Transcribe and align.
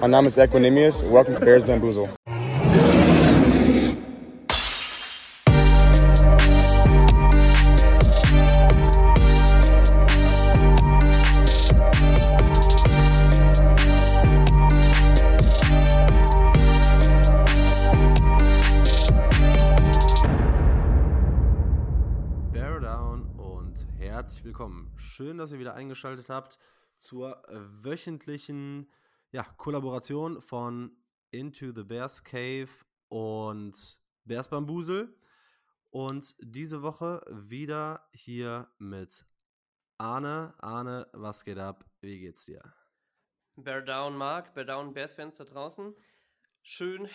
Mein 0.00 0.10
Name 0.10 0.28
ist 0.28 0.38
Equinemius. 0.38 1.02
Welcome 1.02 1.38
to 1.38 1.44
Bears 1.44 1.64
Bamboozle. 1.64 2.08
Bear 22.52 22.80
Down 22.80 23.26
und 23.36 23.86
herzlich 23.98 24.44
willkommen. 24.44 24.90
Schön, 24.96 25.36
dass 25.36 25.52
ihr 25.52 25.58
wieder 25.58 25.74
eingeschaltet 25.74 26.30
habt 26.30 26.58
zur 26.96 27.42
wöchentlichen 27.82 28.88
ja, 29.32 29.42
Kollaboration 29.56 30.40
von 30.40 30.96
Into 31.30 31.72
the 31.72 31.82
Bears 31.82 32.22
Cave 32.22 32.68
und 33.08 34.00
Bears 34.24 34.48
Bambusel. 34.48 35.14
Und 35.90 36.36
diese 36.40 36.82
Woche 36.82 37.22
wieder 37.30 38.08
hier 38.12 38.70
mit 38.78 39.24
Arne. 39.98 40.54
Arne, 40.58 41.08
was 41.12 41.44
geht 41.44 41.58
ab? 41.58 41.84
Wie 42.00 42.20
geht's 42.20 42.44
dir? 42.44 42.62
Bear 43.56 43.80
Down 43.80 44.16
Mark, 44.16 44.52
Bear 44.52 44.66
Down 44.66 44.92
Bears 44.92 45.14
Fans 45.14 45.38
da 45.38 45.44
draußen. 45.44 45.94
Schön, 46.62 47.08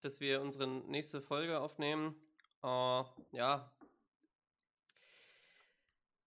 dass 0.00 0.20
wir 0.20 0.40
unsere 0.40 0.66
nächste 0.66 1.20
Folge 1.20 1.60
aufnehmen. 1.60 2.14
Uh, 2.62 3.04
ja. 3.32 3.70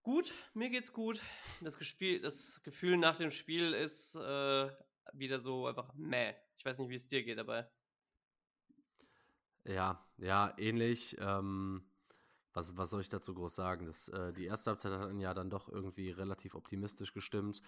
Gut, 0.03 0.33
mir 0.53 0.69
geht's 0.69 0.93
gut. 0.93 1.23
Das, 1.63 1.79
Gespiel, 1.79 2.21
das 2.21 2.63
Gefühl 2.63 2.99
nach 2.99 3.17
dem 3.17 3.31
Spiel 3.31 3.73
ist 3.73 4.17
äh, 4.17 4.69
wieder 5.13 5.41
so 5.41 5.67
einfach 5.67 5.93
meh. 5.95 6.35
Ich 6.57 6.65
weiß 6.65 6.79
nicht, 6.79 6.89
wie 6.89 6.97
es 6.97 7.09
dir 7.09 7.23
geht 7.23 7.39
dabei. 7.39 7.69
Ja, 9.65 10.05
ja, 10.19 10.55
ähnlich. 10.59 11.17
Ähm, 11.19 11.83
was, 12.53 12.77
was 12.77 12.91
soll 12.91 13.03
ich 13.03 13.09
dazu 13.09 13.35
groß 13.35 13.55
sagen? 13.55 13.87
Das, 13.87 14.09
äh, 14.09 14.33
die 14.33 14.47
erste 14.47 14.71
Halbzeit 14.71 14.93
hat 14.93 15.13
ja 15.19 15.35
dann 15.35 15.51
doch 15.51 15.69
irgendwie 15.69 16.11
relativ 16.11 16.55
optimistisch 16.55 17.13
gestimmt. 17.13 17.61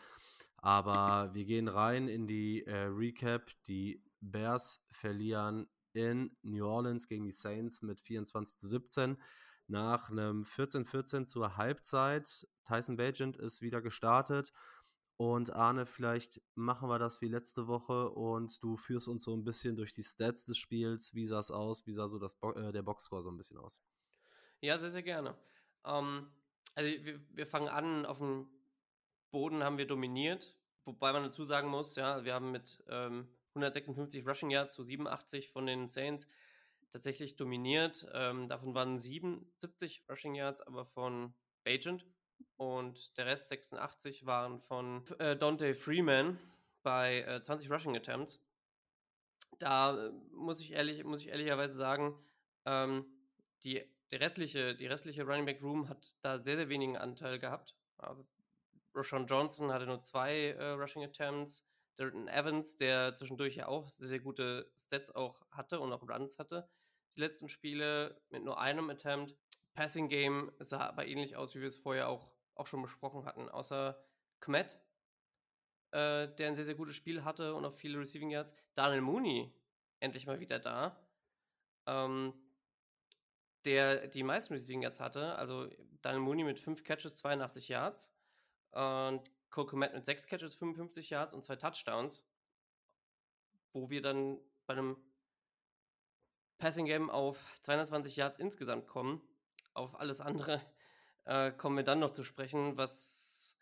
Aber 0.57 1.35
wir 1.35 1.45
gehen 1.45 1.69
rein 1.69 2.09
in 2.09 2.27
die 2.27 2.65
äh, 2.65 2.85
Recap. 2.85 3.51
Die 3.67 4.03
Bears 4.21 4.87
verlieren 4.91 5.69
in 5.93 6.37
New 6.43 6.67
Orleans 6.67 7.07
gegen 7.07 7.27
die 7.27 7.33
Saints 7.33 7.83
mit 7.83 8.01
24 8.01 8.59
zu 8.59 8.69
17. 8.69 9.19
Nach 9.67 10.11
einem 10.11 10.45
14-14 10.45 11.27
zur 11.27 11.57
Halbzeit. 11.59 12.49
Tyson 12.65 12.97
Bagent 12.97 13.37
ist 13.37 13.61
wieder 13.61 13.83
gestartet. 13.83 14.53
Und 15.19 15.53
Arne, 15.53 15.85
vielleicht 15.85 16.41
machen 16.55 16.89
wir 16.89 17.01
das 17.01 17.21
wie 17.21 17.27
letzte 17.27 17.67
Woche 17.67 18.09
und 18.11 18.63
du 18.63 18.77
führst 18.77 19.09
uns 19.09 19.25
so 19.25 19.35
ein 19.37 19.43
bisschen 19.43 19.75
durch 19.75 19.93
die 19.93 20.05
Stats 20.05 20.45
des 20.45 20.57
Spiels. 20.59 21.13
Wie 21.13 21.27
sah 21.27 21.41
es 21.41 21.51
aus? 21.51 21.89
Wie 21.89 21.93
sah 21.93 22.07
so 22.07 22.21
das 22.21 22.37
Bo 22.37 22.53
äh, 22.53 22.71
der 22.71 22.83
Boxscore 22.83 23.21
so 23.21 23.29
ein 23.29 23.37
bisschen 23.37 23.59
aus? 23.59 23.83
Ja, 24.61 24.79
sehr, 24.79 24.93
sehr 24.93 25.03
gerne. 25.03 25.37
Ähm, 25.85 26.31
also 26.77 27.05
wir, 27.05 27.21
wir, 27.35 27.47
fangen 27.49 27.67
an, 27.67 28.07
auf 28.07 28.19
dem 28.19 28.49
Boden 29.33 29.65
haben 29.65 29.77
wir 29.77 29.89
dominiert, 29.89 30.57
wobei 30.85 31.13
man 31.13 31.25
dazu 31.25 31.45
sagen 31.45 31.69
muss, 31.69 31.97
ja, 31.97 32.25
wir 32.25 32.35
haben 32.35 32.53
mit 32.53 32.85
ähm, 32.89 33.27
156 33.57 34.25
Rushing 34.25 34.51
Yards 34.51 34.75
zu 34.75 34.85
87 34.85 35.51
von 35.51 35.67
den 35.67 35.89
Saints 35.89 36.29
tatsächlich 36.91 37.35
dominiert. 37.35 38.07
Ähm, 38.13 38.49
davon 38.49 38.73
waren 38.73 39.01
77 39.01 40.05
Rushing 40.09 40.37
Yards 40.37 40.61
aber 40.61 40.87
von 40.87 41.35
Bagent 41.65 42.07
und 42.57 43.17
der 43.17 43.27
Rest 43.27 43.49
86 43.49 44.27
waren 44.27 44.61
von 44.61 45.05
äh, 45.19 45.37
Dante 45.37 45.75
Freeman 45.75 46.39
bei 46.83 47.23
äh, 47.23 47.43
20 47.43 47.71
Rushing 47.71 47.97
Attempts. 47.97 48.45
Da 49.59 50.07
äh, 50.07 50.11
muss 50.33 50.61
ich 50.61 50.73
ehrlich, 50.73 51.05
muss 51.05 51.21
ich 51.21 51.29
ehrlicherweise 51.29 51.75
sagen, 51.75 52.19
ähm, 52.65 53.07
die, 53.63 53.83
der 54.11 54.21
restliche, 54.21 54.75
die 54.75 54.87
restliche 54.87 55.25
Running 55.25 55.47
Back 55.47 55.63
Room 55.63 55.89
hat 55.89 56.15
da 56.23 56.39
sehr, 56.39 56.57
sehr 56.57 56.69
wenigen 56.69 56.97
Anteil 56.97 57.39
gehabt. 57.39 57.77
Aber 57.97 58.25
Roshan 58.95 59.27
Johnson 59.27 59.73
hatte 59.73 59.87
nur 59.87 60.03
zwei 60.03 60.51
äh, 60.51 60.71
Rushing 60.71 61.05
Attempts. 61.05 61.65
Darren 61.99 62.29
Evans, 62.29 62.77
der 62.77 63.15
zwischendurch 63.17 63.57
ja 63.57 63.67
auch 63.67 63.89
sehr, 63.91 64.07
sehr 64.07 64.21
gute 64.21 64.71
Stats 64.77 65.11
auch 65.15 65.43
hatte 65.51 65.81
und 65.81 65.93
auch 65.93 66.09
Runs 66.09 66.39
hatte. 66.39 66.69
Die 67.17 67.21
letzten 67.21 67.49
Spiele 67.49 68.21
mit 68.31 68.45
nur 68.45 68.61
einem 68.61 68.89
Attempt. 68.89 69.35
Passing 69.79 70.09
Game 70.09 70.51
sah 70.59 70.89
aber 70.89 71.07
ähnlich 71.07 71.37
aus, 71.37 71.55
wie 71.55 71.61
wir 71.61 71.69
es 71.69 71.77
vorher 71.77 72.09
auch, 72.09 72.33
auch 72.57 72.67
schon 72.67 72.83
besprochen 72.83 73.25
hatten. 73.25 73.49
Außer 73.49 73.97
Kmet, 74.41 74.77
äh, 75.93 76.27
der 76.27 76.49
ein 76.49 76.57
sehr, 76.57 76.65
sehr 76.65 76.75
gutes 76.75 76.97
Spiel 76.97 77.23
hatte 77.23 77.55
und 77.55 77.65
auch 77.65 77.75
viele 77.75 78.01
Receiving 78.01 78.31
Yards. 78.31 78.53
Daniel 78.75 79.03
Mooney, 79.03 79.53
endlich 80.01 80.27
mal 80.27 80.41
wieder 80.41 80.59
da. 80.59 80.99
Ähm, 81.87 82.35
der 83.65 84.09
die 84.09 84.25
meisten 84.25 84.53
Receiving 84.53 84.83
Yards 84.83 84.99
hatte. 84.99 85.37
Also 85.37 85.71
Daniel 86.03 86.23
Mooney 86.23 86.43
mit 86.43 86.59
5 86.59 86.83
Catches, 86.83 87.15
82 87.15 87.69
Yards. 87.69 88.13
Und 88.73 89.31
Cole 89.51 89.69
Komet 89.69 89.95
mit 89.95 90.05
6 90.05 90.27
Catches, 90.27 90.57
55 90.57 91.11
Yards 91.11 91.35
und 91.35 91.45
zwei 91.45 91.55
Touchdowns. 91.55 92.27
Wo 93.73 93.91
wir 93.91 94.03
dann 94.03 94.41
bei 94.67 94.75
einem 94.75 94.97
Passing 96.59 96.87
Game 96.87 97.11
auf 97.11 97.39
220 97.63 98.17
Yards 98.17 98.41
insgesamt 98.41 98.89
kommen. 98.89 99.23
Auf 99.79 99.99
alles 100.01 100.21
andere 100.21 100.61
äh, 101.25 101.53
kommen 101.53 101.77
wir 101.77 101.85
dann 101.85 102.01
noch 102.01 102.13
zu 102.13 102.25
sprechen, 102.25 102.77
was, 102.77 103.57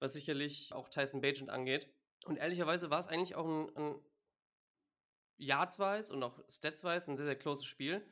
was 0.00 0.12
sicherlich 0.12 0.72
auch 0.74 0.90
Tyson 0.90 1.22
Bagent 1.22 1.48
angeht. 1.48 1.88
Und 2.26 2.36
ehrlicherweise 2.36 2.90
war 2.90 3.00
es 3.00 3.08
eigentlich 3.08 3.36
auch 3.36 3.46
ein, 3.46 3.76
ein 3.76 3.94
Yards-wise 5.38 6.12
und 6.12 6.22
auch 6.22 6.38
Stats-wise 6.50 7.10
ein 7.10 7.16
sehr, 7.16 7.24
sehr 7.24 7.38
closes 7.38 7.64
Spiel. 7.64 8.06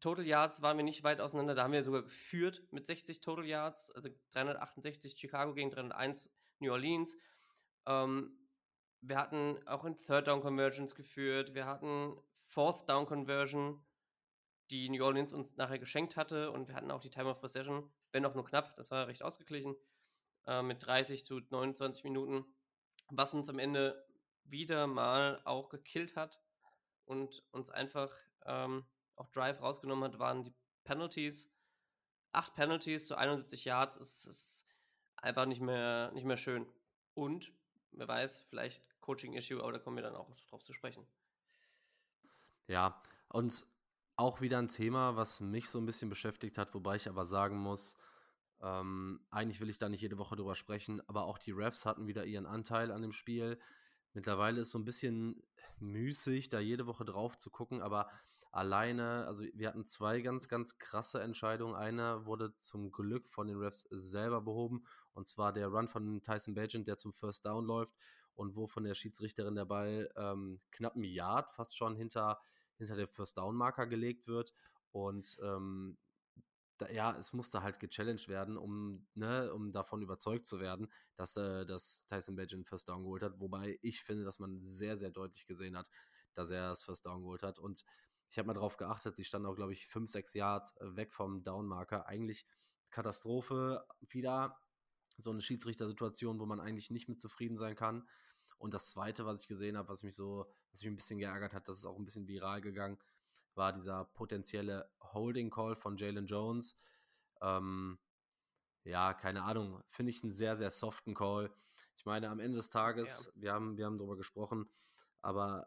Total 0.00 0.26
Yards 0.26 0.62
waren 0.62 0.78
wir 0.78 0.84
nicht 0.84 1.04
weit 1.04 1.20
auseinander. 1.20 1.54
Da 1.54 1.62
haben 1.62 1.72
wir 1.72 1.82
sogar 1.84 2.02
geführt 2.02 2.62
mit 2.72 2.86
60 2.86 3.20
Total 3.20 3.44
Yards, 3.44 3.92
also 3.92 4.08
368 4.32 5.16
Chicago 5.16 5.54
gegen 5.54 5.70
301 5.70 6.28
New 6.58 6.72
Orleans. 6.72 7.16
Ähm, 7.86 8.36
wir 9.00 9.16
hatten 9.16 9.58
auch 9.66 9.84
in 9.84 9.96
Third 9.96 10.26
Down 10.26 10.40
Conversions 10.40 10.94
geführt. 10.94 11.54
Wir 11.54 11.66
hatten 11.66 12.16
Fourth 12.46 12.88
Down 12.88 13.06
Conversion, 13.06 13.80
die 14.70 14.88
New 14.88 15.04
Orleans 15.04 15.32
uns 15.32 15.56
nachher 15.56 15.78
geschenkt 15.78 16.16
hatte. 16.16 16.50
Und 16.50 16.68
wir 16.68 16.74
hatten 16.74 16.90
auch 16.90 17.00
die 17.00 17.10
Time 17.10 17.30
of 17.30 17.40
Possession, 17.40 17.90
wenn 18.12 18.24
auch 18.24 18.34
nur 18.34 18.44
knapp. 18.44 18.76
Das 18.76 18.90
war 18.90 19.08
recht 19.08 19.22
ausgeglichen. 19.22 19.76
Äh, 20.46 20.62
mit 20.62 20.84
30 20.84 21.24
zu 21.24 21.40
29 21.50 22.04
Minuten. 22.04 22.44
Was 23.08 23.34
uns 23.34 23.48
am 23.48 23.58
Ende 23.58 24.06
wieder 24.44 24.86
mal 24.86 25.40
auch 25.44 25.68
gekillt 25.68 26.16
hat 26.16 26.40
und 27.04 27.42
uns 27.50 27.70
einfach 27.70 28.12
ähm, 28.46 28.84
auch 29.16 29.28
Drive 29.28 29.60
rausgenommen 29.60 30.04
hat, 30.04 30.18
waren 30.18 30.44
die 30.44 30.54
Penalties. 30.84 31.52
Acht 32.32 32.54
Penalties 32.54 33.06
zu 33.06 33.16
71 33.16 33.64
Yards 33.64 33.96
ist, 33.96 34.26
ist 34.26 34.66
einfach 35.16 35.46
nicht 35.46 35.60
mehr, 35.60 36.10
nicht 36.12 36.24
mehr 36.24 36.36
schön. 36.36 36.66
Und, 37.14 37.52
wer 37.90 38.08
weiß, 38.08 38.42
vielleicht 38.48 38.82
Coaching-Issue, 39.00 39.60
aber 39.60 39.72
da 39.72 39.78
kommen 39.78 39.96
wir 39.96 40.02
dann 40.02 40.14
auch 40.14 40.28
drauf 40.48 40.62
zu 40.62 40.72
sprechen. 40.72 41.06
Ja, 42.68 43.02
und 43.28 43.66
auch 44.20 44.42
wieder 44.42 44.58
ein 44.58 44.68
Thema, 44.68 45.16
was 45.16 45.40
mich 45.40 45.70
so 45.70 45.78
ein 45.78 45.86
bisschen 45.86 46.10
beschäftigt 46.10 46.58
hat, 46.58 46.74
wobei 46.74 46.96
ich 46.96 47.08
aber 47.08 47.24
sagen 47.24 47.56
muss, 47.58 47.96
ähm, 48.60 49.20
eigentlich 49.30 49.60
will 49.60 49.70
ich 49.70 49.78
da 49.78 49.88
nicht 49.88 50.02
jede 50.02 50.18
Woche 50.18 50.36
drüber 50.36 50.54
sprechen, 50.54 51.00
aber 51.08 51.24
auch 51.24 51.38
die 51.38 51.52
Refs 51.52 51.86
hatten 51.86 52.06
wieder 52.06 52.26
ihren 52.26 52.44
Anteil 52.44 52.92
an 52.92 53.00
dem 53.00 53.12
Spiel. 53.12 53.58
Mittlerweile 54.12 54.60
ist 54.60 54.70
so 54.72 54.78
ein 54.78 54.84
bisschen 54.84 55.42
müßig, 55.78 56.50
da 56.50 56.60
jede 56.60 56.86
Woche 56.86 57.06
drauf 57.06 57.38
zu 57.38 57.48
gucken, 57.50 57.80
aber 57.80 58.10
alleine, 58.52 59.26
also 59.26 59.44
wir 59.54 59.68
hatten 59.68 59.86
zwei 59.86 60.20
ganz, 60.20 60.48
ganz 60.48 60.76
krasse 60.76 61.22
Entscheidungen. 61.22 61.74
Einer 61.74 62.26
wurde 62.26 62.52
zum 62.58 62.92
Glück 62.92 63.26
von 63.26 63.46
den 63.46 63.56
Refs 63.56 63.86
selber 63.90 64.42
behoben, 64.42 64.84
und 65.14 65.28
zwar 65.28 65.54
der 65.54 65.68
Run 65.68 65.88
von 65.88 66.22
Tyson 66.22 66.54
Bagent, 66.54 66.86
der 66.86 66.98
zum 66.98 67.14
First 67.14 67.46
Down 67.46 67.64
läuft 67.64 67.94
und 68.34 68.54
wo 68.54 68.66
von 68.66 68.84
der 68.84 68.94
Schiedsrichterin 68.94 69.54
der 69.54 69.64
Ball 69.64 70.10
ähm, 70.16 70.60
knapp 70.72 70.94
ein 70.94 71.04
Yard 71.04 71.48
fast 71.50 71.78
schon 71.78 71.96
hinter, 71.96 72.38
hinter 72.80 72.96
der 72.96 73.08
First 73.08 73.38
Down 73.38 73.56
Marker 73.56 73.86
gelegt 73.86 74.26
wird. 74.26 74.52
Und 74.92 75.36
ähm, 75.42 75.96
da, 76.78 76.90
ja, 76.90 77.16
es 77.16 77.32
musste 77.32 77.62
halt 77.62 77.78
gechallenged 77.78 78.28
werden, 78.28 78.56
um, 78.56 79.06
ne, 79.14 79.52
um 79.52 79.72
davon 79.72 80.02
überzeugt 80.02 80.46
zu 80.46 80.60
werden, 80.60 80.90
dass, 81.16 81.36
äh, 81.36 81.66
dass 81.66 82.06
Tyson 82.06 82.36
Bagent 82.36 82.66
First 82.66 82.88
Down 82.88 83.02
geholt 83.02 83.22
hat. 83.22 83.38
Wobei 83.38 83.78
ich 83.82 84.02
finde, 84.02 84.24
dass 84.24 84.38
man 84.38 84.62
sehr, 84.62 84.96
sehr 84.96 85.10
deutlich 85.10 85.46
gesehen 85.46 85.76
hat, 85.76 85.90
dass 86.34 86.50
er 86.50 86.70
das 86.70 86.82
First 86.82 87.06
Down 87.06 87.22
geholt 87.22 87.42
hat. 87.42 87.58
Und 87.58 87.84
ich 88.30 88.38
habe 88.38 88.46
mal 88.46 88.54
darauf 88.54 88.76
geachtet, 88.76 89.16
sie 89.16 89.24
stand 89.24 89.44
auch, 89.46 89.56
glaube 89.56 89.72
ich, 89.72 89.86
5, 89.88 90.10
6 90.10 90.34
Yards 90.34 90.74
weg 90.80 91.12
vom 91.12 91.42
Downmarker. 91.42 92.06
Eigentlich 92.06 92.46
Katastrophe 92.90 93.84
wieder. 94.00 94.58
So 95.18 95.30
eine 95.30 95.42
Schiedsrichtersituation, 95.42 96.38
wo 96.38 96.46
man 96.46 96.60
eigentlich 96.60 96.90
nicht 96.90 97.08
mit 97.08 97.20
zufrieden 97.20 97.58
sein 97.58 97.74
kann. 97.74 98.08
Und 98.60 98.74
das 98.74 98.90
zweite, 98.90 99.24
was 99.24 99.40
ich 99.40 99.48
gesehen 99.48 99.78
habe, 99.78 99.88
was 99.88 100.02
mich 100.02 100.14
so, 100.14 100.46
was 100.70 100.82
mich 100.82 100.92
ein 100.92 100.96
bisschen 100.96 101.18
geärgert 101.18 101.54
hat, 101.54 101.66
das 101.66 101.78
ist 101.78 101.86
auch 101.86 101.98
ein 101.98 102.04
bisschen 102.04 102.28
viral 102.28 102.60
gegangen, 102.60 102.98
war 103.54 103.72
dieser 103.72 104.04
potenzielle 104.04 104.90
Holding 105.00 105.50
Call 105.50 105.74
von 105.74 105.96
Jalen 105.96 106.26
Jones. 106.26 106.76
Ähm, 107.40 107.98
ja, 108.84 109.14
keine 109.14 109.44
Ahnung, 109.44 109.82
finde 109.88 110.10
ich 110.10 110.22
einen 110.22 110.30
sehr, 110.30 110.56
sehr 110.56 110.70
soften 110.70 111.14
Call. 111.14 111.50
Ich 111.96 112.04
meine, 112.04 112.28
am 112.28 112.38
Ende 112.38 112.58
des 112.58 112.68
Tages, 112.68 113.26
ja. 113.34 113.42
wir, 113.42 113.52
haben, 113.52 113.78
wir 113.78 113.86
haben 113.86 113.96
darüber 113.96 114.18
gesprochen, 114.18 114.68
Aber 115.22 115.66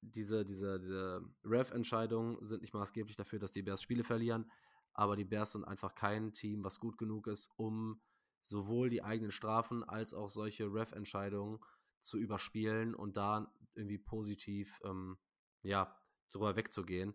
diese, 0.00 0.46
diese, 0.46 0.78
diese 0.78 1.22
Ref-Entscheidungen 1.44 2.42
sind 2.42 2.62
nicht 2.62 2.72
maßgeblich 2.72 3.16
dafür, 3.16 3.38
dass 3.38 3.52
die 3.52 3.62
Bears 3.62 3.82
Spiele 3.82 4.04
verlieren. 4.04 4.50
Aber 4.94 5.16
die 5.16 5.24
Bears 5.24 5.52
sind 5.52 5.64
einfach 5.64 5.94
kein 5.94 6.32
Team, 6.32 6.64
was 6.64 6.80
gut 6.80 6.96
genug 6.96 7.26
ist, 7.26 7.50
um 7.56 8.00
sowohl 8.40 8.88
die 8.88 9.02
eigenen 9.02 9.32
Strafen 9.32 9.84
als 9.84 10.14
auch 10.14 10.28
solche 10.28 10.72
Ref-Entscheidungen 10.72 11.58
zu 12.00 12.18
überspielen 12.18 12.94
und 12.94 13.16
da 13.16 13.52
irgendwie 13.74 13.98
positiv 13.98 14.80
ähm, 14.84 15.18
ja, 15.62 15.96
drüber 16.32 16.56
wegzugehen. 16.56 17.14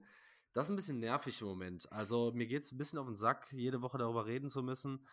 Das 0.53 0.67
ist 0.67 0.71
ein 0.71 0.75
bisschen 0.75 0.99
nervig 0.99 1.39
im 1.41 1.47
Moment. 1.47 1.91
Also 1.91 2.31
mir 2.33 2.45
geht 2.45 2.63
es 2.63 2.71
ein 2.71 2.77
bisschen 2.77 2.99
auf 2.99 3.05
den 3.05 3.15
Sack, 3.15 3.51
jede 3.53 3.81
Woche 3.81 3.97
darüber 3.97 4.25
reden 4.25 4.49
zu 4.49 4.61
müssen. 4.61 5.07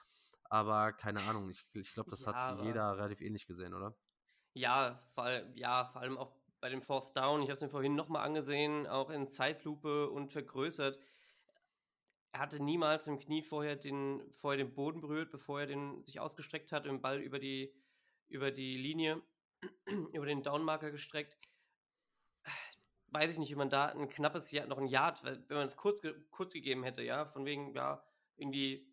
Aber 0.50 0.92
keine 0.92 1.20
Ahnung, 1.22 1.50
ich, 1.50 1.64
ich 1.74 1.92
glaube, 1.92 2.10
das 2.10 2.24
ja, 2.24 2.34
hat 2.34 2.62
jeder 2.62 2.96
relativ 2.96 3.20
ähnlich 3.20 3.46
gesehen, 3.46 3.74
oder? 3.74 3.94
Ja, 4.54 5.00
vor, 5.14 5.24
allem, 5.24 5.54
ja, 5.54 5.84
vor 5.84 6.00
allem 6.00 6.18
auch 6.18 6.32
bei 6.60 6.70
dem 6.70 6.82
Fourth 6.82 7.16
Down. 7.16 7.42
Ich 7.42 7.48
habe 7.48 7.54
es 7.54 7.60
mir 7.60 7.68
vorhin 7.68 7.94
nochmal 7.94 8.24
angesehen, 8.24 8.86
auch 8.86 9.10
in 9.10 9.30
Zeitlupe 9.30 10.10
und 10.10 10.32
vergrößert. 10.32 10.98
Er 12.32 12.40
hatte 12.40 12.62
niemals 12.62 13.06
im 13.06 13.18
Knie 13.18 13.42
vorher 13.42 13.76
den, 13.76 14.22
vorher 14.34 14.58
den 14.58 14.74
Boden 14.74 15.00
berührt, 15.00 15.30
bevor 15.30 15.60
er 15.60 15.66
den 15.66 16.02
sich 16.02 16.18
ausgestreckt 16.18 16.72
hat, 16.72 16.86
den 16.86 17.00
Ball 17.00 17.20
über 17.20 17.38
die, 17.38 17.72
über 18.28 18.50
die 18.50 18.76
Linie, 18.76 19.22
über 20.12 20.26
den 20.26 20.42
Downmarker 20.42 20.90
gestreckt. 20.90 21.36
Weiß 23.08 23.32
ich 23.32 23.38
nicht, 23.38 23.50
wie 23.50 23.56
man 23.56 23.70
da 23.70 23.86
ein 23.86 24.08
knappes 24.08 24.50
Jahr, 24.50 24.66
noch 24.66 24.78
ein 24.78 24.86
Yard, 24.86 25.24
wenn 25.24 25.44
man 25.48 25.66
es 25.66 25.76
kurz, 25.76 26.02
kurz 26.30 26.52
gegeben 26.52 26.84
hätte, 26.84 27.02
ja, 27.02 27.24
von 27.26 27.46
wegen, 27.46 27.74
ja, 27.74 28.04
irgendwie 28.36 28.88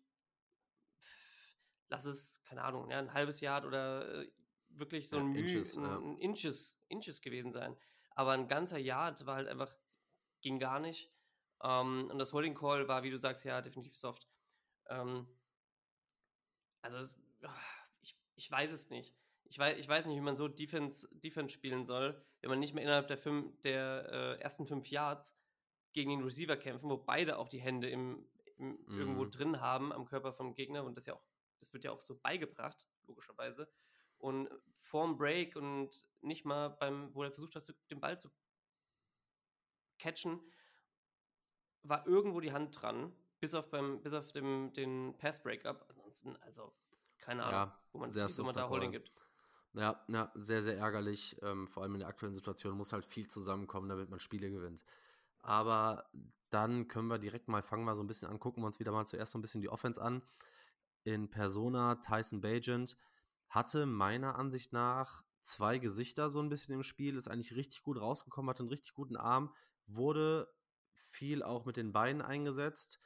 lass 1.88 2.04
es, 2.04 2.42
keine 2.44 2.62
Ahnung, 2.62 2.90
ja, 2.90 2.98
ein 2.98 3.12
halbes 3.12 3.40
Jahr 3.40 3.64
oder 3.64 4.22
äh, 4.22 4.30
wirklich 4.70 5.08
so 5.08 5.18
ein, 5.18 5.34
ja, 5.34 5.40
Inches, 5.40 5.76
ein, 5.76 5.84
ja. 5.84 5.98
ein 5.98 6.18
Inches, 6.18 6.78
Inches 6.88 7.20
gewesen 7.20 7.52
sein. 7.52 7.76
Aber 8.14 8.32
ein 8.32 8.48
ganzer 8.48 8.78
Jahr 8.78 9.14
war 9.26 9.36
halt 9.36 9.48
einfach, 9.48 9.74
ging 10.40 10.58
gar 10.58 10.80
nicht. 10.80 11.10
Ähm, 11.62 12.08
und 12.10 12.18
das 12.18 12.32
Holding 12.32 12.54
Call 12.54 12.88
war, 12.88 13.02
wie 13.02 13.10
du 13.10 13.18
sagst, 13.18 13.44
ja, 13.44 13.60
definitiv 13.60 13.94
soft. 13.96 14.28
Ähm, 14.88 15.26
also, 16.82 16.98
es, 16.98 17.16
ich, 18.02 18.18
ich 18.36 18.50
weiß 18.50 18.72
es 18.72 18.90
nicht. 18.90 19.14
Ich 19.48 19.58
weiß, 19.58 19.78
ich 19.78 19.88
weiß 19.88 20.06
nicht, 20.06 20.16
wie 20.16 20.22
man 20.22 20.36
so 20.36 20.48
Defense, 20.48 21.08
Defense 21.22 21.54
spielen 21.54 21.84
soll, 21.84 22.20
wenn 22.40 22.50
man 22.50 22.58
nicht 22.58 22.74
mehr 22.74 22.84
innerhalb 22.84 23.08
der, 23.08 23.18
fünf, 23.18 23.60
der 23.62 24.08
äh, 24.10 24.42
ersten 24.42 24.66
fünf 24.66 24.88
Yards 24.88 25.36
gegen 25.92 26.10
den 26.10 26.22
Receiver 26.22 26.56
kämpfen, 26.56 26.90
wo 26.90 26.96
beide 26.96 27.38
auch 27.38 27.48
die 27.48 27.60
Hände 27.60 27.88
im, 27.88 28.26
im 28.56 28.72
mm. 28.72 28.98
irgendwo 28.98 29.24
mhm. 29.24 29.30
drin 29.30 29.60
haben 29.60 29.92
am 29.92 30.04
Körper 30.04 30.32
vom 30.32 30.54
Gegner 30.54 30.84
und 30.84 30.96
das 30.96 31.06
ja 31.06 31.14
auch 31.14 31.22
das 31.60 31.72
wird 31.72 31.84
ja 31.84 31.92
auch 31.92 32.00
so 32.00 32.16
beigebracht, 32.16 32.86
logischerweise. 33.06 33.68
Und 34.18 34.48
vorm 34.78 35.16
Break 35.16 35.56
und 35.56 36.06
nicht 36.20 36.44
mal 36.44 36.68
beim, 36.70 37.14
wo 37.14 37.22
er 37.22 37.30
versucht 37.30 37.54
hat, 37.54 37.74
den 37.90 38.00
Ball 38.00 38.18
zu 38.18 38.30
catchen, 39.98 40.40
war 41.82 42.06
irgendwo 42.06 42.40
die 42.40 42.52
Hand 42.52 42.80
dran, 42.80 43.12
bis 43.40 43.54
auf, 43.54 43.70
beim, 43.70 44.00
bis 44.02 44.12
auf 44.12 44.32
dem, 44.32 44.72
den 44.72 45.16
Pass-Breakup. 45.18 45.86
Ansonsten, 45.88 46.36
also, 46.36 46.74
keine 47.18 47.44
Ahnung, 47.44 47.70
ja, 47.70 47.82
wo 47.92 47.98
man, 47.98 48.10
sehr 48.10 48.28
wo 48.28 48.44
man 48.44 48.54
da 48.54 48.68
Holding 48.68 48.92
gibt. 48.92 49.12
Ja, 49.76 50.02
ja, 50.08 50.32
sehr, 50.34 50.62
sehr 50.62 50.78
ärgerlich. 50.78 51.36
Ähm, 51.42 51.68
vor 51.68 51.82
allem 51.82 51.94
in 51.94 52.00
der 52.00 52.08
aktuellen 52.08 52.34
Situation 52.34 52.76
muss 52.76 52.92
halt 52.92 53.04
viel 53.04 53.28
zusammenkommen, 53.28 53.88
damit 53.88 54.10
man 54.10 54.18
Spiele 54.18 54.50
gewinnt. 54.50 54.82
Aber 55.40 56.06
dann 56.50 56.88
können 56.88 57.08
wir 57.08 57.18
direkt 57.18 57.48
mal, 57.48 57.62
fangen 57.62 57.84
wir 57.84 57.94
so 57.94 58.02
ein 58.02 58.06
bisschen 58.06 58.28
an, 58.28 58.40
gucken 58.40 58.62
wir 58.62 58.66
uns 58.66 58.80
wieder 58.80 58.92
mal 58.92 59.06
zuerst 59.06 59.32
so 59.32 59.38
ein 59.38 59.42
bisschen 59.42 59.60
die 59.60 59.68
Offense 59.68 60.00
an 60.02 60.22
in 61.06 61.30
Persona 61.30 61.96
Tyson 61.96 62.40
Bajent 62.40 62.96
hatte 63.48 63.86
meiner 63.86 64.36
Ansicht 64.36 64.72
nach 64.72 65.22
zwei 65.42 65.78
Gesichter 65.78 66.30
so 66.30 66.40
ein 66.40 66.48
bisschen 66.48 66.74
im 66.74 66.82
Spiel, 66.82 67.16
ist 67.16 67.28
eigentlich 67.28 67.54
richtig 67.54 67.84
gut 67.84 68.00
rausgekommen, 68.00 68.50
hat 68.50 68.58
einen 68.58 68.68
richtig 68.68 68.92
guten 68.92 69.16
Arm, 69.16 69.54
wurde 69.86 70.52
viel 70.94 71.44
auch 71.44 71.64
mit 71.64 71.76
den 71.76 71.92
Beinen 71.92 72.22
eingesetzt. 72.22 72.98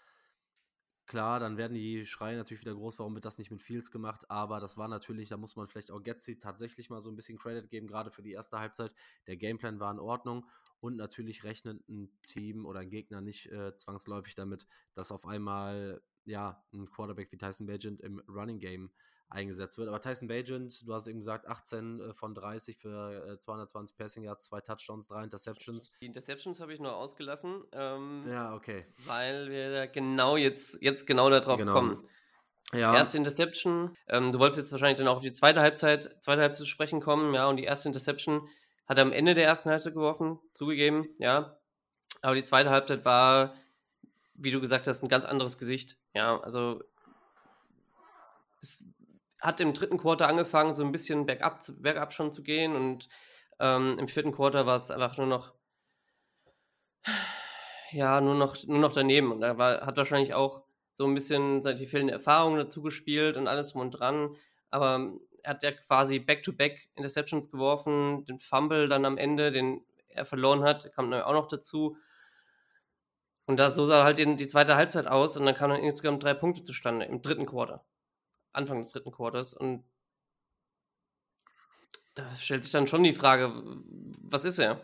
Klar, 1.11 1.41
dann 1.41 1.57
werden 1.57 1.75
die 1.75 2.07
Schreie 2.07 2.37
natürlich 2.37 2.61
wieder 2.61 2.77
groß, 2.77 3.01
warum 3.01 3.15
wird 3.15 3.25
das 3.25 3.37
nicht 3.37 3.51
mit 3.51 3.61
Fields 3.61 3.91
gemacht, 3.91 4.31
aber 4.31 4.61
das 4.61 4.77
war 4.77 4.87
natürlich, 4.87 5.29
da 5.29 5.37
muss 5.37 5.57
man 5.57 5.67
vielleicht 5.67 5.91
auch 5.91 6.01
Getzi 6.01 6.39
tatsächlich 6.39 6.89
mal 6.89 7.01
so 7.01 7.11
ein 7.11 7.17
bisschen 7.17 7.37
Credit 7.37 7.69
geben, 7.69 7.89
gerade 7.89 8.12
für 8.12 8.23
die 8.23 8.31
erste 8.31 8.61
Halbzeit. 8.61 8.95
Der 9.27 9.37
Gameplan 9.37 9.81
war 9.81 9.91
in 9.91 9.99
Ordnung 9.99 10.47
und 10.79 10.95
natürlich 10.95 11.43
rechnet 11.43 11.83
ein 11.89 12.17
Team 12.23 12.65
oder 12.65 12.79
ein 12.79 12.91
Gegner 12.91 13.21
nicht 13.21 13.51
äh, 13.51 13.75
zwangsläufig 13.75 14.37
damit, 14.37 14.69
dass 14.95 15.11
auf 15.11 15.27
einmal 15.27 16.01
ja, 16.27 16.65
ein 16.73 16.89
Quarterback 16.89 17.33
wie 17.33 17.39
Tyson 17.39 17.67
Bagent 17.67 18.01
im 18.03 18.21
Running 18.29 18.61
Game 18.61 18.93
eingesetzt 19.31 19.79
wird. 19.79 19.88
Aber 19.88 20.00
Tyson 20.00 20.29
Bagent, 20.29 20.87
du 20.87 20.93
hast 20.93 21.06
eben 21.06 21.21
gesagt, 21.21 21.47
18 21.47 22.00
äh, 22.00 22.15
von 22.15 22.35
30 22.35 22.79
für 22.79 23.38
220 23.41 23.94
äh, 23.94 24.03
Passing 24.03 24.25
Yards, 24.25 24.47
zwei 24.47 24.61
Touchdowns, 24.61 25.09
drei 25.09 25.25
Interceptions. 25.25 25.91
Die 26.00 26.06
Interceptions 26.06 26.61
habe 26.61 26.73
ich 26.73 26.81
nur 26.81 26.94
ausgelassen. 26.94 27.62
Ähm, 27.73 28.25
ja, 28.29 28.55
okay. 28.55 28.85
Weil 29.06 29.50
wir 29.50 29.73
da 29.73 29.87
genau 29.87 30.37
jetzt, 30.37 30.79
jetzt 30.81 31.06
genau 31.06 31.31
darauf 31.31 31.59
genau. 31.59 31.73
kommen. 31.73 32.09
Ja. 32.73 32.94
Erste 32.94 33.19
Interception. 33.19 33.97
Ähm, 34.09 34.32
du 34.32 34.38
wolltest 34.38 34.59
jetzt 34.59 34.73
wahrscheinlich 34.73 34.99
dann 34.99 35.09
auch 35.09 35.17
auf 35.17 35.23
die 35.23 35.35
zweite 35.35 35.61
Halbzeit, 35.61 36.17
zweite 36.23 36.43
Halbzeit 36.43 36.59
zu 36.59 36.67
sprechen 36.67 37.00
kommen, 37.00 37.35
ja, 37.35 37.49
und 37.49 37.56
die 37.56 37.65
erste 37.65 37.88
Interception 37.88 38.49
hat 38.87 38.99
er 38.99 39.03
am 39.03 39.12
Ende 39.12 39.35
der 39.35 39.44
ersten 39.44 39.71
Halbzeit 39.71 39.94
geworfen, 39.94 40.38
zugegeben, 40.55 41.09
ja. 41.19 41.56
Aber 42.23 42.35
die 42.35 42.44
zweite 42.44 42.71
Halbzeit 42.71 43.05
war 43.05 43.55
wie 44.41 44.50
du 44.50 44.61
gesagt 44.61 44.87
hast, 44.87 45.03
ein 45.03 45.09
ganz 45.09 45.25
anderes 45.25 45.59
Gesicht. 45.59 45.99
Ja, 46.15 46.41
also 46.41 46.83
es 48.61 48.85
hat 49.40 49.60
im 49.60 49.75
dritten 49.75 49.98
Quarter 49.98 50.28
angefangen, 50.28 50.75
so 50.75 50.84
ein 50.84 50.92
bisschen 50.92 51.26
bergab, 51.26 51.60
bergab 51.78 52.12
schon 52.12 52.32
zu 52.32 52.42
gehen 52.42 52.76
und 52.76 53.08
ähm, 53.58 53.96
im 53.98 54.08
vierten 54.08 54.32
Quarter 54.32 54.66
war 54.66 54.76
es 54.76 54.90
einfach 54.90 55.16
nur 55.16 55.26
noch 55.26 55.54
ja, 57.92 58.20
nur 58.20 58.34
noch, 58.34 58.56
nur 58.66 58.78
noch 58.78 58.92
daneben. 58.92 59.32
Und 59.32 59.42
er 59.42 59.58
war, 59.58 59.87
hat 59.87 59.96
wahrscheinlich 59.96 60.34
auch 60.34 60.62
so 60.92 61.06
ein 61.06 61.14
bisschen 61.14 61.60
die 61.62 61.87
fehlende 61.87 62.12
Erfahrung 62.12 62.56
dazu 62.56 62.82
gespielt 62.82 63.37
und 63.37 63.48
alles 63.48 63.72
drum 63.72 63.82
und 63.82 63.92
dran. 63.92 64.37
Aber 64.70 65.12
er 65.42 65.50
hat 65.50 65.62
ja 65.62 65.72
quasi 65.72 66.19
Back-to-Back 66.19 66.72
-back 66.72 66.96
Interceptions 66.96 67.50
geworfen, 67.50 68.25
den 68.26 68.38
Fumble 68.38 68.88
dann 68.88 69.04
am 69.04 69.19
Ende, 69.19 69.50
den 69.50 69.84
er 70.08 70.25
verloren 70.25 70.62
hat, 70.62 70.92
kam 70.92 71.10
dann 71.10 71.22
auch 71.22 71.32
noch 71.32 71.48
dazu. 71.48 71.96
Und 73.46 73.56
da, 73.56 73.70
so 73.70 73.87
sah 73.87 74.04
halt 74.04 74.19
die, 74.19 74.37
die 74.37 74.48
zweite 74.48 74.76
Halbzeit 74.76 75.06
aus 75.06 75.37
und 75.37 75.46
dann 75.46 75.54
kamen 75.54 75.75
dann 75.75 75.82
insgesamt 75.82 76.22
drei 76.22 76.34
Punkte 76.34 76.62
zustande 76.62 77.06
im 77.06 77.22
dritten 77.22 77.46
Quarter. 77.46 77.84
Anfang 78.52 78.81
des 78.81 78.93
dritten 78.93 79.12
Quarters. 79.12 79.55
Und 79.55 79.85
da 82.14 82.31
stellt 82.37 82.64
sich 82.64 82.73
dann 82.73 82.87
schon 82.87 83.02
die 83.02 83.12
Frage, 83.12 83.52
was 84.23 84.44
ist 84.44 84.58
er? 84.58 84.81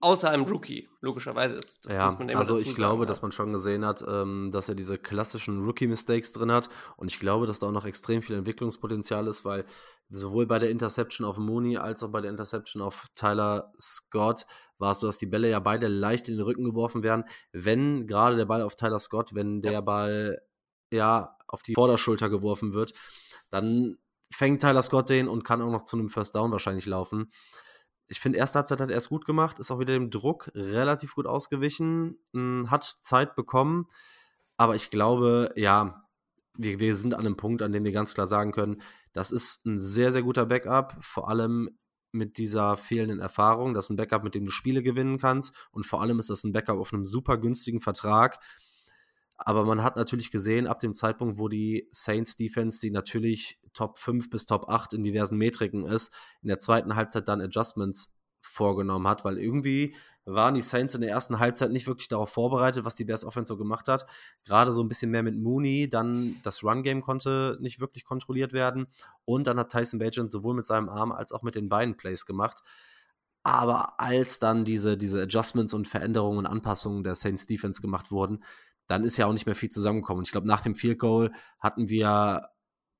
Außer 0.00 0.30
einem 0.30 0.46
Rookie, 0.46 0.88
logischerweise 1.00 1.54
ist 1.54 1.86
das. 1.86 1.92
Ja, 1.92 2.08
also 2.34 2.56
ich 2.56 2.74
glaube, 2.74 3.04
ja. 3.04 3.06
dass 3.06 3.22
man 3.22 3.30
schon 3.30 3.52
gesehen 3.52 3.86
hat, 3.86 4.04
ähm, 4.08 4.50
dass 4.52 4.68
er 4.68 4.74
diese 4.74 4.98
klassischen 4.98 5.64
Rookie-Mistakes 5.64 6.32
drin 6.32 6.50
hat. 6.50 6.68
Und 6.96 7.12
ich 7.12 7.20
glaube, 7.20 7.46
dass 7.46 7.60
da 7.60 7.68
auch 7.68 7.72
noch 7.72 7.84
extrem 7.84 8.20
viel 8.20 8.34
Entwicklungspotenzial 8.34 9.28
ist, 9.28 9.44
weil 9.44 9.64
sowohl 10.08 10.46
bei 10.46 10.58
der 10.58 10.70
Interception 10.70 11.24
auf 11.24 11.38
Mooney 11.38 11.76
als 11.76 12.02
auch 12.02 12.10
bei 12.10 12.20
der 12.20 12.32
Interception 12.32 12.82
auf 12.82 13.06
Tyler 13.14 13.72
Scott 13.78 14.46
war 14.78 14.90
es 14.90 14.98
so, 14.98 15.06
dass 15.06 15.18
die 15.18 15.26
Bälle 15.26 15.48
ja 15.48 15.60
beide 15.60 15.86
leicht 15.86 16.28
in 16.28 16.34
den 16.34 16.42
Rücken 16.42 16.64
geworfen 16.64 17.04
werden. 17.04 17.24
Wenn 17.52 18.08
gerade 18.08 18.34
der 18.34 18.46
Ball 18.46 18.62
auf 18.62 18.74
Tyler 18.74 18.98
Scott, 18.98 19.36
wenn 19.36 19.62
der 19.62 19.72
ja. 19.72 19.80
Ball 19.82 20.42
ja 20.92 21.36
auf 21.48 21.62
die 21.62 21.74
Vorderschulter 21.74 22.30
geworfen 22.30 22.72
wird, 22.72 22.92
dann 23.50 23.98
fängt 24.32 24.62
Tyler 24.62 24.82
Scott 24.82 25.10
den 25.10 25.28
und 25.28 25.44
kann 25.44 25.60
auch 25.60 25.70
noch 25.70 25.84
zu 25.84 25.96
einem 25.96 26.08
First 26.08 26.34
Down 26.34 26.52
wahrscheinlich 26.52 26.86
laufen 26.86 27.30
ich 28.12 28.20
finde, 28.20 28.38
erste 28.38 28.58
Halbzeit 28.58 28.80
hat 28.80 28.90
er 28.90 28.96
es 28.96 29.08
gut 29.08 29.24
gemacht, 29.24 29.58
ist 29.58 29.70
auch 29.70 29.78
wieder 29.78 29.94
dem 29.94 30.10
Druck 30.10 30.50
relativ 30.54 31.14
gut 31.14 31.26
ausgewichen, 31.26 32.18
hm, 32.32 32.70
hat 32.70 32.84
Zeit 32.84 33.34
bekommen, 33.34 33.86
aber 34.58 34.74
ich 34.74 34.90
glaube, 34.90 35.50
ja, 35.56 36.04
wir, 36.54 36.78
wir 36.78 36.94
sind 36.94 37.14
an 37.14 37.20
einem 37.20 37.38
Punkt, 37.38 37.62
an 37.62 37.72
dem 37.72 37.84
wir 37.84 37.92
ganz 37.92 38.12
klar 38.12 38.26
sagen 38.26 38.52
können, 38.52 38.82
das 39.14 39.32
ist 39.32 39.64
ein 39.64 39.80
sehr, 39.80 40.12
sehr 40.12 40.22
guter 40.22 40.44
Backup, 40.44 40.96
vor 41.00 41.30
allem 41.30 41.70
mit 42.12 42.36
dieser 42.36 42.76
fehlenden 42.76 43.20
Erfahrung. 43.20 43.72
Das 43.72 43.86
ist 43.86 43.90
ein 43.90 43.96
Backup, 43.96 44.22
mit 44.22 44.34
dem 44.34 44.44
du 44.44 44.50
Spiele 44.50 44.82
gewinnen 44.82 45.16
kannst 45.16 45.56
und 45.70 45.86
vor 45.86 46.02
allem 46.02 46.18
ist 46.18 46.28
das 46.28 46.44
ein 46.44 46.52
Backup 46.52 46.78
auf 46.78 46.92
einem 46.92 47.06
super 47.06 47.38
günstigen 47.38 47.80
Vertrag. 47.80 48.38
Aber 49.44 49.64
man 49.64 49.82
hat 49.82 49.96
natürlich 49.96 50.30
gesehen, 50.30 50.66
ab 50.66 50.78
dem 50.78 50.94
Zeitpunkt, 50.94 51.38
wo 51.38 51.48
die 51.48 51.88
Saints 51.90 52.36
Defense, 52.36 52.80
die 52.80 52.90
natürlich 52.90 53.58
Top 53.72 53.98
5 53.98 54.30
bis 54.30 54.46
Top 54.46 54.68
8 54.68 54.92
in 54.94 55.02
diversen 55.02 55.36
Metriken 55.36 55.84
ist, 55.84 56.12
in 56.42 56.48
der 56.48 56.60
zweiten 56.60 56.94
Halbzeit 56.94 57.28
dann 57.28 57.40
Adjustments 57.40 58.16
vorgenommen 58.40 59.08
hat, 59.08 59.24
weil 59.24 59.38
irgendwie 59.38 59.94
waren 60.24 60.54
die 60.54 60.62
Saints 60.62 60.94
in 60.94 61.00
der 61.00 61.10
ersten 61.10 61.40
Halbzeit 61.40 61.72
nicht 61.72 61.88
wirklich 61.88 62.06
darauf 62.06 62.30
vorbereitet, 62.30 62.84
was 62.84 62.94
die 62.94 63.04
Bears 63.04 63.24
Offense 63.24 63.48
so 63.48 63.56
gemacht 63.56 63.88
hat. 63.88 64.06
Gerade 64.44 64.72
so 64.72 64.82
ein 64.82 64.88
bisschen 64.88 65.10
mehr 65.10 65.24
mit 65.24 65.36
Mooney, 65.36 65.88
dann 65.88 66.36
das 66.44 66.62
Run-Game 66.62 67.02
konnte 67.02 67.58
nicht 67.60 67.80
wirklich 67.80 68.04
kontrolliert 68.04 68.52
werden 68.52 68.86
und 69.24 69.48
dann 69.48 69.58
hat 69.58 69.72
Tyson 69.72 69.98
Bagent 69.98 70.30
sowohl 70.30 70.54
mit 70.54 70.64
seinem 70.64 70.88
Arm 70.88 71.10
als 71.10 71.32
auch 71.32 71.42
mit 71.42 71.56
den 71.56 71.68
beiden 71.68 71.96
Plays 71.96 72.26
gemacht. 72.26 72.62
Aber 73.44 73.98
als 73.98 74.38
dann 74.38 74.64
diese, 74.64 74.96
diese 74.96 75.22
Adjustments 75.22 75.74
und 75.74 75.88
Veränderungen 75.88 76.38
und 76.38 76.46
Anpassungen 76.46 77.02
der 77.02 77.16
Saints 77.16 77.46
Defense 77.46 77.80
gemacht 77.80 78.12
wurden, 78.12 78.44
dann 78.86 79.04
ist 79.04 79.16
ja 79.16 79.26
auch 79.26 79.32
nicht 79.32 79.46
mehr 79.46 79.54
viel 79.54 79.70
zusammengekommen. 79.70 80.24
Ich 80.24 80.32
glaube, 80.32 80.48
nach 80.48 80.60
dem 80.60 80.74
Field 80.74 80.98
Goal 80.98 81.32
hatten 81.58 81.88
wir 81.88 82.48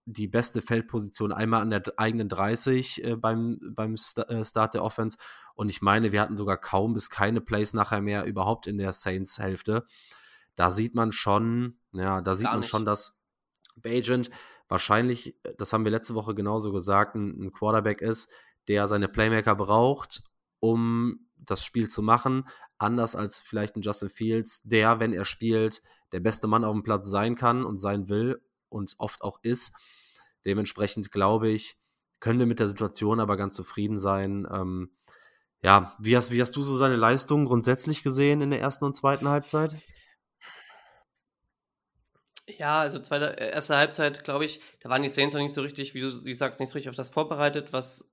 die 0.04 0.26
beste 0.26 0.62
Feldposition 0.62 1.32
einmal 1.32 1.62
an 1.62 1.70
der 1.70 1.82
eigenen 1.96 2.28
30 2.28 3.04
äh, 3.04 3.16
beim, 3.16 3.60
beim 3.74 3.96
St 3.96 4.18
äh, 4.28 4.44
Start 4.44 4.74
der 4.74 4.84
Offense. 4.84 5.16
Und 5.54 5.68
ich 5.68 5.82
meine, 5.82 6.12
wir 6.12 6.20
hatten 6.20 6.36
sogar 6.36 6.56
kaum 6.56 6.92
bis 6.92 7.08
keine 7.08 7.40
Plays 7.40 7.72
nachher 7.72 8.00
mehr 8.00 8.24
überhaupt 8.24 8.66
in 8.66 8.78
der 8.78 8.92
Saints-Hälfte. 8.92 9.84
Da 10.56 10.70
sieht 10.70 10.94
man 10.94 11.12
schon, 11.12 11.78
ja, 11.92 12.20
da 12.20 12.34
sieht 12.34 12.46
Gar 12.46 12.52
man 12.54 12.60
nicht. 12.60 12.68
schon, 12.68 12.84
dass 12.84 13.20
Bagent 13.76 14.30
wahrscheinlich, 14.68 15.38
das 15.56 15.72
haben 15.72 15.84
wir 15.84 15.92
letzte 15.92 16.14
Woche 16.14 16.34
genauso 16.34 16.72
gesagt, 16.72 17.14
ein, 17.14 17.46
ein 17.46 17.52
Quarterback 17.52 18.00
ist, 18.00 18.30
der 18.68 18.88
seine 18.88 19.08
Playmaker 19.08 19.54
braucht, 19.54 20.22
um 20.60 21.28
das 21.36 21.64
Spiel 21.64 21.88
zu 21.88 22.02
machen. 22.02 22.48
Anders 22.82 23.14
als 23.14 23.38
vielleicht 23.38 23.76
ein 23.76 23.82
Justin 23.82 24.10
Fields, 24.10 24.62
der, 24.64 24.98
wenn 25.00 25.12
er 25.12 25.24
spielt, 25.24 25.82
der 26.12 26.20
beste 26.20 26.48
Mann 26.48 26.64
auf 26.64 26.72
dem 26.72 26.82
Platz 26.82 27.08
sein 27.08 27.36
kann 27.36 27.64
und 27.64 27.78
sein 27.78 28.08
will 28.08 28.40
und 28.68 28.94
oft 28.98 29.22
auch 29.22 29.38
ist. 29.42 29.72
Dementsprechend 30.44 31.12
glaube 31.12 31.48
ich, 31.48 31.76
können 32.18 32.38
wir 32.38 32.46
mit 32.46 32.58
der 32.58 32.68
Situation 32.68 33.20
aber 33.20 33.36
ganz 33.36 33.54
zufrieden 33.54 33.98
sein. 33.98 34.46
Ähm, 34.52 34.90
ja, 35.62 35.96
wie 36.00 36.16
hast, 36.16 36.32
wie 36.32 36.40
hast 36.40 36.56
du 36.56 36.62
so 36.62 36.76
seine 36.76 36.96
Leistung 36.96 37.44
grundsätzlich 37.44 38.02
gesehen 38.02 38.40
in 38.40 38.50
der 38.50 38.60
ersten 38.60 38.84
und 38.84 38.96
zweiten 38.96 39.28
Halbzeit? 39.28 39.76
Ja, 42.58 42.80
also 42.80 42.98
zweite, 42.98 43.38
äh, 43.38 43.52
erste 43.52 43.76
Halbzeit, 43.76 44.24
glaube 44.24 44.44
ich, 44.44 44.60
da 44.80 44.88
waren 44.88 45.02
die 45.02 45.08
Saints 45.08 45.34
noch 45.34 45.40
nicht 45.40 45.54
so 45.54 45.62
richtig, 45.62 45.94
wie 45.94 46.00
du, 46.00 46.24
wie 46.24 46.30
du 46.30 46.36
sagst, 46.36 46.58
nicht 46.58 46.70
so 46.70 46.74
richtig 46.74 46.90
auf 46.90 46.96
das 46.96 47.10
vorbereitet, 47.10 47.72
was, 47.72 48.11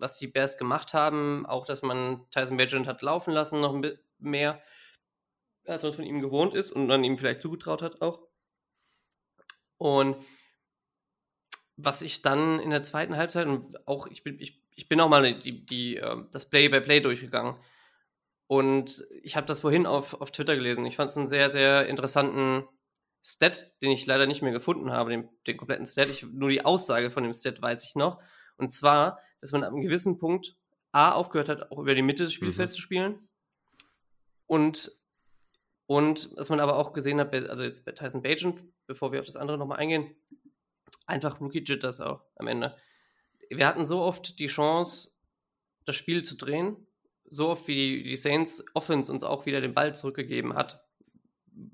was 0.00 0.18
die 0.18 0.26
Bears 0.26 0.58
gemacht 0.58 0.94
haben. 0.94 1.46
Auch, 1.46 1.64
dass 1.64 1.82
man 1.82 2.28
Tyson 2.30 2.56
Bagent 2.56 2.86
hat 2.86 3.02
laufen 3.02 3.32
lassen, 3.32 3.60
noch 3.60 3.74
ein 3.74 3.80
bisschen 3.80 4.00
mehr, 4.18 4.62
als 5.66 5.82
man 5.82 5.92
von 5.92 6.04
ihm 6.04 6.20
gewohnt 6.20 6.54
ist 6.54 6.72
und 6.72 6.86
man 6.86 7.04
ihm 7.04 7.18
vielleicht 7.18 7.42
zugetraut 7.42 7.82
hat 7.82 8.02
auch. 8.02 8.20
Und 9.78 10.16
was 11.76 12.02
ich 12.02 12.22
dann 12.22 12.60
in 12.60 12.70
der 12.70 12.82
zweiten 12.82 13.16
Halbzeit 13.16 13.46
und 13.46 13.86
auch 13.88 14.06
ich 14.06 14.22
bin, 14.22 14.38
ich, 14.38 14.62
ich 14.74 14.88
bin 14.88 15.00
auch 15.00 15.08
mal 15.08 15.38
die, 15.38 15.64
die, 15.64 15.96
ähm, 15.96 16.28
das 16.32 16.48
Play-by-Play 16.48 17.00
durchgegangen. 17.00 17.56
Und 18.46 19.06
ich 19.22 19.36
habe 19.36 19.46
das 19.46 19.60
vorhin 19.60 19.86
auf, 19.86 20.20
auf 20.20 20.32
Twitter 20.32 20.56
gelesen. 20.56 20.84
Ich 20.84 20.96
fand 20.96 21.10
es 21.10 21.16
einen 21.16 21.28
sehr, 21.28 21.50
sehr 21.50 21.86
interessanten 21.86 22.68
Stat, 23.22 23.72
den 23.80 23.90
ich 23.90 24.06
leider 24.06 24.26
nicht 24.26 24.42
mehr 24.42 24.52
gefunden 24.52 24.90
habe, 24.90 25.10
den, 25.10 25.28
den 25.46 25.56
kompletten 25.56 25.86
Stat. 25.86 26.08
Ich, 26.08 26.24
nur 26.24 26.50
die 26.50 26.64
Aussage 26.64 27.10
von 27.10 27.22
dem 27.22 27.34
Stat 27.34 27.62
weiß 27.62 27.84
ich 27.84 27.94
noch. 27.94 28.20
Und 28.56 28.70
zwar, 28.70 29.20
dass 29.40 29.52
man 29.52 29.64
ab 29.64 29.72
einem 29.72 29.82
gewissen 29.82 30.18
Punkt 30.18 30.56
A 30.92 31.12
aufgehört 31.12 31.48
hat, 31.48 31.70
auch 31.70 31.78
über 31.78 31.94
die 31.94 32.02
Mitte 32.02 32.24
des 32.24 32.32
Spielfelds 32.32 32.72
mhm. 32.72 32.76
zu 32.76 32.82
spielen. 32.82 33.28
Und, 34.46 34.92
und 35.86 36.36
dass 36.36 36.48
man 36.48 36.58
aber 36.60 36.76
auch 36.76 36.92
gesehen 36.92 37.20
hat, 37.20 37.32
also 37.32 37.62
jetzt 37.62 37.84
bei 37.84 37.92
Tyson 37.92 38.22
Bagent, 38.22 38.64
bevor 38.86 39.12
wir 39.12 39.20
auf 39.20 39.26
das 39.26 39.36
andere 39.36 39.56
nochmal 39.56 39.78
eingehen, 39.78 40.16
einfach 41.06 41.40
Rookie 41.40 41.62
Jitters 41.62 42.00
auch 42.00 42.24
am 42.36 42.48
Ende. 42.48 42.76
Wir 43.48 43.66
hatten 43.66 43.86
so 43.86 44.00
oft 44.00 44.38
die 44.38 44.48
Chance, 44.48 45.12
das 45.84 45.96
Spiel 45.96 46.22
zu 46.24 46.36
drehen, 46.36 46.86
so 47.28 47.48
oft 47.48 47.68
wie 47.68 47.74
die, 47.74 48.02
die 48.02 48.16
Saints 48.16 48.64
Offense 48.74 49.10
uns 49.12 49.22
auch 49.22 49.46
wieder 49.46 49.60
den 49.60 49.74
Ball 49.74 49.94
zurückgegeben 49.94 50.54
hat. 50.54 50.84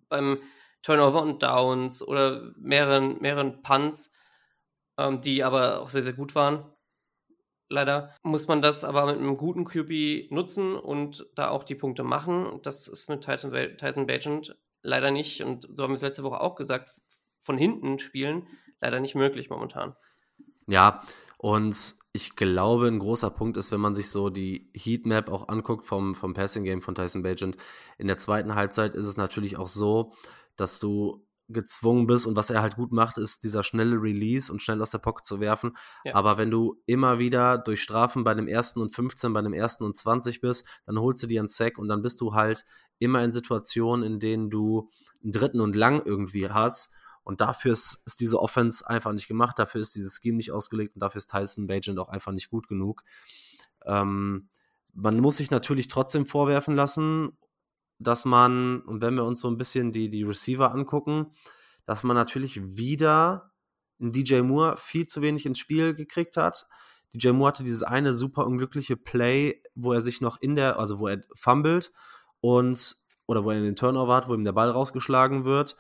Beim 0.08 0.40
Turnover 0.82 1.22
und 1.22 1.42
Downs 1.42 2.06
oder 2.06 2.52
mehreren, 2.56 3.20
mehreren 3.20 3.62
Punts, 3.62 4.12
ähm, 4.98 5.20
die 5.20 5.42
aber 5.42 5.80
auch 5.80 5.88
sehr, 5.88 6.02
sehr 6.02 6.12
gut 6.12 6.34
waren. 6.34 6.70
Leider 7.68 8.14
muss 8.22 8.46
man 8.46 8.62
das 8.62 8.84
aber 8.84 9.06
mit 9.06 9.16
einem 9.16 9.36
guten 9.36 9.64
QB 9.64 10.30
nutzen 10.30 10.76
und 10.76 11.26
da 11.34 11.48
auch 11.48 11.64
die 11.64 11.74
Punkte 11.74 12.04
machen. 12.04 12.60
Das 12.62 12.86
ist 12.86 13.08
mit 13.08 13.22
Tyson, 13.22 13.52
Tyson 13.76 14.06
Bagent 14.06 14.56
leider 14.82 15.10
nicht, 15.10 15.42
und 15.42 15.68
so 15.72 15.82
haben 15.82 15.90
wir 15.90 15.96
es 15.96 16.02
letzte 16.02 16.22
Woche 16.22 16.40
auch 16.40 16.54
gesagt, 16.54 16.94
von 17.40 17.58
hinten 17.58 17.98
spielen 17.98 18.46
leider 18.80 19.00
nicht 19.00 19.14
möglich 19.14 19.50
momentan. 19.50 19.96
Ja, 20.68 21.02
und 21.38 21.94
ich 22.12 22.34
glaube, 22.34 22.88
ein 22.88 22.98
großer 22.98 23.30
Punkt 23.30 23.56
ist, 23.56 23.70
wenn 23.70 23.80
man 23.80 23.94
sich 23.94 24.10
so 24.10 24.30
die 24.30 24.70
Heatmap 24.74 25.28
auch 25.28 25.48
anguckt 25.48 25.86
vom, 25.86 26.14
vom 26.14 26.34
Passing 26.34 26.64
Game 26.64 26.82
von 26.82 26.94
Tyson 26.94 27.22
Bagent. 27.22 27.56
In 27.98 28.08
der 28.08 28.16
zweiten 28.16 28.54
Halbzeit 28.54 28.94
ist 28.94 29.06
es 29.06 29.16
natürlich 29.16 29.56
auch 29.56 29.68
so, 29.68 30.12
dass 30.56 30.80
du 30.80 31.25
gezwungen 31.48 32.06
bist 32.06 32.26
und 32.26 32.36
was 32.36 32.50
er 32.50 32.62
halt 32.62 32.76
gut 32.76 32.92
macht, 32.92 33.18
ist 33.18 33.44
dieser 33.44 33.62
schnelle 33.62 33.96
Release 34.00 34.52
und 34.52 34.62
schnell 34.62 34.82
aus 34.82 34.90
der 34.90 34.98
Pocket 34.98 35.24
zu 35.24 35.40
werfen. 35.40 35.76
Ja. 36.04 36.14
Aber 36.14 36.38
wenn 36.38 36.50
du 36.50 36.82
immer 36.86 37.18
wieder 37.18 37.58
durch 37.58 37.82
Strafen 37.82 38.24
bei 38.24 38.34
dem 38.34 38.48
ersten 38.48 38.80
und 38.80 38.94
15, 38.94 39.32
bei 39.32 39.42
dem 39.42 39.52
ersten 39.52 39.84
und 39.84 39.96
20 39.96 40.40
bist, 40.40 40.66
dann 40.86 40.98
holst 40.98 41.22
du 41.22 41.26
dir 41.26 41.40
einen 41.40 41.48
Sack 41.48 41.78
und 41.78 41.88
dann 41.88 42.02
bist 42.02 42.20
du 42.20 42.34
halt 42.34 42.64
immer 42.98 43.22
in 43.22 43.32
Situationen, 43.32 44.04
in 44.04 44.20
denen 44.20 44.50
du 44.50 44.90
einen 45.22 45.32
dritten 45.32 45.60
und 45.60 45.76
lang 45.76 46.02
irgendwie 46.04 46.50
hast. 46.50 46.92
Und 47.22 47.40
dafür 47.40 47.72
ist, 47.72 48.02
ist 48.06 48.20
diese 48.20 48.40
Offense 48.40 48.86
einfach 48.88 49.12
nicht 49.12 49.28
gemacht, 49.28 49.58
dafür 49.58 49.80
ist 49.80 49.96
dieses 49.96 50.20
Scheme 50.22 50.36
nicht 50.36 50.52
ausgelegt 50.52 50.94
und 50.94 51.00
dafür 51.00 51.18
ist 51.18 51.30
Tyson 51.30 51.66
Bagent 51.66 51.98
auch 51.98 52.08
einfach 52.08 52.32
nicht 52.32 52.50
gut 52.50 52.68
genug. 52.68 53.02
Ähm, 53.84 54.48
man 54.92 55.20
muss 55.20 55.36
sich 55.36 55.50
natürlich 55.50 55.88
trotzdem 55.88 56.24
vorwerfen 56.24 56.74
lassen 56.74 57.36
dass 57.98 58.24
man, 58.24 58.80
und 58.82 59.00
wenn 59.00 59.14
wir 59.14 59.24
uns 59.24 59.40
so 59.40 59.48
ein 59.48 59.56
bisschen 59.56 59.92
die, 59.92 60.10
die 60.10 60.22
Receiver 60.22 60.72
angucken, 60.72 61.32
dass 61.86 62.02
man 62.02 62.16
natürlich 62.16 62.76
wieder 62.76 63.52
DJ 63.98 64.40
Moore 64.40 64.76
viel 64.76 65.06
zu 65.06 65.22
wenig 65.22 65.46
ins 65.46 65.58
Spiel 65.58 65.94
gekriegt 65.94 66.36
hat. 66.36 66.66
DJ 67.14 67.30
Moore 67.30 67.48
hatte 67.48 67.64
dieses 67.64 67.82
eine 67.82 68.12
super 68.12 68.46
unglückliche 68.46 68.96
Play, 68.96 69.62
wo 69.74 69.92
er 69.92 70.02
sich 70.02 70.20
noch 70.20 70.40
in 70.40 70.54
der, 70.54 70.78
also 70.78 70.98
wo 70.98 71.08
er 71.08 71.22
fummelt 71.34 71.92
und, 72.40 72.96
oder 73.26 73.44
wo 73.44 73.50
er 73.50 73.60
den 73.60 73.76
Turnover 73.76 74.14
hat, 74.14 74.28
wo 74.28 74.34
ihm 74.34 74.44
der 74.44 74.52
Ball 74.52 74.70
rausgeschlagen 74.70 75.44
wird, 75.44 75.76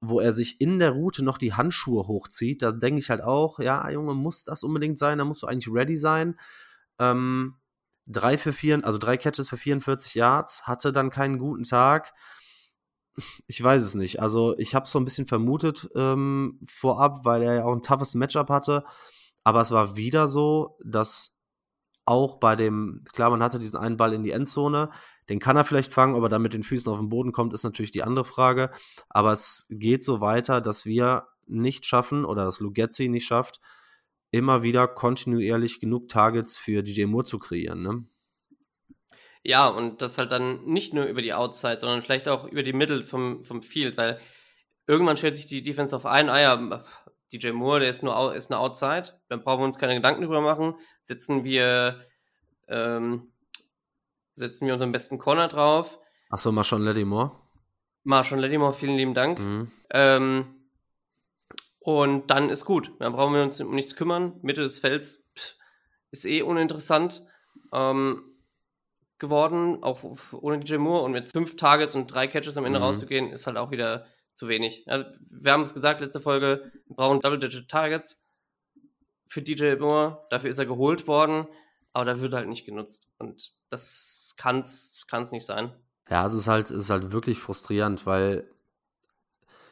wo 0.00 0.20
er 0.20 0.32
sich 0.32 0.60
in 0.60 0.78
der 0.78 0.90
Route 0.90 1.24
noch 1.24 1.38
die 1.38 1.54
Handschuhe 1.54 2.06
hochzieht. 2.06 2.62
Da 2.62 2.72
denke 2.72 3.00
ich 3.00 3.10
halt 3.10 3.22
auch, 3.22 3.58
ja, 3.58 3.90
Junge, 3.90 4.14
muss 4.14 4.44
das 4.44 4.62
unbedingt 4.62 4.98
sein? 4.98 5.18
Da 5.18 5.24
musst 5.24 5.42
du 5.42 5.46
eigentlich 5.46 5.72
ready 5.72 5.96
sein. 5.96 6.38
Ähm, 6.98 7.56
drei 8.06 8.38
für 8.38 8.52
vier, 8.52 8.84
also 8.84 8.98
drei 8.98 9.16
Catches 9.16 9.48
für 9.48 9.56
44 9.56 10.14
Yards, 10.14 10.66
hatte 10.66 10.92
dann 10.92 11.10
keinen 11.10 11.38
guten 11.38 11.64
Tag. 11.64 12.12
Ich 13.46 13.62
weiß 13.62 13.82
es 13.82 13.94
nicht. 13.94 14.20
Also 14.20 14.56
ich 14.58 14.74
habe 14.74 14.84
es 14.84 14.90
so 14.90 14.98
ein 14.98 15.04
bisschen 15.04 15.26
vermutet 15.26 15.88
ähm, 15.94 16.60
vorab, 16.66 17.24
weil 17.24 17.42
er 17.42 17.54
ja 17.54 17.64
auch 17.64 17.72
ein 17.72 17.82
toughes 17.82 18.14
Matchup 18.14 18.50
hatte. 18.50 18.84
Aber 19.44 19.60
es 19.60 19.70
war 19.70 19.96
wieder 19.96 20.28
so, 20.28 20.78
dass 20.84 21.38
auch 22.06 22.38
bei 22.38 22.56
dem, 22.56 23.04
klar, 23.12 23.30
man 23.30 23.42
hatte 23.42 23.58
diesen 23.58 23.78
einen 23.78 23.96
Ball 23.96 24.12
in 24.12 24.22
die 24.22 24.32
Endzone, 24.32 24.90
den 25.28 25.38
kann 25.38 25.56
er 25.56 25.64
vielleicht 25.64 25.92
fangen, 25.92 26.16
aber 26.16 26.28
dann 26.28 26.42
mit 26.42 26.52
den 26.52 26.62
Füßen 26.62 26.92
auf 26.92 26.98
den 26.98 27.08
Boden 27.08 27.32
kommt, 27.32 27.54
ist 27.54 27.64
natürlich 27.64 27.92
die 27.92 28.02
andere 28.02 28.24
Frage. 28.24 28.70
Aber 29.08 29.32
es 29.32 29.66
geht 29.70 30.04
so 30.04 30.20
weiter, 30.20 30.60
dass 30.60 30.84
wir 30.84 31.28
nicht 31.46 31.86
schaffen 31.86 32.24
oder 32.24 32.44
dass 32.44 32.60
Lugetzi 32.60 33.08
nicht 33.08 33.26
schafft, 33.26 33.60
immer 34.34 34.62
wieder 34.62 34.88
kontinuierlich 34.88 35.80
genug 35.80 36.08
Targets 36.08 36.56
für 36.56 36.82
DJ 36.82 37.04
Moore 37.04 37.24
zu 37.24 37.38
kreieren, 37.38 37.82
ne? 37.82 38.04
Ja, 39.42 39.68
und 39.68 40.00
das 40.00 40.16
halt 40.18 40.32
dann 40.32 40.64
nicht 40.64 40.94
nur 40.94 41.04
über 41.04 41.20
die 41.20 41.34
Outside, 41.34 41.78
sondern 41.78 42.00
vielleicht 42.00 42.28
auch 42.28 42.46
über 42.46 42.62
die 42.62 42.72
Mittel 42.72 43.04
vom, 43.04 43.44
vom 43.44 43.62
Field, 43.62 43.96
weil 43.98 44.18
irgendwann 44.86 45.18
stellt 45.18 45.36
sich 45.36 45.46
die 45.46 45.62
Defense 45.62 45.94
auf 45.94 46.06
ein, 46.06 46.30
ah 46.30 46.40
ja, 46.40 46.84
DJ 47.30 47.50
Moore, 47.50 47.80
der 47.80 47.90
ist 47.90 48.02
nur 48.02 48.34
ist 48.34 48.50
eine 48.50 48.58
Outside, 48.58 49.20
dann 49.28 49.42
brauchen 49.42 49.60
wir 49.60 49.66
uns 49.66 49.78
keine 49.78 49.94
Gedanken 49.94 50.22
drüber 50.22 50.40
machen, 50.40 50.74
setzen 51.02 51.44
wir, 51.44 52.06
ähm, 52.68 53.32
setzen 54.34 54.66
wir 54.66 54.72
unseren 54.72 54.92
besten 54.92 55.18
Corner 55.18 55.48
drauf. 55.48 55.98
Achso, 56.30 56.50
Marshawn 56.50 56.82
Lattimore. 56.82 57.32
Marshawn 58.02 58.38
Lattimore, 58.38 58.72
vielen 58.72 58.96
lieben 58.96 59.14
Dank. 59.14 59.38
Mhm. 59.38 59.70
Ähm, 59.90 60.63
und 61.84 62.30
dann 62.30 62.48
ist 62.48 62.64
gut. 62.64 62.92
Dann 62.98 63.12
brauchen 63.12 63.34
wir 63.34 63.42
uns 63.42 63.60
um 63.60 63.74
nichts 63.74 63.94
kümmern. 63.94 64.38
Mitte 64.40 64.62
des 64.62 64.78
Felds 64.78 65.22
pff, 65.36 65.56
ist 66.10 66.24
eh 66.24 66.40
uninteressant 66.40 67.22
ähm, 67.74 68.22
geworden, 69.18 69.82
auch 69.82 70.02
ohne 70.32 70.60
DJ 70.60 70.76
Moore. 70.76 71.04
Und 71.04 71.12
mit 71.12 71.30
fünf 71.30 71.56
Targets 71.56 71.94
und 71.94 72.06
drei 72.06 72.26
Catches 72.26 72.56
am 72.56 72.64
Ende 72.64 72.78
mhm. 72.78 72.86
rauszugehen, 72.86 73.30
ist 73.30 73.46
halt 73.46 73.58
auch 73.58 73.70
wieder 73.70 74.06
zu 74.34 74.48
wenig. 74.48 74.84
Also, 74.86 75.04
wir 75.28 75.52
haben 75.52 75.60
es 75.60 75.74
gesagt, 75.74 76.00
letzte 76.00 76.20
Folge, 76.20 76.72
wir 76.86 76.96
brauchen 76.96 77.20
Double-Digit 77.20 77.68
Targets 77.68 78.24
für 79.26 79.42
DJ 79.42 79.74
Moore. 79.74 80.26
Dafür 80.30 80.48
ist 80.48 80.58
er 80.58 80.64
geholt 80.64 81.06
worden, 81.06 81.46
aber 81.92 82.06
da 82.06 82.18
wird 82.18 82.32
halt 82.32 82.48
nicht 82.48 82.64
genutzt. 82.64 83.10
Und 83.18 83.52
das 83.68 84.34
kann 84.38 84.60
es 84.60 85.32
nicht 85.32 85.44
sein. 85.44 85.70
Ja, 86.08 86.24
es 86.24 86.32
ist 86.32 86.48
halt, 86.48 86.70
es 86.70 86.84
ist 86.84 86.90
halt 86.90 87.12
wirklich 87.12 87.38
frustrierend, 87.38 88.06
weil 88.06 88.50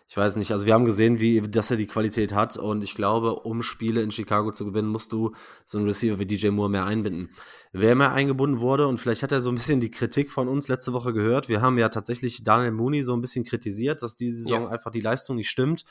ich 0.08 0.16
weiß 0.16 0.36
nicht, 0.36 0.52
also 0.52 0.66
wir 0.66 0.74
haben 0.74 0.84
gesehen, 0.84 1.20
wie, 1.20 1.40
dass 1.40 1.70
er 1.70 1.76
die 1.76 1.86
Qualität 1.86 2.34
hat 2.34 2.56
und 2.56 2.82
ich 2.84 2.94
glaube, 2.94 3.34
um 3.36 3.62
Spiele 3.62 4.02
in 4.02 4.10
Chicago 4.10 4.52
zu 4.52 4.64
gewinnen, 4.64 4.88
musst 4.88 5.12
du 5.12 5.34
so 5.64 5.78
einen 5.78 5.86
Receiver 5.86 6.18
wie 6.18 6.26
DJ 6.26 6.48
Moore 6.48 6.70
mehr 6.70 6.84
einbinden. 6.84 7.30
Wer 7.72 7.94
mehr 7.94 8.12
eingebunden 8.12 8.60
wurde 8.60 8.86
und 8.86 8.98
vielleicht 8.98 9.22
hat 9.22 9.32
er 9.32 9.40
so 9.40 9.50
ein 9.50 9.54
bisschen 9.54 9.80
die 9.80 9.90
Kritik 9.90 10.30
von 10.30 10.48
uns 10.48 10.68
letzte 10.68 10.92
Woche 10.92 11.12
gehört. 11.12 11.48
Wir 11.48 11.62
haben 11.62 11.78
ja 11.78 11.88
tatsächlich 11.88 12.44
Daniel 12.44 12.72
Mooney 12.72 13.02
so 13.02 13.14
ein 13.14 13.20
bisschen 13.20 13.44
kritisiert, 13.44 14.02
dass 14.02 14.16
diese 14.16 14.38
Saison 14.38 14.66
ja. 14.66 14.72
einfach 14.72 14.90
die 14.90 15.00
Leistung 15.00 15.36
nicht 15.36 15.50
stimmt 15.50 15.84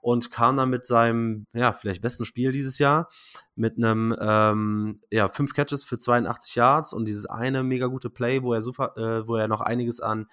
und 0.00 0.30
kam 0.30 0.56
dann 0.56 0.70
mit 0.70 0.86
seinem, 0.86 1.46
ja, 1.52 1.72
vielleicht 1.72 2.02
besten 2.02 2.24
Spiel 2.24 2.52
dieses 2.52 2.78
Jahr 2.78 3.08
mit 3.54 3.76
einem, 3.76 4.14
ähm, 4.20 5.00
ja, 5.10 5.28
fünf 5.28 5.52
Catches 5.52 5.84
für 5.84 5.98
82 5.98 6.54
Yards 6.54 6.92
und 6.92 7.06
dieses 7.06 7.26
eine 7.26 7.62
mega 7.62 7.86
gute 7.86 8.10
Play, 8.10 8.42
wo 8.42 8.52
er 8.52 8.62
super, 8.62 8.96
äh, 8.96 9.26
wo 9.26 9.36
er 9.36 9.48
noch 9.48 9.60
einiges 9.60 10.00
an 10.00 10.26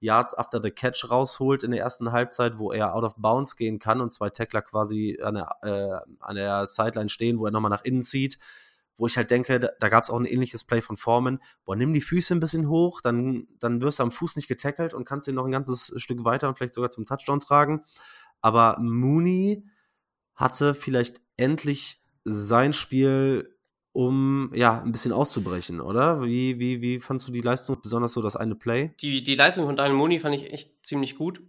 Yards 0.00 0.34
after 0.34 0.60
the 0.62 0.70
Catch 0.70 1.10
rausholt 1.10 1.62
in 1.62 1.70
der 1.70 1.80
ersten 1.80 2.10
Halbzeit, 2.10 2.58
wo 2.58 2.72
er 2.72 2.94
out 2.94 3.04
of 3.04 3.14
bounds 3.16 3.56
gehen 3.56 3.78
kann 3.78 4.00
und 4.00 4.12
zwei 4.12 4.30
Tackler 4.30 4.62
quasi 4.62 5.18
an 5.22 5.34
der, 5.34 5.56
äh, 5.62 6.12
an 6.20 6.36
der 6.36 6.66
Sideline 6.66 7.10
stehen, 7.10 7.38
wo 7.38 7.44
er 7.44 7.52
nochmal 7.52 7.70
nach 7.70 7.84
innen 7.84 8.02
zieht. 8.02 8.38
Wo 8.96 9.06
ich 9.06 9.16
halt 9.16 9.30
denke, 9.30 9.60
da, 9.60 9.68
da 9.78 9.88
gab 9.88 10.02
es 10.02 10.10
auch 10.10 10.18
ein 10.18 10.26
ähnliches 10.26 10.64
Play 10.64 10.80
von 10.80 10.96
Foreman. 10.96 11.40
Boah, 11.64 11.76
nimm 11.76 11.94
die 11.94 12.00
Füße 12.00 12.34
ein 12.34 12.40
bisschen 12.40 12.68
hoch, 12.68 13.00
dann, 13.00 13.46
dann 13.58 13.80
wirst 13.80 13.98
du 13.98 14.02
am 14.02 14.10
Fuß 14.10 14.36
nicht 14.36 14.48
getackelt 14.48 14.92
und 14.94 15.04
kannst 15.04 15.28
ihn 15.28 15.34
noch 15.34 15.44
ein 15.44 15.52
ganzes 15.52 15.92
Stück 15.96 16.24
weiter 16.24 16.48
und 16.48 16.56
vielleicht 16.56 16.74
sogar 16.74 16.90
zum 16.90 17.06
Touchdown 17.06 17.40
tragen. 17.40 17.82
Aber 18.40 18.78
Mooney 18.80 19.66
hatte 20.34 20.74
vielleicht 20.74 21.20
endlich 21.36 22.02
sein 22.24 22.72
Spiel 22.72 23.56
um 23.92 24.50
ja 24.54 24.80
ein 24.82 24.92
bisschen 24.92 25.12
auszubrechen, 25.12 25.80
oder? 25.80 26.22
Wie, 26.22 26.58
wie, 26.58 26.80
wie 26.80 27.00
fandst 27.00 27.26
du 27.28 27.32
die 27.32 27.40
Leistung, 27.40 27.80
besonders 27.82 28.12
so 28.12 28.22
das 28.22 28.36
eine 28.36 28.54
Play? 28.54 28.94
Die, 29.00 29.22
die 29.22 29.34
Leistung 29.34 29.66
von 29.66 29.76
Daniel 29.76 29.96
Mooney 29.96 30.18
fand 30.18 30.34
ich 30.34 30.52
echt 30.52 30.86
ziemlich 30.86 31.16
gut. 31.16 31.42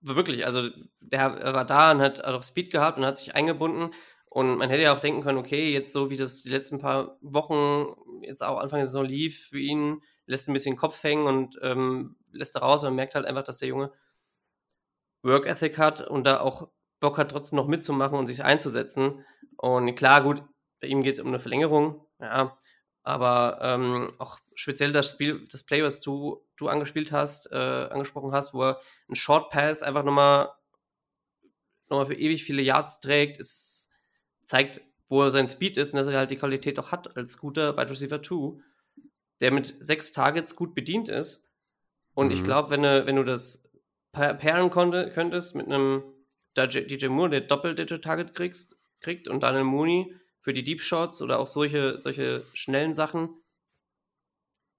Wirklich, 0.00 0.46
also 0.46 0.68
der 1.00 1.54
war 1.54 1.64
da 1.64 1.92
und 1.92 2.00
hat 2.00 2.24
auch 2.24 2.42
Speed 2.42 2.70
gehabt 2.70 2.98
und 2.98 3.04
hat 3.04 3.18
sich 3.18 3.34
eingebunden. 3.34 3.92
Und 4.26 4.56
man 4.56 4.70
hätte 4.70 4.82
ja 4.82 4.96
auch 4.96 5.00
denken 5.00 5.22
können, 5.22 5.38
okay, 5.38 5.72
jetzt 5.72 5.92
so 5.92 6.08
wie 6.08 6.16
das 6.16 6.42
die 6.42 6.48
letzten 6.48 6.78
paar 6.78 7.18
Wochen, 7.20 7.94
jetzt 8.22 8.42
auch 8.42 8.58
Anfang 8.58 8.78
der 8.78 8.86
Saison 8.86 9.04
lief 9.04 9.48
für 9.48 9.60
ihn, 9.60 10.00
lässt 10.24 10.48
ein 10.48 10.54
bisschen 10.54 10.76
Kopf 10.76 11.02
hängen 11.02 11.26
und 11.26 11.58
ähm, 11.60 12.16
lässt 12.32 12.56
er 12.56 12.62
raus 12.62 12.82
und 12.82 12.94
merkt 12.94 13.14
halt 13.14 13.26
einfach, 13.26 13.44
dass 13.44 13.58
der 13.58 13.68
Junge 13.68 13.92
Work 15.22 15.46
Ethic 15.46 15.76
hat 15.78 16.00
und 16.00 16.24
da 16.24 16.40
auch 16.40 16.68
Bock 16.98 17.18
hat, 17.18 17.30
trotzdem 17.30 17.56
noch 17.56 17.68
mitzumachen 17.68 18.18
und 18.18 18.26
sich 18.26 18.42
einzusetzen. 18.42 19.22
Und 19.58 19.94
klar, 19.96 20.22
gut, 20.22 20.42
bei 20.82 20.88
ihm 20.88 21.02
geht 21.02 21.14
es 21.14 21.20
um 21.20 21.28
eine 21.28 21.40
Verlängerung, 21.40 22.04
ja. 22.20 22.58
Aber 23.04 23.58
ähm, 23.62 24.12
auch 24.18 24.38
speziell 24.54 24.92
das 24.92 25.10
Spiel, 25.10 25.48
das 25.50 25.64
Play, 25.64 25.82
was 25.82 26.00
du, 26.00 26.44
du 26.56 26.68
angespielt 26.68 27.10
hast, 27.10 27.50
äh, 27.50 27.56
angesprochen 27.56 28.32
hast, 28.32 28.54
wo 28.54 28.62
er 28.62 28.80
einen 29.08 29.16
Short 29.16 29.50
Pass 29.50 29.82
einfach 29.82 30.04
nochmal 30.04 30.50
nochmal 31.88 32.06
für 32.06 32.14
ewig 32.14 32.44
viele 32.44 32.62
Yards 32.62 33.00
trägt, 33.00 33.38
es 33.38 33.92
zeigt, 34.44 34.80
wo 35.08 35.22
er 35.22 35.30
sein 35.30 35.48
Speed 35.48 35.76
ist 35.76 35.92
und 35.92 35.98
dass 35.98 36.08
er 36.08 36.18
halt 36.18 36.30
die 36.30 36.36
Qualität 36.36 36.78
auch 36.78 36.90
hat 36.90 37.16
als 37.16 37.38
guter 37.38 37.76
Wide 37.76 37.90
Receiver 37.90 38.22
2, 38.22 38.60
der 39.40 39.52
mit 39.52 39.76
sechs 39.80 40.12
Targets 40.12 40.56
gut 40.56 40.74
bedient 40.74 41.08
ist. 41.08 41.48
Und 42.14 42.26
mhm. 42.28 42.32
ich 42.32 42.44
glaube, 42.44 42.70
wenn, 42.70 42.82
wenn 42.82 43.16
du 43.16 43.24
das 43.24 43.70
pairen 44.12 44.70
konnte, 44.70 45.10
könntest 45.12 45.54
mit 45.54 45.66
einem 45.66 46.02
DJ 46.56 47.08
Moore, 47.08 47.30
der 47.30 47.40
Doppel-Digit-Target 47.42 48.34
kriegt 48.34 49.28
und 49.28 49.42
dann 49.42 49.54
einen 49.54 49.66
Mooney, 49.66 50.14
für 50.42 50.52
die 50.52 50.64
Deep 50.64 50.80
Shots 50.80 51.22
oder 51.22 51.38
auch 51.38 51.46
solche, 51.46 52.00
solche 52.00 52.44
schnellen 52.52 52.94
Sachen, 52.94 53.30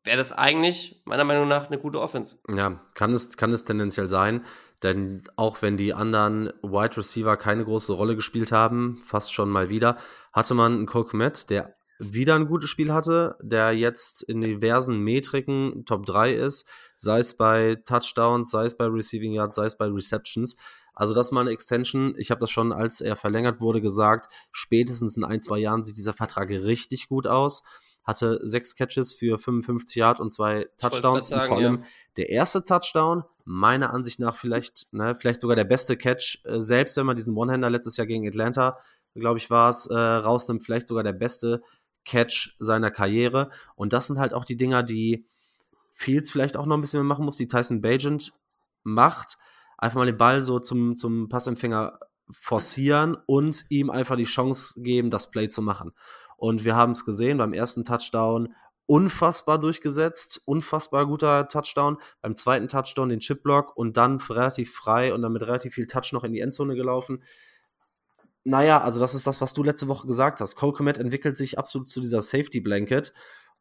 wäre 0.03 0.17
das 0.17 0.33
eigentlich 0.33 1.01
meiner 1.05 1.23
Meinung 1.23 1.47
nach 1.47 1.67
eine 1.67 1.79
gute 1.79 1.99
Offense. 1.99 2.37
Ja, 2.53 2.81
kann 2.93 3.13
es, 3.13 3.35
kann 3.37 3.53
es 3.53 3.63
tendenziell 3.63 4.07
sein, 4.09 4.45
denn 4.83 5.23
auch 5.37 5.61
wenn 5.61 5.77
die 5.77 5.93
anderen 5.93 6.51
Wide 6.61 6.97
Receiver 6.97 7.37
keine 7.37 7.63
große 7.63 7.93
Rolle 7.93 8.15
gespielt 8.15 8.51
haben, 8.51 9.01
fast 9.05 9.33
schon 9.33 9.49
mal 9.49 9.69
wieder, 9.69 9.97
hatte 10.33 10.53
man 10.53 10.73
einen 10.73 10.85
Cole 10.85 11.05
Komet, 11.05 11.49
der 11.49 11.75
wieder 11.99 12.35
ein 12.35 12.47
gutes 12.47 12.69
Spiel 12.69 12.91
hatte, 12.91 13.37
der 13.41 13.71
jetzt 13.71 14.23
in 14.23 14.41
diversen 14.41 14.99
Metriken 14.99 15.85
Top 15.85 16.05
3 16.05 16.33
ist, 16.33 16.67
sei 16.97 17.19
es 17.19 17.35
bei 17.35 17.75
Touchdowns, 17.85 18.51
sei 18.51 18.65
es 18.65 18.75
bei 18.75 18.85
Receiving 18.85 19.33
Yards, 19.33 19.55
sei 19.55 19.65
es 19.65 19.77
bei 19.77 19.85
Receptions. 19.85 20.57
Also 20.93 21.13
das 21.13 21.27
ist 21.27 21.31
mal 21.31 21.41
eine 21.41 21.51
Extension. 21.51 22.13
Ich 22.17 22.31
habe 22.31 22.39
das 22.39 22.51
schon, 22.51 22.71
als 22.71 23.01
er 23.01 23.15
verlängert 23.15 23.59
wurde, 23.59 23.81
gesagt. 23.81 24.31
Spätestens 24.51 25.17
in 25.17 25.23
ein, 25.23 25.41
zwei 25.41 25.57
Jahren 25.57 25.83
sieht 25.83 25.97
dieser 25.97 26.13
Vertrag 26.13 26.49
richtig 26.49 27.09
gut 27.09 27.27
aus. 27.27 27.63
Hatte 28.03 28.39
sechs 28.43 28.75
Catches 28.75 29.13
für 29.13 29.39
55 29.39 29.95
Yard 29.95 30.19
und 30.19 30.33
zwei 30.33 30.67
Touchdowns. 30.77 31.29
Sagen, 31.29 31.41
und 31.41 31.47
vor 31.47 31.57
allem 31.57 31.75
ja. 31.81 31.87
der 32.17 32.29
erste 32.29 32.63
Touchdown, 32.63 33.23
meiner 33.45 33.93
Ansicht 33.93 34.19
nach 34.19 34.35
vielleicht, 34.35 34.91
ne, 34.91 35.15
vielleicht 35.15 35.41
sogar 35.41 35.55
der 35.55 35.63
beste 35.63 35.97
Catch, 35.97 36.41
äh, 36.45 36.61
selbst 36.61 36.97
wenn 36.97 37.05
man 37.05 37.15
diesen 37.15 37.35
One-Hander 37.35 37.69
letztes 37.69 37.97
Jahr 37.97 38.07
gegen 38.07 38.27
Atlanta, 38.27 38.77
glaube 39.15 39.37
ich, 39.37 39.49
war 39.49 39.69
es, 39.69 39.85
äh, 39.85 39.95
rausnimmt, 39.95 40.63
vielleicht 40.63 40.87
sogar 40.87 41.03
der 41.03 41.13
beste 41.13 41.61
Catch 42.05 42.55
seiner 42.59 42.91
Karriere. 42.91 43.49
Und 43.75 43.93
das 43.93 44.07
sind 44.07 44.19
halt 44.19 44.33
auch 44.33 44.45
die 44.45 44.57
Dinger, 44.57 44.83
die 44.83 45.25
Fields 45.93 46.29
vielleicht 46.29 46.57
auch 46.57 46.65
noch 46.65 46.77
ein 46.77 46.81
bisschen 46.81 46.99
mehr 46.99 47.07
machen 47.07 47.25
muss, 47.25 47.37
die 47.37 47.47
Tyson 47.47 47.81
Bagent 47.81 48.33
macht 48.83 49.37
einfach 49.83 49.97
mal 49.97 50.05
den 50.05 50.17
Ball 50.17 50.41
so 50.43 50.59
zum, 50.59 50.95
zum 50.95 51.29
Passempfänger 51.29 51.99
forcieren 52.31 53.17
und 53.25 53.65
ihm 53.69 53.89
einfach 53.89 54.15
die 54.15 54.23
Chance 54.23 54.81
geben, 54.81 55.11
das 55.11 55.29
Play 55.29 55.49
zu 55.49 55.61
machen. 55.61 55.91
Und 56.37 56.63
wir 56.63 56.75
haben 56.75 56.91
es 56.91 57.05
gesehen 57.05 57.37
beim 57.37 57.53
ersten 57.53 57.83
Touchdown 57.83 58.53
unfassbar 58.85 59.59
durchgesetzt, 59.59 60.41
unfassbar 60.45 61.05
guter 61.05 61.47
Touchdown. 61.47 61.97
Beim 62.21 62.35
zweiten 62.35 62.67
Touchdown 62.67 63.09
den 63.09 63.19
Chipblock 63.19 63.75
und 63.75 63.97
dann 63.97 64.17
relativ 64.17 64.73
frei 64.73 65.13
und 65.13 65.21
dann 65.21 65.33
mit 65.33 65.43
relativ 65.43 65.73
viel 65.73 65.87
Touch 65.87 66.11
noch 66.13 66.23
in 66.23 66.33
die 66.33 66.39
Endzone 66.39 66.75
gelaufen. 66.75 67.23
Naja, 68.45 68.81
also 68.81 68.99
das 68.99 69.13
ist 69.13 69.25
das, 69.25 69.39
was 69.39 69.53
du 69.53 69.63
letzte 69.63 69.87
Woche 69.87 70.07
gesagt 70.07 70.41
hast. 70.41 70.55
Cole 70.55 70.73
Komet 70.73 70.97
entwickelt 70.97 71.37
sich 71.37 71.57
absolut 71.57 71.87
zu 71.87 72.01
dieser 72.01 72.21
Safety 72.21 72.59
Blanket 72.59 73.13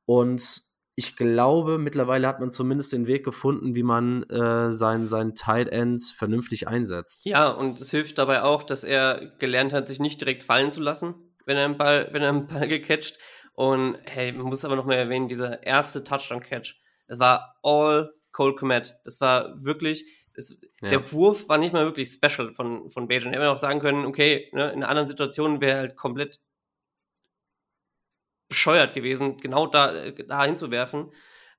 und 0.06 0.71
ich 0.94 1.16
glaube, 1.16 1.78
mittlerweile 1.78 2.28
hat 2.28 2.40
man 2.40 2.52
zumindest 2.52 2.92
den 2.92 3.06
Weg 3.06 3.24
gefunden, 3.24 3.74
wie 3.74 3.82
man 3.82 4.24
äh, 4.24 4.74
seinen, 4.74 5.08
seinen 5.08 5.34
Tight 5.34 5.68
Ends 5.68 6.10
vernünftig 6.12 6.68
einsetzt. 6.68 7.24
Ja, 7.24 7.48
und 7.48 7.80
es 7.80 7.90
hilft 7.90 8.18
dabei 8.18 8.42
auch, 8.42 8.62
dass 8.62 8.84
er 8.84 9.32
gelernt 9.38 9.72
hat, 9.72 9.88
sich 9.88 10.00
nicht 10.00 10.20
direkt 10.20 10.42
fallen 10.42 10.70
zu 10.70 10.82
lassen, 10.82 11.14
wenn 11.46 11.56
er 11.56 11.64
einen 11.64 11.78
Ball, 11.78 12.08
wenn 12.12 12.22
er 12.22 12.28
einen 12.28 12.46
Ball 12.46 12.68
gecatcht. 12.68 13.18
Und 13.54 13.96
hey, 14.04 14.32
man 14.32 14.46
muss 14.46 14.64
aber 14.64 14.76
noch 14.76 14.84
mal 14.84 14.94
erwähnen, 14.94 15.28
dieser 15.28 15.62
erste 15.62 16.04
Touchdown-Catch, 16.04 16.76
das 17.08 17.18
war 17.18 17.56
all 17.62 18.12
Cole 18.32 18.54
Komet. 18.54 18.96
Das 19.04 19.20
war 19.20 19.62
wirklich, 19.62 20.04
das, 20.34 20.58
ja. 20.80 20.90
der 20.90 21.12
Wurf 21.12 21.48
war 21.48 21.58
nicht 21.58 21.72
mal 21.72 21.84
wirklich 21.84 22.10
special 22.10 22.54
von, 22.54 22.90
von 22.90 23.08
Bajan. 23.08 23.32
Er 23.32 23.40
hätte 23.40 23.50
auch 23.50 23.58
sagen 23.58 23.80
können, 23.80 24.04
okay, 24.04 24.50
ne, 24.52 24.72
in 24.72 24.82
anderen 24.82 25.08
Situationen 25.08 25.60
wäre 25.60 25.72
er 25.72 25.78
halt 25.78 25.96
komplett 25.96 26.40
bescheuert 28.52 28.94
gewesen, 28.94 29.34
genau 29.36 29.66
da, 29.66 29.94
äh, 29.94 30.26
da 30.26 30.44
hinzuwerfen. 30.44 31.10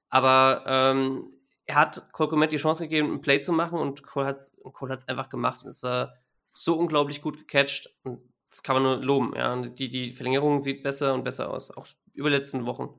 Aber 0.09 0.63
ähm, 0.67 1.33
er 1.65 1.75
hat 1.75 2.11
Cole 2.11 2.29
Komet 2.29 2.51
die 2.51 2.57
Chance 2.57 2.83
gegeben, 2.83 3.13
ein 3.13 3.21
Play 3.21 3.41
zu 3.41 3.51
machen 3.51 3.79
und 3.79 4.03
Cole 4.03 4.27
hat 4.27 4.37
es 4.37 4.53
Cole 4.73 4.97
einfach 5.07 5.29
gemacht 5.29 5.63
und 5.63 5.69
ist 5.69 5.83
äh, 5.83 6.07
so 6.53 6.75
unglaublich 6.75 7.21
gut 7.21 7.37
gecatcht 7.39 7.89
und 8.03 8.21
das 8.49 8.61
kann 8.61 8.75
man 8.75 8.83
nur 8.83 8.97
loben. 8.97 9.33
Ja. 9.35 9.53
Und 9.53 9.79
die, 9.79 9.89
die 9.89 10.13
Verlängerung 10.13 10.59
sieht 10.59 10.83
besser 10.83 11.15
und 11.15 11.23
besser 11.23 11.49
aus, 11.49 11.71
auch 11.71 11.87
über 12.13 12.29
die 12.29 12.35
letzten 12.35 12.67
Wochen 12.67 12.93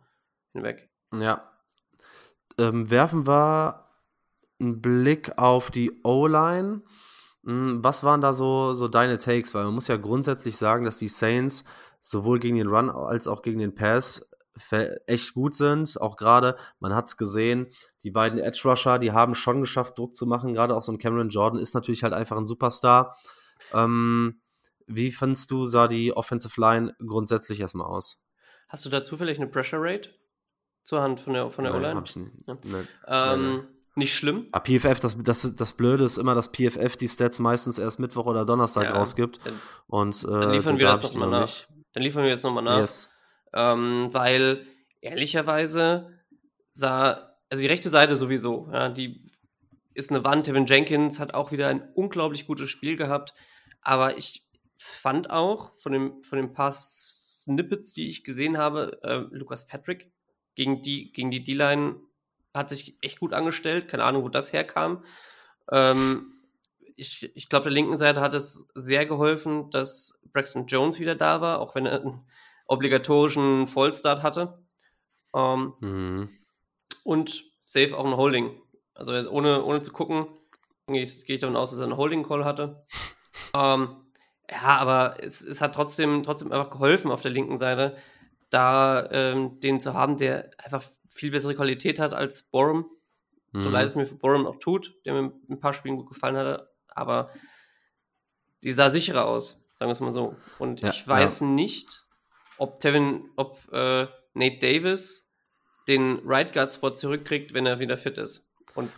hinweg. 0.52 0.90
Ja. 1.12 1.48
Ähm, 2.58 2.90
werfen 2.90 3.28
wir 3.28 3.84
einen 4.58 4.82
Blick 4.82 5.38
auf 5.38 5.70
die 5.70 6.00
O-Line. 6.02 6.82
Hm, 7.44 7.84
was 7.84 8.02
waren 8.02 8.20
da 8.20 8.32
so, 8.32 8.72
so 8.74 8.88
deine 8.88 9.18
Takes? 9.18 9.54
Weil 9.54 9.64
man 9.64 9.74
muss 9.74 9.86
ja 9.86 9.96
grundsätzlich 9.96 10.56
sagen, 10.56 10.84
dass 10.84 10.98
die 10.98 11.08
Saints 11.08 11.64
sowohl 12.04 12.38
gegen 12.38 12.56
den 12.56 12.68
Run 12.68 12.90
als 12.90 13.26
auch 13.26 13.42
gegen 13.42 13.58
den 13.58 13.74
Pass 13.74 14.30
echt 15.06 15.34
gut 15.34 15.54
sind. 15.56 16.00
Auch 16.00 16.16
gerade, 16.16 16.56
man 16.78 16.94
hat 16.94 17.06
es 17.06 17.16
gesehen, 17.16 17.66
die 18.02 18.10
beiden 18.10 18.38
Edge 18.38 18.60
Rusher, 18.64 18.98
die 18.98 19.10
haben 19.10 19.34
schon 19.34 19.60
geschafft, 19.60 19.98
Druck 19.98 20.14
zu 20.14 20.26
machen. 20.26 20.52
Gerade 20.52 20.76
auch 20.76 20.82
so 20.82 20.92
ein 20.92 20.98
Cameron 20.98 21.30
Jordan 21.30 21.58
ist 21.58 21.74
natürlich 21.74 22.04
halt 22.04 22.12
einfach 22.12 22.36
ein 22.36 22.46
Superstar. 22.46 23.16
Ähm, 23.72 24.40
wie 24.86 25.10
fandest 25.10 25.50
du, 25.50 25.66
sah 25.66 25.88
die 25.88 26.16
Offensive 26.16 26.60
Line 26.60 26.94
grundsätzlich 27.04 27.60
erstmal 27.60 27.86
aus? 27.86 28.28
Hast 28.68 28.84
du 28.84 28.90
da 28.90 29.02
zufällig 29.02 29.38
eine 29.38 29.48
Pressure 29.48 29.80
Rate 29.80 30.10
zur 30.84 31.00
Hand 31.00 31.20
von 31.20 31.32
der, 31.32 31.50
von 31.50 31.64
der 31.64 31.74
O-Line? 31.74 31.96
Hab 31.96 32.06
ich 32.06 32.16
nicht. 32.16 32.30
Ja. 32.46 32.58
Nein. 32.64 32.88
Ähm, 33.08 33.68
nicht 33.96 34.14
schlimm. 34.14 34.48
Ah, 34.52 34.60
PFF, 34.60 35.00
das, 35.00 35.16
das, 35.22 35.56
das 35.56 35.72
Blöde 35.72 36.04
ist 36.04 36.18
immer, 36.18 36.34
dass 36.34 36.50
PFF 36.52 36.96
die 36.96 37.08
Stats 37.08 37.38
meistens 37.38 37.78
erst 37.78 37.98
Mittwoch 37.98 38.26
oder 38.26 38.44
Donnerstag 38.44 38.84
ja, 38.84 38.92
rausgibt. 38.92 39.40
Dann, 39.44 39.60
und 39.86 40.24
äh, 40.24 40.26
dann 40.26 40.50
liefern 40.50 40.78
wir 40.78 40.86
das 40.86 41.02
nochmal 41.02 41.30
nach. 41.30 41.42
Nicht. 41.42 41.68
Dann 41.94 42.02
liefern 42.02 42.22
wir 42.24 42.30
jetzt 42.30 42.42
nochmal 42.42 42.64
nach. 42.64 42.80
Yes. 42.80 43.10
Ähm, 43.54 44.08
weil 44.12 44.66
ehrlicherweise 45.00 46.10
sah, 46.72 47.36
also 47.48 47.62
die 47.62 47.68
rechte 47.68 47.88
Seite 47.88 48.16
sowieso, 48.16 48.68
ja, 48.72 48.88
die 48.88 49.30
ist 49.94 50.10
eine 50.10 50.24
Wand. 50.24 50.46
Tevin 50.46 50.66
Jenkins 50.66 51.20
hat 51.20 51.34
auch 51.34 51.52
wieder 51.52 51.68
ein 51.68 51.88
unglaublich 51.94 52.46
gutes 52.46 52.68
Spiel 52.68 52.96
gehabt. 52.96 53.32
Aber 53.80 54.18
ich 54.18 54.46
fand 54.76 55.30
auch 55.30 55.78
von, 55.78 55.92
dem, 55.92 56.22
von 56.24 56.36
den 56.36 56.52
paar 56.52 56.72
Snippets, 56.72 57.92
die 57.92 58.08
ich 58.08 58.24
gesehen 58.24 58.58
habe, 58.58 58.98
äh, 59.02 59.34
Lukas 59.34 59.66
Patrick 59.66 60.10
gegen 60.56 60.82
die, 60.82 61.12
gegen 61.12 61.30
die 61.30 61.42
D-Line 61.42 61.96
hat 62.52 62.70
sich 62.70 62.96
echt 63.02 63.20
gut 63.20 63.32
angestellt. 63.32 63.88
Keine 63.88 64.04
Ahnung, 64.04 64.24
wo 64.24 64.28
das 64.28 64.52
herkam. 64.52 65.04
Ähm, 65.70 66.33
ich, 66.96 67.34
ich 67.34 67.48
glaube, 67.48 67.64
der 67.64 67.72
linken 67.72 67.98
Seite 67.98 68.20
hat 68.20 68.34
es 68.34 68.68
sehr 68.74 69.06
geholfen, 69.06 69.70
dass 69.70 70.22
Braxton 70.32 70.66
Jones 70.66 71.00
wieder 71.00 71.14
da 71.14 71.40
war, 71.40 71.60
auch 71.60 71.74
wenn 71.74 71.86
er 71.86 72.00
einen 72.00 72.24
obligatorischen 72.66 73.66
Vollstart 73.66 74.22
hatte. 74.22 74.64
Ähm, 75.34 75.74
mhm. 75.80 76.28
Und 77.02 77.44
safe 77.60 77.96
auch 77.96 78.04
ein 78.04 78.16
Holding. 78.16 78.60
Also 78.94 79.12
ohne, 79.30 79.64
ohne 79.64 79.82
zu 79.82 79.92
gucken, 79.92 80.26
gehe 80.86 81.02
ich, 81.02 81.24
geh 81.26 81.34
ich 81.34 81.40
davon 81.40 81.56
aus, 81.56 81.70
dass 81.70 81.80
er 81.80 81.84
einen 81.84 81.96
Holding-Call 81.96 82.44
hatte. 82.44 82.84
ähm, 83.54 83.96
ja, 84.50 84.76
aber 84.78 85.16
es, 85.20 85.40
es 85.40 85.60
hat 85.60 85.74
trotzdem, 85.74 86.22
trotzdem 86.22 86.52
einfach 86.52 86.70
geholfen 86.70 87.10
auf 87.10 87.22
der 87.22 87.32
linken 87.32 87.56
Seite, 87.56 87.96
da 88.50 89.08
ähm, 89.10 89.58
den 89.60 89.80
zu 89.80 89.94
haben, 89.94 90.16
der 90.16 90.50
einfach 90.62 90.84
viel 91.08 91.30
bessere 91.30 91.54
Qualität 91.54 91.98
hat 91.98 92.12
als 92.12 92.42
Borum. 92.42 92.86
Mhm. 93.52 93.62
So 93.64 93.70
leid 93.70 93.86
es 93.86 93.94
mir 93.94 94.06
für 94.06 94.16
Borum 94.16 94.46
auch 94.46 94.56
tut, 94.56 94.94
der 95.04 95.14
mir 95.14 95.32
ein 95.48 95.60
paar 95.60 95.72
Spielen 95.72 95.96
gut 95.96 96.08
gefallen 96.08 96.36
hatte, 96.36 96.73
aber 96.94 97.30
die 98.62 98.72
sah 98.72 98.90
sicherer 98.90 99.26
aus, 99.26 99.62
sagen 99.74 99.88
wir 99.88 99.92
es 99.92 100.00
mal 100.00 100.12
so. 100.12 100.36
Und 100.58 100.80
ja, 100.80 100.90
ich 100.90 101.06
weiß 101.06 101.40
ja. 101.40 101.46
nicht, 101.46 102.04
ob 102.58 102.80
Tevin, 102.80 103.30
ob 103.36 103.60
äh, 103.72 104.06
Nate 104.34 104.58
Davis 104.58 105.32
den 105.86 106.20
Right 106.24 106.52
Guard 106.52 106.72
Spot 106.72 106.90
zurückkriegt, 106.90 107.52
wenn 107.52 107.66
er 107.66 107.78
wieder 107.78 107.96
fit 107.96 108.18
ist. 108.18 108.50
Und 108.74 108.90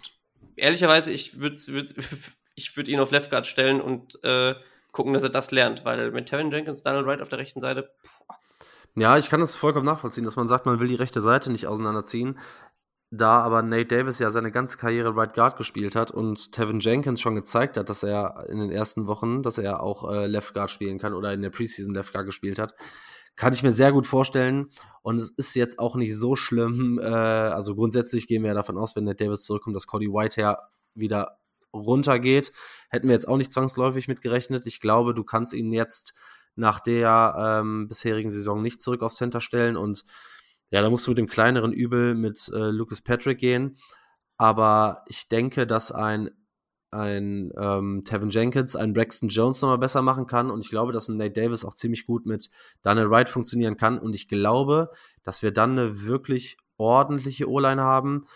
ehrlicherweise, 0.55 1.13
ich 1.13 1.39
würde 1.41 1.57
ich 2.55 2.77
würd 2.77 2.89
ihn 2.89 3.01
auf 3.01 3.11
Left 3.11 3.31
Guard 3.31 3.47
stellen 3.47 3.81
und 3.81 4.23
äh, 4.25 4.55
gucken, 4.93 5.13
dass 5.13 5.23
er 5.23 5.31
das 5.31 5.51
lernt, 5.51 5.85
weil 5.85 6.11
mit 6.13 6.27
Tevin 6.27 6.51
Jenkins, 6.51 6.83
Daniel 6.83 7.07
Wright 7.07 7.21
auf 7.21 7.29
der 7.29 7.39
rechten 7.39 7.61
Seite. 7.61 7.91
Pff. 8.05 8.21
Ja, 8.99 9.19
ich 9.19 9.29
kann 9.29 9.41
das 9.41 9.57
vollkommen 9.57 9.85
nachvollziehen, 9.85 10.25
dass 10.25 10.37
man 10.37 10.49
sagt, 10.49 10.65
man 10.65 10.81
will 10.81 10.89
die 10.89 10.95
rechte 10.95 11.21
Seite 11.21 11.53
nicht 11.53 11.67
auseinanderziehen. 11.67 12.39
Da 13.11 13.41
aber 13.41 13.63
Nate 13.63 13.87
Davis 13.87 14.19
ja 14.19 14.31
seine 14.33 14.51
ganze 14.51 14.79
Karriere 14.79 15.17
Right 15.17 15.33
Guard 15.33 15.57
gespielt 15.57 15.95
hat 15.95 16.11
und 16.11 16.53
Tevin 16.53 16.81
Jenkins 16.81 17.21
schon 17.21 17.37
gezeigt 17.37 17.77
hat, 17.77 17.89
dass 17.89 18.03
er 18.03 18.47
in 18.49 18.59
den 18.59 18.71
ersten 18.71 19.07
Wochen, 19.07 19.43
dass 19.43 19.59
er 19.59 19.81
auch 19.83 20.11
äh, 20.11 20.27
Left 20.27 20.55
Guard 20.55 20.71
spielen 20.71 20.99
kann 20.99 21.15
oder 21.15 21.33
in 21.33 21.41
der 21.41 21.51
Preseason 21.51 21.95
Left 21.95 22.13
Guard 22.13 22.27
gespielt 22.27 22.59
hat, 22.59 22.75
kann 23.37 23.53
ich 23.53 23.63
mir 23.63 23.71
sehr 23.71 23.93
gut 23.93 24.07
vorstellen. 24.07 24.71
Und 25.03 25.19
es 25.19 25.31
ist 25.31 25.55
jetzt 25.55 25.79
auch 25.79 25.95
nicht 25.95 26.17
so 26.17 26.35
schlimm. 26.35 26.99
Äh, 27.07 27.09
also 27.09 27.77
grundsätzlich 27.77 28.27
gehen 28.27 28.43
wir 28.43 28.49
ja 28.49 28.55
davon 28.55 28.79
aus, 28.79 28.97
wenn 28.97 29.05
Nate 29.05 29.25
Davis 29.25 29.45
zurückkommt, 29.45 29.77
dass 29.77 29.87
Cody 29.87 30.09
Whitehair 30.09 30.69
wieder 30.95 31.39
runtergeht. 31.73 32.53
Hätten 32.89 33.07
wir 33.07 33.15
jetzt 33.15 33.29
auch 33.29 33.37
nicht 33.37 33.53
zwangsläufig 33.53 34.09
mit 34.09 34.23
gerechnet. 34.23 34.67
Ich 34.67 34.81
glaube, 34.81 35.15
du 35.15 35.23
kannst 35.23 35.53
ihn 35.53 35.73
jetzt 35.73 36.15
nach 36.57 36.81
der 36.81 37.61
ähm, 37.61 37.87
bisherigen 37.87 38.31
Saison 38.31 38.63
nicht 38.63 38.83
zurück 38.83 39.03
auf 39.03 39.15
Center 39.15 39.41
stellen 39.41 39.77
und 39.77 40.05
ja, 40.71 40.83
da 40.83 40.91
musst 40.91 41.07
du 41.07 41.13
mit 41.13 41.19
dem 41.19 41.29
kleineren 41.29 41.73
Übel 41.73 42.15
mit 42.15 42.51
äh, 42.53 42.71
Lucas 42.71 43.01
Patrick 43.01 43.39
gehen. 43.39 43.77
Aber 44.37 45.05
ich 45.09 45.29
denke, 45.29 45.67
dass 45.67 45.93
ein, 45.93 46.31
ein 46.91 47.53
ähm, 47.57 48.03
Tevin 48.05 48.31
Jenkins, 48.31 48.77
ein 48.77 48.93
Braxton 48.93 49.29
Jones 49.29 49.63
nochmal 49.63 49.79
besser 49.79 50.03
machen 50.03 50.27
kann. 50.27 50.51
Und 50.51 50.61
ich 50.61 50.71
glaube, 50.71 50.93
dass 50.93 51.09
ein 51.09 51.17
Nate 51.17 51.41
Davis 51.41 51.65
auch 51.65 51.75
ziemlich 51.75 52.07
gut 52.07 52.27
mit 52.27 52.51
Daniel 52.83 53.11
Wright 53.11 53.29
funktionieren 53.29 53.77
kann. 53.77 53.99
Und 53.99 54.15
ich 54.15 54.29
glaube, 54.29 54.91
dass 55.23 55.43
wir 55.43 55.53
dann 55.53 55.73
eine 55.73 56.03
wirklich 56.03 56.57
ordentliche 56.77 57.49
O-Line 57.49 57.83
haben. 57.83 58.27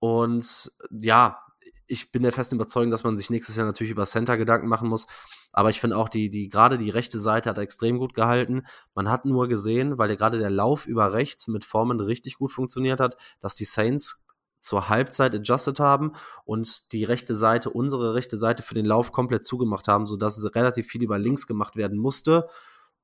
Und 0.00 0.72
ja, 0.90 1.38
ich 1.86 2.10
bin 2.10 2.22
der 2.22 2.32
festen 2.32 2.56
Überzeugung, 2.56 2.90
dass 2.90 3.04
man 3.04 3.16
sich 3.16 3.30
nächstes 3.30 3.56
Jahr 3.56 3.66
natürlich 3.66 3.90
über 3.90 4.06
Center 4.06 4.36
Gedanken 4.36 4.68
machen 4.68 4.88
muss. 4.88 5.06
Aber 5.56 5.70
ich 5.70 5.80
finde 5.80 5.96
auch, 5.96 6.08
die, 6.08 6.30
die, 6.30 6.48
gerade 6.48 6.78
die 6.78 6.90
rechte 6.90 7.20
Seite 7.20 7.48
hat 7.48 7.58
extrem 7.58 7.98
gut 7.98 8.12
gehalten. 8.12 8.66
Man 8.92 9.08
hat 9.08 9.24
nur 9.24 9.46
gesehen, 9.46 9.98
weil 9.98 10.16
gerade 10.16 10.40
der 10.40 10.50
Lauf 10.50 10.84
über 10.84 11.12
rechts 11.12 11.46
mit 11.46 11.64
Formen 11.64 12.00
richtig 12.00 12.38
gut 12.38 12.50
funktioniert 12.50 12.98
hat, 12.98 13.16
dass 13.38 13.54
die 13.54 13.64
Saints 13.64 14.24
zur 14.58 14.88
Halbzeit 14.88 15.32
adjusted 15.32 15.78
haben 15.78 16.12
und 16.44 16.90
die 16.92 17.04
rechte 17.04 17.36
Seite, 17.36 17.70
unsere 17.70 18.14
rechte 18.14 18.36
Seite 18.36 18.64
für 18.64 18.74
den 18.74 18.84
Lauf 18.84 19.12
komplett 19.12 19.44
zugemacht 19.44 19.86
haben, 19.86 20.06
sodass 20.06 20.36
es 20.36 20.54
relativ 20.56 20.88
viel 20.88 21.04
über 21.04 21.20
links 21.20 21.46
gemacht 21.46 21.76
werden 21.76 21.98
musste. 21.98 22.48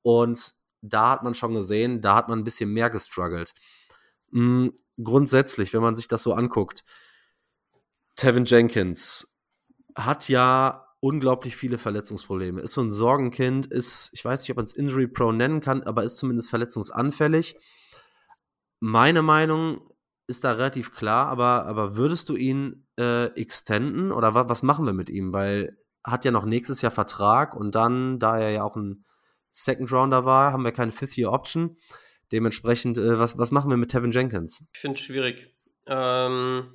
Und 0.02 0.54
da 0.82 1.10
hat 1.10 1.22
man 1.22 1.34
schon 1.34 1.54
gesehen, 1.54 2.00
da 2.00 2.16
hat 2.16 2.28
man 2.28 2.40
ein 2.40 2.44
bisschen 2.44 2.72
mehr 2.72 2.90
gestruggelt. 2.90 3.54
Mhm, 4.32 4.72
grundsätzlich, 5.00 5.72
wenn 5.72 5.82
man 5.82 5.94
sich 5.94 6.08
das 6.08 6.24
so 6.24 6.32
anguckt, 6.32 6.82
Tevin 8.16 8.44
Jenkins 8.44 9.36
hat 9.94 10.28
ja 10.28 10.89
unglaublich 11.00 11.56
viele 11.56 11.78
Verletzungsprobleme. 11.78 12.60
Ist 12.60 12.74
so 12.74 12.82
ein 12.82 12.92
Sorgenkind, 12.92 13.66
ist, 13.66 14.10
ich 14.12 14.24
weiß 14.24 14.42
nicht, 14.42 14.50
ob 14.50 14.56
man 14.56 14.66
es 14.66 14.74
Injury 14.74 15.08
Pro 15.08 15.32
nennen 15.32 15.60
kann, 15.60 15.82
aber 15.82 16.04
ist 16.04 16.18
zumindest 16.18 16.50
verletzungsanfällig. 16.50 17.56
Meine 18.80 19.22
Meinung 19.22 19.80
ist 20.26 20.44
da 20.44 20.52
relativ 20.52 20.94
klar, 20.94 21.28
aber, 21.28 21.66
aber 21.66 21.96
würdest 21.96 22.28
du 22.28 22.36
ihn 22.36 22.86
äh, 22.98 23.26
extenden 23.34 24.12
oder 24.12 24.34
wa 24.34 24.48
was 24.48 24.62
machen 24.62 24.86
wir 24.86 24.92
mit 24.92 25.10
ihm? 25.10 25.32
Weil 25.32 25.76
hat 26.04 26.24
ja 26.24 26.30
noch 26.30 26.44
nächstes 26.44 26.82
Jahr 26.82 26.92
Vertrag 26.92 27.54
und 27.54 27.74
dann, 27.74 28.18
da 28.18 28.38
er 28.38 28.50
ja 28.50 28.62
auch 28.62 28.76
ein 28.76 29.04
Second 29.50 29.92
Rounder 29.92 30.24
war, 30.24 30.52
haben 30.52 30.64
wir 30.64 30.72
keine 30.72 30.92
Fifth 30.92 31.18
Year 31.18 31.32
Option. 31.32 31.76
Dementsprechend, 32.32 32.96
äh, 32.98 33.18
was, 33.18 33.38
was 33.38 33.50
machen 33.50 33.70
wir 33.70 33.76
mit 33.76 33.90
Tevin 33.90 34.12
Jenkins? 34.12 34.64
Ich 34.72 34.80
finde 34.80 34.98
es 34.98 35.04
schwierig. 35.04 35.54
Ähm, 35.86 36.72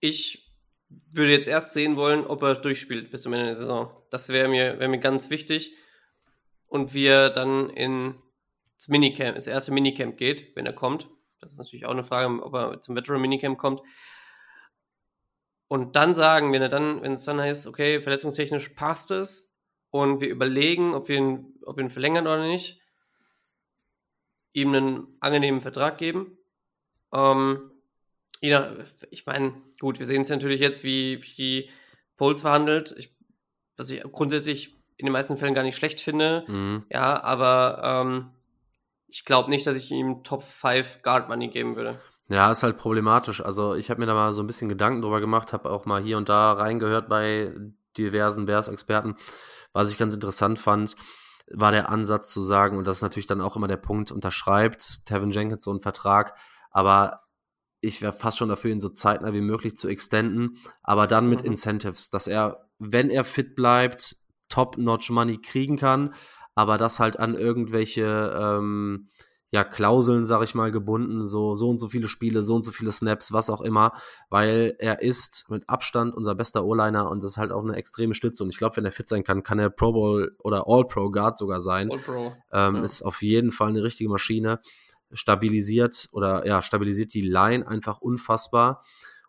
ich 0.00 0.47
würde 0.88 1.32
jetzt 1.32 1.48
erst 1.48 1.74
sehen 1.74 1.96
wollen, 1.96 2.26
ob 2.26 2.42
er 2.42 2.54
durchspielt 2.54 3.10
bis 3.10 3.22
zum 3.22 3.32
Ende 3.32 3.46
der 3.46 3.56
Saison. 3.56 3.90
Das 4.10 4.28
wäre 4.30 4.48
mir, 4.48 4.78
wär 4.78 4.88
mir 4.88 5.00
ganz 5.00 5.30
wichtig. 5.30 5.76
Und 6.68 6.94
wie 6.94 7.06
er 7.06 7.30
dann 7.30 7.70
in 7.70 8.14
das 8.76 8.88
Minicamp, 8.88 9.34
das 9.34 9.46
erste 9.46 9.72
Minicamp 9.72 10.16
geht, 10.16 10.54
wenn 10.54 10.66
er 10.66 10.72
kommt. 10.72 11.08
Das 11.40 11.52
ist 11.52 11.58
natürlich 11.58 11.86
auch 11.86 11.92
eine 11.92 12.04
Frage, 12.04 12.42
ob 12.42 12.54
er 12.54 12.80
zum 12.80 12.94
Veteran 12.94 13.20
Minicamp 13.20 13.58
kommt. 13.58 13.80
Und 15.66 15.96
dann 15.96 16.14
sagen, 16.14 16.52
wenn 16.52 16.62
er 16.62 16.68
dann, 16.68 17.02
wenn 17.02 17.12
es 17.12 17.24
dann 17.24 17.40
heißt, 17.40 17.66
okay, 17.66 18.00
verletzungstechnisch 18.00 18.70
passt 18.70 19.10
es 19.10 19.54
und 19.90 20.20
wir 20.20 20.28
überlegen, 20.28 20.94
ob 20.94 21.08
wir 21.08 21.16
ihn, 21.16 21.54
ob 21.64 21.76
wir 21.76 21.84
ihn 21.84 21.90
verlängern 21.90 22.26
oder 22.26 22.46
nicht, 22.46 22.80
ihm 24.52 24.74
einen 24.74 25.16
angenehmen 25.20 25.60
Vertrag 25.60 25.98
geben. 25.98 26.38
Ähm, 27.12 27.70
ja, 28.40 28.72
ich 29.10 29.26
meine, 29.26 29.54
gut, 29.80 29.98
wir 29.98 30.06
sehen 30.06 30.22
es 30.22 30.28
natürlich 30.28 30.60
jetzt, 30.60 30.84
wie, 30.84 31.22
wie 31.22 31.70
Pols 32.16 32.40
verhandelt, 32.40 32.94
ich, 32.96 33.14
was 33.76 33.90
ich 33.90 34.02
grundsätzlich 34.02 34.74
in 34.96 35.06
den 35.06 35.12
meisten 35.12 35.36
Fällen 35.36 35.54
gar 35.54 35.62
nicht 35.62 35.76
schlecht 35.76 36.00
finde. 36.00 36.44
Mhm. 36.48 36.84
Ja, 36.90 37.22
aber 37.22 37.80
ähm, 37.82 38.30
ich 39.06 39.24
glaube 39.24 39.50
nicht, 39.50 39.66
dass 39.66 39.76
ich 39.76 39.90
ihm 39.90 40.22
Top 40.24 40.42
5 40.42 41.02
Guard 41.02 41.28
Money 41.28 41.48
geben 41.48 41.76
würde. 41.76 41.98
Ja, 42.28 42.50
ist 42.52 42.62
halt 42.62 42.76
problematisch. 42.76 43.40
Also 43.40 43.74
ich 43.74 43.90
habe 43.90 44.00
mir 44.00 44.06
da 44.06 44.14
mal 44.14 44.34
so 44.34 44.42
ein 44.42 44.46
bisschen 44.46 44.68
Gedanken 44.68 45.00
drüber 45.00 45.20
gemacht, 45.20 45.52
habe 45.52 45.70
auch 45.70 45.86
mal 45.86 46.02
hier 46.02 46.18
und 46.18 46.28
da 46.28 46.52
reingehört 46.52 47.08
bei 47.08 47.52
diversen 47.96 48.44
Bears-Experten. 48.44 49.16
Was 49.72 49.90
ich 49.90 49.98
ganz 49.98 50.14
interessant 50.14 50.58
fand, 50.58 50.94
war 51.50 51.72
der 51.72 51.88
Ansatz 51.88 52.30
zu 52.30 52.42
sagen, 52.42 52.76
und 52.76 52.86
das 52.86 52.98
ist 52.98 53.02
natürlich 53.02 53.26
dann 53.26 53.40
auch 53.40 53.56
immer 53.56 53.68
der 53.68 53.78
Punkt, 53.78 54.12
unterschreibt 54.12 55.06
Tevin 55.06 55.30
Jenkins 55.30 55.64
so 55.64 55.70
einen 55.70 55.80
Vertrag, 55.80 56.36
aber 56.70 57.22
ich 57.80 58.02
wäre 58.02 58.12
fast 58.12 58.38
schon 58.38 58.48
dafür, 58.48 58.70
ihn 58.70 58.80
so 58.80 58.88
zeitnah 58.88 59.32
wie 59.32 59.40
möglich 59.40 59.76
zu 59.76 59.88
extenden, 59.88 60.58
aber 60.82 61.06
dann 61.06 61.28
mit 61.28 61.42
mhm. 61.42 61.52
Incentives, 61.52 62.10
dass 62.10 62.26
er, 62.26 62.68
wenn 62.78 63.10
er 63.10 63.24
fit 63.24 63.54
bleibt, 63.54 64.16
Top-Notch-Money 64.48 65.38
kriegen 65.38 65.76
kann, 65.76 66.14
aber 66.54 66.78
das 66.78 67.00
halt 67.00 67.18
an 67.18 67.34
irgendwelche 67.34 68.36
ähm, 68.36 69.08
ja, 69.50 69.64
Klauseln, 69.64 70.24
sag 70.26 70.42
ich 70.42 70.54
mal, 70.54 70.70
gebunden, 70.70 71.26
so, 71.26 71.54
so 71.54 71.70
und 71.70 71.78
so 71.78 71.88
viele 71.88 72.08
Spiele, 72.08 72.42
so 72.42 72.54
und 72.54 72.64
so 72.64 72.70
viele 72.70 72.92
Snaps, 72.92 73.32
was 73.32 73.48
auch 73.48 73.62
immer, 73.62 73.92
weil 74.28 74.76
er 74.78 75.00
ist 75.00 75.46
mit 75.48 75.68
Abstand 75.68 76.14
unser 76.14 76.34
bester 76.34 76.64
O-Liner 76.66 77.10
und 77.10 77.24
das 77.24 77.32
ist 77.32 77.36
halt 77.38 77.52
auch 77.52 77.62
eine 77.62 77.76
extreme 77.76 78.12
Stütze. 78.14 78.44
Und 78.44 78.50
ich 78.50 78.58
glaube, 78.58 78.76
wenn 78.76 78.84
er 78.84 78.92
fit 78.92 79.08
sein 79.08 79.24
kann, 79.24 79.42
kann 79.42 79.58
er 79.58 79.70
Pro 79.70 79.92
Bowl 79.92 80.36
oder 80.40 80.64
All-Pro 80.66 81.10
Guard 81.10 81.38
sogar 81.38 81.62
sein. 81.62 81.90
All-Pro. 81.90 82.32
Ähm, 82.52 82.76
ja. 82.76 82.82
Ist 82.82 83.02
auf 83.02 83.22
jeden 83.22 83.50
Fall 83.50 83.68
eine 83.68 83.82
richtige 83.82 84.10
Maschine 84.10 84.60
stabilisiert 85.12 86.08
oder 86.12 86.46
ja, 86.46 86.62
stabilisiert 86.62 87.14
die 87.14 87.20
Line 87.20 87.66
einfach 87.66 88.00
unfassbar. 88.00 88.82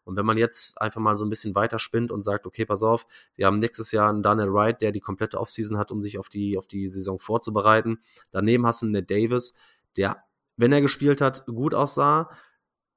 Und 0.10 0.16
wenn 0.16 0.26
man 0.26 0.40
jetzt 0.40 0.82
einfach 0.82 1.00
mal 1.00 1.16
so 1.16 1.24
ein 1.24 1.30
bisschen 1.30 1.54
weiter 1.54 1.78
spinnt 1.78 2.12
und 2.12 2.24
sagt, 2.24 2.48
okay, 2.48 2.66
pass 2.66 2.82
auf, 2.82 3.06
wir 3.36 3.46
haben 3.46 3.60
nächstes 3.60 3.92
Jahr 3.92 4.10
einen 4.10 4.24
Daniel 4.24 4.52
Wright, 4.52 4.82
der 4.82 4.92
die 4.92 5.02
komplette 5.02 5.40
Offseason 5.40 5.78
hat, 5.78 5.92
um 5.92 6.02
sich 6.02 6.18
auf 6.18 6.30
die, 6.30 6.58
auf 6.58 6.66
die 6.66 6.88
Saison 6.88 7.20
vorzubereiten. 7.20 8.00
Daneben 8.32 8.66
hast 8.66 8.82
du 8.82 8.88
einen 8.88 8.94
Ned 8.94 9.12
Davis, 9.12 9.54
der, 9.98 10.24
wenn 10.58 10.72
er 10.72 10.82
gespielt 10.82 11.22
hat, 11.22 11.46
gut 11.46 11.76
aussah. 11.76 12.32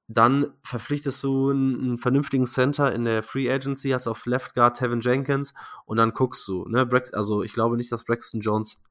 Dann 0.07 0.53
verpflichtest 0.63 1.23
du 1.23 1.51
einen, 1.51 1.79
einen 1.79 1.97
vernünftigen 1.99 2.47
Center 2.47 2.91
in 2.91 3.05
der 3.05 3.21
Free 3.21 3.51
Agency, 3.51 3.91
hast 3.91 4.07
auf 4.07 4.25
Left 4.25 4.55
Guard 4.55 4.77
Tevin 4.77 4.99
Jenkins 4.99 5.53
und 5.85 5.97
dann 5.97 6.13
guckst 6.13 6.47
du. 6.47 6.67
Ne? 6.67 6.89
Also 7.13 7.43
ich 7.43 7.53
glaube 7.53 7.77
nicht, 7.77 7.91
dass 7.91 8.05
Braxton 8.05 8.41
Jones 8.41 8.83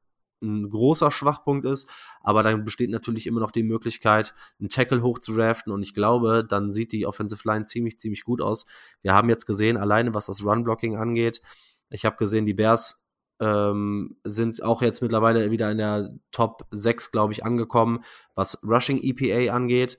ein 0.43 0.69
großer 0.69 1.09
Schwachpunkt 1.09 1.65
ist, 1.65 1.89
aber 2.21 2.43
dann 2.43 2.63
besteht 2.63 2.89
natürlich 2.89 3.25
immer 3.25 3.39
noch 3.39 3.51
die 3.51 3.63
Möglichkeit, 3.63 4.33
einen 4.59 4.69
Tackle 4.69 5.01
hoch 5.01 5.19
und 5.65 5.81
ich 5.81 5.93
glaube, 5.93 6.45
dann 6.47 6.69
sieht 6.69 6.91
die 6.91 7.05
Offensive 7.07 7.47
Line 7.47 7.65
ziemlich, 7.65 7.99
ziemlich 7.99 8.23
gut 8.23 8.41
aus. 8.41 8.65
Wir 9.01 9.13
haben 9.13 9.29
jetzt 9.29 9.45
gesehen, 9.45 9.77
alleine 9.77 10.13
was 10.13 10.27
das 10.27 10.43
Run-Blocking 10.43 10.97
angeht, 10.97 11.41
ich 11.89 12.05
habe 12.05 12.17
gesehen, 12.17 12.45
die 12.45 12.53
Bears 12.53 13.07
ähm, 13.39 14.17
sind 14.23 14.63
auch 14.63 14.81
jetzt 14.81 15.01
mittlerweile 15.01 15.51
wieder 15.51 15.71
in 15.71 15.77
der 15.77 16.13
Top 16.31 16.65
6, 16.71 17.11
glaube 17.11 17.33
ich, 17.33 17.45
angekommen, 17.45 18.03
was 18.35 18.63
Rushing 18.63 18.99
EPA 19.01 19.53
angeht. 19.53 19.97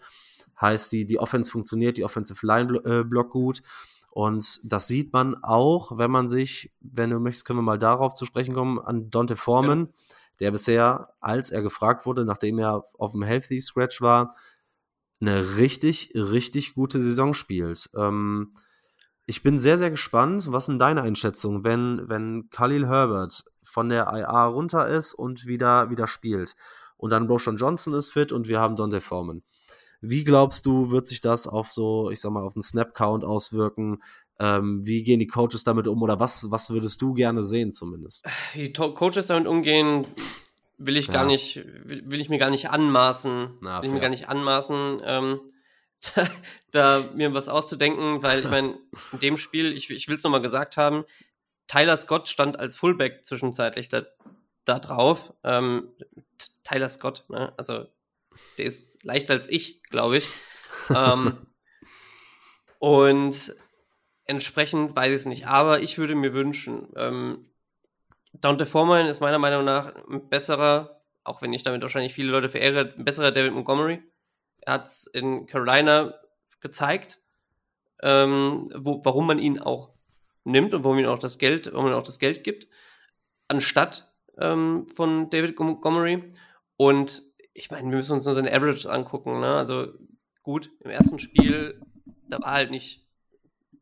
Heißt, 0.60 0.92
die, 0.92 1.06
die 1.06 1.18
Offense 1.18 1.50
funktioniert, 1.50 1.96
die 1.96 2.04
Offensive 2.04 2.46
Line 2.46 2.74
äh, 2.84 3.04
blockt 3.04 3.30
gut. 3.30 3.62
Und 4.10 4.60
das 4.64 4.86
sieht 4.86 5.12
man 5.12 5.36
auch, 5.42 5.98
wenn 5.98 6.10
man 6.10 6.28
sich, 6.28 6.72
wenn 6.80 7.10
du 7.10 7.18
möchtest, 7.18 7.44
können 7.44 7.58
wir 7.58 7.64
mal 7.64 7.78
darauf 7.78 8.14
zu 8.14 8.24
sprechen 8.24 8.54
kommen, 8.54 8.78
an 8.78 9.10
Dante 9.10 9.36
Foreman. 9.36 9.88
Ja 9.88 9.92
der 10.40 10.50
bisher, 10.50 11.14
als 11.20 11.50
er 11.50 11.62
gefragt 11.62 12.06
wurde, 12.06 12.24
nachdem 12.24 12.58
er 12.58 12.84
auf 12.98 13.12
dem 13.12 13.22
Healthy 13.22 13.60
Scratch 13.60 14.00
war, 14.00 14.34
eine 15.20 15.56
richtig, 15.56 16.12
richtig 16.14 16.74
gute 16.74 17.00
Saison 17.00 17.34
spielt. 17.34 17.88
Ähm, 17.96 18.54
ich 19.26 19.42
bin 19.42 19.58
sehr, 19.58 19.78
sehr 19.78 19.90
gespannt. 19.90 20.52
Was 20.52 20.66
sind 20.66 20.78
deine 20.78 21.02
Einschätzungen, 21.02 21.64
wenn, 21.64 22.08
wenn 22.08 22.48
Khalil 22.50 22.86
Herbert 22.86 23.44
von 23.62 23.88
der 23.88 24.12
IA 24.12 24.46
runter 24.46 24.86
ist 24.86 25.14
und 25.14 25.46
wieder, 25.46 25.90
wieder 25.90 26.06
spielt? 26.06 26.54
Und 26.96 27.10
dann 27.10 27.26
Roshan 27.26 27.56
Johnson 27.56 27.94
ist 27.94 28.10
fit 28.10 28.32
und 28.32 28.48
wir 28.48 28.60
haben 28.60 28.76
Dante 28.76 29.00
Foreman. 29.00 29.42
Wie 30.00 30.24
glaubst 30.24 30.66
du, 30.66 30.90
wird 30.90 31.06
sich 31.06 31.22
das 31.22 31.46
auf 31.46 31.72
so, 31.72 32.10
ich 32.10 32.20
sag 32.20 32.30
mal, 32.30 32.42
auf 32.42 32.52
den 32.52 32.62
Snap-Count 32.62 33.24
auswirken? 33.24 34.02
Ähm, 34.40 34.84
wie 34.84 35.04
gehen 35.04 35.20
die 35.20 35.26
Coaches 35.26 35.62
damit 35.64 35.86
um 35.86 36.02
oder 36.02 36.18
was, 36.18 36.50
was 36.50 36.70
würdest 36.70 37.00
du 37.00 37.14
gerne 37.14 37.44
sehen 37.44 37.72
zumindest? 37.72 38.26
Wie 38.54 38.72
Coaches 38.72 39.26
damit 39.26 39.46
umgehen, 39.46 40.06
will 40.76 40.96
ich 40.96 41.06
ja. 41.06 41.12
gar 41.12 41.24
nicht, 41.24 41.64
will, 41.84 42.02
will, 42.06 42.20
ich 42.20 42.28
mir 42.28 42.38
gar 42.38 42.50
nicht 42.50 42.70
anmaßen. 42.70 43.58
Na, 43.60 43.80
will 43.80 43.88
ich 43.88 43.94
mir 43.94 44.00
gar 44.00 44.08
nicht 44.08 44.28
anmaßen, 44.28 45.00
ähm, 45.04 45.40
da, 46.14 46.28
da, 46.72 47.04
mir 47.14 47.32
was 47.32 47.48
auszudenken, 47.48 48.22
weil 48.22 48.40
ich 48.40 48.50
meine, 48.50 48.78
in 49.12 49.20
dem 49.20 49.36
Spiel, 49.36 49.72
ich, 49.72 49.88
ich 49.90 50.08
will 50.08 50.16
es 50.16 50.22
nochmal 50.22 50.42
gesagt 50.42 50.76
haben, 50.76 51.04
Tyler 51.66 51.96
Scott 51.96 52.28
stand 52.28 52.58
als 52.58 52.76
Fullback 52.76 53.24
zwischenzeitlich 53.24 53.88
da, 53.88 54.02
da 54.64 54.78
drauf. 54.78 55.32
Ähm, 55.44 55.88
Tyler 56.62 56.88
Scott, 56.88 57.24
ne? 57.28 57.54
also 57.56 57.86
der 58.58 58.66
ist 58.66 59.02
leichter 59.04 59.34
als 59.34 59.48
ich, 59.48 59.82
glaube 59.84 60.18
ich. 60.18 60.28
ähm, 60.94 61.46
und 62.78 63.54
entsprechend 64.26 64.96
weiß 64.96 65.10
ich 65.10 65.16
es 65.16 65.26
nicht, 65.26 65.46
aber 65.46 65.80
ich 65.80 65.98
würde 65.98 66.14
mir 66.14 66.32
wünschen, 66.32 66.88
ähm, 66.96 67.46
Dante 68.32 68.66
Foreman 68.66 69.06
ist 69.06 69.20
meiner 69.20 69.38
Meinung 69.38 69.64
nach 69.64 69.94
ein 70.08 70.28
besserer, 70.28 71.00
auch 71.22 71.40
wenn 71.40 71.52
ich 71.52 71.62
damit 71.62 71.82
wahrscheinlich 71.82 72.14
viele 72.14 72.32
Leute 72.32 72.48
verehre, 72.48 72.92
ein 72.96 73.04
besserer 73.04 73.30
David 73.30 73.52
Montgomery. 73.52 74.02
Er 74.60 74.74
hat 74.74 74.86
es 74.86 75.06
in 75.06 75.46
Carolina 75.46 76.14
gezeigt, 76.60 77.20
ähm, 78.02 78.70
wo, 78.74 79.04
warum 79.04 79.26
man 79.26 79.38
ihn 79.38 79.60
auch 79.60 79.90
nimmt 80.42 80.74
und 80.74 80.84
warum 80.84 80.98
ihm 80.98 81.06
auch 81.06 81.18
das 81.18 81.38
Geld, 81.38 81.72
warum 81.72 81.86
man 81.86 81.94
auch 81.94 82.02
das 82.02 82.18
Geld 82.18 82.42
gibt, 82.42 82.66
anstatt 83.48 84.12
ähm, 84.38 84.86
von 84.94 85.30
David 85.30 85.58
Montgomery. 85.58 86.32
Und 86.76 87.22
ich 87.52 87.70
meine, 87.70 87.88
wir 87.88 87.96
müssen 87.98 88.14
uns 88.14 88.24
nur 88.24 88.34
seine 88.34 88.52
Averages 88.52 88.86
angucken. 88.86 89.40
Ne? 89.40 89.54
Also 89.54 89.88
gut, 90.42 90.70
im 90.80 90.90
ersten 90.90 91.18
Spiel, 91.20 91.80
da 92.28 92.40
war 92.40 92.52
halt 92.52 92.70
nicht 92.70 93.03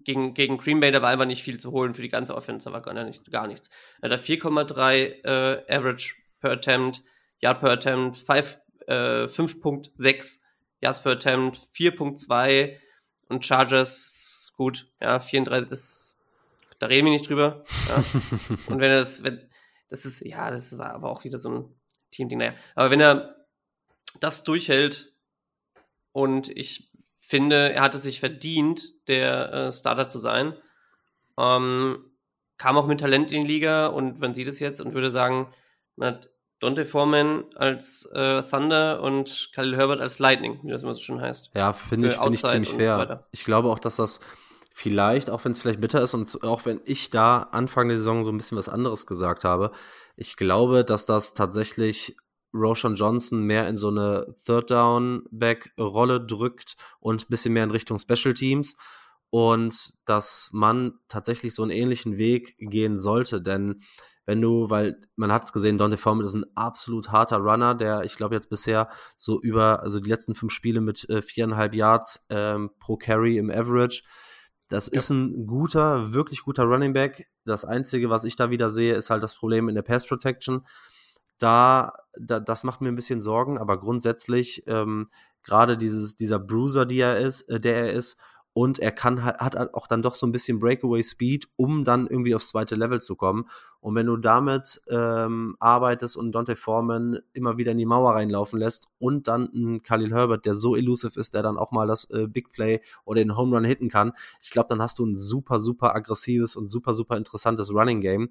gegen, 0.04 0.34
gegen 0.34 0.58
Green 0.58 0.80
Bay, 0.80 0.90
da 0.90 1.02
war 1.02 1.10
einfach 1.10 1.26
nicht 1.26 1.42
viel 1.42 1.58
zu 1.58 1.72
holen 1.72 1.94
für 1.94 2.02
die 2.02 2.08
ganze 2.08 2.34
Offense, 2.34 2.68
da 2.68 2.72
war 2.72 2.82
gar, 2.82 2.94
nicht, 3.04 3.30
gar 3.30 3.46
nichts. 3.46 3.70
Er 4.00 4.10
hat 4.10 4.20
4,3 4.20 5.24
äh, 5.24 5.74
Average 5.74 6.14
per 6.40 6.52
Attempt, 6.52 7.02
Yard 7.40 7.60
per 7.60 7.70
Attempt, 7.70 8.16
5, 8.16 8.58
äh, 8.86 9.24
5.6 9.24 10.40
Yards 10.80 11.02
per 11.02 11.12
Attempt, 11.12 11.60
4.2 11.74 12.76
und 13.28 13.44
Chargers, 13.44 14.52
gut, 14.56 14.90
ja, 15.00 15.20
34, 15.20 15.68
das, 15.68 16.18
da 16.78 16.86
reden 16.86 17.06
wir 17.06 17.12
nicht 17.12 17.28
drüber. 17.28 17.64
Ja. 17.88 17.96
und 18.66 18.80
wenn 18.80 18.90
er 18.90 18.98
das, 18.98 19.22
wenn, 19.22 19.48
das 19.88 20.04
ist, 20.04 20.20
ja, 20.20 20.50
das 20.50 20.76
war 20.78 20.92
aber 20.92 21.10
auch 21.10 21.24
wieder 21.24 21.38
so 21.38 21.50
ein 21.50 21.74
Team-Ding, 22.10 22.38
naja. 22.38 22.54
Aber 22.74 22.90
wenn 22.90 23.00
er 23.00 23.46
das 24.20 24.44
durchhält 24.44 25.14
und 26.12 26.48
ich 26.48 26.91
finde, 27.32 27.72
er 27.72 27.80
hatte 27.80 27.96
sich 27.96 28.20
verdient, 28.20 28.90
der 29.08 29.54
äh, 29.54 29.72
Starter 29.72 30.10
zu 30.10 30.18
sein. 30.18 30.52
Ähm, 31.38 32.04
kam 32.58 32.76
auch 32.76 32.86
mit 32.86 33.00
Talent 33.00 33.32
in 33.32 33.40
die 33.40 33.48
Liga 33.54 33.86
und 33.86 34.20
man 34.20 34.34
sieht 34.34 34.48
es 34.48 34.60
jetzt 34.60 34.82
und 34.82 34.92
würde 34.92 35.10
sagen, 35.10 35.48
man 35.96 36.08
hat 36.08 36.28
Dante 36.60 36.84
Foreman 36.84 37.44
als 37.54 38.04
äh, 38.12 38.42
Thunder 38.42 39.00
und 39.00 39.48
Khalil 39.54 39.78
Herbert 39.78 40.02
als 40.02 40.18
Lightning, 40.18 40.60
wie 40.62 40.72
das 40.72 40.82
immer 40.82 40.92
so 40.92 41.00
schön 41.00 41.22
heißt. 41.22 41.52
Ja, 41.54 41.72
finde 41.72 42.08
ich, 42.08 42.18
find 42.18 42.34
ich 42.34 42.42
ziemlich 42.42 42.74
fair. 42.74 43.06
So 43.08 43.24
ich 43.30 43.44
glaube 43.44 43.70
auch, 43.70 43.78
dass 43.78 43.96
das 43.96 44.20
vielleicht, 44.74 45.30
auch 45.30 45.42
wenn 45.46 45.52
es 45.52 45.60
vielleicht 45.60 45.80
bitter 45.80 46.02
ist 46.02 46.12
und 46.12 46.44
auch 46.44 46.66
wenn 46.66 46.82
ich 46.84 47.08
da 47.08 47.48
Anfang 47.50 47.88
der 47.88 47.96
Saison 47.96 48.24
so 48.24 48.30
ein 48.30 48.36
bisschen 48.36 48.58
was 48.58 48.68
anderes 48.68 49.06
gesagt 49.06 49.44
habe, 49.44 49.72
ich 50.16 50.36
glaube, 50.36 50.84
dass 50.84 51.06
das 51.06 51.32
tatsächlich 51.32 52.14
Roshan 52.54 52.94
Johnson 52.94 53.44
mehr 53.44 53.68
in 53.68 53.76
so 53.76 53.88
eine 53.88 54.34
Third-Down-Back-Rolle 54.44 56.20
drückt 56.24 56.76
und 57.00 57.24
ein 57.24 57.30
bisschen 57.30 57.54
mehr 57.54 57.64
in 57.64 57.70
Richtung 57.70 57.98
Special 57.98 58.34
Teams 58.34 58.76
und 59.30 59.94
dass 60.04 60.50
man 60.52 60.98
tatsächlich 61.08 61.54
so 61.54 61.62
einen 61.62 61.70
ähnlichen 61.70 62.18
Weg 62.18 62.54
gehen 62.58 62.98
sollte, 62.98 63.40
denn 63.40 63.80
wenn 64.24 64.40
du, 64.40 64.70
weil 64.70 65.00
man 65.16 65.32
hat 65.32 65.44
es 65.44 65.52
gesehen, 65.52 65.78
Dante 65.78 65.96
Foreman 65.96 66.24
ist 66.24 66.34
ein 66.34 66.44
absolut 66.54 67.10
harter 67.10 67.38
Runner, 67.38 67.74
der 67.74 68.02
ich 68.04 68.14
glaube 68.14 68.34
jetzt 68.34 68.50
bisher 68.50 68.88
so 69.16 69.40
über, 69.40 69.82
also 69.82 69.98
die 69.98 70.08
letzten 70.08 70.34
fünf 70.34 70.52
Spiele 70.52 70.80
mit 70.80 71.08
äh, 71.10 71.22
viereinhalb 71.22 71.74
Yards 71.74 72.26
ähm, 72.30 72.70
pro 72.78 72.96
Carry 72.96 73.38
im 73.38 73.50
Average. 73.50 74.02
Das 74.68 74.86
ja. 74.86 74.98
ist 74.98 75.10
ein 75.10 75.46
guter, 75.46 76.12
wirklich 76.12 76.42
guter 76.42 76.64
Running 76.64 76.92
Back. 76.92 77.28
Das 77.44 77.64
Einzige, 77.64 78.10
was 78.10 78.24
ich 78.24 78.36
da 78.36 78.50
wieder 78.50 78.70
sehe, 78.70 78.94
ist 78.94 79.10
halt 79.10 79.22
das 79.22 79.34
Problem 79.34 79.68
in 79.68 79.74
der 79.74 79.82
Pass 79.82 80.06
Protection 80.06 80.64
da, 81.42 81.94
da, 82.18 82.40
das 82.40 82.64
macht 82.64 82.80
mir 82.80 82.88
ein 82.88 82.94
bisschen 82.94 83.20
Sorgen, 83.20 83.58
aber 83.58 83.78
grundsätzlich 83.78 84.64
ähm, 84.66 85.08
gerade 85.42 85.76
dieses, 85.76 86.16
dieser 86.16 86.38
Bruiser, 86.38 86.86
die 86.86 87.00
er 87.00 87.18
ist, 87.18 87.42
äh, 87.48 87.60
der 87.60 87.76
er 87.86 87.92
ist, 87.92 88.20
und 88.54 88.78
er 88.80 88.92
kann 88.92 89.24
hat 89.24 89.56
auch 89.74 89.86
dann 89.86 90.02
doch 90.02 90.14
so 90.14 90.26
ein 90.26 90.32
bisschen 90.32 90.58
Breakaway 90.58 91.02
Speed, 91.02 91.48
um 91.56 91.84
dann 91.84 92.06
irgendwie 92.06 92.34
aufs 92.34 92.48
zweite 92.48 92.74
Level 92.74 93.00
zu 93.00 93.16
kommen. 93.16 93.46
Und 93.80 93.94
wenn 93.94 94.06
du 94.06 94.18
damit 94.18 94.82
ähm, 94.88 95.56
arbeitest 95.58 96.18
und 96.18 96.32
Dante 96.32 96.54
Foreman 96.54 97.20
immer 97.32 97.56
wieder 97.56 97.72
in 97.72 97.78
die 97.78 97.86
Mauer 97.86 98.14
reinlaufen 98.14 98.58
lässt 98.58 98.88
und 98.98 99.26
dann 99.26 99.50
einen 99.54 99.82
Khalil 99.82 100.12
Herbert, 100.12 100.44
der 100.44 100.54
so 100.54 100.76
elusive 100.76 101.18
ist, 101.18 101.32
der 101.32 101.42
dann 101.42 101.56
auch 101.56 101.72
mal 101.72 101.86
das 101.86 102.10
äh, 102.10 102.26
Big 102.28 102.52
Play 102.52 102.80
oder 103.06 103.22
den 103.22 103.38
Home 103.38 103.56
Run 103.56 103.64
hitten 103.64 103.88
kann, 103.88 104.12
ich 104.42 104.50
glaube, 104.50 104.68
dann 104.68 104.82
hast 104.82 104.98
du 104.98 105.06
ein 105.06 105.16
super, 105.16 105.58
super 105.58 105.94
aggressives 105.94 106.54
und 106.54 106.68
super, 106.68 106.92
super 106.92 107.16
interessantes 107.16 107.72
Running 107.72 108.02
Game 108.02 108.28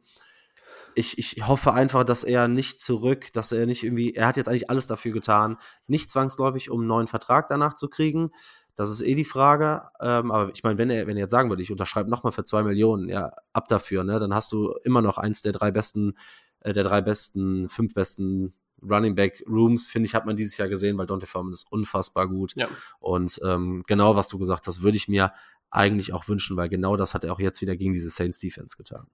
ich, 0.95 1.17
ich 1.17 1.47
hoffe 1.47 1.73
einfach, 1.73 2.04
dass 2.04 2.23
er 2.23 2.47
nicht 2.47 2.80
zurück, 2.80 3.32
dass 3.34 3.51
er 3.51 3.65
nicht 3.65 3.84
irgendwie, 3.84 4.13
er 4.13 4.27
hat 4.27 4.38
jetzt 4.38 4.47
eigentlich 4.47 4.69
alles 4.69 4.88
dafür 4.88 5.12
getan, 5.12 5.58
nicht 5.88 6.10
zwangsläufig, 6.10 6.69
um 6.69 6.82
einen 6.82 6.88
neuen 6.88 7.08
Vertrag 7.08 7.47
danach 7.49 7.73
zu 7.75 7.89
kriegen. 7.89 8.30
Das 8.75 8.89
ist 8.89 9.01
eh 9.01 9.15
die 9.15 9.25
Frage. 9.25 9.84
Ähm, 9.99 10.32
aber 10.32 10.51
ich 10.54 10.63
meine, 10.63 10.77
wenn 10.77 10.89
er, 10.89 11.08
wenn 11.08 11.17
er 11.17 11.23
jetzt 11.23 11.32
sagen 11.32 11.49
würde, 11.49 11.62
ich 11.62 11.71
unterschreibe 11.71 12.10
nochmal 12.10 12.32
für 12.32 12.43
zwei 12.43 12.63
Millionen, 12.63 13.10
ja, 13.10 13.32
ab 13.54 13.67
dafür, 13.67 14.04
ne, 14.04 14.19
dann 14.19 14.34
hast 14.34 14.51
du 14.51 14.73
immer 14.84 15.01
noch 15.01 15.17
eins 15.17 15.41
der 15.41 15.51
drei 15.51 15.71
besten, 15.71 16.13
äh, 16.62 16.73
der 16.73 16.84
drei 16.84 17.01
besten, 17.01 17.69
fünf 17.69 17.93
besten 17.93 18.54
Running 18.82 19.15
Back 19.15 19.43
Rooms, 19.47 19.88
finde 19.88 20.08
ich, 20.08 20.15
hat 20.15 20.25
man 20.25 20.36
dieses 20.36 20.58
Jahr 20.58 20.67
gesehen, 20.67 20.97
weil 20.97 21.06
Dante 21.06 21.27
Foreman 21.27 21.54
ist 21.54 21.71
unfassbar 21.71 22.27
gut. 22.27 22.54
Ja. 22.56 22.67
Und 22.99 23.39
ähm, 23.45 23.84
genau, 23.86 24.15
was 24.15 24.27
du 24.27 24.39
gesagt 24.39 24.67
hast, 24.67 24.82
würde 24.82 24.97
ich 24.97 25.08
mir 25.08 25.32
eigentlich 25.69 26.13
auch 26.13 26.27
wünschen, 26.27 26.58
weil 26.58 26.69
genau 26.69 26.97
das 26.97 27.13
hat 27.13 27.23
er 27.23 27.34
auch 27.34 27.39
jetzt 27.39 27.62
wieder 27.62 27.75
gegen 27.75 27.93
diese 27.93 28.10
Saints 28.10 28.39
Defense 28.39 28.75
getan. 28.75 29.08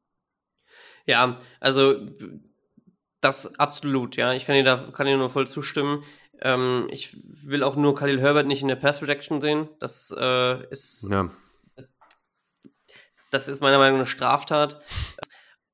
Ja, 1.07 1.39
also 1.59 1.95
das 3.21 3.59
absolut, 3.59 4.15
ja. 4.15 4.33
Ich 4.33 4.45
kann 4.45 4.55
dir 4.55 4.63
da 4.63 4.91
kann 4.93 5.07
dir 5.07 5.17
nur 5.17 5.29
voll 5.29 5.47
zustimmen. 5.47 6.03
Ähm, 6.41 6.87
ich 6.91 7.17
will 7.23 7.63
auch 7.63 7.75
nur 7.75 7.95
Khalil 7.95 8.21
Herbert 8.21 8.45
nicht 8.45 8.61
in 8.61 8.67
der 8.67 8.75
Pass 8.75 8.99
Protection 8.99 9.41
sehen. 9.41 9.69
Das 9.79 10.15
äh, 10.17 10.67
ist 10.69 11.09
ja. 11.09 11.31
das 13.31 13.47
ist 13.47 13.61
meiner 13.61 13.79
Meinung 13.79 13.97
nach 13.97 14.05
eine 14.05 14.11
Straftat. 14.11 14.81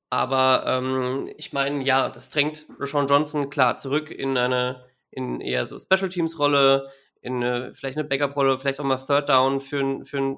Aber 0.10 0.64
ähm, 0.68 1.30
ich 1.38 1.52
meine, 1.52 1.84
ja, 1.84 2.08
das 2.08 2.30
drängt 2.30 2.68
Rashawn 2.80 3.08
Johnson 3.08 3.50
klar 3.50 3.78
zurück 3.80 4.12
in 4.12 4.38
eine 4.38 4.86
in 5.14 5.42
eher 5.42 5.66
so 5.66 5.80
Special 5.80 6.10
Teams 6.10 6.40
Rolle, 6.40 6.90
in 7.22 7.44
eine, 7.44 7.74
vielleicht 7.76 7.98
eine 7.98 8.08
Backup 8.08 8.36
Rolle, 8.36 8.58
vielleicht 8.60 8.80
auch 8.80 8.84
mal 8.84 8.98
Third 8.98 9.30
Down 9.30 9.62
für, 9.62 10.04
für 10.06 10.18
ein 10.18 10.38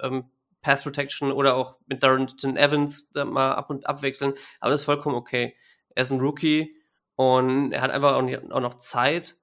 ähm, 0.00 0.30
Pass 0.60 0.82
Protection 0.82 1.32
oder 1.32 1.54
auch 1.54 1.76
mit 1.86 2.02
Darrington 2.02 2.56
Evans 2.56 3.12
mal 3.14 3.54
ab 3.54 3.70
und 3.70 3.86
abwechseln. 3.86 4.34
Aber 4.60 4.70
das 4.70 4.80
ist 4.80 4.86
vollkommen 4.86 5.14
okay. 5.14 5.56
Er 5.94 6.02
ist 6.02 6.10
ein 6.10 6.20
Rookie 6.20 6.76
und 7.16 7.72
er 7.72 7.80
hat 7.80 7.90
einfach 7.90 8.14
auch 8.14 8.60
noch 8.60 8.74
Zeit, 8.74 9.36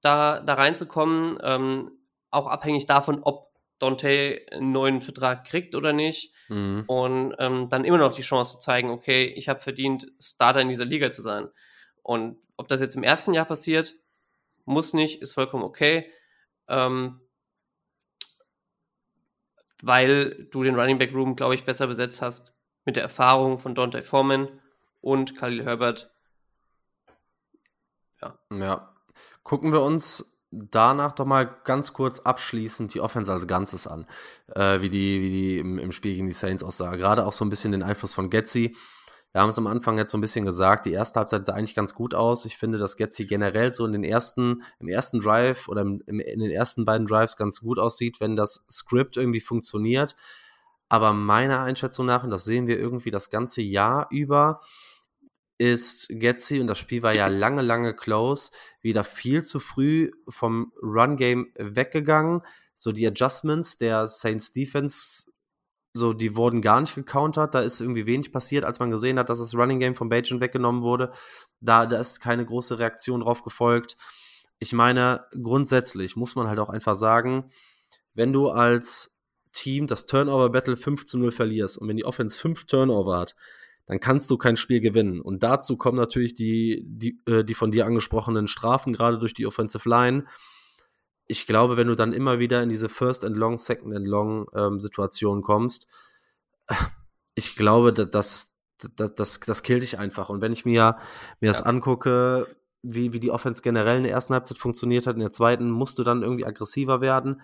da, 0.00 0.40
da 0.40 0.54
reinzukommen. 0.54 1.38
Ähm, 1.42 1.90
auch 2.30 2.46
abhängig 2.46 2.86
davon, 2.86 3.22
ob 3.22 3.48
Dante 3.78 4.40
einen 4.50 4.72
neuen 4.72 5.00
Vertrag 5.00 5.44
kriegt 5.44 5.74
oder 5.74 5.92
nicht. 5.92 6.34
Mhm. 6.48 6.84
Und 6.86 7.34
ähm, 7.38 7.68
dann 7.68 7.84
immer 7.84 7.98
noch 7.98 8.14
die 8.14 8.22
Chance 8.22 8.54
zu 8.54 8.58
zeigen, 8.58 8.90
okay, 8.90 9.24
ich 9.24 9.48
habe 9.48 9.60
verdient, 9.60 10.06
Starter 10.20 10.60
in 10.60 10.68
dieser 10.68 10.84
Liga 10.84 11.10
zu 11.10 11.22
sein. 11.22 11.48
Und 12.02 12.38
ob 12.56 12.68
das 12.68 12.80
jetzt 12.80 12.96
im 12.96 13.02
ersten 13.02 13.34
Jahr 13.34 13.44
passiert, 13.44 13.94
muss 14.64 14.92
nicht, 14.92 15.22
ist 15.22 15.32
vollkommen 15.32 15.62
okay. 15.62 16.10
Ähm, 16.68 17.20
weil 19.82 20.48
du 20.50 20.62
den 20.62 20.78
Running 20.78 20.98
Back 20.98 21.12
Room, 21.14 21.36
glaube 21.36 21.54
ich, 21.54 21.64
besser 21.64 21.86
besetzt 21.86 22.22
hast 22.22 22.54
mit 22.84 22.96
der 22.96 23.02
Erfahrung 23.02 23.58
von 23.58 23.74
Dante 23.74 24.02
Foreman 24.02 24.48
und 25.00 25.36
Khalil 25.36 25.64
Herbert. 25.64 26.10
Ja. 28.20 28.38
Ja. 28.50 28.94
Gucken 29.42 29.72
wir 29.72 29.82
uns 29.82 30.38
danach 30.50 31.12
doch 31.12 31.26
mal 31.26 31.44
ganz 31.64 31.92
kurz 31.92 32.20
abschließend 32.20 32.94
die 32.94 33.00
Offense 33.00 33.32
als 33.32 33.46
Ganzes 33.46 33.86
an, 33.86 34.06
äh, 34.54 34.80
wie 34.80 34.90
die, 34.90 35.20
wie 35.20 35.30
die 35.30 35.58
im, 35.58 35.78
im, 35.78 35.92
Spiel 35.92 36.14
gegen 36.14 36.26
die 36.26 36.32
Saints 36.32 36.62
aussah. 36.62 36.96
Gerade 36.96 37.26
auch 37.26 37.32
so 37.32 37.44
ein 37.44 37.50
bisschen 37.50 37.72
den 37.72 37.82
Einfluss 37.82 38.14
von 38.14 38.30
Getzi. 38.30 38.74
Wir 39.32 39.42
haben 39.42 39.50
es 39.50 39.58
am 39.58 39.66
Anfang 39.66 39.98
jetzt 39.98 40.10
so 40.10 40.18
ein 40.18 40.22
bisschen 40.22 40.46
gesagt, 40.46 40.86
die 40.86 40.92
erste 40.92 41.20
Halbzeit 41.20 41.44
sah 41.44 41.52
eigentlich 41.52 41.74
ganz 41.74 41.94
gut 41.94 42.14
aus. 42.14 42.46
Ich 42.46 42.56
finde, 42.56 42.78
dass 42.78 42.96
Getzi 42.96 43.26
generell 43.26 43.72
so 43.72 43.84
in 43.84 43.92
den 43.92 44.04
ersten, 44.04 44.62
im 44.80 44.88
ersten 44.88 45.20
Drive 45.20 45.68
oder 45.68 45.82
im, 45.82 46.00
in 46.06 46.40
den 46.40 46.50
ersten 46.50 46.84
beiden 46.84 47.06
Drives 47.06 47.36
ganz 47.36 47.60
gut 47.60 47.78
aussieht, 47.78 48.20
wenn 48.20 48.36
das 48.36 48.64
Skript 48.70 49.16
irgendwie 49.16 49.40
funktioniert. 49.40 50.16
Aber 50.88 51.12
meiner 51.12 51.60
Einschätzung 51.60 52.06
nach, 52.06 52.24
und 52.24 52.30
das 52.30 52.44
sehen 52.44 52.66
wir 52.66 52.78
irgendwie 52.78 53.10
das 53.10 53.28
ganze 53.28 53.60
Jahr 53.60 54.06
über, 54.10 54.62
ist 55.58 56.08
Getzi, 56.08 56.60
und 56.60 56.68
das 56.68 56.78
Spiel 56.78 57.02
war 57.02 57.14
ja 57.14 57.26
lange, 57.26 57.62
lange 57.62 57.94
close, 57.94 58.52
wieder 58.80 59.04
viel 59.04 59.42
zu 59.42 59.60
früh 59.60 60.10
vom 60.28 60.72
Run-Game 60.82 61.52
weggegangen. 61.58 62.42
So 62.74 62.92
die 62.92 63.06
Adjustments 63.06 63.76
der 63.76 64.06
Saints 64.06 64.52
Defense, 64.52 65.30
so 65.98 66.12
die 66.12 66.36
wurden 66.36 66.62
gar 66.62 66.80
nicht 66.80 66.94
gecountert. 66.94 67.54
Da 67.54 67.60
ist 67.60 67.80
irgendwie 67.80 68.06
wenig 68.06 68.32
passiert, 68.32 68.64
als 68.64 68.78
man 68.78 68.90
gesehen 68.90 69.18
hat, 69.18 69.28
dass 69.28 69.38
das 69.38 69.54
Running 69.54 69.80
Game 69.80 69.94
von 69.94 70.08
Bajan 70.08 70.40
weggenommen 70.40 70.82
wurde. 70.82 71.10
Da, 71.60 71.86
da 71.86 71.98
ist 71.98 72.20
keine 72.20 72.46
große 72.46 72.78
Reaktion 72.78 73.20
drauf 73.20 73.42
gefolgt. 73.42 73.96
Ich 74.58 74.72
meine, 74.72 75.24
grundsätzlich 75.42 76.16
muss 76.16 76.34
man 76.34 76.48
halt 76.48 76.58
auch 76.58 76.70
einfach 76.70 76.96
sagen, 76.96 77.50
wenn 78.14 78.32
du 78.32 78.48
als 78.48 79.14
Team 79.52 79.86
das 79.86 80.06
Turnover-Battle 80.06 80.76
5 80.76 81.04
zu 81.04 81.18
0 81.18 81.32
verlierst 81.32 81.78
und 81.78 81.88
wenn 81.88 81.96
die 81.96 82.04
Offense 82.04 82.38
5 82.38 82.64
Turnover 82.66 83.18
hat, 83.18 83.36
dann 83.86 84.00
kannst 84.00 84.30
du 84.30 84.36
kein 84.36 84.56
Spiel 84.56 84.80
gewinnen. 84.80 85.20
Und 85.20 85.42
dazu 85.42 85.76
kommen 85.76 85.96
natürlich 85.96 86.34
die, 86.34 86.84
die, 86.86 87.20
äh, 87.26 87.42
die 87.42 87.54
von 87.54 87.70
dir 87.70 87.86
angesprochenen 87.86 88.46
Strafen, 88.46 88.92
gerade 88.92 89.18
durch 89.18 89.34
die 89.34 89.46
Offensive 89.46 89.88
Line. 89.88 90.24
Ich 91.28 91.46
glaube, 91.46 91.76
wenn 91.76 91.86
du 91.86 91.94
dann 91.94 92.12
immer 92.12 92.38
wieder 92.38 92.62
in 92.62 92.68
diese 92.68 92.88
First 92.88 93.24
and 93.24 93.36
Long, 93.36 93.58
Second 93.58 93.94
and 93.94 94.06
Long 94.06 94.46
ähm, 94.54 94.80
Situation 94.80 95.42
kommst, 95.42 95.86
ich 97.34 97.54
glaube, 97.54 97.92
das, 97.92 98.54
das, 98.96 99.14
das, 99.14 99.40
das 99.40 99.62
killt 99.62 99.82
dich 99.82 99.98
einfach. 99.98 100.28
Und 100.28 100.40
wenn 100.40 100.52
ich 100.52 100.64
mir, 100.64 100.96
mir 101.40 101.48
das 101.48 101.62
angucke, 101.62 102.46
wie, 102.82 103.12
wie 103.12 103.20
die 103.20 103.30
Offense 103.30 103.62
generell 103.62 103.98
in 103.98 104.04
der 104.04 104.12
ersten 104.12 104.34
Halbzeit 104.34 104.58
funktioniert 104.58 105.06
hat, 105.06 105.14
in 105.14 105.20
der 105.20 105.32
zweiten 105.32 105.70
musst 105.70 105.98
du 105.98 106.04
dann 106.04 106.22
irgendwie 106.22 106.46
aggressiver 106.46 107.00
werden. 107.00 107.42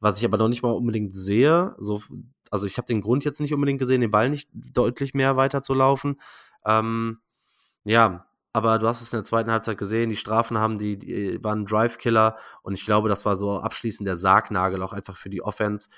Was 0.00 0.18
ich 0.18 0.24
aber 0.24 0.36
noch 0.36 0.48
nicht 0.48 0.62
mal 0.62 0.72
unbedingt 0.72 1.14
sehe, 1.14 1.74
so 1.78 2.02
also 2.50 2.66
ich 2.66 2.78
habe 2.78 2.86
den 2.86 3.00
Grund 3.00 3.24
jetzt 3.24 3.40
nicht 3.40 3.54
unbedingt 3.54 3.80
gesehen, 3.80 4.00
den 4.00 4.10
Ball 4.10 4.30
nicht 4.30 4.48
deutlich 4.52 5.14
mehr 5.14 5.36
weiter 5.36 5.62
zu 5.62 5.74
laufen. 5.74 6.20
Ähm, 6.64 7.18
ja, 7.84 8.26
aber 8.56 8.78
du 8.78 8.88
hast 8.88 9.02
es 9.02 9.12
in 9.12 9.18
der 9.18 9.24
zweiten 9.24 9.50
Halbzeit 9.50 9.76
gesehen, 9.76 10.08
die 10.08 10.16
Strafen 10.16 10.56
haben, 10.56 10.78
die, 10.78 10.98
die 10.98 11.44
waren 11.44 11.66
Drive-Killer 11.66 12.38
und 12.62 12.72
ich 12.72 12.86
glaube, 12.86 13.10
das 13.10 13.26
war 13.26 13.36
so 13.36 13.58
abschließend 13.60 14.06
der 14.06 14.16
Sargnagel 14.16 14.82
auch 14.82 14.94
einfach 14.94 15.18
für 15.18 15.28
die 15.28 15.42
Offense. 15.42 15.90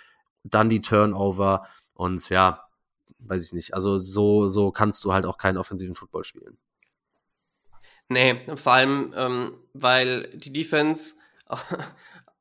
Dann 0.42 0.68
die 0.68 0.82
Turnover 0.82 1.68
und 1.94 2.28
ja, 2.30 2.64
weiß 3.20 3.46
ich 3.46 3.52
nicht. 3.52 3.74
Also 3.74 3.98
so, 3.98 4.48
so 4.48 4.72
kannst 4.72 5.04
du 5.04 5.12
halt 5.12 5.24
auch 5.24 5.38
keinen 5.38 5.56
offensiven 5.56 5.94
Football 5.94 6.24
spielen. 6.24 6.58
Nee, 8.08 8.40
vor 8.56 8.72
allem, 8.72 9.14
ähm, 9.14 9.52
weil 9.72 10.28
die 10.34 10.52
Defense 10.52 11.14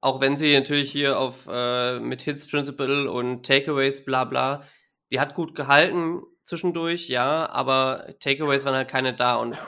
auch 0.02 0.20
wenn 0.20 0.36
sie 0.36 0.56
natürlich 0.56 0.92
hier 0.92 1.20
auf 1.20 1.48
äh, 1.48 2.00
mit 2.00 2.24
Hits 2.24 2.48
Principle 2.48 3.12
und 3.12 3.46
Takeaways 3.46 4.04
bla 4.04 4.26
bla, 4.26 4.64
die 5.12 5.20
hat 5.20 5.36
gut 5.36 5.54
gehalten 5.54 6.24
zwischendurch, 6.44 7.08
ja, 7.08 7.48
aber 7.50 8.16
Takeaways 8.20 8.66
waren 8.66 8.74
halt 8.74 8.88
keine 8.88 9.14
da 9.14 9.36
und 9.36 9.60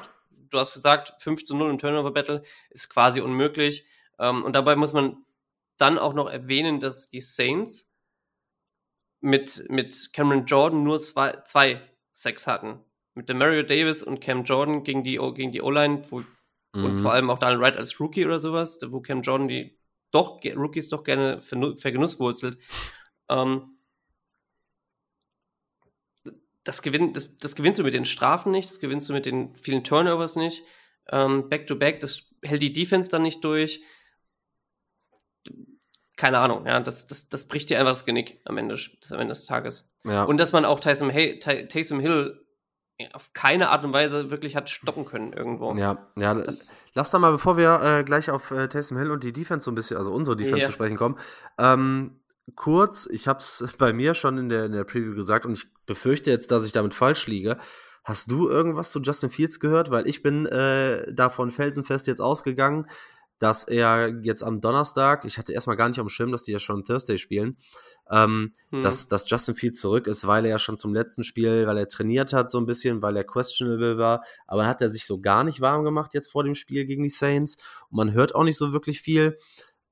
du 0.49 0.59
hast 0.59 0.73
gesagt, 0.73 1.13
5 1.21 1.43
zu 1.43 1.55
0 1.55 1.69
im 1.69 1.79
Turnover 1.79 2.12
Battle 2.12 2.43
ist 2.69 2.89
quasi 2.89 3.21
unmöglich. 3.21 3.85
Ähm, 4.19 4.43
und 4.43 4.53
dabei 4.53 4.75
muss 4.75 4.93
man 4.93 5.25
dann 5.77 5.97
auch 5.97 6.13
noch 6.13 6.29
erwähnen, 6.29 6.79
dass 6.79 7.09
die 7.09 7.21
Saints 7.21 7.91
mit, 9.21 9.65
mit 9.69 10.12
Cameron 10.13 10.45
Jordan 10.45 10.83
nur 10.83 10.99
zwei, 10.99 11.38
zwei 11.45 11.81
Sacks 12.12 12.47
hatten. 12.47 12.79
Mit 13.15 13.29
dem 13.29 13.38
Mario 13.38 13.63
Davis 13.63 14.03
und 14.03 14.21
Cam 14.21 14.43
Jordan 14.43 14.83
gegen 14.83 15.03
die, 15.03 15.17
gegen 15.35 15.51
die 15.51 15.62
O-Line 15.62 16.03
mhm. 16.09 16.25
und 16.73 16.99
vor 16.99 17.13
allem 17.13 17.29
auch 17.29 17.39
Daniel 17.39 17.59
Wright 17.59 17.77
als 17.77 17.99
Rookie 17.99 18.25
oder 18.25 18.39
sowas, 18.39 18.79
wo 18.88 19.01
Cam 19.01 19.21
Jordan 19.21 19.47
die 19.47 19.77
doch 20.12 20.39
Rookies 20.55 20.89
doch 20.89 21.03
gerne 21.03 21.41
vergenusswurzelt. 21.41 22.57
Ähm, 23.29 23.79
das, 26.63 26.82
gewinn, 26.82 27.13
das, 27.13 27.38
das 27.38 27.56
gewinnst 27.56 27.80
du 27.80 27.84
mit 27.84 27.93
den 27.93 28.06
Strafen 28.06 28.52
nicht, 28.52 28.69
das 28.69 28.80
gewinnst 28.80 29.10
du 29.10 29.13
mit 29.13 29.26
den 29.26 29.56
vielen 29.56 29.84
Turnovers 29.84 30.36
nicht. 30.36 30.63
Ähm, 31.12 31.50
Back-to-back, 31.50 31.95
-back, 31.95 32.00
das 32.02 32.24
hält 32.43 32.62
die 32.62 32.74
Defense 32.74 33.10
dann 33.10 33.22
nicht 33.22 33.43
durch. 33.43 33.82
Keine 36.17 36.39
Ahnung, 36.39 36.65
ja, 36.65 36.80
das, 36.82 37.08
das, 37.08 37.30
das 37.30 37.48
bricht 37.48 37.69
dir 37.69 37.80
einfach 37.80 37.91
das 37.91 38.06
Genick 38.06 38.41
am 38.45 38.58
Ende, 38.58 38.76
das, 38.76 39.12
am 39.12 39.19
Ende 39.19 39.34
des 39.34 39.45
Tages. 39.45 39.89
Ja. 40.04 40.24
Und 40.24 40.38
dass 40.38 40.52
man 40.52 40.65
auch 40.65 40.80
Taysom, 40.80 41.10
hey, 41.10 41.39
Taysom 41.39 42.00
Hill 42.00 42.45
auf 43.13 43.32
keine 43.34 43.69
Art 43.69 43.86
und 43.86 43.93
Weise 43.93 44.30
wirklich 44.30 44.56
hat 44.58 44.69
stoppen 44.69 45.06
können 45.06 45.32
irgendwo. 45.32 45.74
Ja, 45.76 46.10
ja. 46.17 46.34
Das, 46.34 46.76
lass 46.93 47.12
da 47.12 47.19
mal, 47.19 47.32
bevor 47.32 47.56
wir 47.56 47.82
äh, 47.82 48.04
gleich 48.04 48.30
auf 48.30 48.52
äh, 48.52 48.67
Taysom 48.67 48.98
Hill 48.98 49.12
und 49.12 49.24
die 49.24 49.32
Defense 49.32 49.63
so 49.63 49.72
ein 49.72 49.76
bisschen, 49.76 49.95
also 49.95 50.12
unsere 50.12 50.36
Defense 50.36 50.60
ja. 50.60 50.65
zu 50.65 50.72
sprechen 50.74 50.98
kommen, 50.98 51.17
ähm, 51.58 52.18
kurz, 52.55 53.07
ich 53.12 53.27
habe 53.27 53.39
es 53.39 53.65
bei 53.77 53.93
mir 53.93 54.13
schon 54.13 54.38
in 54.38 54.49
der, 54.49 54.65
in 54.65 54.71
der 54.71 54.83
Preview 54.83 55.15
gesagt 55.15 55.45
und 55.45 55.53
ich 55.53 55.67
befürchte 55.85 56.31
jetzt, 56.31 56.51
dass 56.51 56.65
ich 56.65 56.71
damit 56.71 56.93
falsch 56.93 57.27
liege. 57.27 57.57
Hast 58.03 58.31
du 58.31 58.49
irgendwas 58.49 58.91
zu 58.91 58.99
Justin 59.01 59.29
Fields 59.29 59.59
gehört? 59.59 59.91
Weil 59.91 60.07
ich 60.07 60.23
bin 60.23 60.45
äh, 60.45 61.12
davon 61.13 61.51
felsenfest 61.51 62.07
jetzt 62.07 62.21
ausgegangen, 62.21 62.88
dass 63.39 63.63
er 63.63 64.19
jetzt 64.21 64.43
am 64.43 64.59
Donnerstag, 64.59 65.23
ich 65.23 65.38
hatte 65.38 65.53
erstmal 65.53 65.77
gar 65.77 65.88
nicht 65.88 65.99
auf 65.99 66.05
dem 66.05 66.09
Schirm, 66.09 66.31
dass 66.31 66.43
die 66.43 66.51
ja 66.51 66.59
schon 66.59 66.83
Thursday 66.83 67.17
spielen, 67.17 67.57
ähm, 68.12 68.51
hm. 68.69 68.81
dass, 68.81 69.07
dass 69.07 69.29
Justin 69.29 69.55
Fields 69.55 69.79
zurück 69.79 70.07
ist, 70.07 70.27
weil 70.27 70.43
er 70.45 70.51
ja 70.51 70.59
schon 70.59 70.77
zum 70.77 70.93
letzten 70.93 71.23
Spiel, 71.23 71.65
weil 71.65 71.77
er 71.77 71.88
trainiert 71.88 72.33
hat 72.33 72.51
so 72.51 72.57
ein 72.57 72.65
bisschen, 72.65 73.01
weil 73.01 73.15
er 73.15 73.23
questionable 73.23 73.97
war, 73.97 74.23
aber 74.45 74.67
hat 74.67 74.81
er 74.81 74.91
sich 74.91 75.05
so 75.05 75.21
gar 75.21 75.45
nicht 75.45 75.62
warm 75.62 75.85
gemacht 75.85 76.13
jetzt 76.13 76.31
vor 76.31 76.43
dem 76.43 76.55
Spiel 76.55 76.85
gegen 76.85 77.03
die 77.03 77.09
Saints 77.09 77.55
und 77.89 77.97
man 77.97 78.12
hört 78.12 78.35
auch 78.35 78.43
nicht 78.43 78.57
so 78.57 78.73
wirklich 78.73 79.01
viel. 79.01 79.38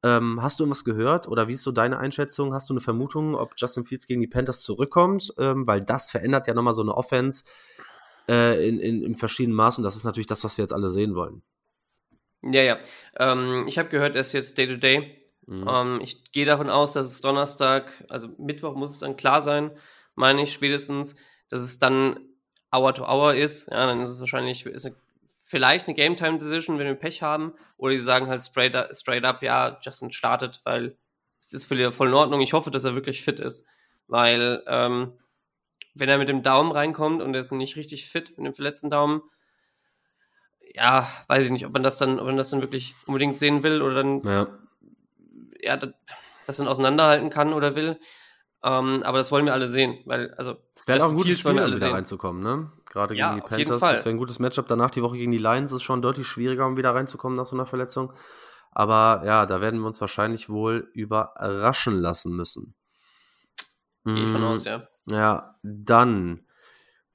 Ähm, 0.08 0.42
hast 0.42 0.60
du 0.60 0.64
irgendwas 0.64 0.86
gehört 0.86 1.28
oder 1.28 1.48
wie 1.48 1.54
ist 1.54 1.64
so 1.64 1.72
deine 1.72 1.98
Einschätzung? 2.00 2.54
Hast 2.54 2.70
du 2.70 2.74
eine 2.74 2.82
Vermutung, 2.82 3.36
ob 3.36 3.54
Justin 3.58 3.84
Fields 3.84 4.08
gegen 4.08 4.22
die 4.22 4.28
Panthers 4.28 4.62
zurückkommt? 4.62 5.34
Ähm, 5.38 5.68
weil 5.68 5.82
das 5.82 6.12
verändert 6.12 6.48
ja 6.48 6.54
nochmal 6.54 6.74
so 6.74 6.82
eine 6.82 6.96
Offense 6.96 7.44
äh, 8.30 8.68
in, 8.68 8.80
in, 8.80 9.04
in 9.04 9.16
verschiedenen 9.16 9.56
Maßen. 9.56 9.84
Das 9.84 9.96
ist 9.96 10.06
natürlich 10.06 10.28
das, 10.28 10.44
was 10.44 10.58
wir 10.58 10.64
jetzt 10.64 10.74
alle 10.74 10.90
sehen 10.90 11.16
wollen. 11.16 11.42
Ja, 12.44 12.62
ja. 12.62 12.78
Ähm, 13.20 13.66
ich 13.68 13.78
habe 13.78 13.90
gehört, 13.90 14.16
er 14.16 14.22
ist 14.22 14.32
jetzt 14.32 14.58
Day-to-Day. 14.58 14.98
-Day. 14.98 15.18
Mhm. 15.48 15.68
Ähm, 15.68 16.00
ich 16.02 16.32
gehe 16.32 16.46
davon 16.46 16.70
aus, 16.70 16.94
dass 16.94 17.08
es 17.08 17.22
Donnerstag, 17.22 18.06
also 18.10 18.30
Mittwoch 18.38 18.76
muss 18.76 18.92
es 18.92 19.00
dann 19.00 19.18
klar 19.18 19.42
sein, 19.42 19.72
meine 20.16 20.44
ich 20.44 20.54
spätestens, 20.54 21.16
dass 21.50 21.62
es 21.62 21.80
dann 21.80 22.20
Hour 22.72 22.94
to 22.94 23.06
Hour 23.06 23.34
ist. 23.34 23.70
Ja, 23.72 23.86
dann 23.86 24.02
ist 24.02 24.10
es 24.10 24.20
wahrscheinlich 24.20 24.66
ist 24.66 24.86
eine, 24.86 24.96
vielleicht 25.48 25.88
eine 25.88 25.96
Game 25.96 26.16
Time 26.16 26.38
Decision, 26.38 26.78
wenn 26.78 26.88
wir 26.88 26.96
Pech 26.96 27.22
haben. 27.22 27.54
Oder 27.78 27.94
die 27.94 28.00
sagen 28.00 28.28
halt 28.28 28.42
straight 28.42 28.76
up, 28.76 28.96
straight 28.96 29.24
up 29.24 29.42
ja, 29.42 29.80
Justin 29.82 30.12
startet, 30.12 30.62
weil 30.64 30.98
es 31.40 31.54
ist 31.54 31.66
voll, 31.66 31.92
voll 31.92 32.10
in 32.10 32.14
Ordnung. 32.14 32.42
Ich 32.42 32.54
hoffe, 32.54 32.72
dass 32.72 32.84
er 32.84 32.96
wirklich 32.96 33.24
fit 33.24 33.40
ist. 33.40 33.66
Weil, 34.08 34.64
ähm, 34.68 35.14
wenn 35.94 36.10
er 36.10 36.18
mit 36.18 36.30
dem 36.30 36.44
Daumen 36.44 36.72
reinkommt 36.72 37.22
und 37.22 37.34
er 37.34 37.40
ist 37.40 37.52
nicht 37.52 37.76
richtig 37.76 38.08
fit 38.10 38.38
mit 38.38 38.46
dem 38.46 38.54
verletzten 38.54 38.90
Daumen, 38.90 39.22
ja, 40.76 41.08
weiß 41.28 41.46
ich 41.46 41.52
nicht, 41.52 41.66
ob 41.66 41.74
man 41.74 41.82
das 41.82 41.98
dann, 41.98 42.20
ob 42.20 42.26
man 42.28 42.38
das 42.38 42.52
dann 42.52 42.62
wirklich 42.62 42.94
unbedingt 43.08 43.38
sehen 43.38 43.64
will 43.64 43.82
oder 43.82 43.96
dann 43.96 44.22
ja 44.24 44.48
ja, 45.62 45.78
das, 45.78 45.92
das 46.46 46.58
dann 46.58 46.68
auseinanderhalten 46.68 47.30
kann 47.30 47.54
oder 47.54 47.76
will. 47.76 48.00
Ähm, 48.64 49.04
aber 49.04 49.20
das 49.20 49.32
wollen 49.32 49.46
wir 49.46 49.54
alle 49.54 49.68
sehen, 49.68 50.00
weil, 50.06 50.34
also. 50.34 50.58
Es 50.74 50.88
wäre 50.88 51.06
auch 51.06 51.10
ein 51.10 51.16
gutes 51.16 51.40
Spiel, 51.40 51.60
um 51.60 51.76
wieder 51.76 51.94
reinzukommen, 51.94 52.42
ne? 52.42 52.72
Gerade 52.90 53.16
ja, 53.16 53.34
gegen 53.34 53.42
die 53.42 53.48
Panthers. 53.48 53.82
Das 53.82 54.06
wäre 54.06 54.16
ein 54.16 54.18
gutes 54.18 54.40
Matchup. 54.40 54.68
Danach 54.68 54.90
die 54.90 55.02
Woche 55.02 55.18
gegen 55.18 55.32
die 55.32 55.38
Lions 55.38 55.72
ist 55.72 55.84
schon 55.84 56.02
deutlich 56.02 56.28
schwieriger, 56.28 56.66
um 56.66 56.76
wieder 56.76 56.96
reinzukommen 56.96 57.38
nach 57.38 57.46
so 57.46 57.56
einer 57.56 57.68
Verletzung. 57.68 58.14
Aber 58.72 59.24
ja, 59.26 59.46
da 59.46 59.62
werden 59.62 59.80
wir 59.80 59.88
uns 59.88 60.02
wahrscheinlich 60.02 60.50
wohl 60.50 60.90
überraschen 60.94 62.00
lassen 62.00 62.36
müssen. 62.36 62.76
Gehe 64.06 64.24
ich 64.24 64.32
von 64.32 64.44
aus, 64.44 64.64
mm, 64.64 64.68
ja. 64.68 64.88
Ja, 65.10 65.60
dann 65.64 66.46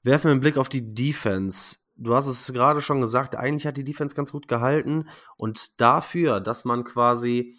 werfen 0.03 0.25
wir 0.25 0.31
einen 0.31 0.41
Blick 0.41 0.57
auf 0.57 0.69
die 0.69 0.93
Defense. 0.93 1.77
Du 1.95 2.13
hast 2.13 2.27
es 2.27 2.51
gerade 2.53 2.81
schon 2.81 3.01
gesagt, 3.01 3.35
eigentlich 3.35 3.65
hat 3.65 3.77
die 3.77 3.83
Defense 3.83 4.15
ganz 4.15 4.31
gut 4.31 4.47
gehalten. 4.47 5.09
Und 5.37 5.79
dafür, 5.81 6.39
dass 6.39 6.65
man 6.65 6.83
quasi 6.83 7.55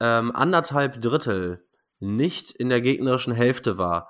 ähm, 0.00 0.34
anderthalb 0.34 1.00
Drittel 1.00 1.66
nicht 2.02 2.50
in 2.50 2.68
der 2.68 2.80
gegnerischen 2.80 3.32
Hälfte 3.32 3.78
war 3.78 4.08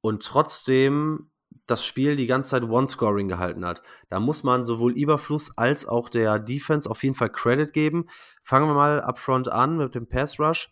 und 0.00 0.22
trotzdem 0.24 1.30
das 1.66 1.84
Spiel 1.84 2.16
die 2.16 2.26
ganze 2.26 2.50
Zeit 2.50 2.62
One-Scoring 2.64 3.28
gehalten 3.28 3.64
hat. 3.64 3.82
Da 4.08 4.20
muss 4.20 4.42
man 4.42 4.64
sowohl 4.64 4.92
Überfluss 4.92 5.56
als 5.56 5.86
auch 5.86 6.08
der 6.08 6.38
Defense 6.38 6.90
auf 6.90 7.02
jeden 7.02 7.14
Fall 7.14 7.30
Credit 7.30 7.72
geben. 7.72 8.06
Fangen 8.42 8.68
wir 8.68 8.74
mal 8.74 9.00
upfront 9.00 9.48
an 9.48 9.78
mit 9.78 9.94
dem 9.94 10.06
Pass 10.06 10.38
Rush. 10.38 10.70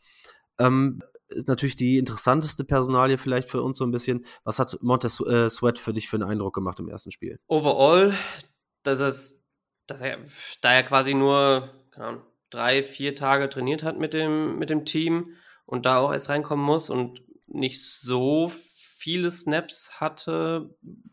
Ähm, 0.58 1.02
ist 1.28 1.48
natürlich 1.48 1.76
die 1.76 1.98
interessanteste 1.98 2.64
Personalie 2.64 3.16
vielleicht 3.16 3.48
für 3.48 3.62
uns 3.62 3.78
so 3.78 3.86
ein 3.86 3.90
bisschen. 3.90 4.26
Was 4.44 4.58
hat 4.58 4.76
Montez 4.82 5.18
äh, 5.20 5.48
Sweat 5.48 5.78
für 5.78 5.94
dich 5.94 6.08
für 6.08 6.16
einen 6.16 6.28
Eindruck 6.28 6.54
gemacht 6.54 6.78
im 6.78 6.88
ersten 6.88 7.10
Spiel? 7.10 7.38
Overall, 7.46 8.14
dass 8.82 9.00
es, 9.00 9.42
dass 9.86 10.00
er, 10.00 10.18
da 10.60 10.72
er 10.74 10.82
quasi 10.82 11.14
nur, 11.14 11.70
Ahnung, 11.96 12.22
drei, 12.50 12.82
vier 12.82 13.14
Tage 13.14 13.48
trainiert 13.48 13.82
hat 13.82 13.98
mit 13.98 14.12
dem, 14.12 14.58
mit 14.58 14.68
dem 14.68 14.84
Team 14.84 15.36
und 15.72 15.86
da 15.86 16.00
auch 16.00 16.12
erst 16.12 16.28
reinkommen 16.28 16.62
muss 16.62 16.90
und 16.90 17.22
nicht 17.46 17.82
so 17.82 18.52
viele 18.74 19.30
Snaps 19.30 20.00
hatte 20.00 20.68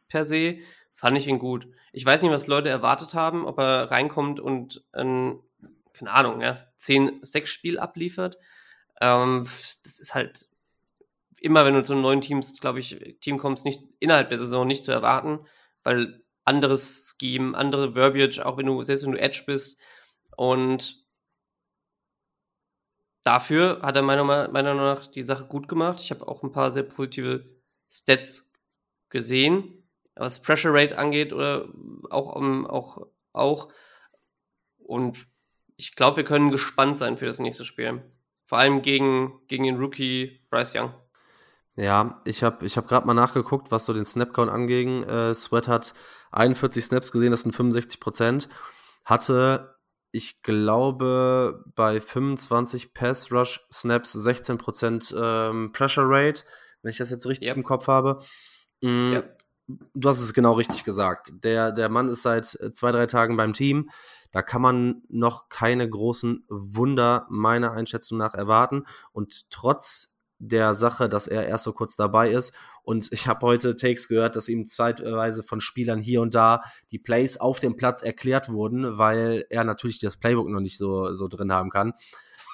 per 0.09 0.25
se, 0.25 0.57
fand 0.93 1.17
ich 1.17 1.27
ihn 1.27 1.39
gut. 1.39 1.69
Ich 1.93 2.05
weiß 2.05 2.21
nicht, 2.21 2.31
was 2.31 2.47
Leute 2.47 2.67
erwartet 2.67 3.13
haben, 3.13 3.45
ob 3.45 3.57
er 3.57 3.89
reinkommt 3.89 4.41
und 4.41 4.83
ein, 4.91 5.39
keine 5.93 6.11
Ahnung, 6.11 6.41
ja, 6.41 6.57
10-6-Spiel 6.81 7.79
abliefert. 7.79 8.37
Ähm, 8.99 9.47
das 9.85 9.97
ist 9.97 10.13
halt 10.13 10.49
immer, 11.39 11.63
wenn 11.63 11.75
du 11.75 11.81
zu 11.81 11.95
neuen 11.95 12.19
Teams, 12.19 12.59
glaube 12.59 12.81
ich, 12.81 13.17
Team 13.21 13.37
kommst, 13.37 13.63
nicht 13.63 13.81
innerhalb 13.99 14.27
der 14.27 14.39
Saison 14.39 14.67
nicht 14.67 14.83
zu 14.83 14.91
erwarten, 14.91 15.39
weil 15.83 16.21
anderes 16.43 17.15
Scheme, 17.17 17.57
andere 17.57 17.93
Verbiage, 17.93 18.45
auch 18.45 18.57
wenn 18.57 18.65
du, 18.65 18.83
selbst 18.83 19.05
wenn 19.05 19.13
du 19.13 19.21
Edge 19.21 19.43
bist. 19.45 19.79
Und 20.35 20.98
dafür 23.23 23.79
hat 23.81 23.95
er 23.95 24.01
meiner, 24.01 24.23
Meinung 24.23 24.77
nach 24.77 25.07
die 25.07 25.21
Sache 25.21 25.45
gut 25.45 25.67
gemacht. 25.67 25.99
Ich 25.99 26.11
habe 26.11 26.27
auch 26.27 26.43
ein 26.43 26.51
paar 26.51 26.71
sehr 26.71 26.83
positive 26.83 27.45
Stats 27.89 28.51
gesehen, 29.09 29.83
was 30.15 30.41
Pressure 30.41 30.73
Rate 30.73 30.97
angeht 30.97 31.33
oder 31.33 31.67
auch, 32.09 32.35
um, 32.35 32.67
auch, 32.67 33.07
auch. 33.33 33.69
Und 34.77 35.27
ich 35.77 35.95
glaube, 35.95 36.17
wir 36.17 36.23
können 36.23 36.51
gespannt 36.51 36.97
sein 36.97 37.17
für 37.17 37.25
das 37.25 37.39
nächste 37.39 37.65
Spiel. 37.65 38.03
Vor 38.45 38.57
allem 38.57 38.81
gegen, 38.81 39.39
gegen 39.47 39.63
den 39.63 39.77
Rookie 39.77 40.41
Bryce 40.49 40.75
Young. 40.75 40.93
Ja, 41.75 42.21
ich 42.25 42.43
habe 42.43 42.65
ich 42.65 42.75
hab 42.75 42.87
gerade 42.87 43.07
mal 43.07 43.13
nachgeguckt, 43.13 43.71
was 43.71 43.85
so 43.85 43.93
den 43.93 44.05
Snapcount 44.05 44.51
anging. 44.51 45.03
Äh, 45.03 45.33
Sweat 45.33 45.67
hat 45.67 45.93
41 46.31 46.83
Snaps 46.83 47.11
gesehen, 47.11 47.31
das 47.31 47.41
sind 47.41 47.53
65 47.53 47.99
Prozent. 47.99 48.49
Hatte, 49.05 49.78
ich 50.11 50.41
glaube, 50.41 51.63
bei 51.75 52.01
25 52.01 52.93
Pass 52.93 53.31
Rush 53.31 53.65
Snaps 53.71 54.13
16 54.13 54.57
Prozent 54.57 55.15
ähm, 55.17 55.71
Pressure 55.71 56.05
Rate, 56.07 56.43
wenn 56.81 56.91
ich 56.91 56.97
das 56.97 57.11
jetzt 57.11 57.27
richtig 57.27 57.49
yep. 57.49 57.57
im 57.57 57.63
Kopf 57.63 57.87
habe. 57.87 58.19
Mhm, 58.81 59.13
yep. 59.13 59.43
Du 59.93 60.09
hast 60.09 60.19
es 60.19 60.33
genau 60.33 60.53
richtig 60.53 60.83
gesagt. 60.83 61.31
Der, 61.43 61.71
der 61.71 61.89
Mann 61.89 62.09
ist 62.09 62.23
seit 62.23 62.59
äh, 62.59 62.71
zwei, 62.71 62.91
drei 62.91 63.05
Tagen 63.05 63.37
beim 63.37 63.53
Team. 63.53 63.89
Da 64.31 64.41
kann 64.41 64.61
man 64.61 65.03
noch 65.09 65.49
keine 65.49 65.87
großen 65.87 66.45
Wunder 66.49 67.27
meiner 67.29 67.71
Einschätzung 67.73 68.17
nach 68.17 68.33
erwarten. 68.33 68.85
Und 69.11 69.49
trotz 69.51 70.15
der 70.39 70.73
Sache, 70.73 71.09
dass 71.09 71.27
er 71.27 71.45
erst 71.47 71.65
so 71.65 71.73
kurz 71.73 71.95
dabei 71.95 72.29
ist. 72.29 72.53
Und 72.89 73.11
ich 73.11 73.27
habe 73.27 73.45
heute 73.45 73.75
Takes 73.75 74.07
gehört, 74.07 74.35
dass 74.35 74.49
ihm 74.49 74.65
zeitweise 74.65 75.43
von 75.43 75.61
Spielern 75.61 76.01
hier 76.01 76.23
und 76.23 76.33
da 76.33 76.63
die 76.89 76.97
Plays 76.97 77.39
auf 77.39 77.59
dem 77.59 77.77
Platz 77.77 78.01
erklärt 78.01 78.49
wurden, 78.49 78.97
weil 78.97 79.45
er 79.51 79.63
natürlich 79.63 79.99
das 79.99 80.17
Playbook 80.17 80.49
noch 80.49 80.59
nicht 80.59 80.79
so, 80.79 81.13
so 81.13 81.27
drin 81.27 81.53
haben 81.53 81.69
kann. 81.69 81.93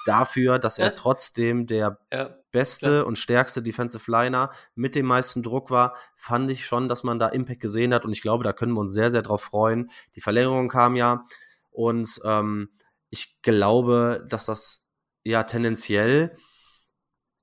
Dafür, 0.04 0.58
dass 0.58 0.78
er 0.78 0.92
trotzdem 0.92 1.66
der 1.66 1.98
ja, 2.12 2.36
beste 2.52 2.90
klar. 2.90 3.06
und 3.06 3.16
stärkste 3.16 3.62
Defensive 3.62 4.10
Liner 4.10 4.50
mit 4.74 4.94
dem 4.94 5.06
meisten 5.06 5.42
Druck 5.42 5.70
war, 5.70 5.96
fand 6.16 6.50
ich 6.50 6.66
schon, 6.66 6.90
dass 6.90 7.02
man 7.02 7.18
da 7.18 7.28
Impact 7.28 7.60
gesehen 7.60 7.94
hat. 7.94 8.04
Und 8.04 8.12
ich 8.12 8.20
glaube, 8.20 8.44
da 8.44 8.52
können 8.52 8.74
wir 8.74 8.80
uns 8.80 8.92
sehr, 8.92 9.10
sehr 9.10 9.22
drauf 9.22 9.40
freuen. 9.40 9.90
Die 10.16 10.20
Verlängerung 10.20 10.68
kam 10.68 10.96
ja. 10.96 11.24
Und 11.70 12.20
ähm, 12.26 12.68
ich 13.08 13.40
glaube, 13.40 14.22
dass 14.28 14.44
das 14.44 14.86
ja 15.24 15.44
tendenziell 15.44 16.36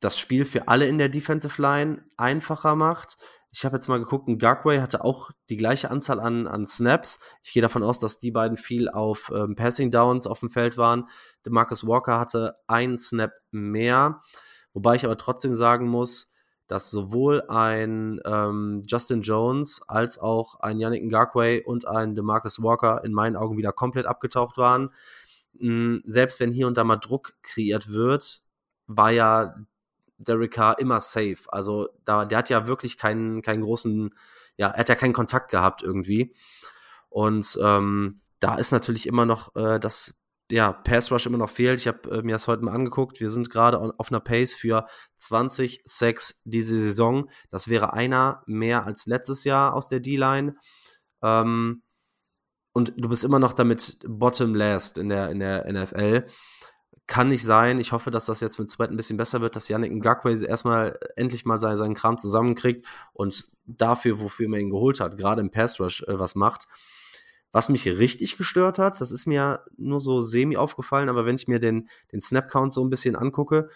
das 0.03 0.17
Spiel 0.17 0.45
für 0.45 0.67
alle 0.67 0.87
in 0.87 0.97
der 0.97 1.09
Defensive 1.09 1.61
Line 1.61 2.03
einfacher 2.17 2.75
macht. 2.75 3.17
Ich 3.51 3.65
habe 3.65 3.75
jetzt 3.75 3.87
mal 3.87 3.99
geguckt, 3.99 4.27
Gagway 4.39 4.79
hatte 4.79 5.03
auch 5.03 5.29
die 5.49 5.57
gleiche 5.57 5.91
Anzahl 5.91 6.19
an, 6.19 6.47
an 6.47 6.65
Snaps. 6.65 7.19
Ich 7.43 7.53
gehe 7.53 7.61
davon 7.61 7.83
aus, 7.83 7.99
dass 7.99 8.19
die 8.19 8.31
beiden 8.31 8.57
viel 8.57 8.89
auf 8.89 9.31
ähm, 9.33 9.55
Passing 9.55 9.91
Downs 9.91 10.25
auf 10.25 10.39
dem 10.39 10.49
Feld 10.49 10.75
waren. 10.77 11.07
Marcus 11.47 11.85
Walker 11.85 12.19
hatte 12.19 12.55
einen 12.65 12.97
Snap 12.97 13.31
mehr. 13.51 14.19
Wobei 14.73 14.95
ich 14.95 15.05
aber 15.05 15.17
trotzdem 15.17 15.53
sagen 15.53 15.87
muss, 15.87 16.31
dass 16.67 16.89
sowohl 16.89 17.43
ein 17.49 18.19
ähm, 18.25 18.81
Justin 18.87 19.21
Jones 19.21 19.83
als 19.87 20.17
auch 20.17 20.59
ein 20.61 20.79
Yannick 20.79 21.03
Ngakwe 21.03 21.61
und 21.63 21.87
ein 21.87 22.15
DeMarcus 22.15 22.63
Walker 22.63 23.03
in 23.03 23.13
meinen 23.13 23.35
Augen 23.35 23.57
wieder 23.57 23.71
komplett 23.71 24.07
abgetaucht 24.07 24.57
waren. 24.57 24.89
Hm, 25.59 26.01
selbst 26.07 26.39
wenn 26.39 26.51
hier 26.51 26.65
und 26.65 26.77
da 26.77 26.83
mal 26.83 26.97
Druck 26.97 27.33
kreiert 27.43 27.91
wird, 27.91 28.41
war 28.87 29.11
ja 29.11 29.55
Derek 30.23 30.53
Carr 30.53 30.79
immer 30.79 31.01
safe. 31.01 31.37
Also 31.47 31.89
da, 32.05 32.25
der 32.25 32.37
hat 32.39 32.49
ja 32.49 32.67
wirklich 32.67 32.97
keinen, 32.97 33.41
keinen 33.41 33.61
großen, 33.61 34.13
ja, 34.57 34.69
er 34.69 34.79
hat 34.79 34.89
ja 34.89 34.95
keinen 34.95 35.13
Kontakt 35.13 35.51
gehabt 35.51 35.83
irgendwie. 35.83 36.33
Und 37.09 37.57
ähm, 37.61 38.17
da 38.39 38.55
ist 38.55 38.71
natürlich 38.71 39.07
immer 39.07 39.25
noch 39.25 39.55
äh, 39.55 39.79
das 39.79 40.15
ja, 40.51 40.71
Pass 40.71 41.11
Rush 41.11 41.25
immer 41.25 41.37
noch 41.37 41.49
fehlt. 41.49 41.79
Ich 41.79 41.87
habe 41.87 42.09
äh, 42.11 42.21
mir 42.21 42.33
das 42.33 42.47
heute 42.47 42.63
mal 42.63 42.73
angeguckt. 42.73 43.19
Wir 43.19 43.29
sind 43.29 43.49
gerade 43.49 43.79
auf 43.97 44.11
einer 44.11 44.19
Pace 44.19 44.55
für 44.55 44.85
20 45.17 45.81
Sacks 45.85 46.41
diese 46.43 46.79
Saison. 46.79 47.29
Das 47.49 47.69
wäre 47.69 47.93
einer 47.93 48.43
mehr 48.45 48.85
als 48.85 49.05
letztes 49.05 49.45
Jahr 49.45 49.73
aus 49.73 49.87
der 49.87 49.99
D-Line. 49.99 50.55
Ähm, 51.21 51.81
und 52.73 52.93
du 52.97 53.09
bist 53.09 53.23
immer 53.23 53.39
noch 53.39 53.53
damit 53.53 53.99
bottom 54.07 54.55
last 54.55 54.97
in 54.97 55.09
der, 55.09 55.29
in 55.29 55.39
der 55.39 55.71
NFL. 55.71 56.27
Kann 57.05 57.27
nicht 57.27 57.43
sein. 57.43 57.79
Ich 57.79 57.91
hoffe, 57.91 58.11
dass 58.11 58.25
das 58.25 58.39
jetzt 58.39 58.59
mit 58.59 58.69
Sweat 58.69 58.89
ein 58.89 58.95
bisschen 58.95 59.17
besser 59.17 59.41
wird, 59.41 59.55
dass 59.55 59.67
Yannick 59.67 59.91
Ngakwe 59.91 60.45
erstmal 60.45 60.97
endlich 61.15 61.45
mal 61.45 61.59
seinen, 61.59 61.77
seinen 61.77 61.95
Kram 61.95 62.17
zusammenkriegt 62.17 62.85
und 63.11 63.45
dafür, 63.65 64.19
wofür 64.19 64.47
man 64.47 64.61
ihn 64.61 64.69
geholt 64.69 64.99
hat, 64.99 65.17
gerade 65.17 65.41
im 65.41 65.51
Pass 65.51 65.79
Rush 65.79 66.03
äh, 66.03 66.19
was 66.19 66.35
macht. 66.35 66.67
Was 67.51 67.69
mich 67.69 67.85
richtig 67.87 68.37
gestört 68.37 68.79
hat, 68.79 68.99
das 68.99 69.11
ist 69.11 69.27
mir 69.27 69.63
nur 69.77 69.99
so 69.99 70.21
semi 70.21 70.57
aufgefallen, 70.57 71.07
aber 71.07 71.25
wenn 71.25 71.35
ich 71.35 71.47
mir 71.47 71.59
den, 71.59 71.87
den 72.11 72.21
Snap-Count 72.21 72.73
so 72.73 72.83
ein 72.83 72.89
bisschen 72.89 73.15
angucke, 73.15 73.69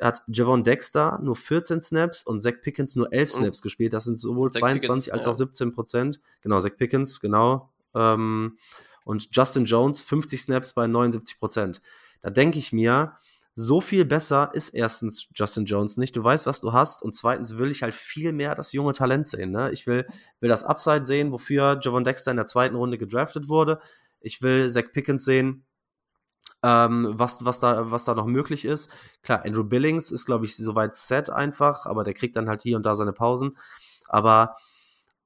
hat 0.00 0.22
Javon 0.28 0.62
Dexter 0.62 1.18
nur 1.22 1.36
14 1.36 1.80
Snaps 1.80 2.22
und 2.22 2.40
Zach 2.40 2.54
Pickens 2.62 2.96
nur 2.96 3.12
11 3.12 3.32
Snaps 3.32 3.62
gespielt. 3.62 3.92
Das 3.92 4.04
sind 4.04 4.18
sowohl 4.18 4.50
Zach 4.50 4.60
22 4.60 4.86
Pickens, 4.88 5.08
als 5.10 5.24
ja. 5.24 5.30
auch 5.30 5.34
17 5.34 5.72
Prozent. 5.72 6.20
Genau, 6.42 6.60
Zach 6.60 6.76
Pickens, 6.76 7.20
genau. 7.20 7.70
Ähm, 7.94 8.58
und 9.04 9.28
Justin 9.32 9.64
Jones 9.64 10.00
50 10.00 10.42
Snaps 10.42 10.74
bei 10.74 10.86
79 10.86 11.38
Prozent. 11.38 11.80
Da 12.24 12.30
denke 12.30 12.58
ich 12.58 12.72
mir, 12.72 13.12
so 13.54 13.82
viel 13.82 14.06
besser 14.06 14.50
ist 14.54 14.70
erstens 14.70 15.28
Justin 15.34 15.66
Jones 15.66 15.98
nicht. 15.98 16.16
Du 16.16 16.24
weißt, 16.24 16.46
was 16.46 16.62
du 16.62 16.72
hast. 16.72 17.02
Und 17.02 17.14
zweitens 17.14 17.58
will 17.58 17.70
ich 17.70 17.82
halt 17.82 17.94
viel 17.94 18.32
mehr 18.32 18.54
das 18.54 18.72
junge 18.72 18.92
Talent 18.92 19.28
sehen. 19.28 19.50
Ne? 19.50 19.70
Ich 19.72 19.86
will, 19.86 20.06
will 20.40 20.48
das 20.48 20.64
Upside 20.64 21.04
sehen, 21.04 21.32
wofür 21.32 21.78
Javon 21.82 22.02
Dexter 22.02 22.30
in 22.30 22.38
der 22.38 22.46
zweiten 22.46 22.76
Runde 22.76 22.96
gedraftet 22.96 23.50
wurde. 23.50 23.78
Ich 24.20 24.40
will 24.40 24.70
Zach 24.70 24.84
Pickens 24.94 25.26
sehen, 25.26 25.66
ähm, 26.62 27.12
was, 27.12 27.44
was, 27.44 27.60
da, 27.60 27.90
was 27.90 28.06
da 28.06 28.14
noch 28.14 28.24
möglich 28.24 28.64
ist. 28.64 28.90
Klar, 29.22 29.44
Andrew 29.44 29.64
Billings 29.64 30.10
ist, 30.10 30.24
glaube 30.24 30.46
ich, 30.46 30.56
soweit 30.56 30.96
set 30.96 31.28
einfach, 31.28 31.84
aber 31.84 32.04
der 32.04 32.14
kriegt 32.14 32.36
dann 32.36 32.48
halt 32.48 32.62
hier 32.62 32.78
und 32.78 32.86
da 32.86 32.96
seine 32.96 33.12
Pausen. 33.12 33.58
Aber 34.08 34.56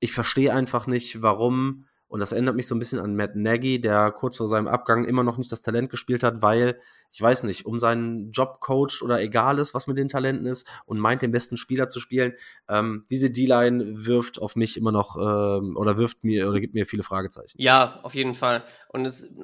ich 0.01 0.13
verstehe 0.13 0.53
einfach 0.53 0.89
nicht, 0.89 1.23
warum 1.23 1.87
und 2.09 2.21
das 2.21 2.33
erinnert 2.33 2.57
mich 2.57 2.67
so 2.67 2.75
ein 2.75 2.79
bisschen 2.79 3.01
an 3.01 3.15
Matt 3.15 3.37
Nagy, 3.37 3.81
der 3.81 4.11
kurz 4.13 4.39
vor 4.39 4.49
seinem 4.49 4.67
Abgang 4.67 5.05
immer 5.05 5.23
noch 5.23 5.37
nicht 5.37 5.53
das 5.53 5.61
Talent 5.61 5.91
gespielt 5.91 6.25
hat, 6.25 6.41
weil, 6.41 6.81
ich 7.13 7.21
weiß 7.21 7.43
nicht, 7.45 7.67
um 7.67 7.79
seinen 7.79 8.33
Job 8.33 8.61
coacht 8.61 9.03
oder 9.03 9.21
egal 9.21 9.59
ist, 9.59 9.75
was 9.75 9.87
mit 9.87 9.99
den 9.99 10.09
Talenten 10.09 10.47
ist 10.47 10.67
und 10.87 10.99
meint, 10.99 11.21
den 11.21 11.33
besten 11.33 11.59
Spieler 11.59 11.87
zu 11.87 12.01
spielen. 12.01 12.33
Ähm, 12.69 13.05
diese 13.11 13.31
D-Line 13.31 14.07
wirft 14.07 14.41
auf 14.41 14.57
mich 14.57 14.79
immer 14.79 14.91
noch 14.91 15.17
ähm, 15.17 15.77
oder 15.77 15.99
wirft 15.99 16.25
mir 16.25 16.49
oder 16.49 16.61
gibt 16.61 16.75
mir 16.75 16.87
viele 16.87 17.03
Fragezeichen. 17.03 17.61
Ja, 17.61 18.01
auf 18.03 18.15
jeden 18.15 18.35
Fall. 18.35 18.65
Und 18.89 19.05
es, 19.05 19.35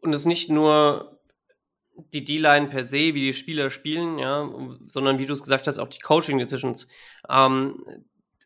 und 0.00 0.14
es 0.14 0.24
nicht 0.24 0.48
nur 0.48 1.20
die 2.12 2.24
D-Line 2.24 2.68
per 2.68 2.86
se, 2.86 3.14
wie 3.14 3.20
die 3.20 3.32
Spieler 3.34 3.70
spielen, 3.70 4.18
ja, 4.18 4.48
sondern 4.86 5.18
wie 5.18 5.26
du 5.26 5.34
es 5.34 5.42
gesagt 5.42 5.66
hast, 5.66 5.78
auch 5.78 5.88
die 5.88 5.98
Coaching-Decisions. 5.98 6.88
Ähm, 7.28 7.84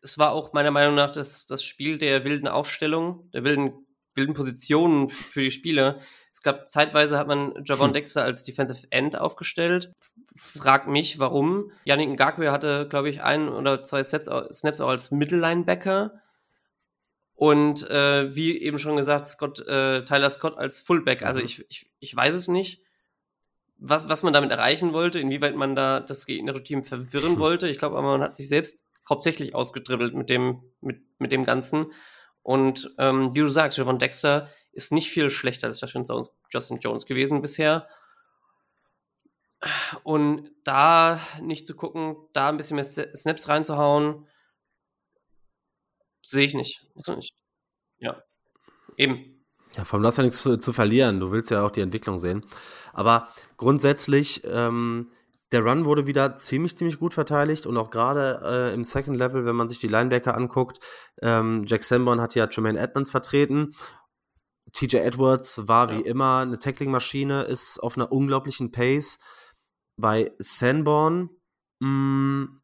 es 0.03 0.17
war 0.17 0.33
auch 0.33 0.53
meiner 0.53 0.71
Meinung 0.71 0.95
nach 0.95 1.11
das, 1.11 1.47
das 1.47 1.63
Spiel 1.63 1.97
der 1.97 2.25
wilden 2.25 2.47
Aufstellung, 2.47 3.29
der 3.31 3.43
wilden, 3.43 3.87
wilden 4.15 4.33
Positionen 4.33 5.09
für 5.09 5.41
die 5.41 5.51
Spieler. 5.51 5.99
Es 6.33 6.41
gab 6.41 6.67
zeitweise 6.67 7.17
hat 7.17 7.27
man 7.27 7.63
Javon 7.65 7.87
hm. 7.87 7.93
Dexter 7.93 8.23
als 8.23 8.43
Defensive 8.43 8.87
End 8.89 9.17
aufgestellt. 9.17 9.93
Frag 10.35 10.87
mich, 10.87 11.19
warum. 11.19 11.71
Yannick 11.85 12.09
Ngakwe 12.09 12.51
hatte, 12.51 12.87
glaube 12.89 13.09
ich, 13.09 13.23
ein 13.23 13.47
oder 13.47 13.83
zwei 13.83 14.03
Snaps, 14.03 14.29
Snaps 14.51 14.81
auch 14.81 14.89
als 14.89 15.11
Mittellinebacker. 15.11 16.19
Und 17.35 17.89
äh, 17.89 18.35
wie 18.35 18.59
eben 18.61 18.79
schon 18.79 18.97
gesagt, 18.97 19.27
Scott, 19.27 19.65
äh, 19.67 20.03
Tyler 20.03 20.29
Scott 20.29 20.57
als 20.57 20.81
Fullback. 20.81 21.23
Also 21.23 21.39
mhm. 21.39 21.45
ich, 21.45 21.65
ich, 21.69 21.91
ich 21.99 22.15
weiß 22.15 22.33
es 22.33 22.47
nicht, 22.47 22.83
was, 23.77 24.09
was 24.09 24.23
man 24.23 24.33
damit 24.33 24.51
erreichen 24.51 24.93
wollte, 24.93 25.19
inwieweit 25.19 25.55
man 25.55 25.75
da 25.75 25.99
das 25.99 26.25
gegnerische 26.25 26.63
Team 26.63 26.83
verwirren 26.83 27.39
wollte. 27.39 27.67
Ich 27.67 27.77
glaube 27.77 27.97
aber, 27.97 28.17
man 28.17 28.21
hat 28.21 28.37
sich 28.37 28.47
selbst 28.47 28.82
hauptsächlich 29.07 29.55
ausgedribbelt 29.55 30.13
mit 30.13 30.29
dem, 30.29 30.63
mit, 30.81 31.01
mit 31.19 31.31
dem 31.31 31.45
Ganzen. 31.45 31.85
Und 32.41 32.93
ähm, 32.97 33.33
wie 33.33 33.39
du 33.39 33.49
sagst, 33.49 33.77
Javon 33.77 33.99
Dexter 33.99 34.49
ist 34.71 34.91
nicht 34.91 35.09
viel 35.09 35.29
schlechter 35.29 35.67
als 35.67 35.79
Justin 35.81 36.03
Jones, 36.03 36.35
Justin 36.51 36.79
Jones 36.79 37.05
gewesen 37.05 37.41
bisher. 37.41 37.87
Und 40.03 40.51
da 40.65 41.21
nicht 41.41 41.65
zu 41.65 41.75
gucken, 41.75 42.17
da 42.33 42.49
ein 42.49 42.57
bisschen 42.57 42.75
mehr 42.75 42.85
Snaps 42.85 43.47
reinzuhauen, 43.47 44.27
sehe 46.25 46.45
ich 46.45 46.53
nicht. 46.53 46.85
nicht. 47.15 47.35
Ja, 47.99 48.21
eben. 48.97 49.45
Ja, 49.75 49.83
du 49.83 50.03
hast 50.03 50.17
ja 50.17 50.23
nichts 50.23 50.41
zu, 50.41 50.57
zu, 50.57 50.73
verlieren. 50.73 51.19
Du 51.19 51.31
willst 51.31 51.49
ja 51.49 51.65
auch 51.65 51.71
die 51.71 51.81
Entwicklung 51.81 52.17
sehen. 52.17 52.45
Aber 52.91 53.29
grundsätzlich 53.57 54.43
ähm, 54.45 55.11
der 55.53 55.63
Run 55.63 55.85
wurde 55.85 56.07
wieder 56.07 56.37
ziemlich, 56.37 56.75
ziemlich 56.75 56.97
gut 56.97 57.13
verteidigt 57.13 57.67
und 57.67 57.77
auch 57.77 57.91
gerade 57.91 58.41
äh, 58.43 58.73
im 58.73 58.83
Second 58.83 59.15
Level, 59.15 59.45
wenn 59.45 59.55
man 59.55 59.69
sich 59.69 59.77
die 59.77 59.87
Linebacker 59.87 60.35
anguckt, 60.35 60.79
ähm, 61.21 61.63
Jack 61.67 61.83
Sanborn 61.83 62.19
hat 62.19 62.33
ja 62.33 62.47
Tremaine 62.47 62.79
Edmonds 62.79 63.11
vertreten. 63.11 63.75
TJ 64.73 64.97
Edwards 64.97 65.67
war 65.67 65.91
ja. 65.91 65.97
wie 65.97 66.01
immer 66.01 66.39
eine 66.39 66.57
Tackling-Maschine, 66.57 67.43
ist 67.43 67.77
auf 67.77 67.95
einer 67.95 68.11
unglaublichen 68.11 68.71
Pace. 68.71 69.19
Bei 69.95 70.31
Sanborn, 70.39 71.29
mh, 71.79 71.87
mm, 71.87 72.61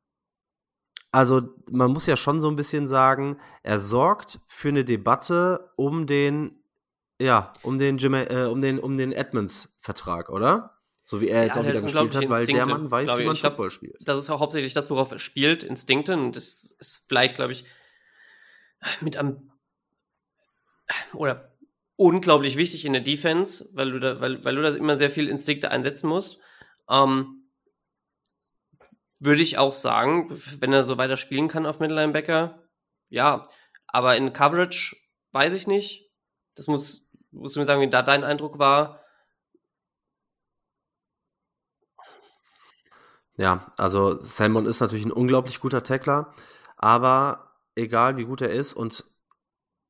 also 1.12 1.42
man 1.72 1.92
muss 1.92 2.08
ja 2.08 2.18
schon 2.18 2.42
so 2.42 2.50
ein 2.50 2.56
bisschen 2.56 2.88
sagen, 2.88 3.40
er 3.62 3.82
sorgt 3.82 4.42
für 4.48 4.70
eine 4.70 4.84
Debatte 4.84 5.72
um 5.76 6.08
den, 6.08 6.64
ja, 7.22 7.54
um 7.62 7.78
den, 7.78 8.00
Jim, 8.00 8.16
äh, 8.16 8.46
um 8.46 8.60
den, 8.60 8.80
um 8.80 8.98
den 8.98 9.12
Edmonds-Vertrag, 9.12 10.30
oder? 10.30 10.79
So 11.10 11.22
wie 11.22 11.30
er 11.30 11.44
jetzt 11.44 11.56
Ja, 11.56 11.62
auch 11.62 11.66
der 11.66 11.74
wieder 11.74 11.82
gespielt 11.82 12.14
hat, 12.14 12.30
weil 12.30 12.46
der 12.46 12.68
Mann 12.68 12.92
weiß, 12.92 13.08
glaub 13.08 13.18
wie 13.18 13.26
man 13.26 13.34
Ich 13.34 13.40
glaub, 13.40 13.54
Football 13.54 13.72
spielt. 13.72 14.08
Das 14.08 14.20
ist 14.20 14.30
auch 14.30 14.40
hauptsächlich 14.40 14.76
das, 14.76 14.92
worauf 14.92 15.12
er 15.12 15.18
spielt, 15.18 15.64
Instinkte. 15.64 16.14
Und 16.14 16.36
das 16.36 16.76
ist 16.78 17.06
vielleicht, 17.08 17.36
glaube 17.36 17.52
ich, 17.52 17.66
mit 19.02 19.18
am 19.18 19.52
oder 21.14 21.58
unglaublich 21.96 22.58
wichtig 22.58 22.86
in 22.86 22.94
der 22.94 23.02
Defense, 23.02 23.68
weil 23.74 23.90
du 23.90 24.00
da, 24.00 24.22
weil, 24.22 24.46
weil 24.46 24.56
du 24.56 24.62
da 24.62 24.70
immer 24.70 24.96
sehr 24.98 25.10
viel 25.10 25.30
Instinkte 25.30 25.72
einsetzen 25.72 26.08
musst. 26.08 26.42
Ähm, 26.88 27.50
würde 29.20 29.42
ich 29.42 29.58
auch 29.58 29.74
sagen, 29.74 30.30
wenn 30.60 30.72
er 30.74 30.84
so 30.84 31.00
weiter 31.00 31.18
spielen 31.18 31.48
kann 31.48 31.66
auf 31.66 31.80
Mittellinebacker, 31.80 32.62
ja. 33.10 33.48
Aber 33.88 34.16
in 34.16 34.32
Coverage 34.32 34.96
weiß 35.32 35.56
ich 35.56 35.66
nicht. 35.66 36.08
Das 36.54 36.68
muss, 36.68 37.10
musst 37.32 37.56
du 37.56 37.62
mir 37.62 37.66
sagen, 37.66 37.82
wie 37.82 37.90
da 37.90 38.04
dein 38.04 38.24
Eindruck 38.24 38.60
war. 38.60 39.02
Ja, 43.40 43.72
also 43.78 44.22
Salmon 44.22 44.66
ist 44.66 44.82
natürlich 44.82 45.06
ein 45.06 45.14
unglaublich 45.14 45.62
guter 45.62 45.82
Tackler, 45.82 46.34
aber 46.76 47.54
egal 47.74 48.18
wie 48.18 48.26
gut 48.26 48.42
er 48.42 48.50
ist 48.50 48.74
und 48.74 49.06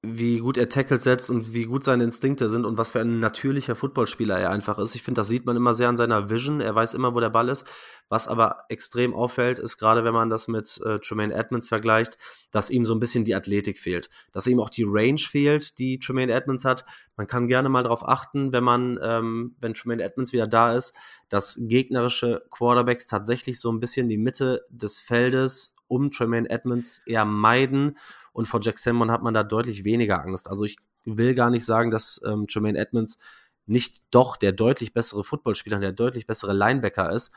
wie 0.02 0.39
gut 0.39 0.58
er 0.58 0.70
Tackles 0.70 1.04
setzt 1.04 1.30
und 1.30 1.54
wie 1.54 1.66
gut 1.66 1.84
seine 1.84 2.06
Instinkte 2.06 2.50
sind 2.50 2.64
und 2.66 2.78
was 2.78 2.91
für 2.91 3.02
ein 3.02 3.20
natürlicher 3.20 3.76
Footballspieler 3.76 4.39
er 4.39 4.50
einfach 4.50 4.80
ist. 4.80 4.95
Ich 4.95 5.04
finde, 5.04 5.20
das 5.20 5.28
sieht 5.28 5.45
man 5.45 5.58
immer 5.58 5.74
sehr 5.74 5.89
an 5.89 5.97
seiner 5.97 6.30
Vision. 6.30 6.62
Er 6.62 6.74
weiß 6.74 6.93
immer, 6.93 7.14
wo 7.16 7.20
der 7.20 7.30
Ball 7.30 7.50
ist. 7.50 7.68
Was 8.08 8.30
aber 8.30 8.64
extrem 8.70 9.14
auffällt, 9.14 9.60
ist 9.60 9.78
gerade, 9.78 10.06
wenn 10.06 10.14
man 10.14 10.30
das 10.30 10.47
mit 10.47 10.80
äh, 10.86 11.00
Tremaine 11.00 11.34
Edmonds 11.34 11.68
vergleicht, 11.68 12.18
dass 12.50 12.70
ihm 12.70 12.86
so 12.86 12.95
ein 12.95 13.02
bisschen 13.02 13.26
die 13.26 13.36
Athletik 13.36 13.78
fehlt. 13.78 14.10
Dass 14.32 14.47
ihm 14.47 14.62
auch 14.62 14.70
die 14.70 14.86
Range 14.88 15.20
fehlt, 15.20 15.78
die 15.80 16.00
Tremaine 16.00 16.32
Edmonds 16.32 16.64
hat. 16.64 16.86
Man 17.18 17.28
kann 17.28 17.50
gerne 17.50 17.68
mal 17.68 17.84
darauf 17.84 18.08
achten, 18.08 18.54
wenn 18.54 18.64
man, 18.64 18.97
ähm, 19.04 19.56
wenn 19.60 19.74
Tremaine 19.74 20.02
Edmonds 20.02 20.32
wieder 20.32 20.47
da 20.47 20.76
ist, 20.76 20.95
dass 21.28 21.58
gegnerische 21.60 22.45
Quarterbacks 22.50 23.06
tatsächlich 23.06 23.60
so 23.60 23.70
ein 23.70 23.82
bisschen 23.82 24.08
die 24.08 24.18
Mitte 24.18 24.66
des 24.70 24.97
Feldes 24.97 25.76
um 25.89 26.10
Tremaine 26.10 26.50
Edmonds 26.50 27.02
eher 27.06 27.26
meiden 27.26 27.97
und 28.39 28.45
vor 28.45 28.61
Jack 28.63 28.79
Salmon 28.79 29.11
hat 29.11 29.21
man 29.21 29.33
da 29.33 29.43
deutlich 29.43 29.83
weniger 29.83 30.23
Angst. 30.23 30.49
Also 30.49 30.63
ich 30.63 30.77
will 31.03 31.35
gar 31.35 31.49
nicht 31.49 31.65
sagen, 31.65 31.91
dass 31.91 32.21
ähm, 32.25 32.47
Tremaine 32.47 32.79
Edmonds 32.79 33.19
nicht 33.65 34.01
doch 34.11 34.37
der 34.37 34.53
deutlich 34.53 34.93
bessere 34.93 35.25
Footballspieler, 35.25 35.77
der 35.81 35.91
deutlich 35.91 36.25
bessere 36.25 36.53
Linebacker 36.53 37.11
ist, 37.11 37.33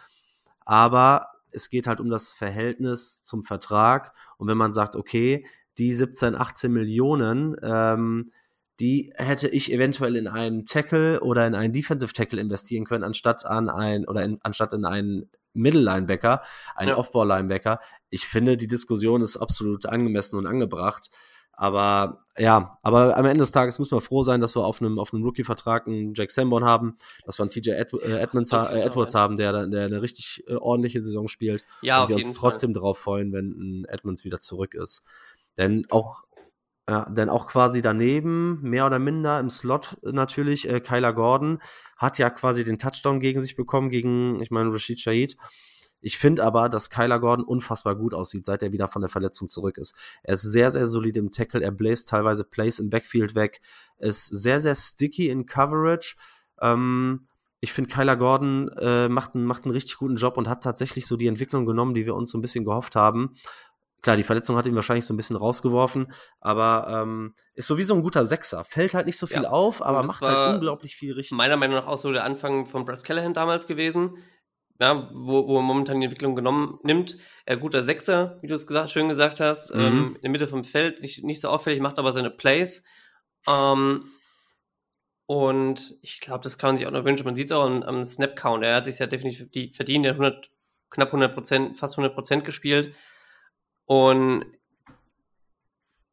aber 0.61 1.32
es 1.50 1.70
geht 1.70 1.88
halt 1.88 1.98
um 1.98 2.09
das 2.09 2.30
Verhältnis 2.30 3.20
zum 3.20 3.42
Vertrag 3.42 4.14
und 4.38 4.46
wenn 4.46 4.57
man 4.57 4.72
sagt, 4.72 4.94
okay, 4.94 5.44
die 5.76 5.92
17, 5.92 6.36
18 6.36 6.72
Millionen, 6.72 7.57
ähm, 7.64 8.30
die 8.83 9.12
hätte 9.14 9.49
ich 9.49 9.72
eventuell 9.72 10.16
in 10.16 10.26
einen 10.26 10.66
Tackle 10.66 11.20
oder 11.20 11.47
in 11.47 11.55
einen 11.55 11.72
Defensive 11.72 12.12
Tackle 12.12 12.41
investieren 12.41 12.85
können, 12.85 13.05
anstatt 13.05 13.47
an 13.47 13.70
ein 13.70 14.07
oder 14.09 14.24
in, 14.24 14.41
anstatt 14.43 14.72
in 14.72 14.85
einen 14.85 15.30
Middle 15.55 15.83
Linebacker, 15.83 16.43
einen 16.74 16.91
Ja. 16.91 16.97
Off-Ball 16.97 17.28
Linebacker. 17.28 17.78
Ich 18.11 18.26
finde, 18.26 18.57
die 18.57 18.66
Diskussion 18.66 19.22
ist 19.22 19.37
absolut 19.37 19.87
angemessen 19.87 20.37
und 20.37 20.47
angebracht. 20.47 21.11
Aber 21.53 22.24
ja, 22.37 22.78
aber 22.83 23.16
am 23.16 23.24
Ende 23.26 23.41
des 23.41 23.53
Tages 23.53 23.78
müssen 23.78 23.95
wir 23.97 24.01
froh 24.01 24.24
sein, 24.24 24.41
dass 24.41 24.57
wir 24.57 24.64
auf 24.64 24.80
einem, 24.80 24.99
auf 24.99 25.14
einem 25.14 25.22
Rookie-Vertrag 25.22 25.87
einen 25.87 26.14
Jack 26.14 26.33
Sanborn 26.33 26.64
haben, 26.64 26.97
dass 27.24 27.39
wir 27.39 27.45
einen 27.45 27.51
TJ 27.51 27.70
Ed, 27.70 27.93
äh, 27.93 28.18
Edmonds, 28.18 28.51
äh, 28.51 28.57
Fall, 28.57 28.80
Edwards 28.80 29.14
haben, 29.14 29.37
der, 29.37 29.68
der 29.68 29.85
eine 29.85 30.03
richtig 30.03 30.43
äh, 30.49 30.55
ordentliche 30.55 31.01
Saison 31.01 31.28
spielt 31.28 31.64
Ja, 31.83 32.03
und 32.03 32.09
wir 32.09 32.16
uns 32.16 32.33
trotzdem 32.33 32.74
darauf 32.74 32.99
freuen, 32.99 33.33
wenn 33.33 33.51
ein 33.51 33.85
Edmonds 33.85 34.24
wieder 34.24 34.41
zurück 34.41 34.74
ist. 34.74 35.05
Denn 35.59 35.87
auch, 35.91 36.22
ja, 36.93 37.07
denn 37.07 37.30
auch 37.30 37.47
quasi 37.47 37.80
daneben, 37.80 38.61
mehr 38.61 38.84
oder 38.84 38.99
minder 38.99 39.40
im 39.40 39.49
Slot 39.49 39.97
natürlich, 40.03 40.68
äh, 40.68 40.78
Kyler 40.78 41.14
Gordon 41.14 41.59
hat 41.97 42.18
ja 42.18 42.28
quasi 42.28 42.64
den 42.64 42.76
Touchdown 42.76 43.18
gegen 43.18 43.40
sich 43.40 43.57
bekommen, 43.57 43.88
gegen, 43.88 44.43
ich 44.43 44.51
meine, 44.51 44.70
Rashid 44.70 45.01
Shahid. 45.01 45.38
Ich 46.03 46.18
finde 46.18 46.45
aber, 46.45 46.68
dass 46.68 46.90
Kyler 46.90 47.18
Gordon 47.18 47.47
unfassbar 47.47 47.97
gut 47.97 48.12
aussieht, 48.12 48.45
seit 48.45 48.62
er 48.62 48.72
wieder 48.72 48.88
von 48.88 49.01
der 49.01 49.09
Verletzung 49.09 49.49
zurück 49.49 49.78
ist. 49.78 49.95
Er 50.22 50.34
ist 50.34 50.43
sehr, 50.43 50.70
sehr 50.70 50.84
solid 50.84 51.16
im 51.16 51.30
Tackle, 51.30 51.62
er 51.62 51.70
bläst 51.70 52.11
teilweise 52.11 52.45
Plays 52.45 52.78
im 52.78 52.90
Backfield 52.90 53.34
weg, 53.34 53.62
ist 53.97 54.26
sehr, 54.26 54.61
sehr 54.61 54.74
sticky 54.74 55.30
in 55.30 55.47
Coverage. 55.47 56.16
Ähm, 56.61 57.26
ich 57.61 57.72
finde, 57.72 57.88
Kyler 57.88 58.16
Gordon 58.16 58.68
äh, 58.76 59.09
macht, 59.09 59.34
macht 59.34 59.64
einen 59.64 59.72
richtig 59.72 59.97
guten 59.97 60.16
Job 60.16 60.36
und 60.36 60.47
hat 60.47 60.62
tatsächlich 60.62 61.07
so 61.07 61.16
die 61.16 61.28
Entwicklung 61.28 61.64
genommen, 61.64 61.95
die 61.95 62.05
wir 62.05 62.16
uns 62.16 62.30
so 62.30 62.36
ein 62.36 62.43
bisschen 62.43 62.66
gehofft 62.66 62.97
haben. 62.97 63.34
Klar, 64.03 64.16
die 64.16 64.22
Verletzung 64.24 64.57
hat 64.57 64.66
ihn 64.66 64.74
wahrscheinlich 64.74 65.07
so 65.07 65.14
ein 65.14 65.16
bisschen 65.16 65.36
rausgeworfen, 65.36 66.12
aber 66.40 66.88
ähm, 67.03 67.34
ist 67.55 67.68
sowieso 67.68 67.94
ein 67.94 68.03
guter 68.03 68.24
Sechser. 68.24 68.64
Fällt 68.64 68.94
halt 68.94 69.07
nicht 69.07 69.16
so 69.18 69.26
viel 69.28 69.44
Ja, 69.44 69.50
auf, 69.50 69.80
aber 69.80 70.03
macht 70.03 70.20
halt 70.22 70.57
unglaublich 70.57 70.96
viel 70.96 71.12
richtig. 71.14 71.36
meiner 71.38 71.57
Meinung 71.57 71.76
nach 71.76 71.86
auch 71.86 71.98
so 71.98 72.12
der 72.12 72.24
Anfang 72.24 72.66
von 72.66 72.84
Bryce 72.84 73.05
Callahan 73.05 73.32
damals 73.32 73.66
gewesen, 73.68 74.16
ja, 74.80 75.09
wo, 75.14 75.46
wo 75.46 75.59
er 75.59 75.62
momentan 75.62 76.00
die 76.00 76.07
Entwicklung 76.07 76.34
genommen 76.34 76.80
nimmt. 76.82 77.16
Er 77.46 77.57
guter 77.57 77.84
Sechser, 77.84 78.38
wie 78.42 78.48
du 78.48 78.55
es 78.55 78.66
gesagt, 78.66 78.90
schön 78.90 79.07
gesagt 79.09 79.38
hast, 79.38 79.72
Mhm. 79.74 79.80
ähm, 79.80 80.14
in 80.16 80.22
der 80.22 80.30
Mitte 80.30 80.48
vom 80.48 80.64
Feld, 80.64 81.00
nicht, 81.00 81.22
nicht 81.22 81.40
so 81.40 81.48
auffällig, 81.50 81.80
macht 81.80 81.98
aber 82.00 82.11
seine 82.11 82.30
Plays. 82.30 82.84
Ähm, 83.48 84.05
und 85.26 85.94
ich 86.03 86.20
glaube, 86.20 86.42
das 86.42 86.59
kann 86.59 86.70
man 86.70 86.76
sich 86.76 86.86
auch 86.86 86.90
noch 86.90 87.05
wünschen. 87.05 87.24
Man 87.24 87.36
sieht 87.36 87.50
es 87.50 87.57
auch 87.57 87.64
am, 87.64 87.82
am 87.82 88.05
Snap-Count. 88.05 88.64
Er 88.64 88.76
hat 88.76 88.84
sich 88.84 88.98
ja 88.98 89.07
definitiv 89.07 89.50
die- 89.50 89.72
verdient. 89.72 90.05
Er 90.05 90.11
hat 90.12 90.18
100, 90.18 90.50
knapp 90.90 91.12
100 91.12 91.32
Prozent, 91.34 91.78
fast 91.78 91.96
100 91.96 92.14
Prozent 92.14 92.44
gespielt. 92.44 92.94
Und 93.87 94.45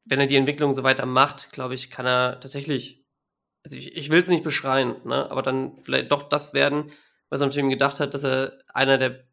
wenn 0.05 0.19
er 0.19 0.27
die 0.27 0.35
Entwicklung 0.35 0.73
so 0.73 0.83
weiter 0.83 1.05
macht, 1.05 1.51
glaube 1.51 1.75
ich, 1.75 1.91
kann 1.91 2.05
er 2.05 2.39
tatsächlich, 2.39 3.05
also 3.63 3.77
ich, 3.77 3.95
ich 3.95 4.09
will 4.09 4.19
es 4.19 4.27
nicht 4.27 4.43
beschreien, 4.43 4.95
ne, 5.05 5.29
aber 5.29 5.41
dann 5.41 5.79
vielleicht 5.83 6.11
doch 6.11 6.23
das 6.23 6.53
werden, 6.53 6.91
was 7.29 7.41
von 7.41 7.51
ihm 7.51 7.69
gedacht 7.69 7.99
hat, 7.99 8.13
dass 8.13 8.23
er 8.23 8.57
einer 8.73 8.97
der 8.97 9.23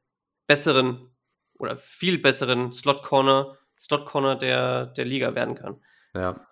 besseren 0.47 1.11
oder 1.59 1.77
viel 1.79 2.19
besseren 2.19 2.73
Slot-Corner, 2.73 3.57
Slot-Corner 3.79 4.37
der, 4.37 4.87
der 4.87 5.05
Liga 5.07 5.35
werden 5.35 5.55
kann. 5.55 5.83
Ja. 6.15 6.47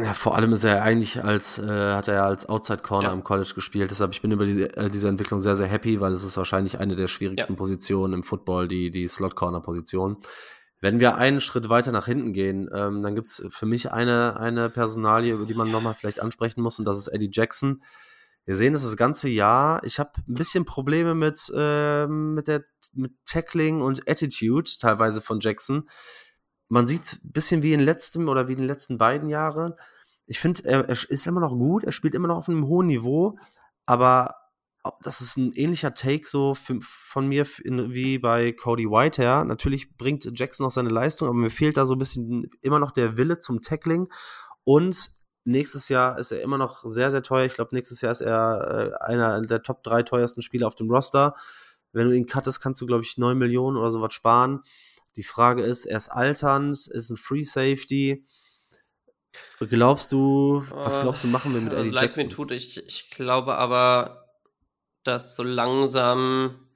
Ja, 0.00 0.14
vor 0.14 0.36
allem 0.36 0.52
ist 0.52 0.64
er 0.64 0.82
eigentlich 0.82 1.24
als, 1.24 1.58
äh, 1.58 1.92
hat 1.92 2.08
er 2.08 2.14
ja 2.14 2.26
als 2.26 2.46
Outside 2.48 2.82
Corner 2.82 3.08
Ja. 3.08 3.14
im 3.14 3.24
College 3.24 3.52
gespielt. 3.54 3.90
Deshalb, 3.90 4.12
ich 4.12 4.22
bin 4.22 4.30
über 4.30 4.46
diese, 4.46 4.76
äh, 4.76 4.90
diese 4.90 5.08
Entwicklung 5.08 5.40
sehr, 5.40 5.56
sehr 5.56 5.66
happy, 5.66 6.00
weil 6.00 6.12
es 6.12 6.22
ist 6.22 6.36
wahrscheinlich 6.36 6.78
eine 6.78 6.94
der 6.94 7.08
schwierigsten 7.08 7.56
Positionen 7.56 8.14
im 8.14 8.22
Football, 8.22 8.68
die, 8.68 8.90
die 8.90 9.08
Slot 9.08 9.34
Corner 9.34 9.60
Position. 9.60 10.18
Wenn 10.80 11.00
wir 11.00 11.16
einen 11.16 11.40
Schritt 11.40 11.68
weiter 11.68 11.90
nach 11.90 12.06
hinten 12.06 12.32
gehen, 12.32 12.68
ähm, 12.72 13.02
dann 13.02 13.16
gibt's 13.16 13.44
für 13.50 13.66
mich 13.66 13.90
eine, 13.90 14.38
eine 14.38 14.70
Personalie, 14.70 15.34
über 15.34 15.46
die 15.46 15.54
man 15.54 15.70
nochmal 15.70 15.94
vielleicht 15.94 16.20
ansprechen 16.20 16.62
muss, 16.62 16.78
und 16.78 16.84
das 16.84 16.98
ist 16.98 17.08
Eddie 17.08 17.30
Jackson. 17.32 17.82
Wir 18.44 18.54
sehen 18.56 18.72
das 18.72 18.82
das 18.84 18.96
ganze 18.96 19.28
Jahr. 19.28 19.82
Ich 19.84 19.98
habe 19.98 20.12
ein 20.26 20.34
bisschen 20.34 20.64
Probleme 20.64 21.14
mit, 21.14 21.52
ähm, 21.54 22.34
mit, 22.34 22.46
der, 22.48 22.64
mit 22.94 23.12
Tackling 23.26 23.82
und 23.82 24.08
Attitude 24.08 24.70
teilweise 24.80 25.20
von 25.20 25.40
Jackson. 25.40 25.88
Man 26.68 26.86
sieht 26.86 27.20
ein 27.24 27.32
bisschen 27.32 27.62
wie 27.62 27.72
in 27.72 27.80
letztem 27.80 28.28
oder 28.28 28.48
wie 28.48 28.52
in 28.52 28.58
den 28.58 28.66
letzten 28.66 28.98
beiden 28.98 29.28
Jahren. 29.28 29.74
Ich 30.26 30.40
finde, 30.40 30.64
er, 30.64 30.88
er 30.88 31.10
ist 31.10 31.26
immer 31.26 31.40
noch 31.40 31.52
gut, 31.52 31.84
er 31.84 31.92
spielt 31.92 32.14
immer 32.14 32.28
noch 32.28 32.36
auf 32.36 32.48
einem 32.48 32.66
hohen 32.66 32.86
Niveau, 32.88 33.38
aber 33.86 34.34
das 35.02 35.20
ist 35.20 35.36
ein 35.36 35.52
ähnlicher 35.54 35.94
Take 35.94 36.26
so 36.26 36.54
für, 36.54 36.78
von 36.80 37.26
mir 37.26 37.46
in, 37.64 37.92
wie 37.92 38.18
bei 38.18 38.52
Cody 38.52 38.86
Whitehair. 38.86 39.44
Natürlich 39.44 39.96
bringt 39.96 40.28
Jackson 40.38 40.64
noch 40.64 40.70
seine 40.70 40.88
Leistung, 40.88 41.28
aber 41.28 41.36
mir 41.36 41.50
fehlt 41.50 41.76
da 41.76 41.86
so 41.86 41.94
ein 41.94 41.98
bisschen 41.98 42.50
immer 42.62 42.78
noch 42.78 42.90
der 42.90 43.16
Wille 43.16 43.38
zum 43.38 43.62
Tackling. 43.62 44.08
Und 44.64 45.10
nächstes 45.44 45.88
Jahr 45.88 46.18
ist 46.18 46.30
er 46.30 46.42
immer 46.42 46.58
noch 46.58 46.84
sehr, 46.84 47.10
sehr 47.10 47.22
teuer. 47.22 47.46
Ich 47.46 47.54
glaube, 47.54 47.74
nächstes 47.74 48.00
Jahr 48.00 48.12
ist 48.12 48.20
er 48.20 48.92
äh, 49.00 49.04
einer 49.04 49.40
der 49.42 49.62
Top 49.62 49.82
3 49.82 50.02
teuersten 50.02 50.42
Spieler 50.42 50.66
auf 50.66 50.74
dem 50.74 50.90
Roster. 50.90 51.34
Wenn 51.92 52.08
du 52.08 52.16
ihn 52.16 52.26
cuttest, 52.26 52.60
kannst 52.60 52.80
du, 52.80 52.86
glaube 52.86 53.02
ich, 53.02 53.18
9 53.18 53.36
Millionen 53.36 53.76
oder 53.76 53.90
sowas 53.90 54.12
sparen. 54.12 54.60
Die 55.18 55.24
Frage 55.24 55.62
ist, 55.62 55.84
er 55.84 55.96
ist 55.96 56.10
alternd, 56.10 56.76
ist 56.76 57.10
ein 57.10 57.16
Free 57.16 57.42
Safety. 57.42 58.24
Glaubst 59.58 60.12
du, 60.12 60.64
was 60.70 61.00
glaubst 61.00 61.24
du, 61.24 61.26
machen 61.26 61.52
wir 61.52 61.60
mit 61.60 61.72
also, 61.74 61.90
Eddie 61.90 61.90
mir 61.90 62.02
Jackson? 62.02 62.30
tut, 62.30 62.52
ich, 62.52 62.86
ich 62.86 63.10
glaube 63.10 63.56
aber, 63.56 64.28
dass 65.02 65.34
so 65.34 65.42
langsam 65.42 66.68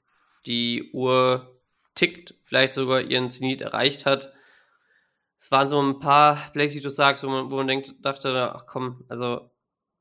die 0.45 0.91
Uhr 0.93 1.63
tickt, 1.95 2.35
vielleicht 2.43 2.75
sogar 2.75 3.03
ihren 3.03 3.31
Zenit 3.31 3.61
erreicht 3.61 4.07
hat. 4.07 4.33
Es 5.39 5.53
waren 5.53 5.69
so 5.69 5.81
ein 5.81 6.01
paar 6.01 6.51
Plays, 6.53 6.75
wie 6.75 6.81
du 6.81 6.91
sagst, 6.91 7.23
wo 7.23 7.29
man, 7.29 7.49
wo 7.49 7.55
man 7.55 7.69
denkt, 7.69 7.95
dachte, 8.01 8.53
ach 8.57 8.67
komm, 8.67 9.05
also 9.09 9.53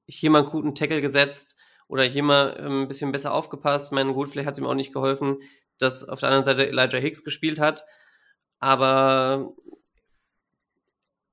hier 0.07 0.31
mal 0.31 0.39
einen 0.39 0.49
guten 0.49 0.73
Tackle 0.73 1.01
gesetzt 1.01 1.55
oder 1.87 2.05
hier 2.05 2.23
mal 2.23 2.57
ähm, 2.59 2.81
ein 2.81 2.87
bisschen 2.87 3.11
besser 3.11 3.35
aufgepasst. 3.35 3.89
Ich 3.89 3.91
meine, 3.91 4.13
gut, 4.13 4.31
vielleicht 4.31 4.47
hat 4.47 4.55
es 4.55 4.59
ihm 4.59 4.65
auch 4.65 4.73
nicht 4.73 4.93
geholfen, 4.93 5.37
dass 5.77 6.09
auf 6.09 6.21
der 6.21 6.29
anderen 6.29 6.45
Seite 6.45 6.67
Elijah 6.67 6.97
Hicks 6.97 7.23
gespielt 7.23 7.59
hat. 7.59 7.85
Aber 8.61 9.53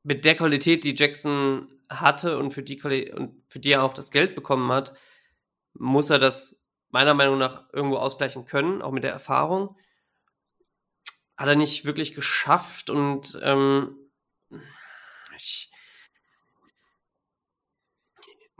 mit 0.02 0.24
der 0.24 0.34
Qualität, 0.34 0.82
die 0.82 0.96
Jackson 0.96 1.68
hatte 1.90 2.38
und 2.38 2.52
für 2.52 2.62
die, 2.62 2.78
Quali 2.78 3.12
und 3.12 3.44
für 3.48 3.60
die 3.60 3.72
er 3.72 3.84
auch 3.84 3.94
das 3.94 4.10
Geld 4.10 4.34
bekommen 4.34 4.72
hat, 4.72 4.94
muss 5.74 6.10
er 6.10 6.18
das 6.18 6.64
meiner 6.88 7.12
Meinung 7.12 7.38
nach 7.38 7.68
irgendwo 7.72 7.98
ausgleichen 7.98 8.46
können, 8.46 8.80
auch 8.80 8.92
mit 8.92 9.04
der 9.04 9.12
Erfahrung. 9.12 9.76
hat 11.36 11.48
er 11.48 11.56
nicht 11.56 11.84
wirklich 11.84 12.14
geschafft 12.14 12.88
und 12.88 13.38
ähm, 13.42 13.94
ich, 15.36 15.70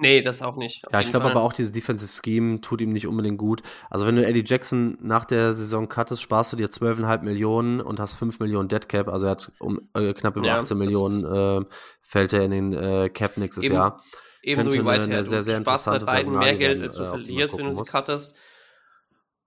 Nee, 0.00 0.20
das 0.20 0.42
auch 0.42 0.54
nicht. 0.54 0.84
Ja, 0.92 1.00
ich 1.00 1.10
glaube 1.10 1.26
aber 1.26 1.42
auch, 1.42 1.52
dieses 1.52 1.72
Defensive 1.72 2.08
Scheme 2.08 2.60
tut 2.60 2.80
ihm 2.80 2.90
nicht 2.90 3.08
unbedingt 3.08 3.36
gut. 3.36 3.62
Also, 3.90 4.06
wenn 4.06 4.14
du 4.14 4.24
Eddie 4.24 4.44
Jackson 4.46 4.96
nach 5.02 5.24
der 5.24 5.54
Saison 5.54 5.88
cuttest, 5.88 6.22
sparst 6.22 6.52
du 6.52 6.56
dir 6.56 6.68
12,5 6.68 7.22
Millionen 7.22 7.80
und 7.80 7.98
hast 7.98 8.14
5 8.14 8.38
Millionen 8.38 8.68
Dead 8.68 8.88
Cap. 8.88 9.08
Also, 9.08 9.26
er 9.26 9.32
hat 9.32 9.50
um 9.58 9.90
äh, 9.94 10.12
knapp 10.14 10.36
über 10.36 10.46
ja, 10.46 10.60
18 10.60 10.78
Millionen 10.78 11.24
äh, 11.24 11.66
fällt 12.00 12.32
er 12.32 12.44
in 12.44 12.52
den 12.52 12.72
äh, 12.72 13.08
Cap 13.08 13.36
nächstes 13.38 13.64
eben, 13.64 13.74
Jahr. 13.74 14.00
Ebenso 14.42 14.72
wie 14.72 14.84
Whitehair. 14.84 15.16
Eine 15.16 15.24
sehr, 15.24 15.42
sehr 15.42 15.56
interessante 15.56 16.06
bei 16.06 16.12
beiden 16.12 16.38
mehr 16.38 16.56
Geld, 16.56 16.80
als 16.80 16.94
du 16.94 17.02
äh, 17.02 17.08
verlierst, 17.08 17.58
wenn 17.58 17.74
du 17.74 17.82
sie 17.82 17.90
cuttest. 17.90 18.36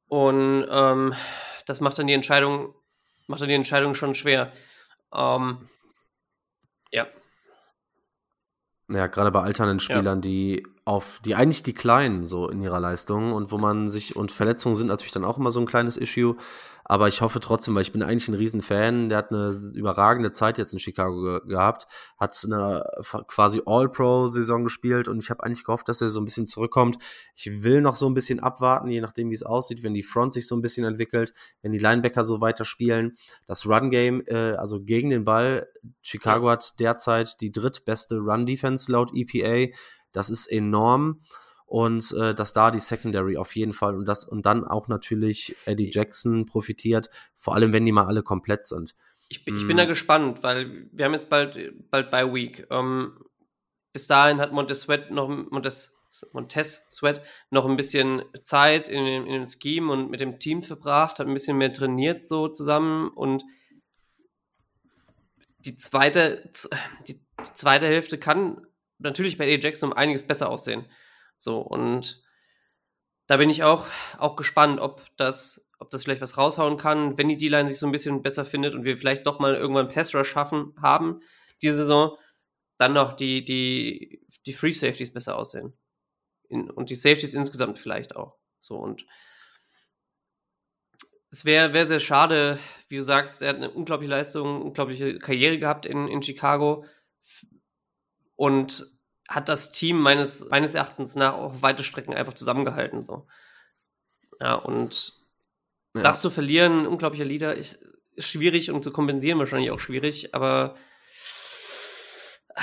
Und 0.07 0.67
ähm, 0.69 1.13
das 1.65 1.79
macht 1.79 1.97
dann 1.97 2.07
die 2.07 2.13
Entscheidung, 2.13 2.75
macht 3.27 3.39
dann 3.39 3.47
die 3.47 3.55
Entscheidung 3.55 3.95
schon 3.95 4.15
schwer. 4.15 4.51
Ähm, 5.13 5.69
ja, 6.91 7.07
ja, 8.93 9.07
gerade 9.07 9.31
bei 9.31 9.41
alternden 9.41 9.79
Spielern, 9.79 10.17
ja. 10.17 10.21
die 10.21 10.63
auf, 10.85 11.19
die 11.23 11.35
eigentlich 11.35 11.63
die 11.63 11.73
Kleinen 11.73 12.25
so 12.25 12.49
in 12.49 12.61
ihrer 12.61 12.79
Leistung 12.79 13.33
und 13.33 13.51
wo 13.51 13.57
man 13.57 13.89
sich, 13.89 14.15
und 14.15 14.31
Verletzungen 14.31 14.75
sind 14.75 14.87
natürlich 14.87 15.13
dann 15.13 15.25
auch 15.25 15.37
immer 15.37 15.51
so 15.51 15.59
ein 15.59 15.65
kleines 15.65 15.97
Issue, 15.97 16.35
aber 16.85 17.07
ich 17.07 17.21
hoffe 17.21 17.39
trotzdem, 17.39 17.75
weil 17.75 17.83
ich 17.83 17.91
bin 17.91 18.03
eigentlich 18.03 18.27
ein 18.27 18.35
Riesenfan. 18.35 19.09
Der 19.09 19.19
hat 19.19 19.31
eine 19.31 19.51
überragende 19.73 20.31
Zeit 20.31 20.57
jetzt 20.57 20.73
in 20.73 20.79
Chicago 20.79 21.21
ge 21.21 21.41
gehabt, 21.47 21.87
hat 22.17 22.39
eine 22.45 22.83
quasi 23.27 23.61
All-Pro-Saison 23.65 24.63
gespielt 24.63 25.07
und 25.07 25.23
ich 25.23 25.29
habe 25.29 25.43
eigentlich 25.43 25.63
gehofft, 25.63 25.87
dass 25.89 26.01
er 26.01 26.09
so 26.09 26.19
ein 26.19 26.25
bisschen 26.25 26.47
zurückkommt. 26.47 26.97
Ich 27.35 27.63
will 27.63 27.81
noch 27.81 27.95
so 27.95 28.07
ein 28.07 28.13
bisschen 28.13 28.39
abwarten, 28.39 28.89
je 28.89 29.01
nachdem, 29.01 29.29
wie 29.29 29.35
es 29.35 29.43
aussieht, 29.43 29.83
wenn 29.83 29.93
die 29.93 30.03
Front 30.03 30.33
sich 30.33 30.47
so 30.47 30.55
ein 30.55 30.61
bisschen 30.61 30.85
entwickelt, 30.85 31.33
wenn 31.61 31.71
die 31.71 31.79
Linebacker 31.79 32.23
so 32.23 32.41
weiter 32.41 32.65
spielen. 32.65 33.13
Das 33.47 33.65
Run-Game, 33.65 34.23
äh, 34.27 34.53
also 34.53 34.81
gegen 34.81 35.09
den 35.09 35.23
Ball, 35.23 35.67
Chicago 36.01 36.49
hat 36.49 36.79
derzeit 36.79 37.39
die 37.41 37.51
drittbeste 37.51 38.17
Run-Defense 38.17 38.91
laut 38.91 39.11
EPA. 39.13 39.71
Das 40.11 40.29
ist 40.29 40.47
enorm 40.47 41.21
und 41.71 42.11
äh, 42.19 42.35
dass 42.35 42.51
da 42.51 42.69
die 42.69 42.81
Secondary 42.81 43.37
auf 43.37 43.55
jeden 43.55 43.71
Fall 43.71 43.95
und 43.95 44.05
das 44.05 44.25
und 44.25 44.45
dann 44.45 44.67
auch 44.67 44.89
natürlich 44.89 45.55
Eddie 45.63 45.89
Jackson 45.89 46.45
profitiert, 46.45 47.09
vor 47.37 47.55
allem 47.55 47.71
wenn 47.71 47.85
die 47.85 47.93
mal 47.93 48.07
alle 48.07 48.23
komplett 48.23 48.65
sind. 48.65 48.93
Ich, 49.29 49.47
ich 49.47 49.65
bin 49.65 49.77
da 49.77 49.83
hm. 49.83 49.89
gespannt, 49.89 50.43
weil 50.43 50.89
wir 50.91 51.05
haben 51.05 51.13
jetzt 51.13 51.29
bald 51.29 51.57
bald 51.89 52.11
bei 52.11 52.33
Week. 52.33 52.67
Ähm, 52.69 53.13
bis 53.93 54.05
dahin 54.05 54.41
hat 54.41 54.51
Montes 54.51 54.81
Sweat 54.81 55.11
noch 55.11 55.29
Montes 55.29 55.97
Montez 56.33 56.89
Sweat 56.91 57.21
noch 57.51 57.65
ein 57.65 57.77
bisschen 57.77 58.21
Zeit 58.43 58.89
in, 58.89 59.05
in, 59.05 59.25
in 59.25 59.31
dem 59.31 59.47
Scheme 59.47 59.93
und 59.93 60.11
mit 60.11 60.19
dem 60.19 60.39
Team 60.39 60.63
verbracht, 60.63 61.19
hat 61.19 61.27
ein 61.27 61.33
bisschen 61.33 61.57
mehr 61.57 61.71
trainiert 61.71 62.25
so 62.25 62.49
zusammen 62.49 63.07
und 63.11 63.45
die 65.59 65.77
zweite, 65.77 66.51
die, 67.07 67.13
die 67.13 67.53
zweite 67.53 67.87
Hälfte 67.87 68.17
kann 68.17 68.67
natürlich 68.99 69.37
bei 69.37 69.47
Eddie 69.47 69.63
Jackson 69.63 69.91
um 69.91 69.97
einiges 69.97 70.23
besser 70.23 70.49
aussehen. 70.49 70.85
So, 71.41 71.59
und 71.59 72.21
da 73.25 73.37
bin 73.37 73.49
ich 73.49 73.63
auch, 73.63 73.87
auch 74.19 74.35
gespannt, 74.35 74.79
ob 74.79 75.03
das, 75.17 75.67
ob 75.79 75.89
das 75.89 76.03
vielleicht 76.03 76.21
was 76.21 76.37
raushauen 76.37 76.77
kann, 76.77 77.17
wenn 77.17 77.29
die 77.29 77.37
D-Line 77.37 77.67
sich 77.67 77.79
so 77.79 77.87
ein 77.87 77.91
bisschen 77.91 78.21
besser 78.21 78.45
findet 78.45 78.75
und 78.75 78.83
wir 78.83 78.95
vielleicht 78.95 79.25
doch 79.25 79.39
mal 79.39 79.55
irgendwann 79.55 79.89
Pass 79.89 80.13
Rush 80.13 80.29
schaffen 80.29 80.75
haben, 80.79 81.21
diese 81.63 81.77
Saison, 81.77 82.15
dann 82.77 82.93
noch 82.93 83.13
die, 83.13 83.43
die, 83.43 84.23
die 84.45 84.53
Free 84.53 84.71
Safeties 84.71 85.13
besser 85.13 85.35
aussehen. 85.35 85.73
In, 86.47 86.69
und 86.69 86.91
die 86.91 86.95
Safeties 86.95 87.33
insgesamt 87.33 87.79
vielleicht 87.79 88.15
auch. 88.15 88.37
So, 88.59 88.75
und 88.75 89.07
es 91.31 91.43
wäre 91.43 91.73
wär 91.73 91.87
sehr 91.87 91.99
schade, 91.99 92.59
wie 92.87 92.97
du 92.97 93.01
sagst, 93.01 93.41
er 93.41 93.49
hat 93.49 93.55
eine 93.55 93.71
unglaubliche 93.71 94.11
Leistung, 94.11 94.61
unglaubliche 94.61 95.17
Karriere 95.17 95.57
gehabt 95.57 95.87
in, 95.87 96.07
in 96.07 96.21
Chicago. 96.21 96.85
Und 98.35 98.90
hat 99.33 99.49
das 99.49 99.71
Team 99.71 99.99
meines, 99.99 100.49
meines 100.49 100.73
Erachtens 100.73 101.15
nach 101.15 101.33
auch 101.33 101.61
weite 101.61 101.83
Strecken 101.83 102.13
einfach 102.13 102.33
zusammengehalten. 102.33 103.01
So. 103.01 103.27
Ja, 104.39 104.55
und 104.55 105.13
ja. 105.95 106.03
das 106.03 106.21
zu 106.21 106.29
verlieren, 106.29 106.85
unglaublicher 106.85 107.25
Leader, 107.25 107.53
ist, 107.53 107.81
ist, 108.15 108.27
schwierig 108.27 108.71
und 108.71 108.83
zu 108.83 108.91
kompensieren 108.91 109.39
wahrscheinlich 109.39 109.71
auch 109.71 109.79
schwierig, 109.79 110.35
aber 110.35 110.75
äh, 112.55 112.61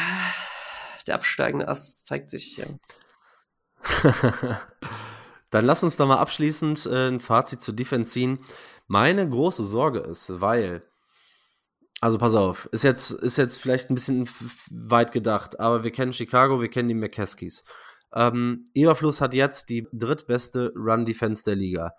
der 1.07 1.15
absteigende 1.15 1.69
Ast 1.69 2.07
zeigt 2.07 2.29
sich 2.29 2.59
ja. 2.59 2.67
Dann 5.51 5.65
lass 5.65 5.83
uns 5.83 5.97
da 5.97 6.05
mal 6.05 6.19
abschließend 6.19 6.85
äh, 6.87 7.09
ein 7.09 7.21
Fazit 7.21 7.63
zur 7.63 7.75
Defense 7.75 8.11
ziehen. 8.11 8.41
Meine 8.87 9.27
große 9.27 9.65
Sorge 9.65 10.01
ist, 10.01 10.43
weil 10.43 10.83
also 12.01 12.19
pass 12.19 12.35
auf, 12.35 12.67
ist 12.73 12.85
jetzt, 12.85 13.11
ist 13.11 13.39
jetzt 13.39 13.61
vielleicht 13.61 13.91
ein 13.91 13.95
bisschen 13.95 14.29
weit 14.71 15.13
gedacht, 15.13 15.59
aber 15.59 15.83
wir 15.85 15.91
kennen 15.91 16.13
Chicago, 16.13 16.61
wir 16.61 16.69
kennen 16.69 16.89
die 16.89 16.95
McCaskies. 16.95 17.65
Ähm, 18.15 18.65
Eberfluss 18.75 19.21
hat 19.21 19.35
jetzt 19.35 19.69
die 19.69 19.87
drittbeste 19.93 20.73
Run-Defense 20.77 21.45
der 21.45 21.57
Liga. 21.57 21.93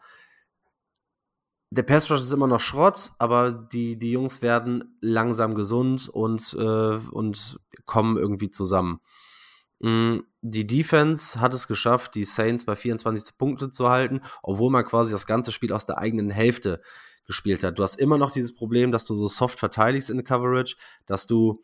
Der 1.71 1.83
Pass 1.83 2.09
Rush 2.09 2.21
ist 2.21 2.31
immer 2.31 2.47
noch 2.47 2.61
Schrott, 2.61 3.11
aber 3.19 3.51
die, 3.51 3.97
die 3.97 4.11
Jungs 4.11 4.41
werden 4.41 4.97
langsam 5.01 5.53
gesund 5.53 6.09
und, 6.09 6.55
äh, 6.57 6.97
und 7.11 7.59
kommen 7.85 8.17
irgendwie 8.17 8.49
zusammen. 8.49 9.01
Mm, 9.79 10.19
die 10.41 10.65
Defense 10.65 11.39
hat 11.39 11.53
es 11.53 11.67
geschafft, 11.67 12.15
die 12.15 12.23
Saints 12.23 12.65
bei 12.65 12.75
24 12.75 13.37
Punkte 13.37 13.69
zu 13.69 13.89
halten, 13.89 14.21
obwohl 14.41 14.71
man 14.71 14.85
quasi 14.85 15.11
das 15.11 15.27
ganze 15.27 15.51
Spiel 15.51 15.71
aus 15.71 15.85
der 15.85 15.99
eigenen 15.99 16.31
Hälfte 16.31 16.81
gespielt 17.29 17.63
hat. 17.63 17.77
Du 17.77 17.83
hast 17.83 17.99
immer 17.99 18.17
noch 18.17 18.31
dieses 18.31 18.55
Problem, 18.55 18.91
dass 18.91 19.05
du 19.05 19.15
so 19.15 19.27
soft 19.27 19.59
verteidigst 19.59 20.09
in 20.09 20.17
der 20.17 20.25
Coverage, 20.25 20.75
dass 21.05 21.27
du 21.27 21.63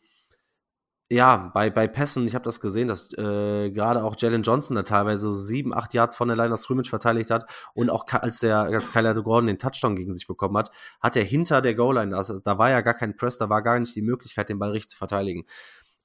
ja, 1.12 1.52
bei, 1.54 1.70
bei 1.70 1.88
Pässen, 1.88 2.28
ich 2.28 2.36
habe 2.36 2.46
das 2.46 2.60
gesehen, 2.60 2.88
dass 2.88 3.12
äh, 3.14 3.72
gerade 3.72 4.04
auch 4.04 4.16
Jalen 4.18 4.44
Johnson 4.44 4.76
da 4.76 4.84
teilweise 4.84 5.34
sieben, 5.34 5.74
acht 5.74 5.94
Yards 5.94 6.16
von 6.16 6.28
der 6.28 6.38
Line 6.38 6.54
of 6.54 6.60
Scrimmage 6.60 6.90
verteidigt 6.90 7.30
hat 7.32 7.50
und 7.74 7.90
auch 7.90 8.06
als 8.12 8.40
der, 8.40 8.58
als 8.58 8.92
Kyler 8.92 9.14
Gordon 9.14 9.48
den 9.48 9.60
Touchdown 9.60 9.96
gegen 9.96 10.14
sich 10.14 10.28
bekommen 10.28 10.58
hat, 10.58 10.72
hat 11.02 11.16
er 11.16 11.24
hinter 11.24 11.62
der 11.62 11.76
Goal-Line, 11.76 12.16
also 12.16 12.40
da 12.40 12.58
war 12.58 12.70
ja 12.72 12.82
gar 12.82 12.96
kein 12.96 13.16
Press, 13.16 13.38
da 13.38 13.50
war 13.50 13.62
gar 13.62 13.80
nicht 13.80 13.96
die 13.96 14.02
Möglichkeit, 14.02 14.50
den 14.50 14.60
Ball 14.60 14.72
richtig 14.72 14.90
zu 14.90 14.98
verteidigen. 14.98 15.46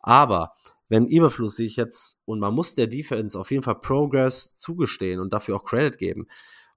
Aber 0.00 0.52
wenn 0.88 1.06
Überfluss 1.06 1.56
sehe 1.56 1.66
ich 1.66 1.76
jetzt, 1.76 2.18
und 2.24 2.40
man 2.40 2.54
muss 2.54 2.74
der 2.74 2.86
Defense 2.86 3.38
auf 3.38 3.50
jeden 3.50 3.62
Fall 3.62 3.76
Progress 3.76 4.56
zugestehen 4.56 5.20
und 5.20 5.32
dafür 5.32 5.56
auch 5.56 5.64
Credit 5.64 5.96
geben. 5.98 6.26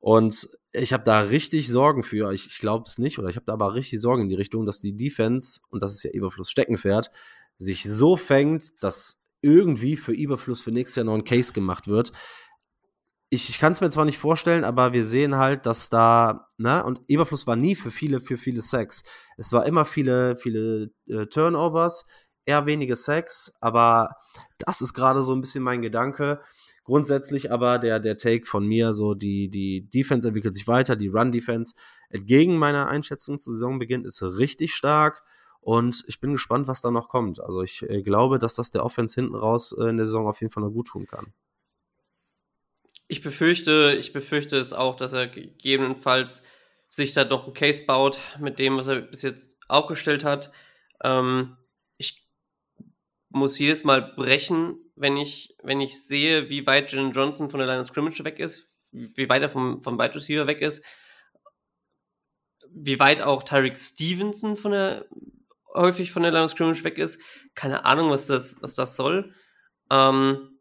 Und 0.04 0.50
ich 0.74 0.92
habe 0.92 1.06
da 1.06 1.22
richtig 1.22 1.70
Sorgen 1.70 2.04
für. 2.04 2.34
Ich, 2.34 2.48
ich 2.48 2.60
glaube 2.60 2.84
es 2.86 2.98
nicht, 2.98 3.20
oder 3.20 3.30
ich 3.30 3.38
habe 3.38 3.46
da 3.46 3.54
aber 3.54 3.74
richtig 3.74 4.02
Sorgen 4.02 4.24
in 4.24 4.28
die 4.28 4.36
Richtung, 4.36 4.66
dass 4.66 4.82
die 4.82 4.98
Defense, 4.98 5.62
und 5.70 5.82
das 5.82 5.94
ist 5.94 6.04
ja 6.04 6.12
Überfluss 6.12 6.52
Steckenpferd, 6.52 7.10
sich 7.58 7.84
so 7.84 8.18
fängt, 8.18 8.84
dass 8.84 9.24
irgendwie 9.40 9.96
für 9.96 10.12
Überfluss 10.12 10.60
für 10.60 10.74
nächstes 10.74 10.98
Jahr 10.98 11.06
noch 11.06 11.14
ein 11.14 11.24
Case 11.24 11.54
gemacht 11.54 11.88
wird. 11.88 12.12
Ich, 13.30 13.48
ich 13.50 13.60
kann 13.60 13.72
es 13.72 13.80
mir 13.80 13.92
zwar 13.92 14.04
nicht 14.04 14.18
vorstellen, 14.18 14.66
aber 14.66 14.92
wir 14.92 15.06
sehen 15.06 15.38
halt, 15.38 15.66
dass 15.66 15.90
da, 15.90 16.50
ne, 16.58 16.84
und 16.84 17.00
Überfluss 17.08 17.48
war 17.48 17.56
nie 17.56 17.76
für 17.76 17.90
viele, 17.90 18.20
für 18.20 18.36
viele 18.36 18.62
Sex. 18.62 19.04
Es 19.38 19.54
war 19.54 19.66
immer 19.66 19.86
viele, 19.86 20.36
viele 20.36 20.92
äh, 21.08 21.28
Turnovers, 21.28 22.06
eher 22.44 22.66
wenige 22.66 22.98
Sex, 22.98 23.54
aber 23.62 24.18
das 24.58 24.82
ist 24.82 24.94
gerade 24.94 25.22
so 25.22 25.34
ein 25.34 25.40
bisschen 25.40 25.64
mein 25.64 25.82
Gedanke. 25.82 26.42
Grundsätzlich 26.84 27.52
aber 27.52 27.80
der, 27.80 28.00
der 28.00 28.18
Take 28.18 28.46
von 28.46 28.66
mir, 28.66 28.94
so 28.94 29.14
die, 29.14 29.50
die 29.50 29.90
Defense 29.90 30.28
entwickelt 30.28 30.56
sich 30.56 30.68
weiter, 30.68 30.96
die 30.96 31.08
Run-Defense 31.08 31.76
entgegen 32.10 32.58
meiner 32.58 32.88
Einschätzung 32.88 33.40
zu 33.40 33.52
Saisonbeginn 33.52 34.04
ist 34.04 34.22
richtig 34.22 34.76
stark 34.76 35.24
und 35.62 36.04
ich 36.08 36.20
bin 36.20 36.34
gespannt, 36.34 36.68
was 36.68 36.82
da 36.82 36.92
noch 36.92 37.08
kommt. 37.08 37.40
Also 37.40 37.62
ich 37.62 37.84
äh, 37.90 38.02
glaube, 38.02 38.38
dass 38.38 38.56
das 38.56 38.70
der 38.72 38.84
Offense 38.84 39.16
hinten 39.16 39.36
raus 39.36 39.72
äh, 39.72 39.86
in 39.86 39.98
der 39.98 40.06
Saison 40.06 40.28
auf 40.28 40.42
jeden 40.42 40.52
Fall 40.52 40.64
noch 40.64 40.72
gut 40.72 40.88
tun 40.88 41.06
kann. 41.06 41.34
Ich 43.08 43.22
befürchte, 43.22 43.96
ich 43.98 44.12
befürchte 44.12 44.58
es 44.58 44.74
auch, 44.74 44.98
dass 44.98 45.14
er 45.14 45.28
gegebenenfalls 45.28 46.44
sich 46.90 47.14
da 47.14 47.24
doch 47.24 47.48
ein 47.48 47.54
Case 47.54 47.86
baut 47.86 48.20
mit 48.40 48.60
dem, 48.60 48.76
was 48.76 48.88
er 48.88 49.02
bis 49.02 49.22
jetzt 49.22 49.58
aufgestellt 49.70 50.26
hat. 50.26 50.52
Ähm, 51.02 51.56
muss 53.34 53.60
jedes 53.60 53.84
Mal 53.84 54.02
brechen, 54.02 54.78
wenn 54.96 55.18
ich, 55.18 55.56
wenn 55.64 55.82
ich 55.82 56.02
sehe, 56.04 56.50
wie 56.50 56.66
weit 56.66 56.92
Jalen 56.92 57.12
Johnson 57.12 57.50
von 57.50 57.60
der 57.60 57.68
Line 57.68 57.82
of 57.82 57.88
Scrimmage 57.88 58.24
weg 58.24 58.40
ist, 58.40 58.68
wie 58.92 59.28
weit 59.28 59.42
er 59.42 59.50
vom, 59.50 59.82
vom 59.82 59.98
Wide 59.98 60.16
Receiver 60.16 60.48
weg 60.48 60.62
ist, 60.62 60.86
wie 62.70 63.00
weit 63.00 63.22
auch 63.22 63.44
Tyreek 63.44 63.78
Stevenson 63.78 64.56
von 64.56 64.72
der, 64.72 65.06
häufig 65.74 66.12
von 66.12 66.24
der 66.24 66.32
Line 66.32 66.46
of 66.46 66.52
Scrimmage 66.52 66.84
weg 66.84 66.98
ist. 66.98 67.22
Keine 67.56 67.86
Ahnung, 67.86 68.12
was 68.12 68.28
das, 68.28 68.62
was 68.62 68.76
das 68.76 68.96
soll. 68.96 69.34
Ähm, 69.92 70.60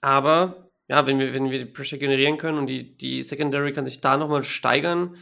aber 0.00 0.70
ja, 0.88 1.06
wenn 1.06 1.18
wir, 1.20 1.32
wenn 1.32 1.50
wir 1.50 1.60
die 1.60 1.64
Pressure 1.64 1.98
generieren 1.98 2.38
können 2.38 2.58
und 2.58 2.66
die, 2.66 2.96
die 2.96 3.22
Secondary 3.22 3.72
kann 3.72 3.86
sich 3.86 4.00
da 4.00 4.16
nochmal 4.16 4.42
steigern, 4.42 5.16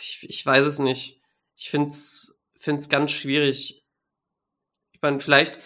ich, 0.00 0.26
ich 0.28 0.44
weiß 0.44 0.64
es 0.64 0.78
nicht. 0.78 1.20
Ich 1.54 1.70
finde 1.70 1.88
es 1.88 2.39
ganz 2.88 3.10
schwierig 3.12 3.80
ich 5.00 5.02
meine, 5.02 5.20
vielleicht 5.20 5.58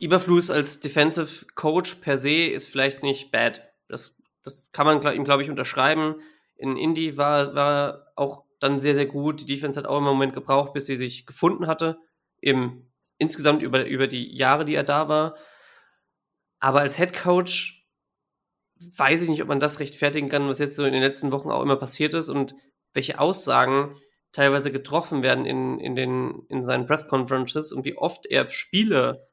Überfluss 0.00 0.50
als 0.50 0.80
Defensive 0.80 1.46
Coach 1.54 1.96
per 1.96 2.18
se 2.18 2.46
ist 2.46 2.68
vielleicht 2.68 3.04
nicht 3.04 3.30
bad. 3.30 3.62
Das, 3.86 4.20
das 4.42 4.72
kann 4.72 4.84
man 4.84 5.14
ihm, 5.14 5.22
glaube 5.22 5.44
ich, 5.44 5.50
unterschreiben. 5.50 6.16
in 6.56 6.76
Indy 6.76 7.16
war, 7.16 7.54
war 7.54 8.08
auch 8.16 8.46
dann 8.58 8.80
sehr, 8.80 8.96
sehr 8.96 9.06
gut. 9.06 9.42
Die 9.42 9.46
Defense 9.46 9.78
hat 9.78 9.86
auch 9.86 9.98
immer 9.98 10.08
einen 10.08 10.16
Moment 10.16 10.34
gebraucht, 10.34 10.72
bis 10.72 10.86
sie 10.86 10.96
sich 10.96 11.24
gefunden 11.24 11.68
hatte. 11.68 11.98
Eben 12.42 12.92
insgesamt 13.16 13.62
über, 13.62 13.86
über 13.86 14.08
die 14.08 14.36
Jahre, 14.36 14.64
die 14.64 14.74
er 14.74 14.82
da 14.82 15.08
war. 15.08 15.36
Aber 16.58 16.80
als 16.80 16.96
Head 16.96 17.16
Coach 17.16 17.86
weiß 18.74 19.22
ich 19.22 19.28
nicht, 19.28 19.42
ob 19.42 19.46
man 19.46 19.60
das 19.60 19.78
rechtfertigen 19.78 20.28
kann, 20.28 20.48
was 20.48 20.58
jetzt 20.58 20.74
so 20.74 20.84
in 20.84 20.92
den 20.92 21.02
letzten 21.02 21.30
Wochen 21.30 21.52
auch 21.52 21.62
immer 21.62 21.76
passiert 21.76 22.14
ist 22.14 22.28
und 22.28 22.56
welche 22.92 23.20
Aussagen 23.20 23.94
teilweise 24.32 24.70
getroffen 24.70 25.22
werden 25.22 25.46
in, 25.46 25.78
in, 25.78 25.96
den, 25.96 26.42
in 26.48 26.62
seinen 26.62 26.86
Press 26.86 27.08
Conferences 27.08 27.72
und 27.72 27.84
wie 27.84 27.96
oft 27.96 28.26
er 28.26 28.48
Spiele 28.50 29.28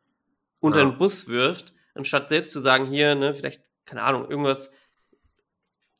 unter 0.60 0.80
ja. 0.80 0.86
den 0.86 0.98
Bus 0.98 1.28
wirft, 1.28 1.74
anstatt 1.94 2.30
selbst 2.30 2.52
zu 2.52 2.60
sagen, 2.60 2.86
hier, 2.86 3.16
ne, 3.16 3.34
vielleicht, 3.34 3.62
keine 3.86 4.04
Ahnung, 4.04 4.30
irgendwas 4.30 4.74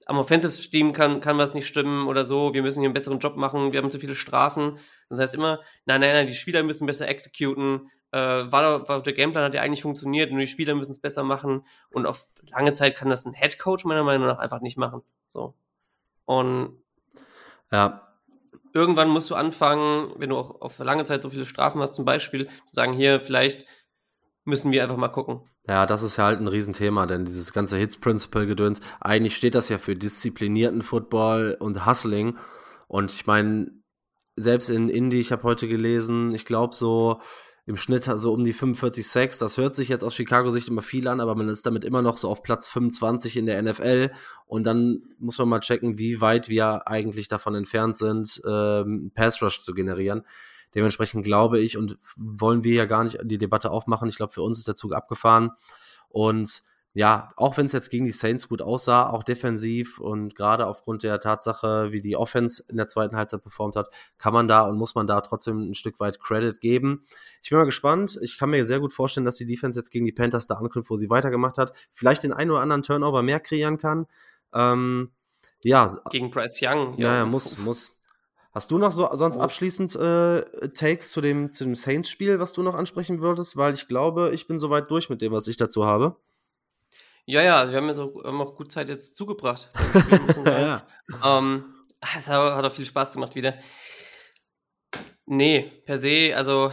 am 0.06 0.18
Offensive 0.18 0.70
Team 0.70 0.94
kann, 0.94 1.20
kann 1.20 1.38
was 1.38 1.56
nicht 1.56 1.68
stimmen 1.68 2.08
oder 2.08 2.26
so, 2.26 2.54
wir 2.54 2.62
müssen 2.62 2.80
hier 2.80 2.88
einen 2.88 2.94
besseren 2.94 3.20
Job 3.20 3.38
machen, 3.38 3.74
wir 3.74 3.82
haben 3.82 3.92
zu 3.92 4.00
viele 4.00 4.16
Strafen. 4.16 4.78
Das 5.10 5.20
heißt 5.20 5.34
immer, 5.34 5.62
nein, 5.86 6.02
nein, 6.02 6.14
nein, 6.14 6.28
die 6.28 6.36
Spieler 6.36 6.64
müssen 6.64 6.86
besser 6.86 7.08
exekuten, 7.08 7.90
äh, 8.12 8.20
war, 8.20 8.88
war, 8.88 9.02
der 9.02 9.14
Gameplan 9.14 9.44
hat 9.44 9.54
ja 9.56 9.62
eigentlich 9.62 9.82
funktioniert, 9.82 10.32
nur 10.32 10.40
die 10.40 10.48
Spieler 10.48 10.76
müssen 10.76 10.92
es 10.92 11.02
besser 11.02 11.24
machen 11.24 11.66
und 11.90 12.06
auf 12.06 12.28
lange 12.50 12.74
Zeit 12.74 12.96
kann 12.96 13.10
das 13.10 13.26
ein 13.26 13.34
Head 13.34 13.58
Coach 13.58 13.84
meiner 13.84 14.04
Meinung 14.04 14.28
nach 14.28 14.38
einfach 14.38 14.62
nicht 14.62 14.78
machen. 14.78 15.02
So. 15.28 15.56
Und 16.26 16.78
ja. 17.72 18.05
Irgendwann 18.76 19.08
musst 19.08 19.30
du 19.30 19.36
anfangen, 19.36 20.14
wenn 20.18 20.32
du 20.32 20.36
auch 20.36 20.60
auf 20.60 20.80
lange 20.80 21.06
Zeit 21.06 21.24
so 21.24 21.30
viele 21.30 21.46
Strafen 21.46 21.82
hast, 21.82 21.96
zum 21.96 22.04
Beispiel, 22.04 22.48
zu 22.48 22.74
sagen, 22.74 22.92
hier, 22.92 23.22
vielleicht 23.22 23.66
müssen 24.44 24.70
wir 24.70 24.84
einfach 24.84 24.98
mal 24.98 25.08
gucken. 25.08 25.50
Ja, 25.66 25.86
das 25.86 26.04
ist 26.04 26.18
ja 26.18 26.26
halt 26.26 26.42
ein 26.42 26.50
Riesenthema, 26.50 27.06
denn 27.06 27.24
dieses 27.24 27.54
ganze 27.54 27.78
Hits-Principle-Gedöns, 27.78 28.82
eigentlich 29.00 29.38
steht 29.38 29.56
das 29.56 29.70
ja 29.70 29.78
für 29.78 29.96
disziplinierten 29.96 30.82
Football 30.82 31.56
und 31.58 31.86
Hustling. 31.86 32.38
Und 32.90 33.14
ich 33.14 33.26
meine, 33.26 33.72
selbst 34.36 34.70
in 34.70 34.90
Indie, 34.90 35.22
ich 35.22 35.32
habe 35.32 35.44
heute 35.44 35.70
gelesen, 35.70 36.34
ich 36.34 36.44
glaube 36.44 36.76
so 36.76 37.22
im 37.68 37.78
Schnitt 37.78 38.04
so 38.04 38.32
um 38.32 38.44
die 38.44 38.54
45 38.54 39.08
Sacks. 39.08 39.40
Das 39.40 39.58
hört 39.58 39.76
sich 39.76 39.90
jetzt 39.90 40.04
aus 40.04 40.14
Chicago-Sicht 40.14 40.68
immer 40.68 40.84
viel 40.84 41.08
an, 41.08 41.20
aber 41.20 41.34
man 41.34 41.50
ist 41.50 41.66
damit 41.66 41.84
immer 41.84 42.02
noch 42.02 42.18
so 42.18 42.30
auf 42.30 42.44
Platz 42.44 42.68
25 42.68 43.38
in 43.38 43.48
der 43.48 43.62
NFL. 43.62 44.12
Und 44.46 44.66
dann 44.66 45.02
muss 45.18 45.40
man 45.40 45.50
mal 45.50 45.60
checken, 45.62 45.98
wie 45.98 46.22
weit 46.22 46.48
wir 46.48 46.88
eigentlich 46.88 47.28
davon 47.28 47.56
entfernt 47.56 47.98
sind, 47.98 48.42
ähm, 48.48 49.12
Pass 49.16 49.42
Rush 49.42 49.62
zu 49.62 49.74
generieren. 49.74 50.24
Dementsprechend 50.76 51.26
glaube 51.26 51.60
ich 51.60 51.78
und 51.78 51.98
wollen 52.18 52.64
wir 52.64 52.76
ja 52.76 52.86
gar 52.86 53.04
nicht 53.04 53.18
die 53.24 53.38
Debatte 53.38 53.72
aufmachen. 53.72 54.10
Ich 54.10 54.18
glaube, 54.18 54.34
für 54.34 54.44
uns 54.44 54.60
ist 54.60 54.68
der 54.68 54.76
Zug 54.76 54.94
abgefahren. 54.94 55.52
Und 56.10 56.62
ja, 56.96 57.34
auch 57.36 57.58
wenn 57.58 57.66
es 57.66 57.74
jetzt 57.74 57.90
gegen 57.90 58.06
die 58.06 58.14
Saints 58.14 58.48
gut 58.48 58.62
aussah, 58.62 59.10
auch 59.10 59.24
defensiv 59.24 60.00
und 60.00 60.34
gerade 60.34 60.66
aufgrund 60.66 61.04
der 61.04 61.20
Tatsache, 61.20 61.92
wie 61.92 61.98
die 61.98 62.16
Offense 62.16 62.64
in 62.70 62.78
der 62.78 62.88
zweiten 62.88 63.18
Halbzeit 63.18 63.42
performt 63.42 63.76
hat, 63.76 63.90
kann 64.18 64.32
man 64.32 64.48
da 64.48 64.62
und 64.62 64.78
muss 64.78 64.96
man 64.96 65.06
da 65.06 65.20
trotzdem 65.20 65.72
ein 65.72 65.74
Stück 65.74 66.00
weit 66.00 66.22
Credit 66.22 66.58
geben. 66.62 67.04
Ich 67.44 67.50
bin 67.50 67.60
mal 67.60 67.66
gespannt. 67.66 68.18
Ich 68.22 68.38
kann 68.38 68.50
mir 68.50 68.64
sehr 68.66 68.80
gut 68.80 68.94
vorstellen, 68.94 69.26
dass 69.26 69.36
die 69.36 69.46
Defense 69.46 69.78
jetzt 69.78 69.92
gegen 69.92 70.06
die 70.06 70.14
Panthers 70.14 70.48
da 70.48 70.56
anknüpft, 70.56 70.90
wo 70.90 70.96
sie 70.96 71.10
weitergemacht 71.10 71.58
hat, 71.58 71.74
vielleicht 71.92 72.24
den 72.24 72.32
einen 72.32 72.52
oder 72.52 72.62
anderen 72.62 72.82
Turnover 72.82 73.24
mehr 73.24 73.42
kreieren 73.42 73.78
kann. 73.78 74.08
Ähm, 74.54 75.12
ja. 75.66 75.98
Gegen 76.12 76.32
Bryce 76.32 76.62
Young. 76.62 76.98
Ja, 76.98 77.14
ja 77.14 77.26
muss, 77.26 77.58
muss. 77.58 78.00
Hast 78.54 78.72
du 78.72 78.78
noch 78.78 78.94
so 78.94 79.10
sonst 79.12 79.36
abschließend 79.36 79.98
äh, 79.98 80.70
Takes 80.70 81.12
zu 81.12 81.20
dem, 81.20 81.52
zu 81.52 81.66
dem 81.66 81.76
Saints-Spiel, 81.76 82.40
was 82.40 82.54
du 82.54 82.64
noch 82.64 82.76
ansprechen 82.76 83.22
würdest? 83.22 83.58
Weil 83.58 83.74
ich 83.74 83.90
glaube, 83.90 84.32
ich 84.34 84.48
bin 84.48 84.60
soweit 84.60 84.90
durch 84.90 85.10
mit 85.10 85.22
dem, 85.22 85.34
was 85.34 85.50
ich 85.50 85.58
dazu 85.58 85.86
habe. 85.86 86.16
Ja, 87.26 87.42
ja, 87.42 87.70
wir 87.70 87.78
haben 87.78 87.88
ja 87.88 87.94
so, 87.96 88.24
haben 88.24 88.40
auch 88.40 88.56
gut 88.56 88.72
Zeit 88.72 88.88
jetzt 88.88 89.16
zugebracht. 89.16 89.70
ja. 90.46 90.86
ähm, 91.24 91.74
es 92.16 92.28
hat 92.28 92.64
auch 92.64 92.72
viel 92.72 92.86
Spaß 92.86 93.14
gemacht 93.14 93.34
wieder. 93.34 93.58
Nee, 95.26 95.82
per 95.86 95.98
se, 95.98 96.34
also 96.36 96.72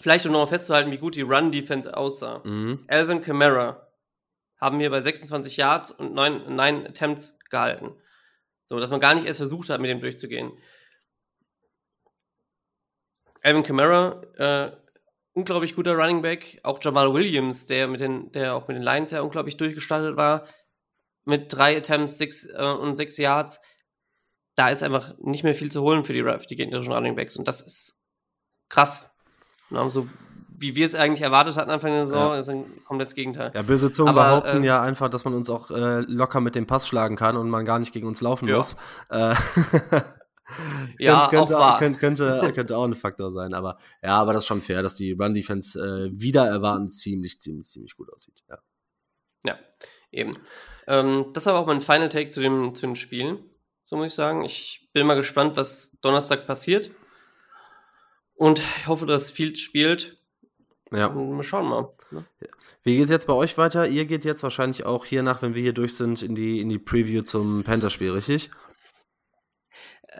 vielleicht 0.00 0.26
um 0.26 0.32
nochmal 0.32 0.48
festzuhalten, 0.48 0.90
wie 0.90 0.98
gut 0.98 1.14
die 1.14 1.22
Run-Defense 1.22 1.96
aussah. 1.96 2.42
Mhm. 2.44 2.84
Alvin 2.88 3.22
Kamara 3.22 3.86
haben 4.60 4.80
wir 4.80 4.90
bei 4.90 5.00
26 5.00 5.56
Yards 5.56 5.92
und 5.92 6.14
9, 6.14 6.54
9 6.54 6.86
Attempts 6.88 7.38
gehalten. 7.48 7.94
So, 8.64 8.80
dass 8.80 8.90
man 8.90 9.00
gar 9.00 9.14
nicht 9.14 9.26
erst 9.26 9.38
versucht 9.38 9.68
hat, 9.68 9.80
mit 9.80 9.90
dem 9.90 10.00
durchzugehen. 10.00 10.52
Alvin 13.42 13.62
Kamara, 13.62 14.22
äh, 14.36 14.83
unglaublich 15.34 15.76
guter 15.76 15.94
Running 15.94 16.22
Back. 16.22 16.60
Auch 16.62 16.78
Jamal 16.80 17.12
Williams, 17.12 17.66
der 17.66 17.86
mit 17.88 18.00
den, 18.00 18.32
der 18.32 18.54
auch 18.54 18.66
mit 18.66 18.76
den 18.76 18.82
Lions 18.82 19.10
ja 19.10 19.20
unglaublich 19.20 19.56
durchgestartet 19.56 20.16
war, 20.16 20.46
mit 21.24 21.52
drei 21.52 21.76
Attempts 21.76 22.18
six, 22.18 22.46
äh, 22.46 22.62
und 22.62 22.96
sechs 22.96 23.18
Yards. 23.18 23.60
Da 24.56 24.70
ist 24.70 24.82
einfach 24.82 25.14
nicht 25.18 25.44
mehr 25.44 25.54
viel 25.54 25.70
zu 25.70 25.82
holen 25.82 26.04
für 26.04 26.12
die, 26.12 26.22
für 26.22 26.46
die 26.48 26.56
gegnerischen 26.56 26.92
Running 26.92 27.16
Backs. 27.16 27.36
Und 27.36 27.48
das 27.48 27.60
ist 27.60 28.06
krass. 28.68 29.12
Und 29.70 29.90
so 29.90 30.08
wie 30.56 30.76
wir 30.76 30.86
es 30.86 30.94
eigentlich 30.94 31.22
erwartet 31.22 31.56
hatten 31.56 31.70
Anfang 31.70 31.90
der 31.90 32.04
Saison, 32.04 32.32
ja. 32.32 32.38
ist 32.38 32.48
ein 32.48 32.64
komplettes 32.84 33.14
Gegenteil. 33.14 33.50
Ja, 33.54 33.62
böse 33.62 33.90
Zungen 33.90 34.16
Aber, 34.16 34.40
behaupten 34.40 34.62
äh, 34.62 34.66
ja 34.66 34.80
einfach, 34.80 35.08
dass 35.08 35.24
man 35.24 35.34
uns 35.34 35.50
auch 35.50 35.70
äh, 35.70 36.00
locker 36.02 36.40
mit 36.40 36.54
dem 36.54 36.66
Pass 36.66 36.86
schlagen 36.86 37.16
kann 37.16 37.36
und 37.36 37.50
man 37.50 37.64
gar 37.64 37.78
nicht 37.78 37.92
gegen 37.92 38.06
uns 38.06 38.20
laufen 38.20 38.48
ja. 38.48 38.56
muss. 38.56 38.76
Äh, 39.10 39.34
ja, 40.98 41.28
könnte, 41.28 41.58
auch 41.58 41.78
könnte, 41.78 41.98
könnte, 41.98 42.52
könnte, 42.54 42.76
auch 42.76 42.84
ein 42.84 42.94
Faktor 42.94 43.32
sein. 43.32 43.54
Aber 43.54 43.78
ja, 44.02 44.16
aber 44.16 44.32
das 44.32 44.44
ist 44.44 44.48
schon 44.48 44.62
fair, 44.62 44.82
dass 44.82 44.96
die 44.96 45.12
Run-Defense 45.12 45.80
äh, 45.80 46.10
wieder 46.12 46.46
erwarten 46.46 46.90
ziemlich, 46.90 47.40
ziemlich, 47.40 47.66
ziemlich 47.66 47.96
gut 47.96 48.12
aussieht. 48.12 48.42
Ja, 48.48 48.58
ja 49.44 49.58
eben. 50.10 50.36
Ähm, 50.86 51.26
das 51.32 51.46
war 51.46 51.54
auch 51.54 51.66
mein 51.66 51.80
Final 51.80 52.08
Take 52.08 52.30
zu 52.30 52.40
dem, 52.40 52.74
zu 52.74 52.82
dem 52.82 52.96
Spiel. 52.96 53.38
So 53.84 53.96
muss 53.96 54.08
ich 54.08 54.14
sagen. 54.14 54.44
Ich 54.44 54.88
bin 54.92 55.06
mal 55.06 55.14
gespannt, 55.14 55.56
was 55.56 55.98
Donnerstag 56.00 56.46
passiert. 56.46 56.90
Und 58.34 58.58
ich 58.58 58.86
hoffe, 58.86 59.06
dass 59.06 59.30
Fields 59.30 59.60
spielt. 59.60 60.18
Ja. 60.90 61.14
Wir 61.14 61.42
schauen 61.42 61.66
mal. 61.66 61.92
Ne? 62.10 62.24
Wie 62.82 62.96
geht 62.96 63.04
es 63.04 63.10
jetzt 63.10 63.26
bei 63.26 63.32
euch 63.32 63.56
weiter? 63.58 63.88
Ihr 63.88 64.04
geht 64.04 64.24
jetzt 64.24 64.42
wahrscheinlich 64.42 64.84
auch 64.84 65.04
hier 65.04 65.22
nach, 65.22 65.42
wenn 65.42 65.54
wir 65.54 65.62
hier 65.62 65.72
durch 65.72 65.96
sind, 65.96 66.22
in 66.22 66.34
die, 66.34 66.60
in 66.60 66.68
die 66.68 66.78
Preview 66.78 67.22
zum 67.22 67.64
Panther-Spiel, 67.64 68.12
richtig? 68.12 68.50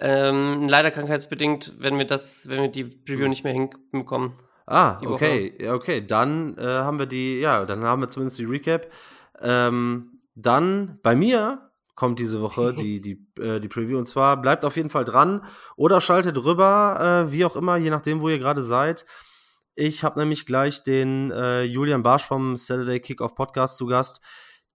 Ähm, 0.01 0.69
leider 0.69 0.91
krankheitsbedingt, 0.91 1.75
wenn 1.79 1.99
wir 1.99 2.07
das, 2.07 2.49
wenn 2.49 2.63
wir 2.63 2.69
die 2.69 2.85
Preview 2.85 3.25
hm. 3.25 3.31
nicht 3.31 3.45
mehr 3.45 3.53
hinbekommen. 3.53 4.35
Ah, 4.67 4.99
okay, 5.05 5.55
ja, 5.61 5.75
okay. 5.75 6.05
Dann 6.05 6.57
äh, 6.57 6.63
haben 6.63 6.99
wir 6.99 7.07
die, 7.07 7.39
ja, 7.41 7.65
dann 7.65 7.85
haben 7.85 8.01
wir 8.01 8.09
zumindest 8.09 8.39
die 8.39 8.45
Recap. 8.45 8.89
Ähm, 9.41 10.21
dann 10.35 10.99
bei 11.03 11.15
mir 11.15 11.71
kommt 11.95 12.19
diese 12.19 12.41
Woche 12.41 12.75
die, 12.79 13.01
die, 13.01 13.27
äh, 13.41 13.61
die 13.61 13.69
Preview 13.69 13.99
und 13.99 14.07
zwar 14.07 14.41
bleibt 14.41 14.65
auf 14.65 14.77
jeden 14.77 14.91
Fall 14.91 15.05
dran 15.05 15.45
oder 15.77 16.01
schaltet 16.01 16.43
rüber, 16.43 17.27
äh, 17.29 17.33
wie 17.33 17.45
auch 17.45 17.57
immer, 17.57 17.77
je 17.77 17.91
nachdem, 17.91 18.21
wo 18.21 18.29
ihr 18.29 18.39
gerade 18.39 18.63
seid. 18.63 19.05
Ich 19.77 20.05
habe 20.05 20.21
nämlich 20.21 20.47
gleich 20.47 20.83
den 20.83 21.31
äh, 21.33 21.63
Julian 21.65 22.03
Barsch 22.03 22.25
vom 22.25 22.57
Saturday 22.57 23.01
Kickoff 23.01 23.35
Podcast 23.35 23.77
zu 23.77 23.87
Gast, 23.87 24.21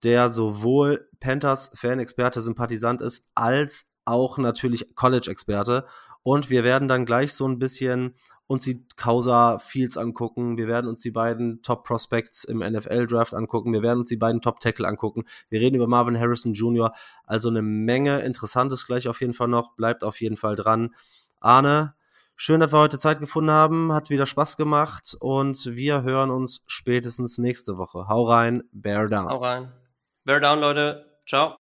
der 0.02 0.28
sowohl 0.28 1.08
Panthers 1.20 1.72
Fan-Experte, 1.74 2.40
Sympathisant 2.40 3.00
ist, 3.00 3.30
als 3.34 3.89
auch 4.04 4.38
natürlich 4.38 4.94
College-Experte. 4.94 5.86
Und 6.22 6.50
wir 6.50 6.64
werden 6.64 6.88
dann 6.88 7.06
gleich 7.06 7.32
so 7.32 7.46
ein 7.46 7.58
bisschen 7.58 8.14
uns 8.46 8.64
die 8.64 8.84
Causa 8.96 9.58
Fields 9.58 9.96
angucken. 9.96 10.56
Wir 10.56 10.66
werden 10.66 10.88
uns 10.88 11.00
die 11.00 11.12
beiden 11.12 11.62
Top 11.62 11.84
Prospects 11.84 12.44
im 12.44 12.58
NFL 12.58 13.06
Draft 13.06 13.32
angucken. 13.32 13.72
Wir 13.72 13.82
werden 13.82 14.00
uns 14.00 14.08
die 14.08 14.16
beiden 14.16 14.40
Top 14.40 14.60
Tackle 14.60 14.86
angucken. 14.86 15.24
Wir 15.48 15.60
reden 15.60 15.76
über 15.76 15.86
Marvin 15.86 16.18
Harrison 16.18 16.52
Jr. 16.52 16.92
Also 17.24 17.48
eine 17.48 17.62
Menge 17.62 18.20
Interessantes 18.20 18.86
gleich 18.86 19.08
auf 19.08 19.20
jeden 19.20 19.34
Fall 19.34 19.48
noch. 19.48 19.76
Bleibt 19.76 20.02
auf 20.02 20.20
jeden 20.20 20.36
Fall 20.36 20.56
dran. 20.56 20.94
Arne, 21.38 21.94
Schön, 22.42 22.60
dass 22.60 22.72
wir 22.72 22.78
heute 22.78 22.96
Zeit 22.96 23.20
gefunden 23.20 23.50
haben. 23.50 23.92
Hat 23.92 24.08
wieder 24.08 24.24
Spaß 24.24 24.56
gemacht 24.56 25.14
und 25.20 25.76
wir 25.76 26.04
hören 26.04 26.30
uns 26.30 26.64
spätestens 26.66 27.36
nächste 27.36 27.76
Woche. 27.76 28.08
Hau 28.08 28.24
rein, 28.24 28.62
Bear 28.72 29.08
Down. 29.08 29.28
Hau 29.28 29.36
rein. 29.36 29.70
Bear 30.24 30.40
Down, 30.40 30.58
Leute. 30.58 31.20
Ciao. 31.26 31.58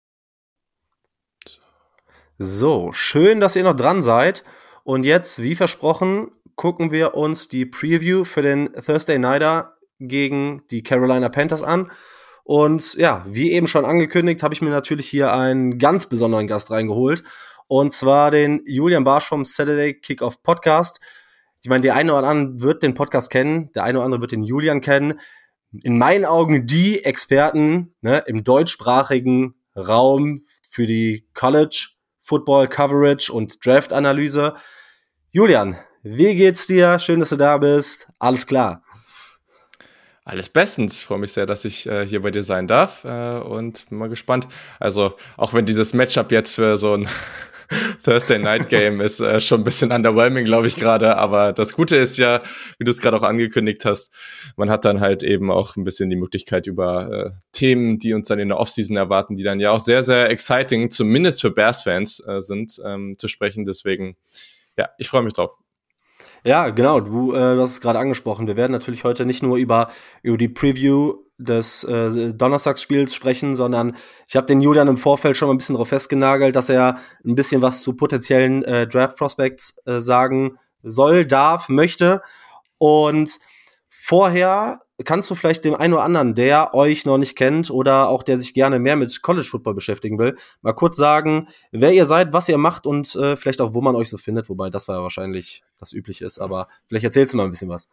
So, 2.45 2.91
schön, 2.93 3.39
dass 3.39 3.55
ihr 3.55 3.63
noch 3.63 3.77
dran 3.77 4.03
seid. 4.03 4.43
Und 4.83 5.05
jetzt, 5.05 5.41
wie 5.41 5.55
versprochen, 5.55 6.33
gucken 6.57 6.91
wir 6.91 7.15
uns 7.15 7.47
die 7.47 7.65
Preview 7.65 8.25
für 8.25 8.43
den 8.43 8.73
Thursday 8.73 9.17
Nighter 9.17 9.77
gegen 10.01 10.65
die 10.73 10.83
Carolina 10.83 11.29
Panthers 11.29 11.63
an. 11.63 11.93
Und 12.43 12.95
ja, 12.95 13.25
wie 13.29 13.53
eben 13.53 13.69
schon 13.69 13.85
angekündigt, 13.85 14.43
habe 14.43 14.55
ich 14.55 14.61
mir 14.61 14.71
natürlich 14.71 15.09
hier 15.09 15.33
einen 15.33 15.79
ganz 15.79 16.07
besonderen 16.07 16.49
Gast 16.49 16.73
reingeholt. 16.73 17.23
Und 17.69 17.93
zwar 17.93 18.33
den 18.33 18.61
Julian 18.67 19.05
Barsch 19.05 19.29
vom 19.29 19.45
Saturday 19.45 19.95
Kickoff 19.95 20.43
Podcast. 20.43 20.99
Ich 21.63 21.71
meine, 21.71 21.83
der 21.83 21.95
eine 21.95 22.13
oder 22.13 22.27
andere 22.27 22.61
wird 22.61 22.83
den 22.83 22.95
Podcast 22.95 23.31
kennen, 23.31 23.71
der 23.75 23.85
eine 23.85 23.99
oder 23.99 24.07
andere 24.07 24.21
wird 24.21 24.33
den 24.33 24.43
Julian 24.43 24.81
kennen. 24.81 25.21
In 25.85 25.97
meinen 25.97 26.25
Augen 26.25 26.67
die 26.67 27.05
Experten 27.05 27.95
ne, 28.01 28.25
im 28.27 28.43
deutschsprachigen 28.43 29.55
Raum 29.77 30.45
für 30.69 30.89
die 30.89 31.29
College 31.35 31.91
Football 32.23 32.69
Coverage 32.69 33.33
und 33.33 33.65
Draft 33.65 33.93
Analyse. 33.93 34.55
Julian, 35.31 35.77
wie 36.03 36.35
geht's 36.35 36.67
dir? 36.67 36.99
Schön, 36.99 37.21
dass 37.21 37.31
du 37.31 37.37
da 37.37 37.59
bist. 37.59 38.09
Alles 38.19 38.47
klar. 38.47 38.83
Alles 40.25 40.49
bestens. 40.49 40.97
Ich 40.97 41.05
freue 41.05 41.19
mich 41.19 41.33
sehr, 41.33 41.47
dass 41.47 41.65
ich 41.65 41.87
äh, 41.87 42.07
hier 42.07 42.23
bei 42.23 42.31
dir 42.31 42.45
sein 42.45 42.69
darf 42.69 43.05
äh, 43.05 43.39
und 43.39 43.89
bin 43.89 43.99
mal 43.99 44.09
gespannt. 44.09 44.47
Also, 44.79 45.17
auch 45.37 45.53
wenn 45.53 45.67
dieses 45.67 45.95
Matchup 45.95 46.31
jetzt 46.31 46.55
für 46.55 46.77
so 46.77 46.95
ein 46.95 47.09
Thursday 48.05 48.39
Night 48.39 48.69
Game 48.69 49.01
ist 49.01 49.21
äh, 49.21 49.41
schon 49.41 49.61
ein 49.61 49.65
bisschen 49.65 49.93
underwhelming, 49.93 50.45
glaube 50.45 50.67
ich 50.67 50.77
gerade. 50.77 51.17
Aber 51.17 51.53
das 51.53 51.73
Gute 51.73 51.97
ist 51.97 52.19
ja, 52.19 52.41
wie 52.79 52.85
du 52.85 52.91
es 52.91 53.01
gerade 53.01 53.17
auch 53.17 53.23
angekündigt 53.23 53.85
hast, 53.85 54.13
man 54.57 54.71
hat 54.71 54.85
dann 54.85 55.01
halt 55.01 55.23
eben 55.23 55.51
auch 55.51 55.77
ein 55.77 55.85
bisschen 55.85 56.11
die 56.11 56.17
Möglichkeit 56.17 56.67
über 56.67 57.11
äh, 57.11 57.31
Themen, 57.53 57.99
die 57.99 58.15
uns 58.15 58.29
dann 58.29 58.39
in 58.39 58.49
der 58.49 58.59
Offseason 58.59 58.97
erwarten, 58.97 59.37
die 59.37 59.43
dann 59.43 59.61
ja 59.61 59.71
auch 59.71 59.81
sehr, 59.81 60.03
sehr 60.03 60.31
exciting, 60.31 60.91
zumindest 60.91 61.41
für 61.41 61.51
Bears-Fans 61.51 62.25
äh, 62.27 62.41
sind, 62.41 62.81
ähm, 62.85 63.15
zu 63.19 63.29
sprechen. 63.29 63.65
Deswegen, 63.65 64.17
ja, 64.77 64.89
ich 64.99 65.09
freue 65.09 65.23
mich 65.23 65.33
drauf. 65.33 65.51
Ja, 66.45 66.71
genau, 66.71 66.99
du, 67.01 67.35
äh, 67.35 67.57
hast 67.59 67.71
es 67.71 67.81
gerade 67.81 68.01
angesprochen. 68.01 68.49
Wir 68.49 68.57
werden 68.57 68.73
natürlich 68.73 69.05
heute 69.05 69.25
nicht 69.25 69.43
nur 69.43 69.57
über, 69.57 69.91
über 70.23 70.37
die 70.37 70.49
Preview 70.49 71.22
des 71.43 71.85
äh, 71.85 72.33
Donnerstagsspiels 72.33 73.15
sprechen, 73.15 73.55
sondern 73.55 73.97
ich 74.27 74.37
habe 74.37 74.47
den 74.47 74.61
Julian 74.61 74.89
im 74.89 74.97
Vorfeld 74.97 75.37
schon 75.37 75.49
mal 75.49 75.55
ein 75.55 75.59
bisschen 75.59 75.75
darauf 75.75 75.89
festgenagelt, 75.89 76.57
dass 76.57 76.69
er 76.69 76.99
ein 77.25 77.35
bisschen 77.35 77.63
was 77.63 77.83
zu 77.83 77.97
potenziellen 77.97 78.63
äh, 78.65 78.87
Draft 78.87 79.17
Prospects 79.17 79.79
äh, 79.85 80.01
sagen 80.01 80.59
soll, 80.83 81.27
darf, 81.27 81.69
möchte. 81.69 82.23
Und 82.79 83.39
vorher 83.89 84.81
kannst 85.05 85.31
du 85.31 85.35
vielleicht 85.35 85.65
dem 85.65 85.75
einen 85.75 85.95
oder 85.95 86.03
anderen, 86.03 86.35
der 86.35 86.75
euch 86.75 87.07
noch 87.07 87.19
nicht 87.19 87.37
kennt 87.37 87.71
oder 87.71 88.09
auch 88.09 88.23
der 88.23 88.39
sich 88.39 88.55
gerne 88.55 88.79
mehr 88.79 88.97
mit 88.97 89.23
College 89.23 89.47
Football 89.47 89.75
beschäftigen 89.75 90.19
will, 90.19 90.37
mal 90.61 90.73
kurz 90.73 90.97
sagen, 90.97 91.49
wer 91.71 91.93
ihr 91.93 92.07
seid, 92.07 92.33
was 92.33 92.49
ihr 92.49 92.59
macht 92.59 92.87
und 92.87 93.15
äh, 93.17 93.37
vielleicht 93.37 93.61
auch, 93.61 93.75
wo 93.75 93.81
man 93.81 93.97
euch 93.97 94.11
so 94.11 94.19
findet, 94.19 94.49
wobei 94.49 94.71
das 94.71 94.89
war 94.89 94.97
ja 94.97 95.03
wahrscheinlich 95.03 95.63
das 95.79 95.93
übliche 95.93 96.25
ist, 96.25 96.39
aber 96.39 96.69
vielleicht 96.89 97.05
erzählst 97.05 97.33
du 97.33 97.37
mal 97.37 97.45
ein 97.45 97.51
bisschen 97.51 97.69
was. 97.69 97.91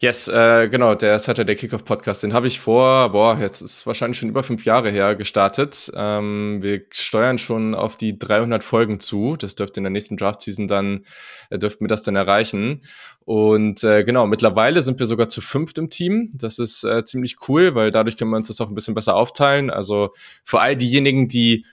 Yes, 0.00 0.28
äh, 0.28 0.68
genau, 0.68 0.94
der 0.94 1.18
Saturday 1.18 1.56
Kickoff 1.56 1.84
Podcast, 1.84 2.22
den 2.22 2.32
habe 2.32 2.46
ich 2.46 2.60
vor, 2.60 3.10
boah, 3.10 3.36
jetzt 3.40 3.62
ist 3.62 3.84
wahrscheinlich 3.84 4.16
schon 4.16 4.28
über 4.28 4.44
fünf 4.44 4.64
Jahre 4.64 4.90
her 4.90 5.16
gestartet. 5.16 5.90
Ähm, 5.92 6.62
wir 6.62 6.82
steuern 6.90 7.36
schon 7.36 7.74
auf 7.74 7.96
die 7.96 8.16
300 8.16 8.62
Folgen 8.62 9.00
zu. 9.00 9.36
Das 9.36 9.56
dürfte 9.56 9.80
in 9.80 9.84
der 9.84 9.90
nächsten 9.90 10.16
Draft-Season 10.16 10.68
dann, 10.68 11.04
äh, 11.50 11.58
dürften 11.58 11.84
wir 11.84 11.88
das 11.88 12.04
dann 12.04 12.14
erreichen. 12.14 12.82
Und 13.24 13.82
äh, 13.82 14.04
genau, 14.04 14.28
mittlerweile 14.28 14.82
sind 14.82 15.00
wir 15.00 15.06
sogar 15.06 15.28
zu 15.28 15.40
fünft 15.40 15.78
im 15.78 15.90
Team. 15.90 16.30
Das 16.32 16.60
ist 16.60 16.84
äh, 16.84 17.04
ziemlich 17.04 17.36
cool, 17.48 17.74
weil 17.74 17.90
dadurch 17.90 18.16
können 18.16 18.30
wir 18.30 18.36
uns 18.36 18.48
das 18.48 18.60
auch 18.60 18.68
ein 18.68 18.76
bisschen 18.76 18.94
besser 18.94 19.16
aufteilen. 19.16 19.68
Also 19.68 20.12
für 20.44 20.60
all 20.60 20.76
diejenigen, 20.76 21.26
die 21.26 21.66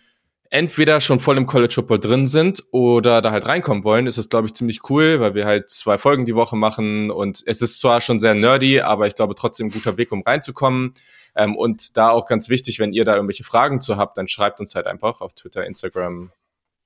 entweder 0.50 1.02
schon 1.02 1.20
voll 1.20 1.38
im 1.38 1.46
College 1.46 1.74
Football 1.74 2.00
drin 2.00 2.28
sind 2.28 2.64
oder 2.72 3.22
da 3.22 3.32
halt 3.32 3.48
reinkommen 3.48 3.84
wollen, 3.84 4.08
ist 4.08 4.18
es, 4.18 4.30
glaube 4.30 4.48
ich, 4.48 4.54
ziemlich 4.54 4.90
cool, 4.90 5.20
weil 5.20 5.36
wir 5.36 5.46
halt 5.46 5.70
zwei 5.70 5.98
Folgen 5.98 6.26
die 6.26 6.36
Woche 6.36 6.56
machen 6.56 7.12
und 7.12 7.44
es 7.46 7.62
ist 7.62 7.80
zwar 7.80 8.02
schon 8.02 8.20
sehr 8.20 8.36
nerdy, 8.36 8.82
aber 8.82 9.08
ich 9.08 9.16
glaube 9.16 9.36
trotzdem 9.36 9.68
ein 9.68 9.72
guter 9.72 9.98
Weg, 9.98 10.12
um 10.12 10.22
reinzukommen. 10.22 10.94
Ähm, 11.36 11.56
und 11.56 11.98
da 11.98 12.10
auch 12.10 12.28
ganz 12.28 12.50
wichtig, 12.50 12.80
wenn 12.80 12.94
ihr 12.94 13.06
da 13.06 13.16
irgendwelche 13.16 13.44
Fragen 13.44 13.82
zu 13.82 13.98
habt, 13.98 14.18
dann 14.18 14.28
schreibt 14.28 14.60
uns 14.60 14.76
halt 14.76 14.88
einfach 14.88 15.22
auf 15.22 15.34
Twitter, 15.34 15.66
Instagram, 15.66 16.32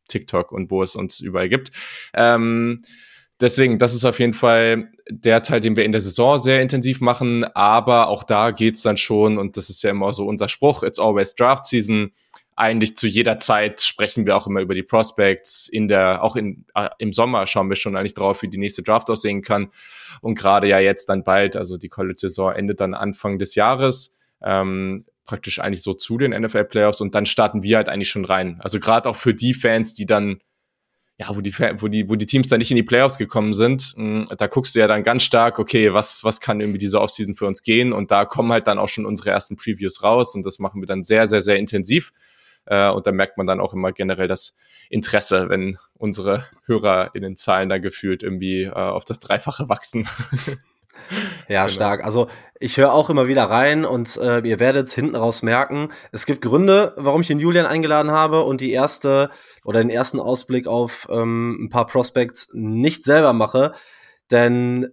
TikTok 0.07 0.51
und 0.51 0.71
wo 0.71 0.81
es 0.81 0.95
uns 0.95 1.19
überall 1.19 1.49
gibt. 1.49 1.71
Ähm, 2.13 2.81
deswegen, 3.39 3.77
das 3.77 3.93
ist 3.93 4.05
auf 4.05 4.19
jeden 4.19 4.33
Fall 4.33 4.91
der 5.09 5.43
Teil, 5.43 5.59
den 5.59 5.75
wir 5.75 5.85
in 5.85 5.91
der 5.91 6.01
Saison 6.01 6.37
sehr 6.37 6.61
intensiv 6.61 6.99
machen, 7.01 7.43
aber 7.55 8.07
auch 8.07 8.23
da 8.23 8.51
geht's 8.51 8.81
dann 8.81 8.97
schon, 8.97 9.37
und 9.37 9.55
das 9.55 9.69
ist 9.69 9.83
ja 9.83 9.91
immer 9.91 10.13
so 10.13 10.25
unser 10.25 10.49
Spruch, 10.49 10.83
it's 10.83 10.99
always 10.99 11.35
Draft 11.35 11.65
Season 11.65 12.11
eigentlich 12.59 12.97
zu 12.97 13.07
jeder 13.07 13.39
Zeit 13.39 13.79
sprechen 13.79 14.25
wir 14.25 14.35
auch 14.35 14.45
immer 14.45 14.59
über 14.59 14.75
die 14.75 14.83
Prospects. 14.83 15.69
In 15.69 15.87
der, 15.87 16.21
auch 16.23 16.35
in, 16.35 16.65
äh, 16.75 16.89
im 16.97 17.13
Sommer 17.13 17.47
schauen 17.47 17.69
wir 17.69 17.77
schon 17.77 17.95
eigentlich 17.95 18.15
drauf, 18.15 18.41
wie 18.41 18.49
die 18.49 18.57
nächste 18.57 18.83
Draft 18.83 19.09
aussehen 19.09 19.41
kann. 19.41 19.69
Und 20.21 20.37
gerade 20.37 20.67
ja 20.67 20.79
jetzt 20.79 21.07
dann 21.07 21.23
bald, 21.23 21.55
also 21.55 21.77
die 21.77 21.87
College-Saison 21.87 22.51
endet 22.51 22.81
dann 22.81 22.93
Anfang 22.93 23.39
des 23.39 23.55
Jahres. 23.55 24.13
Ähm, 24.41 25.05
praktisch 25.23 25.59
eigentlich 25.59 25.83
so 25.83 25.93
zu 25.93 26.17
den 26.17 26.31
NFL-Playoffs 26.31 27.01
und 27.01 27.15
dann 27.15 27.25
starten 27.25 27.63
wir 27.63 27.77
halt 27.77 27.87
eigentlich 27.87 28.09
schon 28.09 28.25
rein. 28.25 28.59
Also 28.61 28.79
gerade 28.79 29.07
auch 29.07 29.15
für 29.15 29.33
die 29.33 29.53
Fans, 29.53 29.93
die 29.93 30.05
dann, 30.05 30.41
ja, 31.17 31.33
wo 31.33 31.39
die, 31.39 31.53
wo 31.53 31.87
die, 31.87 32.09
wo 32.09 32.15
die 32.15 32.25
Teams 32.25 32.49
dann 32.49 32.59
nicht 32.59 32.71
in 32.71 32.77
die 32.77 32.83
Playoffs 32.83 33.17
gekommen 33.17 33.53
sind, 33.53 33.93
hm, 33.95 34.25
da 34.37 34.47
guckst 34.47 34.75
du 34.75 34.79
ja 34.79 34.87
dann 34.87 35.03
ganz 35.03 35.23
stark, 35.23 35.59
okay, 35.59 35.93
was, 35.93 36.23
was 36.23 36.41
kann 36.41 36.59
irgendwie 36.59 36.79
diese 36.79 36.99
Offseason 36.99 37.35
für 37.35 37.45
uns 37.45 37.61
gehen? 37.61 37.93
Und 37.93 38.11
da 38.11 38.25
kommen 38.25 38.51
halt 38.51 38.67
dann 38.67 38.79
auch 38.79 38.89
schon 38.89 39.05
unsere 39.05 39.29
ersten 39.29 39.55
Previews 39.55 40.01
raus 40.03 40.33
und 40.35 40.45
das 40.45 40.59
machen 40.59 40.81
wir 40.81 40.87
dann 40.87 41.03
sehr, 41.03 41.27
sehr, 41.27 41.41
sehr 41.41 41.57
intensiv. 41.57 42.11
Äh, 42.65 42.89
und 42.89 43.07
da 43.07 43.11
merkt 43.11 43.37
man 43.37 43.47
dann 43.47 43.59
auch 43.59 43.73
immer 43.73 43.91
generell 43.91 44.27
das 44.27 44.55
Interesse, 44.89 45.49
wenn 45.49 45.77
unsere 45.93 46.45
Hörer 46.65 47.11
in 47.13 47.21
den 47.21 47.35
Zahlen 47.35 47.69
da 47.69 47.77
gefühlt 47.77 48.23
irgendwie 48.23 48.63
äh, 48.63 48.71
auf 48.71 49.05
das 49.05 49.19
Dreifache 49.19 49.69
wachsen. 49.69 50.07
Ja, 51.47 51.65
genau. 51.65 51.73
stark. 51.73 52.03
Also 52.03 52.27
ich 52.59 52.77
höre 52.77 52.93
auch 52.93 53.09
immer 53.09 53.27
wieder 53.27 53.45
rein 53.45 53.85
und 53.85 54.17
äh, 54.17 54.39
ihr 54.41 54.59
werdet 54.59 54.89
hinten 54.91 55.15
raus 55.15 55.41
merken, 55.41 55.89
es 56.11 56.25
gibt 56.25 56.41
Gründe, 56.41 56.93
warum 56.97 57.21
ich 57.21 57.27
den 57.27 57.39
Julian 57.39 57.65
eingeladen 57.65 58.11
habe 58.11 58.43
und 58.43 58.61
die 58.61 58.71
erste 58.71 59.29
oder 59.63 59.79
den 59.79 59.89
ersten 59.89 60.19
Ausblick 60.19 60.67
auf 60.67 61.07
ähm, 61.09 61.57
ein 61.63 61.69
paar 61.69 61.87
Prospects 61.87 62.49
nicht 62.53 63.03
selber 63.03 63.33
mache, 63.33 63.73
denn 64.29 64.89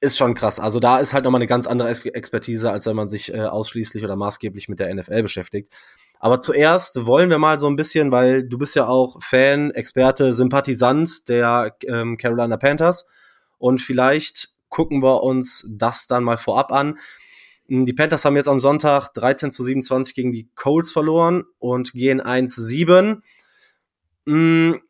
ist 0.00 0.18
schon 0.18 0.34
krass. 0.34 0.58
Also 0.58 0.80
da 0.80 0.98
ist 0.98 1.14
halt 1.14 1.24
nochmal 1.24 1.38
eine 1.38 1.46
ganz 1.46 1.68
andere 1.68 1.88
Expertise, 1.88 2.72
als 2.72 2.86
wenn 2.86 2.96
man 2.96 3.08
sich 3.08 3.32
äh, 3.32 3.42
ausschließlich 3.42 4.02
oder 4.02 4.16
maßgeblich 4.16 4.68
mit 4.68 4.80
der 4.80 4.92
NFL 4.92 5.22
beschäftigt. 5.22 5.72
Aber 6.24 6.38
zuerst 6.38 7.04
wollen 7.04 7.30
wir 7.30 7.38
mal 7.38 7.58
so 7.58 7.66
ein 7.66 7.74
bisschen, 7.74 8.12
weil 8.12 8.44
du 8.44 8.56
bist 8.56 8.76
ja 8.76 8.86
auch 8.86 9.20
Fan, 9.20 9.72
Experte, 9.72 10.32
Sympathisant 10.34 11.28
der 11.28 11.76
ähm, 11.88 12.16
Carolina 12.16 12.56
Panthers. 12.56 13.08
Und 13.58 13.80
vielleicht 13.80 14.50
gucken 14.68 15.02
wir 15.02 15.24
uns 15.24 15.66
das 15.68 16.06
dann 16.06 16.22
mal 16.22 16.36
vorab 16.36 16.70
an. 16.70 16.96
Hm, 17.66 17.86
die 17.86 17.92
Panthers 17.92 18.24
haben 18.24 18.36
jetzt 18.36 18.46
am 18.48 18.60
Sonntag 18.60 19.08
13 19.14 19.50
zu 19.50 19.64
27 19.64 20.14
gegen 20.14 20.30
die 20.30 20.48
Colts 20.54 20.92
verloren 20.92 21.42
und 21.58 21.92
gehen 21.92 22.22
1-7. 22.22 23.20
Mhm, 24.24 24.80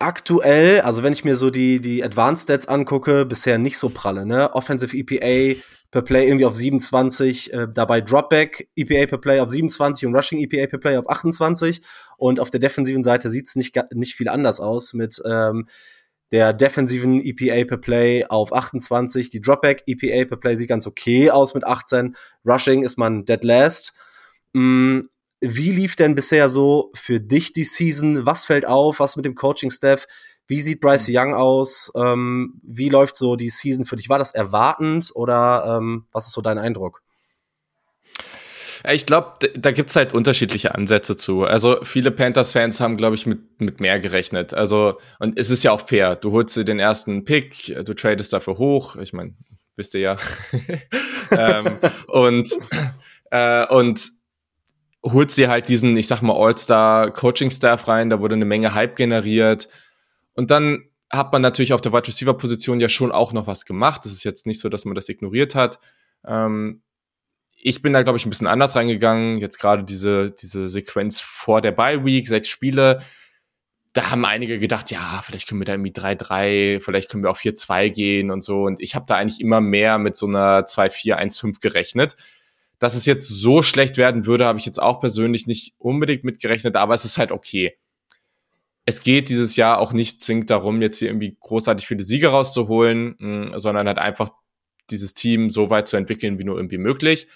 aktuell, 0.00 0.80
also 0.80 1.04
wenn 1.04 1.12
ich 1.12 1.24
mir 1.24 1.36
so 1.36 1.50
die, 1.50 1.80
die 1.80 2.02
Advanced 2.02 2.42
Stats 2.42 2.66
angucke, 2.66 3.24
bisher 3.24 3.58
nicht 3.58 3.78
so 3.78 3.90
pralle, 3.90 4.26
ne? 4.26 4.52
Offensive 4.52 4.96
EPA 4.96 5.60
per 5.96 6.02
Play 6.02 6.26
irgendwie 6.26 6.44
auf 6.44 6.54
27, 6.54 7.54
äh, 7.54 7.68
dabei 7.72 8.02
Dropback 8.02 8.68
EPA 8.76 9.06
per 9.06 9.16
Play 9.16 9.40
auf 9.40 9.48
27 9.48 10.06
und 10.06 10.14
Rushing 10.14 10.38
EPA 10.38 10.66
per 10.66 10.78
Play 10.78 10.98
auf 10.98 11.08
28 11.08 11.80
und 12.18 12.38
auf 12.38 12.50
der 12.50 12.60
defensiven 12.60 13.02
Seite 13.02 13.30
sieht 13.30 13.48
es 13.48 13.56
nicht, 13.56 13.74
nicht 13.94 14.14
viel 14.14 14.28
anders 14.28 14.60
aus 14.60 14.92
mit 14.92 15.22
ähm, 15.24 15.66
der 16.32 16.52
defensiven 16.52 17.24
EPA 17.24 17.64
per 17.66 17.78
Play 17.78 18.26
auf 18.26 18.52
28, 18.52 19.30
die 19.30 19.40
Dropback 19.40 19.84
EPA 19.86 20.28
per 20.28 20.36
Play 20.36 20.56
sieht 20.56 20.68
ganz 20.68 20.86
okay 20.86 21.30
aus 21.30 21.54
mit 21.54 21.64
18, 21.64 22.14
Rushing 22.44 22.82
ist 22.82 22.98
man 22.98 23.24
dead 23.24 23.42
last. 23.42 23.94
Mm, 24.52 25.00
wie 25.40 25.72
lief 25.72 25.96
denn 25.96 26.14
bisher 26.14 26.50
so 26.50 26.92
für 26.94 27.20
dich 27.20 27.54
die 27.54 27.64
Season? 27.64 28.26
Was 28.26 28.44
fällt 28.44 28.66
auf? 28.66 29.00
Was 29.00 29.16
mit 29.16 29.24
dem 29.24 29.34
Coaching-Staff? 29.34 30.06
Wie 30.46 30.60
sieht 30.60 30.80
Bryce 30.80 31.08
mhm. 31.08 31.16
Young 31.16 31.34
aus? 31.34 31.92
Ähm, 31.96 32.60
wie 32.62 32.88
läuft 32.88 33.16
so 33.16 33.36
die 33.36 33.48
Season 33.48 33.84
für 33.84 33.96
dich? 33.96 34.08
War 34.08 34.18
das 34.18 34.32
erwartend 34.32 35.10
oder 35.14 35.78
ähm, 35.78 36.06
was 36.12 36.26
ist 36.26 36.32
so 36.32 36.40
dein 36.40 36.58
Eindruck? 36.58 37.02
Ich 38.92 39.06
glaube, 39.06 39.50
da 39.56 39.72
gibt 39.72 39.90
es 39.90 39.96
halt 39.96 40.12
unterschiedliche 40.12 40.74
Ansätze 40.74 41.16
zu. 41.16 41.42
Also 41.42 41.82
viele 41.82 42.12
Panthers-Fans 42.12 42.80
haben, 42.80 42.96
glaube 42.96 43.16
ich, 43.16 43.26
mit, 43.26 43.60
mit 43.60 43.80
mehr 43.80 43.98
gerechnet. 43.98 44.54
Also, 44.54 44.98
und 45.18 45.38
es 45.38 45.50
ist 45.50 45.64
ja 45.64 45.72
auch 45.72 45.88
fair. 45.88 46.14
Du 46.14 46.30
holst 46.30 46.56
dir 46.56 46.64
den 46.64 46.78
ersten 46.78 47.24
Pick, 47.24 47.74
du 47.84 47.94
tradest 47.94 48.32
dafür 48.32 48.58
hoch. 48.58 48.94
Ich 48.96 49.12
meine, 49.12 49.34
wisst 49.74 49.94
ihr 49.94 50.00
ja. 50.00 50.16
ähm, 51.32 51.78
und, 52.06 52.48
äh, 53.32 53.66
und 53.66 54.12
holst 55.02 55.36
dir 55.36 55.48
halt 55.48 55.68
diesen, 55.68 55.96
ich 55.96 56.06
sag 56.06 56.22
mal, 56.22 56.36
All-Star-Coaching-Staff 56.36 57.88
rein. 57.88 58.10
Da 58.10 58.20
wurde 58.20 58.36
eine 58.36 58.44
Menge 58.44 58.74
Hype 58.74 58.94
generiert. 58.94 59.68
Und 60.36 60.50
dann 60.50 60.84
hat 61.10 61.32
man 61.32 61.42
natürlich 61.42 61.72
auf 61.72 61.80
der 61.80 61.92
Wide 61.92 62.06
Receiver 62.06 62.34
Position 62.34 62.78
ja 62.78 62.88
schon 62.88 63.10
auch 63.10 63.32
noch 63.32 63.46
was 63.46 63.64
gemacht. 63.64 64.06
Es 64.06 64.12
ist 64.12 64.24
jetzt 64.24 64.46
nicht 64.46 64.60
so, 64.60 64.68
dass 64.68 64.84
man 64.84 64.94
das 64.94 65.08
ignoriert 65.08 65.54
hat. 65.54 65.78
Ähm, 66.26 66.82
ich 67.52 67.82
bin 67.82 67.92
da, 67.92 68.02
glaube 68.02 68.18
ich, 68.18 68.26
ein 68.26 68.30
bisschen 68.30 68.46
anders 68.46 68.76
reingegangen. 68.76 69.38
Jetzt 69.38 69.58
gerade 69.58 69.82
diese, 69.82 70.30
diese 70.30 70.68
Sequenz 70.68 71.20
vor 71.20 71.62
der 71.62 71.72
Bye 71.72 72.04
Week, 72.04 72.28
sechs 72.28 72.48
Spiele. 72.48 73.02
Da 73.92 74.10
haben 74.10 74.26
einige 74.26 74.58
gedacht, 74.58 74.90
ja, 74.90 75.22
vielleicht 75.24 75.48
können 75.48 75.60
wir 75.60 75.64
da 75.64 75.72
irgendwie 75.72 75.92
3-3, 75.92 76.80
vielleicht 76.80 77.10
können 77.10 77.22
wir 77.22 77.30
auch 77.30 77.38
4-2 77.38 77.88
gehen 77.88 78.30
und 78.30 78.44
so. 78.44 78.64
Und 78.64 78.80
ich 78.80 78.94
habe 78.94 79.06
da 79.08 79.16
eigentlich 79.16 79.40
immer 79.40 79.62
mehr 79.62 79.98
mit 79.98 80.16
so 80.16 80.26
einer 80.26 80.66
2-4-1-5 80.66 81.60
gerechnet. 81.62 82.16
Dass 82.78 82.94
es 82.94 83.06
jetzt 83.06 83.28
so 83.28 83.62
schlecht 83.62 83.96
werden 83.96 84.26
würde, 84.26 84.44
habe 84.44 84.58
ich 84.58 84.66
jetzt 84.66 84.82
auch 84.82 85.00
persönlich 85.00 85.46
nicht 85.46 85.74
unbedingt 85.78 86.24
mitgerechnet, 86.24 86.76
aber 86.76 86.92
es 86.92 87.06
ist 87.06 87.16
halt 87.16 87.32
okay 87.32 87.78
es 88.86 89.02
geht 89.02 89.28
dieses 89.28 89.56
Jahr 89.56 89.80
auch 89.80 89.92
nicht 89.92 90.22
zwingend 90.22 90.48
darum, 90.48 90.80
jetzt 90.80 90.98
hier 90.98 91.08
irgendwie 91.08 91.36
großartig 91.40 91.86
viele 91.86 92.04
Siege 92.04 92.28
rauszuholen, 92.28 93.16
mm, 93.18 93.58
sondern 93.58 93.88
halt 93.88 93.98
einfach 93.98 94.30
dieses 94.90 95.12
Team 95.12 95.50
so 95.50 95.70
weit 95.70 95.88
zu 95.88 95.96
entwickeln, 95.96 96.38
wie 96.38 96.44
nur 96.44 96.56
irgendwie 96.56 96.78
möglich. 96.78 97.26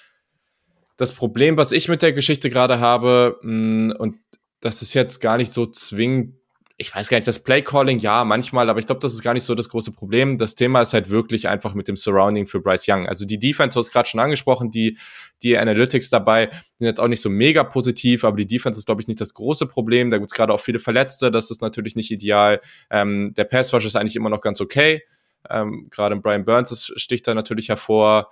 Das 0.96 1.12
Problem, 1.12 1.56
was 1.56 1.72
ich 1.72 1.88
mit 1.88 2.02
der 2.02 2.12
Geschichte 2.12 2.50
gerade 2.50 2.78
habe, 2.78 3.40
mm, 3.42 3.90
und 3.98 4.16
das 4.60 4.80
ist 4.80 4.94
jetzt 4.94 5.20
gar 5.20 5.38
nicht 5.38 5.52
so 5.52 5.66
zwingend 5.66 6.39
ich 6.80 6.94
weiß 6.94 7.10
gar 7.10 7.18
nicht, 7.18 7.28
das 7.28 7.38
Play-Calling, 7.40 7.98
ja, 7.98 8.24
manchmal, 8.24 8.70
aber 8.70 8.78
ich 8.78 8.86
glaube, 8.86 9.02
das 9.02 9.12
ist 9.12 9.20
gar 9.20 9.34
nicht 9.34 9.44
so 9.44 9.54
das 9.54 9.68
große 9.68 9.92
Problem. 9.92 10.38
Das 10.38 10.54
Thema 10.54 10.80
ist 10.80 10.94
halt 10.94 11.10
wirklich 11.10 11.46
einfach 11.46 11.74
mit 11.74 11.88
dem 11.88 11.96
Surrounding 11.96 12.46
für 12.46 12.58
Bryce 12.58 12.88
Young. 12.88 13.06
Also 13.06 13.26
die 13.26 13.38
Defense, 13.38 13.74
du 13.74 13.80
hast 13.80 13.92
gerade 13.92 14.08
schon 14.08 14.18
angesprochen, 14.18 14.70
die, 14.70 14.96
die 15.42 15.58
Analytics 15.58 16.08
dabei 16.08 16.48
sind 16.78 16.86
jetzt 16.86 16.98
auch 16.98 17.08
nicht 17.08 17.20
so 17.20 17.28
mega 17.28 17.64
positiv, 17.64 18.24
aber 18.24 18.38
die 18.38 18.46
Defense 18.46 18.80
ist, 18.80 18.86
glaube 18.86 19.02
ich, 19.02 19.08
nicht 19.08 19.20
das 19.20 19.34
große 19.34 19.66
Problem. 19.66 20.10
Da 20.10 20.16
gibt 20.16 20.30
es 20.30 20.34
gerade 20.34 20.54
auch 20.54 20.60
viele 20.62 20.78
Verletzte, 20.78 21.30
das 21.30 21.50
ist 21.50 21.60
natürlich 21.60 21.96
nicht 21.96 22.10
ideal. 22.10 22.62
Ähm, 22.90 23.34
der 23.36 23.44
Pass-Rush 23.44 23.84
ist 23.84 23.96
eigentlich 23.96 24.16
immer 24.16 24.30
noch 24.30 24.40
ganz 24.40 24.62
okay. 24.62 25.02
Ähm, 25.50 25.88
gerade 25.90 26.16
Brian 26.16 26.46
Burns 26.46 26.70
das 26.70 26.92
sticht 26.96 27.28
da 27.28 27.34
natürlich 27.34 27.68
hervor 27.68 28.30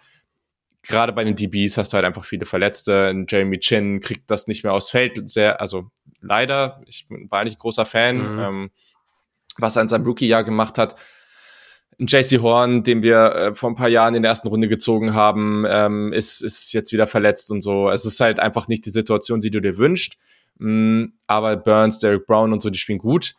gerade 0.89 1.12
bei 1.12 1.22
den 1.22 1.36
DBs 1.36 1.76
hast 1.76 1.93
du 1.93 1.97
halt 1.97 2.05
einfach 2.05 2.24
viele 2.24 2.47
Verletzte. 2.47 3.24
Jeremy 3.28 3.61
Chin 3.61 4.01
kriegt 4.01 4.30
das 4.30 4.49
nicht 4.49 4.64
mehr 4.64 4.72
aufs 4.72 4.91
Feld. 4.91 5.28
Sehr, 5.28 5.61
also 5.61 5.91
leider, 6.20 6.80
ich 6.86 7.07
war 7.28 7.41
eigentlich 7.41 7.59
großer 7.59 7.86
Fan, 7.86 8.16
mhm. 8.16 8.41
ähm, 8.41 8.70
was 9.59 9.76
er 9.76 9.82
in 9.82 9.89
seinem 9.89 10.07
Rookie-Jahr 10.07 10.45
gemacht 10.45 10.78
hat. 10.78 10.97
JC 11.99 12.41
Horn, 12.41 12.84
den 12.84 13.03
wir 13.03 13.34
äh, 13.34 13.55
vor 13.55 13.70
ein 13.70 13.74
paar 13.74 13.89
Jahren 13.89 14.14
in 14.14 14.22
der 14.22 14.30
ersten 14.30 14.49
Runde 14.49 14.68
gezogen 14.68 15.14
haben, 15.14 15.64
ähm, 15.68 16.12
ist, 16.12 16.43
ist 16.43 16.72
jetzt 16.72 16.93
wieder 16.93 17.07
verletzt 17.07 17.51
und 17.51 17.61
so. 17.61 17.91
Es 17.91 18.05
ist 18.05 18.20
halt 18.20 18.41
einfach 18.41 18.68
nicht 18.68 18.86
die 18.86 18.91
Situation, 18.91 19.41
die 19.41 19.51
du 19.51 19.61
dir 19.61 19.78
wünschst. 19.78 20.16
Mhm, 20.59 21.14
aber 21.26 21.57
Burns, 21.57 21.99
Derek 21.99 22.26
Brown 22.26 22.53
und 22.53 22.62
so, 22.62 22.70
die 22.70 22.78
spielen 22.78 22.99
gut. 22.99 23.34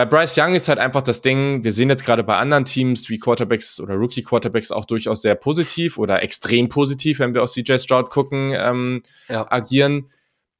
Bei 0.00 0.06
Bryce 0.06 0.38
Young 0.38 0.54
ist 0.54 0.66
halt 0.70 0.78
einfach 0.78 1.02
das 1.02 1.20
Ding, 1.20 1.62
wir 1.62 1.72
sehen 1.72 1.90
jetzt 1.90 2.06
gerade 2.06 2.24
bei 2.24 2.38
anderen 2.38 2.64
Teams 2.64 3.10
wie 3.10 3.18
Quarterbacks 3.18 3.78
oder 3.80 3.96
Rookie-Quarterbacks 3.96 4.72
auch 4.72 4.86
durchaus 4.86 5.20
sehr 5.20 5.34
positiv 5.34 5.98
oder 5.98 6.22
extrem 6.22 6.70
positiv, 6.70 7.18
wenn 7.18 7.34
wir 7.34 7.42
auf 7.42 7.50
CJ 7.50 7.76
Stroud 7.76 8.08
gucken, 8.08 8.54
ähm, 8.56 9.02
ja. 9.28 9.46
agieren 9.52 10.08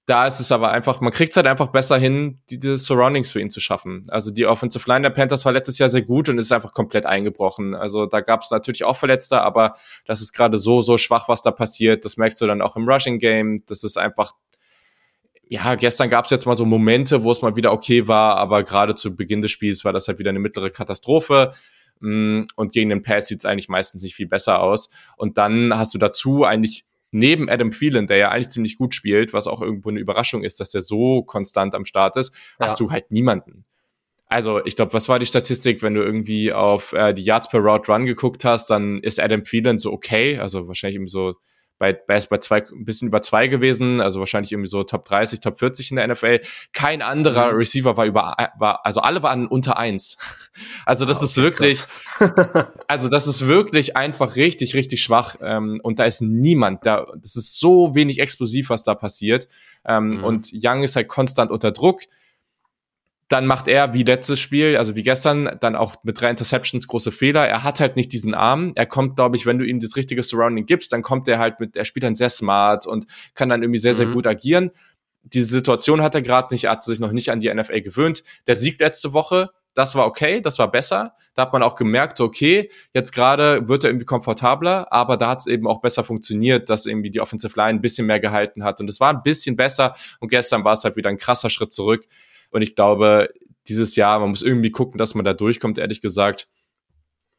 da 0.05 0.27
ist 0.27 0.41
es 0.41 0.51
aber 0.51 0.73
einfach, 0.73 1.01
man 1.01 1.13
kriegt 1.13 1.31
es 1.33 1.37
halt 1.37 1.47
einfach 1.47 1.69
besser 1.69 1.97
hin, 1.97 2.41
diese 2.51 2.77
Surroundings 2.77 3.31
für 3.31 3.41
ihn 3.41 3.49
zu 3.49 3.61
schaffen. 3.61 4.03
Also 4.09 4.33
die 4.33 4.45
Offensive 4.45 4.85
Line 4.89 5.03
der 5.03 5.11
Panthers 5.11 5.45
war 5.45 5.53
letztes 5.53 5.79
Jahr 5.79 5.89
sehr 5.89 6.03
gut 6.03 6.29
und 6.29 6.37
ist 6.39 6.51
einfach 6.51 6.75
komplett 6.75 7.07
eingebrochen. 7.07 7.77
Also 7.77 8.07
da 8.07 8.21
gab 8.21 8.43
es 8.43 8.51
natürlich 8.51 8.83
auch 8.83 8.97
Verletzte, 8.97 9.41
aber 9.41 9.77
das 10.07 10.21
ist 10.21 10.33
gerade 10.33 10.59
so, 10.59 10.83
so 10.83 10.99
schwach, 10.99 11.29
was 11.29 11.43
da 11.43 11.53
passiert. 11.53 12.05
Das 12.05 12.17
merkst 12.17 12.41
du 12.41 12.47
dann 12.47 12.61
auch 12.61 12.77
im 12.77 12.89
Rushing 12.89 13.21
Game. 13.21 13.63
Das 13.67 13.85
ist 13.85 13.97
einfach, 13.97 14.33
ja, 15.53 15.75
gestern 15.75 16.11
gab 16.11 16.27
es 16.27 16.31
jetzt 16.31 16.47
mal 16.47 16.57
so 16.57 16.65
Momente, 16.65 17.25
wo 17.25 17.33
es 17.33 17.43
mal 17.43 17.57
wieder 17.57 17.73
okay 17.73 18.07
war, 18.07 18.37
aber 18.37 18.63
gerade 18.63 18.95
zu 18.95 19.17
Beginn 19.17 19.43
des 19.43 19.51
Spiels 19.51 19.85
war 19.85 19.93
das 19.93 20.07
halt 20.07 20.21
wieder 20.21 20.31
eine 20.31 20.39
mittlere 20.39 20.71
Katastrophe. 20.71 21.53
Mm, 21.99 22.43
und 22.55 22.73
gegen 22.73 22.91
den 22.91 23.03
Pass 23.03 23.27
sieht 23.27 23.41
es 23.41 23.45
eigentlich 23.45 23.69
meistens 23.69 24.05
nicht 24.05 24.15
viel 24.15 24.29
besser 24.29 24.61
aus. 24.61 24.91
Und 25.17 25.39
dann 25.39 25.77
hast 25.77 25.93
du 25.93 25.99
dazu 25.99 26.45
eigentlich 26.45 26.85
neben 27.11 27.51
Adam 27.51 27.73
Phelan, 27.73 28.07
der 28.07 28.19
ja 28.19 28.29
eigentlich 28.29 28.51
ziemlich 28.51 28.79
gut 28.79 28.95
spielt, 28.95 29.33
was 29.33 29.49
auch 29.49 29.61
irgendwo 29.61 29.89
eine 29.89 29.99
Überraschung 29.99 30.45
ist, 30.45 30.61
dass 30.61 30.71
der 30.71 30.83
so 30.83 31.25
konstant 31.25 31.75
am 31.75 31.85
Start 31.85 32.17
ist, 32.17 32.33
ja. 32.61 32.67
hast 32.67 32.79
du 32.79 32.93
halt 32.93 33.11
niemanden. 33.11 33.65
Also, 34.27 34.65
ich 34.65 34.77
glaube, 34.77 34.93
was 34.93 35.09
war 35.09 35.19
die 35.19 35.27
Statistik, 35.27 35.83
wenn 35.83 35.95
du 35.95 36.03
irgendwie 36.03 36.53
auf 36.53 36.93
äh, 36.93 37.13
die 37.13 37.25
Yards 37.25 37.49
per 37.49 37.59
Route 37.59 37.91
Run 37.91 38.07
geguckt 38.07 38.45
hast, 38.45 38.71
dann 38.71 39.01
ist 39.01 39.19
Adam 39.19 39.45
Phelan 39.45 39.81
so 39.81 39.93
okay, 39.93 40.39
also 40.39 40.69
wahrscheinlich 40.69 40.95
irgendwie 40.95 41.11
so 41.11 41.35
bei, 41.81 41.95
bei, 41.95 42.17
ist 42.17 42.29
bei 42.29 42.37
zwei, 42.37 42.59
ein 42.59 42.85
bisschen 42.85 43.09
über 43.09 43.23
zwei 43.23 43.47
gewesen, 43.47 44.03
also 44.03 44.21
wahrscheinlich 44.21 44.53
irgendwie 44.53 44.69
so 44.69 44.83
Top 44.85 45.07
30, 45.07 45.41
Top 45.41 45.59
40 45.59 45.91
in 45.91 45.97
der 45.97 46.09
NFL. 46.09 46.41
Kein 46.75 47.01
anderer 47.01 47.53
mhm. 47.53 47.57
Receiver 47.57 47.97
war 47.97 48.05
über, 48.05 48.37
war, 48.59 48.85
also 48.85 49.01
alle 49.01 49.23
waren 49.25 49.49
unter 49.49 49.77
eins. 49.77 50.17
Also 50.85 51.05
das 51.05 51.19
okay, 51.19 51.27
ist 51.27 51.37
wirklich, 51.37 51.85
also 52.89 53.09
das 53.09 53.27
ist 53.27 53.47
wirklich 53.47 53.97
einfach 53.97 54.37
richtig, 54.37 54.75
richtig 54.75 55.03
schwach. 55.03 55.37
Ähm, 55.41 55.81
und 55.83 55.99
da 55.99 56.05
ist 56.05 56.21
niemand, 56.21 56.85
da, 56.85 57.07
das 57.17 57.37
ist 57.37 57.59
so 57.59 57.95
wenig 57.95 58.19
explosiv, 58.19 58.69
was 58.69 58.83
da 58.83 58.95
passiert. 58.95 59.49
Ähm, 59.87 60.19
mhm. 60.19 60.25
Und 60.25 60.51
Young 60.53 60.83
ist 60.83 60.97
halt 60.97 61.09
konstant 61.09 61.51
unter 61.51 61.71
Druck 61.71 62.03
dann 63.31 63.47
macht 63.47 63.69
er 63.69 63.95
wie 63.95 64.03
letztes 64.03 64.41
Spiel, 64.41 64.77
also 64.77 64.97
wie 64.97 65.05
gestern, 65.05 65.57
dann 65.61 65.77
auch 65.77 65.95
mit 66.03 66.21
drei 66.21 66.31
Interceptions 66.31 66.89
große 66.89 67.13
Fehler. 67.13 67.47
Er 67.47 67.63
hat 67.63 67.79
halt 67.79 67.95
nicht 67.95 68.13
diesen 68.13 68.35
Arm. 68.35 68.73
Er 68.75 68.87
kommt, 68.87 69.15
glaube 69.15 69.37
ich, 69.37 69.47
wenn 69.47 69.57
du 69.57 69.65
ihm 69.65 69.79
das 69.79 69.95
richtige 69.95 70.25
Surrounding 70.25 70.67
gibst, 70.67 70.93
dann 70.93 71.03
kommt 71.03 71.29
er 71.29 71.39
halt 71.39 71.61
mit, 71.61 71.77
er 71.77 71.85
spielt 71.85 72.03
dann 72.03 72.17
sehr 72.17 72.29
smart 72.29 72.89
und 72.89 73.07
kann 73.35 73.49
dann 73.49 73.63
irgendwie 73.63 73.79
sehr, 73.79 73.95
sehr 73.95 74.09
mhm. 74.09 74.15
gut 74.15 74.27
agieren. 74.27 74.73
Diese 75.23 75.47
Situation 75.47 76.03
hat 76.03 76.17
er 76.17 76.23
gerade 76.23 76.53
nicht, 76.53 76.65
er 76.65 76.73
hat 76.73 76.83
sich 76.83 76.99
noch 76.99 77.13
nicht 77.13 77.31
an 77.31 77.39
die 77.39 77.55
NFL 77.55 77.83
gewöhnt. 77.83 78.25
Der 78.49 78.57
Sieg 78.57 78.81
letzte 78.81 79.13
Woche, 79.13 79.51
das 79.75 79.95
war 79.95 80.07
okay, 80.07 80.41
das 80.41 80.59
war 80.59 80.69
besser. 80.69 81.15
Da 81.35 81.43
hat 81.43 81.53
man 81.53 81.63
auch 81.63 81.77
gemerkt, 81.77 82.21
okay, 82.21 82.69
jetzt 82.95 83.13
gerade 83.13 83.69
wird 83.69 83.85
er 83.85 83.91
irgendwie 83.91 84.07
komfortabler, 84.07 84.93
aber 84.93 85.17
da 85.17 85.29
hat 85.29 85.39
es 85.41 85.47
eben 85.47 85.69
auch 85.69 85.81
besser 85.81 86.03
funktioniert, 86.03 86.69
dass 86.69 86.85
irgendwie 86.85 87.13
die 87.13 87.21
Offensive 87.21 87.55
Line 87.55 87.79
ein 87.79 87.81
bisschen 87.81 88.09
mehr 88.09 88.19
gehalten 88.19 88.65
hat. 88.65 88.81
Und 88.81 88.91
es 88.91 88.99
war 88.99 89.11
ein 89.11 89.23
bisschen 89.23 89.55
besser 89.55 89.95
und 90.19 90.31
gestern 90.31 90.65
war 90.65 90.73
es 90.73 90.83
halt 90.83 90.97
wieder 90.97 91.11
ein 91.11 91.19
krasser 91.19 91.49
Schritt 91.49 91.73
zurück. 91.73 92.09
Und 92.51 92.63
ich 92.63 92.75
glaube, 92.75 93.29
dieses 93.69 93.97
Jahr, 93.97 94.19
man 94.19 94.31
muss 94.31 94.43
irgendwie 94.43 94.71
gucken, 94.71 94.99
dass 94.99 95.15
man 95.15 95.25
da 95.25 95.33
durchkommt, 95.33 95.79
ehrlich 95.79 96.01
gesagt. 96.01 96.49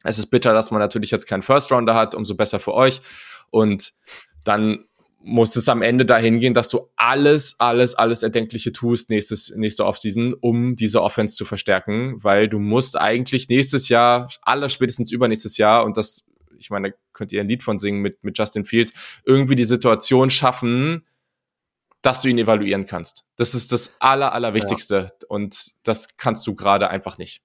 Es 0.04 0.18
ist 0.18 0.28
bitter, 0.28 0.54
dass 0.54 0.72
man 0.72 0.80
natürlich 0.80 1.12
jetzt 1.12 1.28
keinen 1.28 1.44
First 1.44 1.72
Rounder 1.72 1.94
hat, 1.94 2.16
umso 2.16 2.36
besser 2.36 2.60
für 2.60 2.74
euch. 2.74 3.02
Und 3.52 3.94
dann 4.44 4.86
muss 5.24 5.56
es 5.56 5.70
am 5.70 5.82
Ende 5.82 6.06
dahin 6.06 6.40
gehen, 6.40 6.54
dass 6.54 6.70
du 6.70 6.90
alles, 6.96 7.56
alles, 7.60 7.96
alles 7.96 8.24
Erdenkliche 8.24 8.72
tust 8.72 9.10
nächstes, 9.10 9.54
nächste 9.56 9.86
Offseason, 9.86 10.34
um 10.34 10.76
diese 10.76 11.02
Offense 11.02 11.36
zu 11.36 11.46
verstärken, 11.46 12.16
weil 12.24 12.48
du 12.48 12.60
musst 12.60 12.98
eigentlich 12.98 13.48
nächstes 13.50 13.90
Jahr, 13.90 14.30
aller 14.42 14.70
spätestens 14.70 15.12
übernächstes 15.12 15.58
Jahr, 15.58 15.86
und 15.86 15.98
das, 15.98 16.26
ich 16.58 16.70
meine, 16.70 16.94
könnt 17.14 17.32
ihr 17.32 17.42
ein 17.42 17.48
Lied 17.48 17.64
von 17.64 17.78
singen 17.78 18.02
mit, 18.02 18.24
mit 18.24 18.38
Justin 18.38 18.66
Fields, 18.66 18.94
irgendwie 19.24 19.56
die 19.56 19.66
Situation 19.66 20.30
schaffen, 20.30 21.04
dass 22.02 22.22
du 22.22 22.30
ihn 22.30 22.38
evaluieren 22.38 22.86
kannst. 22.86 23.26
Das 23.38 23.54
ist 23.54 23.72
das 23.72 23.96
Aller, 24.00 24.34
Allerwichtigste. 24.34 24.96
Ja. 24.96 25.28
Und 25.28 25.74
das 25.84 26.18
kannst 26.18 26.46
du 26.48 26.56
gerade 26.56 26.90
einfach 26.90 27.18
nicht. 27.18 27.42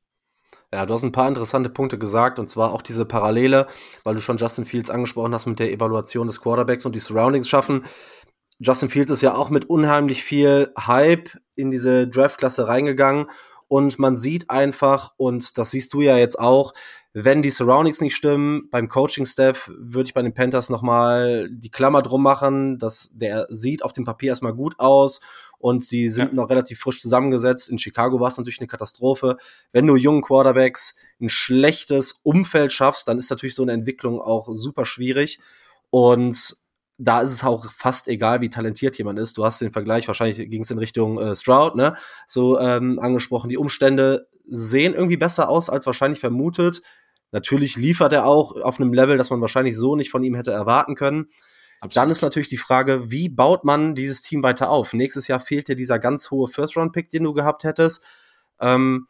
Ja, 0.73 0.85
du 0.85 0.95
hast 0.95 1.05
ein 1.05 1.13
paar 1.13 1.29
interessante 1.29 1.71
Punkte 1.71 1.99
gesagt, 1.99 2.39
und 2.39 2.49
zwar 2.49 2.73
auch 2.73 2.83
diese 2.83 3.05
Parallele, 3.05 3.67
weil 4.03 4.15
du 4.15 4.21
schon 4.21 4.37
Justin 4.37 4.65
Fields 4.65 4.91
angesprochen 4.91 5.35
hast 5.35 5.47
mit 5.47 5.59
der 5.59 5.73
Evaluation 5.73 6.27
des 6.27 6.41
Quarterbacks 6.41 6.85
und 6.85 6.95
die 6.95 7.01
Surroundings 7.01 7.49
schaffen. 7.49 7.85
Justin 8.59 8.89
Fields 8.89 9.13
ist 9.13 9.23
ja 9.23 9.35
auch 9.35 9.51
mit 9.51 9.67
unheimlich 9.67 10.25
viel 10.25 10.73
Hype 10.79 11.31
in 11.55 11.71
diese 11.71 12.09
Draftklasse 12.09 12.67
reingegangen 12.67 13.27
und 13.69 13.99
man 13.99 14.17
sieht 14.17 14.51
einfach, 14.51 15.13
und 15.17 15.59
das 15.59 15.71
siehst 15.71 15.93
du 15.93 16.01
ja 16.01 16.17
jetzt 16.17 16.39
auch, 16.39 16.73
wenn 17.19 17.41
die 17.41 17.49
Surroundings 17.49 18.03
nicht 18.03 18.15
stimmen, 18.15 18.69
beim 18.71 18.91
Coaching-Staff 18.91 19.73
würde 19.75 20.07
ich 20.07 20.13
bei 20.13 20.21
den 20.21 20.35
Panthers 20.35 20.69
nochmal 20.69 21.49
die 21.51 21.71
Klammer 21.71 22.03
drum 22.03 22.23
machen, 22.23 22.79
dass 22.79 23.11
der 23.15 23.47
sieht 23.49 23.83
auf 23.83 23.95
dem 23.95 24.05
Papier 24.05 24.29
erstmal 24.29 24.53
gut 24.53 24.79
aus 24.79 25.23
und 25.59 25.83
sie 25.83 26.11
sind 26.11 26.29
ja. 26.29 26.35
noch 26.35 26.51
relativ 26.51 26.79
frisch 26.79 27.01
zusammengesetzt. 27.01 27.71
In 27.71 27.79
Chicago 27.79 28.21
war 28.21 28.29
es 28.29 28.37
natürlich 28.37 28.61
eine 28.61 28.67
Katastrophe. 28.67 29.39
Wenn 29.73 29.87
du 29.87 29.97
jungen 29.97 30.21
Quarterbacks 30.21 30.95
ein 31.19 31.31
schlechtes 31.31 32.21
Umfeld 32.23 32.71
schaffst, 32.71 33.09
dann 33.09 33.17
ist 33.17 33.31
natürlich 33.31 33.55
so 33.55 33.63
eine 33.63 33.73
Entwicklung 33.73 34.21
auch 34.21 34.51
super 34.53 34.85
schwierig. 34.85 35.39
Und 35.89 36.55
da 36.99 37.23
ist 37.23 37.33
es 37.33 37.45
auch 37.45 37.73
fast 37.73 38.09
egal, 38.09 38.43
wie 38.43 38.51
talentiert 38.51 38.99
jemand 38.99 39.19
ist. 39.19 39.39
Du 39.39 39.45
hast 39.47 39.63
den 39.63 39.73
Vergleich, 39.73 40.07
wahrscheinlich 40.07 40.51
ging 40.51 40.65
es 40.65 40.71
in 40.71 40.79
Richtung 40.79 41.19
äh, 41.19 41.35
Stroud, 41.35 41.77
ne? 41.77 41.97
So 42.27 42.61
ähm, 42.61 42.99
angesprochen. 42.99 43.49
Die 43.49 43.57
Umstände 43.57 44.29
sehen 44.47 44.93
irgendwie 44.93 45.17
besser 45.17 45.49
aus 45.49 45.71
als 45.71 45.87
wahrscheinlich 45.87 46.21
vermutet. 46.21 46.83
Natürlich 47.33 47.77
liefert 47.77 48.13
er 48.13 48.27
auch 48.27 48.57
auf 48.57 48.81
einem 48.81 48.93
Level, 48.93 49.17
das 49.17 49.31
man 49.31 49.41
wahrscheinlich 49.41 49.77
so 49.77 49.97
nicht 49.97 50.11
von 50.11 50.23
ihm 50.23 50.35
hätte 50.35 50.53
erwarten 50.53 50.95
können. 50.95 51.29
Absolut. 51.81 51.97
Dann 51.97 52.11
ist 52.11 52.23
natürlich 52.23 52.49
die 52.49 52.57
Frage, 52.57 53.11
wie 53.11 53.29
baut 53.29 53.65
man 53.65 53.95
dieses 53.95 54.23
Team 54.23 54.43
weiter 54.43 54.71
auf? 54.71 54.93
Nächstes 54.93 55.29
Jahr 55.29 55.41
fehlt 55.41 55.69
dir 55.69 55.77
dieser 55.77 55.99
ganz 55.99 56.31
hohe 56.31 56.49
First-Round-Pick, 56.49 57.11
den 57.11 57.25
du 57.25 57.35
gehabt 57.35 57.65
hättest. 57.65 58.03
Ähm, 58.61 59.07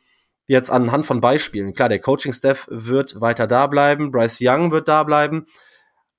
jetzt 0.46 0.70
anhand 0.70 1.06
von 1.06 1.20
Beispielen. 1.20 1.74
Klar, 1.74 1.88
der 1.88 2.00
Coaching-Staff 2.00 2.66
wird 2.70 3.20
weiter 3.20 3.46
da 3.46 3.66
bleiben, 3.66 4.10
Bryce 4.10 4.38
Young 4.40 4.72
wird 4.72 4.88
da 4.88 5.04
bleiben. 5.04 5.46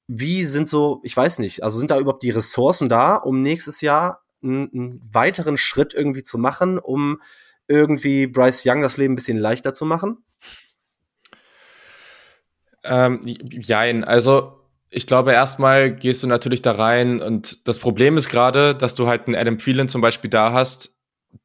Wie 0.07 0.45
sind 0.45 0.69
so, 0.69 1.01
ich 1.03 1.15
weiß 1.15 1.39
nicht, 1.39 1.63
also 1.63 1.77
sind 1.79 1.91
da 1.91 1.99
überhaupt 1.99 2.23
die 2.23 2.29
Ressourcen 2.29 2.87
da, 2.87 3.15
um 3.15 3.41
nächstes 3.41 3.81
Jahr 3.81 4.23
einen, 4.41 4.69
einen 4.73 5.09
weiteren 5.11 5.57
Schritt 5.57 5.93
irgendwie 5.93 6.23
zu 6.23 6.37
machen, 6.37 6.79
um 6.79 7.21
irgendwie 7.67 8.27
Bryce 8.27 8.63
Young 8.65 8.81
das 8.81 8.95
Leben 8.97 9.13
ein 9.13 9.17
bisschen 9.17 9.37
leichter 9.37 9.73
zu 9.73 9.85
machen? 9.85 10.23
Ähm, 12.87 13.21
jein, 13.23 14.03
also 14.03 14.57
ich 14.89 15.05
glaube, 15.05 15.33
erstmal 15.33 15.91
gehst 15.91 16.23
du 16.23 16.27
natürlich 16.27 16.61
da 16.61 16.71
rein 16.73 17.21
und 17.21 17.67
das 17.67 17.79
Problem 17.79 18.17
ist 18.17 18.29
gerade, 18.29 18.73
dass 18.73 18.95
du 18.95 19.07
halt 19.07 19.27
einen 19.27 19.35
Adam 19.35 19.59
Phelan 19.59 19.87
zum 19.87 20.01
Beispiel 20.01 20.29
da 20.29 20.53
hast, 20.53 20.95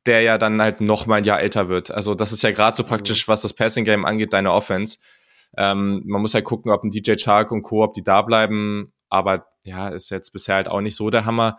der 0.07 0.23
ja 0.23 0.39
dann 0.39 0.63
halt 0.63 0.81
noch 0.81 1.07
mal 1.07 1.17
ein 1.17 1.25
Jahr 1.25 1.41
älter 1.41 1.69
wird. 1.69 1.91
Also 1.91 2.15
das 2.15 2.33
ist 2.33 2.43
ja 2.43 2.53
gerade 2.53 2.77
so 2.77 2.85
praktisch, 2.85 3.27
was 3.29 3.43
das 3.43 3.53
Passing 3.53 3.85
Game 3.85 4.05
angeht, 4.05 4.33
deine 4.33 4.53
Offense. 4.53 4.99
Ähm, 5.57 6.03
man 6.07 6.23
muss 6.23 6.35
halt 6.35 6.45
gucken, 6.45 6.71
ob 6.71 6.85
ein 6.85 6.91
DJ 6.91 7.17
Chark 7.17 7.53
und 7.53 7.63
Co., 7.63 7.85
ob 7.85 7.95
die 7.95 8.05
da 8.05 8.23
bleiben. 8.23 8.93
Aber 9.09 9.47
ja, 9.65 9.89
ist 9.89 10.11
jetzt 10.11 10.33
bisher 10.33 10.55
halt 10.55 10.69
auch 10.69 10.81
nicht 10.81 10.97
so 10.97 11.11
der 11.11 11.27
Hammer. 11.27 11.59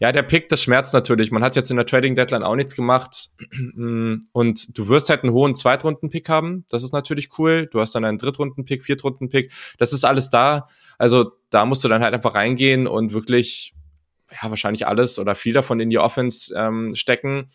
Ja, 0.00 0.12
der 0.12 0.22
Pick, 0.22 0.48
das 0.48 0.62
schmerzt 0.62 0.94
natürlich. 0.94 1.30
Man 1.30 1.44
hat 1.44 1.56
jetzt 1.56 1.70
in 1.70 1.76
der 1.76 1.84
Trading 1.84 2.14
Deadline 2.14 2.42
auch 2.42 2.56
nichts 2.56 2.74
gemacht. 2.74 3.28
Und 3.76 4.78
du 4.78 4.88
wirst 4.88 5.10
halt 5.10 5.24
einen 5.24 5.34
hohen 5.34 5.54
Zweitrunden-Pick 5.54 6.26
haben. 6.30 6.64
Das 6.70 6.82
ist 6.82 6.94
natürlich 6.94 7.38
cool. 7.38 7.68
Du 7.70 7.82
hast 7.82 7.94
dann 7.94 8.06
einen 8.06 8.16
Drittrunden-Pick, 8.16 8.82
Viertrunden-Pick. 8.82 9.52
Das 9.78 9.92
ist 9.92 10.04
alles 10.04 10.30
da. 10.30 10.68
Also 10.96 11.32
da 11.50 11.66
musst 11.66 11.84
du 11.84 11.88
dann 11.88 12.02
halt 12.02 12.14
einfach 12.14 12.34
reingehen 12.34 12.86
und 12.86 13.12
wirklich, 13.12 13.74
ja, 14.30 14.48
wahrscheinlich 14.48 14.86
alles 14.86 15.18
oder 15.18 15.34
viel 15.34 15.52
davon 15.52 15.80
in 15.80 15.90
die 15.90 15.98
Offense 15.98 16.54
ähm, 16.56 16.94
stecken. 16.94 17.50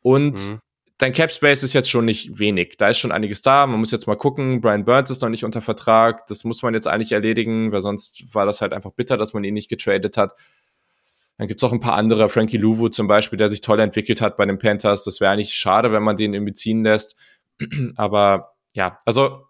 Und 0.00 0.50
mhm. 0.50 0.60
dein 0.98 1.12
Cap 1.12 1.32
Space 1.32 1.64
ist 1.64 1.72
jetzt 1.72 1.90
schon 1.90 2.04
nicht 2.04 2.38
wenig. 2.38 2.76
Da 2.78 2.90
ist 2.90 2.98
schon 2.98 3.10
einiges 3.10 3.42
da. 3.42 3.66
Man 3.66 3.80
muss 3.80 3.90
jetzt 3.90 4.06
mal 4.06 4.14
gucken. 4.14 4.60
Brian 4.60 4.84
Burns 4.84 5.10
ist 5.10 5.22
noch 5.22 5.30
nicht 5.30 5.44
unter 5.44 5.62
Vertrag. 5.62 6.28
Das 6.28 6.44
muss 6.44 6.62
man 6.62 6.74
jetzt 6.74 6.86
eigentlich 6.86 7.10
erledigen, 7.10 7.72
weil 7.72 7.80
sonst 7.80 8.32
war 8.32 8.46
das 8.46 8.60
halt 8.60 8.72
einfach 8.72 8.92
bitter, 8.92 9.16
dass 9.16 9.32
man 9.32 9.42
ihn 9.42 9.54
nicht 9.54 9.68
getradet 9.68 10.16
hat. 10.16 10.34
Dann 11.38 11.46
gibt's 11.46 11.62
auch 11.62 11.72
ein 11.72 11.80
paar 11.80 11.94
andere, 11.94 12.28
Frankie 12.28 12.56
Louvu 12.56 12.88
zum 12.88 13.06
Beispiel, 13.06 13.38
der 13.38 13.48
sich 13.48 13.60
toll 13.60 13.78
entwickelt 13.78 14.20
hat 14.20 14.36
bei 14.36 14.44
den 14.44 14.58
Panthers. 14.58 15.04
Das 15.04 15.20
wäre 15.20 15.32
eigentlich 15.32 15.54
schade, 15.54 15.92
wenn 15.92 16.02
man 16.02 16.16
den 16.16 16.34
irgendwie 16.34 16.52
ziehen 16.52 16.82
lässt. 16.82 17.16
Aber 17.96 18.56
ja, 18.72 18.98
also 19.06 19.46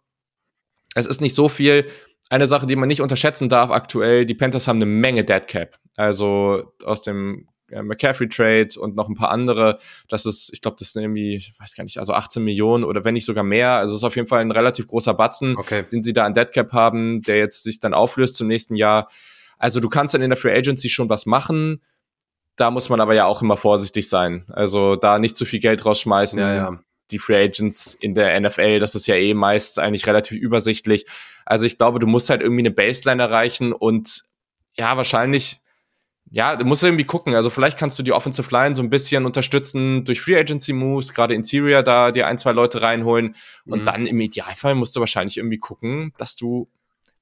es 0.94 1.06
ist 1.06 1.20
nicht 1.20 1.34
so 1.34 1.48
viel. 1.48 1.86
Eine 2.30 2.46
Sache, 2.46 2.66
die 2.66 2.76
man 2.76 2.88
nicht 2.88 3.00
unterschätzen 3.00 3.48
darf 3.48 3.70
aktuell, 3.70 4.26
die 4.26 4.34
Panthers 4.34 4.68
haben 4.68 4.76
eine 4.76 4.86
Menge 4.86 5.24
Dead 5.24 5.46
Cap. 5.46 5.78
Also 5.96 6.74
aus 6.84 7.02
dem 7.02 7.48
ja, 7.70 7.82
McCaffrey 7.82 8.28
Trade 8.28 8.68
und 8.78 8.94
noch 8.94 9.08
ein 9.08 9.14
paar 9.14 9.30
andere. 9.30 9.78
Das 10.08 10.26
ist, 10.26 10.50
ich 10.52 10.60
glaube, 10.60 10.76
das 10.78 10.92
sind 10.92 11.02
irgendwie, 11.02 11.36
ich 11.36 11.54
weiß 11.58 11.74
gar 11.74 11.84
nicht, 11.84 11.98
also 11.98 12.12
18 12.12 12.42
Millionen 12.42 12.84
oder 12.84 13.04
wenn 13.04 13.14
nicht 13.14 13.24
sogar 13.24 13.44
mehr. 13.44 13.72
Also 13.72 13.92
es 13.92 14.00
ist 14.00 14.04
auf 14.04 14.16
jeden 14.16 14.28
Fall 14.28 14.40
ein 14.40 14.50
relativ 14.50 14.86
großer 14.88 15.14
Batzen, 15.14 15.56
okay. 15.56 15.84
den 15.90 16.02
sie 16.02 16.12
da 16.12 16.24
an 16.24 16.34
Dead 16.34 16.50
Cap 16.52 16.72
haben, 16.72 17.22
der 17.22 17.38
jetzt 17.38 17.62
sich 17.62 17.80
dann 17.80 17.94
auflöst 17.94 18.36
zum 18.36 18.46
nächsten 18.46 18.76
Jahr. 18.76 19.08
Also 19.58 19.80
du 19.80 19.88
kannst 19.88 20.14
dann 20.14 20.22
in 20.22 20.30
der 20.30 20.36
Free 20.36 20.56
Agency 20.56 20.88
schon 20.88 21.08
was 21.08 21.26
machen. 21.26 21.82
Da 22.56 22.70
muss 22.70 22.88
man 22.88 23.00
aber 23.00 23.14
ja 23.14 23.26
auch 23.26 23.42
immer 23.42 23.56
vorsichtig 23.56 24.08
sein. 24.08 24.44
Also 24.48 24.96
da 24.96 25.18
nicht 25.18 25.36
zu 25.36 25.44
viel 25.44 25.60
Geld 25.60 25.84
rausschmeißen. 25.84 26.38
Ja, 26.38 26.54
ja. 26.54 26.80
Die 27.10 27.18
Free 27.18 27.42
Agents 27.42 27.94
in 27.94 28.14
der 28.14 28.38
NFL, 28.38 28.80
das 28.80 28.94
ist 28.94 29.06
ja 29.06 29.14
eh 29.14 29.32
meist 29.32 29.78
eigentlich 29.78 30.06
relativ 30.06 30.36
übersichtlich. 30.36 31.06
Also 31.46 31.64
ich 31.64 31.78
glaube, 31.78 31.98
du 31.98 32.06
musst 32.06 32.28
halt 32.28 32.42
irgendwie 32.42 32.62
eine 32.62 32.70
Baseline 32.70 33.22
erreichen 33.22 33.72
und 33.72 34.24
ja, 34.76 34.96
wahrscheinlich 34.96 35.62
ja, 36.30 36.56
du 36.56 36.64
musst 36.64 36.82
irgendwie 36.82 37.04
gucken. 37.04 37.34
Also 37.34 37.50
vielleicht 37.50 37.78
kannst 37.78 37.98
du 37.98 38.02
die 38.02 38.12
Offensive 38.12 38.50
Line 38.50 38.74
so 38.74 38.82
ein 38.82 38.90
bisschen 38.90 39.24
unterstützen 39.24 40.04
durch 40.04 40.20
Free 40.20 40.36
Agency 40.36 40.72
Moves, 40.72 41.14
gerade 41.14 41.34
Interior 41.34 41.82
da 41.82 42.10
dir 42.10 42.26
ein, 42.26 42.38
zwei 42.38 42.52
Leute 42.52 42.82
reinholen 42.82 43.34
und 43.66 43.80
mhm. 43.80 43.84
dann 43.84 44.06
im 44.06 44.20
Idealfall 44.20 44.74
musst 44.74 44.94
du 44.94 45.00
wahrscheinlich 45.00 45.38
irgendwie 45.38 45.58
gucken, 45.58 46.12
dass 46.18 46.36
du 46.36 46.68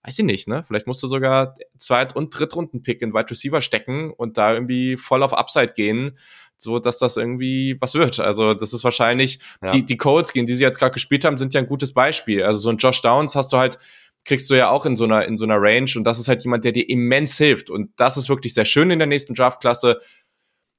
weiß 0.06 0.18
ich 0.20 0.24
nicht, 0.24 0.48
ne? 0.48 0.64
Vielleicht 0.66 0.86
musst 0.86 1.02
du 1.02 1.06
sogar 1.06 1.56
Zweit- 1.78 2.14
und 2.14 2.30
Drittrunden-Pick 2.30 3.02
in 3.02 3.12
Wide 3.12 3.30
Receiver 3.30 3.60
stecken 3.60 4.12
und 4.12 4.38
da 4.38 4.54
irgendwie 4.54 4.96
voll 4.96 5.22
auf 5.22 5.32
Upside 5.32 5.72
gehen, 5.74 6.16
so 6.56 6.78
dass 6.78 6.98
das 6.98 7.16
irgendwie 7.16 7.76
was 7.80 7.94
wird. 7.94 8.20
Also 8.20 8.54
das 8.54 8.72
ist 8.72 8.84
wahrscheinlich, 8.84 9.40
ja. 9.62 9.70
die, 9.70 9.84
die 9.84 9.96
Codes, 9.96 10.32
gegen 10.32 10.46
die 10.46 10.54
sie 10.54 10.62
jetzt 10.62 10.78
gerade 10.78 10.94
gespielt 10.94 11.24
haben, 11.24 11.38
sind 11.38 11.54
ja 11.54 11.60
ein 11.60 11.66
gutes 11.66 11.92
Beispiel. 11.92 12.42
Also 12.44 12.60
so 12.60 12.70
ein 12.70 12.76
Josh 12.78 13.02
Downs 13.02 13.34
hast 13.34 13.52
du 13.52 13.58
halt 13.58 13.78
kriegst 14.26 14.50
du 14.50 14.54
ja 14.54 14.70
auch 14.70 14.84
in 14.86 14.96
so 14.96 15.04
einer, 15.04 15.24
in 15.24 15.36
so 15.36 15.44
einer 15.44 15.56
Range 15.56 15.90
und 15.96 16.04
das 16.04 16.18
ist 16.18 16.28
halt 16.28 16.42
jemand, 16.42 16.64
der 16.64 16.72
dir 16.72 16.88
immens 16.88 17.38
hilft 17.38 17.70
und 17.70 17.90
das 17.96 18.16
ist 18.16 18.28
wirklich 18.28 18.54
sehr 18.54 18.64
schön 18.64 18.90
in 18.90 18.98
der 18.98 19.06
nächsten 19.06 19.34
Draftklasse. 19.34 20.00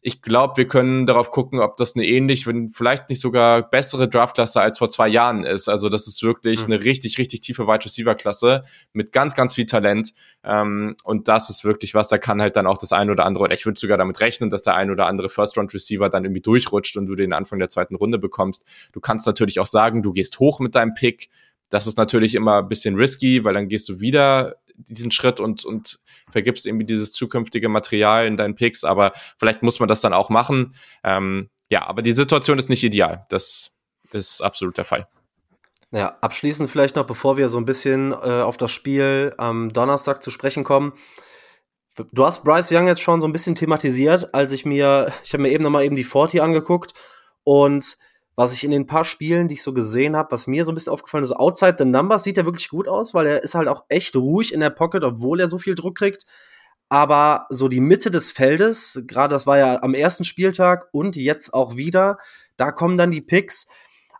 Ich 0.01 0.21
glaube, 0.21 0.57
wir 0.57 0.67
können 0.67 1.05
darauf 1.05 1.31
gucken, 1.31 1.59
ob 1.59 1.75
das 1.77 1.95
eine 1.95 2.05
ähnlich, 2.05 2.47
wenn 2.47 2.69
vielleicht 2.69 3.09
nicht 3.09 3.19
sogar 3.19 3.61
bessere 3.61 4.07
Draftklasse 4.07 4.61
als 4.61 4.77
vor 4.77 4.89
zwei 4.89 5.07
Jahren 5.07 5.43
ist. 5.43 5.67
Also 5.67 5.89
das 5.89 6.07
ist 6.07 6.23
wirklich 6.23 6.65
mhm. 6.65 6.73
eine 6.73 6.83
richtig, 6.83 7.17
richtig 7.17 7.41
tiefe 7.41 7.67
Wide 7.67 7.83
Receiver 7.83 8.15
Klasse 8.15 8.63
mit 8.93 9.11
ganz, 9.11 9.35
ganz 9.35 9.55
viel 9.55 9.65
Talent. 9.65 10.13
Ähm, 10.43 10.95
und 11.03 11.27
das 11.27 11.49
ist 11.49 11.65
wirklich 11.65 11.93
was, 11.93 12.07
da 12.07 12.17
kann 12.17 12.41
halt 12.41 12.55
dann 12.55 12.67
auch 12.67 12.77
das 12.77 12.93
ein 12.93 13.09
oder 13.09 13.25
andere, 13.25 13.45
oder 13.45 13.53
ich 13.53 13.65
würde 13.65 13.79
sogar 13.79 13.97
damit 13.97 14.19
rechnen, 14.21 14.49
dass 14.49 14.61
der 14.61 14.75
ein 14.75 14.91
oder 14.91 15.07
andere 15.07 15.29
First 15.29 15.57
Round 15.57 15.73
Receiver 15.73 16.09
dann 16.09 16.23
irgendwie 16.25 16.41
durchrutscht 16.41 16.95
und 16.95 17.07
du 17.07 17.15
den 17.15 17.33
Anfang 17.33 17.59
der 17.59 17.69
zweiten 17.69 17.95
Runde 17.95 18.19
bekommst. 18.19 18.63
Du 18.93 18.99
kannst 18.99 19.25
natürlich 19.27 19.59
auch 19.59 19.65
sagen, 19.65 20.03
du 20.03 20.13
gehst 20.13 20.39
hoch 20.39 20.59
mit 20.59 20.75
deinem 20.75 20.93
Pick 20.93 21.29
das 21.69 21.87
ist 21.87 21.97
natürlich 21.97 22.35
immer 22.35 22.59
ein 22.59 22.69
bisschen 22.69 22.95
risky, 22.95 23.43
weil 23.43 23.53
dann 23.53 23.67
gehst 23.67 23.89
du 23.89 23.99
wieder 23.99 24.55
diesen 24.77 25.11
Schritt 25.11 25.39
und, 25.39 25.65
und 25.65 25.99
vergibst 26.37 26.67
irgendwie 26.67 26.85
dieses 26.85 27.13
zukünftige 27.13 27.67
Material 27.67 28.27
in 28.27 28.37
deinen 28.37 28.53
Picks, 28.53 28.83
aber 28.83 29.11
vielleicht 29.39 29.63
muss 29.63 29.79
man 29.79 29.89
das 29.89 30.01
dann 30.01 30.13
auch 30.13 30.29
machen. 30.29 30.75
Ähm, 31.03 31.49
ja, 31.67 31.87
aber 31.87 32.03
die 32.03 32.11
Situation 32.11 32.59
ist 32.59 32.69
nicht 32.69 32.83
ideal. 32.83 33.25
Das 33.29 33.71
ist 34.11 34.41
absolut 34.41 34.77
der 34.77 34.85
Fall. 34.85 35.07
Ja, 35.89 36.15
abschließend 36.21 36.69
vielleicht 36.69 36.95
noch, 36.95 37.07
bevor 37.07 37.37
wir 37.37 37.49
so 37.49 37.57
ein 37.57 37.65
bisschen 37.65 38.11
äh, 38.11 38.15
auf 38.15 38.55
das 38.55 38.69
Spiel 38.69 39.33
am 39.39 39.73
Donnerstag 39.73 40.21
zu 40.21 40.29
sprechen 40.29 40.63
kommen. 40.63 40.93
Du 42.11 42.23
hast 42.23 42.43
Bryce 42.43 42.71
Young 42.71 42.85
jetzt 42.85 43.01
schon 43.01 43.19
so 43.19 43.27
ein 43.27 43.33
bisschen 43.33 43.55
thematisiert, 43.55 44.35
als 44.35 44.51
ich 44.51 44.63
mir, 44.63 45.11
ich 45.23 45.33
habe 45.33 45.41
mir 45.41 45.49
eben 45.49 45.63
nochmal 45.63 45.85
eben 45.85 45.95
die 45.95 46.03
40 46.03 46.39
angeguckt 46.39 46.93
und 47.43 47.97
was 48.37 48.53
ich 48.53 48.63
in 48.63 48.69
den 48.69 48.85
paar 48.85 49.03
Spielen, 49.03 49.47
die 49.47 49.55
ich 49.55 49.63
so 49.63 49.73
gesehen 49.73 50.15
habe, 50.15 50.31
was 50.31 50.45
mir 50.45 50.63
so 50.63 50.71
ein 50.71 50.75
bisschen 50.75 50.93
aufgefallen 50.93 51.23
ist, 51.23 51.29
so 51.29 51.37
outside 51.37 51.75
the 51.79 51.85
numbers 51.85 52.23
sieht 52.23 52.37
er 52.37 52.45
wirklich 52.45 52.69
gut 52.69 52.87
aus, 52.87 53.15
weil 53.15 53.25
er 53.25 53.43
ist 53.43 53.55
halt 53.55 53.67
auch 53.67 53.83
echt 53.89 54.15
ruhig 54.15 54.53
in 54.53 54.59
der 54.59 54.69
Pocket, 54.69 55.03
obwohl 55.03 55.39
er 55.39 55.47
so 55.47 55.57
viel 55.57 55.73
Druck 55.73 55.97
kriegt. 55.97 56.27
Aber 56.87 57.47
so 57.49 57.67
die 57.67 57.81
Mitte 57.81 58.11
des 58.11 58.29
Feldes, 58.29 59.01
gerade 59.07 59.33
das 59.33 59.47
war 59.47 59.57
ja 59.57 59.81
am 59.81 59.95
ersten 59.95 60.23
Spieltag 60.23 60.87
und 60.91 61.15
jetzt 61.15 61.51
auch 61.51 61.75
wieder, 61.75 62.19
da 62.57 62.71
kommen 62.71 62.95
dann 62.95 63.09
die 63.09 63.21
Picks. 63.21 63.67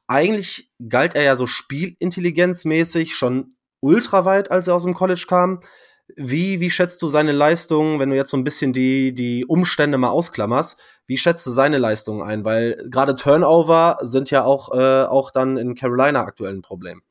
Eigentlich 0.08 0.72
galt 0.90 1.14
er 1.14 1.22
ja 1.22 1.36
so 1.36 1.46
spielintelligenzmäßig 1.46 3.16
schon 3.16 3.56
ultra 3.82 4.26
weit, 4.26 4.50
als 4.50 4.68
er 4.68 4.74
aus 4.74 4.84
dem 4.84 4.96
College 4.96 5.26
kam. 5.30 5.60
Wie, 6.20 6.60
wie 6.60 6.72
schätzt 6.72 7.04
du 7.04 7.10
seine 7.10 7.32
Leistung, 7.32 8.00
wenn 8.00 8.10
du 8.10 8.16
jetzt 8.16 8.32
so 8.32 8.38
ein 8.38 8.44
bisschen 8.44 8.74
die, 8.74 9.14
die 9.14 9.46
Umstände 9.46 10.00
mal 10.00 10.10
ausklammerst? 10.10 10.82
Wie 11.06 11.18
schätzt 11.18 11.46
du 11.46 11.52
seine 11.52 11.78
Leistung 11.78 12.24
ein? 12.24 12.44
Weil 12.44 12.84
gerade 12.90 13.14
Turnover 13.14 14.00
sind 14.02 14.32
ja 14.32 14.44
auch, 14.44 14.74
äh, 14.74 15.06
auch 15.06 15.30
dann 15.30 15.58
in 15.58 15.76
Carolina 15.76 16.24
aktuell 16.24 16.56
ein 16.56 16.64
Problem. 16.64 17.04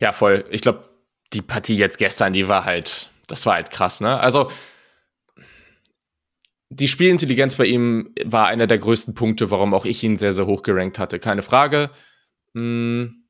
Ja, 0.00 0.12
voll. 0.12 0.44
Ich 0.50 0.60
glaube, 0.60 0.88
die 1.32 1.40
Partie 1.40 1.76
jetzt 1.76 1.98
gestern, 1.98 2.32
die 2.32 2.48
war 2.48 2.64
halt, 2.64 3.10
das 3.28 3.46
war 3.46 3.54
halt 3.54 3.70
krass, 3.70 4.00
ne? 4.00 4.18
Also, 4.18 4.50
die 6.68 6.88
Spielintelligenz 6.88 7.54
bei 7.54 7.66
ihm 7.66 8.12
war 8.24 8.48
einer 8.48 8.66
der 8.66 8.78
größten 8.78 9.14
Punkte, 9.14 9.52
warum 9.52 9.72
auch 9.72 9.84
ich 9.84 10.02
ihn 10.02 10.18
sehr, 10.18 10.32
sehr 10.32 10.46
hoch 10.46 10.64
gerankt 10.64 10.98
hatte. 10.98 11.20
Keine 11.20 11.42
Frage. 11.42 11.90
Hm, 12.54 13.24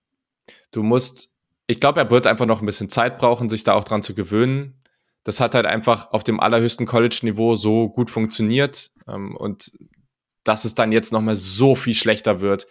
du 0.71 0.83
musst 0.83 1.36
ich 1.67 1.81
glaube, 1.81 2.01
er 2.01 2.11
wird 2.11 2.27
einfach 2.27 2.47
noch 2.47 2.61
ein 2.61 2.67
bisschen 2.67 2.89
Zeit 2.89 3.19
brauchen, 3.19 3.51
sich 3.51 3.65
da 3.65 3.75
auch 3.75 3.85
dran 3.85 4.03
zu 4.03 4.15
gewöhnen. 4.15 4.83
Das 5.25 5.41
hat 5.41 5.55
halt 5.55 5.67
einfach 5.67 6.13
auf 6.13 6.23
dem 6.23 6.39
allerhöchsten 6.39 6.87
College-Niveau 6.87 7.57
so 7.57 7.89
gut 7.89 8.11
funktioniert. 8.11 8.91
Ähm, 9.09 9.37
und 9.37 9.73
dass 10.45 10.65
es 10.65 10.75
dann 10.75 10.93
jetzt 10.93 11.13
nochmal 11.13 11.35
so 11.35 11.75
viel 11.75 11.95
schlechter 11.95 12.41
wird, 12.41 12.67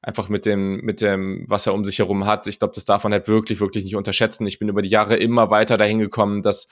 einfach 0.00 0.28
mit 0.28 0.46
dem, 0.46 0.80
mit 0.82 1.00
dem, 1.00 1.44
was 1.48 1.66
er 1.66 1.74
um 1.74 1.84
sich 1.84 1.98
herum 1.98 2.26
hat. 2.26 2.46
Ich 2.46 2.58
glaube, 2.58 2.74
das 2.74 2.84
darf 2.84 3.02
man 3.04 3.12
halt 3.12 3.26
wirklich, 3.26 3.60
wirklich 3.60 3.84
nicht 3.84 3.96
unterschätzen. 3.96 4.46
Ich 4.46 4.58
bin 4.58 4.68
über 4.68 4.82
die 4.82 4.88
Jahre 4.88 5.16
immer 5.16 5.50
weiter 5.50 5.76
dahin 5.76 5.98
gekommen, 5.98 6.42
dass 6.42 6.68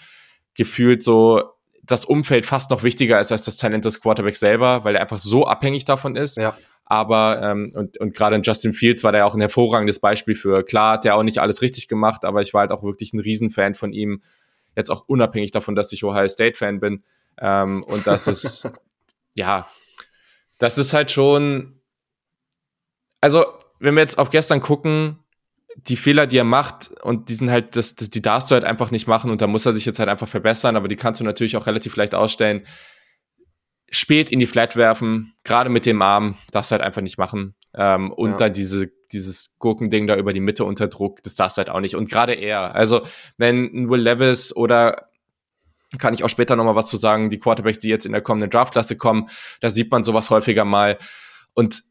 gefühlt 0.55 1.03
so 1.03 1.43
das 1.83 2.05
Umfeld 2.05 2.47
fast 2.47 2.71
noch 2.71 2.83
wichtiger 2.83 3.21
ist 3.21 3.33
als 3.33 3.43
das 3.43 3.57
Talent 3.57 3.85
des 3.85 4.01
Quarterbacks 4.01 4.41
selber, 4.41 4.85
weil 4.85 4.95
er 4.95 5.03
einfach 5.03 5.19
so 5.19 5.47
abhängig 5.47 5.85
davon 5.85 6.15
ist. 6.15 6.37
Ja. 6.37 6.57
Aber, 6.91 7.41
ähm, 7.41 7.71
und, 7.77 7.99
und 7.99 8.15
gerade 8.15 8.35
in 8.35 8.43
Justin 8.43 8.73
Fields 8.73 9.05
war 9.05 9.13
der 9.13 9.25
auch 9.25 9.37
ein 9.37 9.41
hervorragendes 9.41 10.01
Beispiel 10.01 10.35
für. 10.35 10.65
Klar 10.65 10.95
hat 10.95 11.05
er 11.07 11.15
auch 11.15 11.23
nicht 11.23 11.39
alles 11.39 11.63
richtig 11.63 11.87
gemacht, 11.87 12.25
aber 12.25 12.43
ich 12.43 12.53
war 12.53 12.63
halt 12.63 12.73
auch 12.73 12.83
wirklich 12.83 13.13
ein 13.13 13.21
Riesenfan 13.21 13.77
von 13.77 13.93
ihm. 13.93 14.23
Jetzt 14.75 14.91
auch 14.91 15.05
unabhängig 15.07 15.53
davon, 15.53 15.77
dass 15.77 15.93
ich 15.93 16.03
Ohio 16.03 16.27
State-Fan 16.27 16.81
bin. 16.81 17.05
Ähm, 17.39 17.85
und 17.85 18.09
das 18.09 18.27
ist, 18.27 18.69
ja, 19.35 19.69
das 20.59 20.79
ist 20.79 20.93
halt 20.93 21.13
schon. 21.13 21.81
Also, 23.21 23.47
wenn 23.79 23.95
wir 23.95 24.01
jetzt 24.01 24.19
auf 24.19 24.31
gestern 24.31 24.61
gucken, 24.61 25.21
die 25.77 25.97
Fehler, 25.97 26.27
die 26.27 26.39
er 26.39 26.45
macht, 26.45 26.91
und 27.03 27.29
die 27.29 27.37
sind 27.37 27.53
halt, 27.53 27.77
das, 27.77 27.95
das, 27.95 28.11
die 28.11 28.21
darfst 28.21 28.51
du 28.51 28.55
halt 28.55 28.65
einfach 28.65 28.91
nicht 28.91 29.07
machen 29.07 29.31
und 29.31 29.41
da 29.41 29.47
muss 29.47 29.65
er 29.65 29.75
sich 29.75 29.87
jetzt 29.87 30.01
halt 30.01 30.09
einfach 30.09 30.29
verbessern, 30.29 30.75
aber 30.75 30.89
die 30.89 30.97
kannst 30.97 31.21
du 31.21 31.25
natürlich 31.25 31.57
auch 31.57 31.69
relativ 31.69 31.95
leicht 31.95 32.17
ausstellen 32.17 32.67
spät 33.91 34.31
in 34.31 34.39
die 34.39 34.47
Flat 34.47 34.77
werfen, 34.77 35.35
gerade 35.45 35.69
mit 35.69 35.85
dem 35.85 36.01
Arm, 36.01 36.37
darfst 36.53 36.71
du 36.71 36.75
halt 36.75 36.83
einfach 36.83 37.03
nicht 37.03 37.19
machen. 37.19 37.55
Ähm, 37.75 38.13
und 38.13 38.31
ja. 38.31 38.37
dann 38.37 38.53
diese, 38.53 38.91
dieses 39.13 39.57
Gurkending 39.59 40.07
da 40.07 40.17
über 40.17 40.33
die 40.33 40.41
Mitte 40.41 40.65
unter 40.65 40.89
Druck, 40.89 41.23
das 41.25 41.35
darfst 41.35 41.57
du 41.57 41.61
halt 41.61 41.71
auch 41.71 41.81
nicht. 41.81 41.97
Und 41.97 42.09
gerade 42.09 42.35
er, 42.35 42.75
also 42.75 43.03
wenn 43.37 43.91
Will 43.91 44.01
Levis 44.01 44.55
oder 44.55 45.09
kann 45.99 46.15
ich 46.15 46.23
auch 46.23 46.29
später 46.29 46.55
nochmal 46.55 46.77
was 46.77 46.87
zu 46.87 46.97
sagen, 46.97 47.31
die 47.31 47.41
Quarterbacks, 47.41 47.81
die 47.81 47.89
jetzt 47.89 48.07
in 48.07 48.13
der 48.13 48.23
kommenden 48.23 48.51
Draftklasse 48.51 48.97
kommen, 48.97 49.29
da 49.61 49.71
sieht 49.71 49.91
man 49.91 50.05
sowas 50.05 50.31
häufiger 50.31 50.65
mal. 50.65 50.97
Und 51.55 51.83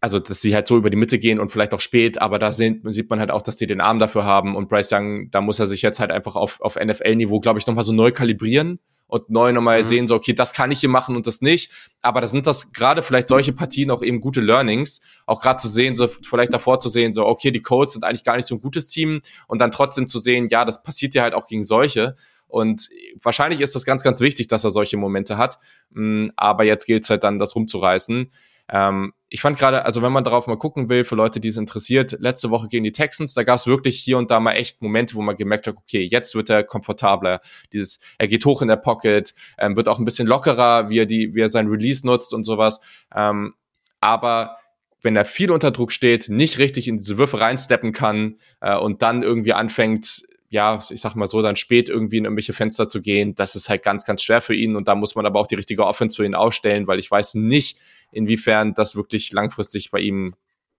also, 0.00 0.20
dass 0.20 0.40
sie 0.40 0.54
halt 0.54 0.68
so 0.68 0.76
über 0.76 0.90
die 0.90 0.96
Mitte 0.96 1.18
gehen 1.18 1.40
und 1.40 1.50
vielleicht 1.50 1.74
auch 1.74 1.80
spät, 1.80 2.20
aber 2.20 2.38
da 2.38 2.50
sieht, 2.52 2.82
sieht 2.92 3.10
man 3.10 3.18
halt 3.20 3.30
auch, 3.30 3.42
dass 3.42 3.56
die 3.56 3.66
den 3.66 3.80
Arm 3.80 3.98
dafür 3.98 4.24
haben 4.24 4.56
und 4.56 4.68
Bryce 4.68 4.92
Young, 4.92 5.30
da 5.30 5.40
muss 5.40 5.60
er 5.60 5.66
sich 5.66 5.82
jetzt 5.82 6.00
halt 6.00 6.10
einfach 6.10 6.34
auf, 6.34 6.60
auf 6.60 6.76
NFL-Niveau, 6.76 7.40
glaube 7.40 7.58
ich, 7.58 7.66
nochmal 7.66 7.84
so 7.84 7.92
neu 7.92 8.10
kalibrieren 8.12 8.80
und 9.12 9.28
neu 9.28 9.52
nochmal 9.52 9.82
mhm. 9.82 9.86
sehen, 9.86 10.08
so, 10.08 10.14
okay, 10.14 10.32
das 10.32 10.54
kann 10.54 10.70
ich 10.70 10.80
hier 10.80 10.88
machen 10.88 11.16
und 11.16 11.26
das 11.26 11.42
nicht. 11.42 11.70
Aber 12.00 12.22
da 12.22 12.26
sind 12.26 12.46
das 12.46 12.72
gerade 12.72 13.02
vielleicht 13.02 13.28
solche 13.28 13.52
Partien 13.52 13.90
auch 13.90 14.02
eben 14.02 14.22
gute 14.22 14.40
Learnings, 14.40 15.02
auch 15.26 15.42
gerade 15.42 15.60
zu 15.60 15.68
sehen, 15.68 15.96
so 15.96 16.08
vielleicht 16.08 16.54
davor 16.54 16.78
zu 16.78 16.88
sehen, 16.88 17.12
so, 17.12 17.26
okay, 17.26 17.50
die 17.50 17.60
Codes 17.60 17.92
sind 17.92 18.04
eigentlich 18.04 18.24
gar 18.24 18.36
nicht 18.36 18.46
so 18.46 18.54
ein 18.54 18.62
gutes 18.62 18.88
Team 18.88 19.20
und 19.48 19.60
dann 19.60 19.70
trotzdem 19.70 20.08
zu 20.08 20.18
sehen, 20.18 20.48
ja, 20.50 20.64
das 20.64 20.82
passiert 20.82 21.14
ja 21.14 21.24
halt 21.24 21.34
auch 21.34 21.46
gegen 21.46 21.62
solche. 21.62 22.16
Und 22.46 22.88
wahrscheinlich 23.22 23.60
ist 23.60 23.74
das 23.74 23.84
ganz, 23.84 24.02
ganz 24.02 24.20
wichtig, 24.20 24.48
dass 24.48 24.64
er 24.64 24.70
solche 24.70 24.96
Momente 24.96 25.36
hat. 25.36 25.58
Mm, 25.90 26.28
aber 26.36 26.64
jetzt 26.64 26.86
gilt 26.86 27.04
es 27.04 27.10
halt 27.10 27.22
dann, 27.22 27.38
das 27.38 27.54
rumzureißen. 27.54 28.32
Ähm, 28.70 29.12
ich 29.32 29.40
fand 29.40 29.56
gerade, 29.56 29.86
also 29.86 30.02
wenn 30.02 30.12
man 30.12 30.24
darauf 30.24 30.46
mal 30.46 30.58
gucken 30.58 30.90
will, 30.90 31.04
für 31.04 31.14
Leute, 31.14 31.40
die 31.40 31.48
es 31.48 31.56
interessiert, 31.56 32.18
letzte 32.20 32.50
Woche 32.50 32.68
gegen 32.68 32.84
die 32.84 32.92
Texans, 32.92 33.32
da 33.32 33.44
gab 33.44 33.56
es 33.56 33.66
wirklich 33.66 33.98
hier 33.98 34.18
und 34.18 34.30
da 34.30 34.40
mal 34.40 34.52
echt 34.52 34.82
Momente, 34.82 35.14
wo 35.14 35.22
man 35.22 35.38
gemerkt 35.38 35.66
hat, 35.66 35.74
okay, 35.78 36.06
jetzt 36.08 36.34
wird 36.34 36.50
er 36.50 36.64
komfortabler. 36.64 37.40
Dieses, 37.72 37.98
er 38.18 38.28
geht 38.28 38.44
hoch 38.44 38.60
in 38.60 38.68
der 38.68 38.76
Pocket, 38.76 39.34
ähm, 39.56 39.74
wird 39.74 39.88
auch 39.88 39.98
ein 39.98 40.04
bisschen 40.04 40.28
lockerer, 40.28 40.90
wie 40.90 40.98
er 40.98 41.06
die, 41.06 41.34
wie 41.34 41.40
er 41.40 41.48
sein 41.48 41.68
Release 41.68 42.06
nutzt 42.06 42.34
und 42.34 42.44
sowas. 42.44 42.80
Ähm, 43.16 43.54
aber 44.00 44.58
wenn 45.00 45.16
er 45.16 45.24
viel 45.24 45.50
unter 45.50 45.70
Druck 45.70 45.92
steht, 45.92 46.28
nicht 46.28 46.58
richtig 46.58 46.86
in 46.86 46.98
diese 46.98 47.16
Würfe 47.16 47.40
reinsteppen 47.40 47.92
kann 47.92 48.36
äh, 48.60 48.76
und 48.76 49.00
dann 49.00 49.22
irgendwie 49.22 49.54
anfängt, 49.54 50.24
ja, 50.52 50.84
ich 50.90 51.00
sag 51.00 51.14
mal 51.14 51.26
so, 51.26 51.40
dann 51.40 51.56
spät 51.56 51.88
irgendwie 51.88 52.18
in 52.18 52.24
irgendwelche 52.26 52.52
Fenster 52.52 52.86
zu 52.86 53.00
gehen, 53.00 53.34
das 53.34 53.56
ist 53.56 53.70
halt 53.70 53.82
ganz, 53.82 54.04
ganz 54.04 54.22
schwer 54.22 54.42
für 54.42 54.54
ihn 54.54 54.76
und 54.76 54.86
da 54.86 54.94
muss 54.94 55.14
man 55.14 55.24
aber 55.24 55.40
auch 55.40 55.46
die 55.46 55.54
richtige 55.54 55.86
Offense 55.86 56.16
für 56.16 56.26
ihn 56.26 56.34
aufstellen, 56.34 56.86
weil 56.86 56.98
ich 56.98 57.10
weiß 57.10 57.34
nicht, 57.34 57.78
inwiefern 58.10 58.74
das 58.74 58.94
wirklich 58.94 59.32
langfristig 59.32 59.90
bei 59.90 60.00
ihm 60.00 60.34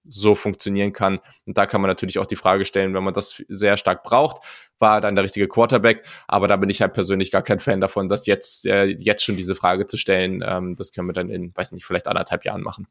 so 0.07 0.35
funktionieren 0.35 0.93
kann. 0.93 1.19
Und 1.47 1.57
da 1.57 1.65
kann 1.65 1.81
man 1.81 1.87
natürlich 1.87 2.19
auch 2.19 2.27
die 2.27 2.35
Frage 2.35 2.65
stellen, 2.65 2.93
wenn 2.93 3.03
man 3.03 3.15
das 3.15 3.41
sehr 3.47 3.75
stark 3.77 4.03
braucht, 4.03 4.45
war 4.77 5.01
dann 5.01 5.15
der 5.15 5.23
richtige 5.23 5.47
Quarterback. 5.47 6.05
Aber 6.27 6.47
da 6.47 6.55
bin 6.57 6.69
ich 6.69 6.81
halt 6.81 6.93
persönlich 6.93 7.31
gar 7.31 7.41
kein 7.41 7.59
Fan 7.59 7.81
davon, 7.81 8.09
das 8.09 8.27
jetzt, 8.27 8.67
äh, 8.67 8.85
jetzt 8.85 9.23
schon 9.23 9.37
diese 9.37 9.55
Frage 9.55 9.87
zu 9.87 9.97
stellen. 9.97 10.43
Ähm, 10.45 10.75
das 10.75 10.91
können 10.91 11.07
wir 11.07 11.13
dann 11.13 11.29
in, 11.29 11.55
weiß 11.55 11.71
nicht, 11.71 11.85
vielleicht 11.85 12.07
anderthalb 12.07 12.45
Jahren 12.45 12.61
machen. 12.61 12.87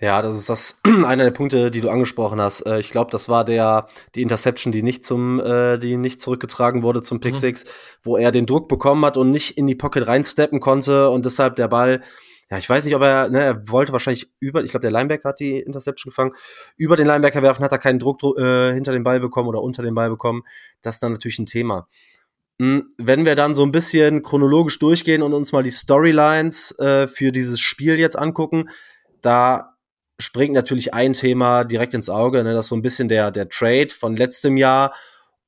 Ja, 0.00 0.22
das 0.22 0.36
ist 0.36 0.48
das 0.48 0.80
einer 0.84 1.24
der 1.24 1.30
Punkte, 1.32 1.70
die 1.70 1.80
du 1.80 1.90
angesprochen 1.90 2.40
hast. 2.40 2.62
Äh, 2.62 2.78
ich 2.78 2.90
glaube, 2.90 3.10
das 3.10 3.28
war 3.28 3.44
der 3.44 3.88
die 4.14 4.22
Interception, 4.22 4.72
die 4.72 4.82
nicht 4.82 5.04
zum, 5.04 5.40
äh, 5.40 5.78
die 5.78 5.96
nicht 5.96 6.20
zurückgetragen 6.20 6.82
wurde 6.82 7.02
zum 7.02 7.20
Pick 7.20 7.34
mhm. 7.34 7.38
Six, 7.38 7.64
wo 8.02 8.16
er 8.16 8.30
den 8.30 8.46
Druck 8.46 8.68
bekommen 8.68 9.04
hat 9.04 9.16
und 9.16 9.30
nicht 9.30 9.58
in 9.58 9.66
die 9.66 9.74
Pocket 9.74 10.06
reinsteppen 10.06 10.60
konnte 10.60 11.10
und 11.10 11.24
deshalb 11.24 11.56
der 11.56 11.68
Ball 11.68 12.00
ja, 12.50 12.56
ich 12.56 12.68
weiß 12.68 12.86
nicht, 12.86 12.94
ob 12.94 13.02
er, 13.02 13.28
ne, 13.28 13.42
er 13.42 13.68
wollte 13.68 13.92
wahrscheinlich 13.92 14.32
über, 14.40 14.64
ich 14.64 14.70
glaube, 14.70 14.80
der 14.80 14.90
Linebacker 14.90 15.28
hat 15.28 15.40
die 15.40 15.58
Interception 15.58 16.10
gefangen, 16.10 16.32
über 16.76 16.96
den 16.96 17.06
Linebacker 17.06 17.42
werfen, 17.42 17.62
hat 17.62 17.72
er 17.72 17.78
keinen 17.78 17.98
Druck 17.98 18.22
äh, 18.38 18.72
hinter 18.72 18.92
den 18.92 19.02
Ball 19.02 19.20
bekommen 19.20 19.48
oder 19.48 19.60
unter 19.60 19.82
den 19.82 19.94
Ball 19.94 20.08
bekommen. 20.08 20.44
Das 20.80 20.96
ist 20.96 21.02
dann 21.02 21.12
natürlich 21.12 21.38
ein 21.38 21.44
Thema. 21.44 21.86
Hm, 22.58 22.94
wenn 22.96 23.26
wir 23.26 23.34
dann 23.34 23.54
so 23.54 23.64
ein 23.64 23.70
bisschen 23.70 24.22
chronologisch 24.22 24.78
durchgehen 24.78 25.22
und 25.22 25.34
uns 25.34 25.52
mal 25.52 25.62
die 25.62 25.70
Storylines 25.70 26.78
äh, 26.78 27.06
für 27.06 27.32
dieses 27.32 27.60
Spiel 27.60 27.98
jetzt 27.98 28.18
angucken, 28.18 28.70
da 29.20 29.77
springt 30.18 30.54
natürlich 30.54 30.94
ein 30.94 31.12
Thema 31.12 31.64
direkt 31.64 31.94
ins 31.94 32.10
Auge, 32.10 32.42
ne, 32.42 32.52
das 32.52 32.66
ist 32.66 32.70
so 32.70 32.76
ein 32.76 32.82
bisschen 32.82 33.08
der, 33.08 33.30
der 33.30 33.48
Trade 33.48 33.90
von 33.90 34.16
letztem 34.16 34.56
Jahr 34.56 34.92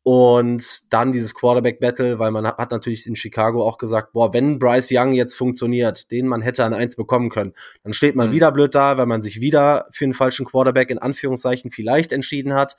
und 0.03 0.93
dann 0.93 1.13
dieses 1.13 1.35
Quarterback-Battle, 1.35 2.19
weil 2.19 2.31
man 2.31 2.47
hat 2.47 2.71
natürlich 2.71 3.07
in 3.07 3.17
Chicago 3.17 3.67
auch 3.67 3.77
gesagt, 3.77 4.13
boah, 4.13 4.33
wenn 4.33 4.59
Bryce 4.59 4.91
Young 4.93 5.13
jetzt 5.13 5.35
funktioniert, 5.35 6.11
den 6.11 6.27
man 6.27 6.41
hätte 6.41 6.65
an 6.65 6.73
eins 6.73 6.97
bekommen 6.97 7.29
können, 7.29 7.53
dann 7.83 7.93
steht 7.93 8.17
man 8.17 8.29
mhm. 8.29 8.33
wieder 8.33 8.51
blöd 8.51 8.75
da, 8.75 8.97
weil 8.97 9.07
man 9.07 9.21
sich 9.21 9.41
wieder 9.41 9.89
für 9.91 10.05
einen 10.05 10.15
falschen 10.15 10.47
Quarterback 10.47 10.91
in 10.91 10.99
Anführungszeichen 10.99 11.71
vielleicht 11.71 12.13
entschieden 12.13 12.55
hat. 12.55 12.77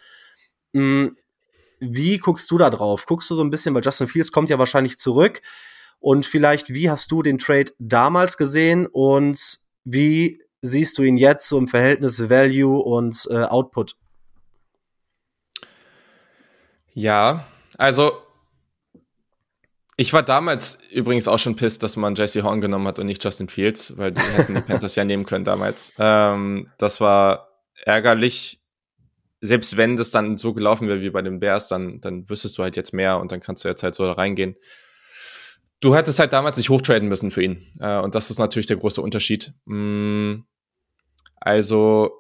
Hm, 0.73 1.15
wie 1.80 2.18
guckst 2.18 2.49
du 2.49 2.57
da 2.57 2.69
drauf? 2.69 3.05
Guckst 3.05 3.30
du 3.30 3.35
so 3.35 3.43
ein 3.43 3.49
bisschen, 3.49 3.76
weil 3.76 3.84
Justin 3.84 4.07
Fields 4.07 4.31
kommt 4.31 4.49
ja 4.49 4.57
wahrscheinlich 4.59 4.97
zurück. 4.97 5.41
Und 5.99 6.26
vielleicht, 6.26 6.73
wie 6.73 6.89
hast 6.89 7.11
du 7.11 7.22
den 7.22 7.38
Trade 7.38 7.72
damals 7.77 8.38
gesehen 8.38 8.88
und 8.88 9.59
wie 9.84 10.41
siehst 10.61 10.97
du 10.97 11.03
ihn 11.03 11.17
jetzt 11.17 11.47
so 11.47 11.57
im 11.57 11.67
Verhältnis 11.67 12.29
Value 12.29 12.81
und 12.81 13.27
äh, 13.29 13.43
Output? 13.43 13.95
Ja, 16.93 17.47
also 17.77 18.11
ich 19.97 20.13
war 20.13 20.23
damals 20.23 20.79
übrigens 20.91 21.27
auch 21.27 21.38
schon 21.38 21.55
pisst, 21.55 21.83
dass 21.83 21.95
man 21.95 22.15
Jesse 22.15 22.43
Horn 22.43 22.59
genommen 22.59 22.88
hat 22.88 22.97
und 22.99 23.05
nicht 23.05 23.23
Justin 23.23 23.49
Fields, 23.49 23.97
weil 23.97 24.11
die 24.11 24.21
hätten 24.21 24.55
die 24.55 24.61
Panthers 24.67 24.95
ja 24.95 25.05
nehmen 25.05 25.25
können 25.25 25.45
damals. 25.45 25.93
Ähm, 25.99 26.69
das 26.77 26.99
war 26.99 27.49
ärgerlich. 27.85 28.59
Selbst 29.41 29.77
wenn 29.77 29.97
das 29.97 30.11
dann 30.11 30.38
so 30.38 30.53
gelaufen 30.53 30.88
wäre 30.88 31.01
wie 31.01 31.09
bei 31.09 31.21
den 31.21 31.39
Bears, 31.39 31.67
dann, 31.67 31.99
dann 32.01 32.29
wüsstest 32.29 32.57
du 32.57 32.63
halt 32.63 32.77
jetzt 32.77 32.93
mehr 32.93 33.19
und 33.19 33.31
dann 33.31 33.41
kannst 33.41 33.63
du 33.63 33.67
jetzt 33.67 33.83
halt 33.83 33.95
so 33.95 34.05
da 34.05 34.13
reingehen. 34.13 34.55
Du 35.79 35.95
hättest 35.95 36.19
halt 36.19 36.31
damals 36.33 36.57
nicht 36.57 36.69
hochtraden 36.69 37.09
müssen 37.09 37.31
für 37.31 37.43
ihn. 37.43 37.71
Äh, 37.79 37.99
und 37.99 38.15
das 38.15 38.29
ist 38.29 38.39
natürlich 38.39 38.67
der 38.67 38.77
große 38.77 39.01
Unterschied. 39.01 39.53
Mm, 39.65 40.41
also, 41.41 42.11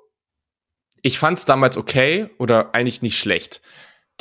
ich 1.01 1.17
fand 1.17 1.39
es 1.39 1.45
damals 1.45 1.77
okay 1.77 2.29
oder 2.37 2.75
eigentlich 2.75 3.01
nicht 3.01 3.17
schlecht 3.17 3.61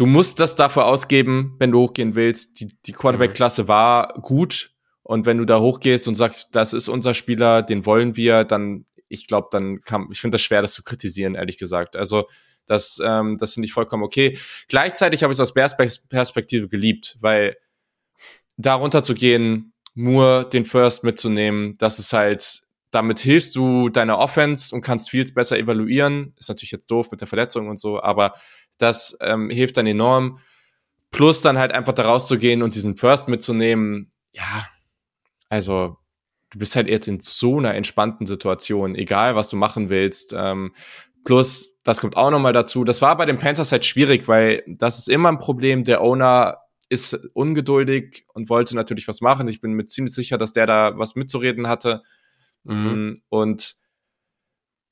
du 0.01 0.07
musst 0.07 0.41
das 0.41 0.57
dafür 0.57 0.87
ausgeben, 0.87 1.57
wenn 1.59 1.73
du 1.73 1.81
hochgehen 1.81 2.15
willst. 2.15 2.59
Die, 2.61 2.69
die 2.87 2.93
Quarterback-Klasse 2.93 3.69
war 3.69 4.15
gut. 4.15 4.73
Und 5.03 5.27
wenn 5.27 5.37
du 5.37 5.45
da 5.45 5.61
hochgehst 5.61 6.09
und 6.09 6.15
sagst, 6.15 6.49
das 6.53 6.73
ist 6.73 6.89
unser 6.89 7.13
Spieler, 7.13 7.63
den 7.63 7.85
wollen 7.85 8.17
wir, 8.17 8.45
dann, 8.45 8.87
ich 9.09 9.27
glaube, 9.27 9.49
dann 9.51 9.83
kann, 9.83 10.09
ich 10.11 10.21
finde 10.21 10.37
das 10.37 10.43
schwer, 10.43 10.63
das 10.63 10.73
zu 10.73 10.83
kritisieren, 10.83 11.35
ehrlich 11.35 11.59
gesagt. 11.59 11.97
Also, 11.97 12.29
das, 12.65 12.99
ähm, 13.05 13.37
das 13.37 13.55
finde 13.55 13.67
ich 13.67 13.75
vollkommen 13.75 14.03
okay. 14.03 14.39
Gleichzeitig 14.69 15.23
habe 15.23 15.33
ich 15.33 15.37
es 15.37 15.41
aus 15.41 15.53
Bears 15.53 15.77
Perspektive 16.09 16.69
geliebt, 16.69 17.19
weil 17.21 17.57
darunter 18.57 19.03
zu 19.03 19.15
gehen, 19.15 19.75
nur 19.95 20.45
den 20.45 20.65
First 20.65 21.05
mitzunehmen, 21.05 21.75
das 21.79 21.99
ist 21.99 22.13
halt, 22.15 22.63
damit 22.91 23.21
hilfst 23.21 23.55
du 23.57 23.89
deiner 23.89 24.19
Offense 24.19 24.75
und 24.75 24.83
kannst 24.83 25.11
Fields 25.11 25.35
besser 25.35 25.59
evaluieren. 25.59 26.35
Ist 26.39 26.49
natürlich 26.49 26.73
jetzt 26.73 26.91
doof 26.91 27.11
mit 27.11 27.21
der 27.21 27.29
Verletzung 27.29 27.69
und 27.69 27.79
so, 27.79 28.03
aber 28.03 28.35
das 28.79 29.17
ähm, 29.21 29.51
hilft 29.51 29.77
dann 29.77 29.87
enorm. 29.87 30.39
Plus 31.11 31.43
dann 31.43 31.59
halt 31.59 31.73
einfach 31.73 31.93
da 31.93 32.05
rauszugehen 32.05 32.63
und 32.63 32.75
diesen 32.75 32.97
First 32.97 33.29
mitzunehmen. 33.29 34.13
Ja, 34.33 34.67
also 35.49 35.97
du 36.51 36.59
bist 36.59 36.77
halt 36.77 36.89
jetzt 36.89 37.09
in 37.09 37.21
so 37.21 37.59
einer 37.59 37.75
entspannten 37.75 38.27
Situation, 38.27 38.95
egal 38.95 39.37
was 39.37 39.51
du 39.51 39.57
machen 39.57 39.89
willst. 39.89 40.35
Ähm, 40.37 40.75
plus, 41.25 41.77
das 41.83 42.01
kommt 42.01 42.17
auch 42.17 42.31
nochmal 42.31 42.53
dazu. 42.53 42.85
Das 42.85 43.03
war 43.03 43.17
bei 43.17 43.27
den 43.27 43.39
Panthers 43.39 43.73
halt 43.73 43.85
schwierig, 43.85 44.29
weil 44.29 44.63
das 44.67 44.99
ist 44.99 45.09
immer 45.09 45.29
ein 45.29 45.39
Problem. 45.39 45.85
Der 45.85 46.01
Owner 46.01 46.59
ist 46.89 47.15
ungeduldig 47.35 48.25
und 48.35 48.49
wollte 48.49 48.75
natürlich 48.75 49.07
was 49.07 49.21
machen. 49.21 49.47
Ich 49.49 49.61
bin 49.61 49.73
mir 49.73 49.87
ziemlich 49.87 50.15
sicher, 50.15 50.39
dass 50.39 50.53
der 50.53 50.67
da 50.67 50.99
was 50.99 51.15
mitzureden 51.15 51.69
hatte. 51.69 52.03
Mhm. 52.65 53.21
Und 53.29 53.77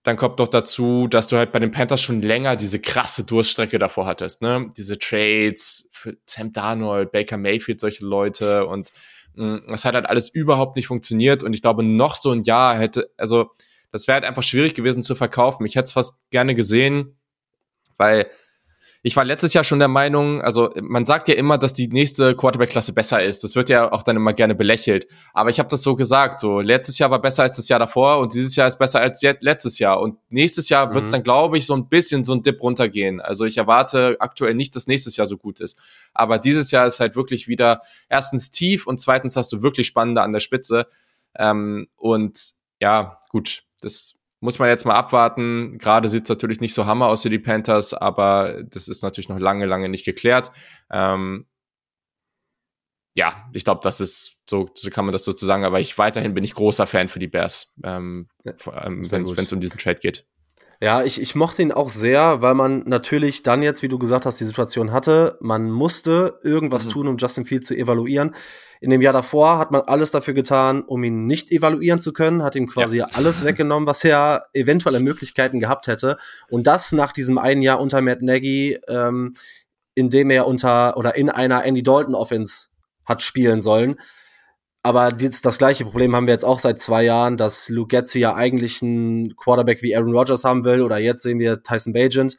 dann 0.05 0.17
kommt 0.17 0.39
noch 0.39 0.49
dazu, 0.49 1.07
dass 1.09 1.29
du 1.29 1.37
halt 1.37 1.53
bei 1.53 1.59
den 1.59 1.71
Panthers 1.71 2.01
schon 2.01 2.23
länger 2.23 2.57
diese 2.57 2.81
krasse 2.81 3.25
Durststrecke 3.25 3.79
davor 3.79 4.07
hattest, 4.07 4.41
ne? 4.43 4.71
Diese 4.77 4.99
Trades 4.99 5.89
für 5.93 6.17
Sam 6.25 6.53
Darnold, 6.53 7.13
Baker 7.13 7.37
Mayfield, 7.37 7.81
solche 7.81 8.07
Leute 8.07 8.67
und 8.67 8.93
mh, 9.35 9.57
mm, 9.57 9.63
das 9.69 9.85
hat 9.85 9.95
halt 9.95 10.07
alles 10.07 10.31
überhaupt 10.31 10.77
nicht 10.77 10.87
funktioniert 10.87 11.43
und 11.43 11.53
ich 11.53 11.63
glaube, 11.63 11.83
noch 11.83 12.15
so 12.15 12.31
ein 12.31 12.43
Jahr 12.43 12.79
hätte, 12.79 13.11
also 13.17 13.51
das 13.93 14.07
wäre 14.07 14.15
halt 14.15 14.25
einfach 14.25 14.43
schwierig 14.43 14.75
gewesen 14.75 15.03
zu 15.03 15.15
verkaufen. 15.15 15.67
Ich 15.67 15.75
hätte 15.75 15.85
es 15.85 15.93
fast 15.93 16.19
gerne 16.31 16.55
gesehen, 16.55 17.19
weil 17.97 18.31
ich 19.03 19.15
war 19.17 19.25
letztes 19.25 19.55
Jahr 19.55 19.63
schon 19.63 19.79
der 19.79 19.89
Meinung, 19.89 20.43
also 20.43 20.71
man 20.81 21.05
sagt 21.05 21.29
ja 21.29 21.35
immer, 21.35 21.57
dass 21.57 21.73
die 21.73 21.87
nächste 21.87 22.35
Quarterback-Klasse 22.35 22.93
besser 22.93 23.23
ist. 23.23 23.45
Das 23.45 23.55
wird 23.55 23.69
ja 23.69 23.93
auch 23.93 24.03
dann 24.03 24.17
immer 24.17 24.33
gerne 24.33 24.57
belächelt. 24.57 25.07
Aber 25.33 25.51
ich 25.51 25.61
habe 25.61 25.69
das 25.69 25.83
so 25.83 25.95
gesagt, 25.95 26.41
so 26.41 26.61
letztes 26.61 26.99
Jahr 26.99 27.11
war 27.11 27.21
besser 27.21 27.45
als 27.45 27.57
das 27.57 27.69
Jahr 27.69 27.79
davor 27.79 28.19
und 28.19 28.35
dieses 28.35 28.57
Jahr 28.57 28.67
ist 28.67 28.79
besser 28.79 29.01
als 29.01 29.23
letztes 29.23 29.79
Jahr. 29.79 30.01
Und 30.01 30.19
nächstes 30.31 30.69
Jahr 30.69 30.89
mhm. 30.89 30.95
wird 30.95 31.05
es 31.05 31.13
dann, 31.13 31.23
glaube 31.23 31.59
ich, 31.59 31.67
so 31.67 31.75
ein 31.75 31.89
bisschen 31.89 32.25
so 32.25 32.33
ein 32.33 32.43
Dip 32.43 32.61
runtergehen. 32.61 33.21
Also 33.21 33.45
ich 33.45 33.57
erwarte 33.57 34.17
aktuell 34.19 34.55
nicht, 34.55 34.75
dass 34.75 34.89
nächstes 34.89 35.17
Jahr 35.17 35.27
so 35.27 35.37
gut 35.37 35.61
ist. 35.61 35.79
Aber 36.13 36.39
dieses 36.39 36.73
Jahr 36.73 36.87
ist 36.87 36.99
halt 36.99 37.15
wirklich 37.15 37.47
wieder 37.47 37.83
erstens 38.09 38.51
tief 38.51 38.87
und 38.87 39.01
zweitens 39.01 39.37
hast 39.37 39.53
du 39.53 39.63
wirklich 39.63 39.87
Spannende 39.87 40.23
an 40.23 40.33
der 40.33 40.41
Spitze. 40.41 40.87
Ähm, 41.37 41.87
und 41.97 42.55
ja, 42.81 43.21
gut, 43.31 43.63
das 43.81 44.18
muss 44.41 44.59
man 44.59 44.69
jetzt 44.69 44.85
mal 44.85 44.95
abwarten. 44.95 45.79
Gerade 45.79 46.09
sieht 46.09 46.25
es 46.25 46.29
natürlich 46.29 46.61
nicht 46.61 46.75
so 46.75 46.87
hammer 46.87 47.07
aus 47.07 47.23
für 47.23 47.31
die 47.31 47.39
Panthers, 47.39 47.95
aber 47.95 48.63
das 48.63 48.89
ist 48.89 49.03
natürlich 49.03 49.29
noch 49.29 49.39
lange, 49.39 49.67
lange 49.67 49.89
nicht 49.89 50.05
geklärt. 50.05 50.53
Ähm, 50.91 51.47
ja, 53.15 53.49
ich 53.53 53.65
glaube, 53.65 53.81
das 53.83 54.01
ist 54.01 54.37
so, 54.49 54.67
so 54.75 54.91
kann 54.91 55.05
man 55.05 55.13
das 55.13 55.25
sozusagen, 55.25 55.65
aber 55.65 55.81
ich 55.81 55.99
weiterhin 55.99 56.35
bin 56.35 56.45
ich 56.45 56.55
großer 56.55 56.87
Fan 56.87 57.09
für 57.09 57.19
die 57.19 57.27
Bears, 57.27 57.75
ähm, 57.83 58.29
ähm, 58.45 59.11
wenn 59.11 59.25
es 59.25 59.53
um 59.53 59.61
diesen 59.61 59.79
Trade 59.79 59.99
geht. 59.99 60.25
Ja, 60.81 61.03
ich, 61.03 61.21
ich 61.21 61.35
mochte 61.35 61.63
ihn 61.63 61.73
auch 61.73 61.89
sehr, 61.89 62.41
weil 62.41 62.55
man 62.55 62.85
natürlich 62.87 63.43
dann 63.43 63.63
jetzt, 63.63 63.83
wie 63.83 63.89
du 63.89 63.99
gesagt 63.99 64.27
hast, 64.27 64.39
die 64.39 64.45
Situation 64.45 64.93
hatte, 64.93 65.37
man 65.41 65.71
musste 65.71 66.39
irgendwas 66.45 66.87
mhm. 66.87 66.91
tun, 66.91 67.09
um 67.09 67.17
Justin 67.17 67.45
Field 67.45 67.67
zu 67.67 67.77
evaluieren. 67.77 68.35
In 68.81 68.91
dem 68.91 69.01
Jahr 69.01 69.13
davor 69.13 69.59
hat 69.59 69.73
man 69.73 69.83
alles 69.83 70.13
dafür 70.13 70.35
getan, 70.35 70.83
um 70.83 71.03
ihn 71.03 71.27
nicht 71.27 71.51
evaluieren 71.51 72.01
zu 72.01 72.13
können, 72.13 72.45
hat 72.45 72.55
ihm 72.55 72.69
quasi 72.69 72.99
ja. 72.99 73.09
alles 73.13 73.45
weggenommen, 73.45 73.89
was 73.89 74.05
er 74.05 74.47
eventuelle 74.53 75.01
Möglichkeiten 75.01 75.59
gehabt 75.59 75.89
hätte. 75.89 76.17
Und 76.49 76.69
das 76.69 76.93
nach 76.93 77.13
diesem 77.13 77.39
einen 77.39 77.63
Jahr 77.63 77.81
unter 77.81 78.01
Matt 78.01 78.23
Nagy, 78.23 78.79
ähm, 78.87 79.35
in 79.97 80.11
dem 80.11 80.31
er 80.31 80.47
unter 80.47 80.97
oder 80.97 81.17
in 81.17 81.29
einer 81.29 81.65
Andy 81.65 81.83
Dalton 81.83 82.15
Offense 82.15 82.69
hat 83.05 83.23
spielen 83.23 83.61
sollen. 83.61 83.97
Aber 84.83 85.11
das, 85.11 85.43
das 85.43 85.59
gleiche 85.59 85.85
Problem 85.85 86.15
haben 86.15 86.27
wir 86.27 86.35
jetzt 86.35 86.45
auch 86.45 86.59
seit 86.59 86.81
zwei 86.81 87.03
Jahren, 87.03 87.37
dass 87.37 87.69
Luke 87.69 87.89
Getzi 87.89 88.21
ja 88.21 88.35
eigentlich 88.35 88.81
einen 88.81 89.37
Quarterback 89.37 89.83
wie 89.83 89.95
Aaron 89.97 90.15
Rodgers 90.15 90.45
haben 90.45 90.65
will. 90.65 90.83
Oder 90.83 90.99
jetzt 90.99 91.23
sehen 91.23 91.39
wir 91.39 91.63
Tyson 91.63 91.93
Bagent. 91.93 92.37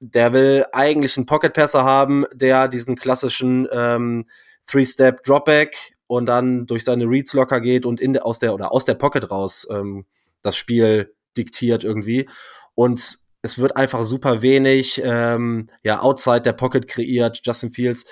Der 0.00 0.32
will 0.32 0.64
eigentlich 0.72 1.16
einen 1.16 1.26
Pocket-Passer 1.26 1.84
haben, 1.84 2.24
der 2.32 2.68
diesen 2.68 2.96
klassischen 2.96 3.68
ähm, 3.72 4.26
Three-Step 4.66 5.24
Dropback 5.24 5.96
und 6.06 6.26
dann 6.26 6.66
durch 6.66 6.84
seine 6.84 7.04
Reads 7.04 7.34
locker 7.34 7.60
geht 7.60 7.86
und 7.86 8.00
in, 8.00 8.18
aus 8.18 8.38
der 8.38 8.54
oder 8.54 8.72
aus 8.72 8.84
der 8.84 8.94
Pocket 8.94 9.30
raus 9.30 9.66
ähm, 9.70 10.06
das 10.42 10.56
Spiel 10.56 11.14
diktiert 11.36 11.84
irgendwie. 11.84 12.28
Und 12.74 13.18
es 13.42 13.58
wird 13.58 13.76
einfach 13.76 14.04
super 14.04 14.42
wenig 14.42 15.00
ähm, 15.04 15.70
ja 15.82 16.00
outside 16.00 16.42
der 16.42 16.52
Pocket 16.52 16.86
kreiert. 16.86 17.40
Justin 17.44 17.70
Fields 17.70 18.06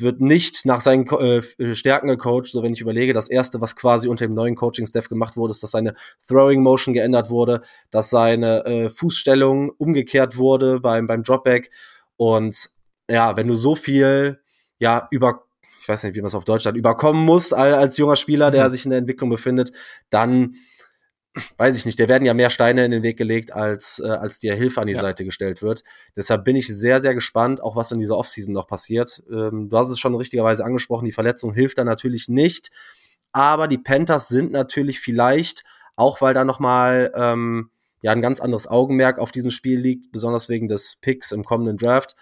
wird 0.00 0.20
nicht 0.20 0.64
nach 0.64 0.80
seinen 0.80 1.06
äh, 1.06 1.74
Stärken 1.74 2.08
gecoacht. 2.08 2.46
So, 2.46 2.62
wenn 2.62 2.72
ich 2.72 2.80
überlege, 2.80 3.12
das 3.12 3.28
erste, 3.28 3.60
was 3.60 3.76
quasi 3.76 4.08
unter 4.08 4.26
dem 4.26 4.34
neuen 4.34 4.54
Coaching-Staff 4.54 5.08
gemacht 5.08 5.36
wurde, 5.36 5.50
ist, 5.50 5.62
dass 5.62 5.72
seine 5.72 5.94
Throwing 6.26 6.62
Motion 6.62 6.94
geändert 6.94 7.30
wurde, 7.30 7.62
dass 7.90 8.10
seine 8.10 8.64
äh, 8.64 8.90
Fußstellung 8.90 9.70
umgekehrt 9.70 10.36
wurde 10.36 10.80
beim, 10.80 11.06
beim 11.06 11.22
Dropback. 11.22 11.70
Und 12.16 12.70
ja, 13.10 13.36
wenn 13.36 13.48
du 13.48 13.56
so 13.56 13.74
viel, 13.74 14.40
ja, 14.78 15.08
über, 15.10 15.44
ich 15.80 15.88
weiß 15.88 16.04
nicht, 16.04 16.14
wie 16.14 16.20
man 16.20 16.28
es 16.28 16.34
auf 16.34 16.44
Deutsch 16.44 16.66
hat, 16.66 16.76
überkommen 16.76 17.24
musst 17.24 17.54
als 17.54 17.96
junger 17.96 18.16
Spieler, 18.16 18.50
der 18.50 18.66
mhm. 18.66 18.70
sich 18.70 18.84
in 18.84 18.90
der 18.90 18.98
Entwicklung 18.98 19.30
befindet, 19.30 19.72
dann 20.10 20.54
weiß 21.56 21.76
ich 21.76 21.86
nicht, 21.86 21.98
der 21.98 22.08
werden 22.08 22.24
ja 22.24 22.34
mehr 22.34 22.50
Steine 22.50 22.84
in 22.84 22.90
den 22.90 23.02
Weg 23.02 23.16
gelegt, 23.16 23.52
als, 23.52 24.00
äh, 24.04 24.08
als 24.08 24.40
dir 24.40 24.54
Hilfe 24.54 24.80
an 24.80 24.86
die 24.86 24.94
ja. 24.94 25.00
Seite 25.00 25.24
gestellt 25.24 25.62
wird. 25.62 25.84
Deshalb 26.16 26.44
bin 26.44 26.56
ich 26.56 26.66
sehr, 26.68 27.00
sehr 27.00 27.14
gespannt, 27.14 27.62
auch 27.62 27.76
was 27.76 27.92
in 27.92 27.98
dieser 27.98 28.16
Offseason 28.16 28.52
noch 28.52 28.66
passiert. 28.66 29.22
Ähm, 29.30 29.68
du 29.68 29.78
hast 29.78 29.90
es 29.90 30.00
schon 30.00 30.14
richtigerweise 30.14 30.64
angesprochen, 30.64 31.04
die 31.04 31.12
Verletzung 31.12 31.52
hilft 31.54 31.78
da 31.78 31.84
natürlich 31.84 32.28
nicht. 32.28 32.70
Aber 33.32 33.68
die 33.68 33.78
Panthers 33.78 34.28
sind 34.28 34.52
natürlich 34.52 35.00
vielleicht, 35.00 35.64
auch 35.96 36.20
weil 36.20 36.34
da 36.34 36.44
nochmal 36.44 37.12
ähm, 37.14 37.70
ja, 38.00 38.12
ein 38.12 38.22
ganz 38.22 38.40
anderes 38.40 38.66
Augenmerk 38.66 39.18
auf 39.18 39.32
diesem 39.32 39.50
Spiel 39.50 39.78
liegt, 39.78 40.12
besonders 40.12 40.48
wegen 40.48 40.68
des 40.68 40.96
Picks 40.96 41.32
im 41.32 41.44
kommenden 41.44 41.76
Draft 41.76 42.16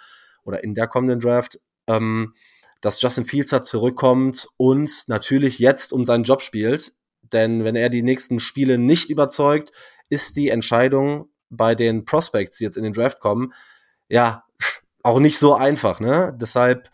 oder 0.45 0.65
in 0.65 0.75
der 0.75 0.89
kommenden 0.89 1.21
Draft, 1.21 1.61
ähm, 1.87 2.35
dass 2.81 3.01
Justin 3.01 3.25
Fields 3.25 3.51
da 3.51 3.63
zurückkommt 3.63 4.49
und 4.57 5.05
natürlich 5.07 5.59
jetzt 5.59 5.93
um 5.93 6.05
seinen 6.05 6.25
Job 6.25 6.43
spielt 6.43 6.93
denn 7.33 7.65
wenn 7.65 7.77
er 7.77 7.89
die 7.89 8.03
nächsten 8.03 8.41
Spiele 8.41 8.79
nicht 8.79 9.11
überzeugt, 9.11 9.73
ist 10.09 10.37
die 10.37 10.51
Entscheidung 10.51 11.29
bei 11.51 11.75
den 11.75 12.05
Prospects, 12.05 12.59
die 12.59 12.65
jetzt 12.65 12.77
in 12.77 12.85
den 12.85 12.93
Draft 12.93 13.21
kommen, 13.21 13.53
ja, 14.09 14.45
auch 15.03 15.21
nicht 15.21 15.39
so 15.39 15.55
einfach. 15.55 16.01
Ne? 16.01 16.37
Deshalb, 16.41 16.91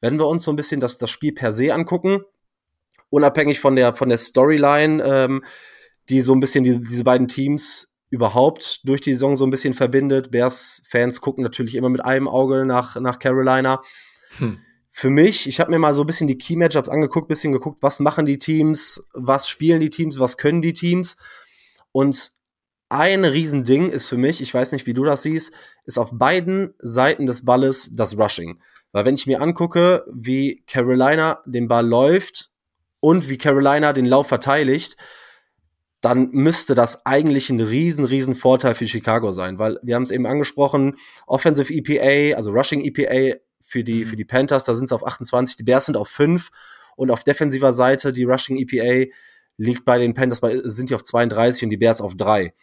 wenn 0.00 0.18
wir 0.18 0.26
uns 0.26 0.44
so 0.44 0.52
ein 0.52 0.56
bisschen 0.56 0.80
das, 0.80 0.98
das 0.98 1.10
Spiel 1.10 1.32
per 1.32 1.52
se 1.52 1.72
angucken, 1.72 2.22
unabhängig 3.08 3.60
von 3.60 3.76
der, 3.76 3.94
von 3.94 4.08
der 4.08 4.18
Storyline, 4.18 5.02
ähm, 5.02 5.44
die 6.08 6.20
so 6.20 6.34
ein 6.34 6.40
bisschen 6.40 6.64
die, 6.64 6.80
diese 6.80 7.04
beiden 7.04 7.28
Teams 7.28 7.96
überhaupt 8.10 8.86
durch 8.86 9.00
die 9.00 9.14
Saison 9.14 9.36
so 9.36 9.44
ein 9.44 9.50
bisschen 9.50 9.74
verbindet. 9.74 10.30
Bears-Fans 10.30 11.20
gucken 11.20 11.42
natürlich 11.42 11.74
immer 11.74 11.88
mit 11.88 12.04
einem 12.04 12.28
Auge 12.28 12.64
nach, 12.64 13.00
nach 13.00 13.18
Carolina. 13.18 13.80
Hm 14.38 14.58
für 14.98 15.10
mich, 15.10 15.46
ich 15.46 15.60
habe 15.60 15.70
mir 15.70 15.78
mal 15.78 15.92
so 15.92 16.04
ein 16.04 16.06
bisschen 16.06 16.26
die 16.26 16.38
Key 16.38 16.56
Matchups 16.56 16.88
angeguckt, 16.88 17.28
bisschen 17.28 17.52
geguckt, 17.52 17.82
was 17.82 18.00
machen 18.00 18.24
die 18.24 18.38
Teams, 18.38 19.06
was 19.12 19.46
spielen 19.46 19.78
die 19.78 19.90
Teams, 19.90 20.18
was 20.18 20.38
können 20.38 20.62
die 20.62 20.72
Teams. 20.72 21.18
Und 21.92 22.30
ein 22.88 23.26
Riesending 23.26 23.90
ist 23.90 24.08
für 24.08 24.16
mich, 24.16 24.40
ich 24.40 24.54
weiß 24.54 24.72
nicht, 24.72 24.86
wie 24.86 24.94
du 24.94 25.04
das 25.04 25.22
siehst, 25.22 25.52
ist 25.84 25.98
auf 25.98 26.12
beiden 26.14 26.72
Seiten 26.78 27.26
des 27.26 27.44
Balles 27.44 27.90
das 27.94 28.16
Rushing. 28.16 28.58
Weil 28.92 29.04
wenn 29.04 29.16
ich 29.16 29.26
mir 29.26 29.42
angucke, 29.42 30.06
wie 30.10 30.62
Carolina 30.66 31.42
den 31.44 31.68
Ball 31.68 31.86
läuft 31.86 32.50
und 33.00 33.28
wie 33.28 33.36
Carolina 33.36 33.92
den 33.92 34.06
Lauf 34.06 34.28
verteidigt, 34.28 34.96
dann 36.00 36.30
müsste 36.30 36.74
das 36.74 37.04
eigentlich 37.04 37.50
ein 37.50 37.60
riesen, 37.60 38.06
riesen 38.06 38.34
Vorteil 38.34 38.74
für 38.74 38.86
Chicago 38.86 39.30
sein, 39.30 39.58
weil 39.58 39.78
wir 39.82 39.94
haben 39.94 40.04
es 40.04 40.10
eben 40.10 40.26
angesprochen, 40.26 40.96
Offensive 41.26 41.70
EPA, 41.70 42.34
also 42.34 42.50
Rushing 42.50 42.82
EPA 42.82 43.36
für 43.66 43.82
die, 43.82 44.04
mhm. 44.04 44.08
für 44.08 44.16
die 44.16 44.24
Panthers, 44.24 44.64
da 44.64 44.74
sind 44.74 44.86
es 44.86 44.92
auf 44.92 45.04
28, 45.04 45.56
die 45.56 45.64
Bears 45.64 45.86
sind 45.86 45.96
auf 45.96 46.08
5 46.08 46.50
und 46.94 47.10
auf 47.10 47.24
defensiver 47.24 47.72
Seite 47.72 48.12
die 48.12 48.24
Rushing 48.24 48.56
EPA 48.56 49.10
liegt 49.58 49.84
bei 49.84 49.98
den 49.98 50.14
Panthers 50.14 50.40
bei, 50.40 50.60
sind 50.64 50.90
die 50.90 50.94
auf 50.94 51.02
32 51.02 51.64
und 51.64 51.70
die 51.70 51.76
Bears 51.76 52.00
auf 52.00 52.14
3. 52.14 52.54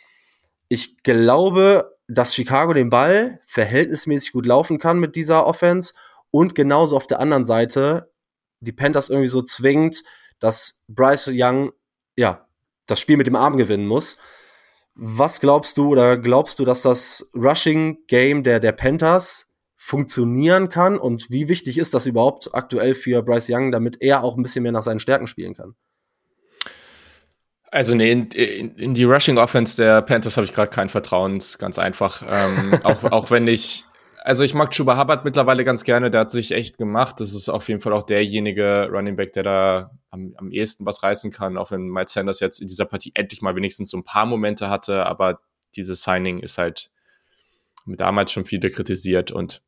Ich 0.70 1.04
glaube, 1.04 1.94
dass 2.08 2.34
Chicago 2.34 2.74
den 2.74 2.90
Ball 2.90 3.40
verhältnismäßig 3.46 4.32
gut 4.32 4.46
laufen 4.46 4.80
kann 4.80 5.00
mit 5.00 5.16
dieser 5.16 5.46
Offense 5.46 5.94
und 6.32 6.56
genauso 6.56 6.96
auf 6.96 7.08
der 7.08 7.20
anderen 7.20 7.46
Seite 7.46 8.12
die 8.60 8.72
Panthers 8.72 9.10
irgendwie 9.10 9.28
so 9.28 9.42
zwingt, 9.42 10.04
dass 10.40 10.84
Bryce 10.88 11.32
Young 11.34 11.74
ja 12.16 12.48
das 12.86 13.00
Spiel 13.00 13.18
mit 13.18 13.28
dem 13.28 13.36
Arm 13.36 13.58
gewinnen 13.58 13.88
muss. 13.88 14.20
Was 14.96 15.40
glaubst 15.40 15.78
du 15.78 15.90
oder 15.90 16.18
glaubst 16.18 16.60
du, 16.60 16.66
dass 16.66 16.82
das 16.82 17.30
Rushing 17.36 18.00
Game 18.08 18.44
der, 18.44 18.60
der 18.60 18.72
Panthers 18.72 19.53
funktionieren 19.86 20.70
kann 20.70 20.98
und 20.98 21.30
wie 21.30 21.50
wichtig 21.50 21.78
ist 21.78 21.94
das 21.94 22.06
überhaupt 22.06 22.56
aktuell 22.56 22.96
für 22.96 23.22
Bryce 23.22 23.50
Young, 23.50 23.70
damit 23.74 24.02
er 24.02 24.24
auch 24.24 24.38
ein 24.38 24.42
bisschen 24.42 24.64
mehr 24.64 24.72
nach 24.72 24.82
seinen 24.82 25.00
Stärken 25.00 25.28
spielen 25.28 25.56
kann? 25.56 25.76
Also 27.70 27.94
nee, 27.94 28.10
in, 28.10 28.28
in, 28.28 28.76
in 28.78 28.94
die 28.94 29.04
Rushing 29.04 29.38
Offense 29.38 29.76
der 29.76 30.02
Panthers 30.02 30.38
habe 30.38 30.46
ich 30.46 30.54
gerade 30.54 30.70
kein 30.70 30.88
Vertrauen, 30.88 31.44
ganz 31.58 31.78
einfach. 31.80 32.24
Ähm, 32.26 32.80
auch, 32.84 33.04
auch 33.12 33.30
wenn 33.30 33.46
ich, 33.46 33.84
also 34.22 34.46
ich 34.46 34.54
mag 34.54 34.72
Chuba 34.72 34.98
Hubbard 34.98 35.26
mittlerweile 35.26 35.66
ganz 35.66 35.84
gerne, 35.84 36.10
der 36.10 36.22
hat 36.22 36.32
sich 36.32 36.54
echt 36.54 36.78
gemacht. 36.78 37.20
Das 37.20 37.34
ist 37.34 37.50
auf 37.50 37.68
jeden 37.68 37.82
Fall 37.82 37.92
auch 37.92 38.04
derjenige 38.04 38.88
Running 38.90 39.18
Back, 39.18 39.34
der 39.34 39.44
da 39.44 39.92
am, 40.12 40.34
am 40.38 40.50
ehesten 40.50 40.86
was 40.86 41.04
reißen 41.04 41.30
kann, 41.32 41.58
auch 41.58 41.72
wenn 41.72 41.90
Miles 41.90 42.14
Sanders 42.14 42.40
jetzt 42.40 42.62
in 42.62 42.70
dieser 42.70 42.86
Partie 42.86 43.12
endlich 43.16 43.42
mal 43.42 43.54
wenigstens 43.58 43.90
so 43.90 43.98
ein 43.98 44.06
paar 44.06 44.28
Momente 44.28 44.70
hatte, 44.70 45.06
aber 45.06 45.42
dieses 45.76 46.04
Signing 46.04 46.40
ist 46.40 46.58
halt 46.58 46.90
mit 47.86 48.00
damals 48.00 48.32
schon 48.32 48.46
viele 48.46 48.70
kritisiert 48.70 49.34
und 49.34 49.62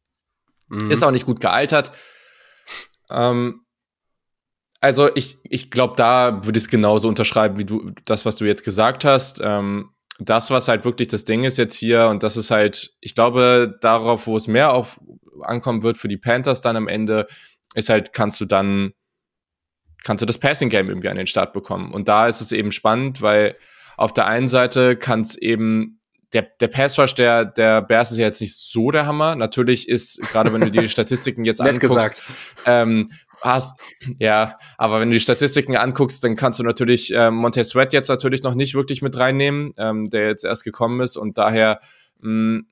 Mhm. 0.68 0.92
Ist 0.92 1.04
auch 1.04 1.12
nicht 1.12 1.26
gut 1.26 1.40
gealtert. 1.40 1.92
Ähm, 3.10 3.62
also 4.82 5.10
ich, 5.16 5.40
ich 5.44 5.72
glaube, 5.72 5.96
da 5.96 6.44
würde 6.46 6.58
ich 6.58 6.66
es 6.66 6.70
genauso 6.70 7.08
unterschreiben, 7.08 7.58
wie 7.58 7.66
du 7.66 7.92
das, 8.06 8.26
was 8.26 8.36
du 8.36 8.46
jetzt 8.46 8.64
gesagt 8.64 9.06
hast. 9.06 9.40
Ähm, 9.44 9.92
das, 10.20 10.50
was 10.50 10.68
halt 10.68 10.86
wirklich 10.86 11.08
das 11.08 11.26
Ding 11.26 11.44
ist 11.44 11.58
jetzt 11.58 11.76
hier, 11.76 12.08
und 12.08 12.24
das 12.24 12.38
ist 12.38 12.52
halt, 12.52 12.94
ich 13.02 13.16
glaube, 13.16 13.78
darauf, 13.82 14.28
wo 14.28 14.38
es 14.38 14.48
mehr 14.48 14.74
auf 14.74 15.00
ankommen 15.42 15.84
wird 15.84 15.98
für 15.98 16.08
die 16.08 16.18
Panthers 16.18 16.62
dann 16.62 16.78
am 16.78 16.88
Ende, 16.88 17.28
ist 17.74 17.90
halt, 17.90 18.14
kannst 18.14 18.40
du 18.40 18.46
dann, 18.46 18.94
kannst 20.04 20.22
du 20.22 20.26
das 20.26 20.38
Passing 20.38 20.70
Game 20.70 20.88
irgendwie 20.88 21.10
an 21.10 21.18
den 21.18 21.28
Start 21.28 21.52
bekommen. 21.52 21.94
Und 21.94 22.08
da 22.08 22.28
ist 22.28 22.42
es 22.42 22.52
eben 22.52 22.72
spannend, 22.72 23.22
weil 23.22 23.58
auf 23.98 24.14
der 24.14 24.28
einen 24.28 24.48
Seite 24.48 24.96
kann 24.96 25.22
es 25.22 25.36
eben 25.36 26.00
der, 26.36 26.44
der 26.60 26.68
Pass 26.68 27.00
Rush 27.00 27.16
der, 27.16 27.46
der 27.46 27.82
Bears 27.82 28.12
ist 28.12 28.18
ja 28.18 28.26
jetzt 28.26 28.42
nicht 28.42 28.56
so 28.56 28.92
der 28.92 29.08
Hammer. 29.08 29.36
Natürlich 29.36 29.88
ist, 29.88 30.20
gerade 30.32 30.52
wenn 30.52 30.60
du 30.60 30.70
die 30.70 30.90
Statistiken 30.90 31.46
jetzt 31.46 31.62
anguckst, 31.62 31.82
gesagt. 31.82 32.24
Ähm, 32.66 33.10
hast, 33.42 33.80
ja, 34.20 34.58
aber 34.78 35.00
wenn 35.00 35.10
du 35.10 35.14
die 35.14 35.22
Statistiken 35.22 35.78
anguckst, 35.78 36.24
dann 36.26 36.36
kannst 36.36 36.60
du 36.60 36.64
natürlich 36.64 37.14
ähm, 37.16 37.36
Montez 37.36 37.70
Sweat 37.70 37.94
jetzt 37.94 38.10
natürlich 38.10 38.44
noch 38.44 38.54
nicht 38.54 38.76
wirklich 38.76 39.02
mit 39.02 39.18
reinnehmen, 39.18 39.74
ähm, 39.78 40.10
der 40.10 40.28
jetzt 40.28 40.44
erst 40.44 40.66
gekommen 40.66 41.00
ist 41.00 41.16
und 41.16 41.38
daher, 41.38 41.80
mh, 42.20 42.30
mm, 42.30 42.68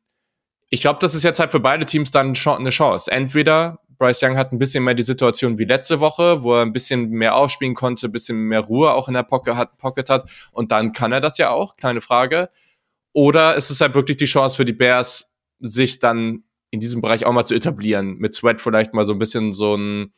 ich 0.70 0.82
glaube, 0.82 0.98
das 1.00 1.14
ist 1.14 1.24
jetzt 1.24 1.40
halt 1.40 1.52
für 1.52 1.60
beide 1.60 1.86
Teams 1.86 2.10
dann 2.10 2.36
eine 2.36 2.70
Chance. 2.70 3.12
Entweder 3.12 3.78
Bryce 4.00 4.24
Young 4.24 4.38
hat 4.38 4.52
ein 4.52 4.58
bisschen 4.58 4.84
mehr 4.84 4.96
die 4.96 5.04
Situation 5.04 5.60
wie 5.60 5.66
letzte 5.66 6.00
Woche, 6.00 6.42
wo 6.42 6.56
er 6.56 6.64
ein 6.64 6.74
bisschen 6.74 7.12
mehr 7.12 7.36
aufspielen 7.36 7.76
konnte, 7.76 8.08
ein 8.08 8.12
bisschen 8.12 8.38
mehr 8.38 8.62
Ruhe 8.62 8.92
auch 8.92 9.08
in 9.08 9.14
der 9.14 9.24
Pocket 9.24 9.56
hat, 9.56 9.78
Pocket 9.78 10.10
hat 10.10 10.30
und 10.52 10.72
dann 10.72 10.92
kann 10.92 11.12
er 11.12 11.22
das 11.22 11.38
ja 11.38 11.52
auch, 11.52 11.78
kleine 11.78 12.02
Frage. 12.02 12.50
Oder 13.14 13.56
ist 13.56 13.70
es 13.70 13.80
halt 13.80 13.96
wirklich 13.96 14.18
die 14.18 14.26
Chance 14.26 14.58
für 14.58 14.66
die 14.66 14.74
Bears, 14.74 15.32
sich 15.60 16.00
dann 16.00 16.44
in 16.72 16.80
diesem 16.80 17.02
Bereich 17.02 17.26
auch 17.26 17.32
mal 17.32 17.46
zu 17.46 17.54
etablieren, 17.54 18.18
mit 18.18 18.34
Sweat 18.34 18.60
vielleicht 18.60 18.94
mal 18.94 19.06
so 19.06 19.14
ein 19.14 19.20
bisschen 19.20 19.54
so 19.54 19.76
ein, 19.76 20.12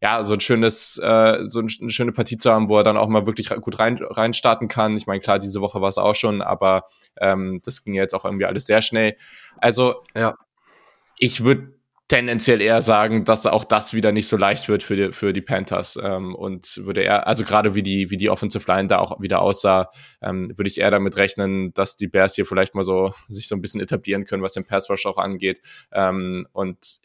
ja, 0.00 0.22
so 0.22 0.34
ein 0.34 0.40
schönes, 0.40 0.98
äh, 0.98 1.44
so 1.48 1.60
eine 1.60 1.90
schöne 1.90 2.12
Partie 2.12 2.38
zu 2.38 2.50
haben, 2.52 2.68
wo 2.68 2.78
er 2.78 2.84
dann 2.84 2.96
auch 2.96 3.08
mal 3.08 3.26
wirklich 3.26 3.48
gut 3.48 3.78
rein, 3.78 3.98
reinstarten 4.00 4.68
kann. 4.68 4.96
Ich 4.96 5.06
meine, 5.06 5.20
klar, 5.20 5.38
diese 5.38 5.60
Woche 5.60 5.80
war 5.80 5.88
es 5.88 5.98
auch 5.98 6.14
schon, 6.14 6.42
aber 6.42 6.84
ähm, 7.20 7.60
das 7.64 7.82
ging 7.82 7.94
ja 7.94 8.02
jetzt 8.02 8.14
auch 8.14 8.24
irgendwie 8.24 8.44
alles 8.44 8.66
sehr 8.66 8.82
schnell. 8.82 9.16
Also, 9.58 10.04
ja. 10.14 10.36
ich 11.18 11.42
würde 11.44 11.75
tendenziell 12.08 12.60
eher 12.60 12.80
sagen, 12.82 13.24
dass 13.24 13.46
auch 13.46 13.64
das 13.64 13.92
wieder 13.92 14.12
nicht 14.12 14.28
so 14.28 14.36
leicht 14.36 14.68
wird 14.68 14.82
für 14.82 14.96
die, 14.96 15.12
für 15.12 15.32
die 15.32 15.40
Panthers. 15.40 15.98
Ähm, 16.00 16.34
und 16.34 16.76
würde 16.84 17.02
eher, 17.02 17.26
also 17.26 17.44
gerade 17.44 17.74
wie 17.74 17.82
die, 17.82 18.10
wie 18.10 18.16
die 18.16 18.30
Offensive 18.30 18.70
Line 18.70 18.88
da 18.88 18.98
auch 18.98 19.20
wieder 19.20 19.42
aussah, 19.42 19.90
ähm, 20.22 20.52
würde 20.56 20.68
ich 20.68 20.78
eher 20.80 20.90
damit 20.90 21.16
rechnen, 21.16 21.72
dass 21.74 21.96
die 21.96 22.06
Bears 22.06 22.34
hier 22.34 22.46
vielleicht 22.46 22.74
mal 22.74 22.84
so 22.84 23.12
sich 23.28 23.48
so 23.48 23.56
ein 23.56 23.60
bisschen 23.60 23.80
etablieren 23.80 24.24
können, 24.24 24.42
was 24.42 24.52
den 24.52 24.64
Pass 24.64 24.88
Rush 24.88 25.06
auch 25.06 25.18
angeht. 25.18 25.60
Ähm, 25.92 26.46
und 26.52 27.00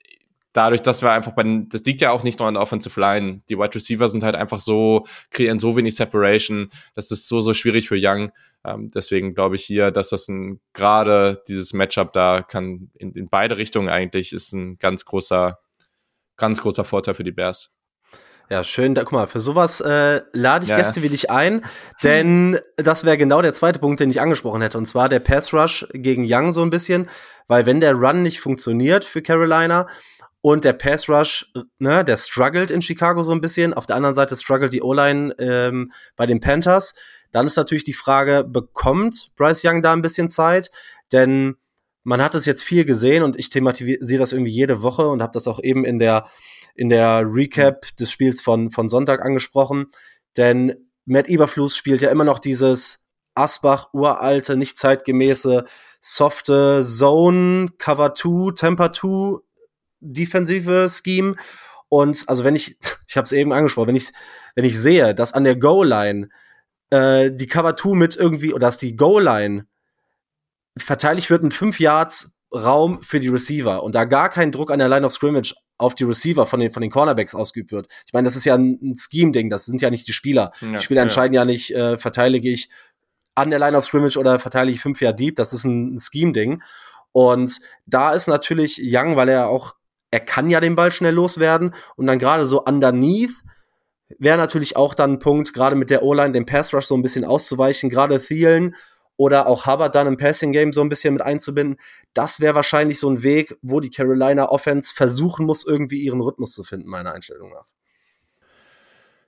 dadurch, 0.54 0.82
dass 0.82 1.02
wir 1.02 1.12
einfach 1.12 1.32
bei 1.34 1.44
den, 1.44 1.70
das 1.70 1.84
liegt 1.84 2.02
ja 2.02 2.12
auch 2.12 2.24
nicht 2.24 2.40
nur 2.40 2.48
an 2.48 2.56
der 2.56 2.64
Offensive 2.64 3.00
Line. 3.00 3.40
Die 3.50 3.58
Wide 3.58 3.76
Receiver 3.76 4.08
sind 4.08 4.24
halt 4.24 4.36
einfach 4.36 4.60
so, 4.60 5.06
kreieren 5.30 5.60
so 5.60 5.76
wenig 5.78 5.96
Separation. 5.96 6.70
Das 6.96 7.12
ist 7.12 7.28
so, 7.28 7.42
so 7.42 7.54
schwierig 7.54 7.88
für 7.88 7.98
Young. 7.98 8.32
Ähm, 8.66 8.92
deswegen 8.92 9.34
glaube 9.34 9.56
ich 9.56 9.64
hier, 9.64 9.92
dass 9.92 10.10
das 10.10 10.28
ein, 10.28 10.60
gerade 10.74 11.42
dieses 11.48 11.74
Matchup 11.74 12.14
da 12.14 12.42
kann 12.42 12.92
in, 12.96 13.14
in 13.14 13.30
beide 13.30 13.58
Richtungen 13.58 13.90
eigentlich 13.90 14.34
ist 14.34 14.54
ein 14.54 14.78
ganz 14.78 15.06
großer, 15.06 15.60
ganz 16.38 16.62
großer 16.62 16.84
Vorteil 16.84 17.16
für 17.16 17.24
die 17.24 17.32
Bears. 17.32 17.74
Ja, 18.52 18.66
schön. 18.66 18.96
Da, 18.96 19.04
guck 19.04 19.14
mal, 19.14 19.28
für 19.28 19.40
sowas 19.40 19.80
äh, 19.80 20.24
lade 20.34 20.66
ich 20.66 20.72
ja. 20.72 20.76
Gäste 20.76 21.02
wie 21.02 21.08
dich 21.08 21.32
ein, 21.32 21.64
denn 22.04 22.60
das 22.76 23.06
wäre 23.06 23.18
genau 23.18 23.42
der 23.42 23.54
zweite 23.54 23.80
Punkt, 23.80 24.02
den 24.02 24.10
ich 24.10 24.20
angesprochen 24.20 24.62
hätte, 24.62 24.78
und 24.78 24.88
zwar 24.88 25.08
der 25.08 25.22
Pass 25.22 25.54
Rush 25.54 25.88
gegen 25.94 26.26
Young 26.28 26.52
so 26.52 26.62
ein 26.62 26.70
bisschen, 26.70 27.08
weil 27.48 27.66
wenn 27.66 27.80
der 27.80 27.94
Run 27.94 28.24
nicht 28.24 28.42
funktioniert 28.42 29.06
für 29.06 29.22
Carolina, 29.22 29.88
und 30.42 30.66
der 30.66 30.74
Pass 30.74 31.08
Rush, 31.08 31.52
ne, 31.78 32.04
der 32.04 32.18
struggelt 32.18 32.72
in 32.72 32.82
Chicago 32.82 33.24
so 33.24 33.32
ein 33.32 33.42
bisschen. 33.42 33.74
Auf 33.74 33.86
der 33.86 33.96
anderen 33.96 34.16
Seite 34.16 34.36
struggelt 34.36 34.74
die 34.74 34.82
O-Line 34.82 35.36
ähm, 35.38 35.92
bei 36.16 36.26
den 36.26 36.40
Panthers. 36.40 36.96
Dann 37.32 37.48
ist 37.48 37.56
natürlich 37.56 37.84
die 37.84 37.94
Frage, 37.94 38.44
bekommt 38.44 39.32
Bryce 39.38 39.64
Young 39.66 39.82
da 39.82 39.94
ein 39.94 40.02
bisschen 40.02 40.30
Zeit? 40.30 40.72
Denn 41.12 41.56
man 42.04 42.22
hat 42.22 42.34
es 42.34 42.46
jetzt 42.46 42.64
viel 42.64 42.86
gesehen 42.86 43.24
und 43.24 43.38
ich 43.38 43.50
thematisiere 43.50 44.20
das 44.20 44.34
irgendwie 44.34 44.52
jede 44.52 44.82
Woche 44.82 45.08
und 45.08 45.22
habe 45.22 45.34
das 45.34 45.48
auch 45.48 45.62
eben 45.62 45.86
in 45.86 46.00
der 46.00 46.26
in 46.74 46.90
der 46.90 47.24
Recap 47.26 47.96
des 47.98 48.12
Spiels 48.12 48.42
von, 48.42 48.72
von 48.72 48.90
Sonntag 48.90 49.24
angesprochen. 49.24 49.88
Denn 50.38 50.74
Matt 51.06 51.28
Eberfluss 51.28 51.76
spielt 51.76 52.02
ja 52.02 52.10
immer 52.10 52.24
noch 52.24 52.40
dieses 52.40 53.06
Asbach 53.36 53.94
uralte, 53.94 54.56
nicht 54.56 54.78
zeitgemäße, 54.78 55.66
softe 56.00 56.82
Zone, 56.84 57.68
Cover 57.78 58.16
2, 58.16 58.54
Temper 58.56 58.94
2 58.94 59.42
defensive 60.02 60.88
Scheme. 60.90 61.36
Und 61.90 62.24
also 62.28 62.44
wenn 62.44 62.56
ich, 62.56 62.78
ich 63.08 63.18
habe 63.18 63.26
es 63.26 63.32
eben 63.32 63.54
angesprochen, 63.54 63.90
wenn 63.90 63.96
ich, 63.96 64.12
wenn 64.56 64.66
ich 64.66 64.78
sehe, 64.78 65.16
dass 65.16 65.34
an 65.34 65.44
der 65.44 65.56
Goal-Line 65.56 66.30
äh, 66.90 67.32
die 67.32 67.48
Cover 67.48 67.76
2 67.76 67.96
mit 67.96 68.16
irgendwie, 68.16 68.54
oder 68.54 68.68
dass 68.68 68.78
die 68.78 68.96
Goal-Line 68.96 69.66
verteidigt 70.78 71.30
wird 71.30 71.44
mit 71.44 71.54
fünf 71.54 71.80
Yards 71.80 72.36
Raum 72.54 73.02
für 73.02 73.20
die 73.20 73.30
Receiver 73.30 73.82
und 73.82 73.96
da 73.96 74.04
gar 74.04 74.30
kein 74.30 74.52
Druck 74.52 74.72
an 74.72 74.80
der 74.80 74.90
Line 74.90 75.06
of 75.06 75.14
Scrimmage 75.14 75.56
auf 75.78 75.96
die 75.96 76.04
Receiver 76.04 76.46
von 76.46 76.60
den, 76.60 76.72
von 76.72 76.82
den 76.82 76.92
Cornerbacks 76.92 77.34
ausgeübt 77.34 77.72
wird. 77.72 77.88
Ich 78.06 78.14
meine, 78.14 78.26
das 78.26 78.36
ist 78.36 78.46
ja 78.46 78.56
ein, 78.56 78.78
ein 78.82 78.96
Scheme-Ding, 78.96 79.50
das 79.50 79.66
sind 79.66 79.82
ja 79.82 79.90
nicht 79.90 80.08
die 80.08 80.14
Spieler. 80.14 80.52
Ja, 80.60 80.74
die 80.74 80.82
Spieler 80.82 81.00
ja. 81.00 81.04
entscheiden 81.04 81.34
ja 81.34 81.46
nicht, 81.46 81.74
äh, 81.74 81.98
verteidige 81.98 82.50
ich 82.50 82.70
an 83.36 83.50
der 83.50 83.60
Line 83.60 83.78
of 83.78 83.86
Scrimmage 83.86 84.18
oder 84.18 84.38
verteidige 84.38 84.76
ich 84.76 84.82
fünf 84.82 85.02
Jahre 85.02 85.16
Deep, 85.16 85.38
das 85.38 85.54
ist 85.54 85.64
ein, 85.64 85.96
ein 85.96 86.00
Scheme-Ding. 86.00 86.62
Und 87.14 87.60
da 87.86 88.14
ist 88.14 88.28
natürlich 88.28 88.82
Young, 88.84 89.16
weil 89.16 89.30
er 89.30 89.48
auch, 89.48 89.76
er 90.12 90.20
kann 90.20 90.50
ja 90.50 90.60
den 90.60 90.76
Ball 90.76 90.92
schnell 90.92 91.14
loswerden 91.14 91.74
und 91.96 92.08
dann 92.08 92.20
gerade 92.20 92.46
so 92.46 92.64
underneath 92.64 93.32
wäre 94.20 94.38
natürlich 94.38 94.76
auch 94.76 94.94
dann 94.94 95.14
ein 95.14 95.20
Punkt, 95.20 95.54
gerade 95.54 95.76
mit 95.76 95.90
der 95.90 96.04
O-Line, 96.04 96.34
den 96.34 96.46
Pass 96.46 96.74
Rush 96.74 96.86
so 96.86 96.96
ein 96.96 97.02
bisschen 97.02 97.24
auszuweichen, 97.24 97.90
gerade 97.90 98.20
Thielen 98.20 98.76
oder 99.16 99.48
auch 99.48 99.66
Hubbard 99.66 99.96
dann 99.96 100.08
im 100.08 100.18
Passing 100.18 100.52
Game 100.52 100.74
so 100.74 100.82
ein 100.82 100.90
bisschen 100.90 101.14
mit 101.14 101.22
einzubinden. 101.22 101.78
Das 102.14 102.40
wäre 102.40 102.56
wahrscheinlich 102.56 103.00
so 103.00 103.10
ein 103.10 103.24
Weg, 103.24 103.56
wo 103.62 103.80
die 103.80 103.90
Carolina 103.90 104.50
Offense 104.50 104.94
versuchen 104.94 105.46
muss, 105.46 105.66
irgendwie 105.66 106.02
ihren 106.02 106.22
Rhythmus 106.22 106.52
zu 106.52 106.64
finden, 106.64 106.90
meiner 106.90 107.14
Einstellung 107.14 107.52
nach. 107.52 107.68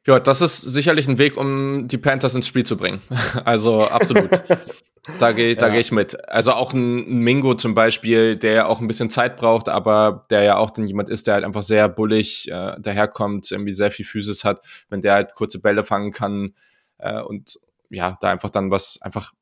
Ja, 0.05 0.19
das 0.19 0.41
ist 0.41 0.59
sicherlich 0.59 1.07
ein 1.07 1.17
Weg, 1.17 1.37
um 1.37 1.87
die 1.87 1.97
Panthers 1.97 2.35
ins 2.35 2.47
Spiel 2.47 2.65
zu 2.65 2.75
bringen. 2.75 3.01
Also 3.45 3.81
absolut. 3.81 4.29
da 5.19 5.33
gehe 5.33 5.55
da 5.55 5.67
ja. 5.67 5.73
geh 5.73 5.79
ich 5.79 5.91
mit. 5.91 6.29
Also 6.29 6.53
auch 6.53 6.73
ein, 6.73 7.19
Mingo 7.19 7.55
zum 7.55 7.75
Beispiel, 7.75 8.37
der 8.37 8.53
ja 8.53 8.65
auch 8.67 8.79
ein 8.79 8.87
bisschen 8.87 9.09
Zeit 9.09 9.35
braucht, 9.35 9.67
aber 9.67 10.25
der 10.29 10.43
ja 10.43 10.57
auch 10.57 10.69
dann 10.69 10.87
jemand 10.87 11.09
ist, 11.09 11.27
der 11.27 11.35
halt 11.35 11.43
einfach 11.43 11.63
sehr 11.63 11.89
bullig 11.89 12.49
äh, 12.49 12.75
daherkommt, 12.79 13.51
irgendwie 13.51 13.73
sehr 13.73 13.91
viel 13.91 14.05
Physis 14.05 14.45
hat, 14.45 14.61
wenn 14.89 15.01
der 15.01 15.13
halt 15.13 15.35
kurze 15.35 15.59
Bälle 15.59 15.83
fangen 15.83 16.11
kann 16.11 16.53
äh, 16.99 17.21
und 17.21 17.59
ja, 17.89 18.17
da 18.21 18.29
einfach 18.29 18.49
dann 18.49 18.71
was 18.71 19.01
einfach 19.01 19.33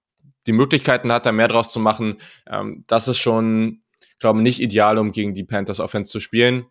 die 0.48 0.52
Möglichkeiten 0.54 1.12
hat, 1.12 1.28
da 1.28 1.32
mehr 1.32 1.48
draus 1.48 1.72
zu 1.72 1.80
machen. 1.80 2.18
Ähm, 2.50 2.84
das 2.88 3.08
ist 3.08 3.20
schon, 3.20 3.84
glaube 4.20 4.40
ich, 4.40 4.44
nicht 4.44 4.62
ideal, 4.62 4.98
um 4.98 5.12
gegen 5.12 5.34
die 5.34 5.44
Panthers 5.44 5.80
Offense 5.80 6.12
zu 6.12 6.20
spielen. 6.20 6.66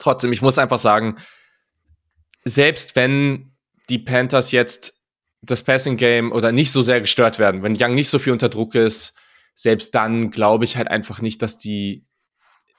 Trotzdem, 0.00 0.32
ich 0.32 0.42
muss 0.42 0.58
einfach 0.58 0.78
sagen, 0.78 1.16
selbst 2.44 2.96
wenn 2.96 3.52
die 3.88 4.00
Panthers 4.00 4.50
jetzt 4.50 5.03
das 5.46 5.62
Passing 5.62 5.96
Game 5.96 6.32
oder 6.32 6.52
nicht 6.52 6.72
so 6.72 6.82
sehr 6.82 7.00
gestört 7.00 7.38
werden, 7.38 7.62
wenn 7.62 7.76
Young 7.78 7.94
nicht 7.94 8.10
so 8.10 8.18
viel 8.18 8.32
unter 8.32 8.48
Druck 8.48 8.74
ist, 8.74 9.14
selbst 9.54 9.94
dann 9.94 10.30
glaube 10.30 10.64
ich 10.64 10.76
halt 10.76 10.88
einfach 10.88 11.20
nicht, 11.20 11.42
dass 11.42 11.58
die 11.58 12.04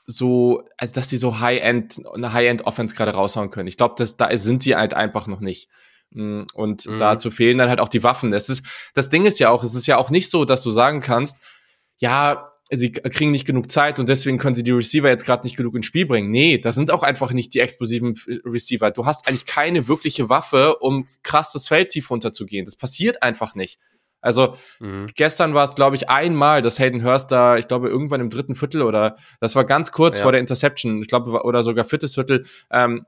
so, 0.08 0.64
also 0.78 0.94
dass 0.94 1.08
die 1.08 1.18
so 1.18 1.40
High-End, 1.40 2.02
eine 2.14 2.34
High-End-Offense 2.34 2.96
gerade 2.96 3.12
raushauen 3.12 3.50
können. 3.50 3.68
Ich 3.68 3.78
glaube, 3.78 3.96
da 4.18 4.38
sind 4.38 4.66
die 4.66 4.76
halt 4.76 4.94
einfach 4.94 5.28
noch 5.28 5.40
nicht. 5.40 5.68
Mm, 6.12 6.44
und 6.54 6.86
mhm. 6.86 6.98
dazu 6.98 7.32
fehlen 7.32 7.58
dann 7.58 7.70
halt 7.70 7.80
auch 7.80 7.90
die 7.90 8.04
Waffen. 8.04 8.34
Es 8.34 8.50
ist, 8.50 8.64
das 8.94 9.10
Ding 9.10 9.26
ist 9.26 9.40
ja 9.40 9.50
auch, 9.50 9.64
es 9.64 9.74
ist 9.74 9.88
ja 9.88 9.98
auch 9.98 10.12
nicht 10.12 10.30
so, 10.30 10.46
dass 10.46 10.62
du 10.62 10.72
sagen 10.72 11.02
kannst, 11.02 11.40
ja, 11.98 12.52
sie 12.72 12.92
kriegen 12.92 13.32
nicht 13.32 13.46
genug 13.46 13.70
Zeit 13.70 14.00
und 14.00 14.10
deswegen 14.10 14.38
können 14.38 14.56
sie 14.56 14.64
die 14.64 14.72
Receiver 14.72 15.08
jetzt 15.08 15.26
gerade 15.26 15.44
nicht 15.44 15.56
genug 15.56 15.76
ins 15.76 15.86
Spiel 15.86 16.06
bringen. 16.06 16.32
Nee, 16.32 16.58
das 16.58 16.76
sind 16.76 16.90
auch 16.90 17.04
einfach 17.04 17.32
nicht 17.32 17.54
die 17.54 17.60
explosiven 17.60 18.20
Receiver. 18.44 18.90
Du 18.92 19.06
hast 19.06 19.28
eigentlich 19.28 19.46
keine 19.46 19.88
wirkliche 19.88 20.30
Waffe, 20.30 20.78
um 20.78 21.08
krass 21.22 21.52
das 21.52 21.68
Feld 21.68 21.90
tief 21.90 22.10
runterzugehen. 22.10 22.66
Das 22.66 22.76
passiert 22.76 23.22
einfach 23.22 23.56
nicht. 23.56 23.80
Also 24.26 24.56
mhm. 24.80 25.06
gestern 25.16 25.54
war 25.54 25.66
es, 25.66 25.76
glaube 25.76 25.96
ich, 25.96 26.10
einmal, 26.10 26.64
dass 26.64 26.80
Hayden 26.80 27.04
Hurst 27.04 27.32
da, 27.32 27.58
ich 27.58 27.68
glaube, 27.68 27.90
irgendwann 27.90 28.22
im 28.22 28.32
dritten 28.32 28.56
Viertel 28.56 28.82
oder 28.82 29.18
das 29.40 29.56
war 29.56 29.66
ganz 29.66 29.92
kurz 29.92 30.18
ja. 30.18 30.24
vor 30.24 30.32
der 30.32 30.42
Interception, 30.42 31.00
ich 31.02 31.08
glaube, 31.08 31.44
oder 31.44 31.62
sogar 31.62 31.86
viertes 31.86 32.16
Viertel, 32.16 32.46
ähm, 32.72 33.06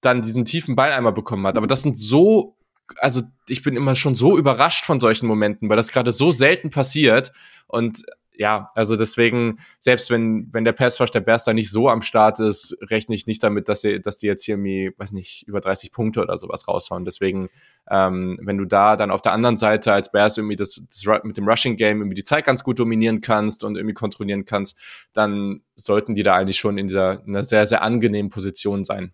dann 0.00 0.22
diesen 0.22 0.44
tiefen 0.44 0.74
Ball 0.74 0.92
einmal 0.92 1.12
bekommen 1.12 1.46
hat. 1.46 1.56
Aber 1.56 1.68
das 1.68 1.82
sind 1.82 1.96
so, 1.96 2.56
also 2.96 3.22
ich 3.48 3.62
bin 3.62 3.76
immer 3.76 3.94
schon 3.94 4.16
so 4.16 4.36
überrascht 4.36 4.84
von 4.84 4.98
solchen 4.98 5.28
Momenten, 5.28 5.68
weil 5.68 5.76
das 5.76 5.92
gerade 5.92 6.10
so 6.10 6.32
selten 6.32 6.70
passiert. 6.70 7.30
Und 7.68 8.02
ja, 8.38 8.70
also 8.74 8.96
deswegen, 8.96 9.58
selbst 9.80 10.10
wenn, 10.10 10.48
wenn 10.52 10.64
der 10.64 10.72
Passrush 10.72 11.10
der 11.10 11.20
Bears 11.20 11.44
da 11.44 11.52
nicht 11.52 11.70
so 11.70 11.88
am 11.88 12.02
Start 12.02 12.40
ist, 12.40 12.76
rechne 12.82 13.14
ich 13.14 13.26
nicht 13.26 13.42
damit, 13.42 13.68
dass 13.68 13.80
die, 13.80 14.00
dass 14.00 14.18
die 14.18 14.26
jetzt 14.26 14.44
hier 14.44 14.54
irgendwie, 14.54 14.92
weiß 14.96 15.12
nicht, 15.12 15.46
über 15.46 15.60
30 15.60 15.92
Punkte 15.92 16.20
oder 16.20 16.38
sowas 16.38 16.68
raushauen. 16.68 17.04
Deswegen, 17.04 17.48
ähm, 17.90 18.38
wenn 18.42 18.58
du 18.58 18.64
da 18.64 18.96
dann 18.96 19.10
auf 19.10 19.22
der 19.22 19.32
anderen 19.32 19.56
Seite 19.56 19.92
als 19.92 20.10
Bears 20.10 20.36
irgendwie 20.36 20.56
das, 20.56 20.82
das 20.88 21.22
mit 21.24 21.36
dem 21.36 21.48
Rushing 21.48 21.76
Game 21.76 21.98
irgendwie 21.98 22.16
die 22.16 22.24
Zeit 22.24 22.44
ganz 22.44 22.64
gut 22.64 22.78
dominieren 22.78 23.20
kannst 23.20 23.64
und 23.64 23.76
irgendwie 23.76 23.94
kontrollieren 23.94 24.44
kannst, 24.44 24.76
dann 25.12 25.62
sollten 25.74 26.14
die 26.14 26.22
da 26.22 26.34
eigentlich 26.34 26.58
schon 26.58 26.78
in 26.78 26.86
dieser, 26.86 27.24
in 27.24 27.34
einer 27.34 27.44
sehr, 27.44 27.66
sehr 27.66 27.82
angenehmen 27.82 28.30
Position 28.30 28.84
sein. 28.84 29.12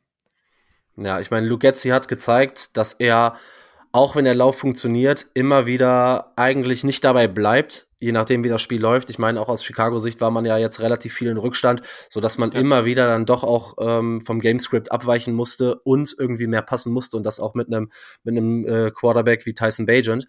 Ja, 0.96 1.20
ich 1.20 1.30
meine, 1.30 1.46
Lugetzi 1.46 1.88
hat 1.88 2.08
gezeigt, 2.08 2.76
dass 2.76 2.92
er, 2.92 3.36
auch 3.92 4.16
wenn 4.16 4.24
der 4.24 4.34
Lauf 4.34 4.56
funktioniert, 4.56 5.26
immer 5.34 5.66
wieder 5.66 6.32
eigentlich 6.36 6.82
nicht 6.82 7.04
dabei 7.04 7.28
bleibt, 7.28 7.86
je 8.00 8.12
nachdem, 8.12 8.42
wie 8.42 8.48
das 8.48 8.62
Spiel 8.62 8.80
läuft. 8.80 9.10
Ich 9.10 9.18
meine, 9.18 9.38
auch 9.38 9.50
aus 9.50 9.62
Chicago-Sicht 9.62 10.20
war 10.22 10.30
man 10.30 10.46
ja 10.46 10.56
jetzt 10.56 10.80
relativ 10.80 11.12
viel 11.12 11.28
in 11.28 11.36
Rückstand, 11.36 11.82
so 12.08 12.20
dass 12.20 12.38
man 12.38 12.52
ja. 12.52 12.58
immer 12.58 12.86
wieder 12.86 13.06
dann 13.06 13.26
doch 13.26 13.44
auch 13.44 13.74
ähm, 13.78 14.22
vom 14.22 14.40
Gamescript 14.40 14.90
abweichen 14.90 15.34
musste 15.34 15.76
und 15.84 16.14
irgendwie 16.18 16.46
mehr 16.46 16.62
passen 16.62 16.92
musste 16.92 17.18
und 17.18 17.24
das 17.24 17.38
auch 17.38 17.54
mit 17.54 17.66
einem 17.68 17.90
mit 18.24 18.36
einem 18.36 18.66
äh, 18.66 18.90
Quarterback 18.90 19.44
wie 19.44 19.54
Tyson 19.54 19.84
Bagent. 19.84 20.26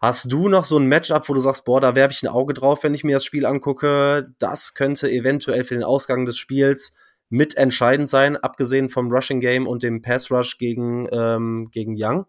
Hast 0.00 0.30
du 0.32 0.48
noch 0.48 0.64
so 0.64 0.76
ein 0.76 0.86
Matchup, 0.86 1.28
wo 1.28 1.34
du 1.34 1.40
sagst, 1.40 1.64
boah, 1.64 1.80
da 1.80 1.94
werfe 1.94 2.12
ich 2.12 2.22
ein 2.22 2.28
Auge 2.28 2.54
drauf, 2.54 2.82
wenn 2.82 2.92
ich 2.92 3.04
mir 3.04 3.16
das 3.16 3.24
Spiel 3.24 3.46
angucke? 3.46 4.34
Das 4.38 4.74
könnte 4.74 5.10
eventuell 5.10 5.64
für 5.64 5.74
den 5.74 5.84
Ausgang 5.84 6.26
des 6.26 6.36
Spiels 6.36 6.94
mitentscheidend 7.30 8.08
sein, 8.08 8.36
abgesehen 8.36 8.88
vom 8.88 9.10
Rushing 9.10 9.40
Game 9.40 9.66
und 9.66 9.82
dem 9.82 10.02
Pass 10.02 10.30
Rush 10.30 10.58
gegen, 10.58 11.08
ähm, 11.10 11.68
gegen 11.70 11.94
Young? 11.96 12.26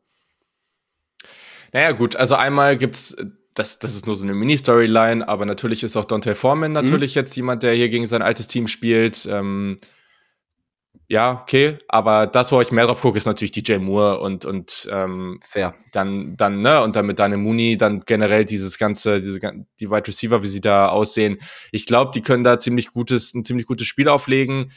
Naja, 1.75 1.91
gut, 1.91 2.15
also 2.15 2.35
einmal 2.35 2.77
gibt's 2.77 3.17
das, 3.53 3.79
das 3.79 3.95
ist 3.95 4.07
nur 4.07 4.15
so 4.15 4.23
eine 4.23 4.33
Mini-Storyline, 4.33 5.27
aber 5.27 5.45
natürlich 5.45 5.83
ist 5.83 5.97
auch 5.97 6.05
Dante 6.05 6.33
Foreman 6.33 6.71
mhm. 6.71 6.75
natürlich 6.75 7.15
mhm. 7.15 7.19
jetzt 7.19 7.35
jemand, 7.35 7.63
der 7.63 7.73
hier 7.73 7.89
gegen 7.89 8.07
sein 8.07 8.21
altes 8.21 8.47
Team 8.47 8.69
spielt. 8.69 9.27
Ähm, 9.29 9.79
ja, 11.09 11.41
okay, 11.41 11.77
aber 11.89 12.27
das, 12.27 12.53
wo 12.53 12.61
ich 12.61 12.71
mehr 12.71 12.85
drauf 12.85 13.01
gucke, 13.01 13.17
ist 13.17 13.25
natürlich 13.25 13.51
DJ 13.51 13.79
Moore 13.79 14.21
und, 14.21 14.45
und 14.45 14.87
ähm, 14.89 15.41
Fair. 15.45 15.75
dann, 15.91 16.37
dann, 16.37 16.61
ne, 16.61 16.81
und 16.81 16.95
dann 16.95 17.07
mit 17.07 17.19
Daniel 17.19 17.41
Mooney, 17.41 17.75
dann 17.75 17.99
generell 18.05 18.45
dieses 18.45 18.77
ganze, 18.77 19.19
diese, 19.19 19.41
die 19.41 19.91
Wide 19.91 20.07
Receiver, 20.07 20.43
wie 20.43 20.47
sie 20.47 20.61
da 20.61 20.87
aussehen. 20.87 21.39
Ich 21.73 21.85
glaube, 21.85 22.11
die 22.15 22.21
können 22.21 22.45
da 22.45 22.57
ziemlich 22.57 22.91
gutes, 22.91 23.33
ein 23.33 23.43
ziemlich 23.43 23.65
gutes 23.65 23.85
Spiel 23.85 24.07
auflegen 24.07 24.71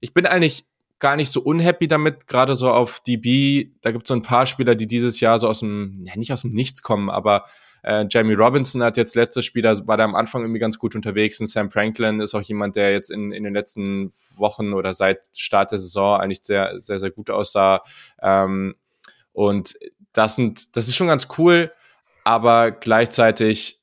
ich 0.00 0.14
bin 0.14 0.26
eigentlich 0.26 0.64
gar 0.98 1.16
nicht 1.16 1.30
so 1.30 1.42
unhappy 1.42 1.88
damit, 1.88 2.26
gerade 2.26 2.54
so 2.54 2.70
auf 2.70 3.00
DB. 3.00 3.72
Da 3.82 3.92
gibt 3.92 4.04
es 4.04 4.08
so 4.08 4.14
ein 4.14 4.22
paar 4.22 4.46
Spieler, 4.46 4.74
die 4.74 4.86
dieses 4.86 5.20
Jahr 5.20 5.38
so 5.38 5.48
aus 5.48 5.60
dem, 5.60 6.02
ja, 6.04 6.16
nicht 6.16 6.32
aus 6.32 6.42
dem 6.42 6.52
Nichts 6.52 6.82
kommen, 6.82 7.10
aber 7.10 7.44
äh, 7.82 8.06
Jamie 8.10 8.34
Robinson 8.34 8.82
hat 8.82 8.96
jetzt 8.96 9.14
letztes 9.14 9.44
Spiel, 9.44 9.62
da 9.62 9.74
war 9.86 9.96
da 9.96 10.04
am 10.04 10.16
Anfang 10.16 10.42
irgendwie 10.42 10.58
ganz 10.58 10.78
gut 10.78 10.96
unterwegs. 10.96 11.40
Und 11.40 11.46
Sam 11.46 11.70
Franklin 11.70 12.20
ist 12.20 12.34
auch 12.34 12.42
jemand, 12.42 12.74
der 12.74 12.92
jetzt 12.92 13.10
in, 13.10 13.30
in 13.30 13.44
den 13.44 13.54
letzten 13.54 14.12
Wochen 14.36 14.72
oder 14.72 14.92
seit 14.92 15.26
Start 15.36 15.70
der 15.70 15.78
Saison 15.78 16.18
eigentlich 16.18 16.42
sehr, 16.42 16.78
sehr, 16.78 16.98
sehr 16.98 17.10
gut 17.10 17.30
aussah. 17.30 17.82
Ähm, 18.20 18.74
und 19.32 19.74
das 20.12 20.34
sind, 20.34 20.76
das 20.76 20.88
ist 20.88 20.96
schon 20.96 21.06
ganz 21.06 21.28
cool, 21.38 21.70
aber 22.24 22.72
gleichzeitig 22.72 23.75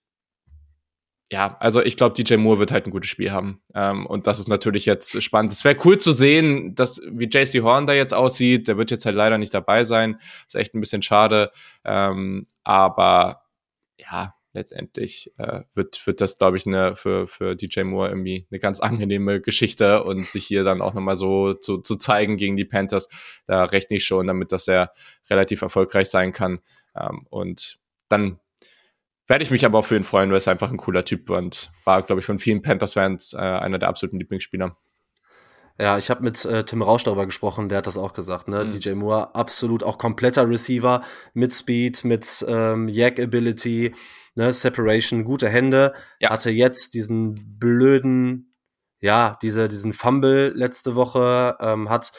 ja, 1.34 1.58
also 1.60 1.82
ich 1.82 1.98
glaube, 1.98 2.14
DJ 2.14 2.36
Moore 2.36 2.60
wird 2.60 2.72
halt 2.72 2.86
ein 2.86 2.92
gutes 2.92 3.10
Spiel 3.10 3.32
haben. 3.32 3.60
Ähm, 3.74 4.06
und 4.06 4.28
das 4.28 4.38
ist 4.38 4.48
natürlich 4.48 4.86
jetzt 4.86 5.24
spannend. 5.24 5.52
Es 5.52 5.64
wäre 5.64 5.76
cool 5.84 5.98
zu 5.98 6.12
sehen, 6.12 6.76
dass, 6.76 7.02
wie 7.12 7.26
JC 7.26 7.64
Horn 7.64 7.88
da 7.88 7.94
jetzt 7.94 8.14
aussieht. 8.14 8.68
Der 8.68 8.78
wird 8.78 8.92
jetzt 8.92 9.04
halt 9.08 9.16
leider 9.16 9.40
nicht 9.40 9.52
dabei 9.52 9.84
sein. 9.84 10.20
Ist 10.46 10.56
echt 10.56 10.76
ein 10.76 10.80
bisschen 10.80 11.02
schade. 11.02 11.50
Ähm, 11.84 12.46
aber 12.64 13.46
ja, 13.98 14.36
letztendlich 14.54 15.34
äh, 15.40 15.62
wird, 15.74 16.06
wird 16.06 16.22
das, 16.22 16.38
glaube 16.38 16.58
ich, 16.58 16.68
eine, 16.68 16.96
für, 16.96 17.28
für 17.28 17.56
DJ 17.56 17.82
Moore 17.82 18.10
irgendwie 18.10 18.46
eine 18.52 18.60
ganz 18.60 18.80
angenehme 18.80 19.42
Geschichte 19.42 20.04
und 20.04 20.24
sich 20.28 20.46
hier 20.46 20.64
dann 20.64 20.84
auch 20.84 20.94
nochmal 20.94 21.16
so 21.16 21.56
zu, 21.56 21.80
zu 21.80 21.96
zeigen 21.96 22.38
gegen 22.38 22.58
die 22.58 22.66
Panthers, 22.66 23.10
da 23.48 23.64
rechne 23.64 23.98
ich 23.98 24.06
schon 24.06 24.28
damit, 24.28 24.52
dass 24.52 24.68
er 24.68 24.92
relativ 25.32 25.64
erfolgreich 25.64 26.12
sein 26.12 26.32
kann. 26.32 26.60
Ähm, 26.96 27.26
und 27.32 27.80
dann 28.08 28.40
werde 29.28 29.44
ich 29.44 29.52
mich 29.52 29.66
aber 29.66 29.80
auch 29.80 29.86
für 29.86 29.96
ihn 29.96 30.04
freuen, 30.04 30.30
weil 30.30 30.38
es 30.38 30.48
einfach 30.48 30.72
ein 30.72 30.78
cooler 30.78 31.06
Typ 31.06 31.30
und 31.30 31.72
war, 31.86 32.02
glaube 32.02 32.20
ich, 32.20 32.26
von 32.26 32.40
vielen 32.40 32.62
Panthers-Fans 32.62 33.34
äh, 33.34 33.38
einer 33.38 33.80
der 33.80 33.90
absoluten 33.90 34.20
Lieblingsspieler. 34.20 34.78
Ja, 35.80 35.98
ich 35.98 36.12
habe 36.12 36.22
mit 36.22 36.46
äh, 36.46 36.64
Tim 36.66 36.84
Rausch 36.84 37.04
darüber 37.04 37.26
gesprochen, 37.26 37.68
der 37.68 37.80
hat 37.80 37.88
das 37.88 37.98
auch 37.98 38.14
gesagt, 38.14 38.48
ne? 38.48 38.66
Mhm. 38.66 38.72
DJ 38.72 38.92
Moore, 38.92 39.34
absolut 39.34 39.84
auch 39.84 39.98
kompletter 39.98 40.48
Receiver 40.48 41.02
mit 41.34 41.54
Speed, 41.54 42.04
mit 42.04 42.46
ähm, 42.48 42.88
Yak 42.88 43.20
Ability, 43.20 43.96
ne, 44.36 44.54
Separation, 44.54 45.24
gute 45.24 45.50
Hände. 45.50 45.94
Ja. 46.20 46.30
Hatte 46.30 46.52
jetzt 46.52 46.94
diesen 46.94 47.58
blöden, 47.58 48.54
ja, 49.00 49.40
diese, 49.42 49.68
diesen 49.68 49.94
Fumble 49.94 50.54
letzte 50.56 50.96
Woche, 50.96 51.58
ähm, 51.60 51.90
hat 51.90 52.12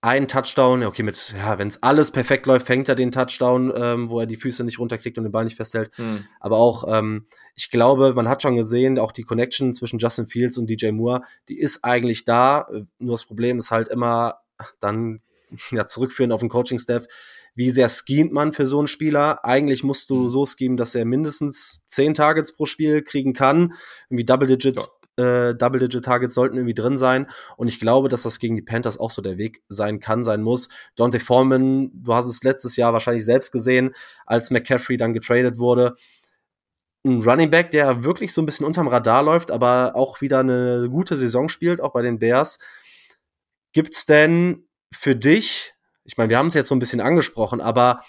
einen 0.00 0.28
Touchdown, 0.28 0.84
okay, 0.84 1.02
mit, 1.02 1.34
ja, 1.36 1.58
wenn 1.58 1.68
es 1.68 1.82
alles 1.82 2.10
perfekt 2.10 2.46
läuft, 2.46 2.66
fängt 2.66 2.88
er 2.88 2.94
den 2.94 3.10
Touchdown, 3.10 3.72
ähm, 3.74 4.08
wo 4.08 4.20
er 4.20 4.26
die 4.26 4.36
Füße 4.36 4.62
nicht 4.62 4.78
runterkriegt 4.78 5.18
und 5.18 5.24
den 5.24 5.32
Ball 5.32 5.44
nicht 5.44 5.56
festhält. 5.56 5.90
Hm. 5.96 6.24
Aber 6.38 6.58
auch, 6.58 6.84
ähm, 6.88 7.26
ich 7.54 7.70
glaube, 7.70 8.14
man 8.14 8.28
hat 8.28 8.42
schon 8.42 8.56
gesehen, 8.56 8.98
auch 8.98 9.12
die 9.12 9.22
Connection 9.22 9.74
zwischen 9.74 9.98
Justin 9.98 10.26
Fields 10.26 10.58
und 10.58 10.68
DJ 10.68 10.90
Moore, 10.90 11.22
die 11.48 11.58
ist 11.58 11.84
eigentlich 11.84 12.24
da. 12.24 12.68
Nur 12.98 13.14
das 13.14 13.24
Problem 13.24 13.58
ist 13.58 13.70
halt 13.70 13.88
immer 13.88 14.40
dann 14.80 15.20
ja, 15.70 15.86
zurückführen 15.86 16.32
auf 16.32 16.40
den 16.40 16.50
Coaching-Staff. 16.50 17.06
Wie 17.54 17.70
sehr 17.70 17.88
schemt 17.88 18.32
man 18.32 18.52
für 18.52 18.66
so 18.66 18.78
einen 18.78 18.86
Spieler? 18.86 19.44
Eigentlich 19.46 19.82
musst 19.82 20.10
du 20.10 20.22
hm. 20.22 20.28
so 20.28 20.44
schemen, 20.44 20.76
dass 20.76 20.94
er 20.94 21.06
mindestens 21.06 21.82
zehn 21.86 22.12
Targets 22.12 22.54
pro 22.54 22.66
Spiel 22.66 23.02
kriegen 23.02 23.32
kann. 23.32 23.72
Irgendwie 24.10 24.26
Double 24.26 24.46
Digits 24.46 24.86
ja 24.86 24.95
äh, 25.16 25.54
Double-Digit-Targets 25.54 26.34
sollten 26.34 26.56
irgendwie 26.56 26.74
drin 26.74 26.98
sein. 26.98 27.26
Und 27.56 27.68
ich 27.68 27.80
glaube, 27.80 28.08
dass 28.08 28.22
das 28.22 28.38
gegen 28.38 28.56
die 28.56 28.62
Panthers 28.62 28.98
auch 28.98 29.10
so 29.10 29.22
der 29.22 29.38
Weg 29.38 29.62
sein 29.68 30.00
kann, 30.00 30.24
sein 30.24 30.42
muss. 30.42 30.68
Dante 30.94 31.20
Foreman, 31.20 31.90
du 31.94 32.14
hast 32.14 32.26
es 32.26 32.42
letztes 32.42 32.76
Jahr 32.76 32.92
wahrscheinlich 32.92 33.24
selbst 33.24 33.52
gesehen, 33.52 33.94
als 34.26 34.50
McCaffrey 34.50 34.96
dann 34.96 35.14
getradet 35.14 35.58
wurde. 35.58 35.94
Ein 37.04 37.22
Running 37.22 37.50
Back, 37.50 37.70
der 37.70 38.04
wirklich 38.04 38.34
so 38.34 38.42
ein 38.42 38.46
bisschen 38.46 38.66
unterm 38.66 38.88
Radar 38.88 39.22
läuft, 39.22 39.50
aber 39.50 39.92
auch 39.94 40.20
wieder 40.20 40.40
eine 40.40 40.88
gute 40.90 41.16
Saison 41.16 41.48
spielt, 41.48 41.80
auch 41.80 41.92
bei 41.92 42.02
den 42.02 42.18
Bears. 42.18 42.58
Gibt's 43.72 44.06
denn 44.06 44.66
für 44.92 45.14
dich, 45.14 45.74
ich 46.04 46.16
meine, 46.16 46.30
wir 46.30 46.38
haben 46.38 46.46
es 46.48 46.54
jetzt 46.54 46.68
so 46.68 46.74
ein 46.74 46.80
bisschen 46.80 47.00
angesprochen, 47.00 47.60
aber 47.60 48.02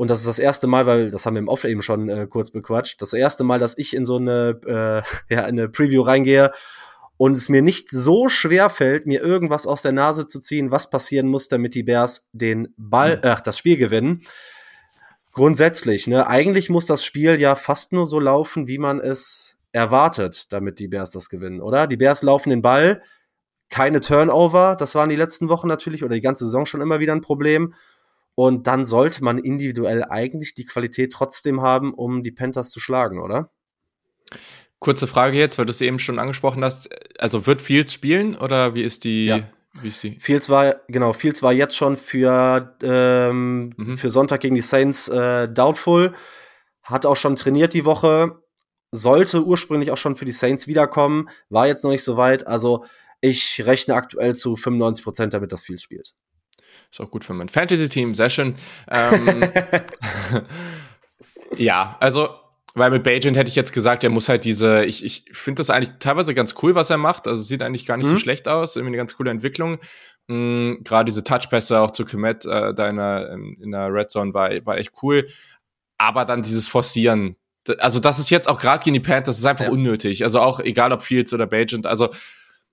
und 0.00 0.08
das 0.08 0.20
ist 0.20 0.28
das 0.28 0.38
erste 0.38 0.66
Mal, 0.66 0.86
weil 0.86 1.10
das 1.10 1.26
haben 1.26 1.34
wir 1.34 1.40
im 1.40 1.48
Off 1.48 1.64
eben 1.64 1.82
schon 1.82 2.08
äh, 2.08 2.26
kurz 2.26 2.50
bequatscht, 2.50 3.02
das 3.02 3.12
erste 3.12 3.44
Mal, 3.44 3.58
dass 3.58 3.76
ich 3.76 3.94
in 3.94 4.06
so 4.06 4.16
eine, 4.16 4.58
äh, 4.64 5.02
ja, 5.34 5.40
in 5.40 5.58
eine 5.58 5.68
Preview 5.68 6.00
reingehe 6.00 6.52
und 7.18 7.36
es 7.36 7.50
mir 7.50 7.60
nicht 7.60 7.90
so 7.90 8.30
schwer 8.30 8.70
fällt, 8.70 9.04
mir 9.04 9.20
irgendwas 9.20 9.66
aus 9.66 9.82
der 9.82 9.92
Nase 9.92 10.26
zu 10.26 10.40
ziehen, 10.40 10.70
was 10.70 10.88
passieren 10.88 11.28
muss, 11.28 11.48
damit 11.48 11.74
die 11.74 11.82
Bears 11.82 12.30
den 12.32 12.72
Ball, 12.78 13.16
mhm. 13.16 13.22
ach, 13.24 13.42
das 13.42 13.58
Spiel 13.58 13.76
gewinnen. 13.76 14.22
Grundsätzlich, 15.32 16.06
ne, 16.06 16.26
eigentlich 16.26 16.70
muss 16.70 16.86
das 16.86 17.04
Spiel 17.04 17.38
ja 17.38 17.54
fast 17.54 17.92
nur 17.92 18.06
so 18.06 18.20
laufen, 18.20 18.68
wie 18.68 18.78
man 18.78 19.00
es 19.00 19.58
erwartet, 19.70 20.50
damit 20.50 20.78
die 20.78 20.88
Bears 20.88 21.10
das 21.10 21.28
gewinnen, 21.28 21.60
oder? 21.60 21.86
Die 21.86 21.98
Bears 21.98 22.22
laufen 22.22 22.48
den 22.48 22.62
Ball, 22.62 23.02
keine 23.68 24.00
Turnover, 24.00 24.76
das 24.76 24.94
waren 24.94 25.10
die 25.10 25.16
letzten 25.16 25.50
Wochen 25.50 25.68
natürlich 25.68 26.02
oder 26.04 26.14
die 26.14 26.22
ganze 26.22 26.46
Saison 26.46 26.64
schon 26.64 26.80
immer 26.80 27.00
wieder 27.00 27.14
ein 27.14 27.20
Problem. 27.20 27.74
Und 28.40 28.66
dann 28.66 28.86
sollte 28.86 29.22
man 29.22 29.36
individuell 29.36 30.02
eigentlich 30.02 30.54
die 30.54 30.64
Qualität 30.64 31.12
trotzdem 31.12 31.60
haben, 31.60 31.92
um 31.92 32.22
die 32.22 32.30
Panthers 32.30 32.70
zu 32.70 32.80
schlagen, 32.80 33.20
oder? 33.20 33.50
Kurze 34.78 35.06
Frage 35.06 35.36
jetzt, 35.36 35.58
weil 35.58 35.66
du 35.66 35.72
es 35.72 35.82
eben 35.82 35.98
schon 35.98 36.18
angesprochen 36.18 36.64
hast. 36.64 36.88
Also 37.18 37.46
wird 37.46 37.60
Fields 37.60 37.92
spielen 37.92 38.34
oder 38.34 38.74
wie 38.74 38.80
ist 38.80 39.04
die? 39.04 39.26
Ja. 39.26 39.40
Wie 39.82 39.88
ist 39.88 40.02
die? 40.02 40.18
Fields 40.18 40.48
war, 40.48 40.76
genau, 40.88 41.12
Fields 41.12 41.42
war 41.42 41.52
jetzt 41.52 41.76
schon 41.76 41.98
für, 41.98 42.78
ähm, 42.82 43.74
mhm. 43.76 43.98
für 43.98 44.08
Sonntag 44.08 44.40
gegen 44.40 44.54
die 44.54 44.62
Saints 44.62 45.08
äh, 45.08 45.46
doubtful. 45.46 46.14
Hat 46.82 47.04
auch 47.04 47.16
schon 47.16 47.36
trainiert 47.36 47.74
die 47.74 47.84
Woche. 47.84 48.42
Sollte 48.90 49.44
ursprünglich 49.44 49.90
auch 49.90 49.98
schon 49.98 50.16
für 50.16 50.24
die 50.24 50.32
Saints 50.32 50.66
wiederkommen. 50.66 51.28
War 51.50 51.66
jetzt 51.66 51.84
noch 51.84 51.90
nicht 51.90 52.04
so 52.04 52.16
weit. 52.16 52.46
Also 52.46 52.86
ich 53.20 53.62
rechne 53.66 53.96
aktuell 53.96 54.34
zu 54.34 54.56
95 54.56 55.04
Prozent 55.04 55.34
damit, 55.34 55.52
dass 55.52 55.60
Fields 55.62 55.82
spielt. 55.82 56.14
Ist 56.90 57.00
auch 57.00 57.10
gut 57.10 57.24
für 57.24 57.34
mein 57.34 57.48
Fantasy-Team, 57.48 58.14
sehr 58.14 58.30
schön. 58.30 58.56
Ähm, 58.90 59.48
ja, 61.56 61.96
also, 62.00 62.30
weil 62.74 62.90
mit 62.90 63.04
Bajent 63.04 63.36
hätte 63.36 63.48
ich 63.48 63.54
jetzt 63.54 63.72
gesagt, 63.72 64.02
er 64.02 64.10
muss 64.10 64.28
halt 64.28 64.44
diese, 64.44 64.84
ich, 64.84 65.04
ich 65.04 65.24
finde 65.32 65.60
das 65.60 65.70
eigentlich 65.70 65.92
teilweise 66.00 66.34
ganz 66.34 66.54
cool, 66.62 66.74
was 66.74 66.90
er 66.90 66.98
macht. 66.98 67.28
Also 67.28 67.42
sieht 67.42 67.62
eigentlich 67.62 67.86
gar 67.86 67.96
nicht 67.96 68.06
mhm. 68.06 68.12
so 68.12 68.16
schlecht 68.16 68.48
aus, 68.48 68.74
irgendwie 68.74 68.90
eine 68.90 68.96
ganz 68.96 69.16
coole 69.16 69.30
Entwicklung. 69.30 69.78
Mhm, 70.26 70.80
Gerade 70.82 71.06
diese 71.06 71.22
Touchpässe 71.22 71.80
auch 71.80 71.92
zu 71.92 72.04
Komet 72.04 72.44
äh, 72.44 72.74
da 72.74 72.88
in 72.88 72.96
der, 72.96 73.30
in 73.30 73.70
der 73.70 73.92
Red 73.92 74.10
Zone 74.10 74.34
war, 74.34 74.50
war 74.66 74.78
echt 74.78 74.92
cool. 75.02 75.28
Aber 75.96 76.24
dann 76.24 76.42
dieses 76.42 76.66
Forcieren, 76.66 77.36
also 77.78 78.00
das 78.00 78.18
ist 78.18 78.30
jetzt 78.30 78.48
auch 78.48 78.58
gerade 78.58 78.82
gegen 78.82 78.94
die 78.94 79.00
Panthers, 79.00 79.36
das 79.36 79.38
ist 79.38 79.44
einfach 79.44 79.66
ja. 79.66 79.70
unnötig. 79.70 80.24
Also 80.24 80.40
auch 80.40 80.58
egal 80.58 80.92
ob 80.92 81.02
Fields 81.02 81.32
oder 81.32 81.46
Bajent, 81.46 81.86
also 81.86 82.10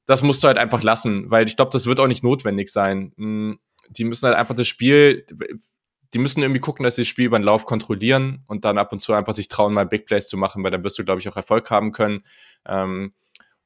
das 0.07 0.23
musst 0.23 0.41
du 0.43 0.47
halt 0.47 0.57
einfach 0.57 0.81
lassen, 0.81 1.29
weil 1.29 1.47
ich 1.47 1.55
glaube, 1.55 1.71
das 1.71 1.85
wird 1.85 1.99
auch 1.99 2.07
nicht 2.07 2.23
notwendig 2.23 2.69
sein. 2.69 3.11
Mhm 3.17 3.59
die 3.89 4.03
müssen 4.03 4.27
halt 4.27 4.37
einfach 4.37 4.55
das 4.55 4.67
Spiel, 4.67 5.25
die 6.13 6.19
müssen 6.19 6.41
irgendwie 6.41 6.61
gucken, 6.61 6.83
dass 6.83 6.95
sie 6.95 7.01
das 7.01 7.07
Spiel 7.07 7.25
über 7.25 7.39
den 7.39 7.43
Lauf 7.43 7.65
kontrollieren 7.65 8.43
und 8.47 8.65
dann 8.65 8.77
ab 8.77 8.91
und 8.91 8.99
zu 8.99 9.13
einfach 9.13 9.33
sich 9.33 9.47
trauen, 9.47 9.73
mal 9.73 9.85
Big 9.85 10.05
Plays 10.05 10.27
zu 10.27 10.37
machen, 10.37 10.63
weil 10.63 10.71
dann 10.71 10.83
wirst 10.83 10.97
du, 10.97 11.05
glaube 11.05 11.19
ich, 11.19 11.27
auch 11.27 11.35
Erfolg 11.35 11.69
haben 11.69 11.91
können. 11.91 12.23
Ähm, 12.65 13.13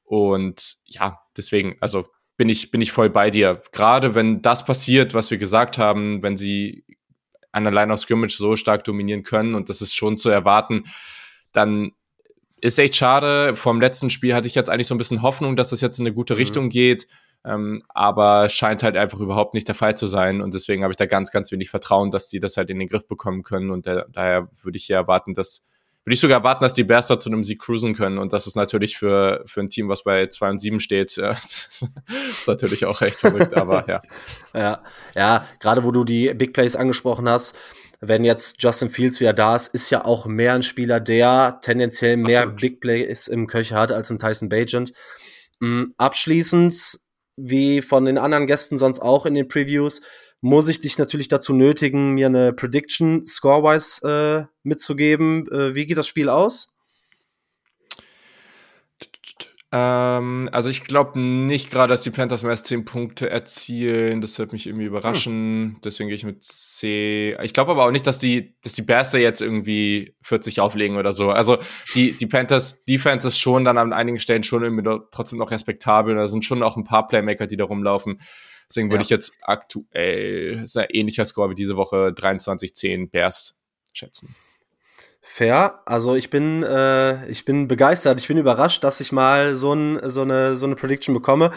und 0.03 0.77
ja, 0.85 1.21
deswegen, 1.37 1.77
also 1.79 2.07
bin 2.37 2.49
ich, 2.49 2.71
bin 2.71 2.81
ich 2.81 2.91
voll 2.91 3.09
bei 3.09 3.29
dir. 3.29 3.61
Gerade 3.71 4.15
wenn 4.15 4.41
das 4.41 4.65
passiert, 4.65 5.13
was 5.13 5.29
wir 5.29 5.37
gesagt 5.37 5.77
haben, 5.77 6.23
wenn 6.23 6.37
sie 6.37 6.83
an 7.51 7.63
der 7.63 7.73
Line 7.73 7.93
of 7.93 7.99
Scrimmage 7.99 8.37
so 8.37 8.55
stark 8.55 8.83
dominieren 8.83 9.23
können 9.23 9.55
und 9.55 9.69
das 9.69 9.81
ist 9.81 9.93
schon 9.93 10.17
zu 10.17 10.29
erwarten, 10.29 10.85
dann 11.51 11.91
ist 12.61 12.79
echt 12.79 12.95
schade. 12.95 13.55
Vom 13.55 13.81
letzten 13.81 14.09
Spiel 14.09 14.33
hatte 14.33 14.47
ich 14.47 14.55
jetzt 14.55 14.69
eigentlich 14.69 14.87
so 14.87 14.95
ein 14.95 14.97
bisschen 14.97 15.21
Hoffnung, 15.21 15.55
dass 15.55 15.71
das 15.71 15.81
jetzt 15.81 15.99
in 15.99 16.05
eine 16.05 16.15
gute 16.15 16.33
mhm. 16.33 16.39
Richtung 16.39 16.69
geht. 16.69 17.07
Ähm, 17.43 17.81
aber 17.89 18.49
scheint 18.49 18.83
halt 18.83 18.95
einfach 18.95 19.19
überhaupt 19.19 19.53
nicht 19.53 19.67
der 19.67 19.75
Fall 19.75 19.97
zu 19.97 20.07
sein. 20.07 20.41
Und 20.41 20.53
deswegen 20.53 20.83
habe 20.83 20.91
ich 20.91 20.97
da 20.97 21.07
ganz, 21.07 21.31
ganz 21.31 21.51
wenig 21.51 21.69
Vertrauen, 21.69 22.11
dass 22.11 22.27
die 22.27 22.39
das 22.39 22.57
halt 22.57 22.69
in 22.69 22.79
den 22.79 22.87
Griff 22.87 23.07
bekommen 23.07 23.43
können. 23.43 23.71
Und 23.71 23.85
der, 23.87 24.07
daher 24.11 24.49
würde 24.61 24.77
ich 24.77 24.87
ja 24.87 24.97
erwarten, 24.97 25.33
dass, 25.33 25.65
würde 26.03 26.13
ich 26.13 26.19
sogar 26.19 26.39
erwarten, 26.39 26.63
dass 26.63 26.75
die 26.75 26.83
Bears 26.83 27.07
da 27.07 27.19
zu 27.19 27.29
einem 27.29 27.43
Sieg 27.43 27.59
cruisen 27.59 27.95
können. 27.95 28.19
Und 28.19 28.31
das 28.31 28.45
ist 28.45 28.55
natürlich 28.55 28.97
für, 28.97 29.43
für 29.47 29.61
ein 29.61 29.69
Team, 29.69 29.89
was 29.89 30.03
bei 30.03 30.27
2 30.27 30.51
und 30.51 30.59
7 30.59 30.79
steht, 30.79 31.17
äh, 31.17 31.31
ist 31.31 31.87
natürlich 32.45 32.85
auch 32.85 33.01
recht 33.01 33.15
verrückt, 33.15 33.55
aber 33.55 33.89
ja. 33.89 34.01
Ja, 34.53 34.83
ja, 35.15 35.47
gerade 35.59 35.83
wo 35.83 35.91
du 35.91 36.03
die 36.03 36.33
Big 36.35 36.53
Plays 36.53 36.75
angesprochen 36.75 37.27
hast, 37.27 37.57
wenn 38.01 38.23
jetzt 38.23 38.61
Justin 38.61 38.89
Fields 38.89 39.19
wieder 39.19 39.33
da 39.33 39.55
ist, 39.55 39.67
ist 39.67 39.89
ja 39.91 40.03
auch 40.03 40.25
mehr 40.25 40.53
ein 40.53 40.63
Spieler, 40.63 40.99
der 40.99 41.59
tendenziell 41.61 42.17
mehr 42.17 42.41
Absolut. 42.41 42.61
Big 42.61 42.81
Plays 42.81 43.27
im 43.27 43.47
Köcher 43.47 43.77
hat 43.77 43.91
als 43.91 44.09
ein 44.09 44.17
Tyson 44.17 44.49
Bajent. 44.49 44.91
Mm, 45.59 45.91
abschließend 45.97 46.99
wie 47.43 47.81
von 47.81 48.05
den 48.05 48.17
anderen 48.17 48.47
Gästen 48.47 48.77
sonst 48.77 48.99
auch 48.99 49.25
in 49.25 49.33
den 49.33 49.47
Previews, 49.47 50.01
muss 50.41 50.69
ich 50.69 50.81
dich 50.81 50.97
natürlich 50.97 51.27
dazu 51.27 51.53
nötigen, 51.53 52.13
mir 52.13 52.27
eine 52.27 52.53
Prediction 52.53 53.25
scorewise 53.27 54.47
äh, 54.49 54.53
mitzugeben. 54.63 55.47
Äh, 55.51 55.75
wie 55.75 55.85
geht 55.85 55.97
das 55.97 56.07
Spiel 56.07 56.29
aus? 56.29 56.73
Ähm, 59.73 60.49
also 60.51 60.69
ich 60.69 60.83
glaube 60.83 61.17
nicht 61.17 61.71
gerade, 61.71 61.91
dass 61.91 62.01
die 62.01 62.09
Panthers 62.09 62.43
mehr 62.43 62.51
als 62.51 62.63
10 62.63 62.83
Punkte 62.83 63.29
erzielen. 63.29 64.19
Das 64.19 64.37
wird 64.37 64.51
mich 64.51 64.67
irgendwie 64.67 64.85
überraschen. 64.85 65.33
Hm. 65.33 65.77
Deswegen 65.83 66.09
gehe 66.09 66.15
ich 66.15 66.25
mit 66.25 66.43
C. 66.43 67.37
Ich 67.41 67.53
glaube 67.53 67.71
aber 67.71 67.85
auch 67.85 67.91
nicht, 67.91 68.05
dass 68.05 68.19
die, 68.19 68.55
dass 68.63 68.73
die 68.73 68.81
Bears 68.81 69.13
jetzt 69.13 69.41
irgendwie 69.41 70.15
40 70.23 70.59
auflegen 70.59 70.97
oder 70.97 71.13
so. 71.13 71.31
Also 71.31 71.57
die, 71.95 72.11
die 72.11 72.27
Panthers 72.27 72.83
Defense 72.83 73.27
ist 73.27 73.39
schon 73.39 73.63
dann 73.63 73.77
an 73.77 73.93
einigen 73.93 74.19
Stellen 74.19 74.43
schon 74.43 74.63
irgendwie 74.63 74.89
trotzdem 75.11 75.39
noch 75.39 75.51
respektabel. 75.51 76.15
Da 76.15 76.27
sind 76.27 76.43
schon 76.43 76.63
auch 76.63 76.75
ein 76.75 76.83
paar 76.83 77.07
Playmaker, 77.07 77.47
die 77.47 77.57
da 77.57 77.63
rumlaufen. 77.63 78.19
Deswegen 78.67 78.89
würde 78.89 79.01
ja. 79.01 79.05
ich 79.05 79.09
jetzt 79.09 79.33
aktuell, 79.41 80.61
ist 80.63 80.77
ein 80.77 80.87
ähnlicher 80.89 81.25
Score 81.25 81.49
wie 81.49 81.55
diese 81.55 81.77
Woche, 81.77 82.13
23-10 82.15 83.09
Bears 83.09 83.57
schätzen. 83.93 84.35
Fair. 85.23 85.81
Also 85.85 86.15
ich 86.15 86.31
bin, 86.31 86.63
äh, 86.63 87.29
ich 87.29 87.45
bin 87.45 87.67
begeistert. 87.67 88.19
Ich 88.19 88.27
bin 88.27 88.37
überrascht, 88.37 88.83
dass 88.83 88.99
ich 88.99 89.11
mal 89.11 89.55
so, 89.55 89.71
ein, 89.71 89.99
so, 90.09 90.23
eine, 90.23 90.55
so 90.55 90.65
eine 90.65 90.75
Prediction 90.75 91.13
bekomme. 91.13 91.51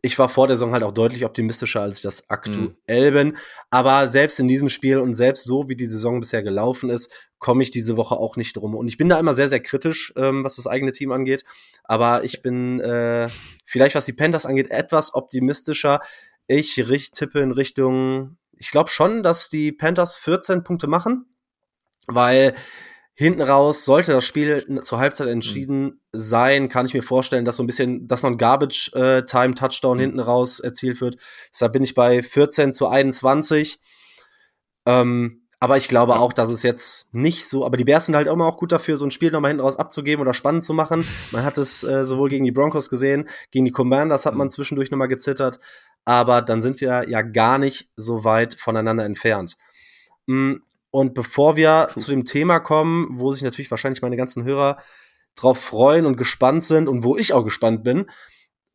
Ich 0.00 0.18
war 0.18 0.30
vor 0.30 0.46
der 0.46 0.56
Saison 0.56 0.72
halt 0.72 0.82
auch 0.82 0.92
deutlich 0.92 1.26
optimistischer, 1.26 1.82
als 1.82 1.98
ich 1.98 2.02
das 2.02 2.30
aktuell 2.30 3.10
mhm. 3.10 3.14
bin. 3.14 3.36
Aber 3.70 4.08
selbst 4.08 4.40
in 4.40 4.48
diesem 4.48 4.70
Spiel 4.70 4.98
und 4.98 5.14
selbst 5.14 5.44
so, 5.44 5.68
wie 5.68 5.76
die 5.76 5.86
Saison 5.86 6.20
bisher 6.20 6.42
gelaufen 6.42 6.88
ist, 6.88 7.12
komme 7.38 7.62
ich 7.62 7.70
diese 7.70 7.98
Woche 7.98 8.16
auch 8.16 8.36
nicht 8.36 8.56
drum. 8.56 8.74
Und 8.74 8.88
ich 8.88 8.96
bin 8.96 9.10
da 9.10 9.20
immer 9.20 9.34
sehr, 9.34 9.48
sehr 9.48 9.60
kritisch, 9.60 10.14
ähm, 10.16 10.42
was 10.42 10.56
das 10.56 10.66
eigene 10.66 10.92
Team 10.92 11.12
angeht. 11.12 11.44
Aber 11.84 12.24
ich 12.24 12.40
bin 12.40 12.80
äh, 12.80 13.28
vielleicht, 13.66 13.94
was 13.94 14.06
die 14.06 14.14
Panthers 14.14 14.46
angeht, 14.46 14.70
etwas 14.70 15.14
optimistischer. 15.14 16.00
Ich 16.46 16.74
tippe 17.12 17.40
in 17.40 17.52
Richtung, 17.52 18.38
ich 18.56 18.70
glaube 18.70 18.88
schon, 18.88 19.22
dass 19.22 19.50
die 19.50 19.70
Panthers 19.70 20.16
14 20.16 20.64
Punkte 20.64 20.86
machen, 20.86 21.26
weil 22.06 22.54
Hinten 23.14 23.42
raus 23.42 23.84
sollte 23.84 24.12
das 24.12 24.24
Spiel 24.24 24.80
zur 24.82 24.98
Halbzeit 24.98 25.26
mhm. 25.26 25.34
entschieden 25.34 25.82
mhm. 25.82 26.00
sein, 26.12 26.68
kann 26.68 26.86
ich 26.86 26.94
mir 26.94 27.02
vorstellen, 27.02 27.44
dass 27.44 27.56
so 27.56 27.62
ein 27.62 27.66
bisschen, 27.66 28.06
dass 28.08 28.22
noch 28.22 28.30
ein 28.30 28.38
Garbage-Time-Touchdown 28.38 29.98
äh, 29.98 30.00
mhm. 30.00 30.04
hinten 30.04 30.20
raus 30.20 30.60
erzielt 30.60 31.00
wird. 31.00 31.16
Deshalb 31.52 31.74
bin 31.74 31.82
ich 31.82 31.94
bei 31.94 32.22
14 32.22 32.72
zu 32.72 32.88
21. 32.88 33.80
Ähm, 34.86 35.42
aber 35.60 35.76
ich 35.76 35.86
glaube 35.86 36.18
auch, 36.18 36.32
dass 36.32 36.48
es 36.48 36.64
jetzt 36.64 37.14
nicht 37.14 37.48
so, 37.48 37.64
aber 37.64 37.76
die 37.76 37.84
Bears 37.84 38.06
sind 38.06 38.16
halt 38.16 38.26
immer 38.26 38.46
auch 38.46 38.56
gut 38.56 38.72
dafür, 38.72 38.96
so 38.96 39.04
ein 39.04 39.12
Spiel 39.12 39.30
nochmal 39.30 39.50
hinten 39.50 39.62
raus 39.62 39.76
abzugeben 39.76 40.20
oder 40.20 40.34
spannend 40.34 40.64
zu 40.64 40.74
machen. 40.74 41.06
Man 41.30 41.44
hat 41.44 41.56
es 41.56 41.84
äh, 41.84 42.04
sowohl 42.04 42.30
gegen 42.30 42.44
die 42.44 42.50
Broncos 42.50 42.90
gesehen, 42.90 43.28
gegen 43.52 43.64
die 43.64 43.70
Commanders 43.70 44.26
hat 44.26 44.34
man 44.34 44.48
mhm. 44.48 44.50
zwischendurch 44.50 44.90
nochmal 44.90 45.06
gezittert, 45.06 45.60
aber 46.04 46.42
dann 46.42 46.62
sind 46.62 46.80
wir 46.80 47.08
ja 47.08 47.22
gar 47.22 47.58
nicht 47.58 47.90
so 47.94 48.24
weit 48.24 48.54
voneinander 48.54 49.04
entfernt. 49.04 49.56
Mhm. 50.26 50.62
Und 50.92 51.14
bevor 51.14 51.56
wir 51.56 51.88
True. 51.90 52.02
zu 52.02 52.10
dem 52.10 52.24
Thema 52.26 52.60
kommen, 52.60 53.08
wo 53.18 53.32
sich 53.32 53.42
natürlich 53.42 53.70
wahrscheinlich 53.70 54.02
meine 54.02 54.18
ganzen 54.18 54.44
Hörer 54.44 54.76
drauf 55.34 55.58
freuen 55.58 56.04
und 56.04 56.18
gespannt 56.18 56.62
sind 56.62 56.86
und 56.86 57.02
wo 57.02 57.16
ich 57.16 57.32
auch 57.32 57.44
gespannt 57.44 57.82
bin, 57.82 58.10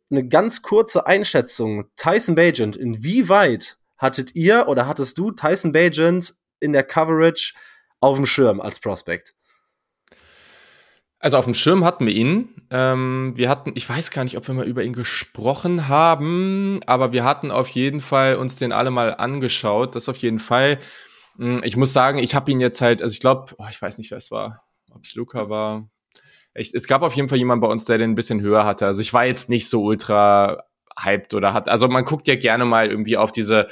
eine 0.09 0.27
ganz 0.27 0.63
kurze 0.63 1.05
Einschätzung. 1.05 1.85
Tyson 1.95 2.33
Bagent, 2.33 2.75
inwieweit 2.75 3.77
hattet 3.97 4.35
ihr 4.35 4.67
oder 4.67 4.87
hattest 4.87 5.17
du 5.19 5.31
Tyson 5.31 5.71
Bagent 5.71 6.33
in 6.59 6.73
der 6.73 6.83
Coverage 6.83 7.53
auf 7.99 8.15
dem 8.15 8.25
Schirm 8.25 8.61
als 8.61 8.79
Prospect? 8.79 9.35
Also 11.19 11.37
auf 11.37 11.45
dem 11.45 11.53
Schirm 11.53 11.85
hatten 11.85 12.07
wir 12.07 12.13
ihn. 12.13 12.49
Ähm, 12.71 13.33
wir 13.35 13.47
hatten, 13.49 13.73
ich 13.75 13.87
weiß 13.87 14.09
gar 14.09 14.23
nicht, 14.23 14.37
ob 14.37 14.47
wir 14.47 14.55
mal 14.55 14.67
über 14.67 14.83
ihn 14.83 14.93
gesprochen 14.93 15.87
haben, 15.87 16.79
aber 16.87 17.11
wir 17.11 17.23
hatten 17.23 17.51
auf 17.51 17.69
jeden 17.69 18.01
Fall 18.01 18.35
uns 18.35 18.55
den 18.55 18.71
alle 18.71 18.89
mal 18.89 19.13
angeschaut. 19.15 19.95
Das 19.95 20.09
auf 20.09 20.17
jeden 20.17 20.39
Fall. 20.39 20.79
Hm, 21.37 21.61
ich 21.63 21.77
muss 21.77 21.93
sagen, 21.93 22.17
ich 22.17 22.35
habe 22.35 22.51
ihn 22.51 22.59
jetzt 22.59 22.81
halt, 22.81 23.01
also 23.01 23.13
ich 23.13 23.19
glaube, 23.19 23.53
oh, 23.57 23.65
ich 23.69 23.81
weiß 23.81 23.97
nicht, 23.97 24.11
wer 24.11 24.17
es 24.17 24.31
war, 24.31 24.63
ob 24.91 25.03
es 25.03 25.15
Luca 25.15 25.49
war. 25.49 25.89
Ich, 26.55 26.73
es 26.73 26.87
gab 26.87 27.03
auf 27.03 27.13
jeden 27.13 27.29
Fall 27.29 27.37
jemanden 27.37 27.61
bei 27.61 27.67
uns, 27.67 27.85
der 27.85 27.99
den 27.99 28.11
ein 28.11 28.15
bisschen 28.15 28.41
höher 28.41 28.65
hatte. 28.65 28.87
Also 28.87 29.01
ich 29.01 29.13
war 29.13 29.25
jetzt 29.25 29.47
nicht 29.47 29.69
so 29.69 29.83
ultra 29.83 30.63
hyped 30.99 31.35
oder 31.35 31.53
hat, 31.53 31.69
also 31.69 31.87
man 31.87 32.05
guckt 32.05 32.27
ja 32.27 32.35
gerne 32.35 32.65
mal 32.65 32.89
irgendwie 32.89 33.17
auf 33.17 33.31
diese 33.31 33.67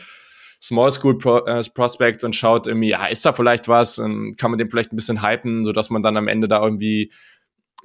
Small 0.62 0.92
School 0.92 1.18
Pro, 1.18 1.40
äh, 1.40 1.64
Prospects 1.74 2.24
und 2.24 2.36
schaut 2.36 2.68
irgendwie, 2.68 2.90
ja, 2.90 3.08
ist 3.08 3.26
da 3.26 3.34
vielleicht 3.34 3.68
was? 3.68 3.98
Und 3.98 4.38
kann 4.38 4.52
man 4.52 4.60
den 4.60 4.70
vielleicht 4.70 4.94
ein 4.94 4.96
bisschen 4.96 5.24
hypen, 5.24 5.66
sodass 5.66 5.90
man 5.90 6.04
dann 6.04 6.18
am 6.18 6.28
Ende 6.28 6.48
da 6.48 6.64
irgendwie 6.64 7.12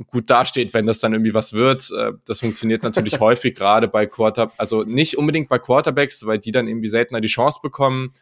gut 0.07 0.31
dasteht, 0.31 0.73
wenn 0.73 0.87
das 0.87 0.99
dann 0.99 1.13
irgendwie 1.13 1.35
was 1.35 1.55
wird. 1.55 1.91
Äh, 1.97 2.13
das 2.27 2.41
funktioniert 2.41 2.83
natürlich 2.83 3.19
häufig 3.21 3.55
gerade 3.55 3.89
bei 3.89 4.05
Quarter, 4.05 4.53
also 4.59 4.83
nicht 4.83 5.17
unbedingt 5.17 5.49
bei 5.49 5.59
Quarterbacks, 5.59 6.27
weil 6.27 6.39
die 6.39 6.53
dann 6.53 6.69
irgendwie 6.69 6.89
seltener 6.89 7.23
die 7.23 7.29
Chance 7.29 7.61
bekommen. 7.63 8.13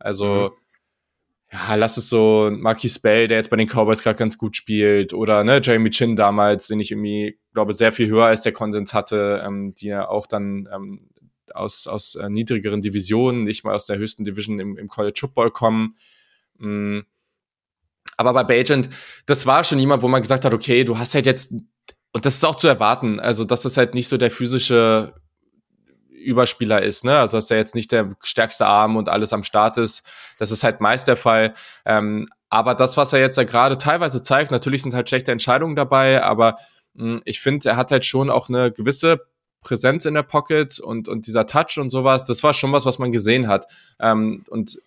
Also 0.00 0.50
mhm 0.50 0.63
ja, 1.54 1.76
lass 1.76 1.96
es 1.96 2.08
so 2.08 2.50
Marquis 2.52 2.98
Bell, 2.98 3.28
der 3.28 3.38
jetzt 3.38 3.48
bei 3.48 3.56
den 3.56 3.68
Cowboys 3.68 4.02
gerade 4.02 4.18
ganz 4.18 4.38
gut 4.38 4.56
spielt, 4.56 5.14
oder 5.14 5.44
ne, 5.44 5.60
Jeremy 5.62 5.90
Chin 5.90 6.16
damals, 6.16 6.66
den 6.66 6.80
ich 6.80 6.90
irgendwie, 6.90 7.38
glaube 7.52 7.74
sehr 7.74 7.92
viel 7.92 8.08
höher 8.08 8.24
als 8.24 8.42
der 8.42 8.52
Konsens 8.52 8.92
hatte, 8.92 9.40
ähm, 9.46 9.72
die 9.76 9.86
ja 9.86 10.08
auch 10.08 10.26
dann 10.26 10.68
ähm, 10.74 10.98
aus, 11.52 11.86
aus 11.86 12.16
äh, 12.16 12.28
niedrigeren 12.28 12.80
Divisionen, 12.80 13.44
nicht 13.44 13.62
mal 13.62 13.72
aus 13.72 13.86
der 13.86 13.98
höchsten 13.98 14.24
Division 14.24 14.58
im, 14.58 14.76
im 14.76 14.88
College 14.88 15.16
Football 15.20 15.52
kommen. 15.52 15.94
Mhm. 16.58 17.04
Aber 18.16 18.32
bei 18.32 18.42
Bajent, 18.42 18.88
das 19.26 19.46
war 19.46 19.62
schon 19.62 19.78
jemand, 19.78 20.02
wo 20.02 20.08
man 20.08 20.22
gesagt 20.22 20.44
hat, 20.44 20.54
okay, 20.54 20.82
du 20.82 20.98
hast 20.98 21.14
halt 21.14 21.26
jetzt, 21.26 21.52
und 21.52 22.26
das 22.26 22.34
ist 22.34 22.44
auch 22.44 22.56
zu 22.56 22.66
erwarten, 22.66 23.20
also 23.20 23.44
das 23.44 23.64
ist 23.64 23.76
halt 23.76 23.94
nicht 23.94 24.08
so 24.08 24.16
der 24.16 24.32
physische 24.32 25.14
Überspieler 26.24 26.82
ist, 26.82 27.04
ne? 27.04 27.18
Also 27.18 27.36
dass 27.36 27.50
er 27.50 27.58
jetzt 27.58 27.74
nicht 27.74 27.92
der 27.92 28.16
stärkste 28.22 28.66
Arm 28.66 28.96
und 28.96 29.08
alles 29.08 29.32
am 29.32 29.42
Start 29.42 29.78
ist. 29.78 30.04
Das 30.38 30.50
ist 30.50 30.64
halt 30.64 30.80
meist 30.80 31.08
der 31.08 31.16
Fall. 31.16 31.54
Ähm, 31.84 32.26
aber 32.48 32.74
das, 32.74 32.96
was 32.96 33.12
er 33.12 33.20
jetzt 33.20 33.36
ja 33.36 33.44
gerade 33.44 33.78
teilweise 33.78 34.22
zeigt, 34.22 34.50
natürlich 34.50 34.82
sind 34.82 34.94
halt 34.94 35.08
schlechte 35.08 35.32
Entscheidungen 35.32 35.76
dabei, 35.76 36.22
aber 36.22 36.58
mh, 36.94 37.14
hm, 37.16 37.22
ich 37.24 37.40
finde, 37.40 37.68
er 37.68 37.76
hat 37.76 37.90
halt 37.90 38.04
schon 38.04 38.30
auch 38.30 38.48
eine 38.48 38.72
gewisse 38.72 39.20
Präsenz 39.60 40.04
in 40.04 40.14
der 40.14 40.22
Pocket 40.22 40.78
und, 40.78 41.08
und 41.08 41.26
dieser 41.26 41.46
Touch 41.46 41.78
und 41.78 41.90
sowas, 41.90 42.24
das 42.24 42.42
war 42.42 42.52
schon 42.52 42.72
was, 42.72 42.86
was 42.86 42.98
man 42.98 43.12
gesehen 43.12 43.48
hat. 43.48 43.66
Ähm, 43.98 44.44
und 44.50 44.78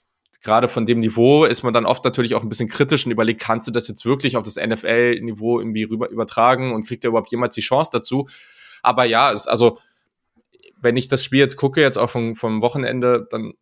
gerade 0.42 0.70
von 0.70 0.86
dem 0.86 1.00
Niveau 1.00 1.46
ist 1.46 1.64
man 1.64 1.74
dann 1.74 1.86
oft 1.86 2.06
natürlich 2.06 2.36
auch 2.36 2.44
ein 2.44 2.50
bisschen 2.50 2.70
kritisch 2.70 3.06
und 3.06 3.12
überlegt, 3.12 3.42
kannst 3.42 3.68
du 3.68 3.72
das 3.72 3.88
jetzt 3.88 4.06
wirklich 4.06 4.38
auf 4.38 4.44
das 4.44 4.56
NFL-Niveau 4.56 5.60
irgendwie 5.60 5.84
rüber 5.84 6.10
übertragen 6.10 6.74
und 6.74 6.88
kriegt 6.88 7.04
er 7.04 7.10
überhaupt 7.10 7.32
jemals 7.32 7.56
die 7.56 7.62
Chance 7.62 7.90
dazu? 7.92 8.28
Aber 8.84 9.04
ja, 9.04 9.34
es, 9.34 9.48
also 9.48 9.80
wenn 10.82 10.98
ich 10.98 11.08
das 11.08 11.24
Spiel 11.24 11.40
jetzt 11.40 11.58
gucke, 11.58 11.82
jetzt 11.82 11.98
auch 11.98 12.10
vom, 12.10 12.36
vom 12.36 12.62
Wochenende, 12.62 13.28
dann 13.30 13.54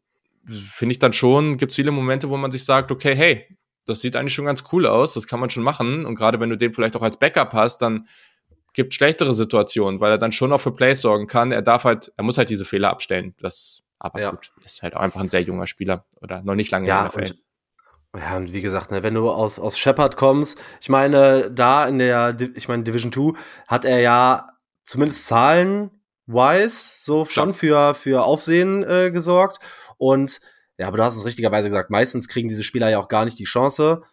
finde 0.46 0.94
ich 0.94 1.00
dann 1.00 1.14
schon, 1.14 1.58
gibt 1.58 1.72
es 1.72 1.76
viele 1.76 1.92
Momente, 1.92 2.30
wo 2.30 2.38
man 2.38 2.52
sich 2.52 2.66
sagt, 2.66 2.92
okay, 2.92 3.16
hey, 3.16 3.58
das 3.86 4.02
sieht 4.02 4.16
eigentlich 4.16 4.34
schon 4.34 4.46
ganz 4.46 4.64
cool 4.72 4.86
aus, 4.86 5.14
das 5.14 5.28
kann 5.28 5.40
man 5.40 5.50
schon 5.50 5.64
machen. 5.64 6.06
Und 6.06 6.16
gerade 6.16 6.40
wenn 6.40 6.50
du 6.50 6.58
den 6.58 6.74
vielleicht 6.74 6.96
auch 6.96 7.02
als 7.02 7.18
Backup 7.18 7.54
hast, 7.54 7.82
dann 7.82 8.08
gibt 8.74 8.94
schlechtere 8.94 9.34
Situationen, 9.34 10.00
weil 10.00 10.12
er 10.12 10.18
dann 10.18 10.32
schon 10.32 10.52
auch 10.52 10.60
für 10.60 10.72
Plays 10.72 11.02
sorgen 11.02 11.28
kann. 11.28 11.52
Er 11.52 11.62
darf 11.62 11.86
halt, 11.86 12.12
er 12.18 12.24
muss 12.24 12.38
halt 12.38 12.50
diese 12.50 12.66
Fehler 12.66 12.90
abstellen. 12.90 13.34
Das, 13.40 13.84
aber 14.00 14.22
ja. 14.22 14.32
gut, 14.32 14.52
ist 14.64 14.84
halt 14.84 14.96
auch 14.96 15.02
einfach 15.02 15.22
ein 15.22 15.30
sehr 15.30 15.42
junger 15.42 15.68
Spieler 15.68 16.04
oder 16.22 16.42
noch 16.42 16.56
nicht 16.56 16.72
lange 16.72 16.88
ja, 16.88 17.06
in 17.06 17.12
der 17.12 17.22
NFL. 17.22 17.40
Ja, 18.18 18.38
und 18.38 18.54
wie 18.54 18.62
gesagt, 18.62 18.92
ne, 18.92 19.04
wenn 19.04 19.14
du 19.14 19.30
aus, 19.30 19.60
aus 19.60 19.78
Shepard 19.78 20.18
kommst, 20.18 20.60
ich 20.82 20.90
meine, 20.90 21.52
da 21.52 21.88
in 21.88 22.00
der, 22.00 22.36
ich 22.56 22.68
meine, 22.68 22.84
Division 22.84 23.12
2 23.12 23.34
hat 23.68 23.86
er 23.86 24.00
ja 24.00 24.50
zumindest 24.84 25.26
Zahlen 25.28 25.92
Wise 26.28 26.96
so 27.00 27.26
schon 27.26 27.54
für, 27.54 27.96
für 27.96 28.24
Aufsehen 28.26 28.84
äh, 28.84 29.12
gesorgt. 29.12 29.60
Und 29.98 30.42
ja, 30.78 30.88
aber 30.88 30.98
du 30.98 31.04
hast 31.04 31.16
es 31.16 31.26
richtigerweise 31.26 31.70
gesagt, 31.70 31.90
meistens 31.90 32.28
kriegen 32.28 32.50
diese 32.50 32.64
Spieler 32.64 32.90
ja 32.90 33.00
auch 33.00 33.08
gar 33.08 33.26
nicht 33.26 33.40
die 33.40 33.46
Chance. 33.46 34.04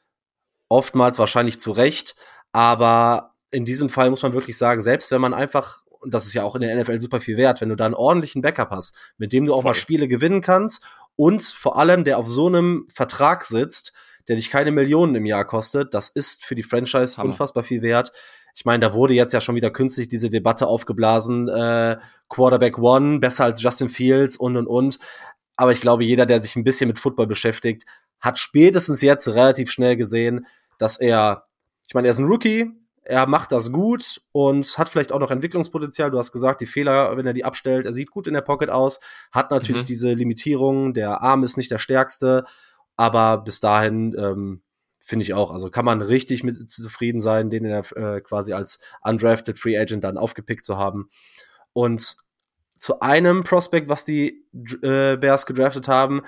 Oftmals 0.68 1.18
wahrscheinlich 1.18 1.60
zu 1.60 1.72
Recht. 1.72 2.14
Aber 2.52 3.34
in 3.50 3.64
diesem 3.64 3.88
Fall 3.88 4.10
muss 4.10 4.22
man 4.22 4.32
wirklich 4.32 4.56
sagen, 4.56 4.82
selbst 4.82 5.10
wenn 5.10 5.20
man 5.20 5.34
einfach, 5.34 5.82
und 5.86 6.14
das 6.14 6.26
ist 6.26 6.34
ja 6.34 6.42
auch 6.42 6.54
in 6.54 6.62
der 6.62 6.74
NFL 6.76 7.00
super 7.00 7.20
viel 7.20 7.36
wert, 7.36 7.60
wenn 7.60 7.68
du 7.68 7.76
da 7.76 7.84
einen 7.84 7.94
ordentlichen 7.94 8.42
Backup 8.42 8.70
hast, 8.70 8.94
mit 9.18 9.32
dem 9.32 9.44
du 9.44 9.54
auch 9.54 9.62
Voll. 9.62 9.70
mal 9.70 9.74
Spiele 9.74 10.08
gewinnen 10.08 10.40
kannst 10.40 10.84
und 11.16 11.42
vor 11.42 11.78
allem, 11.78 12.04
der 12.04 12.18
auf 12.18 12.28
so 12.28 12.46
einem 12.46 12.86
Vertrag 12.92 13.44
sitzt, 13.44 13.92
der 14.28 14.36
dich 14.36 14.50
keine 14.50 14.70
Millionen 14.70 15.14
im 15.14 15.26
Jahr 15.26 15.44
kostet, 15.44 15.94
das 15.94 16.08
ist 16.08 16.44
für 16.44 16.54
die 16.54 16.62
Franchise 16.62 17.16
Hammer. 17.16 17.30
unfassbar 17.30 17.64
viel 17.64 17.82
wert. 17.82 18.12
Ich 18.54 18.64
meine, 18.64 18.80
da 18.80 18.94
wurde 18.94 19.14
jetzt 19.14 19.32
ja 19.32 19.40
schon 19.40 19.54
wieder 19.54 19.70
künstlich 19.70 20.08
diese 20.08 20.30
Debatte 20.30 20.66
aufgeblasen, 20.66 21.48
äh, 21.48 21.96
Quarterback 22.28 22.78
One, 22.78 23.18
besser 23.18 23.44
als 23.44 23.62
Justin 23.62 23.88
Fields 23.88 24.36
und 24.36 24.56
und 24.56 24.66
und. 24.66 24.98
Aber 25.56 25.72
ich 25.72 25.80
glaube, 25.80 26.04
jeder, 26.04 26.26
der 26.26 26.40
sich 26.40 26.56
ein 26.56 26.64
bisschen 26.64 26.88
mit 26.88 26.98
Football 26.98 27.26
beschäftigt, 27.26 27.84
hat 28.20 28.38
spätestens 28.38 29.02
jetzt 29.02 29.28
relativ 29.28 29.70
schnell 29.70 29.96
gesehen, 29.96 30.46
dass 30.78 30.98
er, 30.98 31.46
ich 31.86 31.94
meine, 31.94 32.08
er 32.08 32.12
ist 32.12 32.18
ein 32.18 32.26
Rookie, 32.26 32.70
er 33.04 33.26
macht 33.26 33.52
das 33.52 33.72
gut 33.72 34.22
und 34.30 34.78
hat 34.78 34.88
vielleicht 34.88 35.12
auch 35.12 35.18
noch 35.18 35.30
Entwicklungspotenzial. 35.30 36.10
Du 36.10 36.18
hast 36.18 36.32
gesagt, 36.32 36.60
die 36.60 36.66
Fehler, 36.66 37.16
wenn 37.16 37.26
er 37.26 37.32
die 37.32 37.44
abstellt, 37.44 37.84
er 37.84 37.94
sieht 37.94 38.10
gut 38.10 38.26
in 38.26 38.34
der 38.34 38.42
Pocket 38.42 38.70
aus, 38.70 39.00
hat 39.32 39.50
natürlich 39.50 39.82
mhm. 39.82 39.86
diese 39.86 40.12
Limitierung, 40.12 40.94
der 40.94 41.20
Arm 41.20 41.42
ist 41.42 41.56
nicht 41.56 41.70
der 41.70 41.78
stärkste, 41.78 42.44
aber 42.96 43.38
bis 43.38 43.60
dahin 43.60 44.14
ähm, 44.16 44.62
Finde 45.04 45.24
ich 45.24 45.34
auch. 45.34 45.50
Also 45.50 45.68
kann 45.68 45.84
man 45.84 46.00
richtig 46.00 46.44
mit 46.44 46.70
zufrieden 46.70 47.18
sein, 47.18 47.50
den 47.50 47.64
äh, 47.64 48.20
quasi 48.20 48.52
als 48.52 48.78
undrafted 49.02 49.58
Free 49.58 49.76
Agent 49.76 50.04
dann 50.04 50.16
aufgepickt 50.16 50.64
zu 50.64 50.78
haben. 50.78 51.10
Und 51.72 52.16
zu 52.78 53.00
einem 53.00 53.42
Prospect, 53.42 53.88
was 53.88 54.04
die 54.04 54.46
äh, 54.82 55.16
Bears 55.16 55.46
gedraftet 55.46 55.88
haben, 55.88 56.22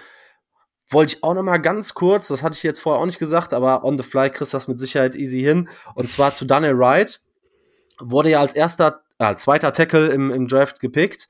wollte 0.89 1.15
ich 1.17 1.23
auch 1.23 1.35
noch 1.35 1.45
mal 1.45 1.59
ganz 1.59 1.95
kurz, 1.95 2.29
das 2.29 2.43
hatte 2.43 2.57
ich 2.57 2.65
jetzt 2.65 2.81
vorher 2.81 3.01
auch 3.01 3.07
nicht 3.07 3.21
gesagt, 3.21 3.55
aber 3.55 3.85
on 3.85 3.97
the 3.97 4.03
fly 4.05 4.29
kriegst 4.29 4.53
das 4.53 4.69
mit 4.69 4.81
Sicherheit 4.81 5.15
easy 5.15 5.41
hin. 5.41 5.69
Und 5.95 6.11
zwar 6.11 6.35
zu 6.35 6.45
Daniel 6.45 6.77
Wright. 6.77 7.21
Wurde 8.01 8.31
ja 8.31 8.41
als 8.41 8.55
erster, 8.55 9.05
äh, 9.19 9.37
zweiter 9.37 9.73
Tackle 9.73 10.09
im, 10.09 10.33
im 10.33 10.49
Draft 10.49 10.81
gepickt. 10.81 11.29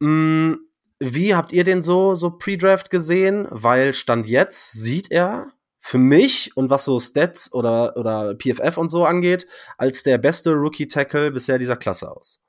Mm, 0.00 0.54
wie 0.98 1.34
habt 1.34 1.50
ihr 1.52 1.64
den 1.64 1.80
so, 1.80 2.14
so 2.14 2.30
pre-Draft 2.30 2.90
gesehen? 2.90 3.48
Weil 3.50 3.94
Stand 3.94 4.26
jetzt 4.26 4.72
sieht 4.72 5.10
er 5.10 5.48
für 5.84 5.98
mich 5.98 6.56
und 6.56 6.70
was 6.70 6.84
so 6.84 6.98
Stats 7.00 7.52
oder, 7.52 7.96
oder 7.96 8.36
PFF 8.36 8.76
und 8.76 8.88
so 8.88 9.04
angeht, 9.04 9.48
als 9.76 10.04
der 10.04 10.16
beste 10.16 10.52
Rookie-Tackle 10.52 11.32
bisher 11.32 11.58
dieser 11.58 11.76
Klasse 11.76 12.10
aus. 12.10 12.40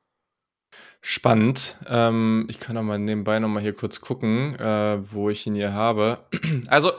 Spannend. 1.01 1.75
Ähm, 1.87 2.45
ich 2.47 2.59
kann 2.59 2.77
auch 2.77 2.83
nebenbei 2.83 3.39
noch 3.39 3.49
mal 3.49 3.61
hier 3.61 3.73
kurz 3.73 4.01
gucken, 4.01 4.55
äh, 4.59 4.99
wo 5.11 5.31
ich 5.31 5.47
ihn 5.47 5.55
hier 5.55 5.73
habe. 5.73 6.19
Also, 6.67 6.93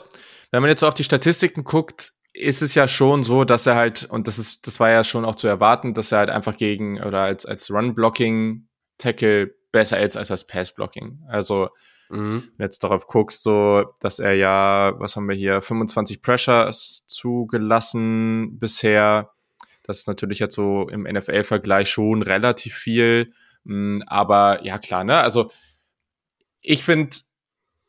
wenn 0.51 0.61
man 0.61 0.71
jetzt 0.71 0.81
so 0.81 0.89
auf 0.89 0.95
die 0.95 1.05
Statistiken 1.05 1.63
guckt, 1.63 2.13
ist 2.33 2.63
es 2.63 2.75
ja 2.75 2.89
schon 2.89 3.23
so, 3.23 3.45
dass 3.45 3.67
er 3.67 3.77
halt, 3.77 4.05
und 4.11 4.27
das 4.27 4.41
ist, 4.41 4.67
das 4.67 4.81
war 4.81 4.91
ja 4.91 5.05
schon 5.05 5.25
auch 5.25 5.37
zu 5.37 5.47
erwarten, 5.47 5.95
dass 5.95 6.11
er 6.11 6.19
halt 6.19 6.31
einfach 6.31 6.57
gegen 6.57 7.01
oder 7.01 7.21
als, 7.21 7.47
als 7.47 7.71
Run-Blocking-Tackle 7.71 9.55
besser 9.71 10.01
ist 10.01 10.17
als 10.17 10.33
als 10.33 10.47
Pass-Blocking. 10.49 11.23
Also, 11.29 11.69
Mhm. 12.11 12.43
Wenn 12.57 12.67
jetzt 12.67 12.85
darauf 12.85 13.07
guckst, 13.07 13.43
so, 13.43 13.85
dass 14.01 14.19
er 14.19 14.35
ja, 14.35 14.95
was 14.99 15.17
haben 15.17 15.29
wir 15.29 15.37
hier, 15.37 15.63
25 15.63 16.23
Pressures 16.23 17.05
zugelassen 17.07 18.59
bisher. 18.59 19.31
Das 19.83 19.99
ist 19.99 20.09
natürlich 20.09 20.39
jetzt 20.39 20.55
so 20.55 20.89
im 20.89 21.03
NFL-Vergleich 21.03 21.91
schon 21.91 22.23
relativ 22.23 22.75
viel. 22.75 23.33
Mm, 23.65 24.03
aber 24.07 24.65
ja, 24.65 24.79
klar, 24.79 25.05
ne? 25.05 25.19
Also, 25.19 25.51
ich 26.61 26.83
finde, 26.83 27.17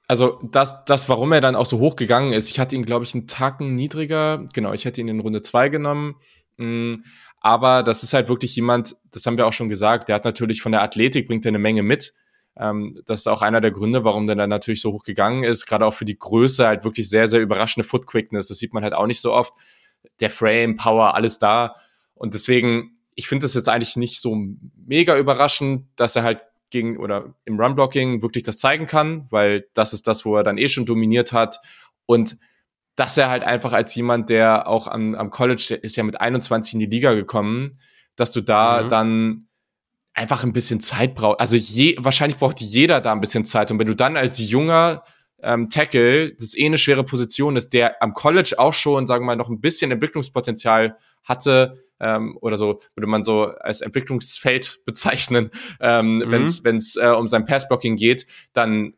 also 0.07 0.39
das, 0.43 0.85
das, 0.85 1.09
warum 1.09 1.31
er 1.31 1.41
dann 1.41 1.55
auch 1.55 1.65
so 1.65 1.79
hoch 1.79 1.95
gegangen 1.95 2.33
ist, 2.33 2.49
ich 2.49 2.59
hatte 2.59 2.75
ihn, 2.75 2.85
glaube 2.85 3.05
ich, 3.05 3.13
einen 3.13 3.27
Tacken 3.27 3.75
niedriger. 3.75 4.45
Genau, 4.53 4.73
ich 4.73 4.85
hätte 4.85 5.01
ihn 5.01 5.07
in 5.07 5.21
Runde 5.21 5.41
zwei 5.41 5.69
genommen. 5.69 6.15
Mm, 6.57 6.95
aber 7.39 7.83
das 7.83 8.03
ist 8.03 8.13
halt 8.13 8.27
wirklich 8.27 8.55
jemand, 8.55 8.95
das 9.11 9.25
haben 9.25 9.37
wir 9.37 9.47
auch 9.47 9.53
schon 9.53 9.69
gesagt, 9.69 10.09
der 10.09 10.15
hat 10.15 10.25
natürlich 10.25 10.61
von 10.61 10.71
der 10.71 10.81
Athletik, 10.81 11.27
bringt 11.27 11.45
er 11.45 11.49
eine 11.49 11.59
Menge 11.59 11.83
mit. 11.83 12.13
Ähm, 12.57 13.01
das 13.05 13.21
ist 13.21 13.27
auch 13.27 13.41
einer 13.41 13.61
der 13.61 13.71
Gründe, 13.71 14.03
warum 14.03 14.27
der 14.27 14.35
dann 14.35 14.49
natürlich 14.49 14.81
so 14.81 14.93
hoch 14.93 15.03
gegangen 15.03 15.43
ist. 15.43 15.65
Gerade 15.65 15.85
auch 15.85 15.93
für 15.93 16.05
die 16.05 16.17
Größe 16.17 16.67
halt 16.67 16.83
wirklich 16.83 17.09
sehr, 17.09 17.27
sehr 17.27 17.41
überraschende 17.41 17.87
Foot 17.87 18.07
Quickness. 18.07 18.47
Das 18.47 18.57
sieht 18.57 18.73
man 18.73 18.83
halt 18.83 18.93
auch 18.93 19.07
nicht 19.07 19.21
so 19.21 19.33
oft. 19.33 19.53
Der 20.19 20.29
Frame, 20.29 20.77
Power, 20.77 21.15
alles 21.15 21.39
da. 21.39 21.75
Und 22.13 22.33
deswegen, 22.33 22.97
ich 23.15 23.27
finde 23.27 23.45
es 23.45 23.53
jetzt 23.53 23.69
eigentlich 23.69 23.97
nicht 23.97 24.21
so 24.21 24.37
mega 24.85 25.17
überraschend, 25.17 25.87
dass 25.95 26.15
er 26.15 26.23
halt 26.23 26.43
gegen 26.69 26.97
oder 26.97 27.33
im 27.45 27.59
Run-Blocking 27.59 28.21
wirklich 28.21 28.43
das 28.43 28.57
zeigen 28.57 28.87
kann, 28.87 29.27
weil 29.29 29.67
das 29.73 29.93
ist 29.93 30.07
das, 30.07 30.25
wo 30.25 30.35
er 30.35 30.43
dann 30.43 30.57
eh 30.57 30.67
schon 30.67 30.85
dominiert 30.85 31.31
hat. 31.31 31.59
Und 32.05 32.37
dass 32.95 33.17
er 33.17 33.29
halt 33.29 33.43
einfach 33.43 33.73
als 33.73 33.93
jemand, 33.95 34.29
der 34.29 34.67
auch 34.67 34.87
am, 34.87 35.15
am 35.15 35.29
College, 35.29 35.77
ist 35.81 35.95
ja 35.95 36.03
mit 36.03 36.19
21 36.19 36.73
in 36.73 36.79
die 36.79 36.85
Liga 36.85 37.13
gekommen, 37.13 37.79
dass 38.15 38.31
du 38.31 38.41
da 38.41 38.83
mhm. 38.83 38.89
dann 38.89 39.47
einfach 40.15 40.43
ein 40.43 40.53
bisschen 40.53 40.79
Zeit 40.79 41.13
braucht. 41.13 41.39
Also 41.39 41.55
je, 41.55 41.97
wahrscheinlich 41.99 42.39
braucht 42.39 42.61
jeder 42.61 43.01
da 43.01 43.11
ein 43.11 43.21
bisschen 43.21 43.45
Zeit. 43.45 43.69
Und 43.69 43.79
wenn 43.79 43.87
du 43.87 43.95
dann 43.95 44.17
als 44.17 44.39
junger 44.39 45.03
ähm, 45.43 45.69
Tackle, 45.69 46.33
das 46.33 46.57
eh 46.57 46.65
eine 46.65 46.77
schwere 46.77 47.03
Position 47.03 47.57
ist, 47.57 47.73
der 47.73 48.01
am 48.01 48.13
College 48.13 48.55
auch 48.57 48.73
schon, 48.73 49.05
sagen 49.05 49.23
wir 49.23 49.27
mal, 49.27 49.35
noch 49.35 49.49
ein 49.49 49.61
bisschen 49.61 49.91
Entwicklungspotenzial 49.91 50.97
hatte, 51.23 51.83
ähm, 51.99 52.37
oder 52.41 52.57
so 52.57 52.79
würde 52.95 53.07
man 53.07 53.23
so 53.23 53.43
als 53.43 53.81
Entwicklungsfeld 53.81 54.81
bezeichnen, 54.85 55.51
ähm, 55.79 56.17
mhm. 56.17 56.53
wenn 56.63 56.77
es 56.77 56.95
äh, 56.95 57.07
um 57.07 57.27
sein 57.27 57.45
Passblocking 57.45 57.97
geht, 57.97 58.25
dann 58.53 58.93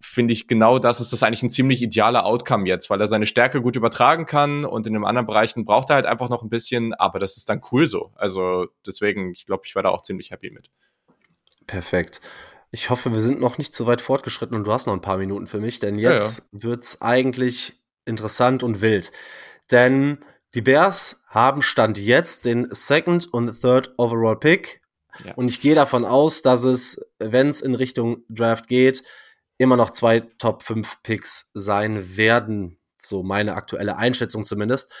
finde 0.00 0.32
ich 0.32 0.48
genau 0.48 0.78
das 0.78 1.00
ist 1.00 1.12
das 1.12 1.22
eigentlich 1.22 1.42
ein 1.42 1.50
ziemlich 1.50 1.82
idealer 1.82 2.24
Outcome 2.24 2.66
jetzt, 2.68 2.90
weil 2.90 3.00
er 3.00 3.06
seine 3.06 3.26
Stärke 3.26 3.60
gut 3.60 3.76
übertragen 3.76 4.26
kann 4.26 4.64
und 4.64 4.86
in 4.86 4.92
den 4.92 5.04
anderen 5.04 5.26
Bereichen 5.26 5.64
braucht 5.64 5.90
er 5.90 5.96
halt 5.96 6.06
einfach 6.06 6.28
noch 6.28 6.42
ein 6.42 6.48
bisschen, 6.48 6.94
aber 6.94 7.18
das 7.18 7.36
ist 7.36 7.48
dann 7.48 7.62
cool 7.72 7.86
so. 7.86 8.12
Also 8.14 8.66
deswegen, 8.86 9.32
ich 9.32 9.46
glaube, 9.46 9.62
ich 9.66 9.74
war 9.74 9.82
da 9.82 9.90
auch 9.90 10.02
ziemlich 10.02 10.30
happy 10.30 10.50
mit. 10.50 10.70
Perfekt. 11.66 12.20
Ich 12.70 12.90
hoffe, 12.90 13.12
wir 13.12 13.20
sind 13.20 13.40
noch 13.40 13.58
nicht 13.58 13.74
zu 13.74 13.86
weit 13.86 14.00
fortgeschritten 14.00 14.56
und 14.56 14.64
du 14.64 14.72
hast 14.72 14.86
noch 14.86 14.94
ein 14.94 15.00
paar 15.00 15.18
Minuten 15.18 15.46
für 15.46 15.60
mich, 15.60 15.78
denn 15.78 15.98
jetzt 15.98 16.38
ja, 16.38 16.58
ja. 16.58 16.62
wird's 16.64 17.00
eigentlich 17.00 17.74
interessant 18.04 18.62
und 18.62 18.80
wild. 18.80 19.10
Denn 19.70 20.18
die 20.54 20.62
Bears 20.62 21.22
haben 21.28 21.62
Stand 21.62 21.98
jetzt 21.98 22.44
den 22.44 22.68
Second 22.70 23.32
und 23.32 23.60
Third 23.60 23.94
Overall 23.96 24.38
Pick. 24.38 24.82
Ja. 25.24 25.34
Und 25.34 25.48
ich 25.48 25.60
gehe 25.60 25.74
davon 25.74 26.04
aus, 26.04 26.42
dass 26.42 26.64
es, 26.64 27.04
wenn 27.18 27.48
es 27.48 27.60
in 27.60 27.74
Richtung 27.74 28.22
Draft 28.28 28.68
geht, 28.68 29.02
immer 29.58 29.76
noch 29.76 29.90
zwei 29.90 30.20
Top 30.20 30.62
5 30.62 31.02
Picks 31.02 31.50
sein 31.54 32.16
werden. 32.16 32.78
So 33.02 33.22
meine 33.22 33.54
aktuelle 33.54 33.96
Einschätzung 33.96 34.44
zumindest. 34.44 34.92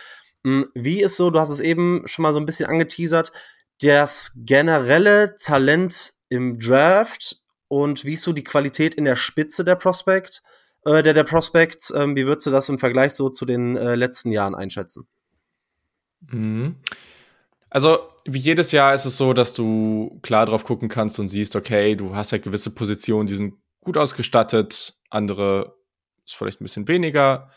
Hm, 0.44 0.68
wie 0.74 1.02
ist 1.02 1.16
so, 1.16 1.30
du 1.30 1.38
hast 1.40 1.50
es 1.50 1.60
eben 1.60 2.02
schon 2.06 2.22
mal 2.22 2.32
so 2.32 2.40
ein 2.40 2.46
bisschen 2.46 2.68
angeteasert, 2.68 3.32
das 3.80 4.32
generelle 4.36 5.34
Talent 5.36 6.12
im 6.28 6.58
Draft 6.58 7.38
und 7.68 8.04
wie 8.04 8.14
ist 8.14 8.22
so 8.22 8.32
die 8.32 8.44
Qualität 8.44 8.94
in 8.94 9.04
der 9.04 9.16
Spitze 9.16 9.64
der 9.64 9.76
Prospect, 9.76 10.42
äh, 10.84 11.02
der, 11.02 11.14
der 11.14 11.24
Prospects, 11.24 11.90
ähm, 11.90 12.16
wie 12.16 12.26
würdest 12.26 12.46
du 12.46 12.50
das 12.50 12.68
im 12.68 12.78
Vergleich 12.78 13.12
so 13.12 13.28
zu 13.28 13.46
den 13.46 13.76
äh, 13.76 13.94
letzten 13.94 14.32
Jahren 14.32 14.54
einschätzen? 14.54 15.06
Mhm. 16.30 16.76
Also, 17.70 17.98
wie 18.24 18.38
jedes 18.38 18.72
Jahr 18.72 18.94
ist 18.94 19.04
es 19.04 19.16
so, 19.16 19.32
dass 19.32 19.54
du 19.54 20.18
klar 20.22 20.46
drauf 20.46 20.64
gucken 20.64 20.88
kannst 20.88 21.18
und 21.18 21.28
siehst, 21.28 21.54
okay, 21.54 21.94
du 21.94 22.14
hast 22.14 22.32
halt 22.32 22.42
gewisse 22.42 22.70
Positionen, 22.70 23.26
die 23.26 23.36
sind 23.36 23.54
gut 23.88 23.96
ausgestattet, 23.96 24.98
andere 25.08 25.74
ist 26.26 26.36
vielleicht 26.36 26.60
ein 26.60 26.64
bisschen 26.64 26.88
weniger. 26.88 27.50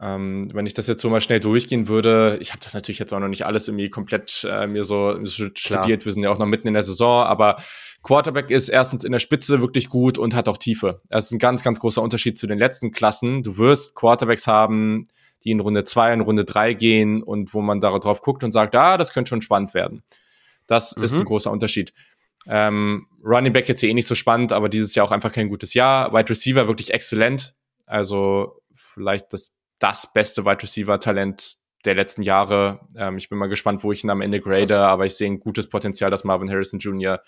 Ähm, 0.00 0.48
wenn 0.54 0.64
ich 0.64 0.72
das 0.72 0.86
jetzt 0.86 1.02
so 1.02 1.10
mal 1.10 1.20
schnell 1.20 1.40
durchgehen 1.40 1.88
würde, 1.88 2.38
ich 2.40 2.52
habe 2.52 2.60
das 2.64 2.72
natürlich 2.72 2.98
jetzt 2.98 3.12
auch 3.12 3.20
noch 3.20 3.28
nicht 3.28 3.44
alles 3.44 3.68
irgendwie 3.68 3.90
komplett 3.90 4.48
äh, 4.50 4.66
mir 4.66 4.82
so 4.82 5.22
studiert, 5.26 5.60
Klar. 5.62 5.86
wir 5.86 6.12
sind 6.12 6.22
ja 6.22 6.30
auch 6.30 6.38
noch 6.38 6.46
mitten 6.46 6.68
in 6.68 6.72
der 6.72 6.82
Saison, 6.82 7.24
aber 7.24 7.56
Quarterback 8.02 8.50
ist 8.50 8.70
erstens 8.70 9.04
in 9.04 9.12
der 9.12 9.18
Spitze 9.18 9.60
wirklich 9.60 9.90
gut 9.90 10.16
und 10.16 10.34
hat 10.34 10.48
auch 10.48 10.56
Tiefe. 10.56 11.02
Das 11.10 11.26
ist 11.26 11.32
ein 11.32 11.38
ganz, 11.38 11.62
ganz 11.62 11.78
großer 11.80 12.00
Unterschied 12.00 12.38
zu 12.38 12.46
den 12.46 12.58
letzten 12.58 12.90
Klassen. 12.90 13.42
Du 13.42 13.58
wirst 13.58 13.94
Quarterbacks 13.94 14.46
haben, 14.46 15.08
die 15.44 15.50
in 15.50 15.60
Runde 15.60 15.84
zwei, 15.84 16.14
in 16.14 16.22
Runde 16.22 16.46
drei 16.46 16.72
gehen 16.72 17.22
und 17.22 17.52
wo 17.52 17.60
man 17.60 17.82
darauf 17.82 18.22
guckt 18.22 18.42
und 18.42 18.52
sagt, 18.52 18.74
ah, 18.74 18.96
das 18.96 19.12
könnte 19.12 19.28
schon 19.28 19.42
spannend 19.42 19.74
werden. 19.74 20.02
Das 20.66 20.96
mhm. 20.96 21.02
ist 21.02 21.18
ein 21.18 21.26
großer 21.26 21.50
Unterschied. 21.50 21.92
Ähm, 22.48 23.06
Running 23.24 23.52
Back 23.52 23.68
jetzt 23.68 23.80
hier 23.80 23.88
eh 23.88 23.94
nicht 23.94 24.08
so 24.08 24.14
spannend, 24.14 24.52
aber 24.52 24.68
dieses 24.68 24.94
Jahr 24.94 25.06
auch 25.06 25.12
einfach 25.12 25.32
kein 25.32 25.48
gutes 25.48 25.74
Jahr. 25.74 26.12
Wide 26.12 26.28
Receiver 26.28 26.66
wirklich 26.66 26.92
exzellent. 26.92 27.54
Also 27.86 28.62
vielleicht 28.74 29.32
das, 29.32 29.54
das 29.78 30.12
beste 30.12 30.44
Wide 30.44 30.62
Receiver 30.62 30.98
Talent 30.98 31.56
der 31.84 31.94
letzten 31.94 32.22
Jahre. 32.22 32.80
Ähm, 32.96 33.18
ich 33.18 33.28
bin 33.28 33.38
mal 33.38 33.48
gespannt, 33.48 33.84
wo 33.84 33.92
ich 33.92 34.04
ihn 34.04 34.10
am 34.10 34.20
Ende 34.20 34.40
grade, 34.40 34.80
aber 34.80 35.06
ich 35.06 35.14
sehe 35.14 35.28
ein 35.28 35.40
gutes 35.40 35.68
Potenzial, 35.68 36.10
dass 36.10 36.24
Marvin 36.24 36.50
Harrison 36.50 36.78
Jr. 36.78 37.20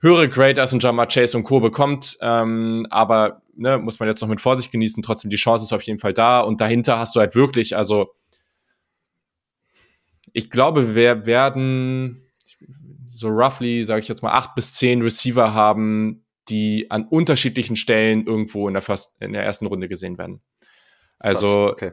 höhere 0.00 0.28
Grade 0.28 0.60
als 0.60 0.72
ein 0.72 0.80
Jamar 0.80 1.08
Chase 1.08 1.36
und 1.36 1.44
Co. 1.44 1.60
bekommt. 1.60 2.16
Ähm, 2.20 2.86
aber 2.90 3.42
ne, 3.54 3.78
muss 3.78 3.98
man 4.00 4.08
jetzt 4.08 4.20
noch 4.20 4.28
mit 4.28 4.40
Vorsicht 4.40 4.72
genießen. 4.72 5.02
Trotzdem, 5.02 5.30
die 5.30 5.36
Chance 5.36 5.64
ist 5.64 5.72
auf 5.72 5.82
jeden 5.82 5.98
Fall 5.98 6.14
da. 6.14 6.40
Und 6.40 6.60
dahinter 6.60 6.98
hast 6.98 7.14
du 7.14 7.20
halt 7.20 7.34
wirklich, 7.34 7.76
also 7.76 8.14
ich 10.32 10.50
glaube, 10.50 10.94
wir 10.94 11.26
werden 11.26 12.24
so 13.20 13.28
roughly, 13.28 13.84
sage 13.84 14.00
ich 14.00 14.08
jetzt 14.08 14.22
mal, 14.22 14.32
acht 14.32 14.54
bis 14.54 14.72
zehn 14.72 15.02
Receiver 15.02 15.52
haben, 15.52 16.24
die 16.48 16.90
an 16.90 17.06
unterschiedlichen 17.06 17.76
Stellen 17.76 18.26
irgendwo 18.26 18.66
in 18.66 18.74
der, 18.74 18.82
First, 18.82 19.12
in 19.20 19.34
der 19.34 19.44
ersten 19.44 19.66
Runde 19.66 19.88
gesehen 19.88 20.16
werden. 20.16 20.40
Also 21.18 21.66
Krass, 21.66 21.72
okay. 21.72 21.92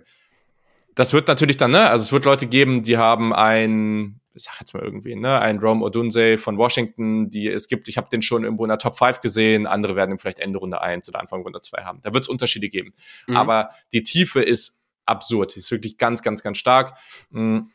das 0.95 1.11
wird 1.11 1.27
natürlich 1.27 1.57
dann, 1.57 1.71
ne, 1.71 1.89
also 1.89 2.01
es 2.03 2.11
wird 2.13 2.23
Leute 2.23 2.47
geben, 2.47 2.81
die 2.81 2.97
haben 2.97 3.33
ein, 3.33 4.21
ich 4.33 4.43
sag 4.43 4.57
jetzt 4.61 4.73
mal 4.73 4.81
irgendwie, 4.81 5.17
ne, 5.17 5.37
ein 5.41 5.59
Rome 5.59 5.83
Odunze 5.83 6.37
von 6.37 6.57
Washington, 6.57 7.29
die 7.29 7.49
es 7.49 7.67
gibt, 7.67 7.89
ich 7.89 7.97
habe 7.97 8.07
den 8.09 8.21
schon 8.21 8.45
irgendwo 8.45 8.63
in 8.63 8.69
der 8.69 8.79
Top 8.79 8.97
5 8.97 9.19
gesehen, 9.19 9.67
andere 9.67 9.97
werden 9.97 10.11
ihn 10.11 10.19
vielleicht 10.19 10.39
Ende 10.39 10.59
Runde 10.59 10.81
1 10.81 11.09
oder 11.09 11.19
Anfang 11.19 11.41
Runde 11.41 11.61
2 11.61 11.83
haben. 11.83 11.99
Da 12.03 12.13
wird 12.13 12.23
es 12.23 12.29
Unterschiede 12.29 12.69
geben. 12.69 12.93
Mhm. 13.27 13.35
Aber 13.35 13.69
die 13.91 14.03
Tiefe 14.03 14.41
ist 14.41 14.81
absurd, 15.05 15.55
die 15.55 15.59
ist 15.59 15.71
wirklich 15.71 15.97
ganz, 15.97 16.21
ganz, 16.21 16.41
ganz 16.41 16.57
stark. 16.57 16.97
Mhm 17.31 17.71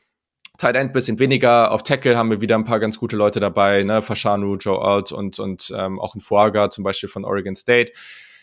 Tight 0.58 0.76
End 0.76 0.92
bisschen 0.92 1.18
weniger. 1.18 1.72
Auf 1.72 1.82
Tackle 1.82 2.16
haben 2.16 2.30
wir 2.30 2.40
wieder 2.40 2.56
ein 2.56 2.64
paar 2.64 2.80
ganz 2.80 2.98
gute 2.98 3.16
Leute 3.16 3.40
dabei, 3.40 3.82
ne? 3.82 4.02
Fashanu, 4.02 4.56
Joe 4.56 4.80
Alt 4.80 5.12
und, 5.12 5.38
und 5.38 5.72
ähm, 5.76 5.98
auch 5.98 6.14
ein 6.14 6.20
Fuaga 6.20 6.70
zum 6.70 6.84
Beispiel 6.84 7.08
von 7.08 7.24
Oregon 7.24 7.54
State. 7.54 7.92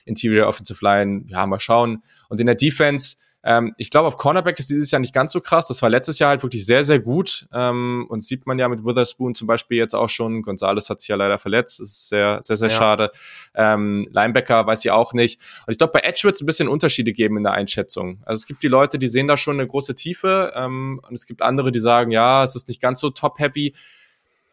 Interior 0.06 0.48
Offensive 0.48 0.84
Line, 0.84 1.26
ja, 1.28 1.46
mal 1.46 1.60
schauen. 1.60 2.04
Und 2.30 2.42
in 2.42 2.48
der 2.48 2.56
Defense, 2.56 3.18
ähm, 3.42 3.74
ich 3.78 3.90
glaube, 3.90 4.08
auf 4.08 4.18
Cornerback 4.18 4.60
ist 4.60 4.70
dieses 4.70 4.92
Jahr 4.92 5.00
nicht 5.00 5.14
ganz 5.14 5.32
so 5.32 5.40
krass. 5.40 5.68
Das 5.68 5.82
war 5.82 5.90
letztes 5.90 6.20
Jahr 6.20 6.30
halt 6.30 6.44
wirklich 6.44 6.66
sehr, 6.66 6.84
sehr 6.84 7.00
gut. 7.00 7.48
Ähm, 7.54 8.06
und 8.10 8.22
sieht 8.22 8.46
man 8.46 8.60
ja 8.60 8.68
mit 8.68 8.84
Witherspoon 8.84 9.34
zum 9.34 9.48
Beispiel 9.48 9.78
jetzt 9.78 9.94
auch 9.94 10.10
schon. 10.10 10.42
Gonzales 10.42 10.90
hat 10.90 11.00
sich 11.00 11.08
ja 11.08 11.16
leider 11.16 11.40
verletzt. 11.40 11.80
Das 11.80 11.90
ist 11.90 12.10
sehr, 12.10 12.42
sehr, 12.44 12.58
sehr 12.58 12.68
ja. 12.68 12.76
schade. 12.76 13.12
Ähm, 13.56 14.08
Linebacker 14.12 14.68
weiß 14.68 14.84
ich 14.84 14.92
auch 14.92 15.14
nicht. 15.14 15.40
Und 15.66 15.72
ich 15.72 15.78
glaube, 15.78 15.94
bei 15.94 16.02
Edge 16.02 16.22
wird 16.24 16.36
es 16.36 16.42
ein 16.42 16.46
bisschen 16.46 16.68
Unterschiede 16.68 17.14
geben 17.14 17.38
in 17.38 17.44
der 17.44 17.54
Einschätzung. 17.54 18.22
Also 18.26 18.40
es 18.40 18.46
gibt 18.46 18.62
die 18.62 18.68
Leute, 18.68 19.00
die 19.00 19.08
sehen 19.08 19.28
da 19.28 19.38
schon 19.38 19.58
eine 19.58 19.68
große 19.68 19.96
Tiefe. 19.96 20.52
Ähm, 20.56 21.00
und 21.08 21.14
es 21.14 21.26
gibt 21.26 21.42
andere, 21.42 21.72
die 21.72 21.80
sagen, 21.80 22.12
ja, 22.12 22.44
es 22.44 22.56
ist 22.58 22.68
nicht 22.68 22.82
ganz 22.82 23.00
so 23.00 23.10
top-happy. 23.10 23.74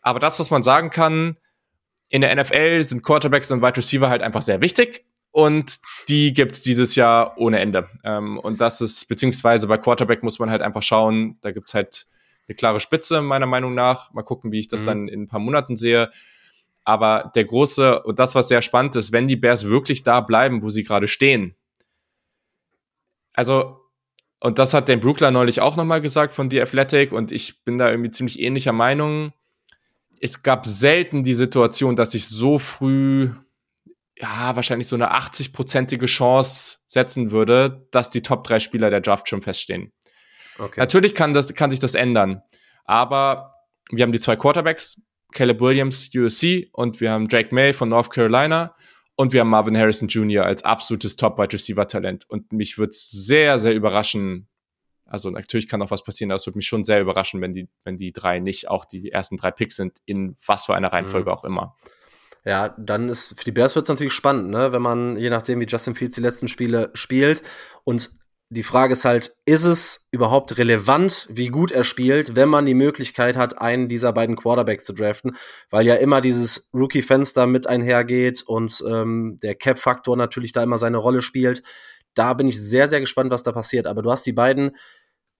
Aber 0.00 0.20
das, 0.20 0.38
was 0.38 0.50
man 0.50 0.62
sagen 0.62 0.90
kann, 0.90 1.38
in 2.08 2.20
der 2.20 2.36
NFL 2.36 2.84
sind 2.84 3.02
Quarterbacks 3.02 3.50
und 3.50 3.62
Wide 3.62 3.78
Receiver 3.78 4.08
halt 4.08 4.22
einfach 4.22 4.42
sehr 4.42 4.60
wichtig 4.60 5.04
und 5.36 5.80
die 6.08 6.32
gibt's 6.32 6.62
dieses 6.62 6.94
Jahr 6.94 7.36
ohne 7.36 7.60
Ende. 7.60 7.90
Ähm, 8.04 8.38
und 8.38 8.58
das 8.58 8.80
ist, 8.80 9.06
beziehungsweise 9.06 9.66
bei 9.66 9.76
Quarterback 9.76 10.22
muss 10.22 10.38
man 10.38 10.48
halt 10.48 10.62
einfach 10.62 10.82
schauen, 10.82 11.36
da 11.42 11.52
gibt's 11.52 11.74
halt 11.74 12.06
eine 12.48 12.56
klare 12.56 12.80
Spitze, 12.80 13.20
meiner 13.20 13.44
Meinung 13.44 13.74
nach. 13.74 14.14
Mal 14.14 14.22
gucken, 14.22 14.50
wie 14.50 14.60
ich 14.60 14.68
das 14.68 14.80
mhm. 14.80 14.86
dann 14.86 15.08
in 15.08 15.22
ein 15.24 15.28
paar 15.28 15.40
Monaten 15.40 15.76
sehe. 15.76 16.10
Aber 16.84 17.32
der 17.34 17.44
große, 17.44 18.02
und 18.04 18.18
das, 18.18 18.34
was 18.34 18.48
sehr 18.48 18.62
spannend 18.62 18.96
ist, 18.96 19.12
wenn 19.12 19.28
die 19.28 19.36
Bears 19.36 19.66
wirklich 19.66 20.04
da 20.04 20.22
bleiben, 20.22 20.62
wo 20.62 20.70
sie 20.70 20.84
gerade 20.84 21.06
stehen. 21.06 21.54
Also, 23.34 23.82
und 24.40 24.58
das 24.58 24.72
hat 24.72 24.88
Dan 24.88 25.00
Brookler 25.00 25.32
neulich 25.32 25.60
auch 25.60 25.76
nochmal 25.76 26.00
gesagt 26.00 26.32
von 26.32 26.48
The 26.48 26.62
Athletic, 26.62 27.12
und 27.12 27.30
ich 27.30 27.62
bin 27.62 27.76
da 27.76 27.90
irgendwie 27.90 28.10
ziemlich 28.10 28.40
ähnlicher 28.40 28.72
Meinung. 28.72 29.34
Es 30.18 30.42
gab 30.42 30.64
selten 30.64 31.24
die 31.24 31.34
Situation, 31.34 31.94
dass 31.94 32.14
ich 32.14 32.26
so 32.26 32.58
früh 32.58 33.32
ja, 34.18 34.56
wahrscheinlich 34.56 34.88
so 34.88 34.96
eine 34.96 35.14
80-prozentige 35.14 36.06
Chance 36.06 36.78
setzen 36.86 37.30
würde, 37.30 37.86
dass 37.90 38.10
die 38.10 38.22
Top 38.22 38.44
3 38.44 38.60
Spieler 38.60 38.90
der 38.90 39.00
Draft 39.00 39.28
schon 39.28 39.42
feststehen. 39.42 39.92
Okay. 40.58 40.80
Natürlich 40.80 41.14
kann, 41.14 41.34
das, 41.34 41.52
kann 41.54 41.70
sich 41.70 41.80
das 41.80 41.94
ändern, 41.94 42.42
aber 42.84 43.54
wir 43.90 44.02
haben 44.02 44.12
die 44.12 44.20
zwei 44.20 44.36
Quarterbacks, 44.36 45.02
Caleb 45.32 45.60
Williams, 45.60 46.10
USC, 46.14 46.70
und 46.72 47.00
wir 47.00 47.10
haben 47.10 47.28
Drake 47.28 47.54
May 47.54 47.74
von 47.74 47.90
North 47.90 48.10
Carolina 48.10 48.74
und 49.16 49.32
wir 49.32 49.40
haben 49.40 49.50
Marvin 49.50 49.76
Harrison 49.76 50.08
Jr. 50.08 50.46
als 50.46 50.64
absolutes 50.64 51.16
Top-Wide 51.16 51.52
Receiver-Talent. 51.52 52.24
Und 52.28 52.52
mich 52.52 52.78
würde 52.78 52.90
es 52.90 53.10
sehr, 53.10 53.58
sehr 53.58 53.74
überraschen, 53.74 54.48
also 55.04 55.30
natürlich 55.30 55.68
kann 55.68 55.82
auch 55.82 55.90
was 55.90 56.04
passieren, 56.04 56.30
aber 56.30 56.36
es 56.36 56.46
würde 56.46 56.58
mich 56.58 56.66
schon 56.66 56.84
sehr 56.84 57.00
überraschen, 57.00 57.40
wenn 57.42 57.52
die, 57.52 57.68
wenn 57.84 57.98
die 57.98 58.12
drei 58.12 58.40
nicht 58.40 58.68
auch 58.68 58.86
die 58.86 59.12
ersten 59.12 59.36
drei 59.36 59.50
Picks 59.50 59.76
sind, 59.76 59.98
in 60.06 60.36
was 60.46 60.64
für 60.64 60.74
einer 60.74 60.92
Reihenfolge 60.92 61.30
mhm. 61.30 61.36
auch 61.36 61.44
immer. 61.44 61.76
Ja, 62.46 62.76
dann 62.78 63.08
ist 63.08 63.34
für 63.36 63.44
die 63.44 63.50
Bears 63.50 63.74
wird 63.74 63.82
es 63.82 63.88
natürlich 63.88 64.12
spannend, 64.12 64.50
ne? 64.50 64.70
wenn 64.70 64.80
man, 64.80 65.16
je 65.16 65.30
nachdem, 65.30 65.58
wie 65.58 65.66
Justin 65.66 65.96
Fields 65.96 66.14
die 66.14 66.22
letzten 66.22 66.46
Spiele 66.46 66.90
spielt. 66.94 67.42
Und 67.82 68.10
die 68.50 68.62
Frage 68.62 68.92
ist 68.92 69.04
halt, 69.04 69.34
ist 69.46 69.64
es 69.64 70.06
überhaupt 70.12 70.56
relevant, 70.56 71.26
wie 71.28 71.48
gut 71.48 71.72
er 71.72 71.82
spielt, 71.82 72.36
wenn 72.36 72.48
man 72.48 72.64
die 72.64 72.74
Möglichkeit 72.74 73.36
hat, 73.36 73.60
einen 73.60 73.88
dieser 73.88 74.12
beiden 74.12 74.36
Quarterbacks 74.36 74.84
zu 74.84 74.92
draften? 74.92 75.34
Weil 75.70 75.86
ja 75.86 75.96
immer 75.96 76.20
dieses 76.20 76.70
Rookie-Fenster 76.72 77.48
mit 77.48 77.66
einhergeht 77.66 78.44
und 78.46 78.80
ähm, 78.88 79.40
der 79.42 79.56
Cap-Faktor 79.56 80.16
natürlich 80.16 80.52
da 80.52 80.62
immer 80.62 80.78
seine 80.78 80.98
Rolle 80.98 81.22
spielt. 81.22 81.64
Da 82.14 82.32
bin 82.34 82.46
ich 82.46 82.62
sehr, 82.62 82.86
sehr 82.86 83.00
gespannt, 83.00 83.32
was 83.32 83.42
da 83.42 83.50
passiert. 83.50 83.88
Aber 83.88 84.02
du 84.02 84.10
hast 84.12 84.24
die 84.24 84.32
beiden 84.32 84.70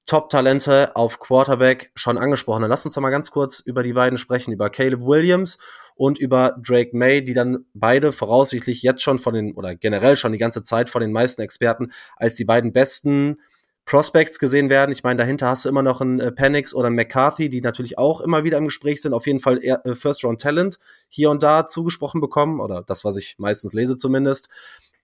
Top-Talente 0.07 0.95
auf 0.95 1.19
Quarterback 1.19 1.91
schon 1.95 2.17
angesprochen. 2.17 2.63
Dann 2.63 2.71
lass 2.71 2.85
uns 2.85 2.95
doch 2.95 3.03
mal 3.03 3.11
ganz 3.11 3.31
kurz 3.31 3.61
über 3.61 3.83
die 3.83 3.93
beiden 3.93 4.19
sprechen, 4.19 4.53
über 4.53 4.71
Caleb 4.71 5.01
Williams 5.01 5.59
und 5.97 6.19
über 6.19 6.57
Drake 6.63 6.97
May, 6.97 7.25
die 7.25 7.35
dann 7.35 7.65
beide 7.75 8.13
voraussichtlich 8.13 8.83
jetzt 8.83 9.03
schon 9.03 9.19
von 9.19 9.35
den, 9.35 9.55
oder 9.55 9.75
generell 9.75 10.17
schon 10.17 10.33
die 10.33 10.39
ganze 10.39 10.63
Zeit 10.63 10.91
von 10.91 11.01
den 11.01 11.13
meisten 11.13 11.43
Experten 11.43 11.93
als 12.17 12.37
die 12.37 12.45
beiden 12.45 12.73
besten 12.73 13.39
Prospects 13.87 14.39
gesehen 14.39 14.69
werden. 14.69 14.91
Ich 14.91 15.05
meine, 15.05 15.19
dahinter 15.19 15.49
hast 15.49 15.65
du 15.65 15.69
immer 15.69 15.83
noch 15.83 16.01
einen 16.01 16.19
äh, 16.19 16.33
Panix 16.33 16.75
oder 16.75 16.89
einen 16.89 16.97
McCarthy, 16.97 17.49
die 17.49 17.61
natürlich 17.61 17.99
auch 17.99 18.21
immer 18.21 18.43
wieder 18.43 18.59
im 18.59 18.65
Gespräch 18.65 19.01
sind. 19.01 19.15
Auf 19.15 19.27
jeden 19.27 19.39
Fall 19.39 19.63
eher, 19.63 19.85
äh, 19.87 19.95
First-Round-Talent 19.95 20.79
hier 21.09 21.31
und 21.31 21.43
da 21.43 21.67
zugesprochen 21.67 22.21
bekommen 22.21 22.61
oder 22.61 22.83
das, 22.83 23.05
was 23.05 23.17
ich 23.17 23.37
meistens 23.39 23.75
lese 23.75 23.97
zumindest. 23.97 24.49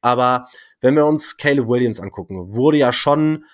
Aber 0.01 0.49
wenn 0.81 0.97
wir 0.97 1.07
uns 1.07 1.37
Caleb 1.37 1.69
Williams 1.69 2.01
angucken, 2.01 2.55
wurde 2.55 2.77
ja 2.77 2.93
schon 2.93 3.45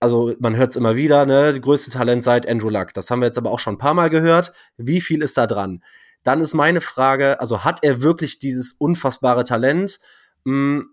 also 0.00 0.34
man 0.38 0.56
hört 0.56 0.70
es 0.70 0.76
immer 0.76 0.96
wieder, 0.96 1.26
ne, 1.26 1.58
größte 1.60 1.90
Talent 1.90 2.24
seit 2.24 2.48
Andrew 2.48 2.68
Luck. 2.68 2.92
Das 2.94 3.10
haben 3.10 3.20
wir 3.20 3.26
jetzt 3.26 3.38
aber 3.38 3.50
auch 3.50 3.58
schon 3.58 3.74
ein 3.74 3.78
paar 3.78 3.94
Mal 3.94 4.10
gehört. 4.10 4.52
Wie 4.76 5.00
viel 5.00 5.22
ist 5.22 5.36
da 5.36 5.46
dran? 5.46 5.82
Dann 6.22 6.40
ist 6.40 6.54
meine 6.54 6.80
Frage, 6.80 7.40
also 7.40 7.64
hat 7.64 7.80
er 7.82 8.02
wirklich 8.02 8.38
dieses 8.38 8.72
unfassbare 8.72 9.44
Talent? 9.44 9.98
Hm, 10.44 10.90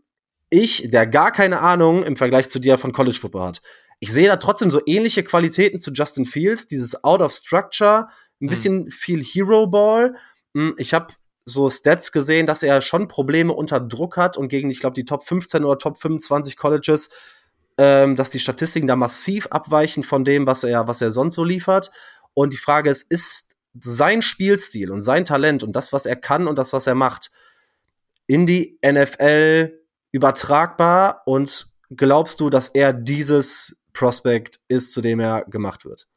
ich, 0.50 0.90
der 0.92 1.08
gar 1.08 1.32
keine 1.32 1.62
Ahnung 1.62 2.04
im 2.04 2.18
Vergleich 2.18 2.50
zu 2.50 2.60
dir 2.60 2.78
von 2.78 2.92
College 2.92 3.18
Football 3.18 3.44
hat, 3.44 3.62
ich 4.00 4.12
sehe 4.12 4.28
da 4.28 4.38
trotzdem 4.38 4.70
so 4.70 4.82
ähnliche 4.86 5.24
Qualitäten 5.24 5.80
zu 5.80 5.92
Justin 5.92 6.26
Fields, 6.26 6.68
dieses 6.68 7.04
Out 7.04 7.22
of 7.22 7.32
Structure, 7.32 8.08
ein 8.42 8.46
mhm. 8.46 8.50
bisschen 8.50 8.92
viel 8.92 9.24
Hero 9.24 9.68
Ball. 9.68 10.16
Hm, 10.56 10.76
ich 10.78 10.94
habe 10.94 11.14
so 11.46 11.70
Stats 11.70 12.12
gesehen, 12.12 12.48
dass 12.48 12.64
er 12.64 12.82
schon 12.82 13.08
Probleme 13.08 13.54
unter 13.54 13.80
Druck 13.80 14.18
hat 14.18 14.38
und 14.38 14.48
gegen, 14.48 14.70
ich 14.70 14.80
glaube, 14.80 14.96
die 14.96 15.06
Top 15.06 15.24
15 15.24 15.64
oder 15.64 15.78
Top 15.78 15.98
25 15.98 16.58
Colleges 16.58 17.10
ähm, 17.82 18.16
dass 18.16 18.30
die 18.30 18.40
Statistiken 18.40 18.86
da 18.86 18.96
massiv 18.96 19.48
abweichen 19.48 20.04
von 20.04 20.24
dem, 20.24 20.46
was 20.46 20.64
er, 20.64 20.88
was 20.88 21.02
er 21.02 21.10
sonst 21.10 21.34
so 21.34 21.44
liefert. 21.44 21.90
Und 22.36 22.54
die 22.54 22.58
Frage 22.58 22.92
ist, 22.92 23.10
ist 23.10 23.58
sein 23.74 24.22
Spielstil 24.22 24.92
und 24.92 25.02
sein 25.02 25.26
Talent 25.26 25.64
und 25.64 25.76
das, 25.76 25.92
was 25.92 26.06
er 26.06 26.16
kann 26.16 26.48
und 26.48 26.60
das, 26.60 26.74
was 26.74 26.86
er 26.86 26.94
macht, 26.94 27.32
in 28.28 28.46
die 28.46 28.78
NFL 28.86 29.80
übertragbar? 30.12 31.24
Und 31.26 31.74
glaubst 31.90 32.40
du, 32.40 32.52
dass 32.52 32.68
er 32.68 32.94
dieses 32.94 33.82
Prospect 33.94 34.60
ist, 34.68 34.94
zu 34.94 35.02
dem 35.02 35.20
er 35.20 35.46
gemacht 35.46 35.84
wird? 35.84 36.08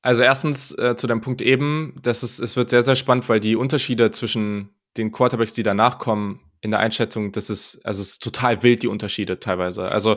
Also 0.00 0.22
erstens 0.22 0.70
äh, 0.78 0.94
zu 0.94 1.08
deinem 1.08 1.22
Punkt 1.22 1.42
eben, 1.42 1.98
das 2.00 2.22
ist, 2.22 2.38
es 2.38 2.54
wird 2.54 2.70
sehr, 2.70 2.84
sehr 2.84 2.94
spannend, 2.94 3.28
weil 3.28 3.40
die 3.40 3.56
Unterschiede 3.56 4.12
zwischen 4.12 4.76
den 4.96 5.10
Quarterbacks, 5.10 5.54
die 5.54 5.64
danach 5.64 5.98
kommen, 5.98 6.43
in 6.64 6.70
der 6.70 6.80
Einschätzung, 6.80 7.30
das 7.30 7.50
ist, 7.50 7.84
also 7.84 8.00
es 8.00 8.12
ist 8.12 8.22
total 8.22 8.62
wild, 8.62 8.82
die 8.82 8.88
Unterschiede 8.88 9.38
teilweise. 9.38 9.82
Also 9.82 10.16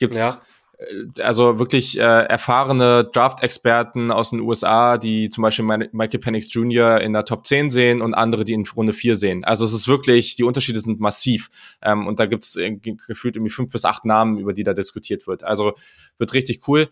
gibt's 0.00 0.18
ja. 0.18 0.34
Äh, 0.78 1.22
also 1.22 1.60
wirklich 1.60 1.96
äh, 1.96 2.02
erfahrene 2.02 3.04
Draft-Experten 3.04 4.10
aus 4.10 4.30
den 4.30 4.40
USA, 4.40 4.98
die 4.98 5.30
zum 5.30 5.42
Beispiel 5.42 5.64
Michael 5.64 6.18
Penix 6.18 6.52
Jr. 6.52 7.00
in 7.00 7.12
der 7.12 7.24
Top 7.24 7.46
10 7.46 7.70
sehen 7.70 8.02
und 8.02 8.12
andere, 8.12 8.42
die 8.42 8.54
in 8.54 8.66
Runde 8.66 8.92
4 8.92 9.14
sehen. 9.14 9.44
Also 9.44 9.64
es 9.64 9.72
ist 9.72 9.86
wirklich, 9.86 10.34
die 10.34 10.42
Unterschiede 10.42 10.80
sind 10.80 10.98
massiv. 10.98 11.48
Ähm, 11.80 12.08
und 12.08 12.18
da 12.18 12.26
gibt's 12.26 12.56
äh, 12.56 12.72
gefühlt 12.72 13.36
irgendwie 13.36 13.52
fünf 13.52 13.70
bis 13.70 13.84
acht 13.84 14.04
Namen, 14.04 14.38
über 14.38 14.52
die 14.52 14.64
da 14.64 14.74
diskutiert 14.74 15.28
wird. 15.28 15.44
Also 15.44 15.74
wird 16.18 16.34
richtig 16.34 16.66
cool. 16.66 16.88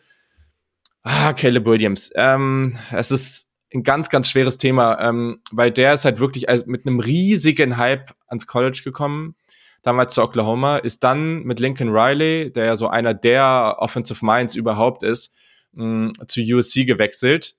Ah, 1.03 1.33
Caleb 1.33 1.67
Williams. 1.67 2.13
Ähm, 2.15 2.79
es 2.93 3.11
ist 3.11 3.52
ein 3.75 3.83
ganz, 3.83 4.09
ganz 4.09 4.29
schweres 4.29 4.59
Thema, 4.59 5.01
ähm, 5.01 5.41
weil 5.51 5.71
der 5.71 5.95
ist 5.95 6.05
halt 6.05 6.19
wirklich 6.21 6.49
also 6.49 6.65
mit 6.67 6.87
einem 6.87 7.01
riesigen 7.01 7.77
Hype 7.77 8.15
ans 8.27 8.47
College 8.47 8.83
gekommen, 8.85 9.35
damals 9.83 10.15
zu 10.15 10.23
Oklahoma, 10.23 10.77
ist 10.79 11.03
dann 11.05 11.43
mit 11.43 11.61
Lincoln 11.61 11.91
Riley, 11.91 12.53
der 12.53 12.67
ja 12.67 12.77
so 12.77 12.89
einer 12.89 13.15
der 13.15 13.77
Offensive 13.79 14.25
Minds 14.25 14.55
überhaupt 14.55 15.03
ist, 15.03 15.35
mh, 15.73 16.13
zu 16.29 16.41
USC 16.41 16.85
gewechselt 16.85 17.57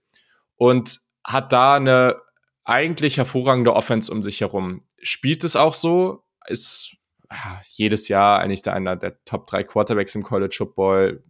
und 0.56 1.00
hat 1.24 1.52
da 1.52 1.76
eine 1.76 2.18
eigentlich 2.64 3.18
hervorragende 3.18 3.74
Offense 3.74 4.12
um 4.12 4.22
sich 4.24 4.42
herum. 4.42 4.84
Spielt 5.02 5.44
es 5.44 5.56
auch 5.56 5.74
so, 5.74 6.24
ist 6.48 6.96
ja, 7.30 7.62
jedes 7.72 8.08
Jahr 8.08 8.40
eigentlich 8.40 8.62
der 8.62 8.74
einer 8.74 8.96
der 8.96 9.24
Top 9.26 9.48
3 9.48 9.64
Quarterbacks 9.64 10.16
im 10.16 10.24
College 10.24 10.56
Football, 10.58 11.24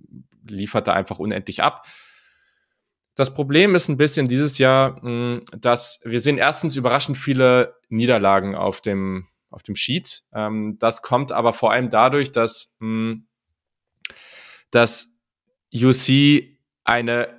liefert 0.47 0.87
da 0.87 0.93
einfach 0.93 1.19
unendlich 1.19 1.63
ab. 1.63 1.85
Das 3.15 3.33
Problem 3.33 3.75
ist 3.75 3.89
ein 3.89 3.97
bisschen 3.97 4.27
dieses 4.27 4.57
Jahr, 4.57 5.01
hm, 5.01 5.45
dass 5.57 6.01
wir 6.03 6.19
sehen 6.19 6.37
erstens 6.37 6.75
überraschend 6.75 7.17
viele 7.17 7.75
Niederlagen 7.89 8.55
auf 8.55 8.81
dem, 8.81 9.27
auf 9.49 9.61
dem 9.61 9.75
Sheet. 9.75 10.23
Ähm, 10.33 10.77
das 10.79 11.01
kommt 11.01 11.31
aber 11.31 11.53
vor 11.53 11.71
allem 11.71 11.89
dadurch, 11.89 12.31
dass, 12.31 12.75
hm, 12.79 13.27
dass 14.71 15.13
UC 15.73 16.57
eine, 16.83 17.29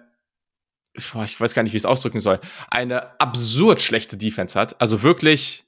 ich 0.93 1.41
weiß 1.41 1.55
gar 1.55 1.65
nicht, 1.65 1.73
wie 1.73 1.77
ich 1.77 1.83
es 1.83 1.87
ausdrücken 1.87 2.21
soll, 2.21 2.41
eine 2.71 3.21
absurd 3.21 3.83
schlechte 3.83 4.17
Defense 4.17 4.59
hat. 4.59 4.81
Also 4.81 5.03
wirklich, 5.03 5.65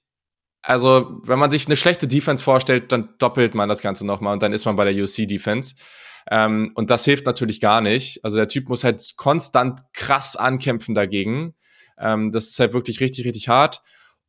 also 0.63 1.21
wenn 1.25 1.41
man 1.41 1.51
sich 1.51 1.67
eine 1.67 1.77
schlechte 1.77 2.07
Defense 2.07 2.45
vorstellt, 2.45 2.93
dann 2.93 3.15
doppelt 3.19 3.57
man 3.57 3.69
das 3.69 3.83
Ganze 3.83 4.07
nochmal 4.07 4.35
und 4.35 4.43
dann 4.43 4.53
ist 4.53 4.67
man 4.67 4.77
bei 4.77 4.85
der 4.85 4.95
UC 5.03 5.27
Defense. 5.27 5.75
Ähm, 6.31 6.73
und 6.75 6.91
das 6.91 7.05
hilft 7.05 7.27
natürlich 7.27 7.61
gar 7.61 7.81
nicht. 7.81 8.25
Also 8.25 8.37
der 8.37 8.49
Typ 8.49 8.69
muss 8.69 8.85
halt 8.85 9.15
konstant 9.17 9.81
krass 9.93 10.37
ankämpfen 10.37 10.95
dagegen. 10.95 11.55
Ähm, 11.99 12.33
das 12.33 12.49
ist 12.49 12.59
halt 12.61 12.73
wirklich 12.73 13.01
richtig, 13.01 13.25
richtig 13.25 13.49
hart. 13.49 13.83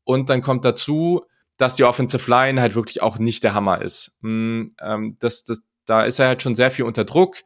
Und 0.03 0.30
dann 0.30 0.41
kommt 0.41 0.64
dazu, 0.64 1.26
dass 1.57 1.76
die 1.76 1.84
Offensive 1.84 2.30
Line 2.30 2.61
halt 2.61 2.76
wirklich 2.76 3.02
auch 3.02 3.18
nicht 3.18 3.44
der 3.44 3.53
Hammer 3.53 3.82
ist. 3.82 4.15
Mhm, 4.22 4.76
ähm, 4.80 5.18
das, 5.19 5.44
das, 5.44 5.61
da 5.86 6.03
ist 6.03 6.19
er 6.19 6.28
halt 6.28 6.41
schon 6.41 6.56
sehr 6.56 6.72
viel 6.72 6.86
unter 6.86 7.03
Druck. 7.03 7.38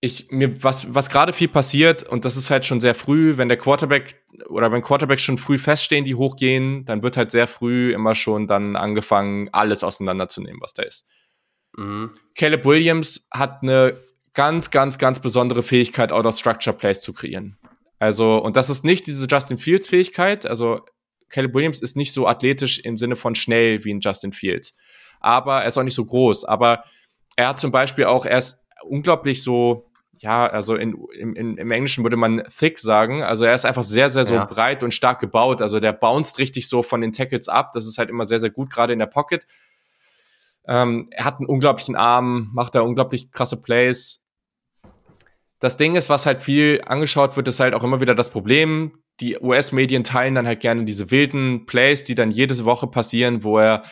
Ich, 0.00 0.30
mir, 0.30 0.62
was, 0.62 0.94
was 0.94 1.10
gerade 1.10 1.32
viel 1.32 1.48
passiert, 1.48 2.02
und 2.04 2.24
das 2.24 2.36
ist 2.36 2.50
halt 2.50 2.64
schon 2.64 2.80
sehr 2.80 2.94
früh, 2.94 3.36
wenn 3.36 3.48
der 3.48 3.58
Quarterback 3.58 4.24
oder 4.48 4.70
wenn 4.70 4.82
Quarterbacks 4.82 5.22
schon 5.22 5.38
früh 5.38 5.58
feststehen, 5.58 6.04
die 6.04 6.14
hochgehen, 6.14 6.84
dann 6.84 7.02
wird 7.02 7.16
halt 7.16 7.30
sehr 7.30 7.48
früh 7.48 7.92
immer 7.92 8.14
schon 8.14 8.46
dann 8.46 8.76
angefangen, 8.76 9.48
alles 9.52 9.84
auseinanderzunehmen, 9.84 10.60
was 10.60 10.74
da 10.74 10.82
ist. 10.82 11.06
Mhm. 11.76 12.10
Caleb 12.34 12.64
Williams 12.64 13.26
hat 13.30 13.62
eine 13.62 13.94
ganz, 14.34 14.70
ganz, 14.70 14.98
ganz 14.98 15.20
besondere 15.20 15.62
Fähigkeit, 15.62 16.12
out 16.12 16.26
of 16.26 16.36
structure 16.36 16.76
Plays 16.76 17.00
zu 17.00 17.12
kreieren. 17.12 17.56
Also, 17.98 18.36
und 18.36 18.56
das 18.56 18.68
ist 18.68 18.84
nicht 18.84 19.06
diese 19.06 19.26
Justin 19.26 19.58
Fields 19.58 19.88
Fähigkeit. 19.88 20.46
Also, 20.46 20.80
Caleb 21.28 21.54
Williams 21.54 21.80
ist 21.80 21.96
nicht 21.96 22.12
so 22.12 22.26
athletisch 22.26 22.78
im 22.80 22.98
Sinne 22.98 23.16
von 23.16 23.34
schnell 23.34 23.84
wie 23.84 23.92
ein 23.92 24.00
Justin 24.00 24.32
Fields. 24.32 24.74
Aber 25.20 25.62
er 25.62 25.68
ist 25.68 25.78
auch 25.78 25.82
nicht 25.82 25.94
so 25.94 26.04
groß. 26.04 26.44
Aber 26.44 26.84
er 27.36 27.48
hat 27.48 27.58
zum 27.58 27.72
Beispiel 27.72 28.04
auch, 28.04 28.26
er 28.26 28.38
ist 28.38 28.64
unglaublich 28.84 29.42
so, 29.42 29.90
ja, 30.18 30.46
also 30.46 30.76
in, 30.76 30.96
in, 31.14 31.56
im 31.56 31.70
Englischen 31.70 32.04
würde 32.04 32.16
man 32.16 32.42
thick 32.56 32.78
sagen. 32.78 33.22
Also 33.22 33.44
er 33.44 33.54
ist 33.54 33.64
einfach 33.64 33.82
sehr, 33.82 34.08
sehr 34.08 34.24
so 34.24 34.34
ja. 34.34 34.44
breit 34.44 34.82
und 34.82 34.94
stark 34.94 35.20
gebaut. 35.20 35.62
Also 35.62 35.80
der 35.80 35.92
bounced 35.92 36.38
richtig 36.38 36.68
so 36.68 36.82
von 36.82 37.00
den 37.00 37.12
Tackles 37.12 37.48
ab. 37.48 37.72
Das 37.72 37.86
ist 37.86 37.98
halt 37.98 38.08
immer 38.08 38.24
sehr, 38.24 38.40
sehr 38.40 38.50
gut, 38.50 38.70
gerade 38.70 38.92
in 38.92 38.98
der 38.98 39.06
Pocket. 39.06 39.46
Ähm, 40.68 41.08
er 41.10 41.24
hat 41.24 41.38
einen 41.38 41.46
unglaublichen 41.46 41.96
Arm, 41.96 42.50
macht 42.52 42.74
da 42.74 42.80
unglaublich 42.80 43.30
krasse 43.30 43.60
Plays. 43.60 44.24
Das 45.60 45.76
Ding 45.76 45.96
ist, 45.96 46.10
was 46.10 46.26
halt 46.26 46.42
viel 46.42 46.82
angeschaut 46.84 47.36
wird, 47.36 47.48
ist 47.48 47.60
halt 47.60 47.74
auch 47.74 47.84
immer 47.84 48.00
wieder 48.00 48.14
das 48.14 48.30
Problem. 48.30 48.98
Die 49.20 49.38
US-Medien 49.38 50.04
teilen 50.04 50.34
dann 50.34 50.46
halt 50.46 50.60
gerne 50.60 50.84
diese 50.84 51.10
wilden 51.10 51.64
Plays, 51.66 52.04
die 52.04 52.14
dann 52.14 52.30
jede 52.30 52.64
Woche 52.64 52.86
passieren, 52.86 53.42
wo 53.42 53.58
er 53.58 53.82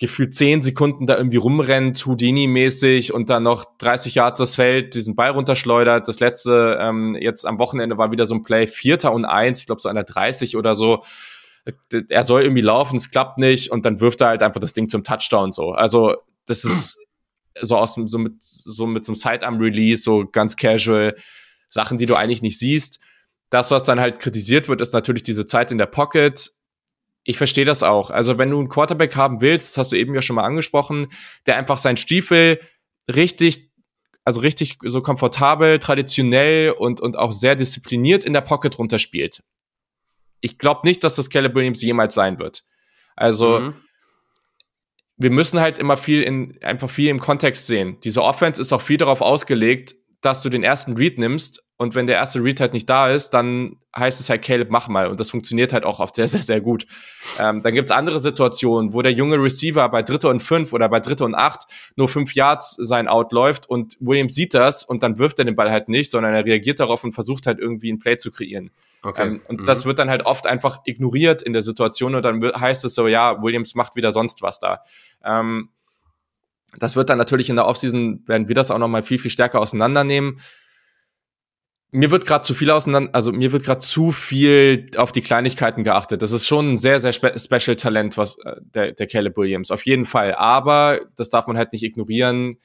gefühlt 0.00 0.34
zehn 0.34 0.62
Sekunden 0.62 1.06
da 1.06 1.16
irgendwie 1.16 1.36
rumrennt, 1.36 2.06
Houdini-mäßig 2.06 3.12
und 3.12 3.28
dann 3.28 3.42
noch 3.42 3.76
30 3.78 4.14
Yards 4.14 4.38
das 4.38 4.56
Feld, 4.56 4.94
diesen 4.94 5.14
Ball 5.14 5.30
runterschleudert. 5.30 6.08
Das 6.08 6.20
letzte 6.20 6.78
ähm, 6.80 7.16
jetzt 7.20 7.46
am 7.46 7.58
Wochenende 7.58 7.98
war 7.98 8.10
wieder 8.10 8.24
so 8.24 8.34
ein 8.34 8.42
Play, 8.42 8.66
Vierter 8.66 9.12
und 9.12 9.26
Eins, 9.26 9.60
ich 9.60 9.66
glaube 9.66 9.82
so 9.82 9.90
einer 9.90 10.02
30 10.02 10.56
oder 10.56 10.74
so 10.74 11.04
er 12.08 12.24
soll 12.24 12.42
irgendwie 12.42 12.62
laufen, 12.62 12.96
es 12.96 13.10
klappt 13.10 13.38
nicht 13.38 13.70
und 13.70 13.84
dann 13.84 14.00
wirft 14.00 14.20
er 14.20 14.28
halt 14.28 14.42
einfach 14.42 14.60
das 14.60 14.72
Ding 14.72 14.88
zum 14.88 15.04
Touchdown 15.04 15.52
so. 15.52 15.72
Also 15.72 16.16
das 16.46 16.64
ist 16.64 16.98
so 17.60 17.76
aus 17.76 17.94
so 17.94 18.18
mit 18.18 18.42
so 18.42 18.86
mit 18.86 19.04
so 19.04 19.12
einem 19.12 19.16
Sidearm-Release, 19.16 20.02
so 20.02 20.26
ganz 20.30 20.56
casual 20.56 21.14
Sachen, 21.68 21.98
die 21.98 22.06
du 22.06 22.16
eigentlich 22.16 22.42
nicht 22.42 22.58
siehst. 22.58 23.00
Das, 23.50 23.70
was 23.70 23.82
dann 23.84 24.00
halt 24.00 24.20
kritisiert 24.20 24.68
wird, 24.68 24.80
ist 24.80 24.92
natürlich 24.92 25.22
diese 25.22 25.46
Zeit 25.46 25.72
in 25.72 25.78
der 25.78 25.86
Pocket. 25.86 26.52
Ich 27.24 27.36
verstehe 27.36 27.64
das 27.64 27.82
auch. 27.82 28.10
Also 28.10 28.38
wenn 28.38 28.50
du 28.50 28.58
einen 28.58 28.68
Quarterback 28.68 29.16
haben 29.16 29.40
willst, 29.40 29.72
das 29.72 29.78
hast 29.78 29.92
du 29.92 29.96
eben 29.96 30.14
ja 30.14 30.22
schon 30.22 30.36
mal 30.36 30.44
angesprochen, 30.44 31.08
der 31.46 31.56
einfach 31.56 31.78
seinen 31.78 31.96
Stiefel 31.96 32.60
richtig 33.12 33.70
also 34.24 34.40
richtig 34.40 34.76
so 34.84 35.00
komfortabel, 35.00 35.78
traditionell 35.78 36.70
und, 36.72 37.00
und 37.00 37.16
auch 37.16 37.32
sehr 37.32 37.56
diszipliniert 37.56 38.22
in 38.22 38.34
der 38.34 38.42
Pocket 38.42 38.78
runterspielt 38.78 39.42
ich 40.40 40.58
glaube 40.58 40.80
nicht, 40.84 41.04
dass 41.04 41.16
das 41.16 41.30
Caleb 41.30 41.54
Williams 41.54 41.82
jemals 41.82 42.14
sein 42.14 42.38
wird. 42.38 42.64
Also 43.16 43.60
mhm. 43.60 43.74
wir 45.16 45.30
müssen 45.30 45.60
halt 45.60 45.78
immer 45.78 45.96
viel 45.96 46.22
in 46.22 46.58
einfach 46.62 46.90
viel 46.90 47.08
im 47.08 47.20
Kontext 47.20 47.66
sehen. 47.66 47.98
Diese 48.04 48.22
Offense 48.22 48.60
ist 48.60 48.72
auch 48.72 48.82
viel 48.82 48.96
darauf 48.96 49.20
ausgelegt, 49.20 49.94
dass 50.20 50.42
du 50.42 50.48
den 50.48 50.62
ersten 50.62 50.96
Read 50.96 51.18
nimmst 51.18 51.64
und 51.80 51.94
wenn 51.94 52.06
der 52.06 52.16
erste 52.16 52.44
Read 52.44 52.60
halt 52.60 52.74
nicht 52.74 52.90
da 52.90 53.08
ist, 53.08 53.30
dann 53.30 53.78
heißt 53.96 54.20
es 54.20 54.28
halt 54.28 54.42
Caleb, 54.42 54.68
mach 54.68 54.88
mal. 54.88 55.06
Und 55.06 55.18
das 55.18 55.30
funktioniert 55.30 55.72
halt 55.72 55.84
auch 55.84 55.98
oft 55.98 56.14
sehr, 56.14 56.28
sehr, 56.28 56.42
sehr 56.42 56.60
gut. 56.60 56.86
Ähm, 57.38 57.62
dann 57.62 57.72
gibt's 57.72 57.90
andere 57.90 58.18
Situationen, 58.18 58.92
wo 58.92 59.00
der 59.00 59.12
junge 59.12 59.42
Receiver 59.42 59.88
bei 59.88 60.02
Dritte 60.02 60.28
und 60.28 60.42
Fünf 60.42 60.74
oder 60.74 60.90
bei 60.90 61.00
Dritte 61.00 61.24
und 61.24 61.34
Acht 61.34 61.62
nur 61.96 62.10
fünf 62.10 62.34
Yards 62.34 62.76
sein 62.78 63.08
Out 63.08 63.32
läuft 63.32 63.66
und 63.66 63.96
Williams 63.98 64.34
sieht 64.34 64.52
das 64.52 64.84
und 64.84 65.02
dann 65.02 65.16
wirft 65.16 65.38
er 65.38 65.46
den 65.46 65.56
Ball 65.56 65.70
halt 65.70 65.88
nicht, 65.88 66.10
sondern 66.10 66.34
er 66.34 66.44
reagiert 66.44 66.80
darauf 66.80 67.02
und 67.02 67.14
versucht 67.14 67.46
halt 67.46 67.58
irgendwie 67.58 67.90
ein 67.90 67.98
Play 67.98 68.18
zu 68.18 68.30
kreieren. 68.30 68.72
Okay. 69.02 69.28
Ähm, 69.28 69.40
und 69.48 69.62
mhm. 69.62 69.64
das 69.64 69.86
wird 69.86 69.98
dann 69.98 70.10
halt 70.10 70.26
oft 70.26 70.46
einfach 70.46 70.80
ignoriert 70.84 71.40
in 71.40 71.54
der 71.54 71.62
Situation 71.62 72.14
und 72.14 72.22
dann 72.22 72.42
heißt 72.42 72.84
es 72.84 72.94
so, 72.94 73.08
ja, 73.08 73.42
Williams 73.42 73.74
macht 73.74 73.96
wieder 73.96 74.12
sonst 74.12 74.42
was 74.42 74.60
da. 74.60 74.82
Ähm, 75.24 75.70
Das 76.78 76.94
wird 76.94 77.08
dann 77.08 77.16
natürlich 77.16 77.48
in 77.48 77.56
der 77.56 77.66
Offseason, 77.66 78.22
werden 78.26 78.48
wir 78.48 78.54
das 78.54 78.70
auch 78.70 78.78
noch 78.78 78.86
mal 78.86 79.02
viel, 79.02 79.18
viel 79.18 79.30
stärker 79.30 79.60
auseinandernehmen 79.60 80.40
mir 81.92 82.10
wird 82.10 82.26
gerade 82.26 82.42
zu 82.42 82.54
viel 82.54 82.70
auseinander, 82.70 83.10
also 83.14 83.32
mir 83.32 83.52
wird 83.52 83.64
gerade 83.64 83.80
zu 83.80 84.12
viel 84.12 84.90
auf 84.96 85.12
die 85.12 85.22
Kleinigkeiten 85.22 85.82
geachtet. 85.82 86.22
Das 86.22 86.32
ist 86.32 86.46
schon 86.46 86.72
ein 86.72 86.78
sehr, 86.78 87.00
sehr 87.00 87.12
spe 87.12 87.34
special 87.38 87.76
Talent, 87.76 88.16
was 88.16 88.38
äh, 88.38 88.56
der, 88.60 88.92
der 88.92 89.06
Caleb 89.06 89.36
Williams, 89.36 89.70
auf 89.70 89.84
jeden 89.84 90.06
Fall. 90.06 90.34
Aber 90.34 91.00
das 91.16 91.30
darf 91.30 91.46
man 91.46 91.56
halt 91.56 91.72
nicht 91.72 91.82
ignorieren. 91.82 92.58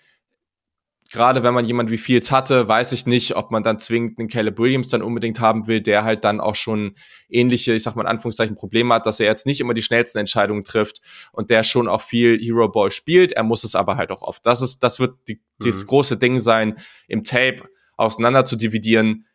Gerade 1.12 1.44
wenn 1.44 1.54
man 1.54 1.66
jemand 1.66 1.92
wie 1.92 1.98
Fields 1.98 2.32
hatte, 2.32 2.68
weiß 2.68 2.92
ich 2.92 3.06
nicht, 3.06 3.36
ob 3.36 3.52
man 3.52 3.64
dann 3.64 3.80
zwingend 3.80 4.20
einen 4.20 4.28
Caleb 4.28 4.58
Williams 4.58 4.90
dann 4.90 5.04
unbedingt 5.04 5.40
haben 5.40 5.68
will, 5.68 5.80
der 5.80 6.04
halt 6.04 6.24
dann 6.24 6.40
auch 6.40 6.56
schon 6.56 6.96
ähnliche, 7.30 7.74
ich 7.74 7.84
sag 7.84 7.96
mal 7.96 8.02
in 8.02 8.08
Anführungszeichen, 8.08 8.56
Probleme 8.56 8.94
hat, 8.94 9.06
dass 9.06 9.20
er 9.20 9.28
jetzt 9.28 9.46
nicht 9.46 9.62
immer 9.62 9.76
die 9.76 9.84
schnellsten 9.84 10.18
Entscheidungen 10.18 10.64
trifft 10.64 11.02
und 11.32 11.52
der 11.52 11.64
schon 11.64 11.88
auch 11.88 12.02
viel 12.02 12.40
Hero 12.40 12.70
Ball 12.70 12.92
spielt. 12.92 13.34
Er 13.34 13.44
muss 13.44 13.64
es 13.64 13.76
aber 13.76 13.98
halt 13.98 14.12
auch 14.12 14.24
oft. 14.24 14.46
Das 14.46 14.62
ist, 14.62 14.80
das 14.80 15.00
wird 15.00 15.16
die, 15.28 15.42
mhm. 15.60 15.66
das 15.66 15.86
große 15.86 16.18
Ding 16.18 16.40
sein 16.40 16.76
im 17.08 17.24
Tape 17.24 17.64
auseinander 17.98 18.46
zu 18.46 18.56
dividieren, 18.56 19.26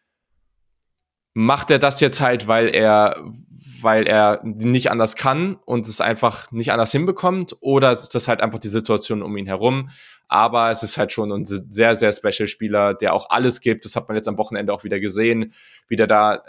macht 1.33 1.71
er 1.71 1.79
das 1.79 2.01
jetzt 2.01 2.21
halt, 2.21 2.49
weil 2.49 2.69
er, 2.69 3.25
weil 3.81 4.07
er 4.07 4.41
nicht 4.43 4.91
anders 4.91 5.17
kann 5.17 5.57
und 5.65 5.87
es 5.87 6.01
einfach 6.01 6.51
nicht 6.53 6.73
anders 6.73 6.93
hinbekommt, 6.93 7.57
oder 7.61 7.93
ist 7.93 8.15
das 8.15 8.29
halt 8.29 8.41
einfach 8.41 8.59
die 8.59 8.69
Situation 8.69 9.23
um 9.23 9.37
ihn 9.37 9.47
herum? 9.47 9.91
Aber 10.29 10.71
es 10.71 10.83
ist 10.83 10.97
halt 10.97 11.13
schon 11.13 11.33
ein 11.33 11.45
sehr, 11.45 11.97
sehr 11.97 12.13
special 12.13 12.47
Spieler, 12.47 12.95
der 12.95 13.15
auch 13.15 13.31
alles 13.31 13.61
gibt. 13.61 13.85
Das 13.85 13.97
hat 13.97 14.09
man 14.09 14.17
jetzt 14.17 14.29
am 14.29 14.39
Wochenende 14.39 14.73
auch 14.73 14.85
wieder 14.85 15.01
gesehen, 15.01 15.53
wie 15.89 15.97
der 15.97 16.07
da 16.07 16.43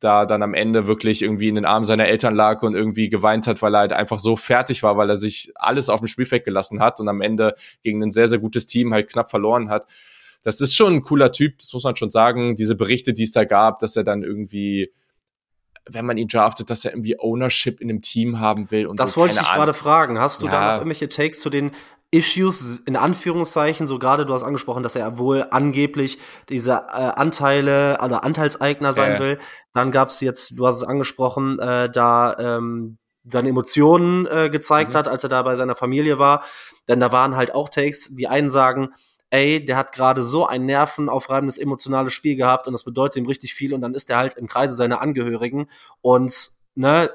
da 0.00 0.26
dann 0.26 0.42
am 0.42 0.52
Ende 0.54 0.86
wirklich 0.86 1.22
irgendwie 1.22 1.48
in 1.48 1.54
den 1.54 1.64
Armen 1.64 1.86
seiner 1.86 2.06
Eltern 2.06 2.34
lag 2.34 2.62
und 2.62 2.74
irgendwie 2.74 3.08
geweint 3.08 3.46
hat, 3.46 3.62
weil 3.62 3.74
er 3.74 3.80
halt 3.80 3.92
einfach 3.94 4.18
so 4.18 4.36
fertig 4.36 4.82
war, 4.82 4.98
weil 4.98 5.08
er 5.08 5.16
sich 5.16 5.52
alles 5.54 5.88
auf 5.88 6.00
dem 6.00 6.08
Spielfeld 6.08 6.44
gelassen 6.44 6.80
hat 6.80 7.00
und 7.00 7.08
am 7.08 7.22
Ende 7.22 7.54
gegen 7.82 8.02
ein 8.02 8.10
sehr, 8.10 8.28
sehr 8.28 8.38
gutes 8.38 8.66
Team 8.66 8.92
halt 8.92 9.10
knapp 9.10 9.30
verloren 9.30 9.70
hat 9.70 9.86
das 10.44 10.60
ist 10.60 10.76
schon 10.76 10.94
ein 10.94 11.02
cooler 11.02 11.32
Typ, 11.32 11.58
das 11.58 11.72
muss 11.72 11.84
man 11.84 11.96
schon 11.96 12.10
sagen. 12.10 12.54
Diese 12.54 12.76
Berichte, 12.76 13.12
die 13.12 13.24
es 13.24 13.32
da 13.32 13.44
gab, 13.44 13.80
dass 13.80 13.96
er 13.96 14.04
dann 14.04 14.22
irgendwie 14.22 14.92
wenn 15.86 16.06
man 16.06 16.16
ihn 16.16 16.28
draftet, 16.28 16.70
dass 16.70 16.84
er 16.84 16.92
irgendwie 16.92 17.18
Ownership 17.18 17.80
in 17.80 17.90
einem 17.90 18.00
Team 18.00 18.40
haben 18.40 18.70
will 18.70 18.86
und 18.86 18.98
Das 18.98 19.12
so, 19.12 19.20
wollte 19.20 19.34
ich 19.34 19.40
dich 19.40 19.52
gerade 19.52 19.74
fragen. 19.74 20.18
Hast 20.18 20.42
du 20.42 20.46
ja. 20.46 20.52
da 20.52 20.60
noch 20.60 20.74
irgendwelche 20.78 21.08
Takes 21.08 21.40
zu 21.40 21.50
den 21.50 21.72
Issues 22.10 22.80
in 22.86 22.96
Anführungszeichen, 22.96 23.86
so 23.86 23.98
gerade 23.98 24.24
du 24.24 24.32
hast 24.32 24.44
angesprochen, 24.44 24.82
dass 24.82 24.94
er 24.94 25.18
wohl 25.18 25.46
angeblich 25.50 26.18
diese 26.48 26.72
äh, 26.72 26.76
Anteile 26.76 27.98
oder 28.02 28.22
Anteilseigner 28.24 28.94
sein 28.94 29.16
äh. 29.16 29.18
will. 29.18 29.38
Dann 29.72 29.90
gab 29.90 30.10
es 30.10 30.20
jetzt, 30.20 30.56
du 30.56 30.66
hast 30.66 30.76
es 30.76 30.84
angesprochen, 30.84 31.58
äh, 31.58 31.90
da 31.90 32.36
ähm, 32.38 32.98
seine 33.24 33.48
Emotionen 33.48 34.26
äh, 34.26 34.48
gezeigt 34.48 34.94
mhm. 34.94 34.98
hat, 34.98 35.08
als 35.08 35.24
er 35.24 35.28
da 35.28 35.42
bei 35.42 35.56
seiner 35.56 35.74
Familie 35.74 36.18
war. 36.18 36.44
Denn 36.88 37.00
da 37.00 37.10
waren 37.10 37.36
halt 37.36 37.52
auch 37.52 37.68
Takes, 37.68 38.14
die 38.14 38.28
einen 38.28 38.50
sagen, 38.50 38.90
ey, 39.34 39.64
der 39.64 39.76
hat 39.76 39.90
gerade 39.90 40.22
so 40.22 40.46
ein 40.46 40.64
nervenaufreibendes 40.64 41.58
emotionales 41.58 42.12
Spiel 42.12 42.36
gehabt 42.36 42.68
und 42.68 42.72
das 42.72 42.84
bedeutet 42.84 43.16
ihm 43.16 43.26
richtig 43.26 43.52
viel 43.52 43.74
und 43.74 43.80
dann 43.80 43.92
ist 43.92 44.08
er 44.08 44.18
halt 44.18 44.34
im 44.34 44.46
Kreise 44.46 44.76
seiner 44.76 45.00
Angehörigen 45.00 45.68
und 46.02 46.50
ne, 46.76 47.10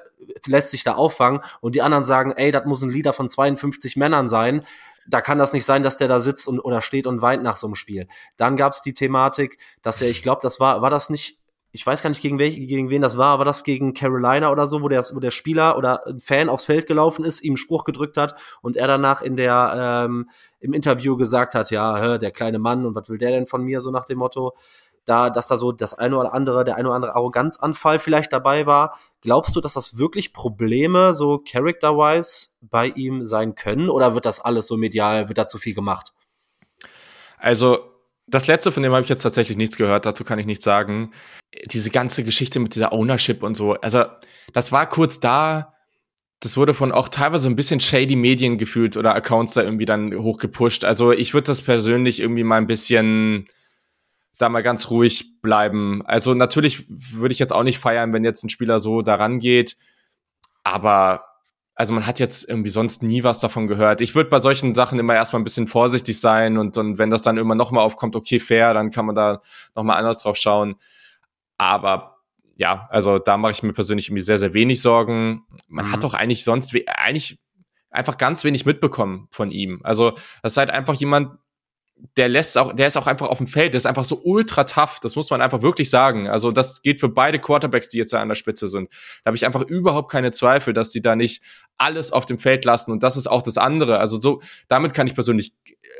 lässt 0.45 0.71
sich 0.71 0.83
da 0.83 0.95
auffangen 0.95 1.39
und 1.61 1.75
die 1.75 1.81
anderen 1.81 2.03
sagen, 2.03 2.33
ey, 2.35 2.51
das 2.51 2.65
muss 2.65 2.83
ein 2.83 2.89
Leader 2.89 3.13
von 3.13 3.29
52 3.29 3.95
Männern 3.95 4.27
sein. 4.27 4.65
Da 5.07 5.21
kann 5.21 5.37
das 5.37 5.53
nicht 5.53 5.63
sein, 5.63 5.81
dass 5.81 5.95
der 5.95 6.09
da 6.09 6.19
sitzt 6.19 6.49
und 6.49 6.59
oder 6.59 6.81
steht 6.81 7.07
und 7.07 7.21
weint 7.21 7.41
nach 7.41 7.55
so 7.55 7.67
einem 7.67 7.75
Spiel. 7.75 8.05
Dann 8.35 8.57
gab 8.57 8.73
es 8.73 8.81
die 8.81 8.93
Thematik, 8.93 9.57
dass 9.81 10.01
er, 10.01 10.09
ich 10.09 10.21
glaube, 10.21 10.41
das 10.43 10.59
war, 10.59 10.81
war 10.81 10.89
das 10.89 11.09
nicht 11.09 11.39
ich 11.71 11.85
weiß 11.85 12.01
gar 12.01 12.09
nicht, 12.09 12.21
gegen, 12.21 12.39
welch, 12.39 12.55
gegen 12.55 12.89
wen 12.89 13.01
das 13.01 13.17
war, 13.17 13.27
aber 13.27 13.45
das 13.45 13.63
gegen 13.63 13.93
Carolina 13.93 14.51
oder 14.51 14.65
so, 14.65 14.81
wo 14.81 14.89
der, 14.89 15.03
wo 15.13 15.19
der 15.19 15.31
Spieler 15.31 15.77
oder 15.77 16.05
ein 16.07 16.19
Fan 16.19 16.49
aufs 16.49 16.65
Feld 16.65 16.87
gelaufen 16.87 17.23
ist, 17.23 17.41
ihm 17.41 17.51
einen 17.51 17.57
Spruch 17.57 17.83
gedrückt 17.83 18.17
hat 18.17 18.35
und 18.61 18.75
er 18.75 18.87
danach 18.87 19.21
in 19.21 19.35
der, 19.35 20.05
ähm, 20.05 20.29
im 20.59 20.73
Interview 20.73 21.15
gesagt 21.15 21.53
hat, 21.53 21.69
ja, 21.69 21.99
hör, 21.99 22.17
der 22.17 22.31
kleine 22.31 22.59
Mann 22.59 22.85
und 22.85 22.95
was 22.95 23.09
will 23.09 23.19
der 23.19 23.31
denn 23.31 23.45
von 23.45 23.63
mir, 23.63 23.81
so 23.81 23.91
nach 23.91 24.05
dem 24.05 24.17
Motto, 24.17 24.53
da, 25.05 25.29
dass 25.29 25.47
da 25.47 25.57
so 25.57 25.71
das 25.71 25.93
eine 25.93 26.17
oder 26.17 26.33
andere, 26.33 26.63
der 26.63 26.75
eine 26.75 26.87
oder 26.87 26.95
andere 26.95 27.15
Arroganzanfall 27.15 27.99
vielleicht 27.99 28.31
dabei 28.31 28.65
war. 28.65 28.97
Glaubst 29.21 29.55
du, 29.55 29.61
dass 29.61 29.73
das 29.73 29.97
wirklich 29.97 30.33
Probleme 30.33 31.13
so 31.13 31.39
character-wise 31.39 32.49
bei 32.61 32.87
ihm 32.87 33.25
sein 33.25 33.55
können 33.55 33.89
oder 33.89 34.13
wird 34.13 34.25
das 34.25 34.39
alles 34.39 34.67
so 34.67 34.77
medial, 34.77 35.27
wird 35.27 35.37
da 35.37 35.47
zu 35.47 35.57
viel 35.57 35.73
gemacht? 35.73 36.13
Also, 37.37 37.89
das 38.30 38.47
letzte, 38.47 38.72
von 38.72 38.84
dem 38.84 38.91
habe 38.93 39.03
ich 39.03 39.10
jetzt 39.10 39.23
tatsächlich 39.23 39.57
nichts 39.57 39.77
gehört, 39.77 40.06
dazu 40.06 40.23
kann 40.23 40.39
ich 40.39 40.45
nichts 40.45 40.64
sagen 40.64 41.11
diese 41.65 41.89
ganze 41.89 42.23
Geschichte 42.23 42.60
mit 42.60 42.76
dieser 42.76 42.93
Ownership 42.93 43.43
und 43.43 43.56
so, 43.56 43.73
also 43.73 44.06
das 44.53 44.72
war 44.72 44.88
kurz 44.88 45.19
da, 45.19 45.73
das 46.39 46.57
wurde 46.57 46.73
von 46.73 46.91
auch 46.91 47.10
teilweise 47.10 47.49
ein 47.49 47.56
bisschen 47.56 47.80
shady 47.80 48.15
Medien 48.15 48.57
gefühlt 48.57 48.97
oder 48.97 49.14
Accounts 49.15 49.53
da 49.53 49.64
irgendwie 49.64 49.85
dann 49.85 50.14
hochgepusht. 50.15 50.85
Also 50.85 51.11
ich 51.11 51.34
würde 51.34 51.47
das 51.47 51.61
persönlich 51.61 52.22
irgendwie 52.22 52.45
mal 52.45 52.57
ein 52.57 52.68
bisschen 52.68 53.45
da 54.38 54.47
mal 54.47 54.61
ganz 54.61 54.89
ruhig 54.89 55.41
bleiben. 55.41 56.01
Also 56.06 56.34
natürlich 56.34 56.85
würde 56.88 57.34
ich 57.34 57.39
jetzt 57.39 57.51
auch 57.51 57.64
nicht 57.64 57.80
feiern, 57.80 58.14
wenn 58.14 58.23
jetzt 58.23 58.43
ein 58.43 58.49
Spieler 58.49 58.80
so 58.80 59.01
daran 59.01 59.39
geht, 59.39 59.76
aber 60.64 61.26
also 61.80 61.93
man 61.93 62.06
hat 62.06 62.19
jetzt 62.19 62.49
irgendwie 62.49 62.72
sonst 62.72 63.03
nie 63.03 63.23
was 63.23 63.39
davon 63.39 63.68
gehört. 63.68 64.01
Ich 64.01 64.14
würde 64.14 64.30
bei 64.30 64.41
solchen 64.41 64.76
Sachen 64.76 64.99
immer 64.99 65.15
erstmal 65.15 65.39
ein 65.39 65.45
bisschen 65.45 65.65
vorsichtig 65.65 66.19
sein 66.19 66.57
und, 66.57 66.76
und 66.76 66.97
wenn 66.97 67.10
das 67.10 67.22
dann 67.22 67.38
immer 67.38 67.56
nochmal 67.56 67.85
aufkommt, 67.85 68.18
okay, 68.18 68.41
fair, 68.41 68.73
dann 68.73 68.91
kann 68.91 69.06
man 69.06 69.15
da 69.15 69.41
nochmal 69.76 69.95
anders 69.95 70.22
drauf 70.22 70.35
schauen. 70.35 70.76
Aber 71.57 72.18
ja, 72.57 72.89
also 72.91 73.18
da 73.18 73.38
mache 73.38 73.53
ich 73.53 73.64
mir 73.64 73.72
persönlich 73.72 74.10
irgendwie 74.10 74.23
sehr, 74.23 74.38
sehr 74.38 74.53
wenig 74.53 74.81
Sorgen. 74.81 75.45
Man 75.69 75.85
mhm. 75.85 75.91
hat 75.93 76.03
doch 76.03 76.14
eigentlich 76.14 76.43
sonst 76.43 76.76
eigentlich 76.85 77.39
einfach 77.89 78.18
ganz 78.18 78.43
wenig 78.43 78.65
mitbekommen 78.65 79.30
von 79.31 79.49
ihm. 79.49 79.80
Also 79.84 80.11
das 80.43 80.51
ist 80.51 80.57
halt 80.57 80.72
einfach 80.72 80.95
jemand, 80.95 81.38
der 82.18 82.30
lässt 82.30 82.57
auch, 82.57 82.73
der 82.73 82.88
ist 82.88 82.97
auch 82.97 83.07
einfach 83.07 83.27
auf 83.27 83.38
dem 83.38 83.47
Feld, 83.47 83.73
der 83.73 83.77
ist 83.80 83.85
einfach 83.85 84.06
so 84.06 84.22
ultra 84.23 84.64
tough, 84.64 84.99
das 85.01 85.15
muss 85.15 85.30
man 85.30 85.41
einfach 85.41 85.61
wirklich 85.61 85.89
sagen. 85.89 86.27
Also 86.27 86.51
das 86.51 86.81
geht 86.81 86.99
für 86.99 87.10
beide 87.10 87.39
Quarterbacks, 87.39 87.89
die 87.89 87.97
jetzt 87.97 88.14
da 88.14 88.22
an 88.22 88.30
der 88.30 88.35
Spitze 88.35 88.69
sind. 88.69 88.89
Da 89.23 89.30
habe 89.30 89.38
ich 89.38 89.45
einfach 89.45 89.64
überhaupt 89.64 90.11
keine 90.11 90.31
Zweifel, 90.31 90.73
dass 90.73 90.91
sie 90.91 91.01
da 91.01 91.15
nicht 91.15 91.43
alles 91.80 92.11
auf 92.11 92.26
dem 92.26 92.38
Feld 92.38 92.65
lassen 92.65 92.91
und 92.91 93.03
das 93.03 93.18
ist 93.18 93.27
auch 93.27 93.41
das 93.41 93.57
andere. 93.57 93.99
Also 93.99 94.19
so, 94.19 94.41
damit 94.68 94.93
kann 94.93 95.07
ich 95.07 95.14
persönlich 95.14 95.53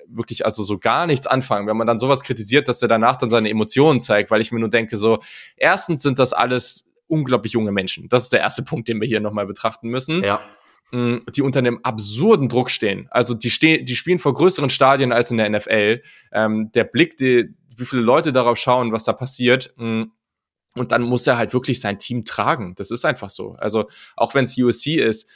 wirklich 0.08 0.46
also 0.46 0.64
so 0.64 0.78
gar 0.78 1.08
nichts 1.08 1.28
anfangen, 1.28 1.68
wenn 1.68 1.78
man 1.78 1.88
dann 1.88 2.00
sowas 2.00 2.24
kritisiert, 2.24 2.68
dass 2.68 2.82
er 2.82 2.88
danach 2.88 3.16
dann 3.16 3.30
seine 3.30 3.50
Emotionen 3.50 4.00
zeigt, 4.00 4.32
weil 4.32 4.42
ich 4.42 4.52
mir 4.52 4.60
nur 4.60 4.70
denke, 4.70 4.98
so, 4.98 5.20
erstens 5.56 6.02
sind 6.02 6.20
das 6.20 6.34
alles 6.34 6.86
unglaublich 7.08 7.54
junge 7.54 7.72
Menschen. 7.72 8.10
Das 8.10 8.24
ist 8.24 8.34
der 8.34 8.40
erste 8.40 8.64
Punkt, 8.64 8.88
den 8.88 9.02
wir 9.02 9.08
hier 9.08 9.20
nochmal 9.20 9.46
betrachten 9.46 9.90
müssen. 9.90 10.24
Ja. 10.24 10.42
Mm, 10.92 11.18
die 11.36 11.42
unter 11.42 11.60
einem 11.60 11.80
absurden 11.84 12.50
Druck 12.50 12.70
stehen. 12.72 13.08
Also 13.12 13.34
die 13.34 13.52
stehen, 13.52 13.86
die 13.86 13.96
spielen 13.96 14.20
vor 14.20 14.34
größeren 14.34 14.70
Stadien 14.70 15.12
als 15.12 15.32
in 15.32 15.38
der 15.38 15.50
NFL. 15.50 16.02
Ähm, 16.32 16.72
der 16.74 16.84
Blick, 16.84 17.18
die, 17.18 17.54
wie 17.76 17.86
viele 17.86 18.02
Leute 18.02 18.34
darauf 18.34 18.58
schauen, 18.58 18.92
was 18.92 19.04
da 19.04 19.14
passiert. 19.14 19.74
Mm, 19.78 20.04
und 20.76 20.92
dann 20.92 21.02
muss 21.02 21.28
er 21.28 21.38
halt 21.38 21.54
wirklich 21.54 21.80
sein 21.80 22.00
Team 22.00 22.26
tragen. 22.26 22.74
Das 22.76 22.92
ist 22.92 23.06
einfach 23.06 23.30
so. 23.30 23.56
Also 23.60 23.88
auch 24.16 24.34
wenn 24.34 24.46
es 24.46 24.58
USC 24.58 24.96
ist, 24.96 25.30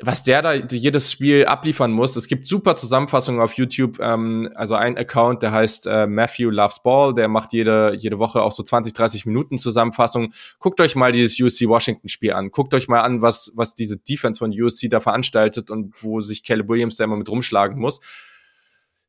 was 0.00 0.22
der 0.22 0.42
da 0.42 0.52
jedes 0.54 1.10
Spiel 1.10 1.46
abliefern 1.46 1.90
muss. 1.90 2.14
Es 2.14 2.28
gibt 2.28 2.46
super 2.46 2.76
Zusammenfassungen 2.76 3.40
auf 3.40 3.54
YouTube. 3.54 3.98
Ähm, 4.00 4.50
also 4.54 4.76
ein 4.76 4.96
Account, 4.96 5.42
der 5.42 5.50
heißt 5.50 5.86
äh, 5.86 6.06
Matthew 6.06 6.50
Loves 6.50 6.82
Ball, 6.82 7.14
der 7.14 7.26
macht 7.28 7.52
jede, 7.52 7.94
jede 7.98 8.18
Woche 8.18 8.42
auch 8.42 8.52
so 8.52 8.62
20, 8.62 8.92
30 8.92 9.26
Minuten 9.26 9.58
Zusammenfassung. 9.58 10.32
Guckt 10.60 10.80
euch 10.80 10.94
mal 10.94 11.10
dieses 11.10 11.40
USC 11.40 11.68
Washington 11.68 12.08
Spiel 12.08 12.32
an. 12.32 12.50
Guckt 12.50 12.74
euch 12.74 12.86
mal 12.86 13.00
an, 13.00 13.22
was, 13.22 13.52
was 13.56 13.74
diese 13.74 13.98
Defense 13.98 14.38
von 14.38 14.52
USC 14.52 14.88
da 14.88 15.00
veranstaltet 15.00 15.70
und 15.70 16.02
wo 16.02 16.20
sich 16.20 16.44
Caleb 16.44 16.68
Williams 16.68 16.96
da 16.96 17.04
immer 17.04 17.16
mit 17.16 17.28
rumschlagen 17.28 17.78
muss. 17.78 18.00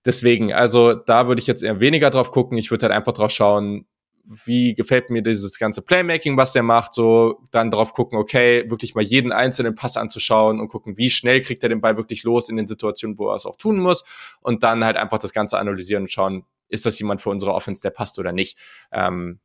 Deswegen, 0.05 0.53
also 0.53 0.93
da 0.95 1.27
würde 1.27 1.39
ich 1.39 1.47
jetzt 1.47 1.61
eher 1.61 1.79
weniger 1.79 2.09
drauf 2.09 2.31
gucken. 2.31 2.57
Ich 2.57 2.71
würde 2.71 2.87
halt 2.87 2.95
einfach 2.95 3.13
drauf 3.13 3.31
schauen, 3.31 3.85
wie 4.31 4.75
gefällt 4.75 5.09
mir 5.09 5.23
dieses 5.23 5.57
ganze 5.57 5.81
Playmaking, 5.81 6.37
was 6.37 6.53
der 6.53 6.61
macht, 6.61 6.93
so 6.93 7.41
dann 7.51 7.71
drauf 7.71 7.93
gucken, 7.93 8.19
okay, 8.19 8.69
wirklich 8.69 8.93
mal 8.93 9.03
jeden 9.03 9.31
einzelnen 9.31 9.73
Pass 9.73 9.97
anzuschauen 9.97 10.59
und 10.59 10.67
gucken, 10.67 10.97
wie 10.97 11.09
schnell 11.09 11.41
kriegt 11.41 11.63
er 11.63 11.69
den 11.69 11.81
Ball 11.81 11.97
wirklich 11.97 12.23
los 12.23 12.47
in 12.47 12.55
den 12.55 12.67
Situationen, 12.67 13.17
wo 13.17 13.29
er 13.29 13.35
es 13.35 13.47
auch 13.47 13.55
tun 13.55 13.79
muss 13.79 14.05
und 14.41 14.61
dann 14.61 14.85
halt 14.85 14.97
einfach 14.97 15.17
das 15.17 15.33
Ganze 15.33 15.57
analysieren 15.57 16.03
und 16.03 16.11
schauen, 16.11 16.45
ist 16.67 16.85
das 16.85 16.99
jemand 16.99 17.23
für 17.23 17.31
unsere 17.31 17.55
Offense, 17.55 17.81
der 17.81 17.89
passt 17.89 18.19
oder 18.19 18.31
nicht. 18.31 18.59
Ähm, 18.91 19.39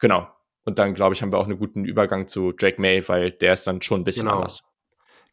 genau. 0.00 0.26
Und 0.64 0.78
dann, 0.78 0.94
glaube 0.94 1.14
ich, 1.14 1.20
haben 1.20 1.30
wir 1.30 1.38
auch 1.38 1.46
einen 1.46 1.58
guten 1.58 1.84
Übergang 1.84 2.26
zu 2.26 2.52
Drake 2.52 2.80
May, 2.80 3.06
weil 3.08 3.32
der 3.32 3.52
ist 3.52 3.66
dann 3.66 3.82
schon 3.82 4.00
ein 4.00 4.04
bisschen 4.04 4.24
genau. 4.24 4.36
anders. 4.36 4.64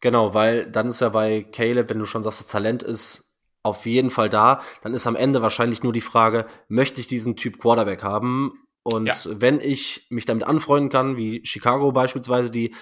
Genau, 0.00 0.34
weil 0.34 0.70
dann 0.70 0.88
ist 0.88 1.00
ja 1.00 1.08
bei 1.08 1.42
Caleb, 1.42 1.88
wenn 1.88 1.98
du 1.98 2.04
schon 2.04 2.22
sagst, 2.22 2.40
das 2.40 2.48
Talent 2.48 2.82
ist 2.82 3.34
auf 3.62 3.86
jeden 3.86 4.10
Fall 4.10 4.28
da, 4.28 4.60
dann 4.82 4.92
ist 4.92 5.06
am 5.06 5.16
Ende 5.16 5.40
wahrscheinlich 5.40 5.82
nur 5.82 5.94
die 5.94 6.02
Frage, 6.02 6.44
möchte 6.68 7.00
ich 7.00 7.06
diesen 7.06 7.34
Typ 7.34 7.58
Quarterback 7.58 8.02
haben 8.02 8.63
und 8.84 9.06
ja. 9.06 9.40
wenn 9.40 9.60
ich 9.60 10.06
mich 10.10 10.26
damit 10.26 10.46
anfreunden 10.46 10.90
kann, 10.90 11.16
wie 11.16 11.44
Chicago 11.44 11.90
beispielsweise, 11.90 12.50
die 12.50 12.74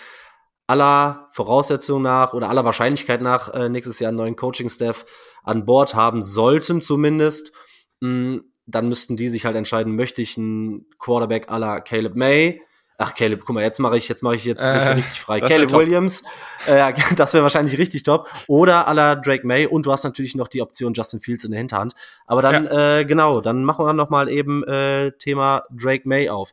aller 0.67 1.29
Voraussetzungen 1.31 2.03
nach 2.03 2.35
oder 2.35 2.49
aller 2.49 2.65
Wahrscheinlichkeit 2.65 3.23
nach 3.23 3.55
äh, 3.55 3.69
nächstes 3.69 4.01
Jahr 4.01 4.09
einen 4.09 4.19
neuen 4.19 4.37
Coaching-Staff 4.37 5.05
an 5.45 5.65
Bord 5.65 5.95
haben 5.95 6.21
sollten 6.21 6.81
zumindest, 6.81 7.53
mh, 8.01 8.09
mm, 8.09 8.45
dann 8.67 8.89
müssten 8.89 9.17
die 9.17 9.29
sich 9.29 9.45
halt 9.45 9.57
entscheiden, 9.57 9.97
möchte 9.97 10.23
ich 10.23 10.37
einen 10.37 10.87
Quarterback 10.99 11.51
aller 11.51 11.81
Caleb 11.81 12.15
May 12.15 12.63
Ach, 12.99 13.15
Caleb, 13.15 13.43
guck 13.45 13.55
mal, 13.55 13.63
jetzt 13.63 13.81
mache 13.81 13.97
ich, 13.97 14.09
jetzt 14.09 14.23
mache 14.23 14.37
ich 14.37 14.45
jetzt 14.45 14.63
Äh, 14.63 14.69
richtig 14.93 15.19
frei. 15.21 15.41
Caleb. 15.41 15.73
Williams, 15.73 16.23
äh, 16.67 16.93
das 17.17 17.35
wäre 17.35 17.43
wahrscheinlich 17.43 17.79
richtig 17.79 18.03
top. 18.05 18.29
Oder 18.47 18.87
à 18.89 18.93
la 18.95 19.15
Drake 19.17 19.47
May 19.47 19.67
und 19.67 19.87
du 19.87 19.93
hast 19.93 20.05
natürlich 20.05 20.35
noch 20.37 20.49
die 20.49 20.63
Option 20.63 20.93
Justin 20.95 21.21
Fields 21.21 21.45
in 21.45 21.51
der 21.51 21.59
Hinterhand. 21.59 21.95
Aber 22.27 22.43
dann, 22.43 22.67
äh, 22.67 23.05
genau, 23.05 23.41
dann 23.41 23.65
machen 23.65 23.85
wir 23.87 23.93
noch 23.93 24.11
mal 24.11 24.29
eben 24.29 24.63
äh, 24.65 25.11
Thema 25.13 25.65
Drake 25.71 26.09
May 26.09 26.29
auf. 26.29 26.53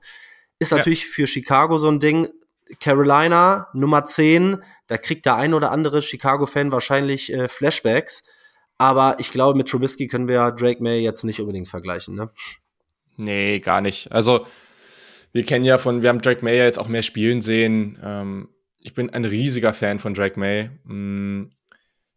Ist 0.57 0.72
Ja. 0.72 0.78
natürlich 0.78 1.06
für 1.06 1.28
Chicago 1.28 1.78
so 1.78 1.88
ein 1.90 1.99
Ding. 1.99 2.28
Carolina, 2.80 3.68
Nummer 3.74 4.06
10, 4.06 4.64
da 4.88 4.98
kriegt 4.98 5.26
der 5.26 5.36
ein 5.36 5.53
oder 5.56 5.72
andere 5.72 6.02
Chicago-Fan 6.03 6.72
wahrscheinlich 6.72 7.34
äh, 7.34 7.48
Flashbacks. 7.48 8.24
Aber 8.78 9.16
ich 9.20 9.32
glaube, 9.32 9.57
mit 9.57 9.68
Trubisky 9.70 10.07
können 10.07 10.28
wir 10.28 10.52
Drake 10.52 10.82
May 10.82 10.99
jetzt 11.02 11.24
nicht 11.24 11.40
unbedingt 11.41 11.68
vergleichen. 11.68 12.16
Ne? 12.16 12.30
Nee, 13.18 13.60
gar 13.60 13.82
nicht. 13.82 14.11
Also, 14.11 14.45
wir 15.32 15.44
kennen 15.46 15.66
ja 15.66 15.78
von, 15.78 16.02
wir 16.02 16.10
haben 16.10 16.22
Drake 16.22 16.44
May 16.44 16.58
ja 16.58 16.64
jetzt 16.64 16.80
auch 16.80 16.88
mehr 16.88 17.04
spielen 17.04 17.42
sehen. 17.42 18.00
Ähm, 18.04 18.50
ich 18.80 18.94
bin 18.94 19.10
ein 19.10 19.26
riesiger 19.26 19.74
Fan 19.74 20.00
von 20.00 20.14
Drake 20.14 20.40
May. 20.40 20.70
Mm, 20.84 21.52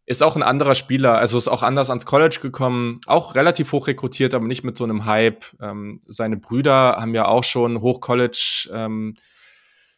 ist 0.05 0.23
auch 0.23 0.35
ein 0.35 0.43
anderer 0.43 0.75
Spieler, 0.75 1.17
also 1.17 1.37
ist 1.37 1.47
auch 1.47 1.63
anders 1.63 1.89
ans 1.89 2.05
College 2.05 2.39
gekommen, 2.41 2.99
auch 3.05 3.35
relativ 3.35 3.71
hoch 3.71 3.87
rekrutiert, 3.87 4.33
aber 4.33 4.47
nicht 4.47 4.63
mit 4.63 4.75
so 4.75 4.83
einem 4.83 5.05
Hype. 5.05 5.45
Ähm, 5.61 6.01
seine 6.07 6.37
Brüder 6.37 6.97
haben 6.99 7.15
ja 7.15 7.25
auch 7.27 7.43
schon 7.43 7.79
Hoch-College 7.79 8.69
ähm, 8.73 9.15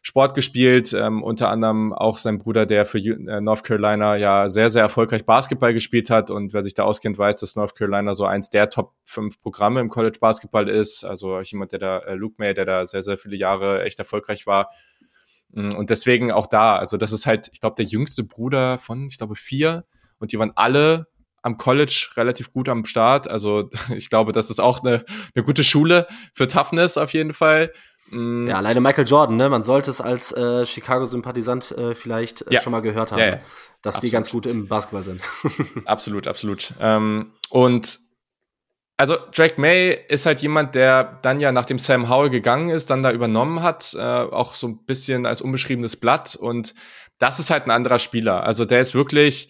Sport 0.07 0.35
gespielt, 0.35 0.93
ähm, 0.93 1.23
unter 1.23 1.49
anderem 1.49 1.91
auch 1.91 2.19
sein 2.19 2.37
Bruder, 2.37 2.67
der 2.67 2.85
für 2.85 2.99
äh, 2.99 3.41
North 3.41 3.63
Carolina 3.63 4.15
ja 4.15 4.49
sehr, 4.49 4.69
sehr 4.69 4.83
erfolgreich 4.83 5.25
Basketball 5.25 5.73
gespielt 5.73 6.11
hat. 6.11 6.29
Und 6.29 6.53
wer 6.53 6.61
sich 6.61 6.75
da 6.75 6.83
auskennt, 6.83 7.17
weiß, 7.17 7.39
dass 7.39 7.55
North 7.55 7.75
Carolina 7.75 8.13
so 8.13 8.23
eins 8.23 8.51
der 8.51 8.69
Top 8.69 8.93
5 9.05 9.41
Programme 9.41 9.79
im 9.79 9.89
College 9.89 10.19
Basketball 10.21 10.69
ist. 10.69 11.03
Also 11.03 11.41
jemand, 11.41 11.71
der 11.71 11.79
da, 11.79 11.97
äh, 11.97 12.13
Luke 12.13 12.35
May, 12.37 12.53
der 12.53 12.65
da 12.65 12.85
sehr, 12.85 13.01
sehr 13.01 13.17
viele 13.17 13.35
Jahre 13.35 13.83
echt 13.83 13.97
erfolgreich 13.97 14.45
war. 14.45 14.69
Mm, 15.49 15.71
Und 15.71 15.89
deswegen 15.89 16.31
auch 16.31 16.45
da, 16.45 16.75
also 16.75 16.97
das 16.97 17.11
ist 17.11 17.25
halt, 17.25 17.49
ich 17.51 17.59
glaube, 17.59 17.77
der 17.77 17.85
jüngste 17.85 18.23
Bruder 18.23 18.77
von, 18.77 19.07
ich 19.07 19.17
glaube, 19.17 19.35
vier. 19.35 19.85
Und 20.19 20.31
die 20.31 20.37
waren 20.37 20.51
alle 20.55 21.07
am 21.41 21.57
College 21.57 22.09
relativ 22.15 22.53
gut 22.53 22.69
am 22.69 22.85
Start. 22.85 23.27
Also 23.27 23.71
ich 23.95 24.11
glaube, 24.11 24.33
das 24.33 24.51
ist 24.51 24.59
auch 24.59 24.83
eine, 24.83 25.03
eine 25.33 25.43
gute 25.43 25.63
Schule 25.63 26.05
für 26.35 26.45
Toughness 26.45 26.95
auf 26.99 27.11
jeden 27.13 27.33
Fall. 27.33 27.71
Mm, 28.11 28.47
Ja, 28.47 28.55
alleine 28.57 28.81
Michael 28.81 29.07
Jordan, 29.07 29.35
ne? 29.35 29.49
Man 29.49 29.63
sollte 29.63 29.89
es 29.89 30.01
als 30.01 30.31
äh, 30.31 30.65
Chicago-Sympathisant 30.65 31.71
äh, 31.71 31.95
vielleicht 31.95 32.41
äh, 32.43 32.53
Ja. 32.53 32.61
schon 32.61 32.71
mal 32.71 32.81
gehört 32.81 33.11
haben, 33.11 33.19
Ja, 33.19 33.25
ja. 33.27 33.39
dass 33.81 33.95
die 33.95 34.07
Absolut. 34.07 34.11
ganz 34.13 34.29
gut 34.31 34.45
im 34.45 34.67
Basketball 34.67 35.03
sind. 35.03 35.21
Absolut, 35.85 36.27
absolut. 36.27 36.73
Ähm, 36.79 37.31
und 37.49 37.99
also 38.97 39.17
Drake 39.33 39.59
May 39.59 39.91
ist 40.07 40.25
halt 40.25 40.41
jemand, 40.41 40.73
der 40.73 41.19
dann 41.21 41.41
ja 41.41 41.51
nachdem 41.51 41.79
Sam 41.79 42.09
Howell 42.09 42.29
gegangen 42.29 42.69
ist, 42.69 42.89
dann 42.89 43.03
da 43.03 43.11
übernommen 43.11 43.61
hat, 43.61 43.93
äh, 43.93 43.99
auch 43.99 44.55
so 44.55 44.67
ein 44.67 44.85
bisschen 44.85 45.25
als 45.25 45.41
unbeschriebenes 45.41 45.97
Blatt. 45.97 46.35
Und 46.35 46.73
das 47.19 47.39
ist 47.39 47.49
halt 47.49 47.65
ein 47.65 47.71
anderer 47.71 47.99
Spieler. 47.99 48.43
Also 48.43 48.63
der 48.63 48.79
ist 48.79 48.93
wirklich, 48.95 49.49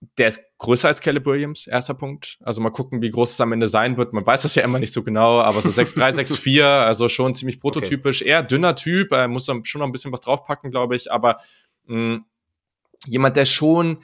der 0.00 0.28
ist 0.28 0.40
größer 0.58 0.88
als 0.88 1.00
Caleb 1.00 1.26
Williams, 1.26 1.66
erster 1.66 1.94
Punkt. 1.94 2.38
Also 2.42 2.60
mal 2.60 2.70
gucken, 2.70 3.02
wie 3.02 3.10
groß 3.10 3.32
es 3.32 3.40
am 3.40 3.52
Ende 3.52 3.68
sein 3.68 3.96
wird. 3.96 4.12
Man 4.12 4.24
weiß 4.26 4.42
das 4.42 4.54
ja 4.54 4.62
immer 4.62 4.78
nicht 4.78 4.92
so 4.92 5.02
genau, 5.02 5.40
aber 5.40 5.60
so 5.60 5.70
6'3, 5.70 6.14
6'4, 6.14 6.62
also 6.64 7.08
schon 7.08 7.34
ziemlich 7.34 7.60
prototypisch. 7.60 8.22
Eher 8.22 8.42
dünner 8.42 8.76
Typ, 8.76 9.12
er 9.12 9.26
muss 9.28 9.46
dann 9.46 9.64
schon 9.64 9.80
noch 9.80 9.86
ein 9.86 9.92
bisschen 9.92 10.12
was 10.12 10.20
draufpacken, 10.20 10.70
glaube 10.70 10.94
ich. 10.94 11.10
Aber 11.10 11.40
mh, 11.86 12.20
jemand, 13.06 13.36
der 13.36 13.44
schon 13.44 13.98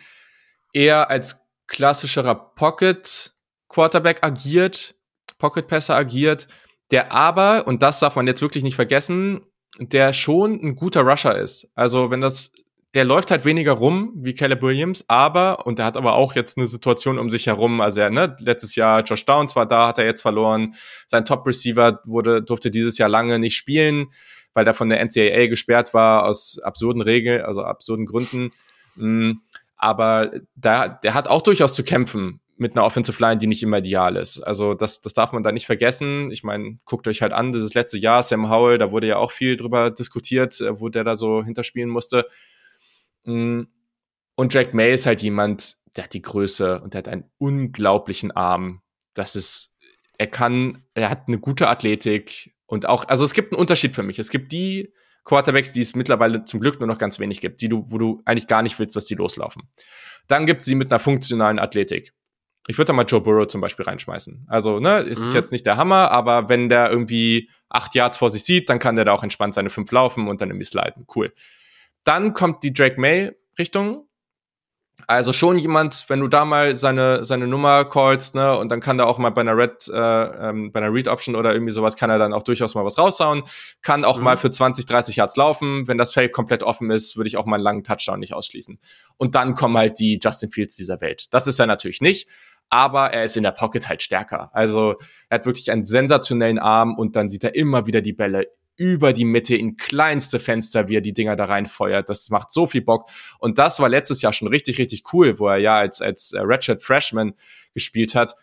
eher 0.73 1.11
als 1.11 1.43
klassischerer 1.67 2.35
Pocket 2.35 3.33
Quarterback 3.69 4.23
agiert, 4.23 4.95
Pocket 5.39 5.67
Passer 5.67 5.97
agiert, 5.97 6.49
der 6.91 7.13
aber, 7.13 7.67
und 7.67 7.83
das 7.83 8.01
darf 8.01 8.17
man 8.17 8.27
jetzt 8.27 8.43
wirklich 8.43 8.65
nicht 8.65 8.77
vergessen, 8.77 9.43
der 9.79 10.13
schon 10.13 10.61
ein 10.63 10.77
guter 10.77 11.03
Rusher 11.03 11.39
ist. 11.39 11.71
Also 11.75 12.11
wenn 12.11 12.21
das, 12.21 12.53
der 12.95 13.05
läuft 13.05 13.31
halt 13.33 13.45
weniger 13.45 13.73
rum 13.73 14.13
wie 14.17 14.35
Caleb 14.35 14.63
Williams, 14.63 15.05
aber, 15.09 15.67
und 15.67 15.79
der 15.79 15.87
hat 15.87 15.97
aber 15.97 16.15
auch 16.15 16.35
jetzt 16.35 16.57
eine 16.57 16.69
Situation 16.69 17.19
um 17.19 17.29
sich 17.29 17.47
herum, 17.49 17.81
also 17.81 18.01
er, 18.01 18.11
ne, 18.11 18.37
letztes 18.39 18.77
Jahr 18.77 19.03
Josh 19.03 19.27
Downs 19.27 19.57
war 19.57 19.67
da, 19.67 19.89
hat 19.89 19.99
er 19.99 20.07
jetzt 20.07 20.23
verloren, 20.23 20.75
sein 21.09 21.25
Top 21.25 21.47
Receiver 21.47 22.01
wurde, 22.05 22.43
durfte 22.43 22.71
dieses 22.71 22.97
Jahr 22.97 23.09
lange 23.09 23.39
nicht 23.41 23.57
spielen, 23.57 24.07
weil 24.55 24.67
er 24.67 24.75
von 24.75 24.89
der 24.89 25.05
NCAA 25.05 25.49
gesperrt 25.49 25.93
war 25.93 26.25
aus 26.25 26.61
absurden 26.63 27.03
Regeln, 27.03 27.45
also 27.45 27.65
absurden 27.65 28.07
Gründen. 28.07 28.53
Mm, 28.95 29.33
Aber 29.77 30.31
da, 30.55 30.89
der 30.89 31.15
hat 31.15 31.27
auch 31.27 31.43
durchaus 31.43 31.75
zu 31.75 31.83
kämpfen 31.83 32.41
mit 32.57 32.77
einer 32.77 32.87
Offensive 32.87 33.21
Line, 33.21 33.39
die 33.39 33.49
nicht 33.49 33.65
immer 33.65 33.79
ideal 33.79 34.15
ist. 34.15 34.41
Also 34.41 34.75
das, 34.75 35.01
das 35.01 35.13
darf 35.13 35.33
man 35.33 35.43
da 35.43 35.51
nicht 35.51 35.67
vergessen. 35.67 36.31
Ich 36.31 36.45
meine, 36.45 36.79
guckt 36.85 37.09
euch 37.09 37.21
halt 37.21 37.33
an, 37.33 37.53
dieses 37.53 37.75
letzte 37.75 37.99
Jahr, 37.99 38.23
Sam 38.23 38.49
Howell, 38.49 38.79
da 38.79 38.93
wurde 38.93 39.09
ja 39.09 39.17
auch 39.17 39.33
viel 39.33 39.57
drüber 39.57 39.91
diskutiert, 39.91 40.61
äh, 40.61 40.79
wo 40.79 40.89
der 40.89 41.03
da 41.03 41.17
so 41.17 41.43
hinterspielen 41.43 41.91
musste. 41.91 42.27
Mm, 43.25 43.63
Und 44.37 44.53
Jack 44.53 44.75
May 44.75 44.93
ist 44.93 45.07
halt 45.07 45.23
jemand, 45.23 45.77
der 45.97 46.05
hat 46.05 46.13
die 46.13 46.23
Größe 46.23 46.81
und 46.81 46.95
der 46.95 46.99
hat 46.99 47.09
einen 47.09 47.31
unglaublichen 47.39 48.33
Arm. 48.33 48.83
Das 49.15 49.37
ist, 49.37 49.73
er 50.19 50.27
kann, 50.27 50.83
er 50.95 51.09
hat 51.11 51.29
eine 51.29 51.39
gute 51.39 51.69
Athletik 51.69 52.55
und 52.67 52.87
auch, 52.87 53.07
also 53.09 53.25
es 53.25 53.33
gibt 53.33 53.53
einen 53.53 53.61
Unterschied 53.61 53.95
für 53.95 54.03
mich. 54.03 54.19
Es 54.19 54.31
gibt 54.31 54.51
die 54.53 54.93
Quarterbacks, 55.25 55.73
die 55.73 55.81
es 55.83 55.95
mittlerweile 55.95 56.45
zum 56.45 56.59
Glück 56.61 56.81
nur 56.81 56.89
noch 56.89 56.99
ganz 56.99 57.19
wenig 57.21 57.41
gibt, 57.41 57.61
die 57.61 57.69
du, 57.69 57.85
wo 57.91 57.99
du 57.99 58.23
eigentlich 58.25 58.49
gar 58.49 58.63
nicht 58.63 58.79
willst, 58.79 58.97
dass 58.97 59.05
die 59.07 59.15
loslaufen. 59.15 59.63
Dann 60.27 60.47
gibt 60.47 60.61
es 60.61 60.67
sie 60.67 60.75
mit 60.75 60.93
einer 60.93 60.99
funktionalen 60.99 61.59
Athletik. 61.59 62.13
Ich 62.67 62.77
würde 62.79 62.87
da 62.89 62.93
mal 62.95 63.05
Joe 63.07 63.21
Burrow 63.21 63.47
zum 63.47 63.61
Beispiel 63.61 63.85
reinschmeißen. 63.85 64.47
Also, 64.49 64.81
ne, 64.81 64.99
ist 65.01 65.29
Mhm. 65.29 65.35
jetzt 65.35 65.53
nicht 65.53 65.67
der 65.67 65.77
Hammer, 65.77 66.11
aber 66.11 66.49
wenn 66.49 66.69
der 66.69 66.91
irgendwie 66.91 67.51
acht 67.69 67.95
Yards 67.95 68.17
vor 68.17 68.31
sich 68.31 68.43
sieht, 68.45 68.69
dann 68.69 68.79
kann 68.79 68.97
der 68.97 69.05
da 69.05 69.13
auch 69.13 69.23
entspannt 69.23 69.55
seine 69.55 69.71
fünf 69.71 69.93
laufen 69.93 70.27
und 70.29 70.41
dann 70.41 70.49
irgendwie 70.51 70.65
sliden. 70.65 71.07
Cool. 71.15 71.33
Dann 72.05 72.33
kommt 72.35 72.63
die 72.63 72.73
Drake 72.73 73.01
May 73.01 73.33
Richtung. 73.59 74.07
Also 75.07 75.35
schon 75.35 75.59
jemand, 75.59 76.07
wenn 76.09 76.21
du 76.21 76.29
da 76.29 76.47
mal 76.47 76.77
seine, 76.77 77.27
seine 77.27 77.47
Nummer 77.47 77.85
callst, 77.85 78.35
ne, 78.37 78.57
und 78.57 78.71
dann 78.71 78.81
kann 78.81 78.97
der 78.97 79.07
auch 79.07 79.19
mal 79.19 79.31
bei 79.31 79.43
einer 79.43 79.55
Red, 79.55 79.89
äh, 79.93 79.95
ähm, 79.99 80.73
bei 80.73 80.81
einer 80.81 80.95
Read 80.95 81.09
Option 81.09 81.35
oder 81.37 81.53
irgendwie 81.53 81.73
sowas, 81.73 81.97
kann 81.97 82.09
er 82.09 82.19
dann 82.19 82.33
auch 82.33 82.43
durchaus 82.43 82.75
mal 82.75 82.87
was 82.87 82.97
raushauen, 82.97 83.43
kann 83.83 84.05
auch 84.05 84.17
Mhm. 84.17 84.25
mal 84.25 84.37
für 84.39 84.51
20, 84.51 84.87
30 84.87 85.17
Yards 85.17 85.37
laufen. 85.37 85.87
Wenn 85.89 85.99
das 85.99 86.15
Feld 86.15 86.33
komplett 86.33 86.63
offen 86.63 86.91
ist, 86.91 87.17
würde 87.17 87.29
ich 87.29 87.37
auch 87.37 87.45
mal 87.45 87.57
einen 87.57 87.65
langen 87.65 87.85
Touchdown 87.85 88.19
nicht 88.21 88.33
ausschließen. 88.33 88.79
Und 89.19 89.35
dann 89.35 89.55
kommen 89.55 89.77
halt 89.77 89.99
die 89.99 90.19
Justin 90.23 90.51
Fields 90.51 90.77
dieser 90.77 91.01
Welt. 91.03 91.35
Das 91.35 91.47
ist 91.47 91.59
er 91.59 91.67
natürlich 91.67 92.01
nicht, 92.01 92.27
aber 92.71 93.13
er 93.13 93.25
ist 93.25 93.37
in 93.37 93.43
der 93.43 93.53
Pocket 93.53 93.87
halt 93.87 94.03
stärker. 94.03 94.49
Also 94.55 94.95
er 95.29 95.35
hat 95.41 95.45
wirklich 95.47 95.71
einen 95.71 95.85
sensationellen 95.85 96.59
Arm 96.59 96.97
und 96.97 97.15
dann 97.15 97.29
sieht 97.29 97.45
er 97.45 97.55
immer 97.55 97.87
wieder 97.87 98.01
die 98.01 98.15
Bälle 98.15 98.47
über 98.77 99.13
die 99.13 99.25
Mitte 99.25 99.55
in 99.57 99.77
kleinste 99.77 100.41
Fenster, 100.41 100.89
wie 100.89 100.97
er 100.97 101.01
die 101.01 101.15
Dinger 101.15 101.37
da 101.37 101.45
reinfeuert. 101.45 102.09
Das 102.09 102.31
macht 102.31 102.51
so 102.51 102.67
viel 102.67 102.83
Bock. 102.83 103.09
Und 103.39 103.59
das 103.59 103.79
war 103.81 103.89
letztes 103.89 104.23
Jahr 104.23 104.33
schon 104.33 104.49
richtig, 104.49 104.79
richtig 104.79 105.05
cool, 105.13 105.39
wo 105.39 105.49
er 105.49 105.59
ja 105.59 105.77
als, 105.77 106.01
als 106.01 106.33
äh, 106.33 106.41
Ratchet 106.41 106.83
Freshman 106.83 107.35
gespielt 107.73 108.15
hat. 108.15 108.35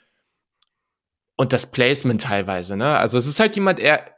Und 1.36 1.54
das 1.54 1.72
Placement 1.72 2.22
teilweise, 2.22 2.78
ne? 2.78 2.98
Also 2.98 3.18
es 3.18 3.28
ist 3.28 3.40
halt 3.40 3.56
jemand, 3.56 3.80
er, 3.80 4.16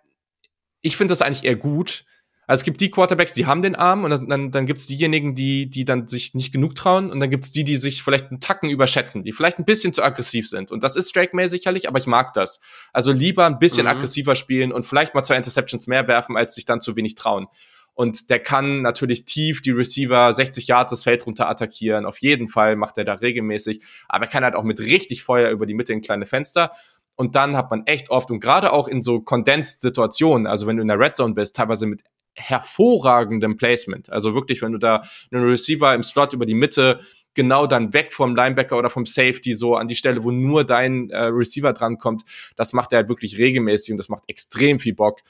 ich 0.82 0.98
finde 0.98 1.14
das 1.14 1.22
eigentlich 1.22 1.46
eher 1.46 1.56
gut. 1.56 2.06
Also 2.48 2.62
es 2.62 2.64
gibt 2.64 2.82
die 2.82 2.90
Quarterbacks, 2.92 3.34
die 3.34 3.46
haben 3.46 3.62
den 3.62 3.76
Arm 3.76 4.04
und 4.04 4.30
dann, 4.30 4.52
dann, 4.52 4.66
gibt 4.66 4.80
es 4.80 4.88
diejenigen, 4.88 5.34
die, 5.36 5.70
die 5.70 5.86
dann 5.86 6.08
sich 6.08 6.34
nicht 6.34 6.52
genug 6.52 6.76
trauen 6.76 7.12
und 7.12 7.20
dann 7.20 7.30
gibt 7.30 7.46
es 7.46 7.52
die, 7.52 7.64
die 7.64 7.78
sich 7.78 8.04
vielleicht 8.04 8.32
einen 8.32 8.42
Tacken 8.42 8.70
überschätzen, 8.70 9.24
die 9.24 9.32
vielleicht 9.32 9.60
ein 9.60 9.66
bisschen 9.66 9.94
zu 9.94 10.04
aggressiv 10.04 10.50
sind. 10.50 10.72
Und 10.72 10.84
das 10.84 10.96
ist 10.96 11.16
Drake 11.16 11.36
May 11.36 11.48
sicherlich, 11.48 11.88
aber 11.88 12.00
ich 12.00 12.08
mag 12.08 12.34
das. 12.34 12.60
Also 12.92 13.12
lieber 13.12 13.46
ein 13.46 13.60
bisschen 13.60 13.86
Mhm. 13.86 13.92
aggressiver 13.92 14.36
spielen 14.36 14.72
und 14.72 14.86
vielleicht 14.86 15.16
mal 15.16 15.24
zwei 15.24 15.38
Interceptions 15.38 15.88
mehr 15.88 16.08
werfen, 16.08 16.36
als 16.36 16.56
sich 16.56 16.66
dann 16.66 16.82
zu 16.82 16.96
wenig 16.96 17.16
trauen. 17.16 17.48
Und 17.96 18.30
der 18.32 18.40
kann 18.40 18.82
natürlich 18.82 19.26
tief 19.26 19.62
die 19.62 19.72
Receiver 19.72 20.34
60 20.34 20.68
Yards 20.68 20.90
das 20.90 21.04
Feld 21.04 21.26
runter 21.28 21.48
attackieren. 21.48 22.06
Auf 22.06 22.18
jeden 22.18 22.48
Fall 22.48 22.76
macht 22.76 22.98
er 22.98 23.06
da 23.06 23.14
regelmäßig. 23.14 23.84
Aber 24.10 24.26
er 24.26 24.32
kann 24.32 24.44
halt 24.44 24.56
auch 24.56 24.64
mit 24.64 24.80
richtig 24.80 25.24
Feuer 25.24 25.52
über 25.52 25.66
die 25.68 25.76
Mitte 25.76 25.94
in 25.94 26.02
kleine 26.02 26.26
Fenster. 26.26 26.72
Und 27.16 27.36
dann 27.36 27.56
hat 27.56 27.70
man 27.70 27.86
echt 27.86 28.10
oft 28.10 28.32
und 28.32 28.40
gerade 28.40 28.74
auch 28.74 28.88
in 28.88 29.04
so 29.04 29.22
Condensed-Situationen, 29.22 30.48
also 30.48 30.66
wenn 30.66 30.78
du 30.78 30.82
in 30.82 30.88
der 30.88 31.00
Red 31.00 31.16
Zone 31.16 31.36
bist, 31.36 31.56
teilweise 31.56 31.86
mit 31.86 32.04
hervorragendem 32.36 33.58
Placement. 33.58 34.10
Also 34.12 34.34
wirklich, 34.34 34.62
wenn 34.62 34.72
du 34.72 34.78
da 34.78 35.04
einen 35.32 35.44
Receiver 35.44 35.94
im 35.94 36.04
Slot 36.04 36.34
über 36.34 36.46
die 36.46 36.56
Mitte 36.56 37.00
genau 37.34 37.68
dann 37.68 37.94
weg 37.94 38.14
vom 38.14 38.36
Linebacker 38.36 38.78
oder 38.78 38.90
vom 38.90 39.06
Safety 39.06 39.54
so 39.54 39.76
an 39.76 39.88
die 39.88 39.96
Stelle, 39.96 40.24
wo 40.24 40.32
nur 40.32 40.64
dein 40.64 41.10
äh, 41.10 41.26
Receiver 41.26 41.74
drankommt, 41.74 42.24
das 42.56 42.74
macht 42.74 42.94
er 42.94 42.98
halt 42.98 43.10
wirklich 43.10 43.38
regelmäßig 43.38 43.92
und 43.92 43.98
das 43.98 44.10
macht 44.10 44.24
extrem 44.28 44.80
viel 44.80 44.94
Bock. 44.94 45.22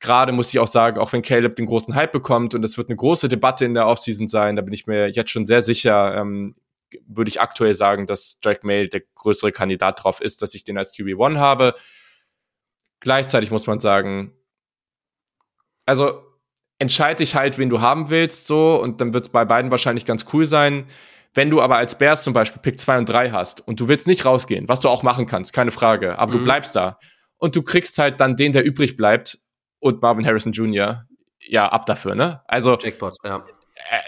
Gerade 0.00 0.32
muss 0.32 0.52
ich 0.52 0.58
auch 0.58 0.66
sagen, 0.66 0.98
auch 0.98 1.12
wenn 1.12 1.22
Caleb 1.22 1.54
den 1.56 1.66
großen 1.66 1.94
Hype 1.94 2.10
bekommt 2.10 2.54
und 2.54 2.64
es 2.64 2.76
wird 2.76 2.88
eine 2.88 2.96
große 2.96 3.28
Debatte 3.28 3.64
in 3.64 3.74
der 3.74 3.86
Offseason 3.86 4.26
sein, 4.26 4.56
da 4.56 4.62
bin 4.62 4.72
ich 4.72 4.86
mir 4.86 5.08
jetzt 5.12 5.30
schon 5.30 5.46
sehr 5.46 5.62
sicher, 5.62 6.16
ähm, 6.16 6.56
würde 7.06 7.28
ich 7.28 7.40
aktuell 7.40 7.74
sagen, 7.74 8.06
dass 8.06 8.40
Drake 8.40 8.66
May 8.66 8.88
der 8.88 9.02
größere 9.14 9.52
Kandidat 9.52 10.02
drauf 10.02 10.20
ist, 10.20 10.42
dass 10.42 10.54
ich 10.54 10.64
den 10.64 10.76
als 10.76 10.92
QB1 10.92 11.38
habe. 11.38 11.74
Gleichzeitig 13.00 13.50
muss 13.50 13.66
man 13.66 13.80
sagen, 13.80 14.32
also 15.86 16.22
entscheide 16.78 17.16
dich 17.18 17.34
halt, 17.34 17.58
wen 17.58 17.68
du 17.70 17.80
haben 17.80 18.10
willst, 18.10 18.46
so, 18.46 18.80
und 18.80 19.00
dann 19.00 19.12
wird 19.12 19.26
es 19.26 19.32
bei 19.32 19.44
beiden 19.44 19.70
wahrscheinlich 19.70 20.04
ganz 20.04 20.26
cool 20.32 20.46
sein. 20.46 20.86
Wenn 21.34 21.48
du 21.48 21.62
aber 21.62 21.76
als 21.76 21.96
Bears 21.96 22.24
zum 22.24 22.34
Beispiel 22.34 22.60
Pick 22.60 22.78
2 22.78 22.98
und 22.98 23.08
3 23.08 23.30
hast 23.30 23.66
und 23.66 23.80
du 23.80 23.88
willst 23.88 24.06
nicht 24.06 24.24
rausgehen, 24.26 24.68
was 24.68 24.80
du 24.80 24.88
auch 24.88 25.02
machen 25.02 25.26
kannst, 25.26 25.52
keine 25.52 25.70
Frage, 25.70 26.18
aber 26.18 26.32
Mhm. 26.32 26.38
du 26.38 26.44
bleibst 26.44 26.76
da 26.76 26.98
und 27.38 27.56
du 27.56 27.62
kriegst 27.62 27.96
halt 27.98 28.20
dann 28.20 28.36
den, 28.36 28.52
der 28.52 28.64
übrig 28.64 28.96
bleibt 28.96 29.38
und 29.78 30.02
Marvin 30.02 30.26
Harrison 30.26 30.52
Jr., 30.52 31.04
ja, 31.44 31.68
ab 31.68 31.86
dafür, 31.86 32.14
ne? 32.14 32.40
Also, 32.46 32.76
Jackpot, 32.78 33.16
ja. 33.24 33.44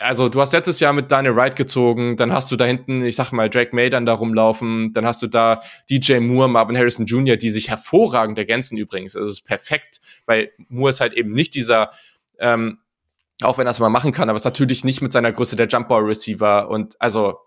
Also 0.01 0.29
du 0.29 0.41
hast 0.41 0.53
letztes 0.53 0.81
Jahr 0.81 0.93
mit 0.93 1.11
Daniel 1.11 1.37
Wright 1.37 1.57
gezogen, 1.57 2.17
dann 2.17 2.33
hast 2.33 2.51
du 2.51 2.57
da 2.57 2.65
hinten, 2.65 3.05
ich 3.05 3.17
sag 3.17 3.33
mal, 3.33 3.51
Drake 3.51 3.75
May 3.75 3.91
dann 3.91 4.07
da 4.07 4.15
rumlaufen, 4.15 4.93
dann 4.93 5.07
hast 5.07 5.23
du 5.23 5.27
da 5.27 5.63
DJ 5.91 6.19
Moore, 6.19 6.49
Marvin 6.49 6.77
Harrison 6.77 7.07
Jr., 7.07 7.37
die 7.37 7.51
sich 7.51 7.69
hervorragend 7.69 8.39
ergänzen 8.39 8.79
übrigens. 8.79 9.17
Also 9.17 9.31
es 9.31 9.39
ist 9.39 9.47
perfekt, 9.47 10.01
weil 10.27 10.53
Moore 10.69 10.91
ist 10.91 11.01
halt 11.01 11.15
eben 11.15 11.33
nicht 11.33 11.55
dieser, 11.55 11.91
ähm, 12.39 12.79
auch 13.43 13.59
wenn 13.59 13.67
er 13.67 13.73
es 13.73 13.81
mal 13.81 13.89
machen 13.91 14.13
kann, 14.13 14.29
aber 14.29 14.37
ist 14.37 14.45
natürlich 14.45 14.85
nicht 14.85 15.03
mit 15.03 15.13
seiner 15.13 15.33
Größe 15.33 15.57
der 15.57 15.69
Jumpball-Receiver 15.69 16.69
und 16.69 17.01
also 17.01 17.39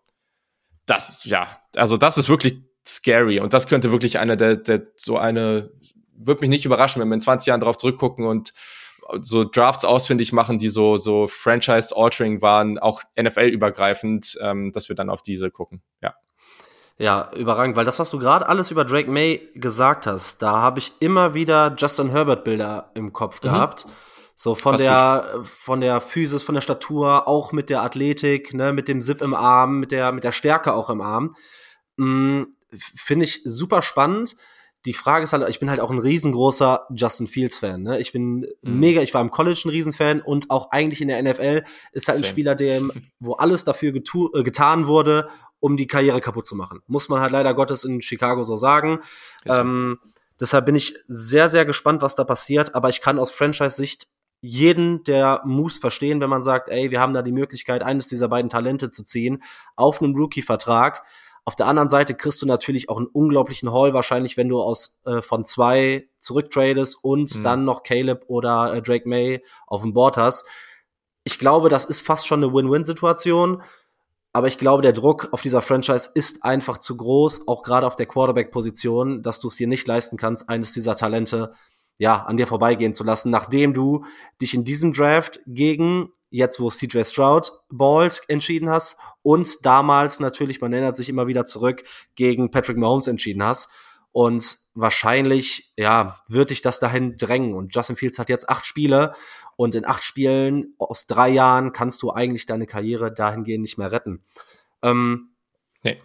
das, 0.85 1.25
ja, 1.25 1.47
also 1.75 1.97
das 1.97 2.17
ist 2.17 2.29
wirklich 2.29 2.61
scary 2.85 3.39
und 3.39 3.53
das 3.53 3.67
könnte 3.67 3.91
wirklich 3.91 4.19
eine 4.19 4.37
der, 4.37 4.55
der 4.57 4.87
so 4.95 5.17
eine, 5.17 5.71
würde 6.15 6.41
mich 6.41 6.49
nicht 6.49 6.65
überraschen, 6.65 7.01
wenn 7.01 7.09
wir 7.09 7.15
in 7.15 7.21
20 7.21 7.47
Jahren 7.47 7.61
drauf 7.61 7.77
zurückgucken 7.77 8.25
und 8.25 8.53
so 9.21 9.43
Drafts 9.43 9.85
ausfindig 9.85 10.33
machen, 10.33 10.57
die 10.57 10.69
so, 10.69 10.97
so 10.97 11.27
Franchise-Altering 11.27 12.41
waren, 12.41 12.77
auch 12.77 13.01
NFL-übergreifend, 13.19 14.37
ähm, 14.41 14.71
dass 14.71 14.89
wir 14.89 14.95
dann 14.95 15.09
auf 15.09 15.21
diese 15.21 15.51
gucken. 15.51 15.81
Ja. 16.01 16.15
Ja, 16.99 17.29
überragend, 17.35 17.75
weil 17.75 17.85
das, 17.85 17.99
was 17.99 18.09
du 18.09 18.17
gerade 18.17 18.49
alles 18.49 18.71
über 18.71 18.83
Drake 18.83 19.09
May 19.09 19.49
gesagt 19.53 20.07
hast, 20.07 20.41
da 20.41 20.61
habe 20.61 20.79
ich 20.79 20.93
immer 20.99 21.35
wieder 21.35 21.75
Justin 21.77 22.09
Herbert-Bilder 22.09 22.91
im 22.95 23.13
Kopf 23.13 23.41
mhm. 23.41 23.49
gehabt. 23.49 23.85
So 24.33 24.55
von 24.55 24.73
Passt 24.73 24.83
der, 24.83 25.29
gut. 25.33 25.47
von 25.47 25.81
der 25.81 26.01
Physis, 26.01 26.43
von 26.43 26.55
der 26.55 26.61
Statur, 26.61 27.27
auch 27.27 27.51
mit 27.51 27.69
der 27.69 27.83
Athletik, 27.83 28.53
ne, 28.53 28.73
mit 28.73 28.87
dem 28.87 29.01
Zip 29.01 29.21
im 29.21 29.33
Arm, 29.33 29.79
mit 29.79 29.91
der, 29.91 30.11
mit 30.11 30.23
der 30.23 30.31
Stärke 30.31 30.73
auch 30.73 30.89
im 30.89 31.01
Arm. 31.01 31.35
Mhm, 31.97 32.55
Finde 32.71 33.25
ich 33.25 33.41
super 33.45 33.81
spannend 33.81 34.35
die 34.87 34.93
Frage 34.93 35.23
ist 35.23 35.33
halt, 35.33 35.47
ich 35.49 35.59
bin 35.59 35.69
halt 35.69 35.81
auch 35.81 35.91
ein 35.91 35.99
riesengroßer 35.99 36.87
Justin 36.95 37.27
Fields-Fan. 37.27 37.83
Ne? 37.83 37.99
Ich 37.99 38.13
bin 38.13 38.47
mhm. 38.61 38.79
mega, 38.79 39.01
ich 39.01 39.13
war 39.13 39.21
im 39.21 39.31
College 39.31 39.63
ein 39.65 39.69
Riesenfan 39.69 40.21
und 40.21 40.49
auch 40.49 40.71
eigentlich 40.71 41.01
in 41.01 41.09
der 41.09 41.21
NFL 41.21 41.65
ist 41.91 42.07
halt 42.07 42.15
Same. 42.15 42.17
ein 42.19 42.23
Spieler, 42.23 42.55
dem, 42.55 42.93
wo 43.19 43.33
alles 43.33 43.65
dafür 43.65 43.91
getu 43.91 44.29
äh, 44.33 44.43
getan 44.43 44.87
wurde, 44.87 45.27
um 45.59 45.75
die 45.75 45.87
Karriere 45.87 46.21
kaputt 46.21 46.45
zu 46.45 46.55
machen. 46.55 46.79
Muss 46.87 47.09
man 47.09 47.19
halt 47.19 47.33
leider 47.33 47.53
Gottes 47.53 47.83
in 47.83 48.01
Chicago 48.01 48.43
so 48.43 48.55
sagen. 48.55 48.99
Ähm, 49.45 49.99
deshalb 50.39 50.65
bin 50.65 50.75
ich 50.75 50.95
sehr, 51.09 51.49
sehr 51.49 51.65
gespannt, 51.65 52.01
was 52.01 52.15
da 52.15 52.23
passiert, 52.23 52.73
aber 52.73 52.87
ich 52.87 53.01
kann 53.01 53.19
aus 53.19 53.29
Franchise-Sicht 53.31 54.07
jeden 54.39 55.03
der 55.03 55.41
Moves 55.43 55.79
verstehen, 55.79 56.21
wenn 56.21 56.29
man 56.29 56.43
sagt, 56.43 56.69
ey, 56.69 56.91
wir 56.91 57.01
haben 57.01 57.13
da 57.13 57.23
die 57.23 57.33
Möglichkeit, 57.33 57.83
eines 57.83 58.07
dieser 58.07 58.29
beiden 58.29 58.49
Talente 58.49 58.89
zu 58.89 59.03
ziehen, 59.03 59.43
auf 59.75 60.01
einen 60.01 60.15
Rookie-Vertrag 60.15 61.03
auf 61.47 61.55
der 61.55 61.67
anderen 61.67 61.87
Seite 61.87 62.13
kriegst 62.13 62.41
du 62.41 62.45
natürlich 62.45 62.89
auch 62.89 62.97
einen 62.97 63.07
unglaublichen 63.07 63.71
Haul, 63.71 63.93
wahrscheinlich, 63.93 64.35
wenn 64.35 64.49
du 64.49 64.59
aus 64.59 64.99
äh, 65.05 65.21
von 65.21 65.45
zwei 65.45 66.09
zurücktradest 66.19 67.01
und 67.01 67.37
mhm. 67.37 67.41
dann 67.41 67.63
noch 67.63 67.83
Caleb 67.83 68.25
oder 68.27 68.73
äh, 68.73 68.81
Drake 68.81 69.07
May 69.07 69.41
auf 69.65 69.81
dem 69.81 69.93
Board 69.93 70.17
hast. 70.17 70.45
Ich 71.23 71.39
glaube, 71.39 71.69
das 71.69 71.85
ist 71.85 72.01
fast 72.01 72.27
schon 72.27 72.43
eine 72.43 72.53
Win-Win-Situation. 72.53 73.63
Aber 74.33 74.47
ich 74.47 74.57
glaube, 74.57 74.81
der 74.81 74.91
Druck 74.91 75.29
auf 75.31 75.41
dieser 75.41 75.61
Franchise 75.61 76.09
ist 76.13 76.43
einfach 76.43 76.79
zu 76.79 76.97
groß, 76.97 77.47
auch 77.47 77.63
gerade 77.63 77.87
auf 77.87 77.95
der 77.95 78.07
Quarterback-Position, 78.07 79.23
dass 79.23 79.39
du 79.39 79.47
es 79.47 79.55
dir 79.55 79.67
nicht 79.67 79.87
leisten 79.87 80.17
kannst, 80.17 80.49
eines 80.49 80.73
dieser 80.73 80.97
Talente 80.97 81.53
ja 81.97 82.23
an 82.23 82.35
dir 82.35 82.47
vorbeigehen 82.47 82.93
zu 82.93 83.05
lassen, 83.05 83.29
nachdem 83.29 83.73
du 83.73 84.03
dich 84.41 84.53
in 84.53 84.65
diesem 84.65 84.91
Draft 84.91 85.39
gegen 85.47 86.09
jetzt 86.29 86.59
wo 86.59 86.69
CJ 86.69 87.03
Stroud 87.03 87.51
bald 87.69 88.21
entschieden 88.27 88.69
hast 88.69 88.97
und 89.21 89.65
damals 89.65 90.19
natürlich, 90.19 90.61
man 90.61 90.73
erinnert 90.73 90.97
sich 90.97 91.09
immer 91.09 91.27
wieder 91.27 91.45
zurück, 91.45 91.83
gegen 92.15 92.51
Patrick 92.51 92.77
Mahomes 92.77 93.07
entschieden 93.07 93.43
hast. 93.43 93.69
Und 94.13 94.57
wahrscheinlich, 94.73 95.71
ja, 95.77 96.23
wird 96.27 96.49
dich 96.49 96.61
das 96.61 96.79
dahin 96.79 97.17
drängen. 97.17 97.53
Und 97.53 97.75
Justin 97.75 97.95
Fields 97.95 98.17
hat 98.17 98.29
jetzt 98.29 98.49
acht 98.49 98.65
Spiele 98.65 99.13
und 99.57 99.75
in 99.75 99.85
acht 99.85 100.03
Spielen 100.03 100.73
aus 100.79 101.05
drei 101.05 101.29
Jahren 101.29 101.71
kannst 101.71 102.01
du 102.01 102.11
eigentlich 102.11 102.47
deine 102.47 102.65
Karriere 102.65 103.13
dahingehend 103.13 103.61
nicht 103.61 103.77
mehr 103.77 103.91
retten. 103.91 104.23
Ähm, 104.81 105.29
nee. 105.83 105.99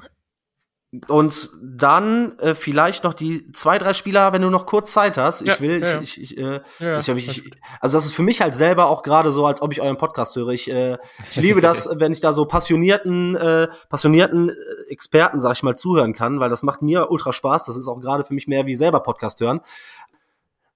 Und 1.09 1.48
dann 1.62 2.39
äh, 2.39 2.55
vielleicht 2.55 3.02
noch 3.02 3.14
die 3.14 3.51
zwei, 3.52 3.78
drei 3.78 3.94
Spieler, 3.94 4.35
wenn 4.35 4.43
du 4.43 4.51
noch 4.51 4.66
kurz 4.66 4.93
Zeit 4.93 5.16
hast. 5.16 5.40
Ich 5.40 5.48
ja, 5.48 5.60
will, 5.60 5.81
ja, 5.82 6.02
ich, 6.02 6.20
ich, 6.20 6.32
ich, 6.32 6.39
äh, 6.39 6.60
ja, 6.81 6.98
ich, 6.98 7.09
ich, 7.09 7.51
also 7.81 7.97
das 7.97 8.05
ist 8.05 8.12
für 8.12 8.23
mich 8.23 8.43
halt 8.43 8.55
selber 8.55 8.89
auch 8.89 9.02
gerade 9.02 9.32
so, 9.32 9.47
als 9.47 9.62
ob 9.62 9.73
ich 9.73 9.81
euren 9.81 9.97
Podcast 9.97 10.36
höre. 10.36 10.51
Ich, 10.51 10.70
äh, 10.70 10.98
ich 11.31 11.36
liebe 11.36 11.60
das, 11.62 11.89
wenn 11.94 12.12
ich 12.12 12.20
da 12.20 12.35
so 12.35 12.44
passionierten, 12.44 13.36
äh, 13.36 13.69
passionierten 13.89 14.51
äh, 14.51 14.52
Experten, 14.90 15.40
sag 15.40 15.52
ich 15.52 15.62
mal, 15.62 15.74
zuhören 15.74 16.12
kann, 16.12 16.40
weil 16.40 16.51
das 16.51 16.62
macht 16.62 16.82
mir 16.82 17.10
ultra 17.10 17.32
Spaß. 17.32 17.64
Das 17.64 17.78
ist 17.78 17.89
auch 17.89 18.01
gerade 18.01 18.23
für 18.23 18.35
mich 18.35 18.47
mehr 18.47 18.66
wie 18.66 18.77
selber 18.77 19.01
Podcast 19.01 19.40
hören. 19.40 19.62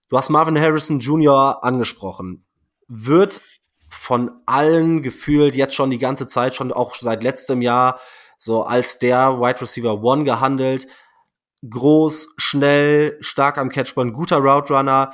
Du 0.09 0.17
hast 0.17 0.31
Marvin 0.31 0.59
Harrison 0.59 0.99
Jr. 0.99 1.63
angesprochen. 1.63 2.43
Wird 2.89 3.43
von 3.91 4.31
allen 4.47 5.03
gefühlt 5.03 5.55
jetzt 5.55 5.75
schon 5.75 5.91
die 5.91 5.99
ganze 5.99 6.27
Zeit, 6.27 6.55
schon 6.55 6.73
auch 6.73 6.95
seit 6.95 7.23
letztem 7.23 7.61
Jahr 7.61 8.01
so 8.39 8.63
als 8.63 8.99
der 8.99 9.41
Wide 9.41 9.61
Receiver 9.61 10.03
One 10.03 10.25
gehandelt. 10.25 10.87
Groß, 11.69 12.35
schnell, 12.37 13.17
stark 13.21 13.59
am 13.59 13.71
Catchpoint, 13.71 14.15
guter 14.15 14.39
Route 14.39 14.75
Runner, 14.75 15.11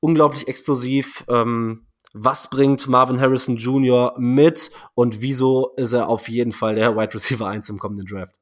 unglaublich 0.00 0.48
explosiv. 0.48 1.24
Ähm, 1.28 1.86
was 2.12 2.50
bringt 2.50 2.88
Marvin 2.88 3.20
Harrison 3.20 3.56
Jr. 3.56 4.14
mit 4.18 4.70
und 4.94 5.20
wieso 5.20 5.74
ist 5.76 5.92
er 5.92 6.08
auf 6.08 6.28
jeden 6.28 6.52
Fall 6.52 6.74
der 6.74 6.96
Wide 6.96 7.14
Receiver 7.14 7.46
1 7.46 7.68
im 7.68 7.78
kommenden 7.78 8.06
Draft? 8.06 8.36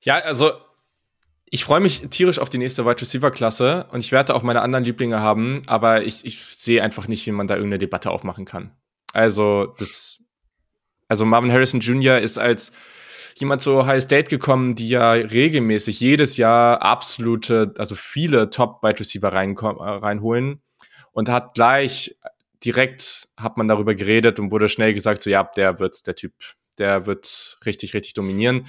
Ja, 0.00 0.18
also 0.18 0.52
ich 1.50 1.64
freue 1.64 1.80
mich 1.80 2.06
tierisch 2.10 2.38
auf 2.38 2.50
die 2.50 2.58
nächste 2.58 2.84
Wide 2.84 3.00
Receiver 3.00 3.30
Klasse 3.30 3.86
und 3.90 4.00
ich 4.00 4.12
werde 4.12 4.34
auch 4.34 4.42
meine 4.42 4.62
anderen 4.62 4.84
Lieblinge 4.84 5.20
haben, 5.20 5.62
aber 5.66 6.04
ich, 6.04 6.24
ich 6.24 6.44
sehe 6.54 6.82
einfach 6.82 7.08
nicht, 7.08 7.26
wie 7.26 7.32
man 7.32 7.46
da 7.46 7.54
irgendeine 7.54 7.78
Debatte 7.78 8.10
aufmachen 8.10 8.44
kann. 8.44 8.76
Also, 9.12 9.74
das 9.78 10.18
also 11.08 11.24
Marvin 11.24 11.52
Harrison 11.52 11.80
Jr. 11.80 12.18
ist 12.18 12.38
als 12.38 12.72
jemand 13.36 13.62
zu 13.62 13.76
Ohio 13.76 14.00
State 14.00 14.30
gekommen, 14.30 14.74
die 14.74 14.88
ja 14.88 15.12
regelmäßig 15.12 16.00
jedes 16.00 16.36
Jahr 16.36 16.82
absolute, 16.82 17.74
also 17.78 17.94
viele 17.94 18.50
Top-Wide 18.50 19.00
Receiver 19.00 19.32
rein, 19.32 19.56
äh, 19.56 19.66
reinholen 19.66 20.60
und 21.12 21.28
hat 21.28 21.54
gleich 21.54 22.16
direkt 22.64 23.28
hat 23.36 23.56
man 23.56 23.68
darüber 23.68 23.94
geredet 23.94 24.40
und 24.40 24.50
wurde 24.50 24.68
schnell 24.68 24.94
gesagt, 24.94 25.22
so 25.22 25.30
ja, 25.30 25.44
der 25.44 25.78
wird 25.78 26.06
der 26.06 26.14
Typ, 26.14 26.32
der 26.78 27.06
wird 27.06 27.58
richtig, 27.64 27.94
richtig 27.94 28.14
dominieren. 28.14 28.66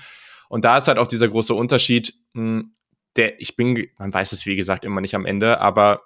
Und 0.48 0.66
da 0.66 0.78
ist 0.78 0.88
halt 0.88 0.98
auch 0.98 1.08
dieser 1.08 1.28
große 1.28 1.54
Unterschied, 1.54 2.14
hm, 2.34 2.74
der, 3.16 3.40
ich 3.42 3.56
bin, 3.56 3.88
man 3.98 4.14
weiß 4.14 4.32
es 4.32 4.46
wie 4.46 4.56
gesagt 4.56 4.86
immer 4.86 5.02
nicht 5.02 5.16
am 5.16 5.26
Ende, 5.26 5.60
aber 5.60 6.02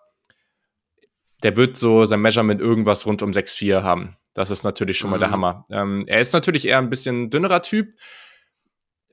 der 1.43 1.57
wird 1.57 1.76
so 1.76 2.05
sein 2.05 2.22
Measurement 2.22 2.61
irgendwas 2.61 3.05
rund 3.05 3.22
um 3.22 3.31
6,4 3.31 3.84
haben. 3.84 4.15
Das 4.34 4.49
ist 4.49 4.64
natürlich 4.64 4.97
schon 4.97 5.11
mal 5.11 5.19
der 5.19 5.27
mhm. 5.30 5.34
Hammer. 5.34 5.65
Ähm, 5.69 6.03
er 6.07 6.19
ist 6.19 6.34
natürlich 6.34 6.68
eher 6.68 6.80
ein 6.80 6.89
bisschen 6.89 7.30
dünnerer 7.30 7.61
Typ. 7.61 7.93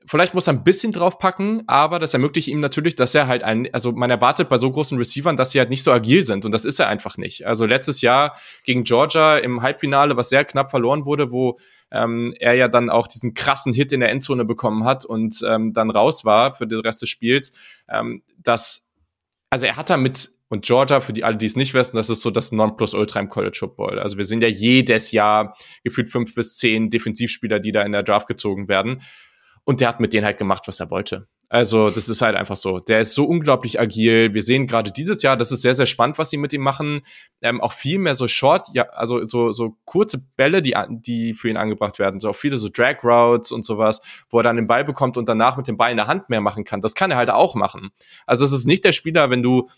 Vielleicht 0.03 0.33
muss 0.33 0.47
er 0.47 0.53
ein 0.53 0.63
bisschen 0.63 0.91
draufpacken, 0.91 1.63
aber 1.67 1.99
das 1.99 2.15
ermöglicht 2.15 2.47
ihm 2.47 2.59
natürlich, 2.59 2.95
dass 2.95 3.13
er 3.13 3.27
halt 3.27 3.43
ein, 3.43 3.71
also 3.71 3.91
man 3.91 4.09
erwartet 4.09 4.49
bei 4.49 4.57
so 4.57 4.71
großen 4.71 4.97
Receivern, 4.97 5.37
dass 5.37 5.51
sie 5.51 5.59
halt 5.59 5.69
nicht 5.69 5.83
so 5.83 5.91
agil 5.91 6.23
sind 6.23 6.43
und 6.43 6.51
das 6.51 6.65
ist 6.65 6.79
er 6.79 6.87
einfach 6.87 7.17
nicht. 7.17 7.45
Also 7.45 7.67
letztes 7.67 8.01
Jahr 8.01 8.35
gegen 8.63 8.83
Georgia 8.83 9.37
im 9.37 9.61
Halbfinale, 9.61 10.17
was 10.17 10.29
sehr 10.29 10.43
knapp 10.43 10.71
verloren 10.71 11.05
wurde, 11.05 11.31
wo 11.31 11.59
ähm, 11.91 12.33
er 12.39 12.55
ja 12.55 12.67
dann 12.67 12.89
auch 12.89 13.05
diesen 13.05 13.35
krassen 13.35 13.73
Hit 13.73 13.91
in 13.91 13.99
der 13.99 14.09
Endzone 14.09 14.43
bekommen 14.43 14.85
hat 14.85 15.05
und 15.05 15.43
ähm, 15.47 15.71
dann 15.71 15.91
raus 15.91 16.25
war 16.25 16.55
für 16.55 16.65
den 16.65 16.79
Rest 16.79 17.03
des 17.03 17.09
Spiels, 17.09 17.53
ähm, 17.87 18.23
dass, 18.39 18.87
also 19.51 19.67
er 19.67 19.77
hat 19.77 19.91
da 19.91 19.97
mit 19.97 20.31
und 20.51 20.65
Georgia, 20.65 20.99
für 20.99 21.13
die 21.13 21.23
alle, 21.23 21.37
die 21.37 21.45
es 21.45 21.55
nicht 21.55 21.73
wissen, 21.73 21.95
das 21.95 22.09
ist 22.09 22.21
so 22.21 22.29
das 22.29 22.51
Nonplusultra 22.51 23.21
im 23.21 23.29
College 23.29 23.55
Football. 23.57 23.99
Also 23.99 24.17
wir 24.17 24.25
sind 24.25 24.43
ja 24.43 24.49
jedes 24.49 25.11
Jahr 25.11 25.55
gefühlt 25.85 26.09
fünf 26.09 26.35
bis 26.35 26.57
zehn 26.57 26.89
Defensivspieler, 26.89 27.59
die 27.59 27.71
da 27.71 27.83
in 27.83 27.93
der 27.93 28.03
Draft 28.03 28.27
gezogen 28.27 28.67
werden. 28.67 29.01
Und 29.63 29.79
der 29.79 29.87
hat 29.87 30.01
mit 30.01 30.11
denen 30.11 30.25
halt 30.25 30.37
gemacht, 30.37 30.63
was 30.67 30.81
er 30.81 30.91
wollte. 30.91 31.29
Also 31.47 31.89
das 31.89 32.09
ist 32.09 32.21
halt 32.21 32.35
einfach 32.35 32.57
so. 32.57 32.79
Der 32.79 32.99
ist 32.99 33.13
so 33.13 33.23
unglaublich 33.23 33.79
agil. 33.79 34.33
Wir 34.33 34.41
sehen 34.41 34.67
gerade 34.67 34.91
dieses 34.91 35.21
Jahr, 35.21 35.37
das 35.37 35.53
ist 35.53 35.61
sehr, 35.61 35.73
sehr 35.73 35.85
spannend, 35.85 36.17
was 36.17 36.29
sie 36.29 36.37
mit 36.37 36.51
ihm 36.51 36.61
machen. 36.61 37.03
Ähm, 37.41 37.61
auch 37.61 37.71
viel 37.71 37.97
mehr 37.97 38.15
so 38.15 38.27
Short, 38.27 38.67
ja, 38.73 38.89
also 38.89 39.23
so, 39.23 39.53
so 39.53 39.77
kurze 39.85 40.21
Bälle, 40.35 40.61
die, 40.61 40.75
die 40.89 41.33
für 41.33 41.47
ihn 41.47 41.55
angebracht 41.55 41.97
werden. 41.97 42.19
So 42.19 42.29
auch 42.29 42.35
viele 42.35 42.57
so 42.57 42.67
Drag 42.67 43.01
Routes 43.05 43.53
und 43.53 43.63
sowas, 43.63 44.01
wo 44.29 44.39
er 44.39 44.43
dann 44.43 44.57
den 44.57 44.67
Ball 44.67 44.83
bekommt 44.83 45.15
und 45.15 45.29
danach 45.29 45.55
mit 45.55 45.69
dem 45.69 45.77
Ball 45.77 45.91
in 45.91 45.97
der 45.97 46.07
Hand 46.07 46.29
mehr 46.29 46.41
machen 46.41 46.65
kann. 46.65 46.81
Das 46.81 46.93
kann 46.93 47.11
er 47.11 47.17
halt 47.17 47.29
auch 47.29 47.55
machen. 47.55 47.91
Also 48.25 48.43
es 48.43 48.51
ist 48.51 48.65
nicht 48.65 48.83
der 48.83 48.91
Spieler, 48.91 49.29
wenn 49.29 49.43
du 49.43 49.69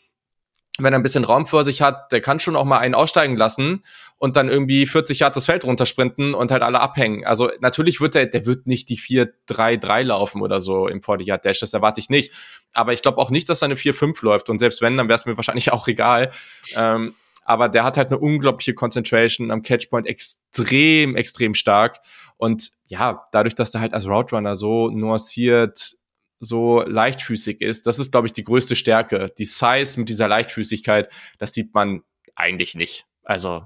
wenn 0.79 0.93
er 0.93 0.99
ein 0.99 1.03
bisschen 1.03 1.23
Raum 1.23 1.45
vor 1.45 1.63
sich 1.63 1.81
hat, 1.81 2.11
der 2.11 2.19
kann 2.19 2.39
schon 2.39 2.55
auch 2.55 2.65
mal 2.65 2.79
einen 2.79 2.95
aussteigen 2.95 3.37
lassen 3.37 3.83
und 4.17 4.35
dann 4.35 4.49
irgendwie 4.49 4.87
40 4.87 5.19
Yards 5.19 5.35
das 5.35 5.45
Feld 5.45 5.65
runtersprinten 5.65 6.33
und 6.33 6.51
halt 6.51 6.63
alle 6.63 6.79
abhängen. 6.79 7.25
Also 7.25 7.51
natürlich 7.59 8.01
wird 8.01 8.15
der, 8.15 8.25
der 8.25 8.45
wird 8.45 8.65
nicht 8.65 8.89
die 8.89 8.97
4-3-3 8.97 10.03
laufen 10.03 10.41
oder 10.41 10.59
so 10.59 10.87
im 10.87 11.03
40 11.03 11.27
Yard 11.27 11.45
Dash, 11.45 11.59
das 11.59 11.73
erwarte 11.73 11.99
ich 11.99 12.09
nicht. 12.09 12.31
Aber 12.73 12.91
ich 12.93 13.03
glaube 13.03 13.19
auch 13.19 13.29
nicht, 13.29 13.49
dass 13.49 13.59
seine 13.59 13.75
4-5 13.75 14.23
läuft 14.25 14.49
und 14.49 14.57
selbst 14.57 14.81
wenn, 14.81 14.97
dann 14.97 15.07
wäre 15.07 15.17
es 15.17 15.25
mir 15.25 15.37
wahrscheinlich 15.37 15.71
auch 15.73 15.87
egal. 15.87 16.31
Ähm, 16.75 17.13
aber 17.45 17.69
der 17.69 17.83
hat 17.83 17.97
halt 17.97 18.07
eine 18.07 18.19
unglaubliche 18.19 18.73
Concentration 18.73 19.51
am 19.51 19.61
Catchpoint 19.61 20.07
extrem, 20.07 21.15
extrem 21.15 21.55
stark. 21.55 21.99
Und 22.37 22.71
ja, 22.87 23.27
dadurch, 23.31 23.53
dass 23.53 23.73
er 23.75 23.81
halt 23.81 23.93
als 23.93 24.07
Route 24.07 24.35
Runner 24.35 24.55
so 24.55 24.89
nuanciert 24.89 25.97
so 26.43 26.81
leichtfüßig 26.81 27.61
ist. 27.61 27.87
Das 27.87 27.99
ist, 27.99 28.11
glaube 28.11 28.27
ich, 28.27 28.33
die 28.33 28.43
größte 28.43 28.75
Stärke. 28.75 29.27
Die 29.37 29.45
Size 29.45 29.99
mit 29.99 30.09
dieser 30.09 30.27
Leichtfüßigkeit, 30.27 31.11
das 31.37 31.53
sieht 31.53 31.73
man 31.73 32.01
eigentlich 32.35 32.75
nicht. 32.75 33.05
Also, 33.23 33.63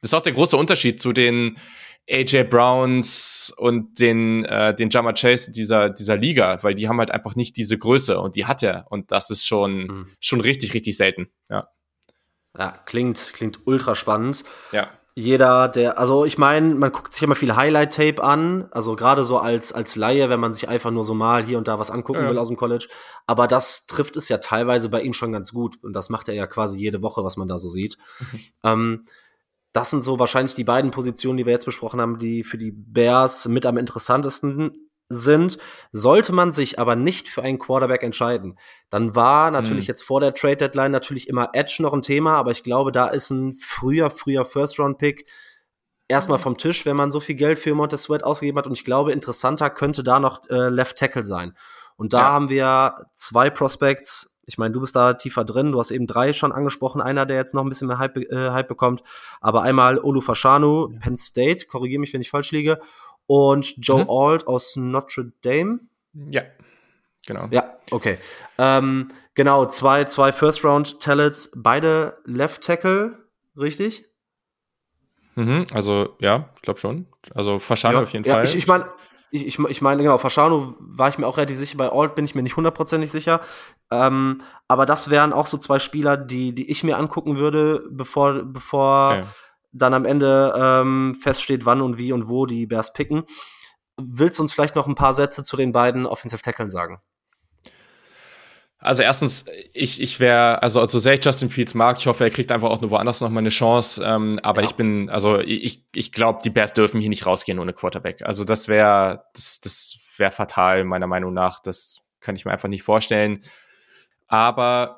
das 0.00 0.10
ist 0.10 0.14
auch 0.14 0.22
der 0.22 0.32
große 0.32 0.56
Unterschied 0.56 1.00
zu 1.00 1.12
den 1.12 1.58
AJ 2.10 2.44
Browns 2.44 3.52
und 3.56 4.00
den, 4.00 4.44
äh, 4.46 4.74
den 4.74 4.90
Jama 4.90 5.12
Chase 5.12 5.52
dieser, 5.52 5.90
dieser 5.90 6.16
Liga, 6.16 6.62
weil 6.62 6.74
die 6.74 6.88
haben 6.88 6.98
halt 6.98 7.10
einfach 7.10 7.36
nicht 7.36 7.56
diese 7.56 7.76
Größe 7.76 8.18
und 8.18 8.36
die 8.36 8.46
hat 8.46 8.62
er. 8.62 8.86
Und 8.90 9.12
das 9.12 9.30
ist 9.30 9.46
schon, 9.46 9.86
mhm. 9.86 10.08
schon 10.20 10.40
richtig, 10.40 10.74
richtig 10.74 10.96
selten. 10.96 11.28
Ja. 11.50 11.68
Ja, 12.56 12.72
klingt, 12.86 13.32
klingt 13.34 13.66
ultra 13.66 13.94
spannend. 13.94 14.44
Ja. 14.72 14.97
Jeder, 15.18 15.66
der, 15.66 15.98
also 15.98 16.24
ich 16.24 16.38
meine, 16.38 16.76
man 16.76 16.92
guckt 16.92 17.12
sich 17.12 17.24
immer 17.24 17.34
viel 17.34 17.56
Highlight-Tape 17.56 18.22
an, 18.22 18.68
also 18.70 18.94
gerade 18.94 19.24
so 19.24 19.38
als, 19.38 19.72
als 19.72 19.96
Laie, 19.96 20.30
wenn 20.30 20.38
man 20.38 20.54
sich 20.54 20.68
einfach 20.68 20.92
nur 20.92 21.02
so 21.02 21.12
mal 21.12 21.42
hier 21.42 21.58
und 21.58 21.66
da 21.66 21.80
was 21.80 21.90
angucken 21.90 22.22
ja. 22.22 22.30
will 22.30 22.38
aus 22.38 22.46
dem 22.46 22.56
College. 22.56 22.86
Aber 23.26 23.48
das 23.48 23.86
trifft 23.86 24.16
es 24.16 24.28
ja 24.28 24.38
teilweise 24.38 24.88
bei 24.88 25.02
ihm 25.02 25.12
schon 25.12 25.32
ganz 25.32 25.52
gut. 25.52 25.82
Und 25.82 25.92
das 25.94 26.08
macht 26.08 26.28
er 26.28 26.34
ja 26.34 26.46
quasi 26.46 26.78
jede 26.78 27.02
Woche, 27.02 27.24
was 27.24 27.36
man 27.36 27.48
da 27.48 27.58
so 27.58 27.68
sieht. 27.68 27.98
ähm, 28.62 29.06
das 29.72 29.90
sind 29.90 30.04
so 30.04 30.20
wahrscheinlich 30.20 30.54
die 30.54 30.62
beiden 30.62 30.92
Positionen, 30.92 31.36
die 31.36 31.46
wir 31.46 31.52
jetzt 31.52 31.64
besprochen 31.64 32.00
haben, 32.00 32.20
die 32.20 32.44
für 32.44 32.56
die 32.56 32.70
Bears 32.70 33.48
mit 33.48 33.66
am 33.66 33.76
interessantesten 33.76 34.87
sind. 35.08 35.58
Sollte 35.92 36.32
man 36.32 36.52
sich 36.52 36.78
aber 36.78 36.96
nicht 36.96 37.28
für 37.28 37.42
einen 37.42 37.58
Quarterback 37.58 38.02
entscheiden, 38.02 38.58
dann 38.90 39.14
war 39.14 39.50
natürlich 39.50 39.86
mhm. 39.86 39.88
jetzt 39.88 40.02
vor 40.02 40.20
der 40.20 40.34
Trade 40.34 40.56
Deadline 40.56 40.90
natürlich 40.90 41.28
immer 41.28 41.50
Edge 41.52 41.78
noch 41.80 41.92
ein 41.92 42.02
Thema, 42.02 42.36
aber 42.36 42.50
ich 42.50 42.62
glaube, 42.62 42.92
da 42.92 43.08
ist 43.08 43.30
ein 43.30 43.54
früher, 43.54 44.10
früher 44.10 44.44
First 44.44 44.78
Round 44.78 44.98
Pick 44.98 45.26
erstmal 46.08 46.38
vom 46.38 46.56
Tisch, 46.56 46.86
wenn 46.86 46.96
man 46.96 47.10
so 47.10 47.20
viel 47.20 47.36
Geld 47.36 47.58
für 47.58 47.74
Montez 47.74 48.02
Sweat 48.02 48.24
ausgegeben 48.24 48.58
hat. 48.58 48.66
Und 48.66 48.72
ich 48.72 48.84
glaube, 48.84 49.12
interessanter 49.12 49.70
könnte 49.70 50.02
da 50.02 50.18
noch 50.18 50.48
äh, 50.48 50.68
Left 50.68 50.96
Tackle 50.96 51.24
sein. 51.24 51.54
Und 51.96 52.12
da 52.12 52.20
ja. 52.20 52.32
haben 52.32 52.48
wir 52.48 53.06
zwei 53.14 53.50
Prospects, 53.50 54.38
ich 54.46 54.56
meine, 54.56 54.72
du 54.72 54.80
bist 54.80 54.96
da 54.96 55.12
tiefer 55.12 55.44
drin. 55.44 55.72
Du 55.72 55.78
hast 55.78 55.90
eben 55.90 56.06
drei 56.06 56.32
schon 56.32 56.52
angesprochen. 56.52 57.02
Einer, 57.02 57.26
der 57.26 57.36
jetzt 57.36 57.52
noch 57.52 57.62
ein 57.62 57.68
bisschen 57.68 57.86
mehr 57.86 57.98
Hype, 57.98 58.16
äh, 58.16 58.50
Hype 58.50 58.66
bekommt. 58.66 59.02
Aber 59.42 59.60
einmal 59.60 59.98
Olu 59.98 60.22
Fashanu, 60.22 60.90
ja. 60.90 60.98
Penn 61.00 61.18
State, 61.18 61.66
korrigiere 61.66 62.00
mich, 62.00 62.14
wenn 62.14 62.22
ich 62.22 62.30
falsch 62.30 62.50
liege. 62.52 62.80
Und 63.28 63.74
Joe 63.76 64.04
mhm. 64.04 64.10
Alt 64.10 64.46
aus 64.46 64.74
Notre 64.76 65.32
Dame. 65.42 65.80
Ja, 66.30 66.42
genau. 67.26 67.46
Ja, 67.50 67.76
okay. 67.90 68.16
Ähm, 68.56 69.08
genau, 69.34 69.66
zwei, 69.66 70.04
zwei 70.04 70.32
First-Round-Talents, 70.32 71.52
beide 71.54 72.16
Left 72.24 72.62
Tackle, 72.62 73.18
richtig? 73.54 74.06
Mhm, 75.34 75.66
also, 75.74 76.16
ja, 76.20 76.48
ich 76.56 76.62
glaube 76.62 76.80
schon. 76.80 77.06
Also, 77.34 77.58
Fashanu 77.58 77.98
ja, 77.98 78.02
auf 78.02 78.12
jeden 78.14 78.24
ja, 78.24 78.32
Fall. 78.32 78.44
Ich, 78.46 78.56
ich 78.56 78.66
meine, 78.66 78.86
ich, 79.30 79.46
ich, 79.46 79.58
ich 79.58 79.82
meine, 79.82 80.02
genau, 80.02 80.16
Fashanu 80.16 80.74
war 80.80 81.10
ich 81.10 81.18
mir 81.18 81.26
auch 81.26 81.36
relativ 81.36 81.58
sicher, 81.58 81.76
bei 81.76 81.90
Alt 81.90 82.14
bin 82.14 82.24
ich 82.24 82.34
mir 82.34 82.42
nicht 82.42 82.56
hundertprozentig 82.56 83.12
sicher. 83.12 83.42
Ähm, 83.90 84.40
aber 84.68 84.86
das 84.86 85.10
wären 85.10 85.34
auch 85.34 85.46
so 85.46 85.58
zwei 85.58 85.78
Spieler, 85.80 86.16
die, 86.16 86.54
die 86.54 86.70
ich 86.70 86.82
mir 86.82 86.96
angucken 86.96 87.36
würde, 87.36 87.84
bevor, 87.90 88.42
bevor 88.42 89.10
okay. 89.10 89.24
Dann 89.72 89.94
am 89.94 90.04
Ende 90.04 90.54
ähm, 90.56 91.14
feststeht, 91.14 91.64
wann 91.66 91.82
und 91.82 91.98
wie 91.98 92.12
und 92.12 92.28
wo 92.28 92.46
die 92.46 92.66
Bears 92.66 92.92
picken. 92.92 93.24
Willst 93.96 94.38
du 94.38 94.42
uns 94.42 94.52
vielleicht 94.52 94.76
noch 94.76 94.86
ein 94.86 94.94
paar 94.94 95.14
Sätze 95.14 95.42
zu 95.42 95.56
den 95.56 95.72
beiden 95.72 96.06
Offensive 96.06 96.42
Tacklen 96.42 96.70
sagen? 96.70 97.00
Also 98.80 99.02
erstens, 99.02 99.44
ich, 99.72 100.00
ich 100.00 100.20
wäre, 100.20 100.62
also 100.62 100.84
so 100.86 101.00
sehr 101.00 101.14
ich 101.14 101.24
Justin 101.24 101.50
Fields 101.50 101.74
mag, 101.74 101.98
ich 101.98 102.06
hoffe, 102.06 102.22
er 102.22 102.30
kriegt 102.30 102.52
einfach 102.52 102.70
auch 102.70 102.80
nur 102.80 102.90
woanders 102.90 103.20
noch 103.20 103.28
mal 103.28 103.40
eine 103.40 103.48
Chance. 103.48 104.02
Ähm, 104.04 104.38
aber 104.44 104.60
ja. 104.60 104.68
ich 104.68 104.76
bin, 104.76 105.10
also 105.10 105.40
ich, 105.40 105.84
ich 105.92 106.12
glaube, 106.12 106.40
die 106.44 106.50
Bears 106.50 106.74
dürfen 106.74 107.00
hier 107.00 107.10
nicht 107.10 107.26
rausgehen 107.26 107.58
ohne 107.58 107.72
Quarterback. 107.72 108.22
Also 108.22 108.44
das 108.44 108.68
wäre, 108.68 109.24
das, 109.34 109.60
das 109.60 109.98
wäre 110.16 110.30
fatal, 110.30 110.84
meiner 110.84 111.08
Meinung 111.08 111.34
nach. 111.34 111.58
Das 111.60 112.02
kann 112.20 112.36
ich 112.36 112.44
mir 112.44 112.52
einfach 112.52 112.68
nicht 112.68 112.84
vorstellen. 112.84 113.42
Aber 114.28 114.97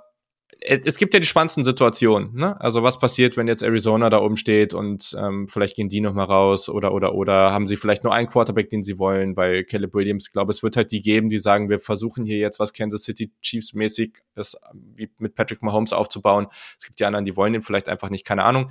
es 0.62 0.99
gibt 0.99 1.15
ja 1.15 1.20
die 1.20 1.27
spannendsten 1.27 1.65
Situationen. 1.65 2.35
Ne? 2.35 2.61
Also 2.61 2.82
was 2.82 2.99
passiert, 2.99 3.37
wenn 3.37 3.47
jetzt 3.47 3.62
Arizona 3.62 4.11
da 4.11 4.20
oben 4.20 4.37
steht 4.37 4.74
und 4.74 5.16
ähm, 5.19 5.49
vielleicht 5.49 5.77
gehen 5.77 5.89
die 5.89 6.01
noch 6.01 6.12
mal 6.12 6.24
raus 6.24 6.69
oder 6.69 6.93
oder 6.93 7.15
oder 7.15 7.53
haben 7.53 7.66
sie 7.66 7.77
vielleicht 7.77 8.05
nur 8.05 8.12
einen 8.12 8.28
Quarterback, 8.28 8.69
den 8.69 8.82
sie 8.82 8.99
wollen, 8.99 9.37
weil 9.37 9.65
Caleb 9.65 9.95
Williams, 9.95 10.32
glaube 10.32 10.51
es 10.51 10.62
wird 10.62 10.77
halt 10.77 10.93
die 10.93 11.01
geben, 11.01 11.31
die 11.31 11.39
sagen, 11.39 11.70
wir 11.70 11.81
versuchen 11.81 12.24
hier 12.24 12.39
jetzt 12.39 12.61
was 12.61 12.73
Kansas 12.73 13.05
City 13.05 13.32
Chiefs 13.41 13.73
mäßig 13.73 14.19
das 14.35 14.61
wie 14.97 15.11
mit 15.19 15.35
Patrick 15.35 15.62
Mahomes 15.62 15.93
aufzubauen. 15.93 16.47
Es 16.78 16.85
gibt 16.85 17.01
die 17.01 17.05
anderen, 17.05 17.24
die 17.24 17.37
wollen 17.37 17.53
den 17.55 17.62
vielleicht 17.62 17.89
einfach 17.89 18.11
nicht, 18.11 18.27
keine 18.27 18.45
Ahnung. 18.45 18.70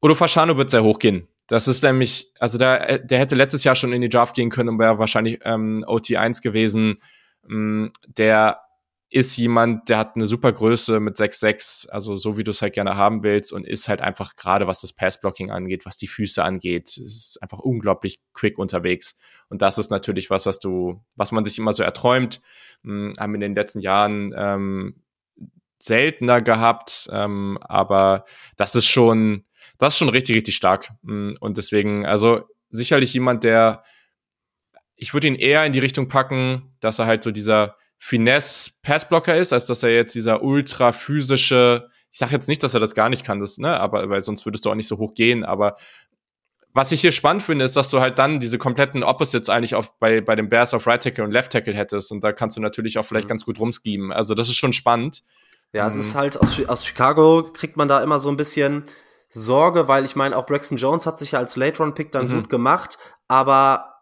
Odo 0.00 0.14
Fasciano 0.14 0.56
wird 0.56 0.70
sehr 0.70 0.84
hoch 0.84 0.98
gehen. 0.98 1.28
Das 1.46 1.68
ist 1.68 1.82
nämlich, 1.82 2.32
also 2.38 2.56
der, 2.56 2.98
der 2.98 3.18
hätte 3.18 3.34
letztes 3.34 3.64
Jahr 3.64 3.74
schon 3.74 3.92
in 3.92 4.00
die 4.00 4.08
Draft 4.08 4.34
gehen 4.34 4.50
können 4.50 4.70
und 4.70 4.78
wäre 4.78 4.98
wahrscheinlich 4.98 5.40
ähm, 5.44 5.84
OT1 5.86 6.42
gewesen. 6.42 6.98
Ähm, 7.48 7.92
der 8.06 8.63
ist 9.14 9.36
jemand, 9.36 9.88
der 9.90 9.98
hat 9.98 10.16
eine 10.16 10.26
super 10.26 10.52
Größe 10.52 10.98
mit 10.98 11.16
6'6, 11.16 11.88
also 11.88 12.16
so 12.16 12.36
wie 12.36 12.42
du 12.42 12.50
es 12.50 12.62
halt 12.62 12.74
gerne 12.74 12.96
haben 12.96 13.22
willst 13.22 13.52
und 13.52 13.64
ist 13.64 13.88
halt 13.88 14.00
einfach 14.00 14.34
gerade, 14.34 14.66
was 14.66 14.80
das 14.80 14.92
Passblocking 14.92 15.52
angeht, 15.52 15.86
was 15.86 15.96
die 15.96 16.08
Füße 16.08 16.42
angeht, 16.42 16.96
ist 16.96 17.38
einfach 17.40 17.60
unglaublich 17.60 18.20
quick 18.32 18.58
unterwegs. 18.58 19.16
Und 19.48 19.62
das 19.62 19.78
ist 19.78 19.92
natürlich 19.92 20.30
was, 20.30 20.46
was 20.46 20.58
du, 20.58 21.00
was 21.14 21.30
man 21.30 21.44
sich 21.44 21.60
immer 21.60 21.72
so 21.72 21.84
erträumt, 21.84 22.42
hm, 22.82 23.12
haben 23.16 23.36
in 23.36 23.40
den 23.40 23.54
letzten 23.54 23.78
Jahren 23.78 24.34
ähm, 24.36 25.04
seltener 25.78 26.42
gehabt, 26.42 27.08
ähm, 27.12 27.56
aber 27.60 28.24
das 28.56 28.74
ist 28.74 28.86
schon, 28.86 29.44
das 29.78 29.94
ist 29.94 29.98
schon 29.98 30.08
richtig, 30.08 30.34
richtig 30.34 30.56
stark. 30.56 30.90
Hm, 31.04 31.36
und 31.38 31.56
deswegen, 31.56 32.04
also 32.04 32.48
sicherlich 32.68 33.14
jemand, 33.14 33.44
der, 33.44 33.84
ich 34.96 35.14
würde 35.14 35.28
ihn 35.28 35.36
eher 35.36 35.64
in 35.64 35.72
die 35.72 35.78
Richtung 35.78 36.08
packen, 36.08 36.74
dass 36.80 36.98
er 36.98 37.06
halt 37.06 37.22
so 37.22 37.30
dieser 37.30 37.76
Finesse-Passblocker 37.98 39.36
ist, 39.36 39.52
als 39.52 39.66
dass 39.66 39.82
er 39.82 39.90
jetzt 39.90 40.14
dieser 40.14 40.42
ultra 40.42 40.92
physische, 40.92 41.88
ich 42.10 42.18
sage 42.18 42.32
jetzt 42.32 42.48
nicht, 42.48 42.62
dass 42.62 42.74
er 42.74 42.80
das 42.80 42.94
gar 42.94 43.08
nicht 43.08 43.24
kann, 43.24 43.40
das, 43.40 43.58
ne, 43.58 43.80
aber 43.80 44.08
weil 44.10 44.22
sonst 44.22 44.44
würdest 44.44 44.64
du 44.64 44.70
auch 44.70 44.74
nicht 44.74 44.88
so 44.88 44.98
hoch 44.98 45.14
gehen, 45.14 45.44
aber 45.44 45.76
was 46.74 46.90
ich 46.90 47.00
hier 47.00 47.12
spannend 47.12 47.44
finde, 47.44 47.64
ist, 47.64 47.76
dass 47.76 47.88
du 47.88 48.00
halt 48.00 48.18
dann 48.18 48.40
diese 48.40 48.58
kompletten 48.58 49.04
Opposites 49.04 49.48
eigentlich 49.48 49.76
auf, 49.76 49.96
bei, 50.00 50.20
bei 50.20 50.34
den 50.34 50.48
Bears 50.48 50.74
auf 50.74 50.88
Right 50.88 51.02
Tackle 51.02 51.22
und 51.22 51.30
Left 51.30 51.52
Tackle 51.52 51.72
hättest 51.72 52.10
und 52.10 52.22
da 52.22 52.32
kannst 52.32 52.56
du 52.56 52.60
natürlich 52.60 52.98
auch 52.98 53.06
vielleicht 53.06 53.28
mhm. 53.28 53.30
ganz 53.30 53.44
gut 53.44 53.60
rumschieben. 53.60 54.12
Also 54.12 54.34
das 54.34 54.48
ist 54.48 54.56
schon 54.56 54.72
spannend. 54.72 55.22
Ja, 55.72 55.86
es 55.86 55.94
ist 55.94 56.12
ähm. 56.12 56.18
halt 56.18 56.40
aus, 56.40 56.64
aus 56.66 56.84
Chicago 56.84 57.50
kriegt 57.52 57.76
man 57.76 57.88
da 57.88 58.02
immer 58.02 58.18
so 58.18 58.28
ein 58.28 58.36
bisschen 58.36 58.84
Sorge, 59.30 59.88
weil 59.88 60.04
ich 60.04 60.16
meine, 60.16 60.36
auch 60.36 60.46
Braxton 60.46 60.78
Jones 60.78 61.06
hat 61.06 61.18
sich 61.18 61.32
ja 61.32 61.38
als 61.38 61.56
Late-Round-Pick 61.56 62.12
dann 62.12 62.28
mhm. 62.28 62.34
gut 62.34 62.50
gemacht, 62.50 62.98
aber 63.28 63.93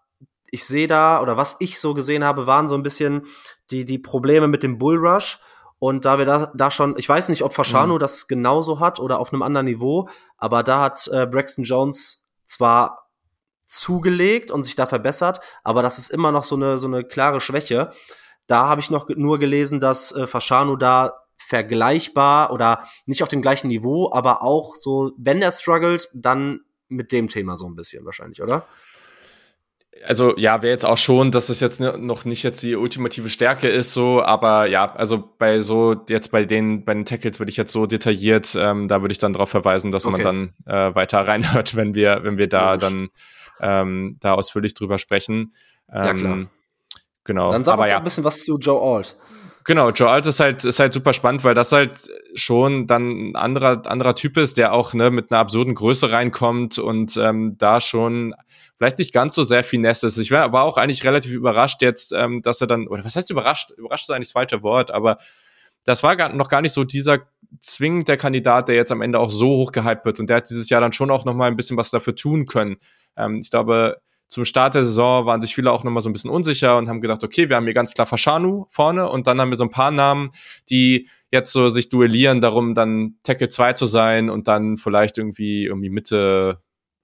ich 0.53 0.67
sehe 0.67 0.87
da, 0.87 1.21
oder 1.23 1.39
was 1.39 1.57
ich 1.61 1.81
so 1.81 1.95
gesehen 1.95 2.23
habe, 2.23 2.47
waren 2.47 2.69
so 2.69 2.75
ein 2.75 2.83
bisschen 2.83 3.27
die, 3.71 3.87
die 3.87 3.99
Probleme 3.99 4.49
mit 4.49 4.63
dem 4.63 4.79
Bullrush. 4.79 5.41
Und 5.79 6.05
da 6.05 6.19
wir 6.19 6.27
da, 6.27 6.53
da 6.55 6.71
schon, 6.71 6.95
ich 6.99 7.09
weiß 7.09 7.31
nicht, 7.31 7.43
ob 7.43 7.55
Fashanu 7.55 7.95
mhm. 7.95 7.99
das 7.99 8.29
genauso 8.29 8.79
hat 8.79 9.01
oder 9.01 9.19
auf 9.19 9.33
einem 9.33 9.43
anderen 9.43 9.65
Niveau, 9.65 10.09
aber 10.37 10.63
da 10.63 10.81
hat 10.81 11.09
äh, 11.09 11.27
Braxton 11.27 11.65
Jones 11.65 12.31
zwar 12.45 13.09
zugelegt 13.67 14.51
und 14.51 14.63
sich 14.63 14.77
da 14.77 14.87
verbessert, 14.87 15.41
aber 15.65 15.83
das 15.83 15.99
ist 15.99 16.11
immer 16.11 16.31
noch 16.31 16.45
so 16.45 16.55
eine, 16.55 16.79
so 16.79 16.87
eine 16.87 17.03
klare 17.03 17.41
Schwäche. 17.41 17.91
Da 18.47 18.69
habe 18.69 18.83
ich 18.83 18.91
noch 18.91 19.09
nur 19.09 19.39
gelesen, 19.39 19.81
dass 19.81 20.13
äh, 20.13 20.27
Fashanu 20.27 20.77
da 20.77 21.15
vergleichbar 21.39 22.53
oder 22.53 22.87
nicht 23.07 23.23
auf 23.23 23.31
dem 23.31 23.41
gleichen 23.41 23.69
Niveau, 23.69 24.13
aber 24.13 24.43
auch 24.43 24.75
so, 24.75 25.13
wenn 25.17 25.41
er 25.41 25.51
struggelt, 25.51 26.11
dann 26.13 26.61
mit 26.89 27.11
dem 27.11 27.29
Thema 27.29 27.57
so 27.57 27.67
ein 27.67 27.75
bisschen 27.75 28.05
wahrscheinlich, 28.05 28.43
oder? 28.43 28.67
Also 30.07 30.37
ja, 30.37 30.63
wäre 30.63 30.73
jetzt 30.73 30.85
auch 30.85 30.99
schon, 30.99 31.31
dass 31.31 31.49
es 31.49 31.61
jetzt 31.61 31.81
noch 31.81 32.25
nicht 32.25 32.43
jetzt 32.43 32.63
die 32.63 32.77
ultimative 32.77 33.29
Stärke 33.29 33.69
ist, 33.69 33.93
so, 33.93 34.23
aber 34.23 34.67
ja, 34.67 34.93
also 34.95 35.23
bei 35.39 35.61
so, 35.61 35.97
jetzt 36.09 36.31
bei 36.31 36.45
den, 36.45 36.85
bei 36.85 36.95
den 36.95 37.05
Tackles 37.05 37.39
würde 37.39 37.51
ich 37.51 37.57
jetzt 37.57 37.73
so 37.73 37.87
detailliert, 37.87 38.57
ähm, 38.59 38.89
da 38.89 39.01
würde 39.03 39.13
ich 39.13 39.19
dann 39.19 39.33
darauf 39.33 39.51
verweisen, 39.51 39.93
dass 39.93 40.07
okay. 40.07 40.23
man 40.23 40.53
dann 40.67 40.91
äh, 40.91 40.95
weiter 40.95 41.19
reinhört, 41.27 41.77
wenn 41.77 41.95
wir, 41.95 42.21
wenn 42.23 42.39
wir 42.39 42.49
da 42.49 42.77
dann 42.77 43.09
ähm, 43.61 44.17
da 44.21 44.35
ausführlich 44.35 44.75
drüber 44.75 44.99
sprechen. 44.99 45.55
Ähm, 45.93 46.05
ja, 46.05 46.15
klar. 46.15 46.47
Genau. 47.25 47.53
Dann 47.53 47.65
sag 47.65 47.75
aber 47.75 47.83
uns 47.83 47.91
ja. 47.91 47.99
ein 47.99 48.05
bisschen 48.05 48.25
was 48.25 48.45
zu 48.45 48.59
Joe 48.59 48.97
Alt. 48.97 49.17
Genau, 49.65 49.91
Joe 49.91 50.11
Alt 50.11 50.27
ist 50.27 50.41
halt, 50.41 50.65
ist 50.65 50.79
halt 50.81 50.93
super 50.93 51.13
spannend, 51.13 51.45
weil 51.45 51.55
das 51.55 51.71
halt 51.71 52.11
schon 52.35 52.87
dann 52.87 53.31
ein 53.31 53.37
anderer, 53.37 53.87
anderer 53.87 54.15
Typ 54.15 54.37
ist, 54.37 54.59
der 54.59 54.73
auch 54.73 54.93
ne, 54.93 55.11
mit 55.11 55.31
einer 55.31 55.41
absurden 55.41 55.75
Größe 55.75 56.11
reinkommt 56.11 56.79
und 56.79 57.17
ähm, 57.17 57.57
da 57.59 57.81
schon 57.81 58.35
vielleicht 58.77 58.99
nicht 58.99 59.13
ganz 59.15 59.35
so 59.35 59.45
sehr 59.45 59.63
Finesse 59.63 60.09
ist. 60.09 60.19
Ich 60.19 60.33
war, 60.33 60.53
war 60.53 60.65
auch 60.65 60.79
eigentlich 60.79 61.05
relativ 61.05 61.33
überrascht 61.33 61.83
jetzt, 61.83 62.13
ähm, 62.13 62.43
dass 62.43 62.61
er 62.61 62.67
dann, 62.67 62.89
oder 62.89 63.05
was 63.05 63.15
heißt 63.15 63.31
überrascht? 63.31 63.71
Überrascht 63.77 64.05
ist 64.05 64.11
eigentlich 64.11 64.29
das 64.29 64.33
falsche 64.33 64.63
Wort, 64.63 64.91
aber 64.91 65.19
das 65.85 66.03
war 66.03 66.17
gar, 66.17 66.33
noch 66.33 66.49
gar 66.49 66.61
nicht 66.61 66.73
so 66.73 66.83
dieser 66.85 67.19
zwingend 67.61 68.09
der 68.09 68.17
Kandidat, 68.17 68.69
der 68.69 68.75
jetzt 68.75 68.91
am 68.93 69.03
Ende 69.03 69.21
auch 69.21 69.31
so 69.31 69.47
hoch 69.47 69.73
gehypt 69.73 70.05
wird 70.05 70.19
und 70.19 70.29
der 70.29 70.39
hat 70.39 70.51
dieses 70.51 70.69
Jahr 70.71 70.81
dann 70.81 70.93
schon 70.93 71.11
auch 71.11 71.25
noch 71.25 71.35
mal 71.35 71.47
ein 71.47 71.57
bisschen 71.57 71.77
was 71.77 71.91
dafür 71.91 72.17
tun 72.17 72.47
können. 72.47 72.77
Ähm, 73.17 73.41
ich 73.41 73.51
glaube, 73.51 73.99
zum 74.33 74.47
Start 74.47 74.75
der 74.75 74.85
Saison 74.85 75.27
waren 75.27 75.43
sich 75.43 75.55
viele 75.55 75.71
auch 75.71 75.85
nochmal 75.85 76.03
so 76.03 76.09
ein 76.09 76.13
bisschen 76.15 76.31
unsicher 76.31 76.79
und 76.79 76.89
haben 76.89 77.03
gedacht, 77.03 77.23
okay, 77.23 77.49
wir 77.49 77.57
haben 77.57 77.65
hier 77.65 77.75
ganz 77.75 77.93
klar 77.93 78.07
Fashanu 78.07 78.67
vorne 78.71 79.09
und 79.09 79.27
dann 79.27 79.41
haben 79.41 79.51
wir 79.51 79.59
so 79.59 79.65
ein 79.65 79.71
paar 79.71 79.91
Namen, 79.91 80.31
die 80.71 81.09
jetzt 81.31 81.53
so 81.53 81.69
sich 81.69 81.91
duellieren 81.91 82.41
darum, 82.41 82.75
dann 82.75 83.17
Tackle 83.25 83.51
2 83.51 83.75
zu 83.75 83.85
sein 83.87 84.31
und 84.31 84.49
dann 84.49 84.79
vielleicht 84.79 85.19
irgendwie 85.19 85.67
irgendwie 85.67 85.91
Mitte 85.91 86.63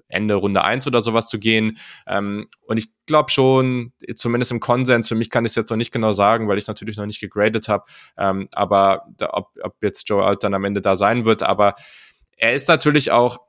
Ende 0.08 0.36
Runde 0.36 0.64
1 0.64 0.86
oder 0.86 1.02
sowas 1.02 1.28
zu 1.28 1.38
gehen. 1.38 1.76
Ähm, 2.06 2.48
und 2.62 2.78
ich 2.78 2.88
glaube 3.04 3.30
schon, 3.30 3.92
zumindest 4.14 4.50
im 4.50 4.60
Konsens, 4.60 5.06
für 5.08 5.14
mich 5.14 5.28
kann 5.28 5.44
ich 5.44 5.50
es 5.50 5.56
jetzt 5.56 5.68
noch 5.68 5.76
nicht 5.76 5.92
genau 5.92 6.12
sagen, 6.12 6.48
weil 6.48 6.56
ich 6.56 6.66
natürlich 6.66 6.96
noch 6.96 7.04
nicht 7.04 7.20
gegradet 7.20 7.68
habe, 7.68 7.84
ähm, 8.16 8.48
aber 8.52 9.04
da, 9.18 9.28
ob, 9.34 9.50
ob 9.62 9.74
jetzt 9.82 10.08
Joe 10.08 10.24
Alt 10.24 10.44
dann 10.44 10.54
am 10.54 10.64
Ende 10.64 10.80
da 10.80 10.96
sein 10.96 11.26
wird, 11.26 11.42
aber 11.42 11.74
er 12.38 12.54
ist 12.54 12.68
natürlich 12.68 13.10
auch 13.10 13.47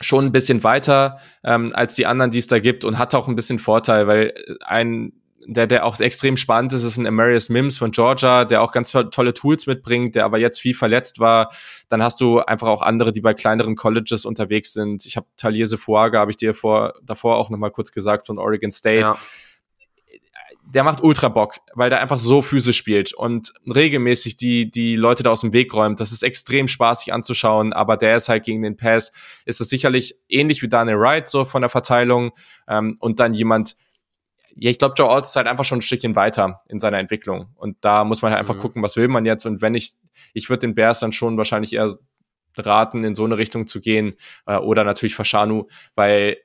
schon 0.00 0.26
ein 0.26 0.32
bisschen 0.32 0.64
weiter 0.64 1.18
ähm, 1.44 1.70
als 1.74 1.94
die 1.94 2.06
anderen, 2.06 2.30
die 2.30 2.38
es 2.38 2.46
da 2.46 2.58
gibt 2.58 2.84
und 2.84 2.98
hat 2.98 3.14
auch 3.14 3.28
ein 3.28 3.36
bisschen 3.36 3.58
Vorteil, 3.58 4.06
weil 4.06 4.34
ein 4.64 5.12
der, 5.46 5.66
der 5.66 5.84
auch 5.84 5.98
extrem 6.00 6.36
spannend 6.36 6.72
ist, 6.72 6.84
ist 6.84 6.96
ein 6.96 7.06
Amarius 7.06 7.48
Mims 7.48 7.78
von 7.78 7.90
Georgia, 7.90 8.44
der 8.44 8.62
auch 8.62 8.72
ganz 8.72 8.92
tolle 8.92 9.34
Tools 9.34 9.66
mitbringt, 9.66 10.14
der 10.14 10.24
aber 10.24 10.38
jetzt 10.38 10.60
viel 10.60 10.74
verletzt 10.74 11.18
war. 11.18 11.52
Dann 11.88 12.02
hast 12.02 12.20
du 12.20 12.40
einfach 12.40 12.68
auch 12.68 12.82
andere, 12.82 13.12
die 13.12 13.20
bei 13.20 13.34
kleineren 13.34 13.76
Colleges 13.76 14.24
unterwegs 14.24 14.72
sind. 14.72 15.04
Ich 15.06 15.16
habe 15.16 15.26
Talierse 15.36 15.78
Fuaga, 15.78 16.20
habe 16.20 16.30
ich 16.30 16.36
dir 16.36 16.54
vor, 16.54 16.94
davor 17.02 17.36
auch 17.36 17.50
nochmal 17.50 17.70
kurz 17.70 17.92
gesagt, 17.92 18.26
von 18.26 18.38
Oregon 18.38 18.70
State. 18.70 19.00
Ja. 19.00 19.16
Der 20.66 20.82
macht 20.82 21.02
ultra 21.02 21.28
Bock, 21.28 21.56
weil 21.74 21.90
der 21.90 22.00
einfach 22.00 22.18
so 22.18 22.42
physisch 22.42 22.78
spielt 22.78 23.12
und 23.12 23.52
regelmäßig 23.66 24.36
die, 24.36 24.70
die 24.70 24.96
Leute 24.96 25.22
da 25.22 25.30
aus 25.30 25.42
dem 25.42 25.52
Weg 25.52 25.72
räumt. 25.74 26.00
Das 26.00 26.10
ist 26.10 26.22
extrem 26.22 26.68
spaßig 26.68 27.12
anzuschauen, 27.12 27.72
aber 27.72 27.96
der 27.96 28.16
ist 28.16 28.28
halt 28.28 28.44
gegen 28.44 28.62
den 28.62 28.76
Pass, 28.76 29.12
ist 29.44 29.60
es 29.60 29.68
sicherlich 29.68 30.16
ähnlich 30.28 30.62
wie 30.62 30.68
Daniel 30.68 30.98
Wright, 30.98 31.28
so 31.28 31.44
von 31.44 31.62
der 31.62 31.68
Verteilung. 31.68 32.32
Ähm, 32.66 32.96
und 32.98 33.20
dann 33.20 33.34
jemand, 33.34 33.76
ja, 34.56 34.70
ich 34.70 34.78
glaube, 34.78 34.94
Joe 34.96 35.10
Alt 35.10 35.24
ist 35.24 35.36
halt 35.36 35.46
einfach 35.46 35.64
schon 35.64 35.78
ein 35.78 35.82
Stückchen 35.82 36.16
weiter 36.16 36.60
in 36.68 36.80
seiner 36.80 36.98
Entwicklung. 36.98 37.48
Und 37.56 37.76
da 37.80 38.04
muss 38.04 38.22
man 38.22 38.32
halt 38.32 38.40
einfach 38.40 38.56
mhm. 38.56 38.60
gucken, 38.60 38.82
was 38.82 38.96
will 38.96 39.08
man 39.08 39.26
jetzt. 39.26 39.46
Und 39.46 39.60
wenn 39.60 39.74
ich, 39.74 39.92
ich 40.32 40.48
würde 40.48 40.60
den 40.60 40.74
Bears 40.74 41.00
dann 41.00 41.12
schon 41.12 41.36
wahrscheinlich 41.36 41.72
eher 41.72 41.94
raten, 42.56 43.04
in 43.04 43.14
so 43.14 43.24
eine 43.24 43.36
Richtung 43.36 43.66
zu 43.66 43.80
gehen. 43.80 44.14
Äh, 44.46 44.56
oder 44.56 44.84
natürlich 44.84 45.14
Fashanu, 45.14 45.66
weil 45.94 46.38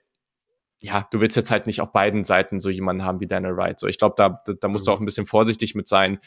ja, 0.82 1.08
du 1.12 1.20
willst 1.20 1.36
jetzt 1.36 1.52
halt 1.52 1.68
nicht 1.68 1.82
auf 1.82 1.92
beiden 1.92 2.24
Seiten 2.24 2.60
so 2.60 2.70
jemanden 2.70 3.04
haben 3.04 3.20
wie 3.20 3.28
Daniel 3.28 3.56
Wright. 3.58 3.80
So, 3.80 3.88
ich 3.88 3.98
glaube, 3.98 4.16
da, 4.18 4.42
da, 4.46 4.54
da 4.54 4.68
musst 4.68 4.86
mhm. 4.86 4.92
du 4.92 4.96
auch 4.96 5.00
ein 5.00 5.06
bisschen 5.06 5.26
vorsichtig 5.26 5.76
mit 5.76 5.88
sein. 5.88 6.20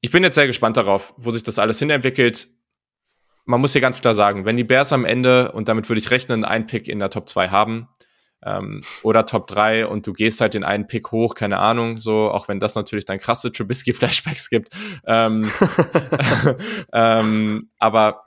Ich 0.00 0.10
bin 0.10 0.22
jetzt 0.22 0.34
sehr 0.34 0.46
gespannt 0.46 0.76
darauf, 0.76 1.14
wo 1.16 1.30
sich 1.30 1.42
das 1.42 1.58
alles 1.58 1.78
hinentwickelt. 1.78 2.48
Man 3.44 3.60
muss 3.60 3.72
hier 3.72 3.80
ganz 3.82 4.00
klar 4.00 4.14
sagen, 4.14 4.44
wenn 4.46 4.56
die 4.56 4.64
Bears 4.64 4.92
am 4.92 5.04
Ende, 5.04 5.52
und 5.52 5.68
damit 5.68 5.88
würde 5.88 6.00
ich 6.00 6.10
rechnen, 6.10 6.44
einen 6.44 6.66
Pick 6.66 6.88
in 6.88 6.98
der 6.98 7.10
Top 7.10 7.28
2 7.28 7.50
haben, 7.50 7.88
ähm, 8.44 8.82
oder 9.02 9.26
Top 9.26 9.46
3 9.46 9.86
und 9.86 10.06
du 10.06 10.12
gehst 10.12 10.40
halt 10.40 10.54
den 10.54 10.64
einen 10.64 10.86
Pick 10.86 11.10
hoch, 11.12 11.34
keine 11.34 11.58
Ahnung, 11.58 11.98
so, 11.98 12.30
auch 12.30 12.48
wenn 12.48 12.60
das 12.60 12.74
natürlich 12.74 13.04
dann 13.04 13.18
krasse 13.18 13.52
Trubisky-Flashbacks 13.52 14.50
gibt. 14.50 14.74
Ähm, 15.06 15.50
ähm, 16.92 17.70
aber 17.78 18.23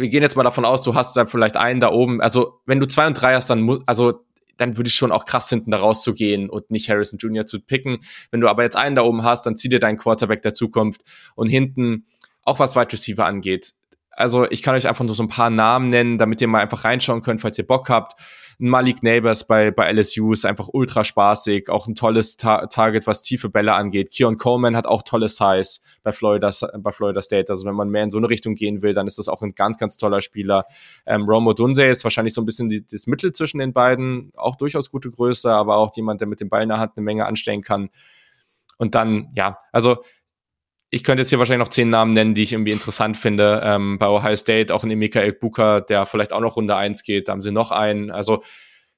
wir 0.00 0.08
gehen 0.08 0.22
jetzt 0.22 0.36
mal 0.36 0.42
davon 0.42 0.64
aus, 0.64 0.82
du 0.82 0.94
hast 0.94 1.16
dann 1.16 1.28
vielleicht 1.28 1.56
einen 1.56 1.80
da 1.80 1.90
oben, 1.90 2.20
also 2.20 2.60
wenn 2.66 2.80
du 2.80 2.86
zwei 2.86 3.06
und 3.06 3.14
drei 3.14 3.34
hast, 3.34 3.50
dann 3.50 3.60
muss, 3.60 3.80
also 3.86 4.24
dann 4.56 4.76
würde 4.76 4.88
ich 4.88 4.94
schon 4.94 5.12
auch 5.12 5.24
krass 5.24 5.48
hinten 5.48 5.70
da 5.70 5.78
rauszugehen 5.78 6.50
und 6.50 6.70
nicht 6.70 6.90
Harrison 6.90 7.18
Jr. 7.18 7.46
zu 7.46 7.60
picken. 7.60 7.98
Wenn 8.30 8.40
du 8.40 8.48
aber 8.48 8.62
jetzt 8.62 8.76
einen 8.76 8.94
da 8.94 9.02
oben 9.02 9.22
hast, 9.22 9.46
dann 9.46 9.56
zieh 9.56 9.70
dir 9.70 9.80
deinen 9.80 9.96
Quarterback 9.96 10.42
der 10.42 10.52
Zukunft 10.52 11.02
und 11.34 11.48
hinten, 11.48 12.06
auch 12.42 12.58
was 12.58 12.76
Wide 12.76 12.92
Receiver 12.92 13.24
angeht. 13.24 13.72
Also 14.20 14.48
ich 14.50 14.62
kann 14.62 14.74
euch 14.74 14.86
einfach 14.86 15.04
nur 15.04 15.14
so 15.14 15.22
ein 15.22 15.28
paar 15.28 15.50
Namen 15.50 15.88
nennen, 15.90 16.18
damit 16.18 16.40
ihr 16.40 16.48
mal 16.48 16.60
einfach 16.60 16.84
reinschauen 16.84 17.22
könnt, 17.22 17.40
falls 17.40 17.58
ihr 17.58 17.66
Bock 17.66 17.88
habt. 17.88 18.14
Malik 18.62 19.02
Neighbors 19.02 19.46
bei, 19.46 19.70
bei 19.70 19.90
LSU 19.90 20.34
ist 20.34 20.44
einfach 20.44 20.68
ultra 20.70 21.02
spaßig, 21.02 21.70
auch 21.70 21.86
ein 21.86 21.94
tolles 21.94 22.36
Ta 22.36 22.66
Target, 22.66 23.06
was 23.06 23.22
tiefe 23.22 23.48
Bälle 23.48 23.72
angeht. 23.72 24.10
Keon 24.10 24.36
Coleman 24.36 24.76
hat 24.76 24.86
auch 24.86 25.02
tolle 25.02 25.28
Size 25.28 25.80
bei 26.02 26.12
Florida, 26.12 26.50
bei 26.78 26.92
Florida 26.92 27.22
State. 27.22 27.50
Also 27.50 27.64
wenn 27.64 27.74
man 27.74 27.88
mehr 27.88 28.02
in 28.02 28.10
so 28.10 28.18
eine 28.18 28.28
Richtung 28.28 28.56
gehen 28.56 28.82
will, 28.82 28.92
dann 28.92 29.06
ist 29.06 29.18
das 29.18 29.28
auch 29.28 29.40
ein 29.40 29.52
ganz, 29.52 29.78
ganz 29.78 29.96
toller 29.96 30.20
Spieler. 30.20 30.66
Ähm, 31.06 31.22
Romo 31.22 31.54
Dunze 31.54 31.86
ist 31.86 32.04
wahrscheinlich 32.04 32.34
so 32.34 32.42
ein 32.42 32.44
bisschen 32.44 32.68
die, 32.68 32.86
das 32.86 33.06
Mittel 33.06 33.32
zwischen 33.32 33.60
den 33.60 33.72
beiden, 33.72 34.30
auch 34.36 34.56
durchaus 34.56 34.90
gute 34.90 35.10
Größe, 35.10 35.50
aber 35.50 35.78
auch 35.78 35.90
jemand, 35.96 36.20
der 36.20 36.28
mit 36.28 36.42
dem 36.42 36.50
Ball 36.50 36.62
in 36.62 36.68
der 36.68 36.78
Hand 36.78 36.92
eine 36.96 37.04
Menge 37.04 37.24
anstellen 37.24 37.62
kann. 37.62 37.88
Und 38.76 38.94
dann, 38.94 39.30
ja, 39.34 39.58
also 39.72 40.02
ich 40.90 41.04
könnte 41.04 41.22
jetzt 41.22 41.30
hier 41.30 41.38
wahrscheinlich 41.38 41.64
noch 41.64 41.72
zehn 41.72 41.88
Namen 41.88 42.12
nennen, 42.12 42.34
die 42.34 42.42
ich 42.42 42.52
irgendwie 42.52 42.72
interessant 42.72 43.16
finde. 43.16 43.62
Ähm, 43.64 43.98
bei 43.98 44.08
Ohio 44.08 44.36
State 44.36 44.74
auch 44.74 44.82
ein 44.82 44.98
Michael 44.98 45.32
Booker, 45.32 45.80
der 45.80 46.04
vielleicht 46.04 46.32
auch 46.32 46.40
noch 46.40 46.56
Runde 46.56 46.74
eins 46.74 47.04
geht. 47.04 47.28
Da 47.28 47.32
haben 47.32 47.42
sie 47.42 47.52
noch 47.52 47.70
einen. 47.70 48.10
Also 48.10 48.42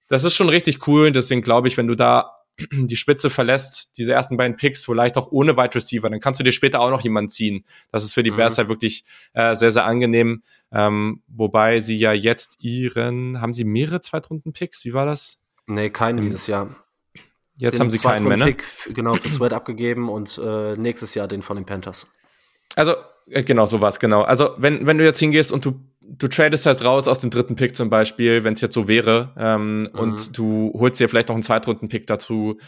das 0.08 0.24
ist 0.24 0.34
schon 0.34 0.48
richtig 0.48 0.86
cool. 0.86 1.12
Deswegen 1.12 1.42
glaube 1.42 1.68
ich, 1.68 1.76
wenn 1.76 1.86
du 1.86 1.94
da 1.94 2.32
die 2.72 2.96
Spitze 2.96 3.28
verlässt, 3.28 3.98
diese 3.98 4.14
ersten 4.14 4.38
beiden 4.38 4.56
Picks, 4.56 4.86
vielleicht 4.86 5.18
auch 5.18 5.30
ohne 5.30 5.56
Wide 5.56 5.74
Receiver, 5.74 6.08
dann 6.08 6.20
kannst 6.20 6.40
du 6.40 6.44
dir 6.44 6.52
später 6.52 6.80
auch 6.80 6.90
noch 6.90 7.02
jemanden 7.02 7.28
ziehen. 7.28 7.64
Das 7.90 8.04
ist 8.04 8.14
für 8.14 8.22
die 8.22 8.30
mhm. 8.30 8.36
Bears 8.36 8.56
halt 8.56 8.68
wirklich 8.68 9.04
äh, 9.34 9.54
sehr, 9.54 9.70
sehr 9.70 9.84
angenehm. 9.84 10.42
Ähm, 10.72 11.22
wobei 11.28 11.80
sie 11.80 11.98
ja 11.98 12.14
jetzt 12.14 12.56
ihren, 12.60 13.42
haben 13.42 13.52
sie 13.52 13.64
mehrere 13.64 14.00
Zweitrunden-Picks? 14.00 14.86
Wie 14.86 14.94
war 14.94 15.04
das? 15.04 15.40
Nee, 15.66 15.90
keinen 15.90 16.22
dieses 16.22 16.46
Jahr. 16.46 16.74
Jetzt 17.62 17.78
haben 17.78 17.90
sie 17.90 17.98
keinen 17.98 18.26
mehr, 18.26 18.36
ne? 18.36 18.46
Pick, 18.46 18.64
genau, 18.92 19.14
für 19.14 19.28
Sweat 19.28 19.52
abgegeben 19.52 20.08
und 20.08 20.40
äh, 20.42 20.76
nächstes 20.76 21.14
Jahr 21.14 21.28
den 21.28 21.42
von 21.42 21.56
den 21.56 21.64
Panthers. 21.64 22.12
Also, 22.74 22.96
äh, 23.30 23.44
genau, 23.44 23.66
so 23.66 23.80
war's, 23.80 24.00
genau. 24.00 24.22
Also, 24.22 24.50
wenn, 24.58 24.86
wenn 24.86 24.98
du 24.98 25.04
jetzt 25.04 25.20
hingehst 25.20 25.52
und 25.52 25.64
du, 25.64 25.80
du 26.00 26.26
tradest 26.26 26.66
halt 26.66 26.84
raus 26.84 27.06
aus 27.06 27.20
dem 27.20 27.30
dritten 27.30 27.54
Pick 27.54 27.76
zum 27.76 27.88
Beispiel, 27.88 28.42
wenn 28.42 28.54
es 28.54 28.60
jetzt 28.60 28.74
so 28.74 28.88
wäre, 28.88 29.32
ähm, 29.38 29.82
mhm. 29.82 29.88
und 29.98 30.36
du 30.36 30.72
holst 30.76 30.98
dir 30.98 31.08
vielleicht 31.08 31.28
noch 31.28 31.36
einen 31.36 31.44
Zweitrunden-Pick 31.44 32.06
dazu, 32.08 32.58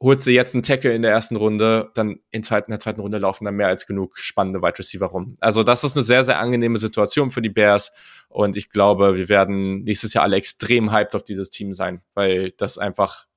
holst 0.00 0.26
dir 0.26 0.32
jetzt 0.32 0.54
einen 0.54 0.62
Tackle 0.62 0.94
in 0.94 1.02
der 1.02 1.10
ersten 1.10 1.36
Runde, 1.36 1.90
dann 1.94 2.20
in, 2.30 2.42
zweiten, 2.42 2.70
in 2.70 2.72
der 2.72 2.80
zweiten 2.80 3.02
Runde 3.02 3.18
laufen 3.18 3.44
dann 3.44 3.56
mehr 3.56 3.66
als 3.66 3.86
genug 3.86 4.16
spannende 4.16 4.62
Wide 4.62 4.78
Receiver 4.78 5.06
rum. 5.06 5.36
Also, 5.40 5.62
das 5.62 5.84
ist 5.84 5.94
eine 5.94 6.04
sehr, 6.04 6.24
sehr 6.24 6.38
angenehme 6.38 6.78
Situation 6.78 7.30
für 7.30 7.42
die 7.42 7.50
Bears. 7.50 7.92
Und 8.30 8.56
ich 8.56 8.70
glaube, 8.70 9.16
wir 9.16 9.28
werden 9.28 9.84
nächstes 9.84 10.14
Jahr 10.14 10.24
alle 10.24 10.36
extrem 10.36 10.90
hyped 10.90 11.14
auf 11.14 11.22
dieses 11.22 11.50
Team 11.50 11.74
sein, 11.74 12.02
weil 12.14 12.52
das 12.52 12.78
einfach 12.78 13.27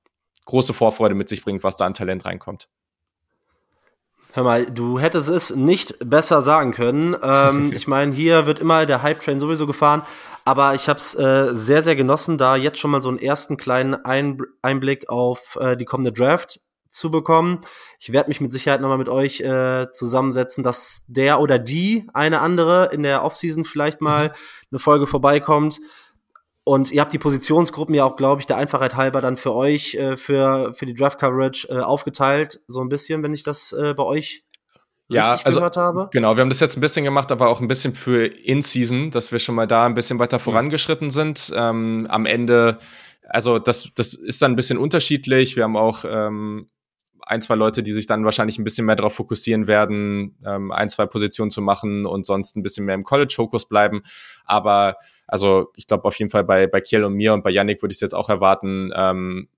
große 0.44 0.74
Vorfreude 0.74 1.14
mit 1.14 1.28
sich 1.28 1.42
bringt, 1.42 1.62
was 1.62 1.76
da 1.76 1.86
an 1.86 1.94
Talent 1.94 2.24
reinkommt. 2.24 2.68
Hör 4.34 4.44
mal, 4.44 4.64
du 4.64 4.98
hättest 4.98 5.28
es 5.28 5.54
nicht 5.54 5.96
besser 6.00 6.40
sagen 6.40 6.72
können. 6.72 7.14
Ähm, 7.22 7.72
ich 7.74 7.86
meine, 7.86 8.14
hier 8.14 8.46
wird 8.46 8.60
immer 8.60 8.86
der 8.86 9.02
Hype-Train 9.02 9.38
sowieso 9.38 9.66
gefahren, 9.66 10.02
aber 10.44 10.74
ich 10.74 10.88
habe 10.88 10.98
es 10.98 11.14
äh, 11.14 11.54
sehr, 11.54 11.82
sehr 11.82 11.96
genossen, 11.96 12.38
da 12.38 12.56
jetzt 12.56 12.78
schon 12.78 12.90
mal 12.90 13.02
so 13.02 13.10
einen 13.10 13.18
ersten 13.18 13.58
kleinen 13.58 13.94
Ein 13.94 14.38
Einblick 14.62 15.08
auf 15.10 15.58
äh, 15.60 15.76
die 15.76 15.84
kommende 15.84 16.12
Draft 16.12 16.60
zu 16.88 17.10
bekommen. 17.10 17.60
Ich 17.98 18.12
werde 18.12 18.28
mich 18.28 18.40
mit 18.40 18.52
Sicherheit 18.52 18.80
nochmal 18.80 18.98
mit 18.98 19.08
euch 19.08 19.40
äh, 19.40 19.90
zusammensetzen, 19.92 20.62
dass 20.62 21.04
der 21.08 21.40
oder 21.40 21.58
die 21.58 22.06
eine 22.12 22.40
andere 22.40 22.90
in 22.92 23.02
der 23.02 23.24
Offseason 23.24 23.64
vielleicht 23.64 24.00
mal 24.00 24.28
mhm. 24.28 24.34
eine 24.72 24.78
Folge 24.78 25.06
vorbeikommt. 25.06 25.78
Und 26.64 26.92
ihr 26.92 27.00
habt 27.00 27.12
die 27.12 27.18
Positionsgruppen 27.18 27.94
ja 27.94 28.04
auch, 28.04 28.16
glaube 28.16 28.40
ich, 28.40 28.46
der 28.46 28.56
Einfachheit 28.56 28.94
halber 28.94 29.20
dann 29.20 29.36
für 29.36 29.52
euch, 29.52 29.94
äh, 29.94 30.16
für, 30.16 30.72
für 30.74 30.86
die 30.86 30.94
Draft 30.94 31.18
Coverage 31.18 31.66
äh, 31.68 31.80
aufgeteilt, 31.80 32.60
so 32.68 32.80
ein 32.80 32.88
bisschen, 32.88 33.22
wenn 33.22 33.34
ich 33.34 33.42
das 33.42 33.72
äh, 33.72 33.94
bei 33.94 34.04
euch 34.04 34.44
ja, 35.08 35.38
also, 35.44 35.58
gehört 35.58 35.76
habe. 35.76 36.08
Genau, 36.12 36.36
wir 36.36 36.40
haben 36.40 36.48
das 36.48 36.60
jetzt 36.60 36.76
ein 36.76 36.80
bisschen 36.80 37.04
gemacht, 37.04 37.32
aber 37.32 37.48
auch 37.48 37.60
ein 37.60 37.68
bisschen 37.68 37.94
für 37.94 38.26
In-Season, 38.26 39.10
dass 39.10 39.32
wir 39.32 39.40
schon 39.40 39.54
mal 39.54 39.66
da 39.66 39.86
ein 39.86 39.94
bisschen 39.94 40.18
weiter 40.18 40.38
mhm. 40.38 40.42
vorangeschritten 40.42 41.10
sind. 41.10 41.52
Ähm, 41.54 42.06
am 42.08 42.26
Ende, 42.26 42.78
also 43.28 43.58
das, 43.58 43.90
das 43.94 44.14
ist 44.14 44.40
dann 44.40 44.52
ein 44.52 44.56
bisschen 44.56 44.78
unterschiedlich. 44.78 45.56
Wir 45.56 45.64
haben 45.64 45.76
auch 45.76 46.04
ähm, 46.08 46.70
ein, 47.26 47.42
zwei 47.42 47.54
Leute, 47.54 47.82
die 47.82 47.92
sich 47.92 48.06
dann 48.06 48.24
wahrscheinlich 48.24 48.58
ein 48.58 48.64
bisschen 48.64 48.86
mehr 48.86 48.96
darauf 48.96 49.14
fokussieren 49.14 49.66
werden, 49.66 50.36
ähm, 50.44 50.72
ein, 50.72 50.88
zwei 50.88 51.06
Positionen 51.06 51.50
zu 51.50 51.62
machen 51.62 52.06
und 52.06 52.26
sonst 52.26 52.56
ein 52.56 52.62
bisschen 52.62 52.84
mehr 52.84 52.94
im 52.94 53.04
College-Fokus 53.04 53.68
bleiben. 53.68 54.02
Aber 54.44 54.96
also 55.26 55.70
ich 55.76 55.86
glaube 55.86 56.04
auf 56.04 56.18
jeden 56.18 56.30
Fall 56.30 56.44
bei, 56.44 56.66
bei 56.66 56.80
Kiel 56.80 57.04
und 57.04 57.14
mir 57.14 57.32
und 57.34 57.42
bei 57.42 57.50
Yannick 57.50 57.82
würde 57.82 57.92
ich 57.92 57.96
es 57.96 58.02
jetzt 58.02 58.14
auch 58.14 58.28
erwarten, 58.28 58.92
ähm, 58.94 59.48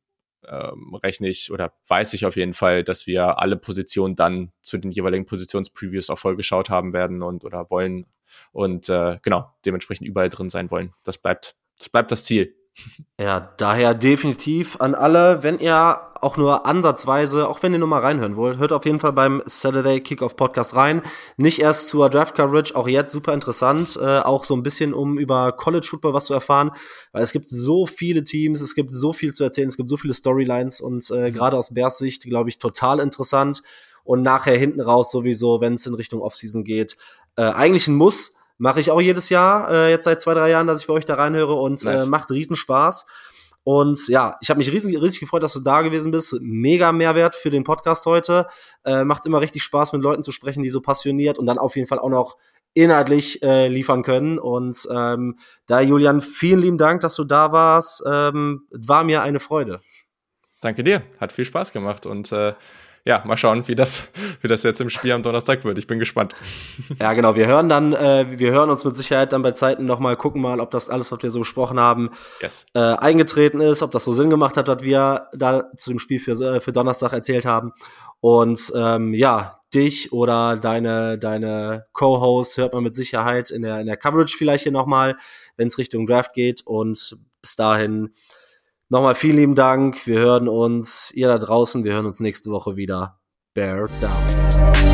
ähm, 0.48 0.94
rechne 1.02 1.28
ich 1.28 1.50
oder 1.50 1.72
weiß 1.88 2.12
ich 2.14 2.26
auf 2.26 2.36
jeden 2.36 2.54
Fall, 2.54 2.84
dass 2.84 3.06
wir 3.06 3.38
alle 3.40 3.56
Positionen 3.56 4.14
dann 4.14 4.52
zu 4.60 4.78
den 4.78 4.90
jeweiligen 4.90 5.24
Positionspreviews 5.24 6.10
auch 6.10 6.18
voll 6.18 6.36
geschaut 6.36 6.70
haben 6.70 6.92
werden 6.92 7.22
und 7.22 7.44
oder 7.44 7.70
wollen 7.70 8.06
und 8.52 8.88
äh, 8.88 9.18
genau, 9.22 9.50
dementsprechend 9.64 10.06
überall 10.06 10.28
drin 10.28 10.50
sein 10.50 10.70
wollen. 10.70 10.92
Das 11.02 11.18
bleibt, 11.18 11.56
das 11.78 11.88
bleibt 11.88 12.10
das 12.10 12.24
Ziel. 12.24 12.54
Ja, 13.20 13.54
daher 13.56 13.94
definitiv 13.94 14.80
an 14.80 14.94
alle, 14.94 15.42
wenn 15.42 15.58
ihr 15.60 16.00
auch 16.24 16.36
nur 16.36 16.66
ansatzweise, 16.66 17.48
auch 17.48 17.62
wenn 17.62 17.72
ihr 17.72 17.78
nur 17.78 17.88
mal 17.88 18.00
reinhören 18.00 18.34
wollt, 18.34 18.58
hört 18.58 18.72
auf 18.72 18.84
jeden 18.84 18.98
Fall 18.98 19.12
beim 19.12 19.42
Saturday 19.46 20.00
Kickoff 20.00 20.36
Podcast 20.36 20.74
rein. 20.74 21.02
Nicht 21.36 21.60
erst 21.60 21.88
zur 21.88 22.08
Draft 22.10 22.34
Coverage, 22.34 22.74
auch 22.74 22.88
jetzt 22.88 23.12
super 23.12 23.32
interessant, 23.32 23.98
äh, 24.02 24.18
auch 24.18 24.44
so 24.44 24.54
ein 24.56 24.62
bisschen 24.62 24.94
um 24.94 25.18
über 25.18 25.52
College 25.52 25.86
Football 25.88 26.14
was 26.14 26.24
zu 26.24 26.34
erfahren, 26.34 26.72
weil 27.12 27.22
es 27.22 27.32
gibt 27.32 27.48
so 27.48 27.86
viele 27.86 28.24
Teams, 28.24 28.60
es 28.60 28.74
gibt 28.74 28.94
so 28.94 29.12
viel 29.12 29.32
zu 29.32 29.44
erzählen, 29.44 29.68
es 29.68 29.76
gibt 29.76 29.88
so 29.88 29.96
viele 29.96 30.14
Storylines 30.14 30.80
und 30.80 31.08
äh, 31.10 31.30
mhm. 31.30 31.34
gerade 31.34 31.56
aus 31.56 31.74
Bears 31.74 31.98
Sicht, 31.98 32.24
glaube 32.24 32.48
ich, 32.48 32.58
total 32.58 32.98
interessant 32.98 33.62
und 34.02 34.22
nachher 34.22 34.56
hinten 34.56 34.80
raus 34.80 35.12
sowieso, 35.12 35.60
wenn 35.60 35.74
es 35.74 35.86
in 35.86 35.94
Richtung 35.94 36.22
Offseason 36.22 36.64
geht, 36.64 36.96
äh, 37.36 37.42
eigentlich 37.42 37.86
ein 37.86 37.96
Muss 37.96 38.34
Mache 38.56 38.78
ich 38.78 38.90
auch 38.92 39.00
jedes 39.00 39.30
Jahr, 39.30 39.68
äh, 39.68 39.90
jetzt 39.90 40.04
seit 40.04 40.22
zwei, 40.22 40.32
drei 40.32 40.50
Jahren, 40.50 40.68
dass 40.68 40.80
ich 40.80 40.86
bei 40.86 40.92
euch 40.92 41.04
da 41.04 41.14
reinhöre 41.14 41.54
und 41.54 41.82
äh, 41.82 41.86
nice. 41.86 42.06
äh, 42.06 42.08
macht 42.08 42.30
riesen 42.30 42.54
Spaß. 42.54 43.06
Und 43.64 44.08
ja, 44.08 44.36
ich 44.40 44.50
habe 44.50 44.58
mich 44.58 44.70
riesig, 44.70 45.00
riesig 45.00 45.20
gefreut, 45.20 45.42
dass 45.42 45.54
du 45.54 45.60
da 45.60 45.80
gewesen 45.82 46.12
bist. 46.12 46.36
Mega 46.40 46.92
Mehrwert 46.92 47.34
für 47.34 47.50
den 47.50 47.64
Podcast 47.64 48.04
heute. 48.04 48.46
Äh, 48.84 49.04
macht 49.04 49.24
immer 49.26 49.40
richtig 49.40 49.62
Spaß, 49.62 49.94
mit 49.94 50.02
Leuten 50.02 50.22
zu 50.22 50.32
sprechen, 50.32 50.62
die 50.62 50.70
so 50.70 50.82
passioniert 50.82 51.38
und 51.38 51.46
dann 51.46 51.58
auf 51.58 51.74
jeden 51.74 51.88
Fall 51.88 51.98
auch 51.98 52.10
noch 52.10 52.36
inhaltlich 52.74 53.42
äh, 53.42 53.68
liefern 53.68 54.02
können. 54.02 54.38
Und 54.38 54.86
ähm, 54.94 55.38
da, 55.66 55.80
Julian, 55.80 56.20
vielen 56.20 56.60
lieben 56.60 56.78
Dank, 56.78 57.00
dass 57.00 57.16
du 57.16 57.24
da 57.24 57.52
warst. 57.52 58.02
Ähm, 58.06 58.66
war 58.70 59.02
mir 59.02 59.22
eine 59.22 59.40
Freude. 59.40 59.80
Danke 60.60 60.84
dir. 60.84 61.02
Hat 61.18 61.32
viel 61.32 61.44
Spaß 61.44 61.72
gemacht 61.72 62.04
und 62.04 62.32
äh, 62.32 62.52
ja, 63.06 63.22
mal 63.26 63.36
schauen, 63.36 63.68
wie 63.68 63.74
das, 63.74 64.08
wie 64.40 64.48
das 64.48 64.62
jetzt 64.62 64.80
im 64.80 64.88
Spiel 64.90 65.12
am 65.12 65.22
Donnerstag 65.22 65.64
wird. 65.64 65.76
Ich 65.78 65.86
bin 65.86 65.98
gespannt. 65.98 66.34
Ja, 66.98 67.12
genau. 67.12 67.34
Wir 67.34 67.46
hören 67.46 67.68
dann, 67.68 67.92
äh, 67.92 68.26
wir 68.38 68.50
hören 68.50 68.70
uns 68.70 68.84
mit 68.84 68.96
Sicherheit 68.96 69.32
dann 69.32 69.42
bei 69.42 69.52
Zeiten 69.52 69.84
noch 69.84 69.98
mal 69.98 70.16
gucken 70.16 70.40
mal, 70.40 70.60
ob 70.60 70.70
das 70.70 70.88
alles, 70.88 71.12
was 71.12 71.22
wir 71.22 71.30
so 71.30 71.40
besprochen 71.40 71.78
haben, 71.78 72.10
Yes. 72.40 72.66
äh, 72.74 72.80
eingetreten 72.80 73.60
ist, 73.60 73.82
ob 73.82 73.90
das 73.90 74.04
so 74.04 74.12
Sinn 74.12 74.30
gemacht 74.30 74.56
hat, 74.56 74.68
was 74.68 74.82
wir 74.82 75.28
da 75.34 75.64
zu 75.76 75.90
dem 75.90 75.98
Spiel 75.98 76.18
für, 76.18 76.32
äh, 76.32 76.60
für 76.60 76.72
Donnerstag 76.72 77.12
erzählt 77.12 77.44
haben. 77.44 77.72
Und 78.20 78.72
ähm, 78.74 79.12
ja, 79.12 79.60
dich 79.74 80.12
oder 80.12 80.56
deine, 80.56 81.18
deine 81.18 81.84
Co-Hosts 81.92 82.56
hört 82.56 82.72
man 82.72 82.84
mit 82.84 82.94
Sicherheit 82.94 83.50
in 83.50 83.62
der, 83.62 83.80
in 83.80 83.86
der 83.86 83.98
Coverage 83.98 84.36
vielleicht 84.38 84.62
hier 84.62 84.72
nochmal, 84.72 85.16
wenn 85.58 85.68
es 85.68 85.76
Richtung 85.76 86.06
Draft 86.06 86.32
geht. 86.32 86.62
Und 86.64 87.18
bis 87.42 87.56
dahin 87.56 88.14
nochmal 88.88 89.14
vielen 89.14 89.36
lieben 89.36 89.54
Dank. 89.54 90.06
Wir 90.06 90.18
hören 90.18 90.48
uns, 90.48 91.10
ihr 91.14 91.28
da 91.28 91.38
draußen, 91.38 91.84
wir 91.84 91.92
hören 91.92 92.06
uns 92.06 92.20
nächste 92.20 92.50
Woche 92.50 92.76
wieder. 92.76 93.20
Bear 93.54 93.88
down. 94.00 94.93